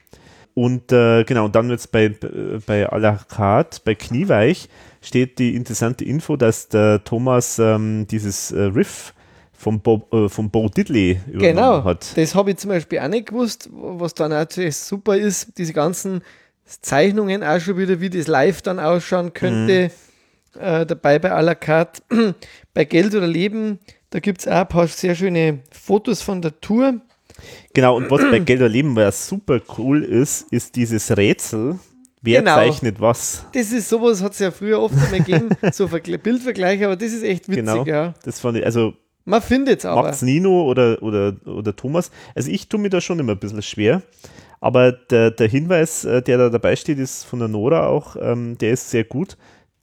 Und 0.54 0.90
äh, 0.90 1.22
genau, 1.24 1.46
dann 1.48 1.70
jetzt 1.70 1.92
bei, 1.92 2.08
bei 2.08 2.92
à 2.92 2.98
la 2.98 3.20
carte, 3.28 3.80
bei 3.84 3.94
Knieweich, 3.94 4.68
steht 5.00 5.38
die 5.38 5.54
interessante 5.54 6.04
Info, 6.04 6.36
dass 6.36 6.68
der 6.68 7.04
Thomas 7.04 7.58
ähm, 7.60 8.06
dieses 8.08 8.50
äh, 8.50 8.62
Riff 8.62 9.14
vom 9.52 9.80
Bo, 9.80 10.06
äh, 10.12 10.28
vom 10.28 10.50
Bo 10.50 10.68
Diddley 10.68 11.20
übernommen 11.26 11.54
genau, 11.54 11.84
hat. 11.84 12.16
Das 12.16 12.34
habe 12.34 12.50
ich 12.50 12.56
zum 12.58 12.70
Beispiel 12.70 12.98
auch 12.98 13.08
nicht 13.08 13.28
gewusst, 13.28 13.68
was 13.72 14.14
dann 14.14 14.30
natürlich 14.30 14.76
super 14.76 15.16
ist, 15.16 15.58
diese 15.58 15.72
ganzen 15.72 16.22
Zeichnungen 16.80 17.42
auch 17.42 17.60
schon 17.60 17.78
wieder, 17.78 18.00
wie 18.00 18.10
das 18.10 18.26
live 18.26 18.62
dann 18.62 18.78
ausschauen 18.78 19.32
könnte, 19.32 19.90
mhm. 20.54 20.60
äh, 20.60 20.86
dabei 20.86 21.18
bei 21.18 21.32
à 21.32 21.40
la 21.40 21.54
carte. 21.54 22.02
bei 22.74 22.84
Geld 22.84 23.14
oder 23.14 23.26
Leben, 23.26 23.78
da 24.10 24.20
gibt 24.20 24.40
es 24.40 24.48
auch 24.48 24.52
ein 24.52 24.68
paar 24.68 24.86
sehr 24.86 25.14
schöne 25.14 25.60
Fotos 25.70 26.22
von 26.22 26.42
der 26.42 26.60
Tour 26.60 27.00
Genau, 27.74 27.96
und 27.96 28.10
was 28.10 28.22
bei 28.22 28.38
Geld 28.40 28.60
Leben 28.60 28.96
ja 28.96 29.12
super 29.12 29.60
cool 29.76 30.02
ist, 30.02 30.46
ist 30.50 30.76
dieses 30.76 31.16
Rätsel. 31.16 31.78
Wer 32.20 32.40
genau. 32.40 32.56
zeichnet 32.56 33.00
was? 33.00 33.46
Das 33.52 33.70
ist 33.70 33.88
sowas, 33.88 34.22
hat 34.22 34.32
es 34.32 34.40
ja 34.40 34.50
früher 34.50 34.80
oft 34.80 34.94
einmal 34.94 35.20
gegeben, 35.20 35.50
so 35.72 35.86
Bildvergleiche, 35.86 36.86
aber 36.86 36.96
das 36.96 37.12
ist 37.12 37.22
echt 37.22 37.48
witzig, 37.48 37.64
genau, 37.64 37.84
ja. 37.84 38.14
Das 38.24 38.40
fand 38.40 38.58
ich, 38.58 38.64
also 38.64 38.94
man 39.24 39.40
findet 39.40 39.80
es 39.80 39.84
aber. 39.84 40.02
Macht's 40.02 40.22
Nino 40.22 40.64
oder, 40.64 41.00
oder, 41.02 41.36
oder 41.46 41.76
Thomas. 41.76 42.10
Also 42.34 42.50
ich 42.50 42.68
tue 42.68 42.80
mir 42.80 42.90
da 42.90 43.00
schon 43.00 43.18
immer 43.20 43.32
ein 43.32 43.38
bisschen 43.38 43.62
schwer. 43.62 44.02
Aber 44.60 44.92
der, 44.92 45.30
der 45.30 45.48
Hinweis, 45.48 46.04
äh, 46.04 46.22
der 46.22 46.38
da 46.38 46.50
dabei 46.50 46.76
steht, 46.76 46.98
ist 46.98 47.24
von 47.24 47.38
der 47.38 47.48
Nora 47.48 47.86
auch, 47.86 48.16
ähm, 48.20 48.58
der 48.58 48.72
ist 48.72 48.90
sehr 48.90 49.04
gut. 49.04 49.36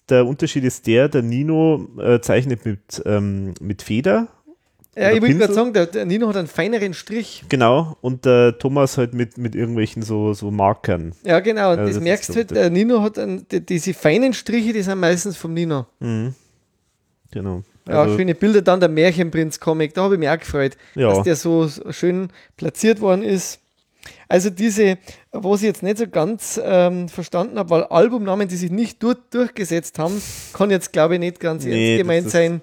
Der 0.09 0.25
Unterschied 0.25 0.63
ist 0.63 0.85
der, 0.85 1.09
der 1.09 1.21
Nino 1.21 1.87
äh, 1.99 2.19
zeichnet 2.19 2.65
mit, 2.65 3.01
ähm, 3.05 3.53
mit 3.59 3.81
Feder 3.81 4.27
ja, 4.97 5.11
ich 5.11 5.21
würde 5.21 5.35
gerade 5.35 5.53
sagen, 5.53 5.73
der, 5.73 5.87
der, 5.87 6.05
Nino 6.05 6.27
hat 6.29 6.37
einen 6.37 6.47
feineren 6.47 6.93
Strich. 6.93 7.43
Genau, 7.49 7.97
und 7.99 8.23
der 8.23 8.57
Thomas 8.57 8.97
halt 8.97 9.13
mit, 9.13 9.37
mit 9.37 9.53
irgendwelchen 9.53 10.03
so, 10.03 10.33
so 10.33 10.51
Markern. 10.51 11.13
Ja, 11.25 11.41
genau, 11.41 11.71
ja, 11.71 11.75
das, 11.75 11.95
das 11.95 12.03
merkst 12.03 12.29
du 12.29 12.35
halt, 12.35 12.51
der 12.51 12.69
Nino 12.69 13.01
hat 13.01 13.19
einen, 13.19 13.45
die, 13.49 13.59
diese 13.59 13.93
feinen 13.93 14.33
Striche, 14.33 14.71
die 14.71 14.81
sind 14.81 14.97
meistens 14.99 15.35
vom 15.35 15.53
Nino. 15.53 15.85
Mhm. 15.99 16.33
Genau. 17.31 17.63
Also, 17.85 18.11
ja, 18.11 18.17
schöne 18.17 18.35
Bilder 18.35 18.61
dann 18.61 18.79
der 18.79 18.87
Märchenprinz-Comic, 18.87 19.93
da 19.93 20.03
habe 20.03 20.15
ich 20.15 20.19
mich 20.19 20.29
auch 20.29 20.39
gefreut, 20.39 20.77
ja. 20.95 21.09
dass 21.09 21.23
der 21.23 21.35
so 21.35 21.69
schön 21.89 22.29
platziert 22.55 23.01
worden 23.01 23.21
ist. 23.21 23.59
Also 24.27 24.49
diese, 24.49 24.97
was 25.31 25.61
ich 25.61 25.67
jetzt 25.67 25.83
nicht 25.83 25.97
so 25.97 26.07
ganz 26.07 26.59
ähm, 26.63 27.09
verstanden 27.09 27.59
habe, 27.59 27.69
weil 27.69 27.83
Albumnamen, 27.83 28.47
die 28.47 28.55
sich 28.55 28.71
nicht 28.71 29.01
durch, 29.03 29.17
durchgesetzt 29.29 29.99
haben, 29.99 30.21
kann 30.53 30.71
jetzt 30.71 30.93
glaube 30.93 31.15
ich 31.15 31.19
nicht 31.19 31.39
ganz 31.39 31.65
nee, 31.65 31.91
ernst 31.91 32.01
gemeint 32.01 32.29
sein. 32.29 32.61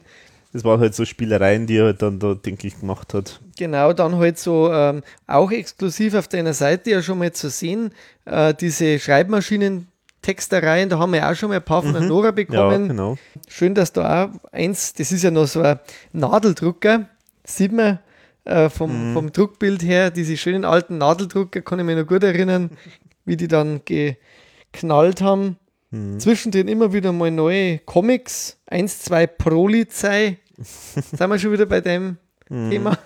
Das 0.52 0.64
waren 0.64 0.80
halt 0.80 0.94
so 0.94 1.04
Spielereien, 1.04 1.66
die 1.66 1.78
er 1.78 1.86
halt 1.86 2.02
dann 2.02 2.18
da, 2.18 2.34
denke 2.34 2.66
ich, 2.66 2.78
gemacht 2.78 3.14
hat. 3.14 3.40
Genau, 3.56 3.92
dann 3.94 4.16
halt 4.16 4.38
so 4.38 4.70
ähm, 4.70 5.02
auch 5.26 5.50
exklusiv 5.50 6.14
auf 6.14 6.28
deiner 6.28 6.52
Seite 6.52 6.90
ja 6.90 7.02
schon 7.02 7.18
mal 7.18 7.32
zu 7.32 7.48
sehen, 7.48 7.92
äh, 8.26 8.52
diese 8.54 8.98
Schreibmaschinen. 8.98 9.88
Textereien, 10.20 10.88
da 10.88 11.00
haben 11.00 11.12
wir 11.12 11.28
auch 11.28 11.34
schon 11.34 11.48
mal 11.48 11.56
ein 11.56 11.64
paar 11.64 11.82
von 11.82 11.94
der 11.94 12.02
mhm. 12.02 12.08
Nora 12.08 12.30
bekommen. 12.30 12.82
Ja, 12.82 12.86
genau. 12.86 13.18
Schön, 13.48 13.74
dass 13.74 13.92
da 13.92 14.26
auch 14.26 14.30
eins, 14.52 14.92
das 14.92 15.10
ist 15.10 15.24
ja 15.24 15.32
noch 15.32 15.46
so 15.46 15.62
ein 15.62 15.80
Nadeldrucker, 16.12 17.06
sieht 17.44 17.72
man 17.72 17.98
äh, 18.44 18.68
vom, 18.68 19.10
mhm. 19.10 19.14
vom 19.14 19.32
Druckbild 19.32 19.82
her, 19.82 20.10
diese 20.10 20.36
schönen 20.36 20.64
alten 20.64 20.98
Nadeldrucker, 20.98 21.62
kann 21.62 21.78
ich 21.78 21.84
mich 21.84 21.96
noch 21.96 22.06
gut 22.06 22.24
erinnern, 22.24 22.70
wie 23.24 23.36
die 23.36 23.48
dann 23.48 23.82
geknallt 23.84 25.20
haben. 25.20 25.56
Mhm. 25.90 26.18
Zwischendrin 26.18 26.68
immer 26.68 26.92
wieder 26.92 27.12
mal 27.12 27.30
neue 27.30 27.78
Comics, 27.78 28.58
1, 28.66 29.02
2 29.04 29.26
Polizei, 29.26 30.38
sind 30.58 31.20
wir 31.20 31.38
schon 31.38 31.52
wieder 31.52 31.66
bei 31.66 31.80
dem 31.80 32.16
mhm. 32.48 32.70
Thema. 32.70 32.98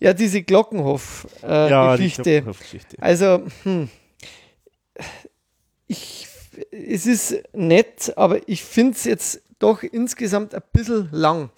Ja, 0.00 0.14
diese 0.14 0.42
Glockenhof-Geschichte. 0.42 2.30
Äh, 2.30 2.34
ja, 2.36 2.40
Glockenhof 2.40 2.58
also, 3.00 3.42
hm, 3.64 3.90
ich, 5.86 6.26
es 6.70 7.06
ist 7.06 7.42
nett, 7.52 8.12
aber 8.16 8.48
ich 8.48 8.64
finde 8.64 8.92
es 8.92 9.04
jetzt 9.04 9.42
doch 9.58 9.82
insgesamt 9.82 10.54
ein 10.54 10.62
bisschen 10.72 11.08
lang. 11.12 11.50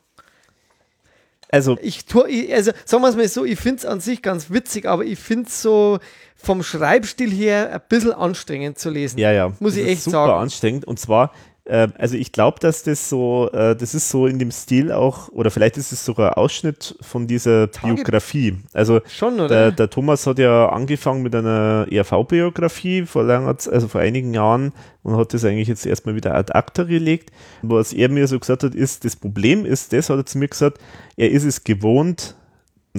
Also, 1.53 1.77
ich 1.83 2.07
tue, 2.07 2.49
also 2.53 2.73
sagen 2.87 3.03
wir 3.03 3.11
es 3.11 3.17
mal 3.17 3.29
so, 3.29 3.45
ich 3.45 3.61
finde 3.61 3.77
es 3.81 3.85
an 3.85 4.01
sich 4.01 4.23
ganz 4.23 4.51
witzig, 4.51 4.87
aber 4.87 5.05
ich 5.05 5.19
finde 5.19 5.49
es 5.49 5.61
so 5.61 5.99
vom 6.35 6.63
Schreibstil 6.63 7.31
her 7.31 7.71
ein 7.73 7.81
bisschen 7.89 8.13
anstrengend 8.13 8.79
zu 8.79 8.89
lesen. 8.89 9.19
Ja, 9.19 9.33
ja. 9.33 9.53
Muss 9.61 9.75
das 9.75 9.83
ich 9.83 9.89
echt 9.89 10.03
super 10.03 10.17
sagen. 10.17 10.29
Super 10.31 10.41
anstrengend. 10.41 10.85
Und 10.87 10.99
zwar, 10.99 11.33
also 11.71 12.17
ich 12.17 12.33
glaube, 12.33 12.59
dass 12.59 12.83
das 12.83 13.09
so, 13.09 13.49
äh, 13.53 13.77
das 13.77 13.95
ist 13.95 14.09
so 14.09 14.27
in 14.27 14.39
dem 14.41 14.51
Stil 14.51 14.91
auch, 14.91 15.29
oder 15.29 15.51
vielleicht 15.51 15.77
ist 15.77 15.93
es 15.93 16.05
sogar 16.05 16.31
ein 16.31 16.35
Ausschnitt 16.35 16.97
von 17.01 17.29
dieser 17.29 17.71
Tage 17.71 17.95
Biografie. 17.95 18.59
Also 18.73 19.01
Schon, 19.07 19.35
oder? 19.35 19.49
Der, 19.49 19.73
der, 19.73 19.91
Thomas 19.91 20.27
hat 20.27 20.41
ja 20.41 20.69
angefangen 20.71 21.23
mit 21.23 21.35
einer 21.35 21.87
ERV-Biografie 21.89 23.07
vor 23.07 23.23
langer, 23.23 23.57
also 23.71 23.87
vor 23.87 24.01
einigen 24.01 24.35
Jahren 24.35 24.73
und 25.05 25.17
hat 25.17 25.35
das 25.35 25.45
eigentlich 25.45 25.69
jetzt 25.69 25.87
erstmal 25.87 26.17
wieder 26.17 26.35
ad 26.35 26.53
acta 26.53 26.83
gelegt. 26.83 27.31
Was 27.63 27.93
er 27.93 28.09
mir 28.09 28.27
so 28.27 28.41
gesagt 28.41 28.65
hat, 28.65 28.75
ist, 28.75 29.05
das 29.05 29.15
Problem 29.15 29.65
ist, 29.65 29.93
das 29.93 30.11
hat 30.11 30.17
er 30.17 30.27
zu 30.27 30.39
mir 30.39 30.49
gesagt, 30.49 30.79
er 31.17 31.31
ist 31.31 31.45
es 31.45 31.63
gewohnt, 31.63 32.35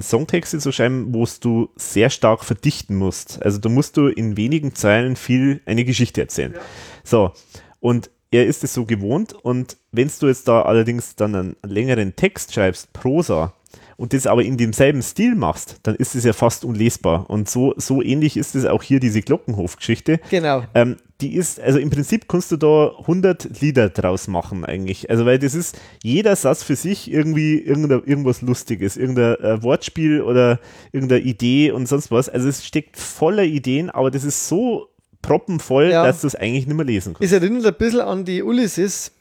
Songtexte 0.00 0.58
zu 0.58 0.72
schreiben, 0.72 1.14
wo 1.14 1.26
du 1.40 1.68
sehr 1.76 2.10
stark 2.10 2.44
verdichten 2.44 2.96
musst. 2.96 3.42
Also 3.42 3.58
da 3.58 3.68
musst 3.68 3.96
du 3.96 4.08
in 4.08 4.36
wenigen 4.36 4.74
Zeilen 4.74 5.16
viel 5.16 5.60
eine 5.66 5.84
Geschichte 5.84 6.20
erzählen. 6.20 6.54
Ja. 6.54 6.60
So, 7.04 7.32
und 7.78 8.10
er 8.34 8.46
ist 8.46 8.64
es 8.64 8.74
so 8.74 8.84
gewohnt 8.84 9.32
und 9.32 9.76
wenn 9.92 10.10
du 10.18 10.26
jetzt 10.26 10.48
da 10.48 10.62
allerdings 10.62 11.14
dann 11.14 11.34
einen 11.34 11.56
längeren 11.62 12.16
Text 12.16 12.52
schreibst, 12.52 12.92
Prosa, 12.92 13.54
und 13.96 14.12
das 14.12 14.26
aber 14.26 14.42
in 14.42 14.56
demselben 14.56 15.02
Stil 15.02 15.36
machst, 15.36 15.78
dann 15.84 15.94
ist 15.94 16.16
es 16.16 16.24
ja 16.24 16.32
fast 16.32 16.64
unlesbar. 16.64 17.30
Und 17.30 17.48
so, 17.48 17.74
so 17.76 18.02
ähnlich 18.02 18.36
ist 18.36 18.56
es 18.56 18.64
auch 18.64 18.82
hier, 18.82 18.98
diese 18.98 19.22
Glockenhof-Geschichte. 19.22 20.18
Genau. 20.30 20.64
Ähm, 20.74 20.96
die 21.20 21.36
ist, 21.36 21.60
also 21.60 21.78
im 21.78 21.90
Prinzip 21.90 22.26
kannst 22.26 22.50
du 22.50 22.56
da 22.56 22.90
100 22.98 23.60
Lieder 23.60 23.88
draus 23.90 24.26
machen 24.26 24.64
eigentlich. 24.64 25.10
Also 25.10 25.24
weil 25.26 25.38
das 25.38 25.54
ist 25.54 25.78
jeder 26.02 26.34
Satz 26.34 26.64
für 26.64 26.74
sich 26.74 27.08
irgendwie 27.08 27.60
irgendwas 27.60 28.42
Lustiges, 28.42 28.96
irgendein 28.96 29.36
äh, 29.36 29.62
Wortspiel 29.62 30.22
oder 30.22 30.58
irgendeine 30.90 31.22
Idee 31.22 31.70
und 31.70 31.86
sonst 31.86 32.10
was. 32.10 32.28
Also 32.28 32.48
es 32.48 32.66
steckt 32.66 32.96
voller 32.96 33.44
Ideen, 33.44 33.90
aber 33.90 34.10
das 34.10 34.24
ist 34.24 34.48
so 34.48 34.88
proppenvoll, 35.26 35.90
ja. 35.90 36.04
dass 36.04 36.20
du 36.20 36.26
es 36.26 36.34
eigentlich 36.34 36.66
nicht 36.66 36.76
mehr 36.76 36.86
lesen 36.86 37.14
kannst. 37.14 37.22
Es 37.22 37.32
erinnert 37.32 37.66
ein 37.66 37.74
bisschen 37.74 38.00
an 38.00 38.24
die 38.24 38.42
Ulysses 38.42 39.12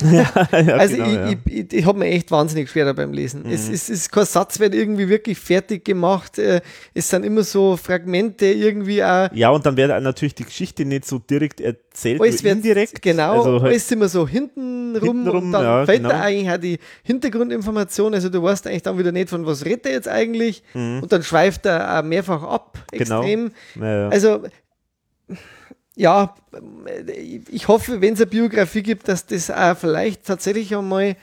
ja, 0.02 0.28
ja, 0.50 0.76
also 0.76 0.96
genau, 0.96 1.08
ich, 1.08 1.14
ja. 1.14 1.28
ich, 1.28 1.38
ich, 1.46 1.72
ich 1.72 1.86
habe 1.86 1.98
mir 1.98 2.06
echt 2.06 2.30
wahnsinnig 2.30 2.70
schwer 2.70 2.92
beim 2.94 3.12
Lesen. 3.12 3.44
Mhm. 3.44 3.52
Es, 3.52 3.68
es, 3.68 3.88
ist 3.88 4.10
kein 4.10 4.24
Satz 4.24 4.58
wird 4.58 4.74
irgendwie 4.74 5.08
wirklich 5.08 5.38
fertig 5.38 5.84
gemacht. 5.84 6.38
Äh, 6.38 6.62
es 6.94 7.08
sind 7.08 7.24
immer 7.24 7.44
so 7.44 7.76
Fragmente 7.76 8.46
irgendwie 8.46 9.04
auch. 9.04 9.28
Ja, 9.32 9.50
und 9.50 9.64
dann 9.66 9.76
wird 9.76 9.90
natürlich 10.02 10.34
die 10.34 10.44
Geschichte 10.44 10.84
nicht 10.84 11.04
so 11.04 11.18
direkt 11.18 11.60
erzählt, 11.60 12.20
alles 12.20 12.42
wird 12.42 12.56
indirekt. 12.56 13.02
Genau, 13.02 13.38
also 13.38 13.52
halt 13.52 13.64
alles 13.64 13.90
immer 13.92 14.08
so 14.08 14.26
hinten 14.26 14.96
rum 14.96 15.28
und 15.28 15.52
dann 15.52 15.62
ja, 15.62 15.84
fällt 15.84 15.98
genau. 15.98 16.08
da 16.08 16.20
eigentlich 16.22 16.50
auch 16.50 16.58
die 16.58 16.78
Hintergrundinformation. 17.04 18.14
Also 18.14 18.30
du 18.30 18.42
weißt 18.42 18.66
eigentlich 18.66 18.82
dann 18.82 18.98
wieder 18.98 19.12
nicht, 19.12 19.28
von 19.28 19.46
was 19.46 19.64
redet 19.64 19.86
er 19.86 19.92
jetzt 19.92 20.08
eigentlich. 20.08 20.62
Mhm. 20.72 21.02
Und 21.02 21.12
dann 21.12 21.22
schweift 21.22 21.66
er 21.66 21.98
auch 21.98 22.02
mehrfach 22.02 22.42
ab, 22.42 22.78
genau. 22.90 23.20
extrem. 23.20 23.52
Genau. 23.74 24.08
Also 24.08 24.42
ja, 25.96 26.34
ich 27.50 27.68
hoffe, 27.68 28.00
wenn 28.00 28.14
es 28.14 28.20
eine 28.20 28.30
Biografie 28.30 28.82
gibt, 28.82 29.08
dass 29.08 29.26
das 29.26 29.50
auch 29.50 29.76
vielleicht 29.76 30.24
tatsächlich 30.24 30.74
einmal 30.74 31.16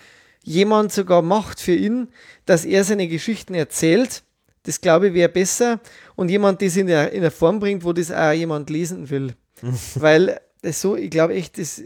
jemand 0.44 0.92
sogar 0.92 1.22
macht 1.22 1.60
für 1.60 1.76
ihn, 1.76 2.08
dass 2.46 2.66
er 2.66 2.84
seine 2.84 3.08
Geschichten 3.08 3.54
erzählt. 3.54 4.24
Das 4.64 4.80
glaube 4.80 5.10
ich 5.10 5.14
wäre 5.14 5.30
besser 5.30 5.80
und 6.16 6.30
jemand 6.30 6.62
das 6.62 6.78
in 6.78 6.88
der, 6.88 7.12
in 7.12 7.22
der 7.22 7.32
Form 7.32 7.60
bringt, 7.60 7.84
wo 7.84 7.94
das 7.94 8.12
auch 8.12 8.32
jemand 8.32 8.70
lesen 8.70 9.10
will. 9.10 9.34
Weil 9.96 10.40
das 10.62 10.80
so, 10.80 10.96
ich 10.96 11.10
glaube 11.10 11.34
echt, 11.34 11.58
das. 11.58 11.82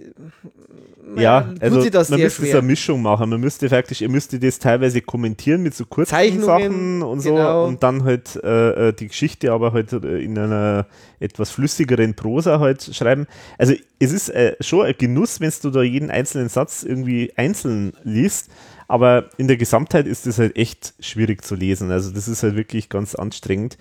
Ja, 1.15 1.53
also 1.59 1.75
man 1.75 2.19
müsste 2.19 2.43
es 2.43 2.55
eine 2.55 2.61
Mischung 2.63 3.01
machen. 3.01 3.29
Man 3.29 3.39
müsste 3.39 3.69
faktisch, 3.69 4.01
ihr 4.01 4.09
müsste 4.09 4.39
das 4.39 4.59
teilweise 4.59 5.01
kommentieren 5.01 5.61
mit 5.61 5.75
so 5.75 5.85
kurzen 5.85 6.41
Sachen 6.41 7.03
und 7.03 7.19
so 7.21 7.35
genau. 7.35 7.67
und 7.67 7.83
dann 7.83 8.03
halt 8.03 8.35
äh, 8.43 8.89
äh, 8.89 8.93
die 8.93 9.07
Geschichte 9.07 9.51
aber 9.51 9.71
halt 9.71 9.93
äh, 9.93 10.19
in 10.19 10.37
einer 10.37 10.87
etwas 11.19 11.51
flüssigeren 11.51 12.15
Prosa 12.15 12.59
halt 12.59 12.83
schreiben. 12.93 13.27
Also 13.57 13.75
es 13.99 14.11
ist 14.11 14.29
äh, 14.29 14.55
schon 14.59 14.87
ein 14.87 14.95
Genuss, 14.97 15.39
wenn 15.39 15.53
du 15.61 15.69
da 15.69 15.83
jeden 15.83 16.09
einzelnen 16.09 16.49
Satz 16.49 16.83
irgendwie 16.83 17.31
einzeln 17.35 17.93
liest, 18.03 18.49
aber 18.87 19.29
in 19.37 19.47
der 19.47 19.57
Gesamtheit 19.57 20.07
ist 20.07 20.25
das 20.25 20.39
halt 20.39 20.57
echt 20.57 20.95
schwierig 20.99 21.43
zu 21.43 21.55
lesen. 21.55 21.91
Also 21.91 22.11
das 22.11 22.27
ist 22.27 22.43
halt 22.43 22.55
wirklich 22.55 22.89
ganz 22.89 23.15
anstrengend. 23.15 23.77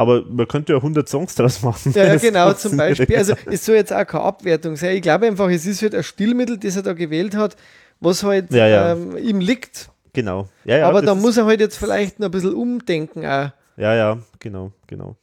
Aber 0.00 0.24
man 0.24 0.48
könnte 0.48 0.72
ja 0.72 0.78
100 0.78 1.06
Songs 1.08 1.34
daraus 1.34 1.62
machen. 1.62 1.92
Ja, 1.94 2.04
ja 2.06 2.16
genau, 2.16 2.52
zum 2.54 2.74
Beispiel. 2.78 3.16
Also 3.18 3.34
es 3.44 3.66
soll 3.66 3.74
jetzt 3.76 3.92
auch 3.92 4.06
keine 4.06 4.24
Abwertung 4.24 4.74
sein. 4.76 4.96
Ich 4.96 5.02
glaube 5.02 5.26
einfach, 5.26 5.50
es 5.50 5.66
ist 5.66 5.82
halt 5.82 5.94
ein 5.94 6.02
Stilmittel, 6.02 6.56
das 6.56 6.74
er 6.76 6.82
da 6.82 6.94
gewählt 6.94 7.36
hat, 7.36 7.54
was 8.00 8.22
halt 8.22 8.50
Ja, 8.50 8.66
ja. 8.66 8.92
Ähm, 8.92 9.14
ihm 9.18 9.40
liegt. 9.40 9.90
Genau. 10.14 10.48
Ja, 10.64 10.88
Aber 10.88 11.02
da 11.02 11.12
ist- 11.12 11.20
muss 11.20 11.36
er 11.36 11.44
halt 11.44 11.60
jetzt 11.60 11.76
vielleicht 11.76 12.18
noch 12.18 12.28
ein 12.28 12.30
bisschen 12.30 12.54
umdenken 12.54 13.20
auch. 13.26 13.50
Ja, 13.76 13.94
ja, 13.94 14.18
genau, 14.38 14.72
genau. 14.86 15.16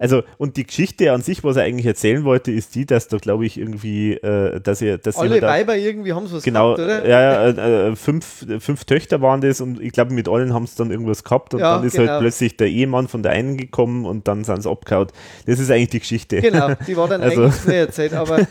Also, 0.00 0.22
und 0.36 0.56
die 0.56 0.64
Geschichte 0.64 1.12
an 1.12 1.22
sich, 1.22 1.42
was 1.42 1.56
er 1.56 1.64
eigentlich 1.64 1.86
erzählen 1.86 2.22
wollte, 2.24 2.52
ist 2.52 2.74
die, 2.76 2.86
dass 2.86 3.08
da, 3.08 3.16
glaube 3.16 3.46
ich, 3.46 3.58
irgendwie, 3.58 4.12
äh, 4.12 4.60
dass 4.60 4.80
er, 4.80 4.96
dass 4.98 5.16
Alle 5.16 5.26
jemand 5.34 5.42
da- 5.42 5.48
Weiber 5.48 5.76
irgendwie 5.76 6.12
haben 6.12 6.30
was 6.30 6.42
Genau, 6.44 6.74
gehabt, 6.76 6.80
oder? 7.02 7.08
ja, 7.08 7.20
ja, 7.20 7.48
äh, 7.48 7.88
äh, 7.90 7.96
fünf, 7.96 8.46
fünf 8.60 8.84
Töchter 8.84 9.20
waren 9.22 9.40
das 9.40 9.60
und 9.60 9.80
ich 9.80 9.90
glaube, 9.92 10.14
mit 10.14 10.28
allen 10.28 10.54
haben 10.54 10.66
sie 10.68 10.76
dann 10.76 10.92
irgendwas 10.92 11.24
gehabt 11.24 11.52
und 11.54 11.60
Ja, 11.60 11.76
dann 11.78 11.86
ist 11.86 11.96
genau. 11.96 12.12
halt 12.12 12.20
plötzlich 12.20 12.56
der 12.56 12.68
Ehemann 12.68 13.08
von 13.08 13.24
der 13.24 13.32
einen 13.32 13.56
gekommen 13.56 14.04
und 14.06 14.28
dann 14.28 14.44
sind 14.44 14.62
sie 14.62 14.70
abgehauen. 14.70 15.08
Das 15.46 15.58
ist 15.58 15.68
eigentlich 15.70 15.88
die 15.90 15.98
Geschichte. 16.00 16.40
Genau, 16.42 16.70
die 16.86 16.96
war 16.96 17.08
dann 17.08 17.20
Also- 17.22 17.42
eigentlich 17.42 17.54
früher 17.56 17.90
Zeit, 17.90 18.14
aber 18.14 18.46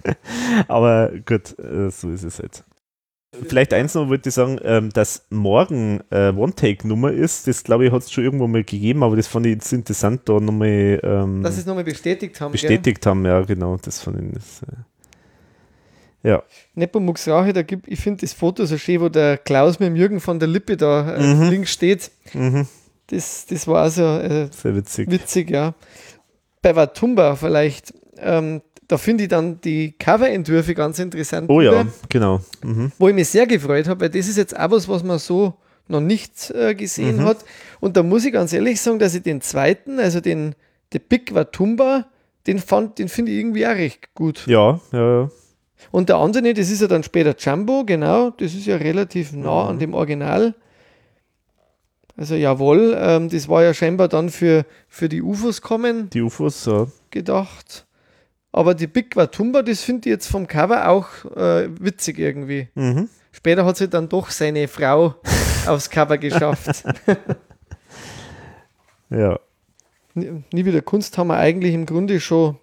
Aber 0.68 1.10
gut, 1.26 1.58
äh, 1.58 1.90
so 1.90 2.10
ist 2.10 2.24
es 2.24 2.38
halt. 2.38 2.64
Vielleicht 3.48 3.72
eins 3.72 3.94
noch 3.94 4.08
wollte 4.08 4.28
ich 4.28 4.34
sagen, 4.34 4.58
ähm, 4.64 4.90
dass 4.90 5.24
morgen 5.30 6.00
äh, 6.10 6.30
One-Take-Nummer 6.32 7.12
ist. 7.12 7.46
Das 7.46 7.62
glaube 7.62 7.86
ich, 7.86 7.92
hat 7.92 8.02
es 8.02 8.10
schon 8.10 8.24
irgendwo 8.24 8.48
mal 8.48 8.64
gegeben, 8.64 9.04
aber 9.04 9.14
das 9.16 9.28
fand 9.28 9.46
ich 9.46 9.52
jetzt 9.54 9.72
interessant, 9.72 10.22
da 10.24 10.40
nochmal 10.40 11.00
ähm, 11.02 11.42
dass 11.42 11.54
sie 11.54 11.60
es 11.60 11.66
nochmal 11.66 11.84
bestätigt 11.84 12.40
haben. 12.40 12.50
bestätigt 12.52 13.06
haben. 13.06 13.24
Ja, 13.24 13.40
genau, 13.42 13.76
das 13.76 14.00
fand 14.02 14.20
ich. 14.20 14.32
Das, 14.34 14.62
äh, 14.62 16.28
ja, 16.28 16.36
Gell? 16.38 16.44
Nepomuk's 16.74 17.28
Rache, 17.28 17.52
da 17.52 17.62
gibt, 17.62 17.86
ich 17.88 18.00
finde 18.00 18.22
das 18.22 18.32
Foto 18.32 18.64
so 18.66 18.76
schön, 18.76 19.00
wo 19.00 19.08
der 19.08 19.38
Klaus 19.38 19.78
mit 19.78 19.86
dem 19.86 19.96
Jürgen 19.96 20.20
von 20.20 20.38
der 20.40 20.48
Lippe 20.48 20.76
da 20.76 21.14
äh, 21.14 21.22
Mhm. 21.34 21.48
links 21.50 21.70
steht. 21.72 22.10
mhm. 22.34 22.66
Das, 23.06 23.46
das 23.46 23.66
war 23.66 23.82
also 23.82 24.02
äh, 24.02 24.48
sehr 24.52 24.74
witzig. 24.76 25.10
witzig, 25.10 25.50
ja. 25.50 25.74
Bei 26.62 26.74
Watumba 26.76 27.36
vielleicht, 27.36 27.94
ähm, 28.18 28.60
da 28.90 28.98
finde 28.98 29.22
ich 29.24 29.28
dann 29.28 29.60
die 29.60 29.92
Coverentwürfe 29.98 30.74
ganz 30.74 30.98
interessant. 30.98 31.48
Oh 31.48 31.60
ja, 31.60 31.72
wieder, 31.72 31.86
genau. 32.08 32.40
Mhm. 32.64 32.90
Wo 32.98 33.08
ich 33.08 33.14
mich 33.14 33.28
sehr 33.28 33.46
gefreut 33.46 33.86
habe, 33.88 34.00
weil 34.00 34.10
das 34.10 34.26
ist 34.28 34.36
jetzt 34.36 34.58
auch 34.58 34.70
was, 34.72 34.88
was 34.88 35.04
man 35.04 35.18
so 35.18 35.54
noch 35.86 36.00
nicht 36.00 36.50
äh, 36.50 36.74
gesehen 36.74 37.18
Mhm. 37.18 37.24
hat. 37.24 37.38
Und 37.80 37.96
da 37.96 38.02
muss 38.02 38.24
ich 38.24 38.32
ganz 38.32 38.52
ehrlich 38.52 38.80
sagen, 38.80 38.98
dass 38.98 39.14
ich 39.14 39.22
den 39.22 39.40
zweiten, 39.40 39.98
also 40.00 40.20
den 40.20 40.54
The 40.92 40.98
Big 40.98 41.34
Watumba, 41.34 42.06
den 42.46 42.58
fand, 42.58 42.98
den 42.98 43.08
finde 43.08 43.32
ich 43.32 43.38
irgendwie 43.38 43.66
auch 43.66 43.70
recht 43.70 44.14
gut. 44.14 44.46
Ja, 44.46 44.80
ja, 44.92 45.20
ja. 45.22 45.30
Und 45.92 46.08
der 46.08 46.16
andere, 46.16 46.52
das 46.52 46.70
ist 46.70 46.80
ja 46.82 46.88
dann 46.88 47.02
später 47.02 47.34
Jumbo, 47.38 47.84
genau, 47.84 48.30
das 48.30 48.54
ist 48.54 48.66
ja 48.66 48.76
relativ 48.76 49.32
nah 49.32 49.68
an 49.68 49.78
dem 49.78 49.94
Original. 49.94 50.54
Also 52.16 52.34
jawohl, 52.34 52.96
ähm, 53.00 53.28
das 53.28 53.48
war 53.48 53.62
ja 53.62 53.72
scheinbar 53.72 54.08
dann 54.08 54.28
für, 54.30 54.66
für 54.88 55.08
die 55.08 55.22
UFOs 55.22 55.62
kommen 55.62 56.10
Die 56.10 56.20
UFOs, 56.20 56.64
so. 56.64 56.90
gedacht. 57.10 57.86
Aber 58.52 58.74
die 58.74 58.86
Big 58.86 59.14
Watumba, 59.16 59.62
das 59.62 59.82
finde 59.82 60.08
ich 60.08 60.12
jetzt 60.12 60.26
vom 60.26 60.46
Cover 60.46 60.88
auch 60.88 61.06
äh, 61.36 61.68
witzig 61.80 62.18
irgendwie. 62.18 62.68
Mhm. 62.74 63.08
Später 63.32 63.64
hat 63.64 63.76
sie 63.76 63.88
dann 63.88 64.08
doch 64.08 64.30
seine 64.30 64.66
Frau 64.66 65.14
aufs 65.66 65.88
Cover 65.90 66.18
geschafft. 66.18 66.84
Ja. 69.10 69.40
Nie 70.14 70.64
wieder 70.64 70.82
Kunst 70.82 71.16
haben 71.18 71.28
wir 71.28 71.36
eigentlich 71.36 71.74
im 71.74 71.86
Grunde 71.86 72.20
schon 72.20 72.56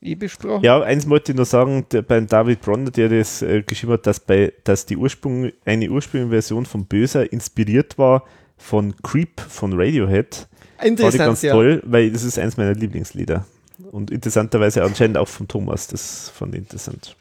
eh 0.00 0.14
besprochen. 0.14 0.64
Ja, 0.64 0.80
eins 0.80 1.08
wollte 1.08 1.32
ich 1.32 1.38
noch 1.38 1.46
sagen, 1.46 1.86
der, 1.92 2.02
bei 2.02 2.20
David 2.20 2.60
Bronner, 2.60 2.90
der 2.90 3.08
das 3.08 3.42
äh, 3.42 3.62
geschrieben 3.62 3.94
hat, 3.94 4.06
dass, 4.06 4.20
bei, 4.20 4.52
dass 4.64 4.86
die 4.86 4.96
Ursprung, 4.96 5.50
eine 5.64 5.90
ursprüngliche 5.90 6.30
Version 6.30 6.66
von 6.66 6.86
Böser 6.86 7.32
inspiriert 7.32 7.98
war 7.98 8.24
von 8.56 8.94
Creep 9.02 9.40
von 9.40 9.72
Radiohead. 9.74 10.34
Fand 10.34 10.48
ich 10.80 10.86
Interessant, 10.90 11.18
ganz 11.18 11.42
ja. 11.42 11.52
toll, 11.52 11.82
weil 11.84 12.10
das 12.10 12.24
ist 12.24 12.38
eins 12.38 12.56
meiner 12.56 12.74
Lieblingslieder. 12.74 13.44
Und 13.90 14.10
interessanterweise 14.10 14.82
anscheinend 14.82 15.18
auch 15.18 15.28
von 15.28 15.46
Thomas, 15.48 15.86
das 15.86 16.30
fand 16.30 16.54
ich 16.54 16.60
interessant. 16.60 17.16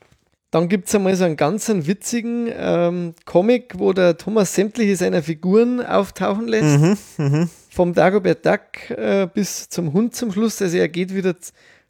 Dann 0.51 0.69
gibt 0.69 0.87
es 0.87 0.95
einmal 0.95 1.15
so 1.15 1.25
einen 1.25 1.35
ganz 1.35 1.67
witzigen 1.69 2.47
ähm, 2.51 3.13
Comic, 3.25 3.73
wo 3.77 3.91
der 3.93 4.17
Thomas 4.17 4.55
sämtliche 4.55 4.95
seiner 4.95 5.21
Figuren 5.21 5.85
auftauchen 5.85 6.47
lässt. 6.47 6.79
Mhm, 6.79 6.97
mhm. 7.17 7.49
Vom 7.69 7.93
Dagobert 7.93 8.45
Duck 8.45 8.89
äh, 8.89 9.27
bis 9.31 9.69
zum 9.69 9.91
Hund 9.93 10.15
zum 10.15 10.31
Schluss. 10.31 10.61
Also 10.61 10.77
er 10.77 10.87
geht 10.87 11.13
wieder 11.13 11.35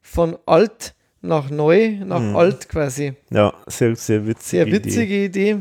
von 0.02 0.38
alt 0.46 0.96
nach 1.22 1.50
neu, 1.50 1.98
nach 2.04 2.20
Mhm. 2.20 2.36
alt 2.36 2.68
quasi. 2.70 3.14
Ja, 3.30 3.54
sehr, 3.68 3.96
sehr 3.96 4.26
witzig. 4.26 4.48
Sehr 4.48 4.66
witzige 4.68 5.26
Idee. 5.26 5.58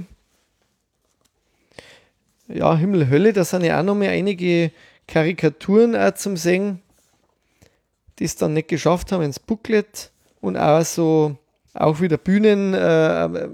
Ja, 2.49 2.77
Himmel, 2.77 3.11
Hölle, 3.11 3.33
da 3.33 3.45
sind 3.45 3.65
ja 3.65 3.81
auch 3.81 3.85
noch 3.85 3.95
mal 3.95 4.09
einige 4.09 4.71
Karikaturen 5.09 5.97
auch 5.97 6.15
zum 6.15 6.37
Singen, 6.37 6.81
die 8.19 8.25
es 8.25 8.37
dann 8.37 8.55
nicht 8.55 8.69
geschafft 8.69 9.13
haben 9.13 9.23
ins 9.23 9.39
Booklet 9.39 10.11
und 10.41 10.57
auch 10.57 10.85
so, 10.85 11.37
auch 11.75 12.01
wieder 12.01 12.17
Bühnen, 12.17 12.75
äh, 12.75 13.49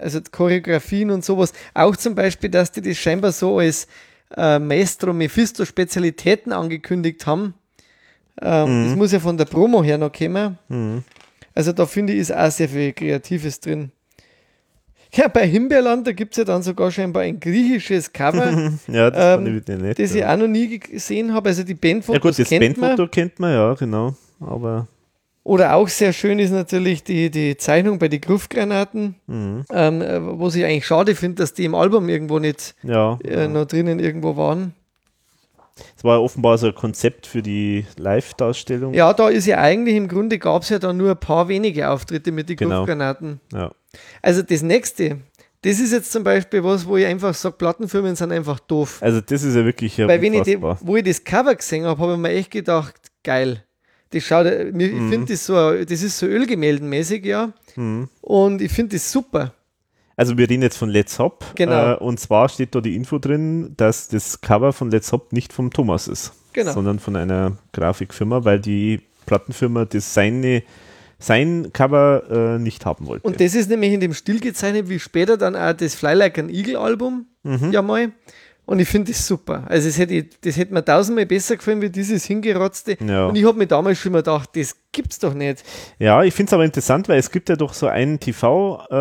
also 0.00 0.20
Choreografien 0.30 1.10
und 1.10 1.24
sowas. 1.24 1.52
Auch 1.74 1.96
zum 1.96 2.14
Beispiel, 2.14 2.50
dass 2.50 2.72
die 2.72 2.82
das 2.82 2.96
scheinbar 2.96 3.32
so 3.32 3.58
als 3.58 3.86
äh, 4.36 4.58
Maestro 4.58 5.12
Mephisto 5.12 5.64
Spezialitäten 5.64 6.52
angekündigt 6.52 7.26
haben. 7.26 7.54
Ähm, 8.40 8.88
Das 8.88 8.96
muss 8.96 9.12
ja 9.12 9.20
von 9.20 9.36
der 9.36 9.46
Promo 9.46 9.82
her 9.82 9.98
noch 9.98 10.12
kommen. 10.12 10.58
Mhm. 10.68 11.04
Also 11.54 11.72
da 11.72 11.86
finde 11.86 12.12
ich, 12.12 12.20
ist 12.20 12.34
auch 12.34 12.50
sehr 12.50 12.68
viel 12.68 12.92
Kreatives 12.92 13.60
drin. 13.60 13.90
Ja, 15.14 15.28
bei 15.28 15.46
Himbeerland, 15.46 16.06
da 16.06 16.12
gibt 16.12 16.32
es 16.34 16.38
ja 16.38 16.44
dann 16.44 16.62
sogar 16.62 16.90
scheinbar 16.90 17.22
ein 17.22 17.40
griechisches 17.40 18.12
Cover, 18.12 18.72
Ja, 18.88 19.10
das 19.10 19.34
fand 19.36 19.46
Ähm, 19.48 19.56
ich 19.56 19.62
wieder 19.66 19.76
nett. 19.78 19.98
das 19.98 20.10
ich 20.14 20.20
ja. 20.20 20.32
auch 20.32 20.36
noch 20.38 20.46
nie 20.48 20.78
gesehen 20.78 21.32
habe. 21.32 21.48
Also 21.48 21.62
die 21.62 21.74
Bandfotos 21.74 22.14
ja 22.14 22.20
gut, 22.30 22.38
das 22.38 22.48
kennt 22.48 22.76
Bandfoto 22.80 23.02
man. 23.02 23.10
kennt 23.10 23.40
man, 23.40 23.52
ja, 23.52 23.74
genau. 23.74 24.14
Aber 24.40 24.86
Oder 25.44 25.74
auch 25.74 25.88
sehr 25.88 26.12
schön 26.12 26.38
ist 26.38 26.50
natürlich 26.50 27.02
die, 27.04 27.30
die 27.30 27.56
Zeichnung 27.56 27.98
bei 27.98 28.08
den 28.08 28.20
Gruftgranaten, 28.20 29.14
mhm. 29.26 29.64
ähm, 29.72 30.02
äh, 30.02 30.20
wo 30.38 30.48
ich 30.48 30.62
eigentlich 30.64 30.86
schade 30.86 31.14
finde, 31.14 31.42
dass 31.42 31.54
die 31.54 31.64
im 31.64 31.74
Album 31.74 32.08
irgendwo 32.10 32.38
nicht 32.38 32.74
ja, 32.82 33.18
äh, 33.24 33.48
noch 33.48 33.64
drinnen 33.64 33.98
irgendwo 34.00 34.36
waren. 34.36 34.74
es 35.96 36.04
war 36.04 36.22
offenbar 36.22 36.58
so 36.58 36.66
ein 36.66 36.74
Konzept 36.74 37.26
für 37.26 37.40
die 37.40 37.86
Live-Darstellung. 37.96 38.92
Ja, 38.92 39.14
da 39.14 39.28
ist 39.30 39.46
ja 39.46 39.56
eigentlich 39.58 39.96
im 39.96 40.06
Grunde 40.08 40.38
gab 40.38 40.62
es 40.62 40.68
ja 40.68 40.78
dann 40.78 40.98
nur 40.98 41.12
ein 41.12 41.16
paar 41.18 41.48
wenige 41.48 41.88
Auftritte 41.88 42.30
mit 42.30 42.50
den 42.50 42.56
Genau. 42.58 42.76
Gruftgranaten. 42.80 43.40
Ja. 43.54 43.70
Also 44.22 44.42
das 44.42 44.62
nächste, 44.62 45.18
das 45.62 45.80
ist 45.80 45.92
jetzt 45.92 46.12
zum 46.12 46.22
Beispiel 46.24 46.62
was, 46.62 46.86
wo 46.86 46.96
ich 46.96 47.06
einfach 47.06 47.34
sage, 47.34 47.56
Plattenfirmen 47.56 48.14
sind 48.16 48.32
einfach 48.32 48.60
doof. 48.60 48.98
Also 49.00 49.20
das 49.20 49.42
ist 49.42 49.54
ja 49.54 49.64
wirklich 49.64 49.98
Weil 49.98 50.20
wenn 50.20 50.34
ich 50.34 50.42
die, 50.42 50.60
wo 50.60 50.96
ich 50.96 51.04
das 51.04 51.22
Cover 51.24 51.54
gesehen 51.54 51.84
habe, 51.84 52.00
habe 52.00 52.12
ich 52.12 52.18
mir 52.18 52.30
echt 52.30 52.50
gedacht, 52.50 52.94
geil. 53.24 53.64
Das 54.10 54.22
schaut, 54.24 54.44
mir- 54.72 54.86
ich 54.90 55.10
finde 55.10 55.26
das 55.32 55.44
so, 55.44 55.84
das 55.84 56.02
ist 56.02 56.18
so 56.18 56.26
ölgemäldenmäßig, 56.26 57.24
ja. 57.26 57.52
Mhm. 57.76 58.08
Und 58.22 58.62
ich 58.62 58.72
finde 58.72 58.96
das 58.96 59.10
super. 59.12 59.52
Also 60.16 60.36
wir 60.36 60.48
reden 60.48 60.62
jetzt 60.62 60.76
von 60.78 60.88
Let's 60.88 61.18
Hop. 61.18 61.44
Genau. 61.54 61.92
Äh, 61.92 61.96
und 61.96 62.18
zwar 62.18 62.48
steht 62.48 62.74
da 62.74 62.80
die 62.80 62.96
Info 62.96 63.18
drin, 63.18 63.74
dass 63.76 64.08
das 64.08 64.40
Cover 64.40 64.72
von 64.72 64.90
Let's 64.90 65.12
Hop 65.12 65.32
nicht 65.32 65.52
vom 65.52 65.70
Thomas 65.70 66.08
ist, 66.08 66.32
Genau. 66.54 66.72
sondern 66.72 66.98
von 66.98 67.16
einer 67.16 67.56
Grafikfirma, 67.72 68.44
weil 68.44 68.58
die 68.60 69.00
Plattenfirma 69.26 69.84
das 69.84 70.14
seine, 70.14 70.62
sein 71.18 71.70
Cover 71.72 72.56
äh, 72.56 72.58
nicht 72.58 72.86
haben 72.86 73.06
wollte. 73.06 73.26
Und 73.26 73.40
das 73.40 73.54
ist 73.54 73.68
nämlich 73.68 73.92
in 73.92 74.00
dem 74.00 74.14
Stil 74.14 74.40
gezeichnet, 74.40 74.88
wie 74.88 74.98
später 74.98 75.36
dann 75.36 75.56
auch 75.56 75.72
das 75.72 75.94
Fly 75.94 76.14
Like 76.14 76.38
an 76.38 76.48
Eagle 76.48 76.76
Album, 76.78 77.26
Mhm. 77.42 77.72
ja 77.72 77.82
mal. 77.82 78.12
Und 78.66 78.80
ich 78.80 78.88
finde 78.88 79.10
das 79.12 79.26
super. 79.26 79.64
Also 79.66 79.88
das 79.88 79.96
hätte, 79.96 80.26
das 80.42 80.58
hätte 80.58 80.74
mir 80.74 80.84
tausendmal 80.84 81.24
besser 81.24 81.56
gefallen, 81.56 81.80
wie 81.80 81.88
dieses 81.88 82.26
hingerotzte. 82.26 82.98
Ja. 83.02 83.26
Und 83.26 83.34
ich 83.36 83.44
habe 83.46 83.56
mir 83.56 83.66
damals 83.66 83.96
schon 83.98 84.12
mal 84.12 84.18
gedacht, 84.18 84.50
das 84.54 84.76
gibt's 84.92 85.18
doch 85.18 85.32
nicht. 85.32 85.64
Ja, 85.98 86.22
ich 86.22 86.34
finde 86.34 86.50
es 86.50 86.52
aber 86.52 86.66
interessant, 86.66 87.08
weil 87.08 87.18
es 87.18 87.30
gibt 87.30 87.48
ja 87.48 87.56
doch 87.56 87.72
so 87.72 87.86
einen 87.86 88.20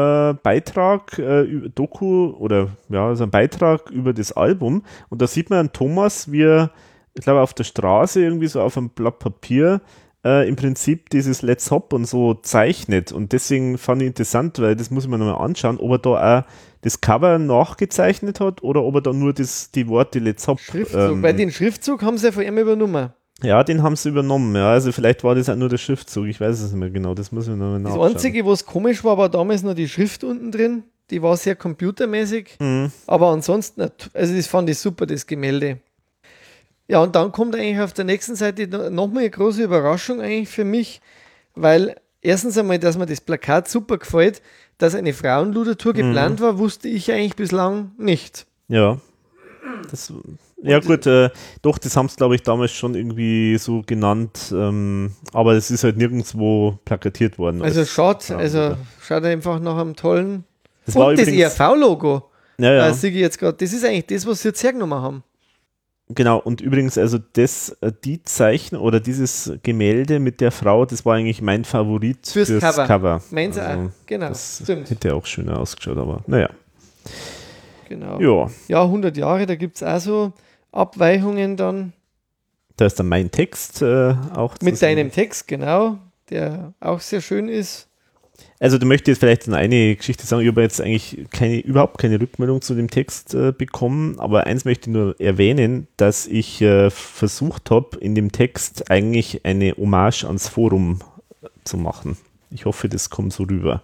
TV-Beitrag, 0.08 1.20
äh, 1.20 1.42
über- 1.42 1.70
Doku 1.70 2.30
oder 2.40 2.70
ja, 2.90 3.14
so 3.16 3.24
ein 3.26 3.30
Beitrag 3.30 3.90
über 3.92 4.14
das 4.14 4.32
Album 4.32 4.84
und 5.10 5.22
da 5.22 5.28
sieht 5.28 5.50
man 5.50 5.72
Thomas, 5.74 6.32
wie 6.32 6.44
er, 6.44 6.72
ich 7.14 7.22
glaube, 7.24 7.42
auf 7.42 7.54
der 7.54 7.64
Straße 7.66 8.22
irgendwie 8.24 8.48
so 8.48 8.62
auf 8.62 8.78
einem 8.78 8.90
Blatt 8.90 9.20
Papier 9.20 9.82
äh, 10.26 10.48
im 10.48 10.56
Prinzip 10.56 11.10
dieses 11.10 11.42
Let's 11.42 11.72
Hop 11.72 11.94
und 11.94 12.06
so 12.06 12.34
zeichnet 12.36 13.12
und 13.12 13.32
deswegen 13.34 13.78
fand 13.78 14.02
ich 14.02 14.08
interessant, 14.08 14.60
weil 14.60 14.76
das 14.76 14.90
muss 14.92 15.04
ich 15.06 15.10
mir 15.10 15.18
nochmal 15.18 15.44
anschauen, 15.44 15.78
ob 15.80 15.92
er 15.92 16.00
da 16.00 16.40
auch 16.40 16.44
das 16.82 17.02
Cover 17.02 17.38
nachgezeichnet 17.40 18.40
hat 18.40 18.64
oder 18.64 18.84
ob 18.84 18.96
er 18.96 19.02
da 19.02 19.14
nur 19.14 19.34
das, 19.34 19.72
die 19.72 19.88
Worte 19.88 20.20
Let's 20.20 20.48
Hop 20.48 20.60
Schriftzug. 20.60 21.00
ähm, 21.00 21.24
Weil 21.24 21.34
den 21.36 21.52
Schriftzug 21.52 22.02
haben 22.04 22.18
sie 22.18 22.28
ja 22.28 22.32
von 22.32 22.44
ihm 22.44 22.58
übernommen. 22.58 23.10
ja, 23.44 23.64
den 23.64 23.84
haben 23.84 23.96
sie 23.96 24.10
übernommen, 24.10 24.56
ja, 24.56 24.72
also 24.72 24.92
vielleicht 24.92 25.24
war 25.24 25.36
das 25.36 25.50
auch 25.50 25.56
nur 25.56 25.70
der 25.70 25.78
Schriftzug, 25.78 26.26
ich 26.28 26.40
weiß 26.40 26.60
es 26.60 26.72
nicht 26.72 26.80
mehr 26.80 26.90
genau, 26.90 27.14
das 27.14 27.32
muss 27.32 27.46
ich 27.48 27.52
nochmal 27.56 27.82
Das 27.82 27.92
nachschauen. 27.92 28.12
Einzige, 28.14 28.46
was 28.46 28.66
komisch 28.66 29.04
war, 29.04 29.18
war 29.18 29.30
damals 29.30 29.64
noch 29.64 29.74
die 29.76 29.88
Schrift 29.88 30.24
unten 30.24 30.52
drin. 30.52 30.84
Die 31.10 31.22
war 31.22 31.38
sehr 31.38 31.56
computermäßig. 31.56 32.58
Mhm. 32.60 32.92
Aber 33.06 33.28
ansonsten, 33.30 33.82
also 34.14 34.36
das 34.36 34.48
fand 34.48 34.70
ich 34.70 34.78
super, 34.78 35.06
das 35.06 35.26
Gemälde. 35.26 35.78
Ja, 36.88 37.02
und 37.02 37.16
dann 37.16 37.32
kommt 37.32 37.56
eigentlich 37.56 37.80
auf 37.80 37.94
der 37.94 38.06
nächsten 38.06 38.36
Seite 38.36 38.68
no- 38.68 38.90
nochmal 38.90 39.24
eine 39.24 39.30
große 39.30 39.64
Überraschung 39.64 40.22
eigentlich 40.22 40.50
für 40.50 40.64
mich, 40.64 41.02
weil 41.56 41.96
erstens 42.22 42.58
einmal, 42.58 42.80
dass 42.80 42.98
mir 42.98 43.06
das 43.06 43.22
Plakat 43.22 43.68
super 43.68 43.98
gefällt, 43.98 44.42
dass 44.78 44.96
eine 44.96 45.14
Frauenludertour 45.14 45.94
geplant 45.94 46.40
war, 46.40 46.58
wusste 46.60 46.88
ich 46.88 47.12
eigentlich 47.12 47.36
bislang 47.36 47.92
nicht. 47.98 48.46
Ja. 48.68 49.00
Das, 49.92 50.14
Ja, 50.64 50.80
gut, 50.80 51.06
äh, 51.06 51.30
doch, 51.62 51.78
das 51.78 51.96
haben 51.98 52.08
sie, 52.10 52.16
glaube 52.16 52.36
ich, 52.36 52.42
damals 52.44 52.72
schon 52.72 52.96
irgendwie 52.96 53.58
so 53.58 53.84
genannt, 53.86 54.52
ähm, 54.52 55.12
aber 55.34 55.54
es 55.54 55.70
ist 55.72 55.84
halt 55.84 55.98
nirgendwo 55.98 56.80
plakatiert 56.86 57.38
worden. 57.38 57.62
Also 57.62 57.84
schaut, 57.86 58.32
also 58.32 58.76
schaut 59.02 59.24
einfach 59.24 59.60
nach 59.60 59.78
einem 59.78 59.96
tollen. 59.96 60.46
das 60.86 60.96
Und 60.96 61.02
war 61.04 61.14
das 61.14 61.28
ERV-Logo, 61.28 62.24
ja, 62.60 62.74
ja, 62.74 62.88
äh, 62.90 62.94
sehe 62.94 63.12
ich 63.12 63.18
jetzt 63.18 63.38
gerade, 63.40 63.58
das 63.58 63.72
ist 63.74 63.84
eigentlich 63.86 64.08
das, 64.08 64.26
was 64.26 64.42
sie 64.42 64.48
jetzt 64.50 64.64
hergenommen 64.64 65.00
haben. 65.02 65.24
Genau, 66.10 66.40
und 66.40 66.62
übrigens, 66.62 66.98
also 66.98 67.18
das, 67.34 67.70
äh, 67.82 67.92
die 68.04 68.24
Zeichen 68.24 68.76
oder 68.76 69.00
dieses 69.00 69.52
Gemälde 69.64 70.20
mit 70.20 70.42
der 70.42 70.52
Frau, 70.52 70.86
das 70.86 71.06
war 71.06 71.16
eigentlich 71.16 71.42
mein 71.42 71.66
Favorit 71.66 72.28
Fürs 72.28 72.48
fürs, 72.50 72.62
Cover. 72.64 72.86
Cover. 72.88 73.22
Meins 73.32 73.58
Also, 73.58 73.86
auch, 73.86 73.90
genau, 74.06 74.30
Das 74.30 74.62
stimmt. 74.64 74.90
hätte 74.90 75.14
auch 75.16 75.26
schöner 75.26 75.60
ausgeschaut, 75.60 75.98
aber 75.98 76.24
naja. 76.28 76.50
Genau. 77.90 78.20
Ja, 78.20 78.52
Ja, 78.68 78.84
100 78.84 79.16
Jahre, 79.16 79.46
da 79.46 79.56
gibt 79.56 79.78
es 79.78 79.84
auch 79.84 80.00
so 80.00 80.34
Abweichungen 80.72 81.56
dann 81.58 81.94
da 82.78 82.86
ist 82.86 83.00
dann 83.00 83.08
mein 83.10 83.32
Text 83.32 83.82
äh, 83.82 84.14
auch. 84.36 84.56
zu 84.58 84.64
mit 84.64 84.80
deinem 84.82 85.12
Text, 85.12 85.48
genau, 85.48 85.98
der 86.30 86.74
auch 86.80 87.00
sehr 87.00 87.22
schön 87.22 87.50
ist. 87.50 87.87
Also 88.60 88.80
du 88.80 88.88
möchtest 88.88 89.20
vielleicht 89.20 89.48
eine 89.48 89.96
Geschichte 89.96 90.26
sagen, 90.26 90.42
ich 90.42 90.48
habe 90.48 90.62
jetzt 90.64 90.82
eigentlich 90.82 91.28
keine, 91.30 91.60
überhaupt 91.60 92.00
keine 92.00 92.20
Rückmeldung 92.20 92.62
zu 92.62 92.74
dem 92.74 92.90
Text 92.90 93.36
äh, 93.36 93.52
bekommen, 93.52 94.20
aber 94.20 94.48
eins 94.48 94.66
möchte 94.66 94.90
ich 94.90 94.96
nur 94.96 95.20
erwähnen, 95.20 95.88
dass 95.98 96.26
ich 96.26 96.62
äh, 96.62 96.90
versucht 96.90 97.70
habe, 97.70 97.98
in 98.00 98.16
dem 98.16 98.32
Text 98.32 98.90
eigentlich 98.90 99.46
eine 99.46 99.76
Hommage 99.78 100.26
ans 100.26 100.48
Forum 100.48 101.02
äh, 101.44 101.48
zu 101.66 101.78
machen. 101.78 102.18
Ich 102.50 102.66
hoffe, 102.66 102.90
das 102.90 103.12
kommt 103.12 103.32
so 103.32 103.44
rüber. 103.44 103.84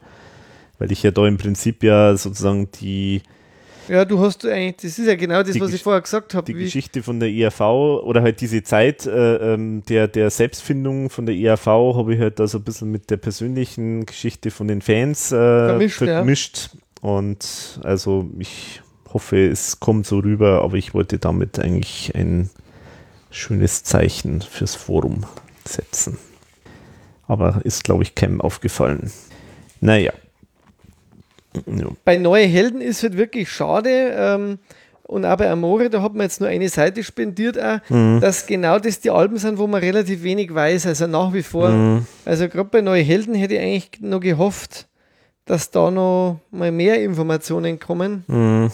Weil 0.80 0.91
ich 0.91 1.04
ja 1.04 1.12
da 1.12 1.28
im 1.28 1.38
Prinzip 1.38 1.84
ja 1.84 2.18
sozusagen 2.18 2.70
die, 2.82 3.22
Ja, 3.88 4.06
du 4.06 4.20
hast 4.20 4.46
eigentlich, 4.46 4.78
das 4.78 5.00
ist 5.00 5.08
ja 5.08 5.16
genau 5.16 5.44
das, 5.44 5.52
Die 5.52 5.62
was 5.62 5.74
ich 5.74 5.84
vorher 5.84 6.02
gesagt 6.02 6.34
habe. 6.34 6.46
die 6.46 6.54
Geschichte 6.54 7.04
von 7.04 7.20
der 7.20 7.30
ERV 7.30 7.60
oder 7.60 8.22
halt 8.22 8.40
diese 8.42 8.64
Zeit 8.64 9.06
äh, 9.06 9.54
ähm, 9.54 9.84
der, 9.90 10.08
der 10.08 10.30
Selbstfindung 10.30 11.10
von 11.10 11.26
der 11.26 11.36
ERV 11.36 11.66
habe 11.68 12.16
ich 12.16 12.22
halt 12.22 12.40
da 12.40 12.48
so 12.48 12.60
ein 12.60 12.64
bisschen 12.64 12.92
mit 12.92 13.10
der 13.10 13.18
persönlichen 13.18 14.06
Geschichte 14.06 14.52
von 14.52 14.68
den 14.68 14.82
Fans 14.82 15.32
äh, 15.32 15.36
Vermischt, 15.36 16.02
ja. 16.02 16.08
vermischt. 16.18 16.70
Und 17.02 17.80
also 17.84 18.30
ich 18.40 18.82
hoffe, 19.14 19.48
es 19.48 19.80
kommt 19.80 20.08
so 20.08 20.20
rüber, 20.20 20.62
aber 20.62 20.78
ich 20.78 20.94
wollte 20.94 21.20
damit 21.20 21.60
eigentlich 21.60 22.16
ein 22.16 22.50
schönes 23.30 23.84
Zeichen 23.84 24.42
fürs 24.42 24.76
Forum 24.76 25.26
setzen. 25.66 26.18
Aber 27.28 27.62
ist, 27.64 27.84
glaube 27.84 28.04
ich, 28.04 28.16
keinem 28.16 28.42
aufgefallen. 28.42 29.12
Naja. 29.82 30.14
Ja. 31.66 31.88
bei 32.06 32.18
Neue 32.18 32.46
Helden 32.46 32.82
ist 32.82 33.04
halt 33.04 33.18
wirklich 33.18 33.52
schade. 33.52 33.90
Ähm, 34.16 34.60
und 35.06 35.26
auch 35.26 35.36
bei 35.38 35.50
Amore, 35.52 35.90
da 35.90 36.02
hat 36.02 36.14
man 36.14 36.22
jetzt 36.24 36.40
nur 36.40 36.50
eine 36.50 36.70
Seite 36.70 37.04
spendiert, 37.04 37.60
auch, 37.62 37.80
Mhm. 37.90 38.20
dass 38.22 38.48
genau 38.48 38.80
das 38.80 39.00
die 39.02 39.10
Alben 39.12 39.38
sind, 39.38 39.58
wo 39.58 39.68
man 39.68 39.82
relativ 39.82 40.24
wenig 40.24 40.54
weiß, 40.54 40.88
also 40.88 41.08
nach 41.08 41.34
wie 41.34 41.44
vor. 41.44 41.70
Mhm. 41.70 42.06
Also 42.26 42.48
gerade 42.48 42.70
bei 42.70 42.82
Neue 42.82 43.04
Helden 43.04 43.36
hätte 43.36 43.56
ich 43.56 43.60
eigentlich 43.60 43.90
noch 44.00 44.22
gehofft, 44.22 44.88
dass 45.46 45.70
da 45.72 45.92
noch 45.92 46.40
mal 46.52 46.72
mehr 46.72 47.02
Informationen 47.04 47.80
kommen. 47.80 48.24
Mhm. 48.28 48.72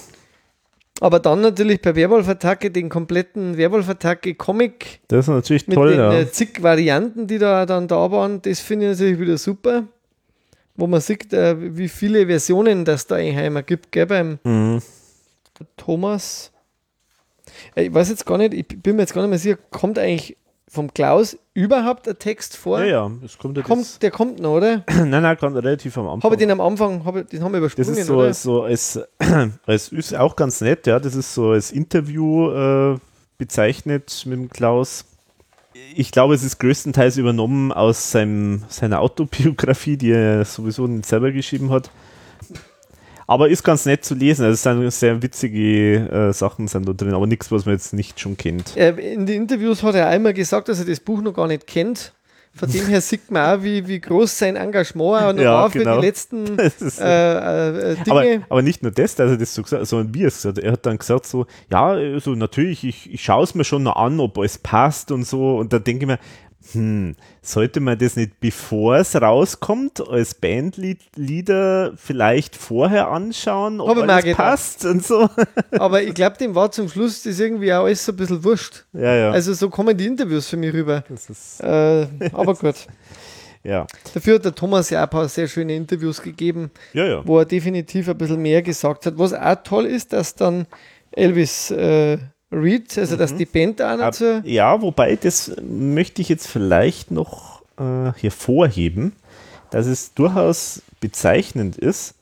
Aber 1.01 1.19
dann 1.19 1.41
natürlich 1.41 1.81
bei 1.81 1.95
Werwolf-Attacke, 1.95 2.71
den 2.71 2.89
kompletten 2.89 3.55
Werwolf-Attacke-Comic 3.57 4.99
Das 5.07 5.25
ist 5.25 5.33
natürlich 5.33 5.67
mit 5.67 5.75
toll, 5.75 5.91
den 5.91 5.99
ja. 5.99 6.13
äh, 6.13 6.29
zig 6.31 6.61
Varianten, 6.61 7.25
die 7.27 7.37
da 7.37 7.65
dann 7.65 7.87
da 7.87 8.11
waren, 8.11 8.41
das 8.41 8.59
finde 8.59 8.85
ich 8.91 8.97
natürlich 8.99 9.19
wieder 9.19 9.37
super. 9.37 9.83
Wo 10.79 10.87
man 10.87 11.01
sieht, 11.01 11.33
äh, 11.33 11.55
wie 11.77 11.89
viele 11.89 12.25
Versionen 12.27 12.85
das 12.85 13.05
da 13.07 13.15
eigentlich 13.15 13.37
einmal 13.37 13.63
gibt, 13.63 13.91
gell, 13.91 14.05
beim 14.05 14.39
Mhm. 14.43 14.81
Thomas. 15.77 16.51
Äh, 17.75 17.85
Ich 17.87 17.93
weiß 17.93 18.09
jetzt 18.09 18.25
gar 18.25 18.37
nicht, 18.37 18.53
ich 18.53 18.67
bin 18.67 18.95
mir 18.95 19.03
jetzt 19.03 19.13
gar 19.13 19.21
nicht 19.21 19.29
mehr 19.29 19.39
sicher, 19.39 19.57
kommt 19.71 19.99
eigentlich 19.99 20.37
vom 20.71 20.93
Klaus 20.93 21.35
überhaupt 21.55 22.07
ein 22.07 22.17
Text 22.19 22.55
vor? 22.55 22.79
Ja, 22.81 22.85
ja, 23.07 23.11
es 23.25 23.37
kommt 23.39 23.57
ja 23.57 23.63
das. 23.63 23.67
Kommt, 23.67 24.03
der 24.03 24.11
kommt 24.11 24.39
noch, 24.39 24.51
oder? 24.57 24.83
Nein, 24.87 25.09
nein, 25.09 25.35
ganz 25.41 25.55
relativ 25.55 25.97
am 25.97 26.07
Anfang. 26.07 26.23
Habe 26.23 26.35
ich 26.35 26.39
den 26.39 26.51
am 26.51 26.61
Anfang, 26.61 27.03
hab 27.05 27.27
den 27.27 27.43
haben 27.43 27.53
wir 27.53 27.59
das 27.61 27.73
übersprungen, 27.73 27.99
ist 27.99 28.07
so, 28.07 28.17
oder? 28.19 28.33
so 28.33 28.63
als, 28.63 28.99
als 29.65 29.87
ist 29.91 30.15
auch 30.15 30.35
ganz 30.35 30.61
nett, 30.61 30.85
ja. 30.85 30.99
Das 30.99 31.15
ist 31.15 31.33
so 31.33 31.49
als 31.49 31.71
Interview 31.71 32.51
äh, 32.51 32.97
bezeichnet 33.39 34.23
mit 34.27 34.37
dem 34.37 34.49
Klaus. 34.49 35.05
Ich 35.95 36.11
glaube, 36.11 36.33
es 36.33 36.43
ist 36.43 36.59
größtenteils 36.59 37.17
übernommen 37.17 37.71
aus 37.71 38.11
seinem, 38.11 38.63
seiner 38.67 39.01
Autobiografie, 39.01 39.97
die 39.97 40.11
er 40.11 40.45
sowieso 40.45 40.87
nicht 40.87 41.05
selber 41.05 41.31
geschrieben 41.31 41.71
hat. 41.71 41.89
Aber 43.27 43.47
ist 43.47 43.63
ganz 43.63 43.85
nett 43.85 44.03
zu 44.03 44.15
lesen. 44.15 44.45
Also 44.45 44.53
es 44.53 44.63
sind 44.63 44.91
sehr 44.91 45.21
witzige 45.21 46.09
äh, 46.09 46.33
Sachen 46.33 46.67
sind 46.67 46.87
da 46.87 46.93
drin, 46.93 47.13
aber 47.13 47.27
nichts, 47.27 47.51
was 47.51 47.65
man 47.65 47.75
jetzt 47.75 47.93
nicht 47.93 48.19
schon 48.19 48.37
kennt. 48.37 48.75
Äh, 48.75 48.89
in 49.13 49.27
den 49.27 49.43
Interviews 49.43 49.83
hat 49.83 49.93
er 49.93 50.07
einmal 50.07 50.33
gesagt, 50.33 50.67
dass 50.67 50.79
er 50.79 50.85
das 50.85 50.99
Buch 50.99 51.21
noch 51.21 51.33
gar 51.33 51.47
nicht 51.47 51.67
kennt. 51.67 52.13
Von 52.59 52.69
dem 52.69 52.87
her 52.87 52.99
sieht 52.99 53.31
man 53.31 53.59
auch, 53.59 53.63
wie, 53.63 53.87
wie 53.87 53.99
groß 54.01 54.37
sein 54.37 54.57
Engagement 54.57 55.23
auch 55.23 55.33
noch 55.33 55.41
Ja, 55.41 55.53
war 55.53 55.71
für 55.71 55.79
genau. 55.79 55.99
die 55.99 56.07
letzten 56.07 56.57
Das 56.57 56.81
ist, 56.81 56.99
äh, 56.99 57.93
äh, 57.93 57.95
aber, 58.09 58.21
Dinge. 58.23 58.45
aber 58.49 58.61
nicht 58.61 58.83
nur 58.83 58.91
das, 58.91 59.15
dass 59.15 59.31
er 59.31 59.37
das 59.37 59.53
so 59.55 59.63
gesagt 59.63 59.87
sondern 59.87 60.13
wie 60.13 60.23
er 60.23 60.27
es 60.27 60.35
gesagt 60.35 60.57
hat. 60.57 60.63
Er 60.63 60.73
hat 60.73 60.85
dann 60.85 60.97
gesagt 60.97 61.25
so, 61.25 61.45
ja, 61.71 61.87
also 61.87 62.35
natürlich, 62.35 62.83
ich, 62.83 63.13
ich 63.13 63.23
schaue 63.23 63.43
es 63.43 63.55
mir 63.55 63.63
schon 63.63 63.83
noch 63.83 63.95
an, 63.95 64.19
ob 64.19 64.37
alles 64.37 64.57
passt 64.57 65.11
und 65.11 65.23
so. 65.23 65.57
Und 65.57 65.71
da 65.71 65.79
denke 65.79 66.03
ich 66.03 66.07
mir, 66.07 66.19
hm, 66.71 67.15
sollte 67.41 67.79
man 67.79 67.97
das 67.97 68.15
nicht, 68.15 68.39
bevor 68.39 68.97
es 68.97 69.15
rauskommt, 69.15 70.07
als 70.07 70.35
Bandleader 70.35 71.93
vielleicht 71.95 72.55
vorher 72.55 73.09
anschauen, 73.09 73.81
ob 73.81 73.97
Hab 73.97 74.09
alles 74.09 74.35
passt 74.35 74.85
und 74.85 75.05
so? 75.05 75.29
Aber 75.71 76.03
ich 76.03 76.13
glaube, 76.13 76.37
dem 76.37 76.55
war 76.55 76.71
zum 76.71 76.89
Schluss 76.89 77.23
das 77.23 77.39
irgendwie 77.39 77.73
auch 77.73 77.85
alles 77.85 78.05
so 78.05 78.11
ein 78.11 78.15
bisschen 78.15 78.43
wurscht. 78.43 78.85
ja, 78.93 79.15
ja. 79.15 79.31
Also 79.31 79.53
so 79.53 79.69
kommen 79.69 79.97
die 79.97 80.05
Interviews 80.05 80.47
für 80.47 80.57
mich 80.57 80.73
rüber. 80.73 81.03
das 81.09 81.29
ist, 81.29 81.61
Äh, 81.61 82.07
aber 82.33 82.53
gut. 82.55 82.75
ja. 83.63 83.87
Dafür 84.13 84.35
hat 84.35 84.45
der 84.45 84.55
Thomas 84.55 84.89
ja 84.89 84.99
auch 84.99 85.03
ein 85.03 85.09
paar 85.09 85.27
sehr 85.27 85.47
schöne 85.47 85.75
Interviews 85.75 86.21
gegeben, 86.21 86.71
ja. 86.93 87.25
wo 87.25 87.39
er 87.39 87.45
definitiv 87.45 88.09
ein 88.09 88.17
bisschen 88.17 88.41
mehr 88.41 88.61
gesagt 88.61 89.05
hat. 89.05 89.17
Was 89.17 89.33
auch 89.33 89.55
toll 89.63 89.85
ist, 89.85 90.13
dass 90.13 90.35
dann 90.35 90.67
Elvis 91.11 91.71
äh, 91.71 92.19
Reed, 92.51 92.97
also 92.97 93.15
dass 93.15 93.35
die 93.35 93.45
Band 93.45 93.79
Ab, 93.81 94.15
so, 94.15 94.41
ja, 94.43 94.81
wobei, 94.81 95.15
das 95.15 95.51
möchte 95.61 96.21
ich 96.21 96.29
jetzt 96.29 96.47
vielleicht 96.47 97.11
noch 97.11 97.61
äh, 97.77 98.11
hervorheben, 98.19 99.13
dass 99.69 99.85
es 99.85 100.13
durchaus 100.15 100.81
bezeichnend 100.99 101.77
ist, 101.77 102.15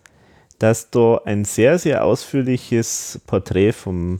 dass 0.60 0.90
da 0.90 1.22
ein 1.24 1.46
sehr, 1.46 1.80
sehr 1.80 2.04
ausführliches 2.04 3.22
Porträt 3.26 3.72
vom 3.72 4.20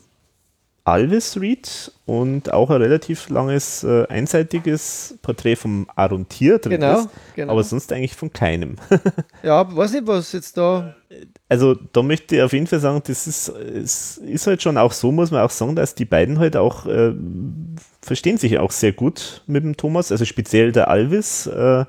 Alvis 0.88 1.40
Reed 1.42 1.92
und 2.06 2.54
auch 2.54 2.70
ein 2.70 2.82
relativ 2.82 3.30
langes, 3.30 3.84
äh, 3.84 4.08
einseitiges 4.08 5.16
Porträt 5.22 5.58
vom 5.58 5.88
Aaron 5.96 6.30
Tier 6.30 6.60
drin 6.60 6.80
Genau, 6.80 7.00
ist, 7.00 7.10
genau. 7.36 7.52
aber 7.52 7.64
sonst 7.64 7.92
eigentlich 7.92 8.16
von 8.16 8.32
keinem. 8.32 8.78
ja, 9.44 9.76
weiß 9.76 9.92
nicht, 9.92 10.08
was 10.08 10.32
jetzt 10.32 10.58
da, 10.58 10.96
Also 11.50 11.76
da 11.76 12.02
möchte 12.02 12.38
ich 12.38 12.42
auf 12.42 12.54
jeden 12.54 12.68
Fall 12.68 12.80
sagen, 12.80 13.02
das 13.06 13.28
ist, 13.28 13.50
es 13.50 14.18
ist 14.18 14.48
halt 14.48 14.62
schon 14.62 14.78
auch 14.78 14.94
so, 14.94 15.12
muss 15.12 15.30
man 15.32 15.42
auch 15.42 15.50
sagen, 15.50 15.76
dass 15.76 15.94
die 15.94 16.06
beiden 16.06 16.40
halt 16.40 16.56
auch 16.56 16.86
äh, 16.86 17.14
verstehen 18.02 18.38
sich 18.38 18.58
auch 18.58 18.72
sehr 18.72 18.94
gut 18.94 19.44
mit 19.46 19.64
dem 19.66 19.76
Thomas, 19.76 20.12
also 20.14 20.24
speziell 20.24 20.72
der 20.72 20.88
Alvis, 20.88 21.48
äh, 21.48 21.84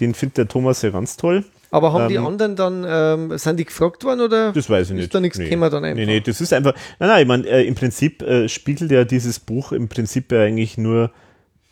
den 0.00 0.12
findet 0.12 0.36
der 0.36 0.48
Thomas 0.48 0.82
ja 0.82 0.90
ganz 0.90 1.16
toll. 1.16 1.44
Aber 1.74 1.92
haben 1.92 2.08
die 2.08 2.14
Ähm, 2.14 2.26
anderen 2.26 2.54
dann, 2.56 2.86
ähm, 2.88 3.36
sind 3.36 3.58
die 3.58 3.64
gefragt 3.64 4.04
worden 4.04 4.20
oder? 4.20 4.52
Das 4.52 4.70
weiß 4.70 4.88
ich 4.90 4.94
Ist 4.94 5.00
nicht. 5.00 5.14
da 5.14 5.20
nichts 5.20 5.38
nee. 5.38 5.44
gekommen 5.48 5.70
dann 5.70 5.84
einfach? 5.84 5.96
Nee, 5.96 6.06
nee, 6.06 6.20
das 6.20 6.40
ist 6.40 6.52
einfach, 6.52 6.74
nein, 7.00 7.08
nein, 7.08 7.22
ich 7.22 7.28
meine, 7.28 7.46
äh, 7.48 7.66
im 7.66 7.74
Prinzip 7.74 8.22
äh, 8.22 8.48
spiegelt 8.48 8.90
ja 8.92 9.04
dieses 9.04 9.40
Buch 9.40 9.72
im 9.72 9.88
Prinzip 9.88 10.30
ja 10.30 10.42
eigentlich 10.42 10.78
nur 10.78 11.10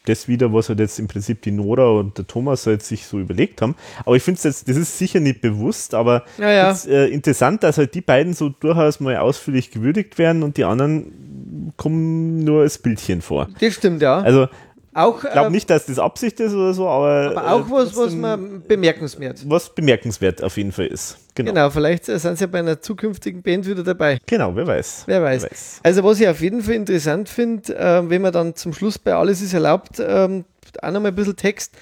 das 0.07 0.27
wieder, 0.27 0.53
was 0.53 0.69
halt 0.69 0.81
jetzt 0.81 0.99
im 0.99 1.07
Prinzip 1.07 1.43
die 1.43 1.53
Nora 1.53 1.89
und 1.91 2.19
der 2.19 2.27
Thomas 2.27 2.66
halt 2.66 2.83
sich 2.83 3.07
so 3.07 3.20
überlegt 3.20 3.62
haben. 3.62 3.77
Aber 4.05 4.16
ich 4.16 4.24
finde 4.24 4.39
es 4.39 4.43
jetzt, 4.43 4.69
das 4.69 4.77
ist 4.77 4.99
sicher 4.99 5.20
nicht 5.20 5.41
bewusst, 5.41 5.95
aber 5.95 6.24
Ja, 6.39 6.51
ja. 6.51 6.70
es 6.73 6.85
ist 6.87 6.91
äh, 6.91 7.07
interessant, 7.07 7.62
dass 7.62 7.79
halt 7.79 7.95
die 7.95 8.01
beiden 8.01 8.35
so 8.35 8.49
durchaus 8.49 8.99
mal 8.99 9.16
ausführlich 9.19 9.70
gewürdigt 9.70 10.19
werden 10.19 10.43
und 10.43 10.57
die 10.57 10.65
anderen 10.65 11.73
kommen 11.77 12.43
nur 12.43 12.62
als 12.62 12.79
Bildchen 12.79 13.23
vor. 13.23 13.49
Das 13.61 13.74
stimmt, 13.74 14.03
ja. 14.03 14.19
Also 14.20 14.49
auch, 14.94 15.24
ich 15.24 15.31
glaube 15.31 15.47
ähm, 15.47 15.52
nicht, 15.52 15.70
dass 15.70 15.86
das 15.86 15.98
Absicht 15.98 16.39
ist 16.40 16.52
oder 16.52 16.74
so, 16.74 16.86
aber, 16.89 17.31
aber 17.36 17.52
auch 17.52 17.69
äh, 17.69 17.73
was, 17.73 17.97
was 17.97 18.14
man 18.14 18.62
bemerkenswert. 18.66 19.43
was 19.48 19.74
bemerkenswert 19.74 20.43
auf 20.43 20.56
jeden 20.56 20.72
Fall 20.72 20.87
ist. 20.87 21.19
Genau, 21.35 21.51
Genau, 21.51 21.71
vielleicht 21.71 22.09
äh, 22.09 22.19
sind 22.19 22.37
sie 22.37 22.45
ja 22.45 22.48
bei 22.48 22.59
einer 22.59 22.80
zukünftigen 22.80 23.43
Band 23.43 23.66
wieder 23.66 23.82
dabei. 23.82 24.19
genau 24.27 24.54
wer 24.54 24.66
weiß. 24.66 25.04
Wer 25.06 25.22
weiß. 25.22 25.80
Also 25.82 26.04
was 26.04 26.21
ich 26.21 26.29
auf 26.29 26.40
jeden 26.40 26.62
Fall 26.62 26.74
interessant 26.74 27.29
finde, 27.29 27.74
äh, 27.77 28.09
wenn 28.09 28.22
man 28.22 28.32
dann 28.32 28.54
zum 28.54 28.74
Schluss 28.74 28.98
bei 28.98 29.14
Alles 29.14 29.40
ist 29.40 29.54
erlaubt, 29.54 30.03
ähm, 30.04 30.45
auch 30.82 30.90
nochmal 30.90 31.12
ein 31.12 31.14
bisschen 31.14 31.37
Text, 31.37 31.72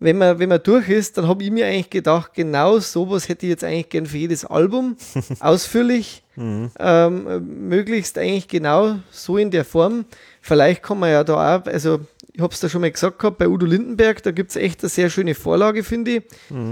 wenn 0.00 0.16
man, 0.16 0.38
wenn 0.38 0.48
man 0.48 0.62
durch 0.62 0.88
ist, 0.88 1.18
dann 1.18 1.28
habe 1.28 1.44
ich 1.44 1.50
mir 1.50 1.66
eigentlich 1.66 1.90
gedacht, 1.90 2.32
genau 2.34 2.78
sowas 2.78 3.28
hätte 3.28 3.44
ich 3.46 3.50
jetzt 3.50 3.64
eigentlich 3.64 3.90
gern 3.90 4.06
für 4.06 4.16
jedes 4.16 4.46
Album, 4.46 4.96
ausführlich, 5.40 6.22
ähm, 6.38 7.68
möglichst 7.68 8.16
eigentlich 8.16 8.48
genau 8.48 8.96
so 9.10 9.36
in 9.36 9.50
der 9.50 9.64
Form. 9.66 10.06
Vielleicht 10.40 10.82
kann 10.82 10.98
man 10.98 11.10
ja 11.10 11.22
da 11.22 11.58
auch, 11.58 11.66
also 11.66 12.00
ich 12.32 12.40
habe 12.40 12.52
es 12.52 12.60
da 12.60 12.68
schon 12.68 12.80
mal 12.80 12.90
gesagt 12.90 13.18
gehabt, 13.18 13.38
bei 13.38 13.48
Udo 13.48 13.66
Lindenberg, 13.66 14.22
da 14.22 14.30
gibt 14.30 14.50
es 14.50 14.56
echt 14.56 14.82
eine 14.82 14.88
sehr 14.88 15.10
schöne 15.10 15.34
Vorlage, 15.34 15.82
finde 15.84 16.10
ich. 16.10 16.22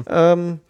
Ähm, 0.09 0.61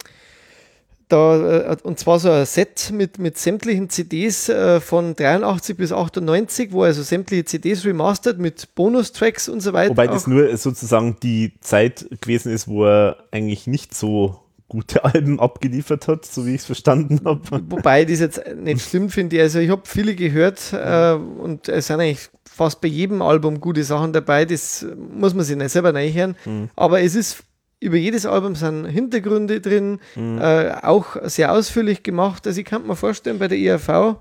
da, 1.08 1.72
äh, 1.72 1.76
und 1.82 1.98
zwar 1.98 2.18
so 2.18 2.30
ein 2.30 2.44
Set 2.44 2.90
mit, 2.92 3.18
mit 3.18 3.38
sämtlichen 3.38 3.88
CDs 3.88 4.48
äh, 4.48 4.80
von 4.80 5.14
83 5.16 5.76
bis 5.76 5.92
98, 5.92 6.72
wo 6.72 6.82
also 6.82 7.02
sämtliche 7.02 7.46
CDs 7.46 7.84
remastered 7.84 8.38
mit 8.38 8.74
Bonustracks 8.74 9.48
und 9.48 9.60
so 9.60 9.72
weiter. 9.72 9.90
Wobei 9.90 10.06
das 10.06 10.26
nur 10.26 10.54
sozusagen 10.56 11.16
die 11.22 11.52
Zeit 11.60 12.06
gewesen 12.20 12.52
ist, 12.52 12.68
wo 12.68 12.84
er 12.84 13.16
eigentlich 13.30 13.66
nicht 13.66 13.94
so 13.94 14.40
gute 14.68 15.04
Alben 15.04 15.40
abgeliefert 15.40 16.08
hat, 16.08 16.24
so 16.26 16.46
wie 16.46 16.54
ich 16.54 16.60
es 16.60 16.66
verstanden 16.66 17.20
habe. 17.24 17.40
Wobei 17.68 18.04
das 18.04 18.20
jetzt 18.20 18.42
nicht 18.56 18.82
schlimm 18.82 19.10
finde. 19.10 19.40
Also 19.40 19.58
ich 19.58 19.70
habe 19.70 19.82
viele 19.84 20.14
gehört 20.14 20.72
äh, 20.72 21.12
und 21.12 21.68
es 21.68 21.86
sind 21.86 22.00
eigentlich 22.00 22.28
fast 22.44 22.80
bei 22.80 22.88
jedem 22.88 23.22
Album 23.22 23.60
gute 23.60 23.84
Sachen 23.84 24.12
dabei. 24.12 24.44
Das 24.44 24.86
muss 25.10 25.34
man 25.34 25.44
sich 25.44 25.56
nicht 25.56 25.70
selber 25.70 25.94
reinhören. 25.94 26.36
Mhm. 26.44 26.70
Aber 26.76 27.00
es 27.00 27.14
ist 27.14 27.44
über 27.80 27.96
jedes 27.96 28.26
Album 28.26 28.56
sind 28.56 28.86
Hintergründe 28.86 29.60
drin, 29.60 30.00
mhm. 30.16 30.38
äh, 30.40 30.72
auch 30.82 31.16
sehr 31.24 31.52
ausführlich 31.52 32.02
gemacht. 32.02 32.46
Also 32.46 32.60
ich 32.60 32.66
kann 32.66 32.86
mir 32.86 32.96
vorstellen, 32.96 33.38
bei 33.38 33.46
der 33.46 33.58
ERV 33.58 34.16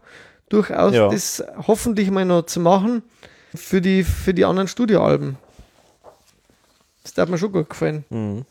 durchaus 0.50 0.93
ja. 0.93 1.09
das 1.09 1.43
hoffentlich 1.66 2.11
mal 2.11 2.26
noch 2.26 2.43
zu 2.43 2.59
machen 2.59 3.01
für 3.56 3.82
die, 3.82 4.03
für 4.03 4.34
die 4.34 4.45
anderen 4.45 4.67
Studioalben. 4.67 5.38
Das 7.03 7.14
darf 7.14 7.30
mir 7.30 7.38
schon 7.38 7.51
gut 7.51 7.69
gefallen. 7.69 8.06
Mhm. 8.09 8.45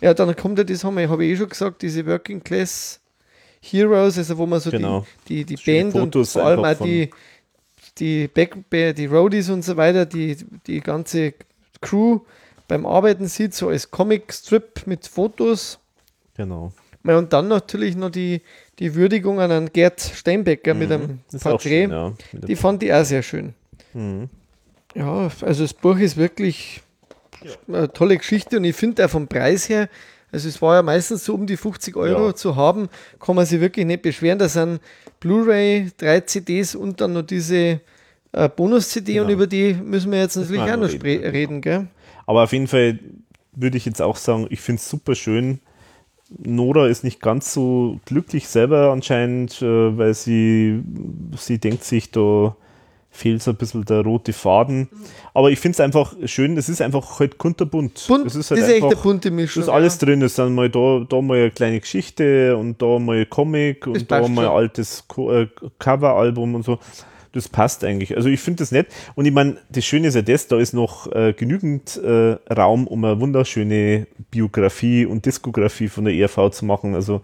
Ja, 0.00 0.14
dann 0.14 0.34
kommt 0.36 0.58
ja 0.58 0.64
das, 0.64 0.84
haben 0.84 0.96
wir, 0.96 1.08
habe 1.08 1.24
ich 1.24 1.32
eh 1.32 1.36
schon 1.36 1.48
gesagt, 1.48 1.82
diese 1.82 2.06
Working 2.06 2.42
Class 2.42 3.00
Heroes, 3.60 4.18
also 4.18 4.38
wo 4.38 4.46
man 4.46 4.60
so 4.60 4.70
genau. 4.70 5.06
die, 5.28 5.44
die, 5.44 5.56
die 5.56 5.62
Band 5.64 5.92
Fotos 5.92 6.36
und 6.36 6.42
vor 6.42 6.48
allem 6.48 6.64
auch 6.64 6.84
die, 6.84 7.10
die, 7.98 8.28
Back, 8.28 8.56
die 8.70 9.06
Roadies 9.06 9.50
und 9.50 9.62
so 9.62 9.76
weiter, 9.76 10.06
die, 10.06 10.36
die 10.66 10.80
ganze 10.80 11.34
Crew 11.80 12.20
beim 12.68 12.86
Arbeiten 12.86 13.26
sieht, 13.26 13.54
so 13.54 13.68
als 13.68 13.90
Comic-Strip 13.90 14.86
mit 14.86 15.06
Fotos. 15.06 15.78
Genau. 16.36 16.72
Und 17.02 17.32
dann 17.32 17.48
natürlich 17.48 17.96
noch 17.96 18.10
die, 18.10 18.42
die 18.78 18.94
Würdigung 18.94 19.40
an 19.40 19.52
einen 19.52 19.72
Gerd 19.72 20.00
Steinbecker 20.00 20.74
mhm, 20.74 20.80
mit 20.80 20.92
einem 20.92 21.20
Porträt. 21.40 21.84
Schön, 21.84 21.90
ja. 21.90 22.12
Die 22.32 22.56
fand 22.56 22.82
ich 22.82 22.92
auch 22.92 23.04
sehr 23.04 23.22
schön. 23.22 23.54
Mhm. 23.94 24.28
Ja, 24.94 25.30
also 25.42 25.62
das 25.62 25.74
Buch 25.74 25.98
ist 25.98 26.16
wirklich. 26.16 26.82
Eine 27.68 27.92
tolle 27.92 28.16
Geschichte 28.16 28.58
und 28.58 28.64
ich 28.64 28.76
finde 28.76 29.04
auch 29.04 29.10
vom 29.10 29.28
Preis 29.28 29.68
her, 29.68 29.88
also 30.32 30.48
es 30.48 30.60
war 30.60 30.76
ja 30.76 30.82
meistens 30.82 31.24
so 31.24 31.34
um 31.34 31.46
die 31.46 31.56
50 31.56 31.96
Euro 31.96 32.26
ja. 32.26 32.34
zu 32.34 32.56
haben, 32.56 32.88
kann 33.20 33.36
man 33.36 33.46
sich 33.46 33.60
wirklich 33.60 33.86
nicht 33.86 34.02
beschweren. 34.02 34.38
Da 34.38 34.48
sind 34.48 34.80
Blu-ray, 35.20 35.92
drei 35.96 36.20
CDs 36.20 36.74
und 36.74 37.00
dann 37.00 37.12
noch 37.12 37.22
diese 37.22 37.80
äh, 38.32 38.48
Bonus-CD 38.48 39.14
genau. 39.14 39.24
und 39.24 39.30
über 39.30 39.46
die 39.46 39.74
müssen 39.74 40.12
wir 40.12 40.18
jetzt 40.18 40.36
natürlich 40.36 40.60
auch 40.60 40.76
noch 40.76 40.92
reden, 40.92 41.30
reden 41.30 41.60
gell? 41.60 41.86
Aber 42.26 42.42
auf 42.42 42.52
jeden 42.52 42.66
Fall 42.66 42.98
würde 43.52 43.76
ich 43.76 43.86
jetzt 43.86 44.02
auch 44.02 44.16
sagen, 44.16 44.46
ich 44.50 44.60
finde 44.60 44.80
es 44.80 44.90
super 44.90 45.14
schön. 45.14 45.60
Nora 46.38 46.88
ist 46.88 47.04
nicht 47.04 47.20
ganz 47.20 47.52
so 47.52 48.00
glücklich 48.04 48.48
selber 48.48 48.90
anscheinend, 48.90 49.62
äh, 49.62 49.96
weil 49.96 50.12
sie, 50.12 50.82
sie 51.36 51.58
denkt 51.58 51.84
sich, 51.84 52.10
da 52.10 52.56
fehlt 53.16 53.42
so 53.42 53.50
ein 53.50 53.56
bisschen 53.56 53.84
der 53.84 54.02
rote 54.02 54.32
Faden. 54.32 54.88
Aber 55.34 55.50
ich 55.50 55.58
finde 55.58 55.74
es 55.74 55.80
einfach 55.80 56.14
schön, 56.26 56.56
es 56.56 56.68
ist 56.68 56.80
einfach 56.80 57.18
halt 57.18 57.38
kunterbunt. 57.38 58.04
Bunt, 58.06 58.26
es 58.26 58.34
ist 58.34 58.50
halt 58.50 58.60
das 58.60 58.68
ist 58.68 58.74
einfach, 58.74 58.88
echt 58.88 58.96
eine 58.96 59.02
bunte 59.02 59.30
Mischung. 59.30 59.62
Ist 59.62 59.68
alles 59.68 60.00
ja. 60.00 60.06
drin, 60.06 60.22
es 60.22 60.36
sind 60.36 60.54
mal 60.54 60.70
da, 60.70 61.04
da 61.08 61.20
mal 61.20 61.38
eine 61.38 61.50
kleine 61.50 61.80
Geschichte 61.80 62.56
und 62.56 62.80
da 62.80 62.98
mal 62.98 63.26
Comic 63.26 63.86
und 63.86 64.10
da 64.10 64.26
mal 64.28 64.46
ein 64.46 64.52
altes 64.52 65.04
äh, 65.16 65.46
Coveralbum 65.78 66.54
und 66.54 66.64
so 66.64 66.78
das 67.36 67.48
passt 67.48 67.84
eigentlich. 67.84 68.16
Also 68.16 68.28
ich 68.28 68.40
finde 68.40 68.60
das 68.60 68.72
nett. 68.72 68.88
Und 69.14 69.26
ich 69.26 69.32
meine, 69.32 69.58
das 69.68 69.84
Schöne 69.84 70.08
ist 70.08 70.14
ja 70.14 70.22
das, 70.22 70.48
da 70.48 70.58
ist 70.58 70.72
noch 70.72 71.12
äh, 71.12 71.34
genügend 71.34 71.96
äh, 71.98 72.36
Raum, 72.52 72.86
um 72.86 73.04
eine 73.04 73.20
wunderschöne 73.20 74.06
Biografie 74.30 75.06
und 75.06 75.26
Diskografie 75.26 75.88
von 75.88 76.06
der 76.06 76.14
ERV 76.14 76.50
zu 76.50 76.64
machen. 76.64 76.94
Also 76.94 77.20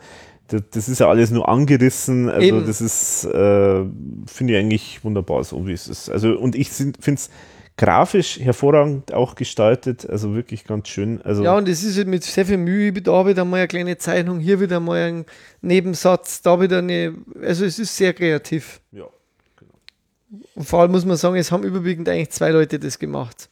das, 0.53 0.63
das 0.71 0.89
ist 0.89 0.99
ja 0.99 1.09
alles 1.09 1.31
nur 1.31 1.49
angerissen. 1.49 2.29
Also 2.29 2.47
Eben. 2.47 2.67
das 2.67 2.81
ist, 2.81 3.25
äh, 3.25 3.85
finde 4.27 4.53
ich 4.53 4.57
eigentlich 4.59 5.05
wunderbar, 5.05 5.43
so 5.45 5.67
wie 5.67 5.73
es 5.73 5.89
ist. 5.89 6.11
Also 6.11 6.33
und 6.33 6.55
ich 6.55 6.71
finde 6.71 6.99
es 7.15 7.31
grafisch 7.77 8.39
hervorragend 8.39 9.15
auch 9.15 9.35
gestaltet, 9.35 10.09
also 10.09 10.35
wirklich 10.35 10.65
ganz 10.65 10.89
schön. 10.89 11.23
Also 11.23 11.43
ja, 11.43 11.57
und 11.57 11.69
es 11.69 11.83
ist 11.83 12.07
mit 12.07 12.23
sehr 12.23 12.47
viel 12.47 12.59
Mühe, 12.59 12.93
da 12.93 13.27
wieder 13.27 13.45
mal 13.45 13.59
eine 13.59 13.69
kleine 13.69 13.97
Zeichnung, 13.97 14.41
hier 14.41 14.61
wieder 14.61 14.79
mal 14.79 15.09
ein 15.09 15.25
Nebensatz, 15.63 16.43
da 16.43 16.61
wieder 16.61 16.79
eine, 16.79 17.15
also 17.43 17.65
es 17.65 17.79
ist 17.79 17.97
sehr 17.97 18.13
kreativ. 18.13 18.81
Ja. 18.93 19.05
Und 20.55 20.65
vor 20.65 20.81
allem 20.81 20.93
muss 20.93 21.05
man 21.05 21.17
sagen, 21.17 21.37
es 21.37 21.51
haben 21.51 21.65
überwiegend 21.65 22.09
eigentlich 22.09 22.31
zwei 22.31 22.51
Leute 22.51 22.79
das 22.79 22.99
gemacht. 22.99 23.49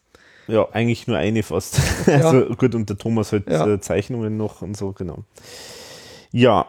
Ja, 0.46 0.68
eigentlich 0.72 1.06
nur 1.06 1.16
eine 1.16 1.42
fast. 1.42 1.78
Ja. 2.06 2.14
Also 2.14 2.54
gut, 2.56 2.74
und 2.74 2.88
der 2.88 2.98
Thomas 2.98 3.32
halt 3.32 3.48
ja. 3.48 3.66
Äh, 3.66 3.80
Zeichnungen 3.80 4.36
noch 4.36 4.62
und 4.62 4.76
so, 4.76 4.92
genau. 4.92 5.24
Ja, 6.32 6.66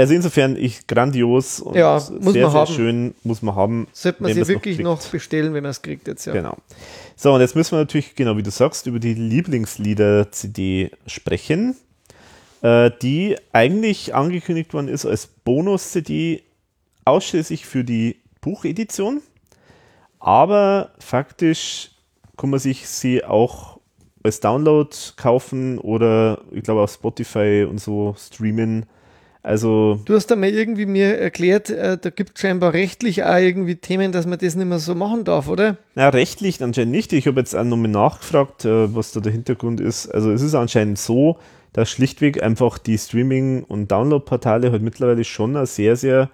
also 0.00 0.14
insofern 0.14 0.56
ich 0.56 0.86
grandios 0.86 1.60
und 1.60 1.76
ja, 1.76 2.00
sehr, 2.00 2.50
sehr 2.50 2.66
schön, 2.66 3.14
muss 3.22 3.42
man 3.42 3.54
haben. 3.54 3.86
Sollte 3.92 4.22
man 4.22 4.32
sie 4.32 4.48
wirklich 4.48 4.78
noch, 4.78 4.98
noch, 4.98 5.06
bestellen, 5.08 5.52
wenn 5.52 5.62
man 5.62 5.70
es 5.70 5.82
kriegt 5.82 6.08
jetzt, 6.08 6.24
ja. 6.24 6.32
Genau. 6.32 6.56
So, 7.16 7.34
und 7.34 7.42
jetzt 7.42 7.54
müssen 7.54 7.72
wir 7.72 7.80
natürlich, 7.80 8.14
genau 8.14 8.36
wie 8.38 8.42
du 8.42 8.50
sagst, 8.50 8.86
über 8.86 8.98
die 8.98 9.12
Lieblingslieder-CD 9.12 10.90
sprechen, 11.06 11.76
äh, 12.62 12.90
die 13.02 13.36
eigentlich 13.52 14.14
angekündigt 14.14 14.72
worden 14.72 14.88
ist 14.88 15.04
als 15.04 15.26
Bonus-CD 15.26 16.44
ausschließlich 17.04 17.66
für 17.66 17.84
die 17.84 18.16
Buchedition. 18.40 19.20
Aber 20.18 20.92
faktisch 20.98 21.90
kann 22.38 22.48
man 22.48 22.58
sich 22.58 22.88
sie 22.88 23.22
auch 23.22 23.80
als 24.22 24.40
Download 24.40 24.90
kaufen 25.16 25.78
oder 25.78 26.40
ich 26.52 26.62
glaube 26.62 26.80
auf 26.80 26.92
Spotify 26.92 27.66
und 27.68 27.78
so 27.82 28.14
streamen. 28.18 28.86
Also 29.42 30.00
du 30.04 30.14
hast 30.14 30.26
da 30.26 30.36
mal 30.36 30.50
irgendwie 30.50 30.84
mir 30.84 31.18
erklärt, 31.18 31.70
äh, 31.70 31.96
da 31.96 32.10
gibt 32.10 32.32
es 32.34 32.42
scheinbar 32.42 32.74
rechtlich 32.74 33.24
auch 33.24 33.36
irgendwie 33.36 33.76
Themen, 33.76 34.12
dass 34.12 34.26
man 34.26 34.38
das 34.38 34.54
nicht 34.54 34.66
mehr 34.66 34.78
so 34.78 34.94
machen 34.94 35.24
darf, 35.24 35.48
oder? 35.48 35.78
Na, 35.94 36.10
rechtlich 36.10 36.62
anscheinend 36.62 36.92
nicht. 36.92 37.12
Ich 37.14 37.26
habe 37.26 37.40
jetzt 37.40 37.54
auch 37.54 37.64
nochmal 37.64 37.90
nachgefragt, 37.90 38.66
äh, 38.66 38.94
was 38.94 39.12
da 39.12 39.20
der 39.20 39.32
Hintergrund 39.32 39.80
ist. 39.80 40.08
Also 40.08 40.30
es 40.30 40.42
ist 40.42 40.54
anscheinend 40.54 40.98
so, 40.98 41.38
dass 41.72 41.88
schlichtweg 41.88 42.42
einfach 42.42 42.76
die 42.76 42.98
Streaming- 42.98 43.64
und 43.64 43.90
Download-Portale 43.90 44.72
halt 44.72 44.82
mittlerweile 44.82 45.24
schon 45.24 45.56
eine 45.56 45.66
sehr, 45.66 45.96
sehr 45.96 46.30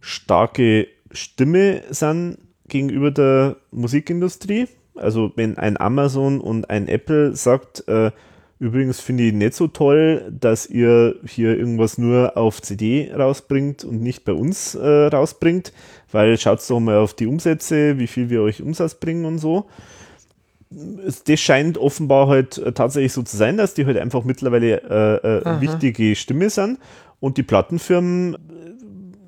starke 0.00 0.88
Stimme 1.12 1.82
sind 1.90 2.38
gegenüber 2.68 3.10
der 3.10 3.56
Musikindustrie. 3.70 4.68
Also 4.96 5.32
wenn 5.36 5.56
ein 5.56 5.80
Amazon 5.80 6.40
und 6.40 6.68
ein 6.68 6.88
Apple 6.88 7.34
sagt, 7.34 7.88
äh, 7.88 8.10
übrigens 8.60 9.00
finde 9.00 9.24
ich 9.24 9.32
nicht 9.32 9.54
so 9.54 9.66
toll, 9.66 10.30
dass 10.30 10.66
ihr 10.66 11.16
hier 11.26 11.58
irgendwas 11.58 11.98
nur 11.98 12.36
auf 12.36 12.60
CD 12.60 13.10
rausbringt 13.12 13.84
und 13.84 14.02
nicht 14.02 14.24
bei 14.24 14.34
uns 14.34 14.74
äh, 14.74 15.06
rausbringt, 15.06 15.72
weil 16.12 16.38
schaut 16.38 16.60
doch 16.68 16.78
mal 16.78 16.98
auf 16.98 17.14
die 17.14 17.26
Umsätze, 17.26 17.98
wie 17.98 18.06
viel 18.06 18.28
wir 18.28 18.42
euch 18.42 18.62
Umsatz 18.62 18.94
bringen 18.94 19.24
und 19.24 19.38
so. 19.38 19.66
Das 20.70 21.40
scheint 21.40 21.78
offenbar 21.78 22.28
halt 22.28 22.58
äh, 22.58 22.72
tatsächlich 22.72 23.14
so 23.14 23.22
zu 23.22 23.36
sein, 23.36 23.56
dass 23.56 23.72
die 23.72 23.86
halt 23.86 23.96
einfach 23.96 24.24
mittlerweile 24.24 24.82
äh, 24.82 25.38
äh, 25.38 25.60
wichtige 25.62 26.14
Stimme 26.14 26.50
sind 26.50 26.78
und 27.18 27.38
die 27.38 27.42
Plattenfirmen 27.42 28.36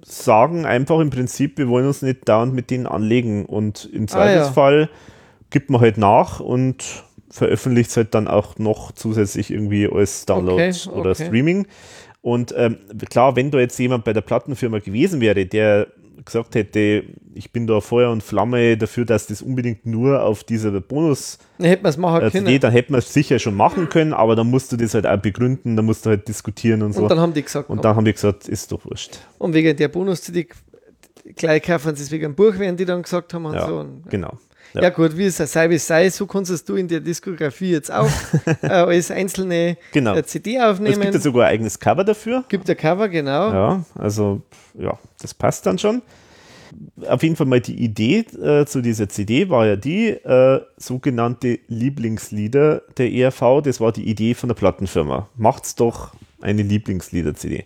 sagen 0.05 0.67
einfach 0.67 1.01
im 1.01 1.09
Prinzip, 1.09 1.57
wir 1.57 1.69
wollen 1.69 1.87
uns 1.87 2.03
nicht 2.03 2.29
dauernd 2.29 2.53
mit 2.53 2.71
denen 2.71 2.87
anlegen 2.87 3.47
und 3.47 3.89
im 3.93 4.09
Zweifelsfall 4.09 4.75
ah, 4.75 4.81
ja. 4.83 4.89
gibt 5.49 5.71
man 5.71 5.81
halt 5.81 5.97
nach 5.97 6.39
und 6.41 7.05
veröffentlicht 7.33 7.91
es 7.91 7.97
halt 7.97 8.15
dann 8.15 8.29
auch 8.29 8.59
noch 8.59 8.93
zusätzlich 8.93 9.51
irgendwie 9.51 9.89
als 9.91 10.27
Download 10.27 10.63
okay, 10.63 10.91
oder 10.91 11.11
okay. 11.11 11.27
Streaming. 11.27 11.67
Und 12.21 12.55
ähm, 12.57 12.79
klar, 13.11 13.35
wenn 13.35 13.51
da 13.51 13.59
jetzt 13.59 13.79
jemand 13.79 14.05
bei 14.05 14.13
der 14.13 14.21
Plattenfirma 14.21 14.79
gewesen 14.79 15.21
wäre, 15.21 15.45
der 15.45 15.89
gesagt 16.25 16.55
hätte, 16.55 17.03
ich 17.35 17.51
bin 17.51 17.67
da 17.67 17.81
Feuer 17.81 18.13
und 18.13 18.23
Flamme 18.23 18.77
dafür, 18.77 19.05
dass 19.05 19.27
das 19.27 19.43
unbedingt 19.43 19.87
nur 19.87 20.23
auf 20.23 20.45
dieser 20.45 20.71
Bonus 20.81 21.39
dann 21.59 21.67
hätte 21.67 21.83
man 21.83 22.01
machen 22.01 22.27
äh, 22.27 22.31
CD, 22.31 22.59
dann 22.61 22.71
hätte 22.71 22.93
man 22.93 23.01
es 23.01 23.13
sicher 23.13 23.39
schon 23.41 23.57
machen 23.57 23.89
können, 23.89 24.13
aber 24.13 24.37
dann 24.37 24.49
musst 24.49 24.71
du 24.71 24.77
das 24.77 24.95
halt 24.95 25.07
auch 25.07 25.17
begründen, 25.17 25.75
dann 25.75 25.85
musst 25.85 26.07
du 26.07 26.11
halt 26.11 26.29
diskutieren 26.29 26.83
und 26.83 26.93
so. 26.93 27.03
Und 27.03 27.09
dann 27.09 27.19
haben 27.19 27.33
die 27.33 27.43
gesagt, 27.43 27.71
und 27.71 27.85
dann 27.85 27.97
haben 27.97 28.05
die 28.05 28.13
gesagt, 28.13 28.47
ist 28.47 28.71
doch 28.71 28.85
wurscht. 28.85 29.19
Und 29.39 29.55
wegen 29.55 29.77
der 29.77 29.89
Bonus-CD 29.89 30.47
gleich 31.37 31.63
kaufen 31.63 31.97
sie 31.97 32.03
es 32.03 32.11
wegen 32.11 32.25
dem 32.25 32.35
Buch, 32.35 32.59
werden 32.59 32.77
die 32.77 32.85
dann 32.85 33.03
gesagt 33.03 33.35
haben 33.35 33.47
und 33.47 33.55
ja, 33.55 33.67
so. 33.67 33.79
Und, 33.79 34.09
genau. 34.09 34.39
Ja. 34.75 34.83
ja. 34.83 34.91
gut, 34.91 35.17
wie 35.17 35.27
es 35.27 35.37
sei, 35.37 35.71
wie 35.71 35.75
es 35.75 35.87
sei, 35.87 36.09
so 36.11 36.27
kannst 36.27 36.69
du 36.69 36.77
in 36.77 36.89
der 36.89 37.01
Diskografie 37.01 37.73
jetzt 37.73 37.93
auch 37.93 38.11
äh, 38.63 38.69
als 38.69 39.11
einzelne 39.11 39.77
genau. 39.93 40.15
äh, 40.15 40.25
CD 40.25 40.61
aufnehmen. 40.61 40.95
Es 40.95 41.01
gibt 41.01 41.15
ja 41.15 41.21
sogar 41.21 41.47
ein 41.47 41.55
eigenes 41.55 41.79
Cover 41.79 42.05
dafür. 42.05 42.45
Gibt 42.49 42.69
ein 42.69 42.77
Cover, 42.77 43.09
genau. 43.09 43.53
Ja, 43.53 43.85
also 43.95 44.43
ja, 44.79 44.99
das 45.21 45.35
passt 45.35 45.67
dann 45.67 45.79
schon. 45.79 46.03
Auf 47.07 47.23
jeden 47.23 47.37
Fall 47.37 47.47
mal 47.47 47.61
die 47.61 47.85
Idee 47.85 48.21
äh, 48.21 48.65
zu 48.65 48.81
dieser 48.81 49.09
CD 49.09 49.51
war 49.51 49.67
ja 49.67 49.77
die 49.77 50.09
äh, 50.09 50.63
sogenannte 50.79 51.59
Lieblingslieder 51.69 52.83
der 52.97 53.13
ERV. 53.13 53.63
Das 53.63 53.81
war 53.81 53.93
die 53.93 54.09
Idee 54.09 54.33
von 54.35 54.49
der 54.49 54.55
Plattenfirma. 54.55 55.29
Macht's 55.37 55.75
doch 55.75 56.15
eine 56.41 56.63
Lieblingslieder-CD. 56.63 57.65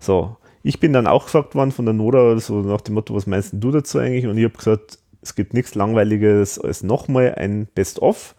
So, 0.00 0.36
ich 0.62 0.80
bin 0.80 0.92
dann 0.92 1.06
auch 1.06 1.24
gefragt 1.24 1.54
worden 1.54 1.72
von 1.72 1.84
der 1.84 1.94
Nora, 1.94 2.38
so 2.38 2.60
nach 2.60 2.80
dem 2.80 2.94
Motto, 2.94 3.14
was 3.14 3.26
meinst 3.26 3.54
du 3.54 3.70
dazu 3.70 3.98
eigentlich? 3.98 4.26
Und 4.26 4.38
ich 4.38 4.44
habe 4.44 4.56
gesagt, 4.56 4.98
es 5.22 5.34
gibt 5.34 5.54
nichts 5.54 5.74
Langweiliges 5.74 6.58
als 6.58 6.82
nochmal 6.82 7.34
ein 7.34 7.66
Best-of. 7.74 8.34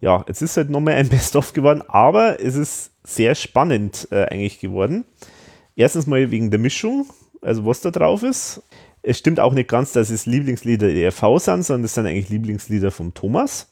Ja, 0.00 0.24
jetzt 0.28 0.42
ist 0.42 0.56
halt 0.56 0.70
nochmal 0.70 0.94
ein 0.94 1.08
Best-of 1.10 1.52
geworden, 1.52 1.82
aber 1.86 2.40
es 2.40 2.54
ist 2.54 2.92
sehr 3.04 3.34
spannend 3.34 4.08
äh, 4.10 4.24
eigentlich 4.24 4.60
geworden. 4.60 5.04
Erstens 5.74 6.06
mal 6.06 6.30
wegen 6.30 6.50
der 6.50 6.60
Mischung, 6.60 7.06
also 7.42 7.66
was 7.66 7.80
da 7.80 7.90
drauf 7.90 8.22
ist. 8.22 8.62
Es 9.02 9.18
stimmt 9.18 9.38
auch 9.38 9.52
nicht 9.52 9.68
ganz, 9.68 9.92
dass 9.92 10.10
es 10.10 10.26
Lieblingslieder 10.26 10.88
der 10.88 11.04
ERV 11.04 11.38
sind, 11.38 11.62
sondern 11.62 11.84
es 11.84 11.94
sind 11.94 12.06
eigentlich 12.06 12.28
Lieblingslieder 12.28 12.90
vom 12.90 13.14
Thomas. 13.14 13.68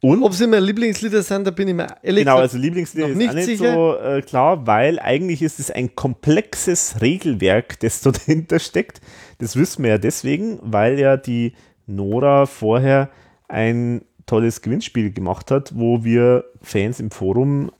Und 0.00 0.22
Ob 0.22 0.32
sie 0.32 0.44
immer 0.44 0.60
Lieblingslieder 0.60 1.22
sind, 1.22 1.44
da 1.44 1.50
bin 1.50 1.68
ich 1.68 1.74
mir 1.74 1.88
ehrlich 2.02 2.24
Genau, 2.24 2.38
also 2.38 2.56
Lieblingslieder 2.56 3.08
ist 3.08 3.16
nicht, 3.16 3.34
nicht 3.34 3.46
sicher. 3.46 3.74
so 3.74 3.96
äh, 3.96 4.22
klar, 4.22 4.64
weil 4.66 5.00
eigentlich 5.00 5.42
ist 5.42 5.58
es 5.58 5.72
ein 5.72 5.96
komplexes 5.96 7.00
Regelwerk, 7.00 7.80
das 7.80 8.00
da 8.02 8.12
dahinter 8.12 8.60
steckt. 8.60 9.00
Das 9.38 9.56
wissen 9.56 9.82
wir 9.82 9.90
ja 9.90 9.98
deswegen, 9.98 10.60
weil 10.62 11.00
ja 11.00 11.16
die 11.16 11.54
Nora 11.86 12.46
vorher 12.46 13.10
ein 13.48 14.02
tolles 14.26 14.62
Gewinnspiel 14.62 15.12
gemacht 15.12 15.50
hat, 15.50 15.72
wo 15.74 16.04
wir 16.04 16.44
Fans 16.62 17.00
im 17.00 17.10
Forum, 17.10 17.72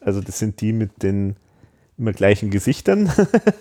also 0.00 0.22
das 0.22 0.38
sind 0.38 0.60
die 0.62 0.72
mit 0.72 1.02
den 1.02 1.36
immer 1.96 2.12
gleichen 2.12 2.50
Gesichtern, 2.50 3.10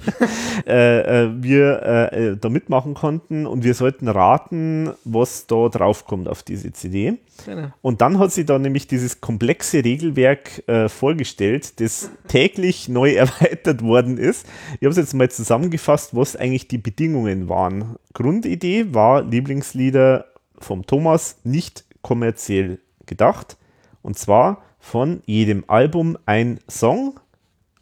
äh, 0.67 1.25
äh, 1.25 1.29
wir 1.41 1.81
äh, 1.83 2.29
äh, 2.31 2.37
da 2.37 2.49
mitmachen 2.49 2.95
konnten 2.95 3.45
und 3.45 3.63
wir 3.63 3.75
sollten 3.75 4.07
raten, 4.07 4.91
was 5.03 5.45
da 5.45 5.69
draufkommt 5.69 6.27
auf 6.27 6.41
diese 6.41 6.71
CD. 6.73 7.19
Genau. 7.45 7.67
Und 7.81 8.01
dann 8.01 8.17
hat 8.17 8.31
sie 8.31 8.45
da 8.45 8.57
nämlich 8.57 8.87
dieses 8.87 9.21
komplexe 9.21 9.83
Regelwerk 9.83 10.67
äh, 10.67 10.89
vorgestellt, 10.89 11.79
das 11.79 12.09
täglich 12.27 12.89
neu 12.89 13.11
erweitert 13.15 13.83
worden 13.83 14.17
ist. 14.17 14.47
Ich 14.79 14.85
habe 14.85 14.89
es 14.89 14.97
jetzt 14.97 15.13
mal 15.13 15.29
zusammengefasst, 15.29 16.15
was 16.15 16.35
eigentlich 16.35 16.67
die 16.67 16.79
Bedingungen 16.79 17.49
waren. 17.49 17.97
Grundidee 18.13 18.93
war 18.93 19.23
Lieblingslieder 19.23 20.25
vom 20.57 20.87
Thomas 20.87 21.37
nicht 21.43 21.85
kommerziell 22.01 22.79
gedacht. 23.05 23.57
Und 24.01 24.17
zwar 24.17 24.63
von 24.79 25.21
jedem 25.25 25.63
Album 25.67 26.17
ein 26.25 26.59
Song 26.67 27.19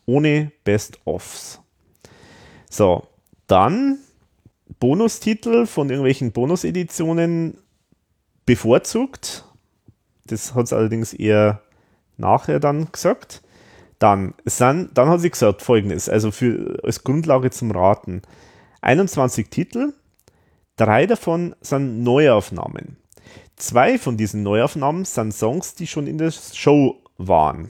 ohne 0.05 0.51
Best-ofs. 0.63 1.59
So, 2.69 3.07
dann 3.47 3.99
Bonustitel 4.79 5.65
von 5.65 5.89
irgendwelchen 5.89 6.31
Bonuseditionen 6.31 7.57
bevorzugt. 8.45 9.45
Das 10.25 10.55
hat 10.55 10.65
es 10.65 10.73
allerdings 10.73 11.13
eher 11.13 11.61
nachher 12.17 12.59
dann 12.59 12.91
gesagt. 12.91 13.41
Dann, 13.99 14.33
sind, 14.45 14.97
dann 14.97 15.09
hat 15.09 15.21
sie 15.21 15.29
gesagt 15.29 15.61
folgendes, 15.61 16.09
also 16.09 16.31
für, 16.31 16.79
als 16.83 17.03
Grundlage 17.03 17.51
zum 17.51 17.69
Raten. 17.69 18.23
21 18.81 19.49
Titel, 19.49 19.93
drei 20.75 21.05
davon 21.05 21.55
sind 21.61 22.03
Neuaufnahmen. 22.03 22.97
Zwei 23.57 23.99
von 23.99 24.17
diesen 24.17 24.41
Neuaufnahmen 24.41 25.05
sind 25.05 25.33
Songs, 25.33 25.75
die 25.75 25.85
schon 25.85 26.07
in 26.07 26.17
der 26.17 26.31
Show 26.31 26.99
waren. 27.17 27.69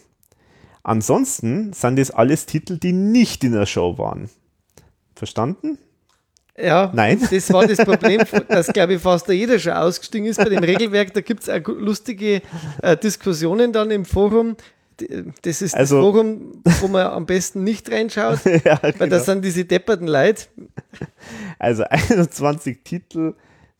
Ansonsten 0.83 1.73
sind 1.73 1.99
das 1.99 2.11
alles 2.11 2.45
Titel, 2.45 2.77
die 2.77 2.93
nicht 2.93 3.43
in 3.43 3.53
der 3.53 3.65
Show 3.65 3.97
waren. 3.97 4.29
Verstanden? 5.15 5.77
Ja, 6.57 6.91
Nein. 6.93 7.19
das 7.31 7.51
war 7.53 7.67
das 7.67 7.77
Problem, 7.77 8.21
dass, 8.47 8.67
glaube 8.67 8.95
ich, 8.95 9.01
fast 9.01 9.27
jeder 9.29 9.59
schon 9.59 9.73
ausgestiegen 9.73 10.27
ist 10.27 10.37
bei 10.37 10.49
dem 10.49 10.63
Regelwerk. 10.63 11.13
Da 11.13 11.21
gibt 11.21 11.43
es 11.43 11.49
auch 11.49 11.67
lustige 11.67 12.41
äh, 12.81 12.97
Diskussionen 12.97 13.71
dann 13.71 13.91
im 13.91 14.05
Forum. 14.05 14.55
Das 15.41 15.61
ist 15.61 15.73
also, 15.75 15.95
das 15.95 16.03
Forum, 16.03 16.61
wo 16.81 16.87
man 16.87 17.07
am 17.07 17.25
besten 17.25 17.63
nicht 17.63 17.91
reinschaut, 17.91 18.39
ja, 18.65 18.77
weil 18.83 18.91
genau. 18.93 19.07
das 19.07 19.25
sind 19.25 19.43
diese 19.43 19.65
depperten 19.65 20.07
Leute. 20.07 20.45
Also 21.57 21.83
21 21.83 22.83
Titel, 22.83 23.33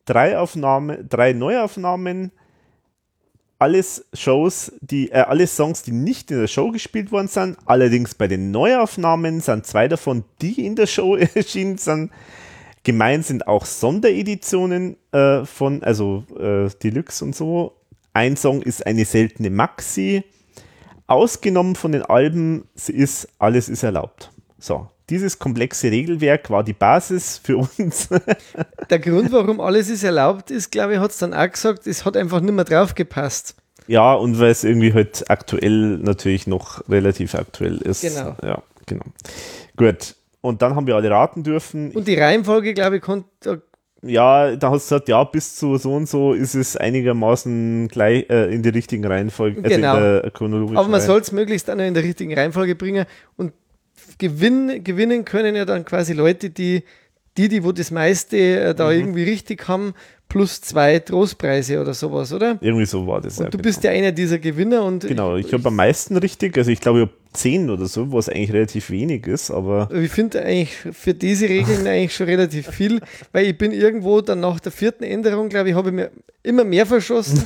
drei 0.05 0.37
Aufnahmen, 0.37 1.07
drei 1.07 1.33
Neuaufnahmen, 1.33 2.31
alles 3.61 4.03
Shows, 4.13 4.71
die, 4.81 5.11
äh, 5.11 5.19
alle 5.19 5.45
Songs, 5.45 5.83
die 5.83 5.91
nicht 5.91 6.31
in 6.31 6.39
der 6.39 6.47
Show 6.47 6.71
gespielt 6.71 7.11
worden 7.11 7.27
sind. 7.27 7.57
Allerdings 7.65 8.15
bei 8.15 8.27
den 8.27 8.49
Neuaufnahmen 8.49 9.39
sind 9.39 9.67
zwei 9.67 9.87
davon, 9.87 10.23
die 10.41 10.65
in 10.65 10.75
der 10.75 10.87
Show 10.87 11.15
erschienen 11.35 11.77
sind. 11.77 12.11
Gemeint 12.83 13.23
sind 13.27 13.45
auch 13.45 13.65
Sondereditionen 13.65 14.97
äh, 15.11 15.45
von, 15.45 15.83
also 15.83 16.23
äh, 16.39 16.69
Deluxe 16.81 17.23
und 17.23 17.35
so. 17.35 17.73
Ein 18.13 18.35
Song 18.35 18.63
ist 18.63 18.83
eine 18.87 19.05
seltene 19.05 19.51
Maxi. 19.51 20.23
Ausgenommen 21.05 21.75
von 21.75 21.91
den 21.91 22.01
Alben 22.01 22.67
ist 22.87 23.27
Alles 23.37 23.69
ist 23.69 23.83
erlaubt. 23.83 24.31
So, 24.57 24.87
dieses 25.09 25.39
komplexe 25.39 25.91
Regelwerk 25.91 26.49
war 26.49 26.63
die 26.63 26.73
Basis 26.73 27.37
für 27.43 27.57
uns. 27.57 28.09
Der 28.89 28.99
Grund, 28.99 29.31
warum 29.31 29.59
alles 29.59 29.89
ist 29.89 30.03
erlaubt 30.03 30.51
ist, 30.51 30.71
glaube 30.71 30.93
ich, 30.93 30.99
hat 30.99 31.11
es 31.11 31.17
dann 31.17 31.33
auch 31.33 31.49
gesagt, 31.49 31.87
es 31.87 32.05
hat 32.05 32.15
einfach 32.15 32.39
nicht 32.39 32.53
mehr 32.53 32.65
drauf 32.65 32.95
gepasst. 32.95 33.55
Ja, 33.87 34.13
und 34.13 34.39
weil 34.39 34.51
es 34.51 34.63
irgendwie 34.63 34.93
halt 34.93 35.29
aktuell 35.29 35.97
natürlich 35.97 36.47
noch 36.47 36.87
relativ 36.87 37.35
aktuell 37.35 37.77
ist. 37.77 38.01
Genau. 38.01 38.35
Ja, 38.41 38.63
genau. 38.85 39.05
Gut. 39.75 40.15
Und 40.41 40.61
dann 40.61 40.75
haben 40.75 40.87
wir 40.87 40.95
alle 40.95 41.09
raten 41.09 41.43
dürfen. 41.43 41.91
Und 41.91 42.07
die 42.07 42.15
Reihenfolge, 42.15 42.73
glaube 42.73 42.97
ich, 42.97 43.01
konnte. 43.01 43.61
Ja, 44.03 44.55
da 44.55 44.71
hast 44.71 44.89
du 44.89 44.95
gesagt, 44.95 45.09
ja, 45.09 45.23
bis 45.23 45.55
zu 45.55 45.77
so 45.77 45.93
und 45.93 46.09
so 46.09 46.33
ist 46.33 46.55
es 46.55 46.75
einigermaßen 46.75 47.87
gleich 47.87 48.27
äh, 48.31 48.51
in 48.51 48.63
die 48.63 48.69
richtigen 48.69 49.05
Reihenfolge, 49.05 49.61
also 49.63 49.75
genau. 49.75 50.77
Aber 50.79 50.87
man 50.87 51.01
soll 51.01 51.19
es 51.19 51.31
möglichst 51.31 51.67
dann 51.67 51.79
in 51.79 51.93
der 51.93 52.03
richtigen 52.03 52.33
Reihenfolge 52.33 52.73
bringen. 52.73 53.05
Und 53.37 53.53
gewinn, 54.21 54.83
gewinnen 54.83 55.25
können 55.25 55.55
ja 55.55 55.65
dann 55.65 55.83
quasi 55.83 56.13
Leute, 56.13 56.51
die, 56.51 56.83
die, 57.37 57.49
die 57.49 57.63
wo 57.63 57.71
das 57.71 57.89
meiste 57.89 58.37
äh, 58.37 58.75
da 58.75 58.85
mhm. 58.85 58.99
irgendwie 58.99 59.23
richtig 59.23 59.67
haben, 59.67 59.93
plus 60.29 60.61
zwei 60.61 60.99
Trostpreise 60.99 61.81
oder 61.81 61.93
sowas, 61.93 62.31
oder? 62.31 62.57
Irgendwie 62.61 62.85
so 62.85 63.05
war 63.07 63.19
das. 63.19 63.39
Und 63.39 63.45
ja, 63.45 63.49
du 63.49 63.57
genau. 63.57 63.67
bist 63.67 63.83
ja 63.83 63.91
einer 63.91 64.11
dieser 64.11 64.37
Gewinner 64.37 64.83
und. 64.83 65.05
Genau, 65.05 65.35
ich 65.35 65.51
habe 65.51 65.67
am 65.67 65.75
meisten 65.75 66.15
richtig, 66.17 66.55
also 66.57 66.69
ich 66.69 66.79
glaube, 66.79 66.99
ich 66.99 67.05
habe 67.07 67.17
zehn 67.33 67.69
oder 67.69 67.87
so, 67.87 68.11
was 68.13 68.29
eigentlich 68.29 68.53
relativ 68.53 68.91
wenig 68.91 69.25
ist, 69.25 69.49
aber. 69.49 69.89
Ich 69.91 70.11
finde 70.11 70.43
eigentlich 70.43 70.75
für 70.75 71.15
diese 71.15 71.49
Regeln 71.49 71.85
eigentlich 71.87 72.15
schon 72.15 72.27
relativ 72.27 72.67
viel, 72.69 73.01
weil 73.31 73.47
ich 73.47 73.57
bin 73.57 73.71
irgendwo 73.71 74.21
dann 74.21 74.39
nach 74.39 74.59
der 74.59 74.71
vierten 74.71 75.03
Änderung, 75.03 75.49
glaube 75.49 75.69
ich, 75.69 75.75
habe 75.75 75.89
ich 75.89 75.95
mir 75.95 76.11
immer 76.43 76.63
mehr 76.63 76.85
verschossen. 76.85 77.43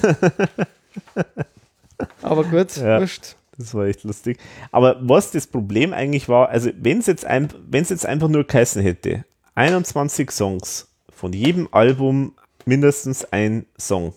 aber 2.21 2.43
gut, 2.43 2.75
ja. 2.75 2.99
wurscht. 2.99 3.35
Das 3.58 3.74
war 3.74 3.85
echt 3.85 4.03
lustig. 4.03 4.38
Aber 4.72 4.98
was 5.01 5.32
das 5.32 5.48
Problem 5.48 5.93
eigentlich 5.93 6.27
war, 6.27 6.50
also 6.50 6.69
wenn 6.77 7.00
es 7.00 7.06
jetzt, 7.06 7.25
ein, 7.25 7.50
jetzt 7.72 8.06
einfach 8.06 8.27
nur 8.27 8.43
geheißen 8.43 8.82
hätte, 8.82 9.25
21 9.56 10.32
Songs, 10.32 10.92
von 11.09 11.34
jedem 11.34 11.69
Album 11.72 12.35
mindestens 12.66 13.25
ein 13.25 13.66
Song. 13.77 14.14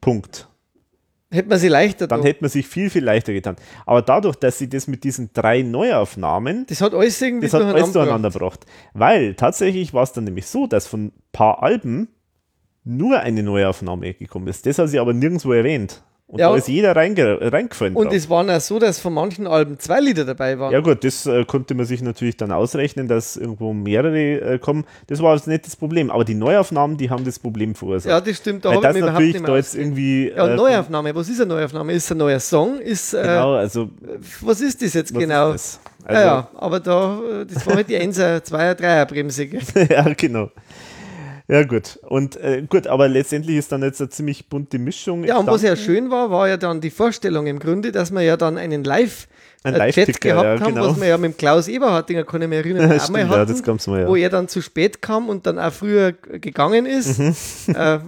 Punkt. 0.00 0.48
Hätte 1.32 1.48
man 1.48 1.58
sie 1.60 1.68
leichter 1.68 2.08
Dann 2.08 2.22
hätte 2.22 2.42
man 2.42 2.50
sich 2.50 2.66
viel, 2.66 2.90
viel 2.90 3.04
leichter 3.04 3.32
getan. 3.32 3.54
Aber 3.86 4.02
dadurch, 4.02 4.34
dass 4.34 4.58
sie 4.58 4.68
das 4.68 4.88
mit 4.88 5.04
diesen 5.04 5.30
drei 5.32 5.62
Neuaufnahmen. 5.62 6.66
Das 6.66 6.80
hat 6.80 6.92
alles 6.92 7.22
irgendwie 7.22 7.46
das 7.46 7.54
hat 7.54 7.62
alles 7.62 7.92
durcheinander 7.92 8.30
gebracht. 8.30 8.66
Weil 8.94 9.34
tatsächlich 9.34 9.94
war 9.94 10.02
es 10.02 10.12
dann 10.12 10.24
nämlich 10.24 10.46
so, 10.46 10.66
dass 10.66 10.88
von 10.88 11.06
ein 11.06 11.12
paar 11.30 11.62
Alben 11.62 12.08
nur 12.82 13.20
eine 13.20 13.44
Neuaufnahme 13.44 14.14
gekommen 14.14 14.48
ist. 14.48 14.66
Das 14.66 14.78
hat 14.78 14.88
sie 14.88 14.98
aber 14.98 15.12
nirgendwo 15.12 15.52
erwähnt. 15.52 16.02
Und 16.30 16.38
ja, 16.38 16.48
da 16.48 16.56
ist 16.56 16.68
jeder 16.68 16.94
reingefallen. 16.94 17.96
Und 17.96 18.06
drauf. 18.06 18.14
es 18.14 18.30
waren 18.30 18.48
auch 18.50 18.60
so, 18.60 18.78
dass 18.78 19.00
von 19.00 19.12
manchen 19.12 19.48
Alben 19.48 19.80
zwei 19.80 19.98
Lieder 19.98 20.24
dabei 20.24 20.60
waren. 20.60 20.72
Ja, 20.72 20.78
gut, 20.78 21.02
das 21.02 21.26
äh, 21.26 21.44
konnte 21.44 21.74
man 21.74 21.86
sich 21.86 22.02
natürlich 22.02 22.36
dann 22.36 22.52
ausrechnen, 22.52 23.08
dass 23.08 23.36
irgendwo 23.36 23.72
mehrere 23.72 24.40
äh, 24.40 24.58
kommen. 24.60 24.84
Das 25.08 25.20
war 25.20 25.32
also 25.32 25.50
nicht 25.50 25.66
das 25.66 25.74
Problem. 25.74 26.08
Aber 26.08 26.24
die 26.24 26.36
Neuaufnahmen, 26.36 26.96
die 26.96 27.10
haben 27.10 27.24
das 27.24 27.40
Problem 27.40 27.74
verursacht. 27.74 28.10
Ja, 28.10 28.20
das 28.20 28.36
stimmt. 28.36 28.64
Da 28.64 28.70
Weil 28.70 28.80
das 28.80 28.96
natürlich 28.96 29.42
da 29.42 29.56
jetzt 29.56 29.74
irgendwie. 29.74 30.28
Ja, 30.28 30.46
äh, 30.46 30.54
Neuaufnahme. 30.54 31.12
Was 31.16 31.28
ist 31.28 31.40
eine 31.40 31.52
Neuaufnahme? 31.52 31.92
Ist 31.94 32.12
ein 32.12 32.18
neuer 32.18 32.38
Song? 32.38 32.78
Ist, 32.78 33.12
äh, 33.12 33.22
genau, 33.22 33.54
also. 33.54 33.90
Was 34.42 34.60
ist 34.60 34.80
das 34.82 34.94
jetzt 34.94 35.12
genau? 35.12 35.50
Das? 35.50 35.80
Also, 36.04 36.20
ja, 36.20 36.26
ja, 36.26 36.48
aber 36.54 36.78
da, 36.78 37.20
äh, 37.40 37.46
das 37.46 37.66
war 37.66 37.74
halt 37.74 37.88
die 37.88 37.96
1er, 37.96 38.38
2er, 38.38 38.78
3er 38.78 39.04
Bremse. 39.06 39.48
ja, 39.90 40.12
genau. 40.16 40.50
Ja, 41.50 41.64
gut. 41.64 41.98
Und 42.02 42.36
äh, 42.36 42.62
gut, 42.68 42.86
aber 42.86 43.08
letztendlich 43.08 43.56
ist 43.56 43.72
dann 43.72 43.82
jetzt 43.82 44.00
eine 44.00 44.08
ziemlich 44.10 44.48
bunte 44.48 44.78
Mischung. 44.78 45.24
Ja, 45.24 45.38
und 45.38 45.48
was 45.48 45.62
ja 45.62 45.74
schön 45.74 46.10
war, 46.10 46.30
war 46.30 46.48
ja 46.48 46.56
dann 46.56 46.80
die 46.80 46.90
Vorstellung 46.90 47.46
im 47.46 47.58
Grunde, 47.58 47.90
dass 47.90 48.12
wir 48.12 48.22
ja 48.22 48.36
dann 48.36 48.56
einen 48.56 48.84
Live- 48.84 49.26
ein 49.62 49.74
Live 49.74 49.94
Chat 49.94 50.20
gehabt 50.20 50.44
ja, 50.44 50.60
haben, 50.60 50.74
genau. 50.74 50.88
was 50.88 51.00
wir 51.00 51.08
ja 51.08 51.18
mit 51.18 51.36
Klaus 51.36 51.68
Eberhardinger, 51.68 52.24
kann 52.24 52.40
ich 52.40 52.48
mich 52.48 52.58
erinnern, 52.58 52.84
auch 53.00 53.08
mal 53.10 53.28
hatten, 53.28 53.54
ja, 53.54 53.74
mal, 53.86 54.00
ja. 54.00 54.08
wo 54.08 54.16
er 54.16 54.30
dann 54.30 54.48
zu 54.48 54.62
spät 54.62 55.02
kam 55.02 55.28
und 55.28 55.44
dann 55.46 55.58
auch 55.58 55.72
früher 55.72 56.12
gegangen 56.12 56.86
ist. 56.86 57.18
Mhm. 57.18 57.34
Äh, 57.74 57.98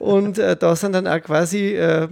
und 0.00 0.38
äh, 0.38 0.56
da 0.56 0.76
sind 0.76 0.92
dann 0.92 1.06
auch 1.06 1.22
quasi 1.22 1.76
äh, 1.76 2.08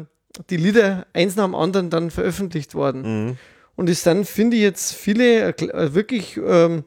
die 0.50 0.56
Lieder 0.56 1.06
eins 1.12 1.36
nach 1.36 1.44
dem 1.44 1.54
anderen 1.54 1.90
dann 1.90 2.10
veröffentlicht 2.10 2.74
worden. 2.74 3.26
Mhm. 3.26 3.36
Und 3.76 3.90
es 3.90 4.02
sind, 4.02 4.26
finde 4.26 4.56
ich, 4.56 4.62
jetzt 4.62 4.94
viele 4.94 5.48
äh, 5.48 5.94
wirklich 5.94 6.38
ähm, 6.38 6.84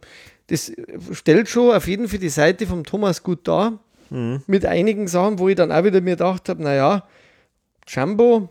das 0.48 0.72
stellt 1.14 1.50
schon 1.50 1.76
auf 1.76 1.88
jeden 1.88 2.08
Fall 2.08 2.20
die 2.20 2.30
Seite 2.30 2.66
vom 2.68 2.84
Thomas 2.84 3.22
gut 3.24 3.48
dar. 3.48 3.80
Mhm. 4.10 4.42
Mit 4.48 4.66
einigen 4.66 5.08
Sachen, 5.08 5.38
wo 5.40 5.50
ich 5.50 5.56
dann 5.56 5.72
auch 5.72 5.84
wieder 5.84 6.00
mir 6.02 6.12
gedacht 6.12 6.48
habe, 6.48 6.64
naja, 6.64 7.04
Jumbo, 7.88 8.50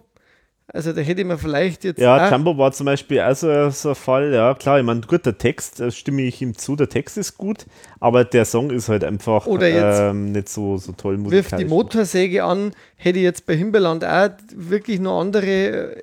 Also 0.72 0.92
da 0.92 1.00
hätte 1.00 1.24
man 1.24 1.38
vielleicht 1.38 1.84
jetzt. 1.84 1.98
Ja, 2.00 2.30
Jumbo 2.30 2.58
war 2.58 2.72
zum 2.72 2.86
Beispiel 2.86 3.20
also 3.20 3.70
so 3.70 3.90
ein 3.90 3.94
Fall, 3.94 4.34
ja 4.34 4.52
klar, 4.54 4.78
ich 4.80 4.84
meine, 4.84 5.00
gut, 5.02 5.24
der 5.24 5.38
Text, 5.38 5.78
da 5.80 5.90
stimme 5.90 6.22
ich 6.22 6.42
ihm 6.42 6.58
zu, 6.58 6.74
der 6.76 6.88
Text 6.88 7.16
ist 7.16 7.38
gut, 7.38 7.66
aber 8.00 8.24
der 8.24 8.44
Song 8.44 8.70
ist 8.70 8.88
halt 8.88 9.04
einfach 9.04 9.46
ähm, 9.48 10.32
nicht 10.32 10.48
so, 10.48 10.76
so 10.76 10.92
toll 10.92 11.14
Wirft 11.14 11.26
die 11.26 11.64
musikalisch. 11.64 11.68
Motorsäge 11.70 12.44
an, 12.44 12.72
hätte 12.96 13.18
ich 13.18 13.24
jetzt 13.24 13.46
bei 13.46 13.56
Himbeerland 13.56 14.04
auch 14.04 14.30
wirklich 14.54 14.98
noch 15.00 15.20
andere 15.20 15.46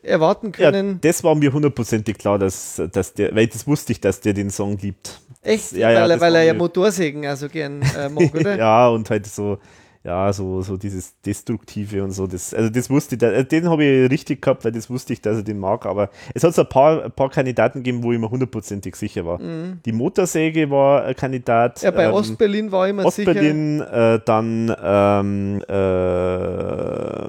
äh, 0.01 0.07
erwarten 0.07 0.53
Ja, 0.57 0.72
können. 0.72 0.99
das 1.01 1.23
war 1.23 1.35
mir 1.35 1.51
hundertprozentig 1.51 2.17
klar, 2.17 2.39
dass, 2.39 2.81
dass 2.91 3.13
der, 3.13 3.35
weil 3.35 3.47
das 3.47 3.67
wusste 3.67 3.91
ich, 3.91 3.99
dass 4.01 4.22
der 4.22 4.33
den 4.33 4.49
Song 4.49 4.77
liebt. 4.80 5.19
Echt? 5.43 5.73
ja, 5.73 5.91
ja, 5.91 6.01
weil, 6.01 6.11
er- 6.11 6.22
weil 6.22 6.35
er 6.35 6.43
ja 6.43 6.53
mir- 6.53 6.59
Motorsägen 6.59 7.25
also 7.25 7.49
gern 7.49 7.81
äh, 7.97 8.09
mag, 8.09 8.33
oder? 8.39 8.57
ja, 8.57 8.88
und 8.89 9.09
halt 9.09 9.25
so, 9.27 9.57
ja, 10.05 10.33
so, 10.33 10.61
so 10.61 10.75
dieses 10.75 11.19
Destruktive 11.22 12.03
und 12.03 12.11
so. 12.11 12.27
Das, 12.27 12.53
also 12.53 12.69
das 12.69 12.89
wusste 12.89 13.15
ich, 13.15 13.19
da- 13.19 13.31
äh, 13.31 13.45
den 13.45 13.69
habe 13.69 13.83
ich 13.85 14.11
richtig 14.11 14.41
gehabt, 14.41 14.65
weil 14.65 14.72
das 14.73 14.89
wusste 14.89 15.13
ich, 15.13 15.22
dass 15.22 15.38
er 15.38 15.43
den 15.43 15.59
mag, 15.59 15.85
aber 15.85 16.09
es 16.33 16.43
hat 16.43 16.53
so 16.53 16.63
ein 16.63 16.69
paar, 16.69 17.03
ein 17.05 17.11
paar 17.11 17.30
Kandidaten 17.30 17.80
gegeben, 17.83 18.03
wo 18.03 18.11
ich 18.11 18.19
mir 18.19 18.30
hundertprozentig 18.30 18.95
sicher 18.97 19.25
war. 19.25 19.39
Die 19.85 19.91
Motorsäge 19.93 20.69
war 20.69 21.05
ein 21.05 21.15
Kandidat. 21.15 21.81
Mhm. 21.81 21.85
Ja, 21.85 21.91
bei 21.91 22.03
ähm, 22.05 22.13
Ostberlin 22.13 22.72
war 22.72 22.85
ich 22.85 22.89
immer 22.91 23.09
sicher. 23.11 23.30
Ostberlin, 23.31 23.80
äh, 23.81 24.19
dann 24.25 24.75
ähm, 24.83 25.61
äh, 25.67 27.27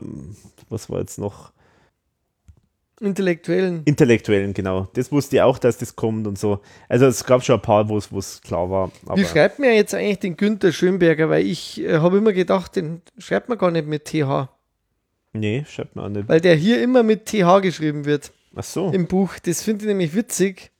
was 0.70 0.90
war 0.90 0.98
jetzt 1.00 1.18
noch? 1.18 1.52
Intellektuellen. 3.00 3.82
Intellektuellen, 3.84 4.54
genau. 4.54 4.88
Das 4.94 5.10
wusste 5.10 5.36
ich 5.36 5.42
auch, 5.42 5.58
dass 5.58 5.78
das 5.78 5.96
kommt 5.96 6.26
und 6.26 6.38
so. 6.38 6.60
Also 6.88 7.06
es 7.06 7.24
gab 7.24 7.44
schon 7.44 7.56
ein 7.56 7.62
paar, 7.62 7.88
wo 7.88 7.98
es 7.98 8.10
es 8.12 8.40
klar 8.40 8.70
war. 8.70 8.90
Aber 9.06 9.16
Wie 9.20 9.24
schreibt 9.24 9.58
man 9.58 9.72
jetzt 9.72 9.94
eigentlich 9.94 10.20
den 10.20 10.36
Günther 10.36 10.72
Schönberger? 10.72 11.28
Weil 11.28 11.44
ich 11.46 11.80
äh, 11.82 11.98
habe 11.98 12.18
immer 12.18 12.32
gedacht, 12.32 12.76
den 12.76 13.02
schreibt 13.18 13.48
man 13.48 13.58
gar 13.58 13.70
nicht 13.70 13.86
mit 13.86 14.04
TH. 14.04 14.48
nee, 15.32 15.64
schreibt 15.68 15.96
man 15.96 16.04
auch 16.04 16.08
nicht. 16.10 16.28
Weil 16.28 16.40
der 16.40 16.54
hier 16.54 16.80
immer 16.82 17.02
mit 17.02 17.26
TH 17.26 17.60
geschrieben 17.62 18.04
wird 18.04 18.32
Ach 18.54 18.62
so. 18.62 18.90
im 18.92 19.06
Buch. 19.06 19.32
Das 19.44 19.62
finde 19.62 19.84
ich 19.84 19.88
nämlich 19.88 20.14
witzig, 20.14 20.70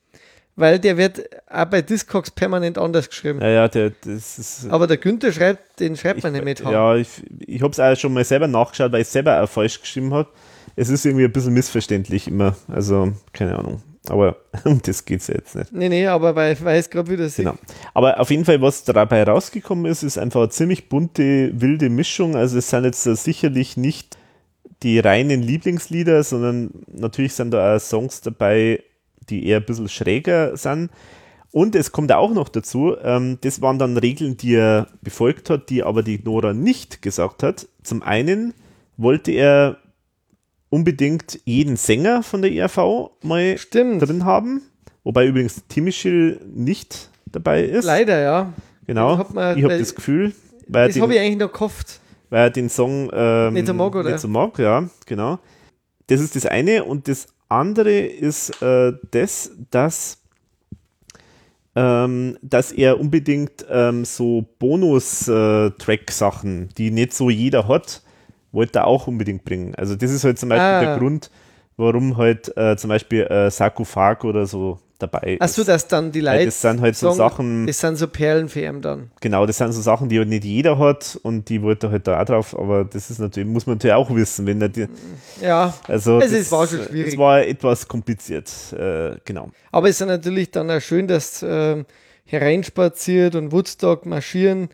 weil 0.55 0.79
der 0.79 0.97
wird 0.97 1.29
auch 1.51 1.65
bei 1.65 1.83
Discogs 1.83 2.31
permanent 2.31 2.79
anders 2.79 3.09
geschrieben. 3.09 3.41
Ja, 3.41 3.49
ja, 3.49 3.69
der, 3.69 3.91
das 4.05 4.39
ist. 4.39 4.67
Aber 4.71 4.87
der 4.87 4.99
Günther 4.99 5.33
schreibt, 5.33 5.81
den 5.81 5.97
schreibt 5.97 6.23
man 6.23 6.33
nicht 6.33 6.45
mit 6.45 6.65
H. 6.65 6.71
Ja, 6.71 6.95
ich, 6.95 7.09
ich 7.41 7.61
habe 7.61 7.73
es 7.73 7.81
auch 7.81 7.97
schon 7.97 8.13
mal 8.15 8.25
selber 8.25 8.47
nachgeschaut, 8.47 8.93
weil 8.93 9.03
ich 9.03 9.09
selber 9.09 9.43
auch 9.43 9.49
falsch 9.49 9.81
geschrieben 9.81 10.15
habe. 10.15 10.29
Es 10.77 10.89
ist 10.89 11.05
irgendwie 11.05 11.25
ein 11.25 11.33
bisschen 11.33 11.55
missverständlich 11.55 12.29
immer. 12.29 12.57
Also, 12.69 13.13
keine 13.33 13.59
Ahnung. 13.59 13.83
Aber 14.09 14.37
um 14.65 14.81
das 14.83 15.05
geht 15.05 15.21
es 15.21 15.29
ja 15.29 15.35
jetzt 15.35 15.55
nicht. 15.55 15.73
Nee, 15.73 15.89
nee, 15.89 16.07
aber 16.07 16.35
weil, 16.35 16.57
weil 16.63 16.79
ich 16.79 16.87
es 16.87 16.91
gerade 16.91 17.11
wieder 17.11 17.29
sehe. 17.29 17.47
Genau. 17.47 17.57
Aber 17.95 18.21
auf 18.21 18.31
jeden 18.31 18.45
Fall, 18.45 18.61
was 18.61 18.85
dabei 18.85 19.23
rausgekommen 19.23 19.87
ist, 19.87 20.03
ist 20.03 20.19
einfach 20.19 20.41
eine 20.41 20.51
ziemlich 20.51 20.89
bunte, 20.89 21.53
wilde 21.55 21.89
Mischung. 21.89 22.37
Also 22.37 22.59
es 22.59 22.71
sind 22.71 22.85
jetzt 22.85 23.03
sicherlich 23.03 23.77
nicht 23.77 24.19
die 24.83 24.99
reinen 24.99 25.43
Lieblingslieder, 25.43 26.23
sondern 26.23 26.71
natürlich 26.93 27.33
sind 27.35 27.53
da 27.53 27.77
auch 27.77 27.81
Songs 27.81 28.21
dabei, 28.21 28.83
die 29.31 29.47
eher 29.47 29.59
ein 29.59 29.65
bisschen 29.65 29.89
schräger 29.89 30.57
sind. 30.57 30.91
Und 31.51 31.77
es 31.77 31.93
kommt 31.93 32.11
auch 32.13 32.35
noch 32.35 32.49
dazu, 32.49 32.97
ähm, 33.03 33.39
das 33.43 33.63
waren 33.63 33.79
dann 33.79 33.97
Regeln, 33.97 34.37
die 34.37 34.57
er 34.57 34.89
befolgt 35.03 35.51
hat, 35.51 35.71
die 35.71 35.85
aber 35.85 36.03
die 36.03 36.21
Nora 36.23 36.53
nicht 36.53 37.01
gesagt 37.01 37.45
hat. 37.45 37.69
Zum 37.85 38.03
einen 38.03 38.55
wollte 38.97 39.31
er 39.31 39.79
unbedingt 40.75 41.39
jeden 41.45 41.77
Sänger 41.77 42.23
von 42.25 42.43
der 42.43 42.51
ERV 42.53 43.11
mal 43.23 43.57
Stimmt. 43.59 44.03
drin 44.03 44.25
haben, 44.25 44.61
wobei 45.05 45.25
übrigens 45.27 45.63
Timischil 45.69 46.41
nicht 46.53 47.11
dabei 47.31 47.63
ist. 47.63 47.85
Leider, 47.85 48.21
ja. 48.21 48.53
Genau. 48.87 49.25
Man- 49.33 49.57
ich 49.57 49.63
habe 49.65 49.79
das 49.79 49.95
Gefühl, 49.95 50.33
weil 50.67 50.87
er, 50.87 50.89
Das 50.89 51.01
habe 51.01 51.15
ich 51.15 51.21
eigentlich 51.21 51.39
noch 51.39 51.53
gehofft. 51.53 52.01
weil 52.29 52.47
er 52.47 52.51
den 52.51 52.69
Song 52.69 53.09
ähm, 53.13 53.55
Nicht 53.55 53.69
so 53.69 53.75
mag, 53.75 53.95
oder? 53.95 54.11
nicht 54.11 54.19
so 54.21 54.27
mag, 54.29 54.59
ja, 54.59 54.89
genau. 55.07 55.39
Das 56.09 56.21
ist 56.21 56.35
das 56.35 56.45
eine 56.47 56.83
und 56.85 57.07
das 57.07 57.29
andere 57.49 58.01
ist 58.01 58.61
äh, 58.61 58.93
das, 59.13 59.53
dass 59.71 60.19
ähm, 61.77 62.37
dass 62.43 62.73
er 62.73 62.99
unbedingt 63.01 63.65
ähm, 63.71 64.05
so 64.05 64.45
Bonus-Track-Sachen, 64.59 66.71
die 66.79 66.91
nicht 66.91 67.13
so 67.15 67.31
jeder 67.31 67.69
hat, 67.69 68.03
wollte 68.55 68.79
er 68.81 68.87
auch 68.87 69.07
unbedingt 69.07 69.45
bringen. 69.45 69.75
Also 69.75 69.95
das 69.97 70.11
ist 70.11 70.25
halt 70.25 70.39
zum 70.39 70.49
Beispiel 70.49 70.65
Ah. 70.67 70.81
der 70.85 70.99
Grund, 70.99 71.31
warum 71.77 72.17
halt 72.17 72.57
äh, 72.57 72.77
zum 72.77 72.89
Beispiel 72.89 73.23
äh, 73.25 73.51
Sarkophag 73.51 74.25
oder 74.25 74.47
so 74.47 74.79
dabei 75.01 75.37
Achso, 75.41 75.63
ist. 75.63 75.69
dass 75.69 75.89
dann 75.89 76.13
die 76.13 76.21
Leute 76.21 76.45
das 76.45 76.61
sind 76.61 76.81
halt 76.81 76.95
so 76.97 77.09
sagen, 77.11 77.17
Sachen, 77.19 77.67
das 77.67 77.81
sind 77.81 77.97
so 77.97 78.07
Perlen 78.07 78.49
für 78.49 78.61
ihn 78.61 78.81
dann. 78.81 79.11
genau, 79.21 79.45
das 79.45 79.59
sind 79.59 79.73
so 79.73 79.83
Sachen, 79.83 80.09
die 80.09 80.19
halt 80.19 80.29
nicht 80.29 80.45
jeder 80.45 80.79
hat 80.79 81.19
und 81.25 81.49
die 81.49 81.61
wollte 81.63 81.89
er 81.89 81.91
halt 81.91 82.07
da 82.07 82.21
auch 82.21 82.25
drauf, 82.25 82.57
aber 82.57 82.85
das 82.85 83.11
ist 83.11 83.19
natürlich, 83.19 83.49
muss 83.49 83.67
man 83.67 83.75
natürlich 83.77 83.95
auch 83.97 84.15
wissen, 84.15 84.47
wenn 84.47 84.63
er 84.63 84.69
die, 84.69 84.87
Ja, 85.43 85.75
also 85.89 86.19
Es 86.21 86.31
das, 86.31 86.41
ist- 86.43 86.53
war 86.53 86.67
schon 86.69 86.85
schwierig. 86.85 87.13
Es 87.15 87.19
war 87.19 87.43
etwas 87.43 87.89
kompliziert, 87.89 88.49
äh, 88.79 89.17
genau. 89.25 89.51
aber 89.73 89.89
es 89.89 89.97
ist 89.97 90.01
ja 90.01 90.07
natürlich 90.07 90.53
dann 90.53 90.71
auch 90.71 90.81
schön, 90.81 91.09
dass 91.09 91.45
ähm, 91.47 91.87
hereinspaziert 92.25 93.35
und 93.35 93.53
Woodstock 93.53 94.07
marschieren. 94.07 94.69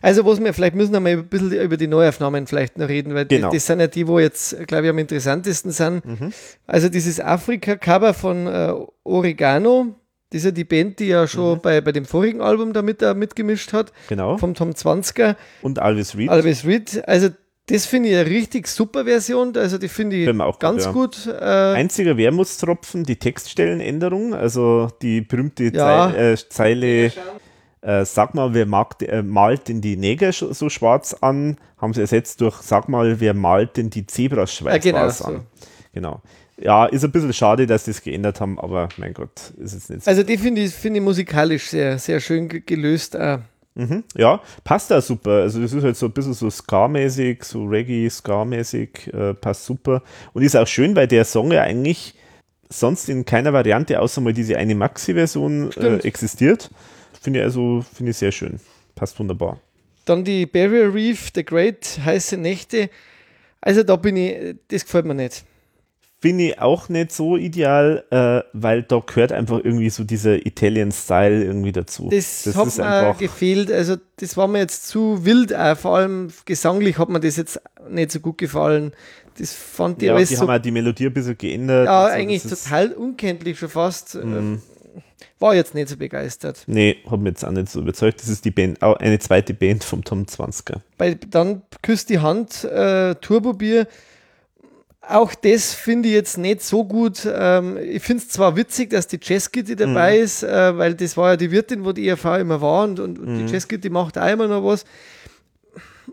Also, 0.00 0.24
was 0.24 0.42
wir 0.42 0.52
vielleicht 0.54 0.74
müssen 0.74 0.92
wir 0.92 1.00
mal 1.00 1.10
ein 1.12 1.26
bisschen 1.26 1.52
über 1.52 1.76
die 1.76 1.86
Neuaufnahmen 1.86 2.46
vielleicht 2.46 2.78
noch 2.78 2.88
reden, 2.88 3.14
weil 3.14 3.26
Genau. 3.26 3.50
die, 3.50 3.56
das 3.56 3.66
sind 3.66 3.80
ja 3.80 3.86
die, 3.88 4.06
wo 4.08 4.18
jetzt, 4.18 4.56
glaube 4.66 4.84
ich, 4.84 4.90
am 4.90 4.98
interessantesten 4.98 5.70
sind. 5.72 6.04
Mhm. 6.04 6.32
Also, 6.66 6.88
dieses 6.88 7.20
Afrika-Cover 7.20 8.14
von 8.14 8.46
äh, 8.46 8.72
Oregano, 9.04 9.94
das 10.30 10.38
ist 10.38 10.44
ja 10.46 10.50
die 10.50 10.64
Band, 10.64 10.98
die 10.98 11.08
ja 11.08 11.26
schon 11.26 11.58
Mhm. 11.58 11.60
bei, 11.62 11.80
bei 11.80 11.92
dem 11.92 12.04
vorigen 12.06 12.40
Album 12.40 12.72
damit 12.72 13.02
da 13.02 13.12
mitgemischt 13.14 13.72
hat, 13.72 13.92
Genau. 14.08 14.38
vom 14.38 14.54
Tom 14.54 14.70
20er, 14.70 15.36
Und 15.60 15.78
Alvis 15.78 16.16
Reed. 16.16 16.30
Alves 16.30 16.64
Reed. 16.64 17.02
Also, 17.06 17.28
das 17.66 17.86
finde 17.86 18.08
ich 18.08 18.16
eine 18.16 18.28
richtig 18.28 18.66
super 18.66 19.04
Version. 19.04 19.56
Also, 19.56 19.78
die 19.78 19.88
finde 19.88 20.16
ich 20.16 20.28
auch 20.40 20.52
gut, 20.52 20.60
ganz 20.60 20.84
ja. 20.86 20.90
gut. 20.92 21.26
Äh, 21.28 21.32
Einziger 21.44 22.16
Wermutstropfen, 22.16 23.04
die 23.04 23.16
Textstellenänderung, 23.16 24.34
also 24.34 24.88
die 25.00 25.20
berühmte 25.20 25.64
Ja. 25.64 26.10
Zei 26.12 26.32
äh, 26.32 26.36
Zeile, 26.48 27.12
äh, 27.82 28.04
sag 28.04 28.34
mal, 28.34 28.54
wer 28.54 28.64
mag, 28.66 29.02
äh, 29.02 29.22
malt 29.22 29.68
denn 29.68 29.80
die 29.80 29.96
Neger 29.96 30.32
so 30.32 30.68
schwarz 30.70 31.14
an, 31.20 31.58
haben 31.78 31.92
sie 31.94 32.00
ersetzt 32.00 32.40
durch, 32.40 32.56
sag 32.62 32.88
mal, 32.88 33.20
wer 33.20 33.34
malt 33.34 33.76
denn 33.76 33.90
die 33.90 34.06
Zebras 34.06 34.54
schwarz 34.54 34.84
Ja, 34.84 34.92
genau 34.92 35.06
weiß 35.06 35.18
so. 35.18 35.24
an. 35.26 35.40
Genau. 35.92 36.22
Ja, 36.58 36.86
ist 36.86 37.04
ein 37.04 37.10
bisschen 37.10 37.32
schade, 37.32 37.66
dass 37.66 37.84
sie 37.86 37.90
das 37.92 38.02
geändert 38.02 38.40
haben, 38.40 38.58
aber 38.60 38.88
mein 38.96 39.14
Gott, 39.14 39.52
ist 39.58 39.74
jetzt 39.74 39.90
nicht 39.90 40.04
so. 40.04 40.10
Also 40.10 40.22
die 40.22 40.38
finde 40.38 40.60
ich, 40.62 40.72
finde 40.72 40.98
ich 41.00 41.04
musikalisch 41.04 41.68
sehr, 41.70 41.98
sehr 41.98 42.20
schön 42.20 42.48
ge- 42.48 42.60
gelöst. 42.64 43.14
Äh. 43.16 43.38
Mhm. 43.74 44.04
Ja, 44.16 44.40
passt 44.62 44.90
da 44.90 45.00
super. 45.00 45.30
Also 45.40 45.60
das 45.60 45.72
ist 45.72 45.82
halt 45.82 45.96
so 45.96 46.06
ein 46.06 46.12
bisschen 46.12 46.34
so 46.34 46.48
Ska-mäßig, 46.50 47.42
so 47.42 47.64
Reggae, 47.64 48.08
Ska-mäßig, 48.08 49.12
äh, 49.12 49.34
passt 49.34 49.64
super. 49.64 50.02
Und 50.34 50.42
ist 50.42 50.54
auch 50.56 50.66
schön, 50.66 50.94
weil 50.94 51.08
der 51.08 51.24
Song 51.24 51.50
ja 51.50 51.62
eigentlich 51.62 52.14
sonst 52.68 53.08
in 53.08 53.24
keiner 53.24 53.52
Variante, 53.52 53.98
außer 54.00 54.20
mal 54.20 54.32
diese 54.32 54.56
eine 54.56 54.74
Maxi-Version 54.74 55.72
äh, 55.72 55.96
existiert. 56.06 56.70
Finde 57.22 57.38
ich 57.38 57.44
also, 57.44 57.84
finde 57.94 58.10
ich 58.10 58.16
sehr 58.16 58.32
schön. 58.32 58.58
Passt 58.94 59.18
wunderbar. 59.18 59.60
Dann 60.04 60.24
die 60.24 60.44
Barrier 60.46 60.92
Reef, 60.92 61.30
The 61.34 61.44
Great, 61.44 62.00
heiße 62.04 62.36
Nächte. 62.36 62.90
Also 63.60 63.84
da 63.84 63.94
bin 63.96 64.16
ich, 64.16 64.56
das 64.68 64.84
gefällt 64.84 65.06
mir 65.06 65.14
nicht. 65.14 65.44
Finde 66.20 66.44
ich 66.44 66.58
auch 66.60 66.88
nicht 66.88 67.10
so 67.12 67.36
ideal, 67.36 68.04
äh, 68.10 68.48
weil 68.52 68.82
da 68.82 69.00
gehört 69.04 69.32
einfach 69.32 69.58
irgendwie 69.62 69.90
so 69.90 70.04
dieser 70.04 70.44
Italian-Style 70.46 71.44
irgendwie 71.44 71.72
dazu. 71.72 72.08
Das, 72.10 72.46
hat 72.54 72.76
mir 72.78 73.14
gefehlt. 73.18 73.70
Also 73.72 73.96
das 74.16 74.36
war 74.36 74.46
mir 74.46 74.58
jetzt 74.60 74.86
zu 74.88 75.24
wild. 75.24 75.54
Auch. 75.54 75.76
Vor 75.76 75.96
allem 75.96 76.32
gesanglich 76.44 76.98
hat 76.98 77.08
mir 77.08 77.18
das 77.20 77.36
jetzt 77.36 77.60
nicht 77.88 78.12
so 78.12 78.20
gut 78.20 78.38
gefallen. 78.38 78.92
Das 79.38 79.52
fand 79.52 80.02
ich 80.02 80.08
ja, 80.08 80.14
alles 80.14 80.28
die 80.28 80.36
so, 80.36 80.42
haben 80.42 80.50
auch 80.50 80.62
die 80.62 80.70
Melodie 80.70 81.06
ein 81.06 81.12
bisschen 81.14 81.38
geändert. 81.38 81.86
ja, 81.86 82.04
und 82.04 82.10
so. 82.10 82.16
eigentlich 82.16 82.42
Das 82.42 82.64
total 82.64 82.92
unkenntlich 82.92 83.58
schon 83.58 83.68
fast. 83.68 84.14
Äh, 84.16 84.24
Mhm. 84.24 84.62
War 85.38 85.54
jetzt 85.54 85.74
nicht 85.74 85.88
so 85.88 85.96
begeistert. 85.96 86.62
Nee, 86.66 86.98
hat 87.10 87.20
mich 87.20 87.30
jetzt 87.32 87.44
auch 87.44 87.50
nicht 87.50 87.68
so 87.70 87.80
überzeugt. 87.80 88.20
Das 88.20 88.28
ist 88.28 88.44
die 88.44 88.50
Band, 88.50 88.82
auch 88.82 88.96
eine 88.96 89.18
zweite 89.18 89.54
Band 89.54 89.84
vom 89.84 90.02
Tom 90.04 90.24
20er. 90.24 90.80
Bei, 90.98 91.14
dann 91.28 91.62
küsst 91.82 92.10
die 92.10 92.18
Hand, 92.20 92.64
äh, 92.64 93.14
Turbobier. 93.16 93.86
Auch 95.08 95.34
das 95.34 95.74
finde 95.74 96.08
ich 96.08 96.14
jetzt 96.14 96.38
nicht 96.38 96.62
so 96.62 96.84
gut. 96.84 97.26
Ähm, 97.30 97.76
ich 97.76 98.02
finde 98.04 98.22
es 98.22 98.28
zwar 98.28 98.56
witzig, 98.56 98.90
dass 98.90 99.08
die 99.08 99.18
Jazzkitty 99.20 99.74
dabei 99.74 100.16
Mhm. 100.18 100.22
ist, 100.24 100.42
äh, 100.44 100.78
weil 100.78 100.94
das 100.94 101.16
war 101.16 101.30
ja 101.30 101.36
die 101.36 101.50
Wirtin, 101.50 101.84
wo 101.84 101.90
die 101.90 102.06
ERV 102.06 102.24
immer 102.38 102.60
war 102.60 102.84
und, 102.84 103.00
und, 103.00 103.18
und 103.18 103.26
Mhm. 103.42 103.46
die 103.46 103.52
Jazzkitty 103.52 103.90
macht 103.90 104.16
auch 104.16 104.28
immer 104.28 104.46
noch 104.46 104.64
was. 104.64 104.84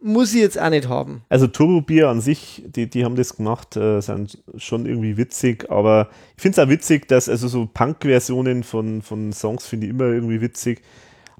Muss 0.01 0.33
ich 0.33 0.41
jetzt 0.41 0.59
auch 0.59 0.69
nicht 0.69 0.87
haben. 0.87 1.23
Also 1.29 1.47
Turbo 1.47 1.81
Bier 1.81 2.09
an 2.09 2.21
sich, 2.21 2.63
die, 2.67 2.89
die 2.89 3.03
haben 3.03 3.15
das 3.15 3.35
gemacht, 3.35 3.75
äh, 3.75 4.01
sind 4.01 4.37
schon 4.57 4.85
irgendwie 4.85 5.17
witzig, 5.17 5.69
aber 5.69 6.09
ich 6.35 6.41
finde 6.41 6.61
es 6.61 6.65
auch 6.65 6.69
witzig, 6.69 7.07
dass 7.07 7.27
also 7.27 7.47
so 7.47 7.65
Punk-Versionen 7.65 8.63
von, 8.63 9.01
von 9.01 9.33
Songs 9.33 9.65
finde 9.67 9.87
ich 9.87 9.91
immer 9.91 10.05
irgendwie 10.05 10.41
witzig, 10.41 10.81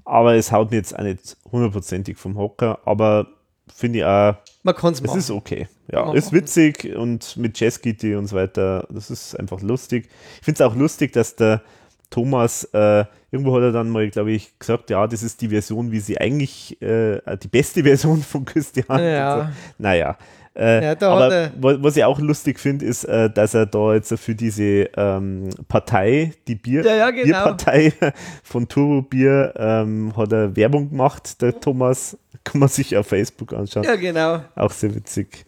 aber 0.04 0.34
es 0.34 0.50
haut 0.52 0.70
mir 0.70 0.78
jetzt 0.78 0.98
auch 0.98 1.02
nicht 1.02 1.36
hundertprozentig 1.50 2.18
vom 2.18 2.36
Hocker, 2.36 2.80
aber 2.84 3.28
finde 3.74 4.00
ich 4.00 4.04
auch, 4.04 4.34
Man 4.62 4.74
kann 4.74 4.92
es 4.92 5.00
es 5.00 5.06
machen. 5.06 5.18
ist 5.18 5.30
okay. 5.30 5.68
Ja, 5.92 6.06
Man 6.06 6.16
ist 6.16 6.32
witzig 6.32 6.94
und 6.96 7.36
mit 7.36 7.58
Jazzgitarre 7.58 8.18
und 8.18 8.26
so 8.26 8.36
weiter, 8.36 8.86
das 8.90 9.10
ist 9.10 9.38
einfach 9.38 9.60
lustig. 9.62 10.08
Ich 10.40 10.44
finde 10.44 10.62
es 10.64 10.68
auch 10.70 10.74
lustig, 10.76 11.12
dass 11.12 11.36
der 11.36 11.62
Thomas, 12.10 12.64
äh, 12.72 13.04
irgendwo 13.30 13.54
hat 13.56 13.62
er 13.62 13.72
dann 13.72 13.88
mal, 13.88 14.08
glaube 14.10 14.32
ich, 14.32 14.58
gesagt, 14.58 14.90
ja, 14.90 15.06
das 15.06 15.22
ist 15.22 15.40
die 15.40 15.48
Version, 15.48 15.92
wie 15.92 16.00
sie 16.00 16.20
eigentlich, 16.20 16.80
äh, 16.82 17.20
die 17.42 17.48
beste 17.48 17.82
Version 17.84 18.20
von 18.22 18.44
Christian. 18.44 19.02
Ja. 19.02 19.44
So. 19.44 19.48
Naja, 19.78 20.16
Äh, 20.52 20.84
ja, 20.84 21.08
aber 21.08 21.52
was 21.60 21.96
ich 21.96 22.04
auch 22.04 22.18
lustig 22.18 22.58
finde, 22.58 22.84
ist, 22.84 23.04
äh, 23.04 23.30
dass 23.30 23.54
er 23.54 23.66
da 23.66 23.94
jetzt 23.94 24.12
für 24.18 24.34
diese 24.34 24.90
ähm, 24.96 25.48
Partei, 25.68 26.32
die 26.48 26.56
Bier, 26.56 26.84
ja, 26.84 26.94
ja, 26.96 27.10
genau. 27.10 27.24
Bierpartei 27.24 27.92
von 28.42 28.66
Turbo 28.66 29.02
Bier, 29.02 29.54
ähm, 29.56 30.12
hat 30.16 30.32
er 30.32 30.56
Werbung 30.56 30.90
gemacht, 30.90 31.40
der 31.40 31.58
Thomas. 31.58 32.18
Kann 32.42 32.58
man 32.58 32.68
sich 32.68 32.96
auf 32.96 33.06
Facebook 33.06 33.52
anschauen. 33.52 33.84
Ja, 33.84 33.96
genau. 33.96 34.40
Auch 34.56 34.72
sehr 34.72 34.94
witzig. 34.94 35.44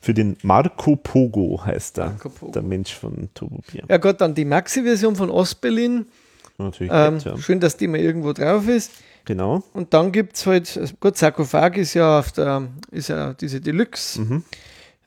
Für 0.00 0.14
den 0.14 0.36
Marco 0.42 0.96
Pogo 0.96 1.60
heißt 1.64 1.98
er, 1.98 2.16
der 2.54 2.62
Mensch 2.62 2.94
von 2.94 3.28
Turbo 3.34 3.60
Bier. 3.70 3.84
Ja 3.88 3.96
Gott, 3.98 4.20
dann 4.20 4.34
die 4.34 4.44
Maxi-Version 4.44 5.16
von 5.16 5.30
Ostberlin. 5.30 6.06
Natürlich. 6.56 6.92
Ähm, 6.94 7.14
nett, 7.14 7.24
ja. 7.24 7.38
Schön, 7.38 7.60
dass 7.60 7.76
die 7.76 7.88
mal 7.88 8.00
irgendwo 8.00 8.32
drauf 8.32 8.68
ist. 8.68 8.92
Genau. 9.24 9.62
Und 9.74 9.92
dann 9.94 10.10
gibt 10.12 10.36
es 10.36 10.46
halt, 10.46 10.96
gut, 11.00 11.16
Sarkophag 11.16 11.76
ist 11.76 11.94
ja 11.94 12.20
auf 12.20 12.32
der, 12.32 12.68
ist 12.90 13.08
ja 13.08 13.34
diese 13.34 13.60
Deluxe 13.60 14.20
mhm. 14.20 14.44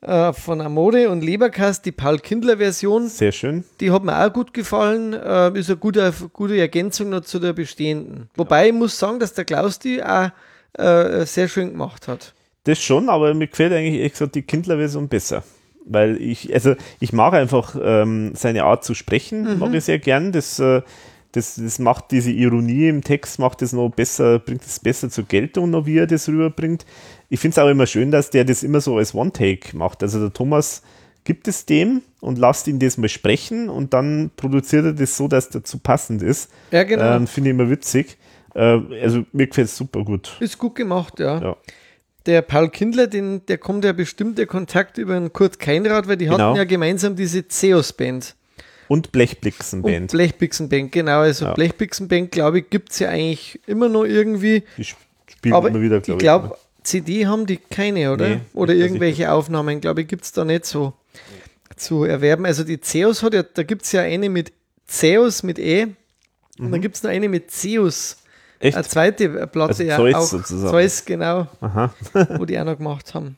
äh, 0.01 0.31
von 0.31 0.61
Amode 0.61 1.09
und 1.09 1.21
Leberkast, 1.21 1.85
die 1.85 1.91
Paul 1.91 2.19
Kindler-Version. 2.19 3.07
Sehr 3.09 3.31
schön. 3.31 3.63
Die 3.79 3.91
hat 3.91 4.03
mir 4.03 4.23
auch 4.23 4.31
gut 4.31 4.53
gefallen. 4.53 5.13
Äh, 5.13 5.57
ist 5.57 5.69
eine 5.69 5.77
gute, 5.77 6.13
gute 6.33 6.57
Ergänzung 6.57 7.09
noch 7.09 7.21
zu 7.21 7.39
der 7.39 7.53
bestehenden. 7.53 8.29
Wobei 8.35 8.67
ich 8.67 8.73
muss 8.73 8.99
sagen, 8.99 9.19
dass 9.19 9.33
der 9.33 9.45
Klaus 9.45 9.79
die 9.79 10.03
auch 10.03 10.29
äh, 10.73 11.25
sehr 11.25 11.47
schön 11.47 11.71
gemacht 11.71 12.07
hat. 12.07 12.33
Das 12.63 12.81
schon, 12.81 13.09
aber 13.09 13.33
mir 13.33 13.47
gefällt 13.47 13.73
eigentlich 13.73 13.95
ehrlich 13.95 14.13
gesagt 14.13 14.35
die 14.35 14.43
Kindler-Version 14.43 15.07
besser. 15.07 15.43
Weil 15.85 16.21
ich, 16.21 16.53
also 16.53 16.75
ich 16.99 17.11
mag 17.11 17.33
einfach 17.33 17.75
ähm, 17.81 18.33
seine 18.35 18.65
Art 18.65 18.83
zu 18.83 18.93
sprechen, 18.93 19.53
mhm. 19.53 19.59
mag 19.59 19.73
ich 19.73 19.83
sehr 19.83 19.97
gern. 19.97 20.31
Das 20.31 20.59
äh, 20.59 20.81
das, 21.31 21.55
das 21.55 21.79
macht 21.79 22.11
diese 22.11 22.31
Ironie 22.31 22.89
im 22.89 23.03
Text, 23.03 23.39
macht 23.39 23.61
es 23.61 23.71
noch 23.73 23.89
besser, 23.89 24.39
bringt 24.39 24.63
es 24.63 24.79
besser 24.79 25.09
zur 25.09 25.25
Geltung, 25.25 25.69
noch 25.69 25.85
wie 25.85 25.97
er 25.97 26.07
das 26.07 26.27
rüberbringt. 26.27 26.85
Ich 27.29 27.39
finde 27.39 27.53
es 27.53 27.59
auch 27.59 27.69
immer 27.69 27.87
schön, 27.87 28.11
dass 28.11 28.29
der 28.29 28.43
das 28.43 28.63
immer 28.63 28.81
so 28.81 28.97
als 28.97 29.15
One-Take 29.15 29.75
macht. 29.77 30.03
Also 30.03 30.19
der 30.19 30.33
Thomas 30.33 30.81
gibt 31.23 31.47
es 31.47 31.65
dem 31.65 32.01
und 32.19 32.37
lasst 32.37 32.67
ihn 32.67 32.79
das 32.79 32.97
mal 32.97 33.07
sprechen 33.07 33.69
und 33.69 33.93
dann 33.93 34.31
produziert 34.35 34.85
er 34.85 34.93
das 34.93 35.15
so, 35.15 35.27
dass 35.27 35.49
dazu 35.49 35.79
passend 35.79 36.21
ist. 36.21 36.51
Ja, 36.71 36.83
genau. 36.83 37.15
Ähm, 37.15 37.27
finde 37.27 37.51
ich 37.51 37.55
immer 37.55 37.69
witzig. 37.69 38.17
Äh, 38.53 38.79
also 39.01 39.23
mir 39.31 39.47
gefällt 39.47 39.67
es 39.67 39.77
super 39.77 40.03
gut. 40.03 40.35
Ist 40.41 40.57
gut 40.57 40.75
gemacht, 40.75 41.19
ja. 41.19 41.39
ja. 41.39 41.57
Der 42.25 42.41
Paul 42.41 42.69
Kindler, 42.69 43.07
den, 43.07 43.45
der 43.47 43.57
kommt 43.57 43.83
ja 43.83 43.93
bestimmt 43.93 44.37
der 44.37 44.45
Kontakt 44.45 44.97
über 44.97 45.15
einen 45.15 45.33
Kurt 45.33 45.59
Keinrad, 45.59 46.07
weil 46.07 46.17
die 46.17 46.25
genau. 46.25 46.37
hatten 46.37 46.57
ja 46.57 46.65
gemeinsam 46.65 47.15
diese 47.15 47.47
Zeus-Band. 47.47 48.35
Und 48.87 49.11
Blechbixenband. 49.11 50.01
Und 50.01 50.11
Blechbixenband, 50.11 50.91
genau. 50.91 51.21
Also 51.21 51.45
ja. 51.45 51.53
Blechbixenband, 51.53 52.31
glaube 52.31 52.59
ich, 52.59 52.69
gibt 52.69 52.91
es 52.91 52.99
ja 52.99 53.09
eigentlich 53.09 53.59
immer 53.65 53.87
noch 53.87 54.03
irgendwie. 54.03 54.63
Die 54.77 54.83
spielen 54.83 55.55
Aber 55.55 55.69
immer 55.69 55.81
wieder, 55.81 56.01
glaube 56.01 56.17
ich. 56.17 56.23
Glaub, 56.23 56.59
CD 56.83 57.25
haben 57.25 57.45
die 57.45 57.57
keine, 57.57 58.11
oder? 58.11 58.27
Nee, 58.27 58.41
oder 58.53 58.73
irgendwelche 58.73 59.31
Aufnahmen, 59.31 59.81
glaube 59.81 60.01
ich, 60.01 60.07
gibt 60.07 60.25
es 60.25 60.31
da 60.31 60.43
nicht 60.43 60.65
so 60.65 60.93
nee. 61.13 61.75
zu 61.77 62.03
erwerben. 62.03 62.45
Also 62.45 62.63
die 62.63 62.81
Zeus 62.81 63.23
hat 63.23 63.33
ja, 63.33 63.43
da 63.43 63.63
gibt 63.63 63.83
es 63.83 63.91
ja 63.91 64.01
eine 64.01 64.29
mit 64.29 64.51
Zeus 64.85 65.43
mit 65.43 65.57
E 65.57 65.85
mhm. 65.85 65.95
und 66.57 66.71
dann 66.71 66.79
mhm. 66.79 66.81
gibt 66.81 66.95
es 66.97 67.03
noch 67.03 67.11
eine 67.11 67.29
mit 67.29 67.51
Zeus. 67.51 68.17
Echt? 68.61 68.77
Eine 68.77 68.87
zweite 68.87 69.47
Platte, 69.47 69.91
also 69.91 70.07
ja. 70.07 70.17
Auch, 70.17 70.21
sozusagen. 70.21 70.71
Zeus, 70.71 71.05
genau. 71.05 71.47
wo 72.37 72.45
die 72.45 72.59
auch 72.59 72.65
noch 72.65 72.77
gemacht 72.77 73.13
haben. 73.13 73.37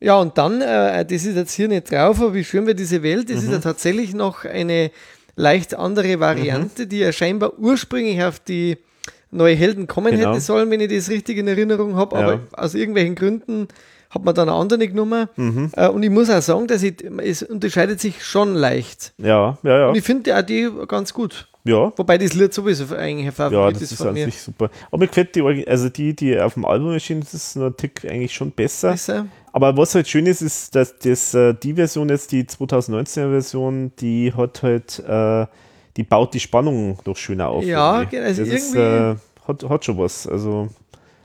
Ja, 0.00 0.16
und 0.16 0.38
dann, 0.38 0.60
äh, 0.60 1.04
das 1.04 1.24
ist 1.24 1.34
jetzt 1.34 1.52
hier 1.52 1.68
nicht 1.68 1.90
drauf, 1.90 2.20
aber 2.20 2.34
wie 2.34 2.44
schön 2.44 2.66
wäre 2.66 2.76
diese 2.76 3.02
Welt, 3.02 3.30
das 3.30 3.38
mhm. 3.38 3.48
ist 3.48 3.52
ja 3.52 3.58
tatsächlich 3.58 4.14
noch 4.14 4.44
eine 4.44 4.90
leicht 5.34 5.74
andere 5.74 6.20
Variante, 6.20 6.84
mhm. 6.84 6.88
die 6.88 6.98
ja 6.98 7.12
scheinbar 7.12 7.58
ursprünglich 7.58 8.22
auf 8.22 8.38
die 8.38 8.78
neue 9.30 9.54
Helden 9.54 9.86
kommen 9.86 10.12
genau. 10.12 10.30
hätte 10.30 10.40
sollen, 10.40 10.70
wenn 10.70 10.80
ich 10.80 10.94
das 10.94 11.08
richtig 11.08 11.38
in 11.38 11.48
Erinnerung 11.48 11.96
habe, 11.96 12.16
aber 12.16 12.32
ja. 12.34 12.40
aus 12.52 12.74
irgendwelchen 12.74 13.14
Gründen 13.14 13.68
hat 14.10 14.24
man 14.24 14.34
dann 14.34 14.48
eine 14.48 14.58
andere 14.58 14.88
genommen. 14.88 15.28
Mhm. 15.36 15.70
Äh, 15.76 15.88
und 15.88 16.02
ich 16.02 16.10
muss 16.10 16.30
auch 16.30 16.40
sagen, 16.40 16.66
dass 16.66 16.82
ich, 16.82 17.04
es 17.18 17.42
unterscheidet 17.42 18.00
sich 18.00 18.24
schon 18.24 18.54
leicht. 18.54 19.12
Ja, 19.18 19.58
ja, 19.62 19.78
ja. 19.78 19.88
Und 19.88 19.96
ich 19.96 20.04
finde 20.04 20.36
auch 20.36 20.42
die 20.42 20.70
ganz 20.86 21.12
gut. 21.12 21.48
Ja. 21.68 21.92
Wobei 21.96 22.16
das 22.18 22.32
Lied 22.34 22.54
sowieso 22.54 22.94
eigentlich 22.94 23.26
ein 23.26 23.32
Favorit 23.32 23.52
ja, 23.58 23.70
das 23.72 23.82
ist, 23.82 23.92
ist 23.92 24.02
an 24.02 24.14
mir. 24.14 24.24
sich 24.24 24.40
super. 24.40 24.70
Aber 24.90 24.98
mir 24.98 25.08
gefällt 25.08 25.34
die, 25.34 25.68
also 25.68 25.88
die, 25.88 26.14
die 26.14 26.40
auf 26.40 26.54
dem 26.54 26.64
Album 26.64 26.92
erschienen, 26.92 27.22
ist 27.22 27.56
ein 27.56 27.76
Tick 27.76 28.04
eigentlich 28.04 28.34
schon 28.34 28.50
besser. 28.50 28.92
besser. 28.92 29.26
Aber 29.52 29.76
was 29.76 29.94
halt 29.94 30.08
schön 30.08 30.26
ist, 30.26 30.40
ist, 30.40 30.74
dass 30.74 30.98
das, 30.98 31.34
äh, 31.34 31.54
die 31.54 31.74
Version 31.74 32.08
jetzt, 32.08 32.32
die 32.32 32.44
2019er 32.44 33.30
Version, 33.30 33.92
die 34.00 34.32
hat 34.32 34.62
halt, 34.62 34.98
äh, 35.00 35.46
die 35.96 36.04
baut 36.04 36.32
die 36.32 36.40
Spannung 36.40 36.98
doch 37.04 37.16
schöner 37.16 37.48
auf. 37.48 37.64
Ja, 37.64 38.04
genau. 38.04 38.24
Also 38.24 38.44
das 38.44 38.54
ist, 38.54 38.74
äh, 38.74 39.16
hat, 39.46 39.68
hat 39.68 39.84
schon 39.84 39.98
was. 39.98 40.26
Also 40.26 40.68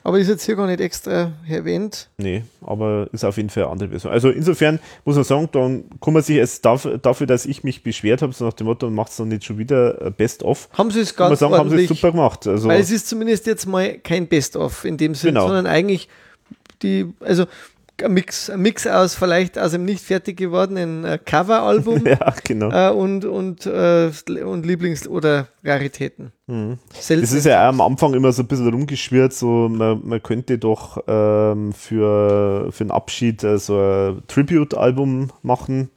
aber 0.04 0.20
ist 0.20 0.28
jetzt 0.28 0.46
hier 0.46 0.56
gar 0.56 0.68
nicht 0.68 0.82
extra 0.82 1.32
erwähnt. 1.48 2.10
Nee, 2.18 2.44
aber 2.62 3.08
ist 3.14 3.24
auf 3.24 3.38
jeden 3.38 3.50
Fall 3.50 3.64
eine 3.64 3.72
andere 3.72 3.90
Version. 3.90 4.12
Also 4.12 4.30
insofern 4.30 4.80
muss 5.06 5.16
man 5.16 5.24
sagen, 5.24 5.50
dann 5.52 5.86
kann 6.02 6.14
man 6.14 6.22
sich 6.22 6.36
jetzt 6.36 6.66
dafür, 6.66 7.28
dass 7.28 7.46
ich 7.46 7.64
mich 7.64 7.84
beschwert 7.84 8.22
habe, 8.22 8.34
so 8.34 8.46
nach 8.46 8.54
dem 8.54 8.68
Motto, 8.68 8.90
macht 8.90 9.12
es 9.12 9.18
dann 9.18 9.30
nicht 9.30 9.46
schon 9.46 9.58
wieder 9.58 10.12
Best-of. 10.12 10.70
Haben 10.74 10.92
sie 10.92 11.02
es 11.02 11.16
ganz 11.16 11.40
sagen, 11.40 11.54
haben 11.54 11.70
sie 11.70 11.84
es 11.84 11.88
super 11.88 12.12
gemacht. 12.12 12.46
Also 12.48 12.68
weil 12.68 12.82
es 12.82 12.92
ist 12.92 13.08
zumindest 13.08 13.46
jetzt 13.48 13.66
mal 13.66 13.98
kein 14.00 14.28
Best-of 14.28 14.84
in 14.84 14.98
dem 14.98 15.16
Sinne, 15.16 15.34
genau. 15.34 15.48
sondern 15.48 15.68
eigentlich 15.68 16.10
die, 16.82 17.06
also 17.22 17.46
ein 18.02 18.14
Mix, 18.14 18.50
ein 18.50 18.62
Mix 18.62 18.88
aus 18.88 19.16
vielleicht 19.16 19.58
aus 19.60 19.74
einem 19.74 19.86
nicht 19.86 20.04
fertig 20.04 20.38
gewordenen 20.38 21.06
äh, 21.06 21.20
Coveralbum 21.24 22.04
ja, 22.06 22.34
genau. 22.44 22.72
äh, 22.72 22.92
und, 22.92 23.26
und, 23.26 23.66
äh, 23.66 24.12
und 24.44 24.66
Lieblings- 24.66 25.08
oder 25.08 25.48
Raritäten. 25.64 26.32
Mhm. 26.48 26.80
Das 26.96 27.10
ist 27.10 27.46
ja 27.46 27.70
am 27.70 27.82
Anfang 27.82 28.14
immer 28.14 28.32
so 28.32 28.44
ein 28.44 28.48
bisschen 28.48 28.70
rumgeschwirrt, 28.70 29.34
so 29.34 29.70
man, 29.70 30.02
man 30.04 30.24
könnte 30.24 30.58
doch 30.58 31.04
ähm, 31.08 31.72
für, 31.74 32.72
für 32.72 32.84
einen 32.84 32.92
Abschied 32.92 33.44
äh, 33.44 33.58
so 33.58 33.78
ein 33.78 34.24
Tribute-Album 34.28 35.32
machen. 35.42 35.90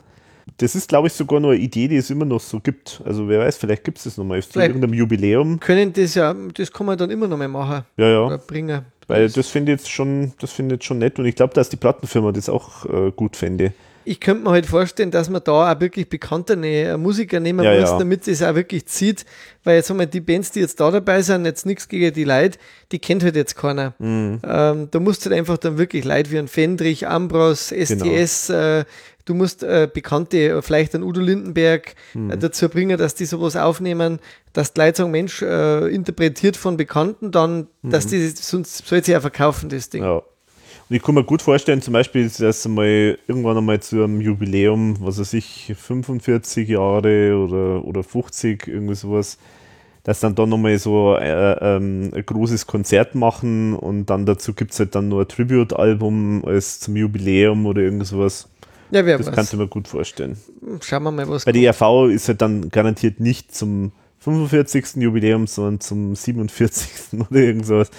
Das 0.58 0.74
ist, 0.74 0.88
glaube 0.88 1.08
ich, 1.08 1.12
sogar 1.12 1.40
noch 1.40 1.50
eine 1.50 1.58
Idee, 1.58 1.88
die 1.88 1.96
es 1.96 2.08
immer 2.08 2.24
noch 2.24 2.40
so 2.40 2.60
gibt. 2.60 3.02
Also 3.04 3.28
wer 3.28 3.40
weiß, 3.40 3.56
vielleicht 3.56 3.84
gibt 3.84 3.98
es 3.98 4.04
das 4.04 4.16
nochmal 4.16 4.42
zu 4.42 4.60
irgendeinem 4.60 4.94
Jubiläum. 4.94 5.60
Können 5.60 5.92
das 5.92 6.14
ja, 6.14 6.34
das 6.54 6.72
kann 6.72 6.86
man 6.86 6.96
dann 6.96 7.10
immer 7.10 7.26
noch 7.26 7.36
mal 7.36 7.48
machen. 7.48 7.84
Ja, 7.96 8.08
ja. 8.08 8.20
Oder 8.24 8.38
bringen. 8.38 8.86
Weil 9.08 9.28
das 9.28 9.48
finde 9.48 9.72
ich 9.72 9.80
jetzt 9.80 9.90
schon, 9.90 10.32
das 10.40 10.52
finde 10.52 10.76
ich 10.76 10.84
schon 10.84 10.98
nett 10.98 11.18
und 11.18 11.26
ich 11.26 11.36
glaube, 11.36 11.54
dass 11.54 11.68
die 11.68 11.76
Plattenfirma 11.76 12.32
das 12.32 12.48
auch 12.48 12.86
äh, 12.86 13.12
gut 13.12 13.36
fände. 13.36 13.72
Ich 14.06 14.20
könnte 14.20 14.44
mir 14.44 14.50
halt 14.50 14.66
vorstellen, 14.66 15.10
dass 15.10 15.28
man 15.28 15.42
da 15.42 15.72
auch 15.72 15.80
wirklich 15.80 16.08
bekannte 16.08 16.54
äh, 16.54 16.96
Musiker 16.96 17.40
nehmen 17.40 17.64
ja, 17.64 17.80
muss, 17.80 17.90
ja. 17.90 17.98
damit 17.98 18.28
es 18.28 18.40
auch 18.40 18.54
wirklich 18.54 18.86
zieht. 18.86 19.26
Weil 19.64 19.76
jetzt 19.76 19.90
haben 19.90 19.98
wir 19.98 20.06
die 20.06 20.20
Bands, 20.20 20.52
die 20.52 20.60
jetzt 20.60 20.78
da 20.78 20.92
dabei 20.92 21.22
sind, 21.22 21.44
jetzt 21.44 21.66
nichts 21.66 21.88
gegen 21.88 22.14
die 22.14 22.22
Leute, 22.22 22.56
die 22.92 23.00
kennt 23.00 23.24
halt 23.24 23.34
jetzt 23.34 23.56
keiner. 23.56 23.94
Mhm. 23.98 24.40
Ähm, 24.46 24.88
da 24.92 25.00
musst 25.00 25.26
du 25.26 25.30
halt 25.30 25.38
einfach 25.40 25.58
dann 25.58 25.76
wirklich 25.76 26.04
Leute 26.04 26.30
wie 26.30 26.38
ein 26.38 26.46
Fendrich, 26.46 27.08
Ambros, 27.08 27.72
STS, 27.72 28.46
genau. 28.46 28.78
äh, 28.78 28.84
du 29.24 29.34
musst 29.34 29.64
äh, 29.64 29.88
Bekannte, 29.92 30.50
äh, 30.50 30.62
vielleicht 30.62 30.94
ein 30.94 31.02
Udo 31.02 31.20
Lindenberg, 31.20 31.96
mhm. 32.14 32.30
äh, 32.30 32.38
dazu 32.38 32.68
bringen, 32.68 32.96
dass 32.96 33.16
die 33.16 33.26
sowas 33.26 33.56
aufnehmen, 33.56 34.20
dass 34.52 34.72
die 34.72 34.80
Leute 34.80 34.98
sagen, 34.98 35.10
Mensch, 35.10 35.42
äh, 35.42 35.88
interpretiert 35.88 36.56
von 36.56 36.76
Bekannten, 36.76 37.32
dann, 37.32 37.66
mhm. 37.82 37.90
dass 37.90 38.06
die, 38.06 38.28
sonst 38.28 38.86
soll 38.86 39.04
sie 39.04 39.12
ja 39.12 39.20
verkaufen, 39.20 39.68
das 39.68 39.90
Ding. 39.90 40.04
Ja. 40.04 40.22
Und 40.88 40.94
ich 40.94 41.02
kann 41.02 41.16
mir 41.16 41.24
gut 41.24 41.42
vorstellen, 41.42 41.82
zum 41.82 41.92
Beispiel, 41.92 42.30
dass 42.38 42.68
mal 42.68 43.18
irgendwann 43.26 43.56
einmal 43.56 43.80
zu 43.80 44.04
einem 44.04 44.20
Jubiläum, 44.20 44.96
was 45.00 45.18
weiß 45.18 45.32
ich, 45.32 45.74
45 45.76 46.68
Jahre 46.68 47.36
oder, 47.36 47.84
oder 47.84 48.04
50, 48.04 48.68
irgendwie 48.68 48.94
sowas, 48.94 49.36
dass 50.04 50.20
dann 50.20 50.36
da 50.36 50.46
nochmal 50.46 50.78
so 50.78 51.16
äh, 51.16 51.76
ähm, 51.76 52.12
ein 52.14 52.24
großes 52.24 52.68
Konzert 52.68 53.16
machen 53.16 53.74
und 53.74 54.06
dann 54.06 54.26
dazu 54.26 54.54
gibt 54.54 54.70
es 54.70 54.78
halt 54.78 54.94
dann 54.94 55.08
nur 55.08 55.22
ein 55.22 55.28
Tribute-Album 55.28 56.44
als 56.44 56.78
zum 56.78 56.94
Jubiläum 56.94 57.66
oder 57.66 57.82
irgend 57.82 58.06
sowas. 58.06 58.48
Ja, 58.92 59.04
wer 59.04 59.18
das 59.18 59.26
weiß. 59.26 59.34
kannst 59.34 59.52
du 59.52 59.56
mir 59.56 59.66
gut 59.66 59.88
vorstellen. 59.88 60.36
Schauen 60.82 61.02
wir 61.02 61.10
mal, 61.10 61.28
was 61.28 61.44
Bei 61.44 61.50
der 61.50 61.62
ERV 61.62 62.08
ist 62.12 62.28
halt 62.28 62.40
dann 62.40 62.68
garantiert 62.68 63.18
nicht 63.18 63.52
zum 63.52 63.90
45. 64.26 64.96
Jubiläum, 64.96 65.46
sondern 65.46 65.78
zum 65.78 66.16
47. 66.16 66.88
oder 67.30 67.40
irgend 67.40 67.64
sowas. 67.64 67.90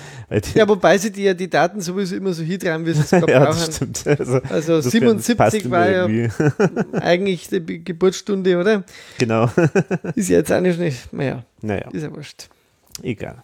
Ja, 0.53 0.67
wobei 0.67 0.97
sie 0.97 1.09
die 1.09 1.23
ja 1.23 1.33
die 1.33 1.49
Daten 1.49 1.79
sowieso 1.79 2.17
immer 2.17 2.33
so 2.33 2.43
hintragen, 2.43 2.85
wie 2.85 2.91
sie 2.91 2.99
es 2.99 3.11
ja, 3.11 3.19
brauchen. 3.21 3.71
Stimmt. 3.71 4.05
Also, 4.05 4.41
also 4.49 4.81
77 4.81 5.71
war 5.71 5.89
ja 5.89 6.05
eigentlich 6.99 7.47
die 7.47 7.81
Geburtsstunde, 7.81 8.59
oder? 8.59 8.83
Genau. 9.17 9.49
ist 10.15 10.27
ja 10.27 10.39
jetzt 10.39 10.51
auch 10.51 10.59
nicht, 10.59 11.13
naja, 11.13 11.45
naja. 11.61 11.89
ist 11.93 12.03
ja 12.03 12.13
wurscht. 12.13 12.49
Egal. 13.01 13.43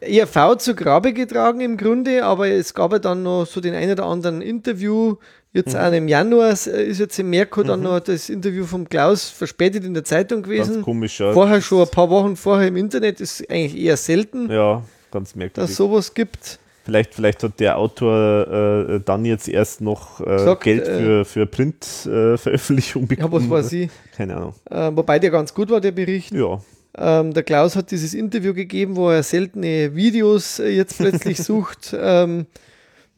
ERV 0.00 0.56
zu 0.56 0.74
Grabe 0.74 1.12
getragen 1.12 1.60
im 1.60 1.76
Grunde, 1.76 2.24
aber 2.24 2.48
es 2.48 2.72
gab 2.72 2.92
ja 2.92 2.98
dann 2.98 3.22
noch 3.22 3.44
so 3.44 3.60
den 3.60 3.74
einen 3.74 3.92
oder 3.92 4.06
anderen 4.06 4.40
Interview. 4.40 5.16
Jetzt 5.54 5.74
mhm. 5.74 5.80
auch 5.80 5.92
im 5.92 6.08
Januar 6.08 6.50
äh, 6.66 6.84
ist 6.84 6.98
jetzt 6.98 7.16
im 7.20 7.30
Merkur 7.30 7.62
mhm. 7.62 7.68
dann 7.68 7.82
noch 7.82 8.00
das 8.00 8.28
Interview 8.28 8.66
vom 8.66 8.88
Klaus 8.88 9.30
verspätet 9.30 9.84
in 9.84 9.94
der 9.94 10.02
Zeitung 10.02 10.42
gewesen. 10.42 10.74
Ganz 10.74 10.84
komisch, 10.84 11.20
ja. 11.20 11.32
Vorher 11.32 11.62
schon 11.62 11.82
ein 11.82 11.88
paar 11.88 12.10
Wochen 12.10 12.34
vorher 12.34 12.68
im 12.68 12.76
Internet 12.76 13.20
ist 13.20 13.48
eigentlich 13.48 13.80
eher 13.80 13.96
selten. 13.96 14.50
Ja, 14.50 14.82
ganz 15.12 15.36
merkwürdig. 15.36 15.70
Dass 15.70 15.76
sowas 15.76 16.12
gibt. 16.12 16.58
Vielleicht, 16.82 17.14
vielleicht 17.14 17.44
hat 17.44 17.60
der 17.60 17.78
Autor 17.78 18.96
äh, 18.96 19.00
dann 19.04 19.24
jetzt 19.24 19.48
erst 19.48 19.80
noch 19.80 20.20
äh, 20.20 20.38
Sagt, 20.40 20.64
Geld 20.64 20.86
äh, 20.88 20.98
für, 20.98 21.24
für 21.24 21.46
Printveröffentlichung 21.46 23.06
bekommen. 23.06 23.32
Ja, 23.32 23.50
was 23.50 23.64
weiß 23.64 23.72
ich. 23.74 23.90
Keine 24.16 24.36
Ahnung. 24.36 24.54
Äh, 24.68 24.90
wobei 24.92 25.20
der 25.20 25.30
ganz 25.30 25.54
gut 25.54 25.70
war, 25.70 25.80
der 25.80 25.92
Bericht. 25.92 26.32
Ja. 26.32 26.60
Ähm, 26.98 27.32
der 27.32 27.44
Klaus 27.44 27.76
hat 27.76 27.92
dieses 27.92 28.12
Interview 28.12 28.54
gegeben, 28.54 28.96
wo 28.96 29.08
er 29.08 29.22
seltene 29.22 29.94
Videos 29.94 30.58
äh, 30.58 30.68
jetzt 30.68 30.98
plötzlich 30.98 31.38
sucht. 31.42 31.96
Ähm, 31.96 32.46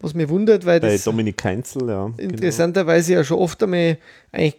was 0.01 0.15
mich 0.15 0.29
wundert, 0.29 0.67
weil 0.67 0.81
Bei 0.81 0.93
das 0.93 1.05
Dominik 1.05 1.43
Heinzel, 1.45 1.89
ja. 1.89 2.07
genau. 2.07 2.15
interessanterweise 2.33 3.15
ja 3.15 3.25
schon 3.25 3.39
oft 3.39 3.63
einmal 3.63 3.99
eigentlich 4.33 4.57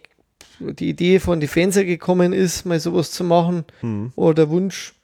die 0.60 0.88
Idee 0.88 1.20
von 1.20 1.38
den 1.40 1.48
Fans 1.48 1.76
gekommen 1.76 2.32
ist, 2.32 2.66
mal 2.66 2.80
sowas 2.80 3.10
zu 3.12 3.22
machen 3.24 3.64
Hm. 3.80 4.12
oder 4.16 4.34
der 4.34 4.50
Wunsch. 4.50 4.94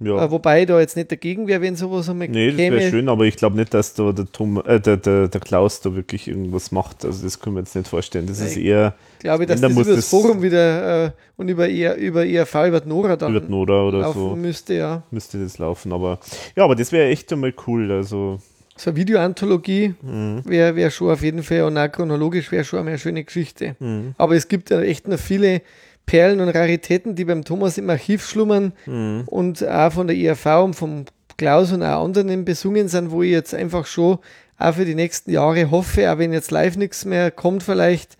Ja. 0.00 0.24
Äh, 0.24 0.30
wobei 0.32 0.64
da 0.64 0.80
jetzt 0.80 0.96
nicht 0.96 1.12
dagegen 1.12 1.46
wäre, 1.46 1.60
wenn 1.60 1.76
sowas 1.76 2.08
einmal 2.08 2.26
Nee, 2.28 2.48
das 2.48 2.56
wäre 2.58 2.76
käme. 2.78 2.90
schön, 2.90 3.08
aber 3.08 3.24
ich 3.24 3.36
glaube 3.36 3.56
nicht, 3.56 3.72
dass 3.72 3.94
da 3.94 4.10
der, 4.10 4.26
Tom, 4.32 4.60
äh, 4.66 4.80
der, 4.80 4.96
der, 4.96 5.28
der 5.28 5.40
Klaus 5.40 5.80
da 5.80 5.94
wirklich 5.94 6.26
irgendwas 6.26 6.72
macht. 6.72 7.04
Also 7.04 7.22
das 7.22 7.38
können 7.38 7.54
wir 7.54 7.60
jetzt 7.60 7.76
nicht 7.76 7.86
vorstellen. 7.86 8.26
Das 8.26 8.40
ist 8.40 8.56
Nein. 8.56 8.64
eher 8.64 8.94
glaube 9.20 9.44
ich, 9.44 9.48
dass 9.48 9.62
Wenn, 9.62 9.68
dann 9.68 9.78
das 9.78 9.86
über 9.86 9.96
das 9.96 10.08
Forum 10.08 10.42
wieder 10.42 11.04
äh, 11.06 11.10
und 11.36 11.48
über, 11.48 11.68
ER, 11.68 11.96
über 11.98 12.26
ERV, 12.26 12.54
über 12.66 12.80
die 12.80 12.88
Nora 12.88 13.14
dann 13.14 13.36
über 13.36 13.46
Nora 13.48 13.86
oder 13.86 13.98
laufen 14.00 14.18
so 14.18 14.34
müsste, 14.34 14.74
ja. 14.74 15.02
müsste 15.12 15.38
das 15.40 15.58
laufen. 15.58 15.92
Aber 15.92 16.18
ja, 16.56 16.64
aber 16.64 16.74
das 16.74 16.90
wäre 16.90 17.08
echt 17.08 17.32
einmal 17.32 17.54
cool. 17.68 17.92
Also 17.92 18.40
So 18.76 18.90
eine 18.90 18.96
Videoanthologie 18.96 19.94
Mhm. 20.02 20.42
wäre 20.44 20.76
wär 20.76 20.90
schon 20.90 21.10
auf 21.10 21.22
jeden 21.22 21.42
Fall 21.42 21.62
und 21.62 21.76
auch 21.76 21.90
chronologisch 21.92 22.50
wäre 22.52 22.64
schon 22.64 22.86
eine 22.86 22.98
schöne 22.98 23.22
Geschichte. 23.24 23.76
Mhm. 23.78 24.14
Aber 24.18 24.34
es 24.34 24.48
gibt 24.48 24.70
ja 24.70 24.80
echt 24.80 25.08
noch 25.08 25.18
viele 25.18 25.62
Perlen 26.06 26.40
und 26.40 26.48
Raritäten, 26.48 27.14
die 27.14 27.24
beim 27.24 27.44
Thomas 27.44 27.78
im 27.78 27.88
Archiv 27.90 28.26
schlummern 28.26 28.72
Mhm. 28.86 29.24
und 29.26 29.66
auch 29.68 29.92
von 29.92 30.06
der 30.06 30.16
ERV 30.16 30.46
und 30.64 30.74
vom 30.74 31.04
Klaus 31.36 31.72
und 31.72 31.82
auch 31.82 32.04
anderen 32.04 32.44
besungen 32.44 32.88
sind, 32.88 33.10
wo 33.10 33.22
ich 33.22 33.30
jetzt 33.30 33.54
einfach 33.54 33.86
schon 33.86 34.18
auch 34.58 34.74
für 34.74 34.84
die 34.84 34.94
nächsten 34.94 35.30
Jahre 35.30 35.70
hoffe, 35.70 36.10
auch 36.12 36.18
wenn 36.18 36.32
jetzt 36.32 36.50
live 36.50 36.76
nichts 36.76 37.04
mehr 37.04 37.30
kommt 37.30 37.62
vielleicht, 37.62 38.16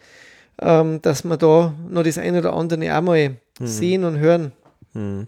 ähm, 0.61 1.01
dass 1.03 1.25
wir 1.25 1.37
da 1.37 1.75
noch 1.89 2.03
das 2.03 2.19
eine 2.19 2.39
oder 2.39 2.53
andere 2.55 2.97
auch 2.97 3.03
mal 3.03 3.37
sehen 3.61 4.05
und 4.05 4.19
hören. 4.19 4.53
Mhm. 4.93 5.27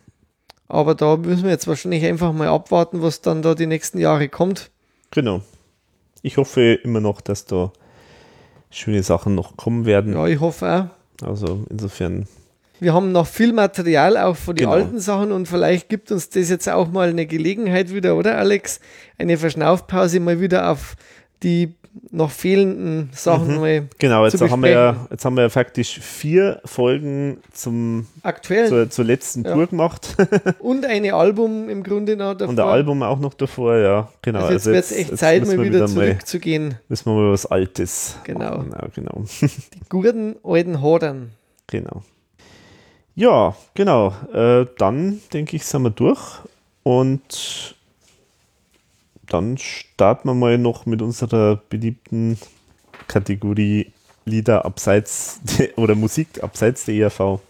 Aber 0.69 0.95
da 0.95 1.17
müssen 1.17 1.45
wir 1.45 1.51
jetzt 1.51 1.69
wahrscheinlich 1.69 2.05
einfach 2.05 2.33
mal 2.33 2.49
abwarten, 2.49 3.01
was 3.03 3.21
dann 3.21 3.43
da 3.43 3.55
die 3.55 3.67
nächsten 3.67 3.99
Jahre 3.99 4.29
kommt. 4.29 4.71
Genau. 5.15 5.41
Ich 6.23 6.37
hoffe 6.37 6.75
immer 6.83 7.01
noch, 7.01 7.21
dass 7.23 7.47
da 7.47 7.73
schöne 8.71 9.03
Sachen 9.03 9.35
noch 9.35 9.57
kommen 9.57 9.87
werden. 9.87 10.13
Ja, 10.15 10.27
ich 10.27 10.41
hoffe 10.41 10.91
auch. 11.23 11.27
Also 11.27 11.65
insofern, 11.71 12.27
Wir 12.81 12.93
haben 12.93 13.13
noch 13.13 13.27
viel 13.27 13.53
Material 13.53 14.17
auch 14.17 14.37
von 14.37 14.57
den 14.57 14.65
Genau. 14.67 14.77
alten 14.77 14.99
Sachen 14.99 15.31
und 15.33 15.47
vielleicht 15.47 15.89
gibt 15.89 16.11
uns 16.11 16.29
das 16.29 16.51
jetzt 16.51 16.69
auch 16.69 16.91
mal 16.91 17.09
eine 17.09 17.25
Gelegenheit 17.27 17.95
wieder, 17.95 18.17
oder 18.17 18.37
Alex? 18.37 18.81
Eine 19.17 19.39
Verschnaufpause 19.39 20.19
mal 20.21 20.41
wieder 20.41 20.71
auf 20.71 20.97
die 21.43 21.75
noch 22.11 22.31
fehlenden 22.31 23.11
Sachen 23.13 23.61
mal 23.61 23.89
genau, 23.99 24.25
jetzt 24.25 24.41
haben, 24.41 24.63
wir 24.63 24.71
ja, 24.71 25.07
jetzt 25.11 25.25
haben 25.25 25.37
wir 25.37 25.43
ja 25.45 25.49
faktisch 25.49 26.01
vier 26.01 26.61
Folgen 26.65 27.39
zum, 27.53 28.07
aktuell 28.23 28.69
zur, 28.69 28.91
zur 28.91 29.05
letzten 29.05 29.45
Ja. 29.45 29.53
Tour 29.55 29.67
gemacht 29.69 30.17
und 30.59 30.85
eine 30.87 31.15
Album 31.15 31.69
im 31.69 31.83
Grunde 31.83 32.17
noch 32.17 32.35
davor. 32.35 32.49
und 32.49 32.57
der 32.57 32.67
Album 32.67 33.03
auch 33.03 33.19
noch 33.21 33.35
davor, 33.35 33.77
ja. 33.77 34.09
Genau. 34.23 34.41
Also 34.41 34.53
jetzt 34.53 34.67
wird 34.67 34.77
es 34.85 34.93
echt 34.93 35.19
Zeit, 35.19 35.47
mal 35.47 35.61
wieder 35.63 35.81
mal, 35.81 35.89
zurückzugehen. 35.89 36.75
müssen 36.89 37.07
wir 37.07 37.15
mal 37.15 37.33
was 37.33 37.47
Altes 37.47 38.17
Genau. 38.25 38.39
machen. 38.59 38.71
Ja, 38.73 38.89
genau. 38.95 39.25
Die 39.41 39.81
guten 39.89 40.37
alten 40.43 40.81
Hodern. 40.83 41.31
Genau. 41.69 42.03
Ja, 43.15 43.55
genau. 43.75 44.13
Äh, 44.33 44.67
dann 44.79 45.21
denke 45.33 45.57
ich, 45.57 45.65
sind 45.65 45.83
wir 45.83 45.91
durch. 45.91 46.21
Und 46.83 47.74
dann 49.29 49.59
starten 49.59 50.29
wir 50.29 50.35
mal 50.35 50.59
noch 50.59 50.87
mit 50.87 51.03
unserer 51.03 51.57
beliebten 51.69 52.39
Kategorie 53.09 53.93
Lieder 54.27 54.65
abseits 54.65 55.41
de, 55.43 55.75
oder 55.75 55.95
Musik 55.95 56.43
abseits 56.43 56.87
der 56.87 56.95
ERV. 56.95 57.41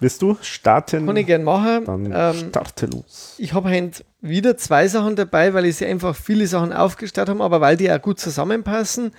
Willst 0.00 0.20
du 0.20 0.36
starten? 0.40 1.06
Kann 1.06 1.16
ich 1.16 1.26
gern 1.26 1.44
machen. 1.44 1.84
Dann 1.84 2.06
Ähm, 2.12 2.48
starte 2.48 2.86
los. 2.86 3.36
Ich 3.38 3.52
habe 3.52 3.70
heute 3.70 4.04
wieder 4.20 4.56
zwei 4.56 4.88
Sachen 4.88 5.14
dabei, 5.14 5.54
weil 5.54 5.66
ich 5.66 5.76
sie 5.76 5.86
einfach 5.86 6.16
viele 6.16 6.46
Sachen 6.46 6.72
aufgestellt 6.72 7.28
habe, 7.28 7.42
aber 7.44 7.60
weil 7.60 7.76
die 7.76 7.90
auch 7.90 8.02
gut 8.02 8.18
zusammenpassen. 8.18 9.12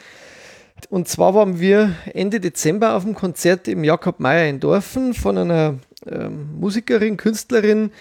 Und 0.89 1.07
zwar 1.07 1.33
waren 1.35 1.59
wir 1.59 1.95
Ende 2.13 2.39
Dezember 2.39 2.95
auf 2.95 3.03
dem 3.03 3.15
Konzert 3.15 3.67
im 3.67 3.83
Jakob 3.83 4.19
Meyer 4.19 4.49
in 4.49 4.59
Dorfen 4.59 5.13
von 5.13 5.37
einer 5.37 5.75
ähm, 6.05 6.59
Musikerin, 6.59 7.15
Künstlerin, 7.15 7.91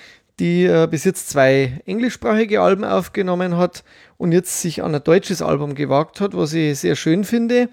die 0.42 0.64
äh, 0.64 0.88
bis 0.90 1.04
jetzt 1.04 1.30
zwei 1.30 1.80
englischsprachige 1.86 2.60
Alben 2.60 2.84
aufgenommen 2.84 3.56
hat 3.56 3.84
und 4.18 4.32
jetzt 4.32 4.60
sich 4.60 4.82
an 4.82 4.92
ein 4.92 5.04
deutsches 5.04 5.40
Album 5.40 5.76
gewagt 5.76 6.20
hat, 6.20 6.36
was 6.36 6.52
ich 6.52 6.80
sehr 6.80 6.96
schön 6.96 7.22
finde. 7.22 7.68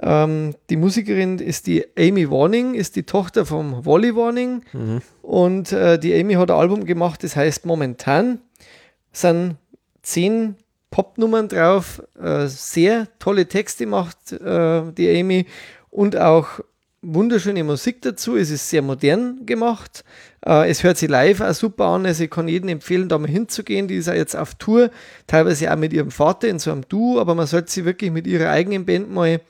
Ähm, 0.00 0.54
die 0.70 0.78
Musikerin 0.78 1.38
ist 1.38 1.66
die 1.66 1.84
Amy 1.98 2.30
Warning, 2.30 2.72
ist 2.72 2.96
die 2.96 3.02
Tochter 3.02 3.44
vom 3.44 3.84
Wally 3.84 4.16
Warning. 4.16 4.62
Und 5.20 5.72
äh, 5.72 5.98
die 5.98 6.18
Amy 6.18 6.34
hat 6.34 6.50
ein 6.50 6.56
Album 6.56 6.86
gemacht, 6.86 7.22
das 7.22 7.36
heißt 7.36 7.66
Momentan. 7.66 8.40
Sind 9.12 9.56
zehn 10.02 10.56
Popnummern 10.90 11.48
drauf, 11.48 12.02
äh, 12.18 12.46
sehr 12.46 13.06
tolle 13.18 13.46
Texte 13.48 13.84
macht 13.84 14.32
äh, 14.32 14.82
die 14.92 15.14
Amy 15.14 15.44
und 15.90 16.16
auch 16.16 16.60
wunderschöne 17.04 17.64
Musik 17.64 18.02
dazu. 18.02 18.36
Es 18.36 18.50
ist 18.50 18.68
sehr 18.68 18.82
modern 18.82 19.44
gemacht. 19.46 20.04
Äh, 20.46 20.70
es 20.70 20.82
hört 20.82 20.98
sich 20.98 21.08
live 21.08 21.40
auch 21.40 21.54
super 21.54 21.86
an. 21.86 22.06
Also 22.06 22.24
ich 22.24 22.30
kann 22.30 22.48
jedem 22.48 22.68
empfehlen, 22.68 23.08
da 23.08 23.18
mal 23.18 23.28
hinzugehen. 23.28 23.88
Die 23.88 23.96
ist 23.96 24.08
auch 24.08 24.14
jetzt 24.14 24.36
auf 24.36 24.54
Tour, 24.54 24.90
teilweise 25.26 25.72
auch 25.72 25.76
mit 25.76 25.92
ihrem 25.92 26.10
Vater 26.10 26.48
in 26.48 26.58
so 26.58 26.70
einem 26.72 26.88
Duo, 26.88 27.20
aber 27.20 27.34
man 27.34 27.46
sollte 27.46 27.70
sie 27.70 27.84
wirklich 27.84 28.10
mit 28.10 28.26
ihrer 28.26 28.50
eigenen 28.50 28.84
Band 28.84 29.10
mal 29.10 29.40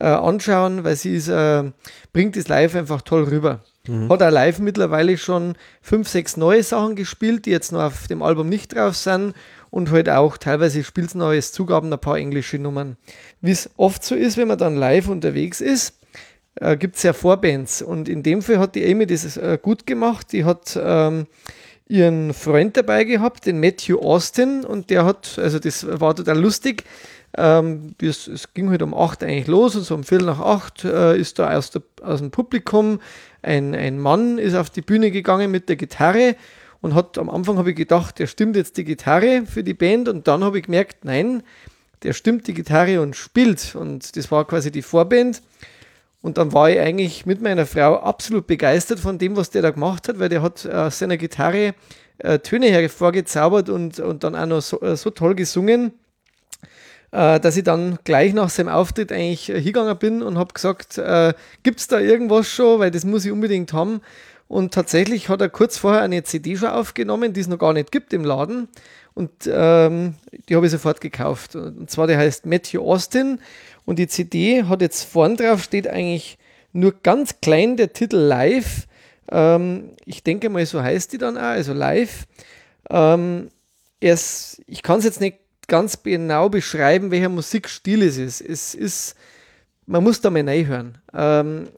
äh, 0.00 0.04
anschauen, 0.06 0.84
weil 0.84 0.96
sie 0.96 1.16
ist, 1.16 1.28
äh, 1.28 1.64
bringt 2.12 2.36
das 2.36 2.48
live 2.48 2.74
einfach 2.74 3.02
toll 3.02 3.24
rüber. 3.24 3.60
Hat 4.08 4.22
auch 4.22 4.30
live 4.30 4.60
mittlerweile 4.60 5.18
schon 5.18 5.54
fünf, 5.80 6.08
sechs 6.08 6.36
neue 6.36 6.62
Sachen 6.62 6.94
gespielt, 6.94 7.46
die 7.46 7.50
jetzt 7.50 7.72
noch 7.72 7.82
auf 7.82 8.06
dem 8.06 8.22
Album 8.22 8.48
nicht 8.48 8.74
drauf 8.74 8.96
sind 8.96 9.34
und 9.70 9.90
halt 9.90 10.08
auch 10.08 10.36
teilweise 10.36 10.84
spielt 10.84 11.08
es 11.08 11.14
neues 11.16 11.50
Zugaben, 11.50 11.92
ein 11.92 11.98
paar 11.98 12.16
englische 12.16 12.58
Nummern. 12.58 12.96
Wie 13.40 13.50
es 13.50 13.70
oft 13.76 14.04
so 14.04 14.14
ist, 14.14 14.36
wenn 14.36 14.46
man 14.46 14.58
dann 14.58 14.76
live 14.76 15.08
unterwegs 15.08 15.60
ist, 15.60 15.98
äh, 16.56 16.76
gibt 16.76 16.96
es 16.96 17.02
ja 17.02 17.12
Vorbands. 17.12 17.82
Und 17.82 18.08
in 18.08 18.22
dem 18.22 18.42
Fall 18.42 18.58
hat 18.58 18.74
die 18.74 18.84
Amy 18.90 19.06
das 19.06 19.36
äh, 19.36 19.58
gut 19.60 19.86
gemacht. 19.86 20.32
Die 20.32 20.44
hat 20.44 20.78
ähm, 20.82 21.26
ihren 21.88 22.32
Freund 22.34 22.76
dabei 22.76 23.04
gehabt, 23.04 23.46
den 23.46 23.60
Matthew 23.60 23.98
Austin. 23.98 24.64
Und 24.64 24.90
der 24.90 25.04
hat, 25.04 25.38
also 25.38 25.58
das 25.58 25.86
war 25.88 26.14
total 26.14 26.38
lustig, 26.38 26.84
ähm, 27.36 27.94
es, 28.00 28.28
es 28.28 28.52
ging 28.52 28.68
halt 28.70 28.82
um 28.82 28.92
8 28.92 29.24
eigentlich 29.24 29.46
los 29.46 29.74
und 29.74 29.84
so 29.84 29.94
um 29.94 30.04
Viertel 30.04 30.26
nach 30.26 30.40
8 30.40 30.84
äh, 30.84 31.18
ist 31.18 31.38
da 31.38 31.56
aus, 31.56 31.70
der, 31.70 31.82
aus 32.02 32.18
dem 32.18 32.30
Publikum 32.30 33.00
ein, 33.40 33.74
ein 33.74 33.98
Mann 33.98 34.36
ist 34.36 34.54
auf 34.54 34.68
die 34.68 34.82
Bühne 34.82 35.10
gegangen 35.10 35.50
mit 35.50 35.70
der 35.70 35.76
Gitarre 35.76 36.36
und 36.82 36.94
hat 36.94 37.16
am 37.16 37.30
Anfang 37.30 37.56
habe 37.56 37.70
ich 37.70 37.76
gedacht, 37.76 38.18
der 38.18 38.26
stimmt 38.26 38.56
jetzt 38.56 38.76
die 38.76 38.84
Gitarre 38.84 39.44
für 39.46 39.62
die 39.62 39.72
Band. 39.72 40.08
Und 40.08 40.26
dann 40.26 40.44
habe 40.44 40.58
ich 40.58 40.64
gemerkt, 40.64 41.04
nein, 41.04 41.44
der 42.02 42.12
stimmt 42.12 42.48
die 42.48 42.54
Gitarre 42.54 43.00
und 43.00 43.16
spielt. 43.16 43.76
Und 43.76 44.16
das 44.16 44.30
war 44.30 44.44
quasi 44.46 44.72
die 44.72 44.82
Vorband 44.82 45.42
und 46.22 46.38
dann 46.38 46.52
war 46.52 46.70
ich 46.70 46.78
eigentlich 46.78 47.26
mit 47.26 47.42
meiner 47.42 47.66
Frau 47.66 47.96
absolut 47.96 48.46
begeistert 48.46 49.00
von 49.00 49.18
dem, 49.18 49.36
was 49.36 49.50
der 49.50 49.60
da 49.60 49.70
gemacht 49.70 50.08
hat, 50.08 50.20
weil 50.20 50.28
der 50.28 50.40
hat 50.40 50.66
aus 50.66 51.00
seiner 51.00 51.16
Gitarre 51.16 51.74
äh, 52.18 52.38
Töne 52.38 52.70
hervorgezaubert 52.70 53.68
und, 53.68 53.98
und 53.98 54.22
dann 54.22 54.36
auch 54.36 54.46
noch 54.46 54.60
so, 54.62 54.80
äh, 54.80 54.96
so 54.96 55.10
toll 55.10 55.34
gesungen, 55.34 55.92
äh, 57.10 57.40
dass 57.40 57.56
ich 57.56 57.64
dann 57.64 57.98
gleich 58.04 58.34
nach 58.34 58.50
seinem 58.50 58.68
Auftritt 58.68 59.10
eigentlich 59.10 59.50
äh, 59.50 59.54
hingegangen 59.54 59.98
bin 59.98 60.22
und 60.22 60.38
habe 60.38 60.54
gesagt, 60.54 60.96
äh, 60.98 61.34
gibt 61.64 61.80
es 61.80 61.88
da 61.88 61.98
irgendwas 61.98 62.46
schon, 62.46 62.78
weil 62.78 62.92
das 62.92 63.04
muss 63.04 63.24
ich 63.24 63.32
unbedingt 63.32 63.72
haben. 63.72 64.00
Und 64.46 64.74
tatsächlich 64.74 65.28
hat 65.28 65.40
er 65.40 65.48
kurz 65.48 65.78
vorher 65.78 66.02
eine 66.02 66.22
CD 66.24 66.56
schon 66.56 66.68
aufgenommen, 66.68 67.32
die 67.32 67.40
es 67.40 67.48
noch 67.48 67.58
gar 67.58 67.72
nicht 67.72 67.90
gibt 67.90 68.12
im 68.12 68.22
Laden. 68.22 68.68
Und 69.14 69.30
ähm, 69.46 70.14
die 70.48 70.56
habe 70.56 70.66
ich 70.66 70.72
sofort 70.72 71.00
gekauft. 71.00 71.56
Und 71.56 71.90
zwar, 71.90 72.06
der 72.06 72.18
heißt 72.18 72.44
Matthew 72.44 72.82
Austin. 72.82 73.40
Und 73.84 73.98
die 73.98 74.06
CD 74.06 74.64
hat 74.64 74.80
jetzt 74.80 75.04
vorn 75.04 75.36
drauf, 75.36 75.62
steht 75.62 75.88
eigentlich 75.88 76.38
nur 76.72 76.92
ganz 77.02 77.40
klein 77.40 77.76
der 77.76 77.92
Titel 77.92 78.16
Live. 78.16 78.86
Ähm, 79.30 79.90
ich 80.04 80.22
denke 80.22 80.48
mal, 80.48 80.64
so 80.66 80.82
heißt 80.82 81.12
die 81.12 81.18
dann 81.18 81.36
auch, 81.36 81.42
also 81.42 81.72
Live. 81.72 82.26
Ähm, 82.90 83.48
erst, 84.00 84.62
ich 84.66 84.82
kann 84.82 84.98
es 84.98 85.04
jetzt 85.04 85.20
nicht 85.20 85.38
ganz 85.68 86.02
genau 86.02 86.48
beschreiben, 86.48 87.10
welcher 87.10 87.28
Musikstil 87.28 88.02
es 88.02 88.18
ist. 88.18 88.40
Es 88.40 88.74
ist, 88.74 89.14
man 89.86 90.02
muss 90.02 90.20
da 90.20 90.30
mal 90.30 90.46
reinhören. 90.48 90.98
Ähm, 91.14 91.68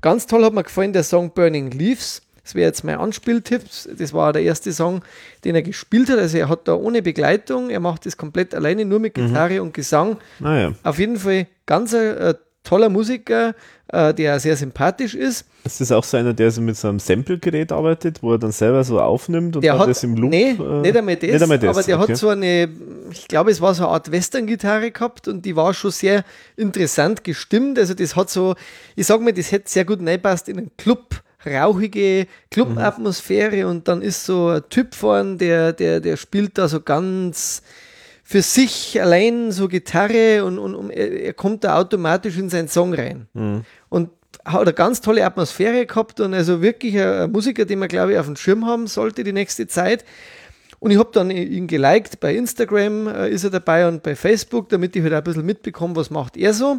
ganz 0.00 0.26
toll 0.26 0.44
hat 0.44 0.52
mir 0.52 0.64
gefallen 0.64 0.92
der 0.92 1.04
Song 1.04 1.32
Burning 1.32 1.70
Leaves. 1.70 2.22
Das 2.50 2.56
wäre 2.56 2.66
jetzt 2.66 2.82
mein 2.82 2.98
Anspieltipp. 2.98 3.62
Das 3.96 4.12
war 4.12 4.32
der 4.32 4.42
erste 4.42 4.72
Song, 4.72 5.02
den 5.44 5.54
er 5.54 5.62
gespielt 5.62 6.10
hat. 6.10 6.18
Also 6.18 6.36
er 6.36 6.48
hat 6.48 6.66
da 6.66 6.74
ohne 6.74 7.00
Begleitung, 7.00 7.70
er 7.70 7.78
macht 7.78 8.06
das 8.06 8.16
komplett 8.16 8.56
alleine, 8.56 8.84
nur 8.84 8.98
mit 8.98 9.14
Gitarre 9.14 9.62
und 9.62 9.72
Gesang. 9.72 10.16
Naja, 10.40 10.72
Auf 10.82 10.98
jeden 10.98 11.16
Fall 11.16 11.46
ganz 11.66 11.94
ein 11.94 12.16
äh, 12.16 12.34
toller 12.64 12.88
Musiker, 12.88 13.54
äh, 13.86 14.12
der 14.12 14.40
sehr 14.40 14.56
sympathisch 14.56 15.14
ist. 15.14 15.46
ist 15.62 15.80
das 15.80 15.92
auch 15.92 16.02
so 16.02 16.16
einer, 16.16 16.34
der 16.34 16.50
so 16.50 16.60
mit 16.60 16.76
so 16.76 16.88
einem 16.88 16.98
Sample-Gerät 16.98 17.70
arbeitet, 17.70 18.20
wo 18.20 18.32
er 18.32 18.38
dann 18.38 18.50
selber 18.50 18.82
so 18.82 19.00
aufnimmt 19.00 19.54
und 19.54 19.62
Der 19.62 19.78
hat, 19.78 19.88
das 19.88 20.02
im 20.02 20.16
Loop? 20.16 20.30
nee, 20.32 20.50
äh, 20.50 20.80
nicht 20.80 20.96
einmal 20.96 21.14
das, 21.14 21.30
nicht 21.30 21.42
einmal 21.42 21.58
das, 21.60 21.76
aber 21.76 21.86
der 21.86 22.00
okay. 22.00 22.12
hat 22.12 22.18
so 22.18 22.30
eine, 22.30 22.68
ich 23.12 23.28
glaube, 23.28 23.52
es 23.52 23.60
war 23.60 23.74
so 23.74 23.84
eine 23.84 23.92
Art 23.92 24.10
Western-Gitarre 24.10 24.90
gehabt 24.90 25.28
und 25.28 25.46
die 25.46 25.54
war 25.54 25.72
schon 25.72 25.92
sehr 25.92 26.24
interessant 26.56 27.22
gestimmt. 27.22 27.78
Also 27.78 27.94
das 27.94 28.16
hat 28.16 28.28
so, 28.28 28.56
ich 28.96 29.06
sag 29.06 29.20
mal, 29.20 29.32
das 29.32 29.52
hätte 29.52 29.70
sehr 29.70 29.84
gut 29.84 30.00
reinpasst 30.04 30.48
in 30.48 30.58
einen 30.58 30.70
Club, 30.76 31.22
rauchige 31.46 32.26
Club-Atmosphäre 32.50 33.66
und 33.66 33.88
dann 33.88 34.02
ist 34.02 34.24
so 34.24 34.48
ein 34.48 34.62
Typ 34.68 34.94
vorn, 34.94 35.38
der, 35.38 35.72
der, 35.72 36.00
der 36.00 36.16
spielt 36.16 36.58
da 36.58 36.68
so 36.68 36.80
ganz 36.80 37.62
für 38.22 38.42
sich 38.42 39.00
allein 39.00 39.50
so 39.50 39.66
Gitarre 39.66 40.44
und, 40.44 40.58
und, 40.58 40.74
und 40.76 40.90
er, 40.90 41.32
kommt 41.32 41.64
da 41.64 41.76
automatisch 41.76 42.38
in 42.38 42.48
seinen 42.48 42.68
Song 42.68 42.94
rein. 42.94 43.26
Mhm. 43.32 43.64
Und 43.88 44.10
hat 44.44 44.60
eine 44.60 44.72
ganz 44.72 45.00
tolle 45.00 45.24
Atmosphäre 45.24 45.84
gehabt 45.84 46.20
und 46.20 46.32
also 46.32 46.62
wirklich 46.62 46.94
ein, 46.96 47.08
ein 47.08 47.32
Musiker, 47.32 47.64
den 47.64 47.80
man, 47.80 47.88
glaube 47.88 48.12
ich, 48.12 48.18
auf 48.18 48.26
dem 48.26 48.36
Schirm 48.36 48.66
haben 48.66 48.86
sollte 48.86 49.24
die 49.24 49.32
nächste 49.32 49.66
Zeit. 49.66 50.04
Und 50.78 50.92
ich 50.92 50.98
habe 50.98 51.10
dann 51.12 51.30
ihn 51.30 51.66
geliked, 51.66 52.20
bei 52.20 52.34
Instagram 52.34 53.08
äh, 53.08 53.30
ist 53.30 53.44
er 53.44 53.50
dabei 53.50 53.86
und 53.86 54.02
bei 54.02 54.16
Facebook, 54.16 54.68
damit 54.68 54.96
ich 54.96 55.02
halt 55.02 55.12
ein 55.12 55.24
bisschen 55.24 55.44
mitbekomme, 55.44 55.94
was 55.96 56.10
macht 56.10 56.36
er 56.36 56.54
so. 56.54 56.78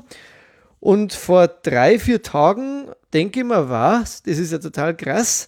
Und 0.82 1.14
vor 1.14 1.48
drei, 1.48 2.00
vier 2.00 2.24
Tagen, 2.24 2.88
denke 3.14 3.42
ich 3.42 3.46
mir, 3.46 3.70
was, 3.70 4.24
das 4.24 4.40
ist 4.40 4.52
ja 4.52 4.58
total 4.58 4.98
krass, 4.98 5.48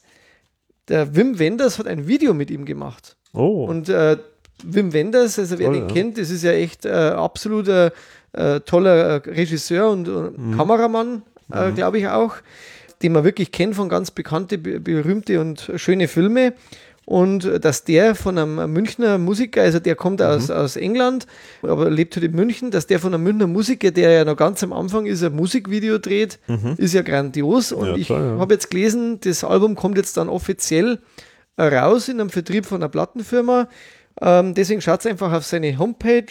der 0.87 1.15
Wim 1.15 1.39
Wenders 1.39 1.79
hat 1.79 1.87
ein 1.87 2.07
Video 2.07 2.35
mit 2.35 2.51
ihm 2.51 2.65
gemacht. 2.65 3.17
Oh. 3.33 3.65
Und 3.65 3.89
äh, 3.89 4.17
Wim 4.63 4.93
Wenders, 4.93 5.39
also 5.39 5.57
wer 5.57 5.67
Toll, 5.67 5.75
den 5.75 5.87
ja. 5.89 5.93
kennt, 5.93 6.17
das 6.19 6.29
ist 6.29 6.43
ja 6.43 6.51
echt 6.51 6.85
äh, 6.85 6.91
absoluter 6.91 7.91
äh, 8.33 8.59
toller 8.59 9.25
äh, 9.25 9.29
Regisseur 9.29 9.89
und 9.89 10.07
mhm. 10.07 10.55
Kameramann, 10.55 11.23
äh, 11.51 11.69
mhm. 11.69 11.75
glaube 11.75 11.97
ich 11.97 12.07
auch, 12.07 12.35
den 13.01 13.13
man 13.13 13.23
wirklich 13.23 13.51
kennt 13.51 13.75
von 13.75 13.89
ganz 13.89 14.11
bekannte, 14.11 14.59
berühmte 14.59 15.41
und 15.41 15.71
schöne 15.77 16.07
Filme. 16.07 16.53
Und 17.05 17.65
dass 17.65 17.83
der 17.83 18.15
von 18.15 18.37
einem 18.37 18.71
Münchner 18.71 19.17
Musiker, 19.17 19.61
also 19.61 19.79
der 19.79 19.95
kommt 19.95 20.19
mhm. 20.21 20.25
aus, 20.25 20.49
aus 20.49 20.75
England, 20.77 21.27
aber 21.61 21.89
lebt 21.89 22.15
halt 22.15 22.25
in 22.25 22.31
München, 22.31 22.71
dass 22.71 22.87
der 22.87 22.99
von 22.99 23.13
einem 23.13 23.23
Münchner 23.23 23.47
Musiker, 23.47 23.91
der 23.91 24.11
ja 24.11 24.25
noch 24.25 24.37
ganz 24.37 24.63
am 24.63 24.71
Anfang 24.71 25.05
ist, 25.05 25.23
ein 25.23 25.35
Musikvideo 25.35 25.97
dreht, 25.97 26.39
mhm. 26.47 26.75
ist 26.77 26.93
ja 26.93 27.01
grandios. 27.01 27.71
Und 27.71 27.87
ja, 27.87 27.95
ich 27.95 28.09
ja. 28.09 28.37
habe 28.39 28.53
jetzt 28.53 28.69
gelesen, 28.69 29.19
das 29.19 29.43
Album 29.43 29.75
kommt 29.75 29.97
jetzt 29.97 30.15
dann 30.15 30.29
offiziell 30.29 30.99
raus 31.59 32.07
in 32.07 32.19
einem 32.19 32.29
Vertrieb 32.29 32.65
von 32.65 32.81
einer 32.81 32.89
Plattenfirma. 32.89 33.67
Ähm, 34.21 34.53
deswegen 34.53 34.81
schaut 34.81 35.05
einfach 35.05 35.33
auf 35.33 35.45
seine 35.45 35.77
Homepage 35.77 36.25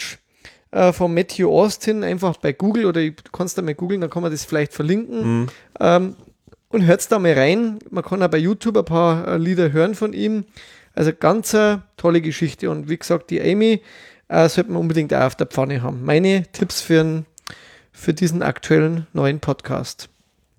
äh, 0.70 0.92
von 0.92 1.12
Matthew 1.12 1.51
Austin, 1.51 2.05
einfach 2.05 2.36
bei 2.39 2.52
Google 2.52 2.86
oder 2.86 3.02
du 3.02 3.12
kannst 3.33 3.59
da 3.59 3.62
mal 3.62 3.75
googeln, 3.75 4.01
dann 4.01 4.10
kann 4.10 4.23
man 4.23 4.33
das 4.33 4.44
vielleicht 4.44 4.73
verlinken. 4.73 5.41
Mhm. 5.41 5.49
Ähm, 5.81 6.17
und 6.73 6.86
hört 6.86 7.10
da 7.12 7.18
mal 7.18 7.34
rein. 7.34 7.78
Man 7.91 8.02
kann 8.02 8.23
auch 8.23 8.28
bei 8.28 8.39
YouTube 8.39 8.76
ein 8.76 8.84
paar 8.84 9.28
äh, 9.28 9.36
Lieder 9.36 9.73
hören 9.73 9.94
von 9.94 10.12
ihm. 10.12 10.44
Also 10.94 11.12
ganz 11.12 11.55
eine 11.55 11.83
tolle 11.97 12.20
Geschichte. 12.20 12.70
Und 12.70 12.89
wie 12.89 12.99
gesagt, 12.99 13.31
die 13.31 13.41
Amy 13.41 13.83
äh, 14.28 14.49
sollte 14.49 14.70
man 14.70 14.81
unbedingt 14.81 15.15
auch 15.15 15.26
auf 15.26 15.36
der 15.36 15.47
Pfanne 15.47 15.83
haben. 15.83 16.05
Meine 16.05 16.44
Tipps 16.52 16.81
für, 16.81 17.25
für 17.92 18.15
diesen 18.15 18.42
aktuellen 18.42 19.07
neuen 19.12 19.41
Podcast. 19.41 20.09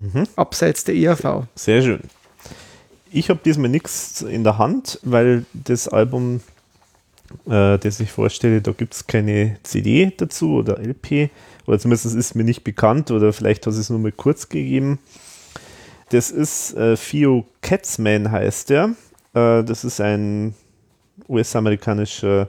Mhm. 0.00 0.26
Abseits 0.36 0.84
der 0.84 0.94
ERV. 0.94 1.46
Sehr 1.54 1.82
schön. 1.82 2.00
Ich 3.10 3.30
habe 3.30 3.40
diesmal 3.44 3.68
nichts 3.68 4.22
in 4.22 4.42
der 4.42 4.58
Hand, 4.58 4.98
weil 5.02 5.44
das 5.52 5.86
Album, 5.88 6.40
äh, 7.46 7.78
das 7.78 8.00
ich 8.00 8.10
vorstelle, 8.10 8.60
da 8.60 8.72
gibt 8.72 8.94
es 8.94 9.06
keine 9.06 9.56
CD 9.62 10.12
dazu 10.16 10.54
oder 10.54 10.78
LP. 10.78 11.30
Oder 11.66 11.78
zumindest 11.78 12.06
ist 12.14 12.34
mir 12.34 12.44
nicht 12.44 12.64
bekannt 12.64 13.10
oder 13.10 13.32
vielleicht 13.32 13.66
hat 13.66 13.74
es 13.74 13.88
nur 13.88 13.98
mal 13.98 14.12
kurz 14.12 14.48
gegeben. 14.48 14.98
Das 16.10 16.30
ist 16.30 16.74
äh, 16.74 16.96
Theo 16.96 17.46
Katzman 17.62 18.30
heißt 18.30 18.70
der. 18.70 18.94
Äh, 19.34 19.64
das 19.64 19.84
ist 19.84 20.00
ein 20.00 20.54
US-amerikanischer 21.28 22.48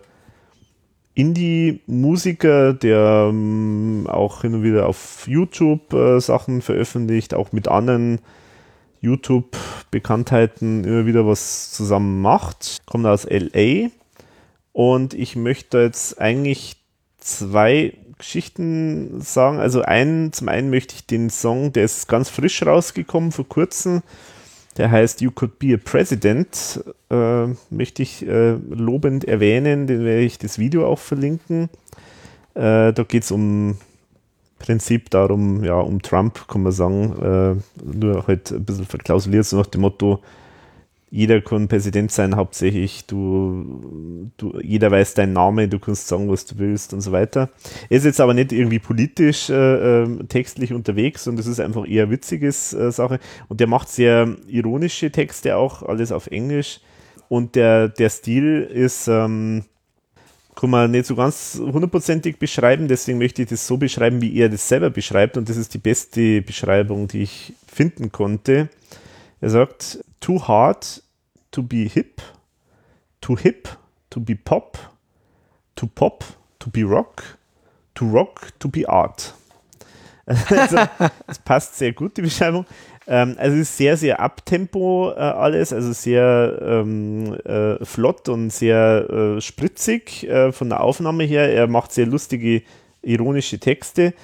Indie-Musiker, 1.14 2.74
der 2.74 3.28
ähm, 3.30 4.06
auch 4.10 4.42
hin 4.42 4.56
und 4.56 4.64
wieder 4.64 4.88
auf 4.88 5.26
YouTube 5.28 5.94
äh, 5.94 6.20
Sachen 6.20 6.62
veröffentlicht, 6.62 7.34
auch 7.34 7.54
mit 7.54 7.70
anderen 7.70 8.20
YouTube-Bekanntheiten 9.00 10.84
immer 10.84 11.06
wieder 11.06 11.26
was 11.26 11.72
zusammen 11.72 12.22
macht. 12.22 12.82
Kommt 12.86 13.06
aus 13.06 13.26
LA 13.30 13.90
und 14.74 15.14
ich 15.14 15.38
möchte 15.38 15.80
jetzt 15.80 16.20
eigentlich 16.20 16.76
zwei 17.18 17.94
Geschichten 18.18 19.22
sagen. 19.22 19.60
Also 19.60 19.82
ein, 19.82 20.32
zum 20.32 20.50
einen 20.50 20.70
möchte 20.70 20.96
ich 20.96 21.06
den 21.06 21.30
Song, 21.30 21.74
der 21.74 21.86
ist 21.86 22.08
ganz 22.08 22.30
frisch 22.30 22.66
rausgekommen 22.66 23.32
vor 23.32 23.48
kurzem. 23.48 24.02
Der 24.78 24.92
heißt 24.92 25.22
You 25.22 25.32
Could 25.32 25.60
Be 25.60 25.74
a 25.74 25.78
President. 25.78 26.84
Äh, 27.10 27.48
möchte 27.70 28.02
ich 28.02 28.28
äh, 28.28 28.56
lobend 28.70 29.26
erwähnen, 29.26 29.88
den 29.88 30.04
werde 30.04 30.24
ich 30.24 30.38
das 30.38 30.60
Video 30.60 30.88
auch 30.88 31.00
verlinken. 31.00 31.70
Äh, 32.56 32.94
da 32.94 33.04
geht 33.08 33.24
es 33.24 33.32
um 33.32 33.78
Prinzip 34.60 35.10
darum, 35.10 35.64
ja, 35.64 35.76
um 35.76 36.02
Trump, 36.02 36.48
kann 36.48 36.64
man 36.64 36.72
sagen, 36.72 37.14
äh, 37.22 37.96
nur 37.98 38.28
halt 38.28 38.52
ein 38.52 38.64
bisschen 38.64 38.86
verklausuliert, 38.86 39.46
so 39.46 39.58
nach 39.58 39.68
dem 39.68 39.82
Motto, 39.82 40.22
jeder 41.16 41.40
kann 41.40 41.70
Präsident 41.70 42.12
sein, 42.12 42.36
hauptsächlich 42.36 43.06
du, 43.06 44.30
du, 44.36 44.60
jeder 44.62 44.92
weiß 44.92 45.14
deinen 45.14 45.32
Namen, 45.32 45.70
du 45.70 45.80
kannst 45.80 46.10
sagen, 46.10 46.30
was 46.30 46.46
du 46.46 46.58
willst 46.58 46.94
und 46.94 47.00
so 47.00 47.14
weiter. 47.14 47.50
Er 47.90 47.98
ist 47.98 48.04
jetzt 48.04 48.20
aber 48.20 48.34
nicht 48.34 48.52
irgendwie 48.52 48.80
politisch 48.80 49.50
äh, 49.50 49.54
ähm, 50.04 50.28
textlich 50.28 50.74
unterwegs 50.74 51.26
und 51.28 51.38
das 51.38 51.48
ist 51.48 51.62
einfach 51.62 51.88
eher 51.88 52.10
witziges 52.10 52.74
äh, 52.74 52.92
Sache. 52.92 53.20
Und 53.48 53.62
der 53.62 53.68
macht 53.68 53.88
sehr 53.88 54.36
ironische 54.46 55.10
Texte 55.10 55.56
auch, 55.56 55.84
alles 55.84 56.12
auf 56.12 56.28
Englisch. 56.28 56.82
Und 57.30 57.56
der, 57.56 57.88
der 57.88 58.10
Stil 58.10 58.64
ist, 58.64 59.08
ähm, 59.08 59.64
kann 60.54 60.70
man 60.70 60.92
nicht 60.92 61.06
so 61.06 61.16
ganz 61.16 61.58
hundertprozentig 61.58 62.40
beschreiben, 62.40 62.90
deswegen 62.90 63.20
möchte 63.20 63.42
ich 63.42 63.48
das 63.48 63.66
so 63.66 63.78
beschreiben, 63.78 64.22
wie 64.22 64.36
er 64.36 64.50
das 64.50 64.68
selber 64.68 64.90
beschreibt. 64.90 65.38
Und 65.38 65.48
das 65.48 65.56
ist 65.56 65.74
die 65.74 65.80
beste 65.80 66.42
Beschreibung, 66.42 67.08
die 67.08 67.24
ich 67.24 67.54
finden 67.74 68.12
konnte. 68.12 68.68
Er 69.40 69.50
sagt, 69.50 70.04
too 70.20 70.46
hard 70.46 71.04
to 71.56 71.64
be 71.64 71.88
hip, 71.88 72.22
too 73.22 73.36
hip 73.36 73.70
to 74.10 74.20
be 74.20 74.36
pop, 74.36 74.78
to 75.76 75.88
pop 75.88 76.24
to 76.60 76.70
be 76.70 76.84
rock, 76.84 77.24
to 77.96 78.06
rock 78.06 78.52
to 78.60 78.68
be 78.68 78.86
art. 78.88 79.34
Also, 80.28 80.78
das 81.28 81.38
passt 81.38 81.78
sehr 81.78 81.94
gut, 81.94 82.18
die 82.18 82.24
Beschreibung. 82.24 82.66
Ähm, 83.06 83.36
also 83.38 83.58
es 83.58 83.70
ist 83.70 83.78
sehr, 83.78 83.96
sehr 83.96 84.20
abtempo 84.20 85.12
äh, 85.12 85.20
alles, 85.20 85.72
also 85.72 85.94
sehr 85.94 86.60
ähm, 86.64 87.36
äh, 87.46 87.86
flott 87.86 88.28
und 88.28 88.50
sehr 88.50 89.08
äh, 89.08 89.42
spritzig 89.42 90.28
äh, 90.28 90.52
von 90.52 90.70
der 90.70 90.82
Aufnahme 90.82 91.26
her. 91.26 91.54
Er 91.54 91.68
macht 91.68 91.92
sehr 91.92 92.08
lustige, 92.08 92.64
ironische 93.04 93.60
Texte 93.60 94.16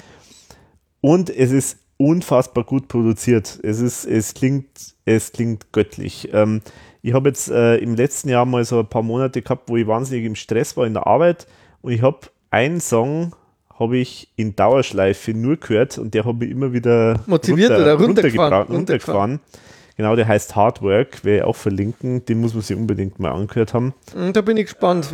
und 1.02 1.30
es 1.30 1.52
ist 1.52 1.78
unfassbar 1.98 2.64
gut 2.64 2.88
produziert. 2.88 3.60
Es 3.62 3.80
ist, 3.80 4.06
es 4.06 4.34
klingt, 4.34 4.96
es 5.06 5.32
klingt 5.32 5.72
göttlich. 5.72 6.30
Ähm, 6.34 6.62
ich 7.02 7.14
habe 7.14 7.30
jetzt 7.30 7.50
äh, 7.50 7.78
im 7.78 7.96
letzten 7.96 8.30
Jahr 8.30 8.46
mal 8.46 8.64
so 8.66 8.80
ein 8.80 8.88
paar 8.88 9.04
Monate 9.04 9.42
gehabt, 9.42 9.70
wo 9.70 9.78
ich 9.78 9.88
wahnsinnig 9.88 10.26
im 10.26 10.36
Stress 10.36 10.78
war 10.78 10.86
in 10.86 10.94
der 10.94 11.08
Arbeit 11.08 11.48
und 11.82 11.92
ich 11.92 12.02
habe 12.02 12.20
einen 12.50 12.82
Song 12.82 13.34
habe 13.80 13.98
ich 13.98 14.30
in 14.36 14.56
Dauerschleife 14.56 15.34
nur 15.34 15.58
gehört 15.58 15.98
und 15.98 16.14
der 16.14 16.26
habe 16.26 16.46
ich 16.46 16.52
immer 16.52 16.72
wieder 16.72 17.20
motiviert 17.26 17.72
runter, 17.72 17.84
oder 17.84 17.94
runtergefahren, 17.94 18.68
runtergefahren. 18.68 18.76
runtergefahren. 18.76 19.40
Genau, 19.98 20.16
der 20.16 20.28
heißt 20.28 20.56
Hard 20.56 20.82
Work, 20.82 21.24
werde 21.26 21.38
ich 21.40 21.44
auch 21.44 21.56
verlinken. 21.56 22.26
Den 22.26 22.42
muss 22.42 22.54
man 22.54 22.64
sich 22.64 22.78
unbedingt 22.78 23.20
mal 23.20 23.32
angehört 23.32 23.74
haben. 23.74 23.94
Hm, 24.14 24.34
da 24.34 24.42
bin 24.42 24.58
ich 24.58 24.66
gespannt. 24.66 25.12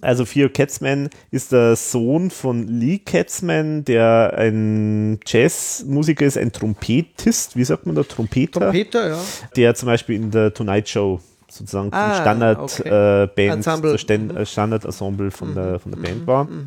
Also 0.00 0.24
Theo 0.24 0.48
Katzman 0.48 1.10
ist 1.30 1.52
der 1.52 1.76
Sohn 1.76 2.30
von 2.30 2.68
Lee 2.68 2.98
Katzman, 2.98 3.84
der 3.84 4.34
ein 4.36 5.18
Jazzmusiker 5.26 6.26
ist, 6.26 6.38
ein 6.38 6.52
Trompetist, 6.52 7.56
wie 7.56 7.64
sagt 7.64 7.86
man 7.86 7.94
da, 7.94 8.02
Trompeter? 8.02 8.60
Trompeter, 8.60 9.08
ja. 9.08 9.18
Der 9.56 9.74
zum 9.74 9.86
Beispiel 9.86 10.16
in 10.16 10.30
der 10.30 10.54
Tonight 10.54 10.88
Show 10.88 11.20
sozusagen 11.50 11.92
ah, 11.92 12.20
Standard 12.20 12.58
okay. 12.58 13.24
äh, 13.24 13.98
Stand, 13.98 14.34
mhm. 14.34 14.44
Standard 14.44 14.84
Ensemble 14.84 15.30
von, 15.30 15.50
mhm. 15.50 15.54
der, 15.54 15.78
von 15.78 15.92
der 15.92 15.98
Band 15.98 16.20
mhm. 16.22 16.26
war. 16.26 16.44
Mhm. 16.44 16.66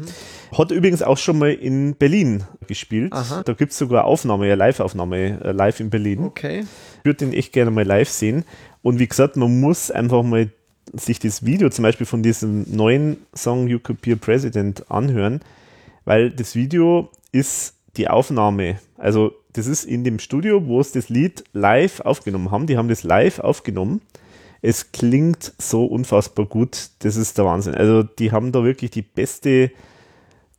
Hat 0.58 0.72
übrigens 0.72 1.02
auch 1.02 1.18
schon 1.18 1.40
mal 1.40 1.52
in 1.52 1.96
Berlin 1.96 2.44
gespielt. 2.68 3.14
Aha. 3.14 3.44
Da 3.44 3.54
gibt 3.54 3.72
es 3.72 3.78
sogar 3.78 4.06
Aufnahme, 4.06 4.48
ja, 4.48 4.56
Live-Aufnahme, 4.56 5.40
äh, 5.44 5.52
live 5.52 5.80
in 5.80 5.90
Berlin. 5.90 6.24
Okay. 6.24 6.66
Ich 7.00 7.06
würde 7.06 7.26
den 7.26 7.34
echt 7.34 7.54
gerne 7.54 7.72
mal 7.72 7.86
live 7.86 8.10
sehen. 8.10 8.44
Und 8.82 9.00
wie 9.00 9.08
gesagt, 9.08 9.38
man 9.38 9.60
muss 9.60 9.92
einfach 9.92 10.24
mal 10.24 10.50
sich 10.94 11.20
das 11.20 11.46
Video 11.46 11.70
zum 11.70 11.84
Beispiel 11.84 12.06
von 12.06 12.24
diesem 12.24 12.66
neuen 12.74 13.18
Song 13.36 13.68
You 13.68 13.80
Could 13.80 14.02
Be 14.02 14.14
a 14.14 14.16
President 14.16 14.90
anhören, 14.92 15.42
weil 16.06 16.32
das 16.32 16.56
Video 16.56 17.10
ist 17.32 17.76
die 17.98 18.08
Aufnahme. 18.08 18.80
Also 18.98 19.34
das 19.54 19.68
ist 19.68 19.86
in 19.86 20.04
dem 20.04 20.20
Studio, 20.20 20.66
wo 20.66 20.80
es 20.80 20.92
das 20.92 21.10
Lied 21.10 21.44
live 21.54 22.02
aufgenommen 22.02 22.52
haben. 22.52 22.68
Die 22.68 22.78
haben 22.78 22.88
das 22.88 23.04
live 23.04 23.40
aufgenommen. 23.40 24.02
Es 24.62 24.92
klingt 24.92 25.54
so 25.58 25.86
unfassbar 25.86 26.46
gut. 26.46 26.90
Das 27.00 27.16
ist 27.16 27.38
der 27.38 27.46
Wahnsinn. 27.46 27.76
Also 27.76 28.04
die 28.04 28.32
haben 28.32 28.52
da 28.52 28.64
wirklich 28.64 28.92
die 28.92 29.02
beste 29.02 29.72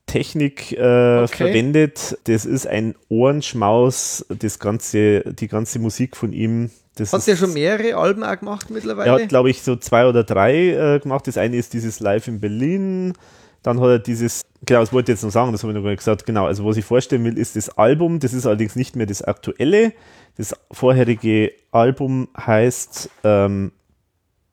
Technik 0.06 0.72
äh, 0.72 1.22
okay. 1.22 1.28
verwendet. 1.28 2.18
Das 2.24 2.44
ist 2.44 2.66
ein 2.66 2.94
Ohrenschmaus, 3.08 4.26
das 4.28 4.58
ganze, 4.58 5.20
die 5.32 5.48
ganze 5.48 5.78
Musik 5.78 6.16
von 6.16 6.32
ihm. 6.32 6.70
Das 6.94 7.12
Hast 7.12 7.26
du 7.26 7.30
ja 7.30 7.36
schon 7.36 7.54
mehrere 7.54 7.96
Alben 7.96 8.22
auch 8.22 8.38
gemacht 8.38 8.68
mittlerweile? 8.70 9.08
Er 9.10 9.22
hat, 9.22 9.28
glaube 9.28 9.50
ich, 9.50 9.62
so 9.62 9.76
zwei 9.76 10.06
oder 10.06 10.24
drei 10.24 10.96
äh, 10.96 10.98
gemacht. 11.00 11.26
Das 11.26 11.38
eine 11.38 11.56
ist 11.56 11.72
dieses 11.72 12.00
Live 12.00 12.28
in 12.28 12.40
Berlin. 12.40 13.14
Dann 13.62 13.80
hat 13.80 13.88
er 13.88 13.98
dieses, 13.98 14.42
genau, 14.66 14.80
das 14.80 14.92
wollte 14.92 15.12
ich 15.12 15.16
jetzt 15.16 15.22
noch 15.22 15.30
sagen, 15.30 15.52
das 15.52 15.62
habe 15.62 15.72
ich 15.72 15.76
noch 15.76 15.84
gar 15.84 15.90
nicht 15.90 16.00
gesagt. 16.00 16.26
Genau, 16.26 16.46
also 16.46 16.64
was 16.66 16.76
ich 16.76 16.84
vorstellen 16.84 17.24
will, 17.24 17.38
ist 17.38 17.56
das 17.56 17.70
Album. 17.78 18.18
Das 18.18 18.34
ist 18.34 18.44
allerdings 18.44 18.76
nicht 18.76 18.96
mehr 18.96 19.06
das 19.06 19.22
aktuelle. 19.22 19.92
Das 20.36 20.54
vorherige 20.70 21.52
Album 21.70 22.28
heißt, 22.36 23.08
ähm, 23.24 23.72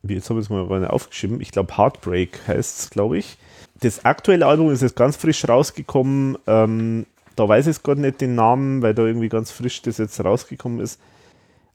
wie, 0.04 0.14
jetzt 0.14 0.30
habe 0.30 0.40
ich 0.40 0.46
es 0.46 0.50
mal 0.50 0.86
aufgeschrieben, 0.88 1.42
ich 1.42 1.52
glaube 1.52 1.78
Heartbreak 1.78 2.40
heißt 2.48 2.80
es, 2.80 2.90
glaube 2.90 3.18
ich. 3.18 3.38
das 3.82 4.06
aktuelle 4.06 4.46
Album 4.46 4.72
ist 4.72 4.82
jetzt 4.82 4.96
ganz 4.96 5.16
frisch 5.16 5.48
rausgekommen. 5.48 6.38
Ähm, 6.48 7.06
da 7.36 7.48
weiß 7.48 7.68
ich 7.68 7.82
gerade 7.82 8.02
nicht 8.02 8.22
den 8.22 8.36
Namen, 8.36 8.82
weil 8.82 8.94
da 8.94 9.04
irgendwie 9.06 9.30
ganz 9.30 9.52
frisch 9.52 9.82
das 9.82 9.98
jetzt 9.98 10.24
rausgekommen 10.24 10.80
ist. 10.82 11.00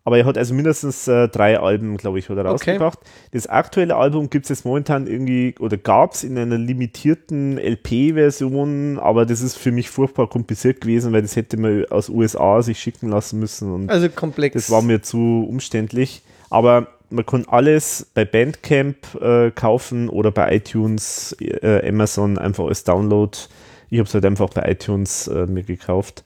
Aber 0.06 0.18
er 0.18 0.26
hat 0.26 0.36
also 0.36 0.52
mindestens 0.52 1.08
äh, 1.08 1.28
drei 1.28 1.58
Alben, 1.58 1.96
glaube 1.96 2.18
ich, 2.18 2.28
oder 2.28 2.44
rausgebracht. 2.44 2.98
Okay. 3.00 3.10
Das 3.32 3.46
aktuelle 3.46 3.96
Album 3.96 4.28
gibt 4.28 4.44
es 4.44 4.50
jetzt 4.50 4.66
momentan 4.66 5.06
irgendwie, 5.06 5.54
oder 5.58 5.78
gab 5.78 6.12
es 6.12 6.24
in 6.24 6.36
einer 6.36 6.58
limitierten 6.58 7.58
LP-Version, 7.58 8.98
aber 8.98 9.24
das 9.24 9.40
ist 9.40 9.56
für 9.56 9.72
mich 9.72 9.88
furchtbar 9.88 10.28
kompliziert 10.28 10.82
gewesen, 10.82 11.14
weil 11.14 11.22
das 11.22 11.36
hätte 11.36 11.56
man 11.56 11.86
aus 11.86 12.10
USA 12.10 12.60
sich 12.60 12.78
schicken 12.78 13.08
lassen 13.08 13.40
müssen. 13.40 13.88
also 13.88 14.10
komplex. 14.10 14.52
Das 14.52 14.70
war 14.70 14.82
mir 14.82 15.00
zu 15.00 15.46
umständlich. 15.48 16.22
Aber 16.50 16.88
man 17.08 17.24
kann 17.24 17.46
alles 17.48 18.10
bei 18.12 18.26
Bandcamp 18.26 18.96
äh, 19.22 19.50
kaufen 19.52 20.10
oder 20.10 20.30
bei 20.30 20.54
iTunes, 20.56 21.34
äh, 21.40 21.88
Amazon 21.88 22.36
einfach 22.36 22.66
als 22.66 22.84
Download. 22.84 23.36
Ich 23.88 23.98
habe 23.98 24.06
es 24.06 24.12
halt 24.12 24.26
einfach 24.26 24.50
bei 24.50 24.70
iTunes 24.70 25.28
äh, 25.28 25.46
mir 25.46 25.62
gekauft. 25.62 26.24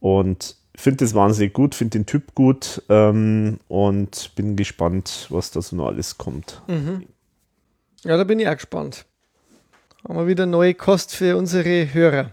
Und 0.00 0.56
finde 0.76 1.04
das 1.04 1.14
wahnsinnig 1.14 1.52
gut, 1.52 1.74
finde 1.74 1.98
den 1.98 2.06
Typ 2.06 2.34
gut 2.34 2.82
ähm, 2.88 3.58
und 3.68 4.34
bin 4.34 4.56
gespannt, 4.56 5.26
was 5.30 5.50
da 5.50 5.62
so 5.62 5.76
noch 5.76 5.86
alles 5.86 6.18
kommt. 6.18 6.62
Mhm. 6.68 7.06
Ja, 8.04 8.16
da 8.16 8.24
bin 8.24 8.38
ich 8.38 8.48
auch 8.48 8.54
gespannt. 8.54 9.06
Haben 10.06 10.18
wir 10.18 10.26
wieder 10.26 10.46
neue 10.46 10.74
Kost 10.74 11.14
für 11.14 11.36
unsere 11.36 11.92
Hörer. 11.92 12.30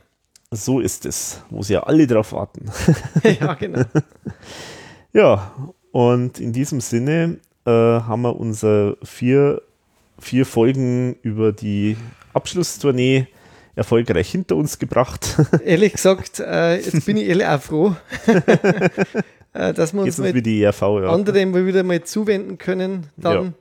So 0.51 0.79
ist 0.79 1.05
es, 1.05 1.41
wo 1.49 1.63
sie 1.63 1.73
ja 1.73 1.83
alle 1.83 2.05
drauf 2.05 2.33
warten. 2.33 2.71
ja, 3.39 3.55
genau. 3.55 3.83
ja, 5.13 5.51
und 5.91 6.39
in 6.39 6.53
diesem 6.53 6.81
Sinne 6.81 7.39
äh, 7.65 7.71
haben 7.71 8.21
wir 8.21 8.35
unsere 8.39 8.97
vier, 9.03 9.61
vier 10.19 10.45
Folgen 10.45 11.15
über 11.23 11.51
die 11.51 11.97
Abschlusstournee 12.33 13.27
erfolgreich 13.75 14.29
hinter 14.29 14.55
uns 14.55 14.79
gebracht. 14.79 15.35
Ehrlich 15.65 15.93
gesagt, 15.93 16.39
äh, 16.39 16.75
jetzt 16.75 17.05
bin 17.05 17.17
ich 17.17 17.27
ehrlich 17.27 17.47
auch 17.47 17.61
froh, 17.61 17.95
äh, 19.53 19.73
dass 19.73 19.93
wir 19.93 20.01
uns, 20.01 20.19
uns 20.19 20.33
mit 20.33 20.45
ERV, 20.45 20.81
ja. 20.81 21.09
anderem 21.09 21.65
wieder 21.65 21.83
mal 21.83 22.03
zuwenden 22.03 22.57
können, 22.57 23.07
dann, 23.17 23.45
ja. 23.45 23.53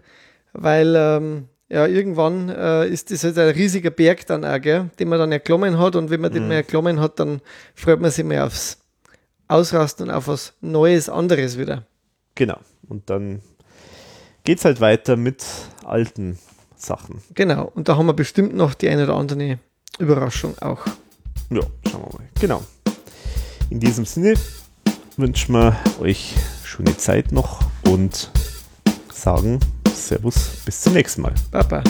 weil 0.53 0.95
ähm, 0.97 1.49
ja, 1.71 1.87
irgendwann 1.87 2.51
äh, 2.51 2.87
ist 2.87 3.11
das 3.11 3.25
halt 3.25 3.39
ein 3.39 3.49
riesiger 3.51 3.91
Berg 3.91 4.27
dann 4.27 4.45
auch, 4.45 4.61
gell, 4.61 4.91
den 4.99 5.09
man 5.09 5.19
dann 5.19 5.33
erklommen 5.33 5.79
hat 5.79 5.97
und 5.97 6.11
wenn 6.11 6.21
man 6.21 6.31
mhm. 6.31 6.35
den 6.35 6.49
mal 6.49 6.55
erklommen 6.55 7.01
hat, 7.01 7.19
dann 7.19 7.41
freut 7.75 8.01
man 8.01 8.11
sich 8.11 8.25
mehr 8.25 8.45
aufs 8.45 8.79
Ausrasten 9.49 10.09
und 10.09 10.15
auf 10.15 10.29
was 10.29 10.55
Neues, 10.61 11.09
anderes 11.09 11.59
wieder. 11.59 11.87
Genau, 12.35 12.59
und 12.89 13.09
dann 13.09 13.41
geht 14.45 14.59
es 14.59 14.65
halt 14.65 14.81
weiter 14.81 15.17
mit 15.17 15.45
alten 15.85 16.39
Sachen. 16.77 17.23
Genau, 17.35 17.71
und 17.75 17.89
da 17.89 17.97
haben 17.97 18.07
wir 18.07 18.15
bestimmt 18.15 18.55
noch 18.55 18.75
die 18.75 18.89
eine 18.89 19.05
oder 19.05 19.15
andere 19.15 19.59
Überraschung 19.99 20.59
auch. 20.59 20.85
Ja, 21.51 21.61
schauen 21.91 22.03
wir 22.03 22.19
mal. 22.19 22.29
Genau. 22.41 22.63
In 23.71 23.81
diesem 23.81 24.05
Sinne 24.05 24.35
wünschen 25.17 25.55
wir 25.55 25.77
euch 26.01 26.35
schöne 26.65 26.97
Zeit 26.97 27.33
noch 27.33 27.61
und 27.87 28.31
sagen 29.13 29.61
Servus, 29.95 30.63
bis 30.65 30.81
zum 30.81 30.95
nächsten 30.95 31.23
Mal. 31.23 31.35
Baba. 31.51 31.83